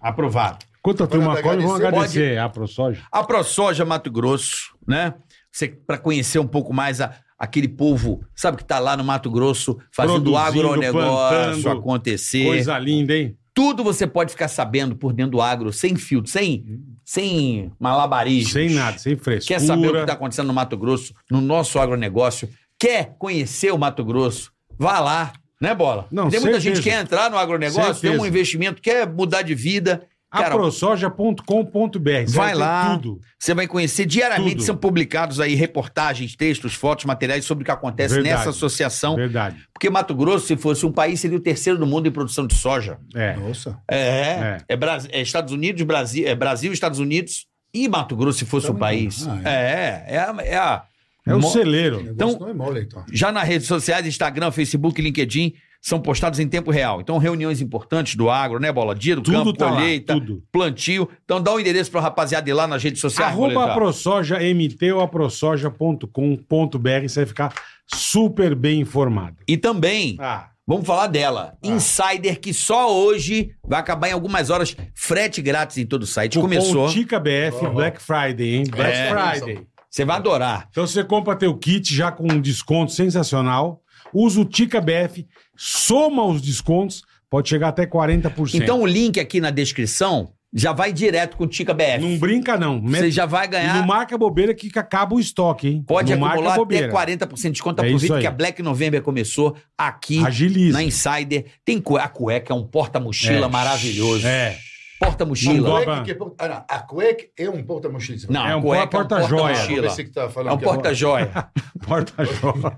Aprovado. 0.00 0.64
Enquanto 0.78 1.04
a 1.04 1.06
turma 1.06 1.30
Pode 1.32 1.42
come, 1.42 1.56
vamos 1.62 1.74
agradecer? 1.76 2.18
agradecer 2.18 2.38
a 2.38 2.48
ProSoja. 2.48 3.02
A 3.10 3.24
ProSoja 3.24 3.84
Mato 3.84 4.10
Grosso, 4.10 4.76
né? 4.86 5.14
Você 5.50 5.68
para 5.68 5.98
conhecer 5.98 6.38
um 6.38 6.46
pouco 6.46 6.72
mais 6.72 7.00
a- 7.00 7.14
aquele 7.38 7.68
povo, 7.68 8.20
sabe 8.34 8.56
que 8.56 8.64
tá 8.64 8.78
lá 8.78 8.96
no 8.96 9.04
Mato 9.04 9.30
Grosso 9.30 9.78
fazendo 9.92 10.30
o 10.30 10.32
Produzindo, 10.34 10.66
agronegócio 10.66 11.62
plantando, 11.62 11.68
acontecer. 11.70 12.44
Coisa 12.44 12.78
linda, 12.78 13.16
hein? 13.16 13.36
Tudo 13.54 13.82
você 13.82 14.06
pode 14.06 14.30
ficar 14.30 14.48
sabendo 14.48 14.94
por 14.96 15.12
dentro 15.12 15.32
do 15.32 15.40
agro, 15.42 15.72
sem 15.72 15.96
filtro, 15.96 16.30
sem, 16.30 16.80
sem 17.04 17.72
malabarismo. 17.78 18.52
Sem 18.52 18.70
nada, 18.70 18.98
sem 18.98 19.16
frescura. 19.16 19.58
Quer 19.58 19.64
saber 19.64 19.88
o 19.88 19.92
que 19.92 19.98
está 19.98 20.12
acontecendo 20.12 20.46
no 20.46 20.54
Mato 20.54 20.76
Grosso, 20.76 21.12
no 21.30 21.40
nosso 21.40 21.78
agronegócio? 21.78 22.48
Quer 22.78 23.16
conhecer 23.18 23.72
o 23.72 23.78
Mato 23.78 24.04
Grosso? 24.04 24.52
Vá 24.78 25.00
lá, 25.00 25.32
né, 25.60 25.74
Bola? 25.74 26.06
Não, 26.10 26.28
Tem 26.30 26.38
muita 26.38 26.60
certeza. 26.60 26.76
gente 26.76 26.84
que 26.84 26.90
quer 26.90 27.00
entrar 27.02 27.28
no 27.30 27.36
agronegócio, 27.36 28.00
tem 28.00 28.10
um 28.10 28.14
Certeza. 28.14 28.28
investimento, 28.28 28.80
quer 28.82 29.08
mudar 29.12 29.42
de 29.42 29.54
vida. 29.56 30.06
Aprosoja.com.br. 30.30 32.30
Vai 32.30 32.54
lá. 32.54 32.96
Tudo. 32.98 33.20
Você 33.38 33.54
vai 33.54 33.66
conhecer 33.66 34.04
diariamente, 34.06 34.56
Tudo. 34.56 34.64
são 34.64 34.76
publicados 34.76 35.40
aí 35.40 35.54
reportagens, 35.54 36.36
textos, 36.36 36.74
fotos, 36.74 37.04
materiais 37.04 37.44
sobre 37.44 37.62
o 37.62 37.64
que 37.64 37.70
acontece 37.70 38.14
Verdade. 38.14 38.36
nessa 38.36 38.50
associação. 38.50 39.16
Verdade. 39.16 39.56
Porque 39.72 39.88
Mato 39.88 40.14
Grosso, 40.14 40.46
se 40.46 40.56
fosse 40.56 40.84
um 40.84 40.92
país, 40.92 41.20
seria 41.20 41.36
o 41.36 41.40
terceiro 41.40 41.78
do 41.78 41.86
mundo 41.86 42.08
em 42.08 42.12
produção 42.12 42.46
de 42.46 42.54
soja. 42.54 42.98
É. 43.14 43.36
Nossa. 43.36 43.78
É. 43.90 44.58
É, 44.68 44.76
Bras- 44.76 45.08
é 45.10 45.20
Estados 45.22 45.52
Unidos, 45.52 45.82
Brasil, 45.82 46.26
é 46.26 46.34
Brasil, 46.34 46.72
Estados 46.72 46.98
Unidos 46.98 47.46
e 47.72 47.88
Mato 47.88 48.16
Grosso, 48.16 48.38
se 48.40 48.44
fosse 48.44 48.66
um 48.66 48.74
Também. 48.74 48.80
país. 49.04 49.26
Ah, 49.26 49.40
é. 49.44 49.48
É, 49.48 50.04
é, 50.14 50.18
a- 50.18 50.36
é 50.42 50.56
a. 50.56 50.82
É 51.26 51.34
o 51.34 51.42
celeiro. 51.42 51.96
O 51.98 52.02
negócio 52.02 52.14
Então- 52.14 52.38
não 52.40 52.48
é 52.48 52.54
mole, 52.54 52.80
então. 52.80 53.04
Já 53.12 53.30
nas 53.30 53.46
redes 53.46 53.66
sociais, 53.66 54.06
Instagram, 54.06 54.50
Facebook, 54.50 55.00
LinkedIn, 55.02 55.52
são 55.80 56.00
postados 56.00 56.38
em 56.40 56.48
tempo 56.48 56.70
real. 56.70 57.00
Então, 57.00 57.18
reuniões 57.18 57.60
importantes 57.60 58.16
do 58.16 58.28
agro, 58.28 58.58
né, 58.58 58.72
Bola? 58.72 58.94
Dia 58.94 59.14
do 59.16 59.22
Tudo 59.22 59.38
campo, 59.38 59.52
tá 59.52 59.66
lá, 59.70 59.76
colheita, 59.76 60.14
tudo. 60.14 60.42
plantio. 60.50 61.08
Então, 61.24 61.40
dá 61.40 61.54
um 61.54 61.60
endereço 61.60 61.90
para 61.90 62.00
rapaziada 62.00 62.48
ir 62.50 62.52
lá 62.52 62.66
nas 62.66 62.82
redes 62.82 63.00
sociais. 63.00 63.32
Arroba 63.32 63.54
Boletar. 63.54 63.70
aprosoja 63.72 64.42
mt 64.42 64.92
ou 64.92 65.00
aprosoja.com.br. 65.00 67.02
Você 67.08 67.20
vai 67.20 67.26
ficar 67.26 67.54
super 67.86 68.54
bem 68.54 68.80
informado. 68.80 69.36
E 69.46 69.56
também, 69.56 70.16
Ah, 70.20 70.48
vamos 70.66 70.86
falar 70.86 71.06
dela. 71.06 71.56
Insider, 71.62 72.38
que 72.40 72.52
só 72.52 72.92
hoje 72.94 73.52
vai 73.66 73.80
acabar 73.80 74.08
em 74.08 74.12
algumas 74.12 74.50
horas. 74.50 74.76
Frete 74.94 75.40
grátis 75.40 75.78
em 75.78 75.86
todo 75.86 76.02
o 76.02 76.06
site. 76.06 76.38
Começou. 76.38 76.88
Tica 76.88 77.18
BF 77.18 77.66
Black 77.72 78.02
Friday, 78.02 78.54
hein? 78.56 78.64
Black 78.68 78.96
É. 78.96 79.10
Friday. 79.10 79.66
Você 79.90 80.04
vai 80.04 80.16
adorar. 80.16 80.66
Então 80.70 80.86
você 80.86 81.02
compra 81.02 81.34
teu 81.34 81.56
kit 81.56 81.94
já 81.94 82.12
com 82.12 82.30
um 82.30 82.40
desconto 82.40 82.92
sensacional. 82.92 83.80
Usa 84.12 84.40
o 84.40 84.44
Tica 84.44 84.80
BF, 84.80 85.26
soma 85.58 86.24
os 86.24 86.40
descontos, 86.40 87.02
pode 87.28 87.48
chegar 87.48 87.68
até 87.68 87.84
40%. 87.84 88.54
Então, 88.54 88.80
o 88.80 88.86
link 88.86 89.18
aqui 89.18 89.40
na 89.40 89.50
descrição 89.50 90.30
já 90.54 90.72
vai 90.72 90.94
direto 90.94 91.36
com 91.36 91.44
o 91.44 91.46
Tica 91.46 91.74
BF. 91.74 91.98
não 91.98 92.16
brinca 92.16 92.56
não. 92.56 92.80
Você 92.80 92.88
Mete- 93.02 93.10
já 93.10 93.26
vai 93.26 93.44
E 93.44 93.48
ganhar. 93.50 93.74
não 93.74 93.86
marca 93.86 94.16
bobeira 94.16 94.54
que 94.54 94.70
acaba 94.78 95.14
o 95.14 95.20
estoque, 95.20 95.68
hein? 95.68 95.84
Pode 95.86 96.14
não 96.16 96.24
acumular 96.26 96.50
até 96.52 96.58
bobeira. 96.58 96.88
40% 96.90 97.42
de 97.42 97.50
desconto. 97.50 97.82
É 97.82 97.86
Aproveita 97.86 98.14
aí. 98.14 98.20
que 98.22 98.26
a 98.26 98.30
Black 98.30 98.62
November 98.62 99.02
começou 99.02 99.54
aqui 99.76 100.24
Agiliza. 100.24 100.72
na 100.78 100.82
Insider. 100.82 101.44
Tem 101.66 101.82
a 102.00 102.08
cueca, 102.08 102.54
é 102.54 102.56
um 102.56 102.64
porta-mochila 102.64 103.44
É. 103.46 103.50
maravilhoso. 103.50 104.26
É. 104.26 104.56
Porta-mochila. 105.00 105.68
Não 105.68 105.76
A 105.76 105.84
cueca, 105.84 106.10
é 106.10 106.16
ah, 106.38 106.48
não. 106.48 106.64
A 106.68 106.78
cueca 106.80 107.24
é 107.38 107.48
um 107.50 107.62
porta-mochila. 107.62 108.18
Não, 108.30 108.46
É 108.46 108.52
a 108.52 108.56
um 108.56 108.62
cueca 108.62 108.86
porta-joia. 108.88 109.54
é 109.54 110.42
um 110.42 110.48
É 110.48 110.52
um 110.52 110.58
porta-joia. 110.58 111.30
Porta-joia. 111.86 112.76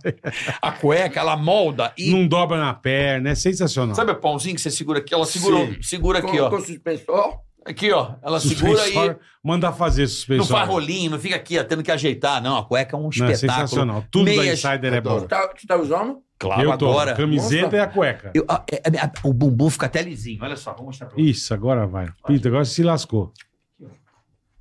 A 0.60 0.72
cueca, 0.72 1.20
ela 1.20 1.36
molda 1.36 1.92
e. 1.96 2.10
não 2.12 2.26
dobra 2.28 2.58
na 2.58 2.74
perna, 2.74 3.30
é 3.30 3.34
sensacional. 3.34 3.94
Sabe 3.94 4.12
o 4.12 4.16
pãozinho 4.16 4.54
que 4.54 4.60
você 4.60 4.70
segura 4.70 4.98
aqui? 4.98 5.14
Ela 5.14 5.24
segura, 5.26 5.56
Sim. 5.66 5.82
segura 5.82 6.18
aqui, 6.18 6.36
com, 6.38 6.44
ó. 6.44 6.50
com 6.50 6.60
suspensor. 6.60 7.40
Aqui, 7.64 7.92
ó. 7.92 8.12
Ela 8.22 8.40
segura 8.40 8.88
e 8.88 9.16
Manda 9.44 9.70
fazer 9.72 10.02
não 10.02 10.08
suspensório. 10.08 10.52
faz 10.52 10.68
rolinho, 10.68 11.10
não 11.10 11.18
fica 11.18 11.36
aqui, 11.36 11.58
ó, 11.58 11.64
tendo 11.64 11.82
que 11.82 11.90
ajeitar. 11.90 12.42
Não, 12.42 12.56
a 12.58 12.64
cueca 12.64 12.96
é 12.96 12.98
um 12.98 13.02
Não, 13.02 13.26
é 13.26 13.32
espetáculo. 13.32 13.68
sensacional. 13.68 14.04
Tudo 14.10 14.26
da 14.26 14.30
Meias- 14.30 14.64
Insider 14.64 14.94
é 14.94 15.00
bom. 15.00 15.18
Você 15.20 15.26
tá, 15.28 15.50
você 15.56 15.66
tá 15.66 15.76
usando? 15.76 16.18
Claro, 16.40 16.62
Eu 16.62 16.78
tô. 16.78 16.88
agora. 16.90 17.14
Camiseta 17.14 17.64
Nossa. 17.64 17.76
e 17.76 17.80
a 17.80 17.86
cueca. 17.86 18.30
Eu- 18.34 18.46
a- 18.48 18.64
é- 18.72 18.76
é- 18.76 19.12
o 19.22 19.32
bumbum 19.32 19.68
fica 19.68 19.84
até 19.86 20.00
lisinho. 20.00 20.42
Olha 20.42 20.56
só, 20.56 20.72
vou 20.72 20.86
mostrar 20.86 21.06
pra 21.08 21.14
você. 21.16 21.22
Isso, 21.22 21.52
agora 21.52 21.86
vai. 21.86 22.08
Pita, 22.26 22.48
agora 22.48 22.64
se 22.64 22.82
lascou. 22.82 23.30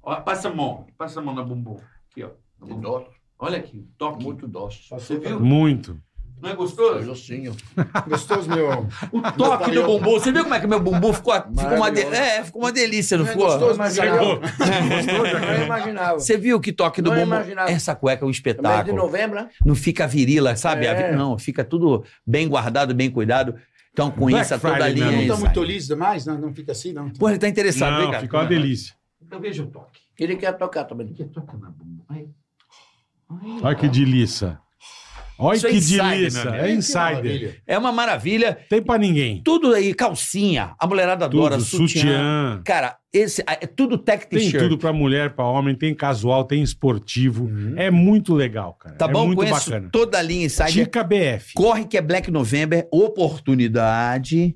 Ó, 0.03 0.15
passa 0.21 0.49
a 0.49 0.53
mão. 0.53 0.85
Passa 0.97 1.19
a 1.19 1.23
mão 1.23 1.33
no 1.33 1.45
bumbum. 1.45 1.79
Aqui, 2.11 2.23
ó. 2.23 2.31
no 2.59 2.67
bumbum. 2.67 2.81
Dócil, 2.81 3.07
Olha 3.39 3.57
aqui, 3.57 3.87
toque. 3.97 4.21
muito 4.23 4.45
dócil. 4.45 4.81
Você 4.99 5.17
viu? 5.17 5.39
Muito. 5.39 5.97
Não 6.41 6.49
é 6.49 6.55
gostoso? 6.55 7.05
Docinho. 7.05 7.55
Gostoso, 8.07 8.49
meu. 8.49 8.87
O 9.11 9.21
toque 9.33 9.71
do 9.71 9.83
bumbum. 9.83 10.11
Você 10.11 10.31
viu 10.31 10.43
como 10.43 10.55
é 10.55 10.59
que 10.59 10.67
meu 10.67 10.79
bumbum 10.79 11.11
ficou, 11.13 11.33
ficou 11.33 11.75
uma, 11.75 11.91
de- 11.91 12.01
é, 12.01 12.43
ficou 12.43 12.61
uma 12.61 12.71
delícia, 12.71 13.17
não 13.17 13.25
É 13.25 13.31
ficou? 13.31 13.45
gostoso, 13.47 13.77
mas 13.77 13.93
Chegou. 13.95 14.39
Não 14.39 15.65
imaginava. 15.65 16.19
Você 16.19 16.37
viu 16.37 16.59
que 16.59 16.71
toque 16.71 17.01
do 17.01 17.09
Não 17.09 17.17
bumbum? 17.17 17.35
imaginava. 17.35 17.69
Essa 17.71 17.93
cueca 17.95 18.23
é 18.23 18.25
um 18.25 18.27
Mês 18.27 18.35
de 18.41 18.49
espetáculo. 18.49 18.95
novembro, 18.97 19.35
né? 19.41 19.49
Não 19.65 19.75
fica 19.75 20.07
virila, 20.07 20.55
sabe? 20.55 20.85
É. 20.85 21.11
Não, 21.15 21.37
fica 21.37 21.63
tudo 21.63 22.03
bem 22.25 22.47
guardado, 22.47 22.93
bem 22.95 23.09
cuidado. 23.11 23.55
Então 23.91 24.09
conheça 24.11 24.57
Black 24.57 24.75
toda 24.77 24.85
a 24.85 24.89
linha. 24.89 25.05
Não 25.07 25.11
tá 25.11 25.17
Insider. 25.23 25.39
muito 25.39 25.63
liso 25.63 25.87
demais? 25.89 26.25
Não, 26.25 26.37
não 26.37 26.53
fica 26.53 26.71
assim, 26.71 26.93
não. 26.93 27.09
Pô, 27.09 27.27
ele 27.29 27.37
tá 27.39 27.49
interessado, 27.49 27.91
Não, 27.93 28.01
vem 28.01 28.11
cá. 28.11 28.19
fica 28.21 28.37
uma 28.37 28.45
delícia. 28.45 28.93
Então 29.21 29.39
veja 29.41 29.63
o 29.63 29.67
toque. 29.67 29.99
Ele 30.17 30.35
quer 30.37 30.53
tocar 30.53 30.85
também. 30.85 31.13
Olha 33.61 33.75
que 33.75 33.87
delícia. 33.87 34.59
Olha 35.41 35.55
Isso 35.55 35.67
é 35.67 35.69
que 35.69 35.77
insider, 35.77 36.09
delícia. 36.17 36.49
É 36.49 36.71
insider. 36.71 37.61
É 37.65 37.77
uma 37.77 37.91
maravilha. 37.93 38.57
Tem 38.69 38.81
pra 38.81 38.97
ninguém. 38.97 39.41
Tudo 39.41 39.73
aí, 39.73 39.93
calcinha. 39.93 40.73
A 40.77 40.85
mulherada 40.85 41.23
adora, 41.25 41.55
Tudo, 41.55 41.63
sutiã. 41.65 41.87
sutiã. 42.01 42.61
Cara, 42.65 42.97
esse 43.13 43.41
é 43.47 43.65
tudo 43.65 43.97
tech 43.97 44.27
Tem 44.27 44.37
t-shirt. 44.39 44.61
tudo 44.61 44.77
pra 44.77 44.91
mulher, 44.91 45.29
pra 45.31 45.45
homem, 45.45 45.73
tem 45.73 45.95
casual, 45.95 46.43
tem 46.43 46.61
esportivo. 46.61 47.49
É 47.77 47.89
muito 47.89 48.35
legal, 48.35 48.73
cara. 48.73 48.95
Tá 48.95 49.05
é 49.05 49.11
bom? 49.11 49.27
muito 49.27 49.37
Conheço 49.39 49.69
bacana. 49.71 49.89
toda 49.91 50.17
a 50.19 50.21
linha 50.21 50.45
Insider. 50.45 50.71
Tica 50.73 51.03
BF. 51.03 51.53
Corre 51.55 51.85
que 51.85 51.97
é 51.97 52.01
Black 52.01 52.29
November, 52.29 52.85
oportunidade. 52.91 54.55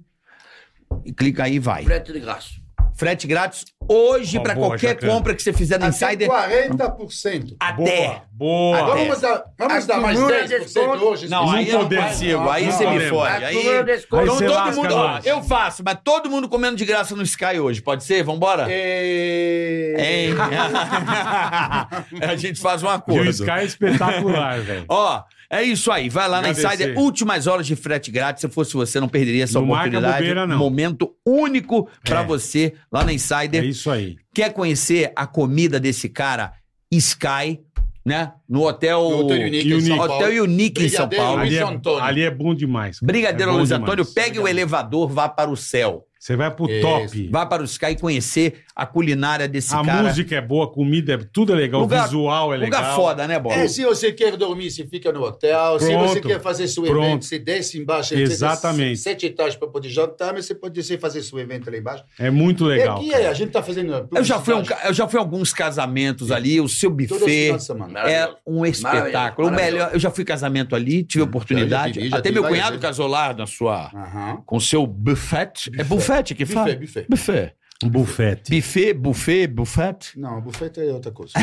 E 1.06 1.14
clica 1.14 1.46
aí 1.46 1.56
e 1.56 1.60
vai. 1.60 1.84
Frete 1.84 2.12
de 2.12 2.20
graça. 2.20 2.62
Frete 2.96 3.26
grátis 3.28 3.66
hoje 3.90 4.38
boa, 4.40 4.56
qualquer 4.56 4.98
compra 5.00 5.34
que 5.36 5.42
você 5.42 5.52
fizer 5.52 5.78
no 5.80 5.88
Até 5.88 6.06
Insider. 6.06 6.30
40%. 6.30 7.56
Até. 7.60 8.22
Boa, 8.32 8.78
boa. 8.78 8.78
Até. 8.94 9.04
Vamos 9.06 9.22
dar, 9.22 9.44
vamos 9.58 9.86
dar 9.86 9.98
mais 10.00 10.18
Acumula 10.20 10.42
10% 10.44 10.48
desconto. 10.60 11.06
hoje? 11.06 11.28
Não, 11.30 11.46
Não 11.46 11.52
aí 11.54 11.68
eu 11.70 11.74
não 11.74 11.82
podemos. 11.84 12.06
consigo. 12.12 12.50
Aí 12.50 12.66
Não 12.66 12.72
você 12.72 12.86
me 12.86 12.92
podemos. 12.94 13.10
fode. 13.20 13.46
Aí, 13.46 13.58
Acumula 13.58 13.84
desconto. 13.84 14.16
Aí 14.22 14.24
então 14.26 14.36
você 14.38 14.46
todo 14.46 14.56
lasca 14.56 14.76
mundo. 14.82 14.94
Ó, 14.94 15.08
nós. 15.08 15.26
eu 15.26 15.44
faço, 15.44 15.84
mas 15.84 15.98
todo 16.04 16.30
mundo 16.30 16.48
comendo 16.48 16.76
de 16.76 16.86
graça 16.86 17.16
no 17.16 17.24
Sky 17.24 17.60
hoje. 17.60 17.82
Pode 17.82 18.04
ser? 18.04 18.24
Vambora? 18.24 18.68
É... 18.70 19.96
Hein? 19.98 20.34
a 22.22 22.36
gente 22.36 22.60
faz 22.62 22.84
um 22.84 22.88
E 22.88 22.90
o 22.90 22.94
acordo. 22.94 23.30
Sky 23.30 23.50
é 23.52 23.64
espetacular, 23.66 24.60
velho. 24.62 24.86
Ó, 24.88 25.24
é 25.60 25.64
isso 25.64 25.92
aí. 25.92 26.10
Vai 26.10 26.28
lá 26.28 26.42
na. 26.42 26.50
Insider. 26.50 26.98
Últimas 26.98 27.48
horas 27.48 27.66
de 27.68 27.76
frete 27.76 28.12
grátis. 28.12 28.42
Se 28.42 28.50
fosse 28.50 28.74
você, 28.74 29.00
não 29.00 29.08
perderia 29.08 29.44
essa 29.44 29.60
Não 29.60 29.66
oportunidade. 29.70 30.18
bobeira, 30.18 30.48
não. 30.48 30.58
Momento 30.58 31.16
único 31.26 31.90
pra 32.04 32.22
É. 32.22 32.26
você 32.26 32.74
lá 32.92 33.04
na 33.04 33.12
É 33.12 33.16
Insider. 33.16 33.64
isso 33.64 33.90
aí. 33.92 34.18
Quer 34.34 34.52
conhecer 34.54 35.12
a 35.16 35.26
comida 35.28 35.80
desse 35.80 36.10
cara? 36.10 36.54
Sky, 36.92 37.60
né? 38.06 38.34
No 38.48 38.64
hotel. 38.68 39.10
No 39.10 39.18
Hotel 39.26 39.42
Unique 39.48 39.74
em 39.74 39.82
São 39.82 39.98
Paulo. 39.98 40.14
Hotel 40.14 40.44
Unique 40.44 40.84
em 40.84 40.90
São 40.90 41.10
Paulo. 41.10 41.40
Ali 41.42 41.58
é, 41.58 41.64
ali 42.02 42.22
é 42.24 42.32
bom 42.32 42.54
demais. 42.54 43.00
cara. 43.00 43.08
Brigadeiro 43.12 43.52
É 43.52 43.54
bom 43.54 43.58
Luiz 43.60 43.70
demais. 43.70 43.84
Antônio, 43.84 44.06
pegue 44.14 44.40
o 44.40 44.48
elevador, 44.48 45.08
vá 45.10 45.28
para 45.30 45.50
o 45.50 45.58
céu. 45.58 46.06
Você 46.24 46.38
vai 46.38 46.50
pro 46.50 46.70
top. 46.80 47.28
Vá 47.30 47.46
para 47.46 47.62
o 47.62 47.66
Sky 47.66 47.88
e 47.88 47.96
conhecer 47.98 48.64
a 48.74 48.86
culinária 48.86 49.46
desse 49.46 49.76
a 49.76 49.84
cara. 49.84 50.04
música 50.04 50.34
é 50.38 50.40
boa, 50.42 50.64
a 50.64 50.68
comida 50.70 51.16
é 51.16 51.18
tudo 51.18 51.52
é 51.52 51.56
legal, 51.58 51.82
Lugar- 51.82 52.00
o 52.00 52.06
visual 52.06 52.54
é 52.54 52.58
legal. 52.58 52.80
Lugar 52.82 52.96
foda, 52.96 53.28
né, 53.28 53.38
Bola? 53.38 53.56
É, 53.56 53.68
se 53.68 53.84
você 53.84 54.10
quer 54.14 54.38
dormir, 54.38 54.72
você 54.72 54.88
fica 54.88 55.12
no 55.12 55.22
hotel. 55.22 55.78
se 55.82 55.88
Pronto. 55.92 56.08
você 56.08 56.22
quer 56.22 56.40
fazer 56.42 56.70
seu 56.70 56.82
Pronto. 56.84 57.04
evento, 57.06 57.26
você 57.26 57.38
desce 57.38 57.78
embaixo. 57.78 58.16
Exatamente. 58.16 59.00
Você 59.00 59.04
Sete 59.10 59.26
etages 59.26 59.58
para 59.58 59.68
poder 59.68 59.90
jantar, 59.90 60.34
mas 60.34 60.46
você 60.46 60.56
pode 60.56 60.74
descer 60.74 60.98
e 60.98 60.98
fazer 60.98 61.22
seu 61.24 61.38
evento 61.40 61.70
lá 61.70 61.78
embaixo. 61.78 62.06
É 62.18 62.30
muito 62.32 62.64
legal. 62.64 63.00
e 63.00 63.02
aqui 63.02 63.12
cara. 63.12 63.24
é, 63.24 63.28
a 63.28 63.34
gente 63.34 63.52
tá 63.52 63.62
fazendo. 63.62 64.08
Eu 64.16 64.24
já, 64.24 64.40
fui 64.40 64.54
a 64.54 64.58
um 64.58 64.64
eu 64.86 64.94
já 64.94 65.06
fui 65.10 65.20
a 65.20 65.22
alguns 65.22 65.52
casamentos 65.54 66.32
ali, 66.32 66.62
o 66.62 66.70
seu 66.70 66.90
buffet 66.90 67.52
é 68.08 68.30
um 68.48 68.66
espetáculo. 68.66 69.50
O 69.50 69.52
melhor, 69.52 69.90
eu 69.92 70.00
já 70.00 70.10
fui 70.10 70.24
casamento 70.24 70.74
ali, 70.74 71.04
tive 71.04 71.26
oportunidade. 71.26 71.96
já 71.96 72.00
tive, 72.00 72.10
já 72.12 72.18
Até 72.18 72.32
meu 72.32 72.46
cunhado 72.46 72.80
casou 72.80 73.08
lá 73.08 73.34
na 73.34 73.46
sua, 73.46 73.92
Aham. 73.94 74.42
com 74.46 74.58
seu 74.58 74.88
buffet. 74.88 75.70
É 75.78 75.84
buffet 75.84 76.13
que 76.22 76.46
fala? 76.46 76.76
Buffet, 76.76 76.80
buffet. 76.80 77.06
Buffet. 77.10 77.56
Bufete. 77.90 78.50
Buffet, 78.50 78.94
buffet, 78.94 79.48
buffet. 79.48 79.98
Não, 80.16 80.42
buffet 80.42 80.72
é 80.78 80.94
outra 80.94 81.12
coisa. 81.12 81.34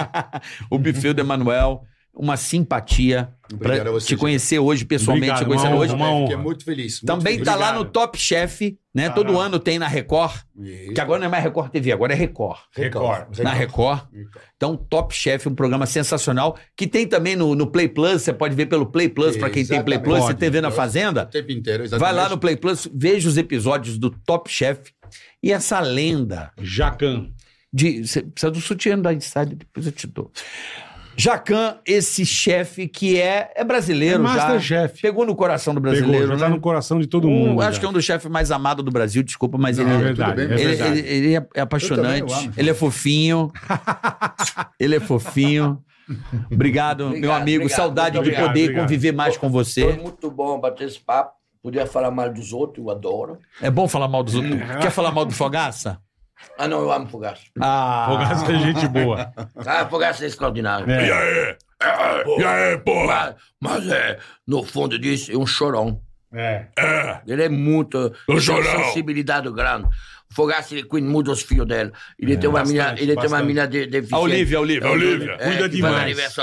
o 0.70 0.78
buffet 0.78 1.12
do 1.12 1.20
Emanuel, 1.20 1.84
uma 2.16 2.36
simpatia. 2.36 3.28
Obrigado 3.52 3.80
Pra 3.82 3.90
a 3.90 3.92
você, 3.92 4.08
te 4.08 4.16
conhecer 4.16 4.58
hoje 4.58 4.84
pessoalmente, 4.84 5.30
Obrigado, 5.30 5.44
te 5.44 5.48
conhecendo 5.48 5.76
hoje. 5.80 5.92
honra, 5.94 6.20
Fiquei 6.22 6.34
honra. 6.34 6.42
muito 6.42 6.64
feliz. 6.64 6.94
muito 7.00 7.06
Também 7.06 7.34
feliz. 7.34 7.44
tá 7.44 7.52
lá 7.54 7.66
Obrigado. 7.68 7.84
no 7.84 7.90
Top 7.92 8.18
Chef, 8.18 8.76
né? 8.92 9.06
Ah. 9.06 9.10
Todo 9.10 9.38
ano 9.38 9.60
tem 9.60 9.78
na 9.78 9.86
Record, 9.86 10.34
Isso. 10.58 10.92
que 10.94 11.00
agora 11.00 11.20
não 11.20 11.26
é 11.26 11.30
mais 11.30 11.44
Record 11.44 11.70
TV, 11.70 11.92
agora 11.92 12.12
é 12.12 12.16
Record. 12.16 12.58
Record. 12.74 13.38
Na 13.38 13.52
Record. 13.52 14.00
Então, 14.56 14.76
Top 14.76 15.14
Chef, 15.14 15.48
um 15.48 15.54
programa 15.54 15.86
sensacional, 15.86 16.58
que 16.76 16.88
tem 16.88 17.06
também 17.06 17.36
no, 17.36 17.54
no 17.54 17.68
Play 17.68 17.88
Plus, 17.88 18.22
você 18.22 18.32
pode 18.32 18.56
ver 18.56 18.66
pelo 18.66 18.86
Play 18.86 19.08
Plus, 19.08 19.36
pra 19.36 19.48
quem 19.48 19.64
tem 19.64 19.80
Play 19.84 19.98
Plus, 20.00 20.16
Exatamente. 20.16 20.38
você 20.40 20.46
TV 20.46 20.60
na 20.60 20.68
O 20.68 20.72
Fazenda, 20.72 21.26
tempo 21.26 21.52
inteiro, 21.52 21.78
vai 21.78 21.86
exatamente. 21.86 22.16
lá 22.16 22.28
no 22.28 22.38
Play 22.38 22.56
Plus, 22.56 22.88
veja 22.92 23.28
os 23.28 23.36
episódios 23.36 23.96
do 23.96 24.10
Top 24.10 24.50
Chef 24.50 24.80
e 25.40 25.52
essa 25.52 25.78
lenda 25.78 26.50
Jacan. 26.60 27.28
de... 27.72 28.04
Você 28.04 28.22
precisa 28.22 28.50
do 28.50 28.60
sutiã 28.60 28.98
da 28.98 29.14
Insider, 29.14 29.54
depois 29.54 29.86
eu 29.86 29.92
te 29.92 30.08
dou. 30.08 30.32
Jacan, 31.16 31.78
esse 31.86 32.26
chefe 32.26 32.86
que 32.86 33.20
é, 33.20 33.50
é 33.56 33.64
brasileiro 33.64 34.22
É 34.22 34.26
já. 34.26 34.34
Masterchef. 34.34 35.00
Pegou 35.02 35.24
no 35.24 35.34
coração 35.34 35.74
do 35.74 35.80
Pegou, 35.80 35.96
brasileiro, 35.98 36.26
já 36.28 36.34
né? 36.34 36.40
tá 36.40 36.48
no 36.48 36.60
coração 36.60 37.00
de 37.00 37.06
todo 37.06 37.26
Um- 37.26 37.30
mundo. 37.30 37.62
acho 37.62 37.74
já. 37.74 37.80
que 37.80 37.86
é 37.86 37.88
um 37.88 37.92
dos 37.92 38.04
chefes 38.04 38.30
mais 38.30 38.50
amados 38.50 38.84
do 38.84 38.90
Brasil, 38.90 39.22
desculpa, 39.22 39.56
mas 39.58 39.78
Não, 39.78 39.84
ele, 39.84 39.92
É 39.92 39.96
tudo 39.96 40.04
verdade, 40.04 40.34
bem. 40.36 40.44
é 40.44 40.60
ele, 40.60 40.64
verdade. 40.76 40.98
ele- 40.98 41.08
ele 41.08 41.34
é, 41.36 41.46
é 41.54 41.60
apaixonante, 41.60 42.20
também 42.34 42.52
ele 42.56 42.70
é 42.70 42.74
fofinho. 42.74 43.50
ele 44.78 44.96
é 44.96 45.00
fofinho. 45.00 45.82
Obrigado, 46.52 47.00
meu 47.04 47.08
Obrigado, 47.16 47.40
amigo. 47.42 47.64
obrigado, 47.64 47.76
Saudade 47.76 48.12
de 48.12 48.18
obrigado, 48.18 48.46
poder 48.48 48.62
obrigado. 48.64 48.82
conviver 48.84 49.12
mais 49.12 49.36
com 49.36 49.50
Foi 49.50 49.64
você. 49.64 49.92
muito 49.94 50.30
bom 50.30 50.60
bater 50.60 50.86
esse 50.86 51.00
papo. 51.00 51.34
Podia 51.62 51.84
falar 51.84 52.12
mal 52.12 52.32
dos 52.32 52.52
outros, 52.52 52.84
eu 52.84 52.90
adoro. 52.92 53.38
É 53.60 53.68
bom 53.68 53.88
falar 53.88 54.06
mal 54.06 54.22
dos 54.22 54.36
outros. 54.36 54.54
Quer 54.80 54.90
falar 54.90 55.10
mal 55.10 55.24
do 55.24 55.32
Fogaça? 55.34 55.98
Ah, 56.58 56.68
não, 56.68 56.80
eu 56.80 56.92
amo 56.92 57.06
Fogaça. 57.08 57.42
Ah, 57.60 58.06
Fogaça 58.08 58.52
é 58.52 58.58
gente 58.58 58.88
boa. 58.88 59.32
Ah, 59.66 59.86
Fogaça 59.86 60.24
é 60.24 60.26
extraordinário. 60.26 60.90
É. 60.90 61.06
E 61.06 61.12
aí? 61.12 61.56
E 62.38 62.44
aí, 62.44 62.78
porra? 62.78 63.36
Mas, 63.60 63.82
mas 63.84 63.88
é, 63.90 64.18
no 64.46 64.62
fundo 64.62 64.98
disso, 64.98 65.32
é 65.32 65.36
um 65.36 65.46
chorão. 65.46 66.00
É. 66.32 66.66
Ele 67.26 67.44
é 67.44 67.48
muito. 67.48 68.10
Tem 68.26 68.36
uma 68.36 68.62
sensibilidade 68.62 69.50
grande. 69.50 69.88
Fogaça, 70.36 70.74
ele 70.74 70.82
cuida 70.84 71.22
dos 71.22 71.40
filhos 71.40 71.66
dela. 71.66 71.90
Ele 72.18 72.36
tem 72.36 72.50
uma 72.50 72.58
bastante, 72.58 72.74
mina, 72.76 72.92
ele 72.92 73.06
tem 73.06 73.14
uma 73.16 73.22
bastante. 73.22 73.46
mina 73.46 73.66
de, 73.66 73.86
de 73.86 74.14
a 74.14 74.18
Olivia, 74.18 74.58
a 74.58 74.60
Olivia. 74.60 74.90
Olivia, 74.90 75.36
É, 75.40 75.46
cuida 75.48 75.68
demais. 75.70 76.34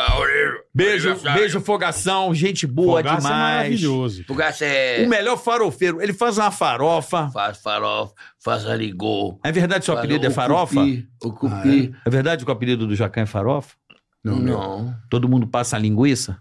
Beijo, 0.73 1.15
beijo, 1.35 1.61
Fogação. 1.61 2.33
Gente 2.33 2.65
boa 2.65 2.97
Fogaça 2.97 3.15
é 3.15 3.21
demais. 3.21 3.55
maravilhoso. 3.55 4.23
Fogaça 4.25 4.65
é. 4.65 5.05
o 5.05 5.07
melhor 5.09 5.37
farofeiro. 5.37 6.01
Ele 6.01 6.11
faz 6.11 6.39
uma 6.39 6.49
farofa. 6.49 7.29
Faz 7.29 7.59
farofa, 7.59 8.13
faz 8.43 8.65
aligô. 8.65 9.39
É 9.43 9.51
verdade 9.51 9.85
seu 9.85 9.95
apelido 9.95 10.25
é 10.25 10.29
o 10.29 10.31
farofa? 10.31 10.73
cupi, 10.73 11.07
O 11.23 11.31
cupi. 11.31 11.93
É 12.03 12.09
verdade 12.09 12.43
que 12.43 12.49
o 12.49 12.53
apelido 12.53 12.87
do 12.87 12.95
Jacan 12.95 13.21
é 13.21 13.25
farofa? 13.27 13.75
Não, 14.23 14.37
Não, 14.39 14.95
Todo 15.07 15.29
mundo 15.29 15.45
passa 15.45 15.75
a 15.75 15.79
linguiça 15.79 16.39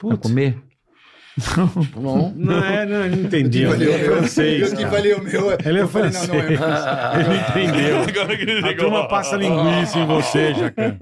pra 0.00 0.16
comer? 0.16 0.58
Não. 1.96 2.32
Não, 2.36 2.64
é, 2.64 2.84
não, 2.86 3.08
não 3.08 3.24
entendi. 3.24 3.62
Ele 3.64 3.90
é 3.90 3.98
francês. 4.04 4.72
Eu 4.72 4.76
que 4.78 4.86
falei 4.86 5.14
o 5.14 5.22
meu. 5.22 5.52
Ele 5.64 5.78
é 5.78 5.82
eu 5.82 5.88
falei, 5.88 6.10
não, 6.10 6.26
não 6.26 6.34
é. 6.36 7.20
Ele 7.20 7.70
entendeu. 7.70 8.02
A 8.68 8.76
turma 8.76 9.08
passa 9.08 9.36
linguiça 9.36 9.98
em 9.98 10.06
você, 10.06 10.54
Jacan. 10.54 10.96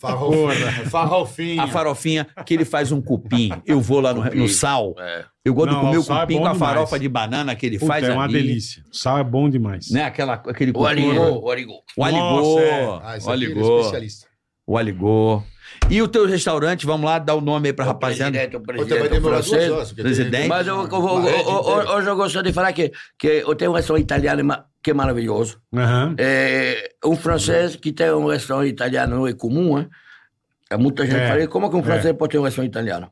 Farrofinha. 0.00 0.72
Farrofinha. 0.90 1.62
A 1.62 1.68
farofinha 1.68 2.26
que 2.44 2.54
ele 2.54 2.64
faz 2.64 2.90
um 2.92 3.00
cupim. 3.00 3.50
Eu 3.64 3.80
vou 3.80 4.00
lá 4.00 4.12
no, 4.12 4.24
no 4.24 4.48
sal. 4.48 4.94
É. 4.98 5.24
Eu 5.44 5.54
gosto 5.54 5.68
Não, 5.70 5.74
de 5.76 5.80
comer 5.86 5.98
o 5.98 6.00
o 6.00 6.02
é 6.02 6.20
cupim 6.20 6.34
bom 6.34 6.40
com 6.40 6.48
a 6.48 6.52
demais. 6.52 6.72
farofa 6.72 6.98
de 6.98 7.08
banana 7.08 7.54
que 7.54 7.66
ele 7.66 7.78
Puta, 7.78 7.92
faz 7.92 8.04
é 8.08 8.12
uma 8.12 8.24
ali. 8.24 8.32
delícia. 8.32 8.82
O 8.92 8.96
sal 8.96 9.16
é 9.18 9.22
bom 9.24 9.48
demais. 9.48 9.90
Né? 9.90 10.02
Aquela, 10.02 10.34
aquele 10.34 10.72
O 10.72 10.74
cupim. 10.74 10.88
aligô, 10.88 11.38
o 11.44 11.50
aligô. 11.50 11.82
O 11.96 12.04
aligô. 12.04 12.58
É. 12.58 12.82
Ah, 12.82 13.18
o 13.24 13.32
ele 13.32 13.44
é 13.44 13.48
aligô. 13.48 13.78
especialista. 13.78 14.26
O 14.66 14.76
aligô. 14.76 15.42
E 15.90 16.02
o 16.02 16.08
teu 16.08 16.26
restaurante, 16.26 16.84
vamos 16.86 17.06
lá, 17.06 17.18
dar 17.18 17.34
o 17.34 17.40
nome 17.40 17.68
aí 17.68 17.72
pra 17.72 17.84
O 17.84 17.88
rapaziada. 17.88 18.32
presidente, 18.32 18.56
o 18.56 18.58
Outra 18.58 18.74
vai 18.76 18.86
presidente 18.86 19.10
demorar 19.12 19.40
duas 19.42 19.70
horas. 19.70 19.92
Presidente. 19.92 20.48
Mas 20.48 20.66
eu, 20.66 20.76
eu, 20.76 21.16
rede 21.22 21.48
eu- 21.48 21.94
hoje 21.96 22.08
eu 22.08 22.16
gostaria 22.16 22.50
de 22.50 22.54
falar 22.54 22.72
que, 22.72 22.92
que 23.18 23.26
eu 23.46 23.54
tenho 23.54 23.70
um 23.70 23.74
restaurante 23.74 24.04
italiano 24.04 24.64
que 24.82 24.90
é 24.90 24.94
maravilhoso. 24.94 25.60
Aham. 25.74 26.14
É, 26.18 26.90
um 27.04 27.16
francês 27.16 27.76
que 27.76 27.92
tem 27.92 28.10
um 28.12 28.26
restaurante 28.28 28.70
italiano 28.70 29.16
não 29.16 29.26
é 29.26 29.32
comum, 29.32 29.78
hein? 29.78 29.88
É 30.70 30.76
muita 30.76 31.04
gente 31.06 31.16
É, 31.16 31.28
fala, 31.28 31.46
como 31.46 31.70
que 31.70 31.76
um 31.76 31.80
é. 31.80 31.82
francês 31.84 32.16
pode 32.16 32.32
ter 32.32 32.38
um 32.38 32.42
restaurante 32.42 32.70
italiano? 32.72 33.10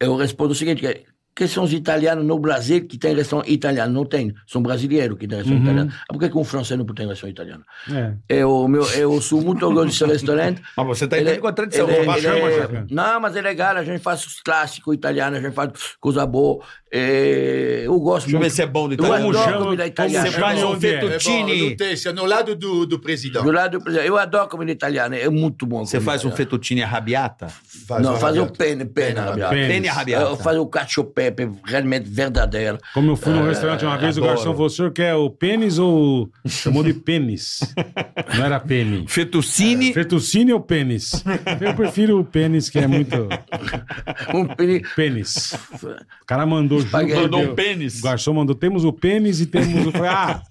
Eu 0.00 0.16
respondo 0.16 0.52
o 0.52 0.54
seguinte, 0.56 0.80
que, 0.80 1.04
que 1.40 1.48
são 1.48 1.64
os 1.64 1.72
italianos 1.72 2.22
no 2.22 2.38
Brasil 2.38 2.86
que 2.86 2.98
têm 2.98 3.14
restaurante 3.14 3.50
italiano? 3.50 3.90
Não 3.94 4.04
tem, 4.04 4.34
são 4.46 4.60
brasileiros 4.62 5.16
que 5.16 5.26
têm 5.26 5.38
restaurante 5.38 5.62
Uhum. 5.64 5.70
italiano. 5.72 5.92
Ah, 6.02 6.12
Por 6.12 6.18
que, 6.20 6.28
que 6.28 6.36
um 6.36 6.44
francês 6.44 6.78
não 6.78 6.84
tem 6.84 7.06
restaurante 7.08 7.34
italiano? 7.34 7.64
É. 7.90 8.12
Eu, 8.28 8.68
meu, 8.68 8.84
eu 8.92 9.18
sou 9.22 9.40
muito 9.40 9.64
orgulhoso 9.64 9.88
desse 9.88 10.04
restaurante. 10.04 10.60
Mas 10.76 10.86
você 10.98 11.08
tá 11.08 11.16
Ele- 11.16 11.30
entrando 11.30 11.38
em 11.38 11.40
contradição. 11.40 11.88
ele- 11.88 11.98
ele 12.10 12.26
é- 12.26 12.58
Jacan. 12.58 12.86
Não, 12.90 13.20
mas 13.20 13.36
é 13.36 13.40
legal, 13.40 13.74
a 13.76 13.82
gente 13.82 14.02
faz 14.02 14.26
os 14.26 14.40
clássicos 14.42 14.94
italianos, 14.94 15.38
a 15.38 15.42
gente 15.42 15.54
faz 15.54 15.70
coisa 15.98 16.26
boa. 16.26 16.62
É, 16.92 17.82
eu 17.86 17.98
gosto 18.00 18.26
Deixa 18.26 18.36
eu 18.36 18.40
ver 18.40 18.44
muito. 18.46 18.54
se 18.56 18.62
é 18.62 18.66
bom 18.66 18.88
do 18.88 18.94
Eu 18.94 18.98
italiano. 18.98 19.28
adoro 19.30 19.44
chama- 19.44 19.64
comida 19.64 19.86
italiana. 19.86 20.26
Você 20.30 20.38
faz 20.40 20.62
um 20.62 20.72
é? 20.72 20.76
É 20.76 20.80
fettuccine. 20.80 21.76
é 22.06 22.12
no 22.12 22.24
lado 22.24 22.56
do, 22.56 22.84
do 22.84 22.98
presidente. 22.98 23.42
Do 23.44 23.52
lado 23.52 23.78
do 23.78 23.84
presidente. 23.84 24.08
Eu 24.08 24.18
adoro 24.18 24.48
comida 24.48 24.72
italiana, 24.72 25.16
é 25.16 25.28
muito 25.28 25.64
bom. 25.66 25.84
Você 25.86 26.00
faz 26.00 26.24
um 26.24 26.32
fettuccine 26.32 26.82
arrabiata? 26.82 27.46
Faz 27.86 28.02
Não, 28.02 28.16
faz 28.16 28.36
o 28.36 28.46
pene, 28.46 28.84
pene 28.84 29.18
arrabbiato. 29.18 29.54
Pênis. 29.54 29.68
Pene 29.68 29.88
arrabiata. 29.88 30.24
Eu 30.30 30.36
faço 30.36 30.60
o 30.60 30.66
cacio 30.66 31.04
pepe, 31.04 31.48
realmente 31.64 32.08
verdadeiro. 32.08 32.78
Como 32.92 33.12
eu 33.12 33.16
fui 33.16 33.32
no 33.32 33.44
restaurante 33.44 33.84
uma 33.84 33.96
vez, 33.96 34.16
o 34.16 34.20
adoro. 34.20 34.34
garçom 34.36 34.52
falou: 34.52 34.66
o 34.66 34.70
senhor 34.70 34.90
quer 34.92 35.14
o 35.14 35.30
pênis 35.30 35.78
ou. 35.78 36.28
Chamou 36.46 36.82
de 36.82 36.92
pênis. 36.92 37.60
Não 38.36 38.44
era 38.44 38.58
pene. 38.58 39.04
Fettuccine. 39.06 39.92
Fettuccine 39.94 40.52
ou 40.52 40.60
pênis? 40.60 41.22
Eu 41.60 41.74
prefiro 41.74 42.18
o 42.18 42.24
pênis, 42.24 42.68
que 42.68 42.78
é 42.80 42.86
muito. 42.88 43.28
Um 44.34 44.46
pene... 44.46 44.82
Pênis. 44.96 45.52
O 45.82 46.26
cara 46.26 46.46
mandou 46.46 46.79
por 46.84 47.06
Mandou 47.06 47.40
um 47.42 47.54
pênis. 47.54 48.00
O 48.00 48.02
garçom 48.02 48.34
mandou, 48.34 48.54
temos 48.54 48.84
o 48.84 48.92
pênis 48.92 49.40
e 49.40 49.46
temos 49.46 49.86
o... 49.86 49.92
Ah, 50.04 50.42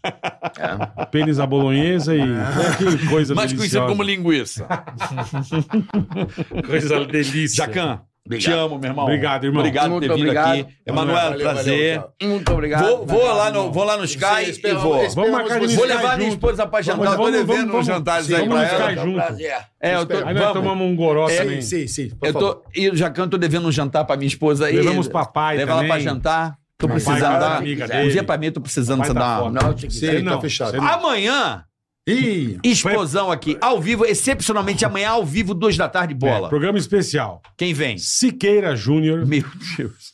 o 1.04 1.06
pênis 1.08 1.40
à 1.40 1.46
bolonhesa 1.46 2.16
e... 2.16 2.20
Que 2.20 3.08
coisa 3.08 3.36
Mais 3.36 3.52
conhecido 3.52 3.82
deliciosa. 3.82 3.88
como 3.88 4.04
linguiça. 4.04 4.68
Coisa 6.66 7.06
delícia. 7.06 7.66
Jacan, 7.66 8.02
te 8.38 8.48
Obrigado. 8.48 8.66
amo, 8.66 8.80
meu 8.80 8.90
irmão. 8.90 9.06
Obrigado, 9.06 9.44
irmão. 9.46 9.60
Obrigado 9.62 9.90
por 9.90 10.00
ter 10.02 10.08
vindo 10.10 10.20
obrigado. 10.20 10.52
aqui. 10.60 10.68
Emanuel, 10.86 11.38
prazer. 11.40 11.98
valeu, 12.00 12.12
Muito 12.22 12.54
obrigado. 12.54 12.84
Vou, 12.86 13.06
vou 13.06 13.34
lá 13.34 13.52
no, 13.52 13.72
vou 13.72 13.84
lá 13.84 13.98
no 13.98 14.04
Sky 14.04 14.54
Sim, 14.54 14.62
e 14.64 14.74
vou. 14.74 15.10
Vamos 15.10 15.32
marcar 15.32 15.60
Vou 15.60 15.86
levar 15.86 16.18
minha 16.18 16.30
esposa 16.30 16.68
pra 16.68 16.82
jantar. 16.82 16.98
Vamos, 16.98 17.12
eu 17.12 17.18
tô 17.18 17.24
vamos, 17.24 17.40
devendo 17.40 17.48
vamos, 17.48 17.66
uns 17.68 17.72
vamos. 17.72 17.88
jantares 17.88 18.26
Sim, 18.28 18.36
aí 18.36 18.48
vamos 18.48 18.56
pra 18.60 18.68
ela. 18.68 18.92
É 18.92 18.94
um 18.94 19.04
junto. 19.06 19.16
prazer. 19.16 19.56
É, 19.82 19.96
eu 19.96 20.06
tô, 20.06 20.14
Aí 20.18 20.24
nós 20.26 20.38
vamos. 20.38 20.54
tomamos 20.54 20.88
um 20.88 20.96
goró 20.96 21.30
É, 21.30 21.38
também. 21.38 21.62
Sim, 21.62 21.88
sim. 21.88 22.10
por 22.10 22.28
Eu 22.28 22.34
tô, 22.34 22.62
e 22.76 22.90
o 22.90 22.96
Jacan, 22.96 23.28
tô 23.28 23.38
devendo 23.38 23.68
um 23.68 23.72
jantar 23.72 24.06
pra 24.06 24.16
minha 24.16 24.28
esposa 24.28 24.68
aí. 24.68 24.76
Levamos 24.76 25.08
papai 25.08 25.58
Leva 25.58 25.72
ela 25.72 25.80
também. 25.82 25.92
pra 25.92 26.00
jantar. 26.00 26.60
Tô 26.78 26.88
precisando 26.88 27.20
da 27.20 27.40
dar. 27.40 27.62
Um 27.62 28.08
dia 28.10 28.24
pra 28.24 28.38
mim, 28.38 28.52
tô 28.52 28.62
precisando 28.62 29.14
dar. 29.14 29.40
foda. 29.40 29.62
Não, 29.62 29.74
te 29.74 29.88
tá 30.24 30.40
fechado. 30.40 30.82
Amanhã, 30.82 31.64
Ih, 32.08 32.58
explosão 32.64 33.32
aqui, 33.32 33.58
ao 33.62 33.80
vivo, 33.80 34.04
excepcionalmente 34.06 34.84
amanhã, 34.84 35.12
ao 35.12 35.26
vivo, 35.26 35.54
duas 35.54 35.78
da 35.78 35.88
tarde, 35.88 36.14
É, 36.14 36.18
bola. 36.18 36.50
programa 36.50 36.78
especial. 36.80 37.42
Quem 37.56 37.74
vem? 37.74 37.98
Siqueira 37.98 38.76
Júnior 38.76 39.26
Meu 39.28 39.44
Deus. 39.78 40.14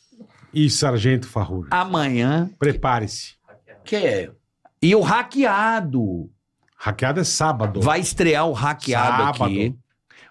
e 0.52 0.68
Sargento 0.68 1.26
Farrur. 1.26 1.66
Amanhã. 1.70 2.50
Prepare-se. 2.58 3.34
Que 3.84 3.96
é? 3.96 4.30
E 4.82 4.94
o 4.94 5.00
hackeado. 5.00 6.30
Hackeada 6.76 7.22
é 7.22 7.24
sábado. 7.24 7.80
Vai 7.80 8.00
estrear 8.00 8.46
o 8.46 8.52
hackeado 8.52 9.24
Sábado. 9.24 9.44
aqui. 9.44 9.74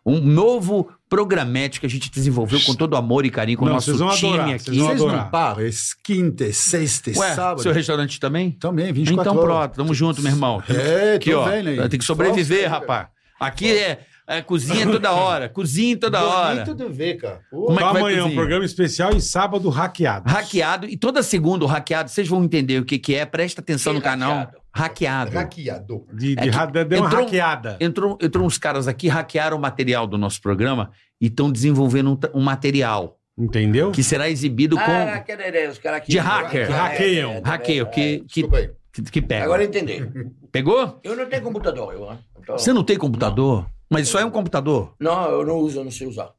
Um 0.06 0.20
novo 0.22 0.88
programete 1.10 1.80
que 1.80 1.86
a 1.86 1.90
gente 1.90 2.10
desenvolveu 2.10 2.60
com 2.62 2.74
todo 2.74 2.96
amor 2.96 3.26
e 3.26 3.30
carinho 3.30 3.58
com 3.58 3.66
o 3.66 3.70
nosso 3.70 3.92
time 4.16 4.34
adorar, 4.34 4.50
aqui. 4.56 4.72
vocês 4.72 5.02
não 5.02 5.30
param. 5.30 5.62
É 5.62 5.70
quinta, 6.04 6.52
sexta, 6.52 7.12
Ué, 7.16 7.34
sábado. 7.36 7.62
seu 7.62 7.72
restaurante 7.72 8.20
também? 8.20 8.52
Também, 8.52 8.92
24 8.92 9.22
Então 9.32 9.34
horas. 9.44 9.58
pronto, 9.68 9.76
tamo 9.76 9.94
junto, 9.94 10.22
meu 10.22 10.32
irmão. 10.32 10.62
É, 10.70 11.16
Aqui, 11.16 11.32
tô 11.32 11.40
ó. 11.42 11.46
vendo 11.46 11.70
aí. 11.70 11.90
Tem 11.90 12.00
que 12.00 12.06
sobreviver, 12.06 12.64
Nossa, 12.64 12.80
rapaz. 12.82 13.08
Aqui 13.40 13.70
é, 13.72 14.00
é 14.28 14.42
cozinha 14.42 14.88
toda 14.90 15.12
hora, 15.12 15.50
cozinha 15.50 15.98
toda 15.98 16.24
hora. 16.24 16.64
De 16.64 16.86
ver, 16.90 17.16
cara. 17.18 17.42
Pô, 17.52 17.66
Como 17.66 17.80
é 17.80 17.84
Então 17.84 17.88
que 17.88 17.94
vai 17.94 18.02
amanhã 18.02 18.18
um 18.18 18.24
cozinhar? 18.24 18.36
programa 18.42 18.66
especial 18.66 19.16
e 19.16 19.22
sábado 19.22 19.70
hackeado. 19.70 20.30
Hackeado, 20.30 20.88
e 20.88 20.98
toda 20.98 21.22
segunda 21.22 21.66
o 21.66 21.68
hackeado, 21.68 22.10
vocês 22.10 22.28
vão 22.28 22.44
entender 22.44 22.80
o 22.80 22.86
que, 22.86 22.98
que 22.98 23.14
é, 23.14 23.26
presta 23.26 23.62
atenção 23.62 23.94
no 23.94 24.02
canal. 24.02 24.38
hackeado? 24.40 24.65
Hackeado. 24.76 25.32
Hackeador. 25.32 26.04
De, 26.14 26.36
de, 26.36 26.50
É 26.50 26.52
que 26.52 26.84
deu 26.86 27.00
uma 27.00 27.08
entrou- 27.08 27.24
hackeada. 27.24 27.78
Entrou, 27.80 28.18
entrou 28.22 28.46
uns 28.46 28.58
caras 28.58 28.88
aqui, 28.88 29.08
hackearam 29.08 29.58
o 29.58 29.60
material 29.60 30.06
do 30.06 30.18
nosso 30.18 30.42
programa 30.42 30.92
e 31.22 31.28
estão 31.28 31.50
desenvolvendo 31.50 32.12
um, 32.34 32.40
um 32.40 32.44
material 32.44 33.18
Entendeu? 33.38 33.92
que 33.92 34.04
será 34.04 34.30
exibido 34.30 34.78
Ah, 34.78 34.84
com. 34.86 34.92
aquele, 35.14 35.68
os 35.70 35.78
caras 35.80 36.02
que... 36.02 36.12
De 36.12 36.18
hacker. 36.20 36.68
Que 36.68 36.74
hackeiam. 36.74 37.32
É, 37.32 37.36
é, 37.36 37.38
é, 37.38 37.42
Hackeio, 37.44 37.86
que, 37.90 38.20
que, 38.20 38.26
Desculpa 38.42 38.58
aí. 38.58 38.70
que, 38.92 39.02
que 39.04 39.22
pega. 39.22 39.46
Agora 39.46 39.64
entendi. 39.64 40.10
Pegou? 40.52 41.00
Eu 41.04 41.16
não 41.16 41.26
tenho 41.26 41.42
computador, 41.42 41.94
eu. 41.94 42.10
né? 42.10 42.18
Então- 42.38 42.58
Você 42.58 42.74
não 42.74 42.84
tem 42.84 42.98
computador? 42.98 43.66
Mas 43.90 44.08
isso 44.08 44.18
aí 44.18 44.24
é 44.24 44.28
um 44.28 44.32
computador. 44.32 44.94
Não, 45.00 45.30
eu 45.32 45.46
não 45.46 45.56
uso, 45.58 45.80
eu 45.80 45.84
não 45.86 45.92
sei 45.92 46.08
usar. 46.08 46.32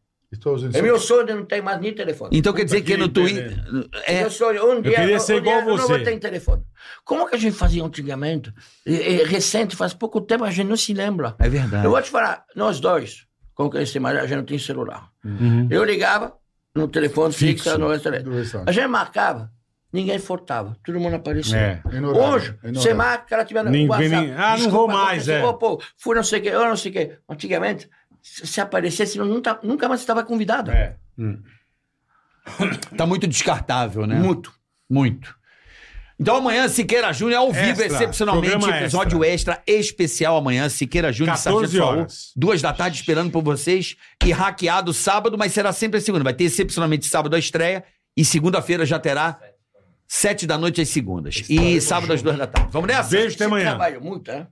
É 0.74 0.82
meu 0.82 0.98
sonho 0.98 1.24
não 1.36 1.44
ter 1.44 1.62
mais 1.62 1.80
nem 1.80 1.94
telefone. 1.94 2.36
Então 2.36 2.52
quer 2.52 2.64
dizer 2.64 2.80
que 2.82 2.92
que 2.92 2.96
no. 2.96 3.08
Twitter. 3.08 3.58
É, 4.06 4.20
Meu 4.20 4.30
sonho, 4.30 4.70
um 4.72 4.82
dia, 4.82 4.96
queria 4.96 5.16
um 5.16 5.20
ser 5.20 5.40
dia 5.40 5.50
igual 5.52 5.60
eu 5.60 5.66
não 5.76 5.76
você. 5.78 5.86
vou 5.96 6.02
ter 6.04 6.18
telefone. 6.18 6.62
Como 7.04 7.28
que 7.28 7.36
a 7.36 7.38
gente 7.38 7.56
fazia 7.56 7.82
antigamente? 7.84 8.52
É, 8.84 9.20
é 9.20 9.24
recente, 9.24 9.76
faz 9.76 9.94
pouco 9.94 10.20
tempo, 10.20 10.44
a 10.44 10.50
gente 10.50 10.66
não 10.68 10.76
se 10.76 10.92
lembra. 10.92 11.36
é 11.38 11.48
verdade. 11.48 11.84
Eu 11.84 11.90
vou 11.92 12.02
te 12.02 12.10
falar, 12.10 12.44
nós 12.56 12.80
dois, 12.80 13.24
como 13.54 13.70
que 13.70 13.78
esse 13.78 14.00
mais 14.00 14.18
a 14.18 14.22
gente 14.26 14.36
não 14.38 14.44
tem 14.44 14.58
celular. 14.58 15.08
Uhum. 15.24 15.68
Eu 15.70 15.84
ligava 15.84 16.34
no 16.74 16.88
telefone 16.88 17.32
fixo, 17.32 17.64
Fixo. 17.64 17.78
no 17.78 17.88
restaurante. 17.88 18.28
A 18.66 18.72
gente 18.72 18.86
marcava, 18.88 19.50
ninguém 19.92 20.18
faltava, 20.18 20.76
todo 20.84 20.98
mundo 21.00 21.14
aparecia. 21.14 21.56
É. 21.56 21.82
É 21.96 22.00
Hoje, 22.00 22.54
é 22.64 22.72
você 22.72 22.92
marca, 22.92 23.24
o 23.24 23.28
cara 23.28 23.44
tiver 23.44 23.62
no 23.64 23.70
Ninguém- 23.70 23.88
WhatsApp. 23.88 24.32
ah, 24.36 24.58
não 24.58 24.70
vou 24.70 24.88
mais, 24.88 25.28
é. 25.28 25.40
pô, 25.52 25.80
fui 25.96 26.14
não 26.16 26.22
sei 26.24 26.40
o 26.40 26.42
que, 26.42 26.48
eu 26.48 26.64
não 26.64 26.76
sei 26.76 26.90
o 26.90 26.94
que. 26.94 27.12
Antigamente, 27.28 27.88
se 28.28 28.46
se 28.46 28.60
aparecesse, 28.60 29.18
nunca, 29.18 29.58
nunca 29.62 29.88
mais 29.88 30.00
estava 30.00 30.24
convidado. 30.24 30.70
É. 30.70 30.96
Tá 32.96 33.06
muito 33.06 33.26
descartável, 33.26 34.06
né? 34.06 34.16
Muito. 34.16 34.52
Muito. 34.88 35.34
Então 36.18 36.36
amanhã, 36.36 36.66
Siqueira 36.68 37.12
Júnior, 37.12 37.40
ao 37.40 37.52
vivo, 37.52 37.68
Extra. 37.82 37.86
excepcionalmente, 37.86 38.52
Programa 38.52 38.78
episódio 38.80 39.22
extra. 39.22 39.62
especial 39.66 40.36
amanhã, 40.38 40.66
Siqueira 40.68 41.12
Júnior 41.12 41.34
e 41.34 41.38
14 41.38 41.66
Sargento 41.66 41.82
Faú, 41.84 41.98
horas. 41.98 42.32
duas 42.34 42.62
da 42.62 42.72
tarde 42.72 42.96
esperando 42.96 43.30
por 43.30 43.42
vocês 43.42 43.96
e 44.24 44.32
hackeado 44.32 44.94
sábado, 44.94 45.36
mas 45.36 45.52
será 45.52 45.72
sempre 45.72 45.98
a 45.98 46.00
segunda. 46.00 46.24
Vai 46.24 46.32
ter 46.32 46.44
excepcionalmente 46.44 47.06
sábado 47.06 47.36
a 47.36 47.38
estreia 47.38 47.84
e 48.16 48.24
segunda-feira 48.24 48.86
já 48.86 48.98
terá 48.98 49.38
sete 50.08 50.46
da 50.46 50.56
noite 50.56 50.80
às 50.80 50.88
segundas. 50.88 51.42
E 51.50 51.80
sábado 51.82 52.12
às 52.12 52.22
duas 52.22 52.38
da 52.38 52.46
tarde. 52.46 52.70
Vamos 52.72 52.88
nessa? 52.88 53.10
Beijo, 53.10 53.34
até 53.34 53.36
Você 53.36 53.44
amanhã. 53.44 53.68
trabalha 53.70 54.00
muito, 54.00 54.30
né? 54.32 54.46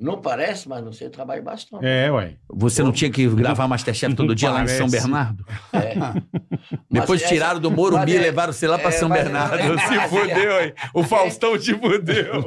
Não 0.00 0.20
parece, 0.20 0.68
mas 0.68 0.84
você 0.84 1.10
trabalha 1.10 1.42
bastante. 1.42 1.84
É, 1.84 2.08
ué. 2.12 2.36
Você 2.48 2.82
não 2.84 2.92
tinha 2.92 3.10
que 3.10 3.26
gravar 3.28 3.66
Masterchef 3.66 4.14
todo 4.14 4.28
Não 4.28 4.34
dia 4.36 4.48
lá 4.50 4.62
em 4.62 4.68
São. 4.68 4.88
Bernardo? 4.88 5.44
É. 5.72 5.94
Depois 6.88 7.20
Mas 7.20 7.28
tiraram 7.28 7.58
do 7.58 7.68
Morumbi 7.70 8.12
mas 8.12 8.14
e 8.14 8.16
é- 8.16 8.20
levaram 8.20 8.52
você 8.52 8.68
lá 8.68 8.78
pra 8.78 8.88
é, 8.88 8.92
São 8.92 9.08
mas- 9.08 9.22
Bernardo. 9.24 9.56
é- 9.56 9.78
Se 9.78 10.08
fudeu, 10.08 10.60
hein? 10.62 10.72
O 10.94 11.02
Faustão 11.02 11.58
te 11.58 11.74
fudeu. 11.74 12.42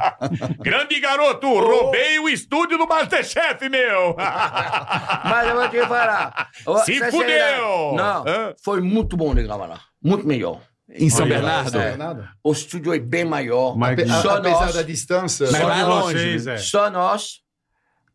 Grande 0.60 0.98
garoto, 1.00 1.46
roubei 1.48 2.18
o 2.18 2.28
estúdio 2.28 2.78
do 2.78 2.86
Masterchef, 2.86 3.68
meu! 3.68 4.16
Mas 5.24 5.48
eu 5.48 5.54
vou 5.54 5.68
te 5.68 5.80
falar. 5.86 6.48
Se 6.84 7.10
fudeu! 7.10 7.94
Não, 7.94 8.24
Hã? 8.26 8.54
foi 8.62 8.80
muito 8.80 9.16
bom 9.16 9.34
de 9.34 9.42
gravar 9.42 9.66
lá. 9.66 9.80
Muito 10.02 10.26
melhor. 10.26 10.60
Em 10.88 11.10
São 11.10 11.24
Olha, 11.24 11.34
Bernardo? 11.40 11.78
É. 12.22 12.28
O 12.44 12.52
estúdio 12.52 12.94
é 12.94 12.98
bem 12.98 13.24
maior. 13.24 13.76
Mas- 13.76 13.98
Ape- 13.98 14.10
a- 14.10 14.22
Só 14.22 14.36
apesar 14.36 14.66
nós. 14.66 14.74
da 14.74 14.82
distância. 14.82 15.46
Mas 15.50 15.60
Só 15.60 15.66
vai 15.66 15.78
de 15.78 15.84
longe, 15.84 16.18
vocês, 16.18 16.46
né? 16.46 16.54
é. 16.54 16.58
Só 16.58 16.90
nós, 16.90 17.40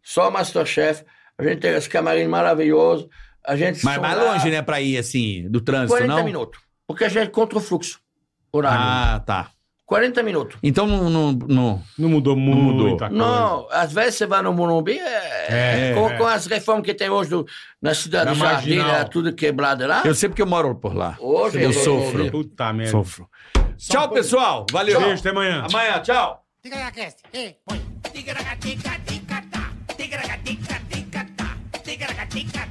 só 0.02 0.32
Masterchef. 0.32 1.04
A 1.38 1.44
gente 1.44 1.60
tem 1.60 1.76
os 1.76 1.88
camarim 1.88 2.28
maravilhosos. 2.28 3.08
A 3.46 3.56
gente 3.56 3.84
Mas 3.84 3.96
só 3.96 4.02
mais 4.02 4.18
longe, 4.18 4.50
né, 4.52 4.62
pra 4.62 4.80
ir, 4.80 4.98
assim, 4.98 5.50
do 5.50 5.60
trânsito, 5.60 5.90
40 5.98 6.16
não? 6.16 6.24
minutos. 6.24 6.62
Porque 6.88 7.04
a 7.04 7.10
gente 7.10 7.24
é 7.24 7.28
contra 7.28 7.58
o 7.58 7.62
fluxo 7.62 8.00
horário. 8.54 8.80
Ah, 8.80 9.20
tá. 9.26 9.52
40 9.92 10.24
minutos. 10.24 10.58
Então 10.64 10.88
não... 10.88 11.10
não, 11.10 11.32
não- 11.34 11.84
Não 12.00 12.08
mudou 12.08 12.34
muito. 12.34 12.62
mudou. 12.62 12.98
Coisa. 12.98 13.14
Não, 13.14 13.68
às 13.70 13.92
vezes 13.92 14.16
você 14.16 14.26
vai 14.26 14.42
no 14.42 14.54
Morumbi, 14.54 14.98
é, 14.98 15.90
É, 15.90 15.94
com, 15.94 16.10
é. 16.10 16.18
com 16.18 16.26
as 16.26 16.46
reformas 16.46 16.86
que 16.86 16.94
tem 16.94 17.10
hoje 17.10 17.30
do- 17.32 17.46
na 17.82 17.94
cidade 17.94 18.28
Na 18.28 18.32
do 18.32 18.38
Jardim, 18.40 18.78
Marginal. 18.78 19.02
é 19.02 19.04
tudo 19.04 19.34
quebrado 19.36 19.86
lá. 19.86 20.02
Eu 20.06 20.16
sei 20.16 20.30
porque 20.30 20.42
eu 20.42 20.48
moro 20.48 20.74
por 20.76 20.96
lá. 20.96 21.18
Hoje 21.20 21.62
Eu 21.62 21.74
sofro. 21.74 22.32
Puta 22.32 22.72
merda. 22.72 22.92
Sofro. 22.94 23.28
Tchau, 23.78 24.08
pessoal. 24.12 24.66
Valeu. 24.72 24.98
Beijo, 25.02 25.20
até 25.20 25.30
amanhã. 25.32 25.66
Amanhã, 25.70 26.00
tchau. 26.00 26.42
Ticaracast, 26.64 27.18
eh, 27.34 27.56
põe. 27.66 27.82
Ticaracatica-ticatá, 28.14 29.72
ticaracatica-ticatá, 29.98 31.58
ticaracatica-ticatá. 31.84 31.84
Ticaracati, 31.84 32.40
ticaracatá, 32.40 32.71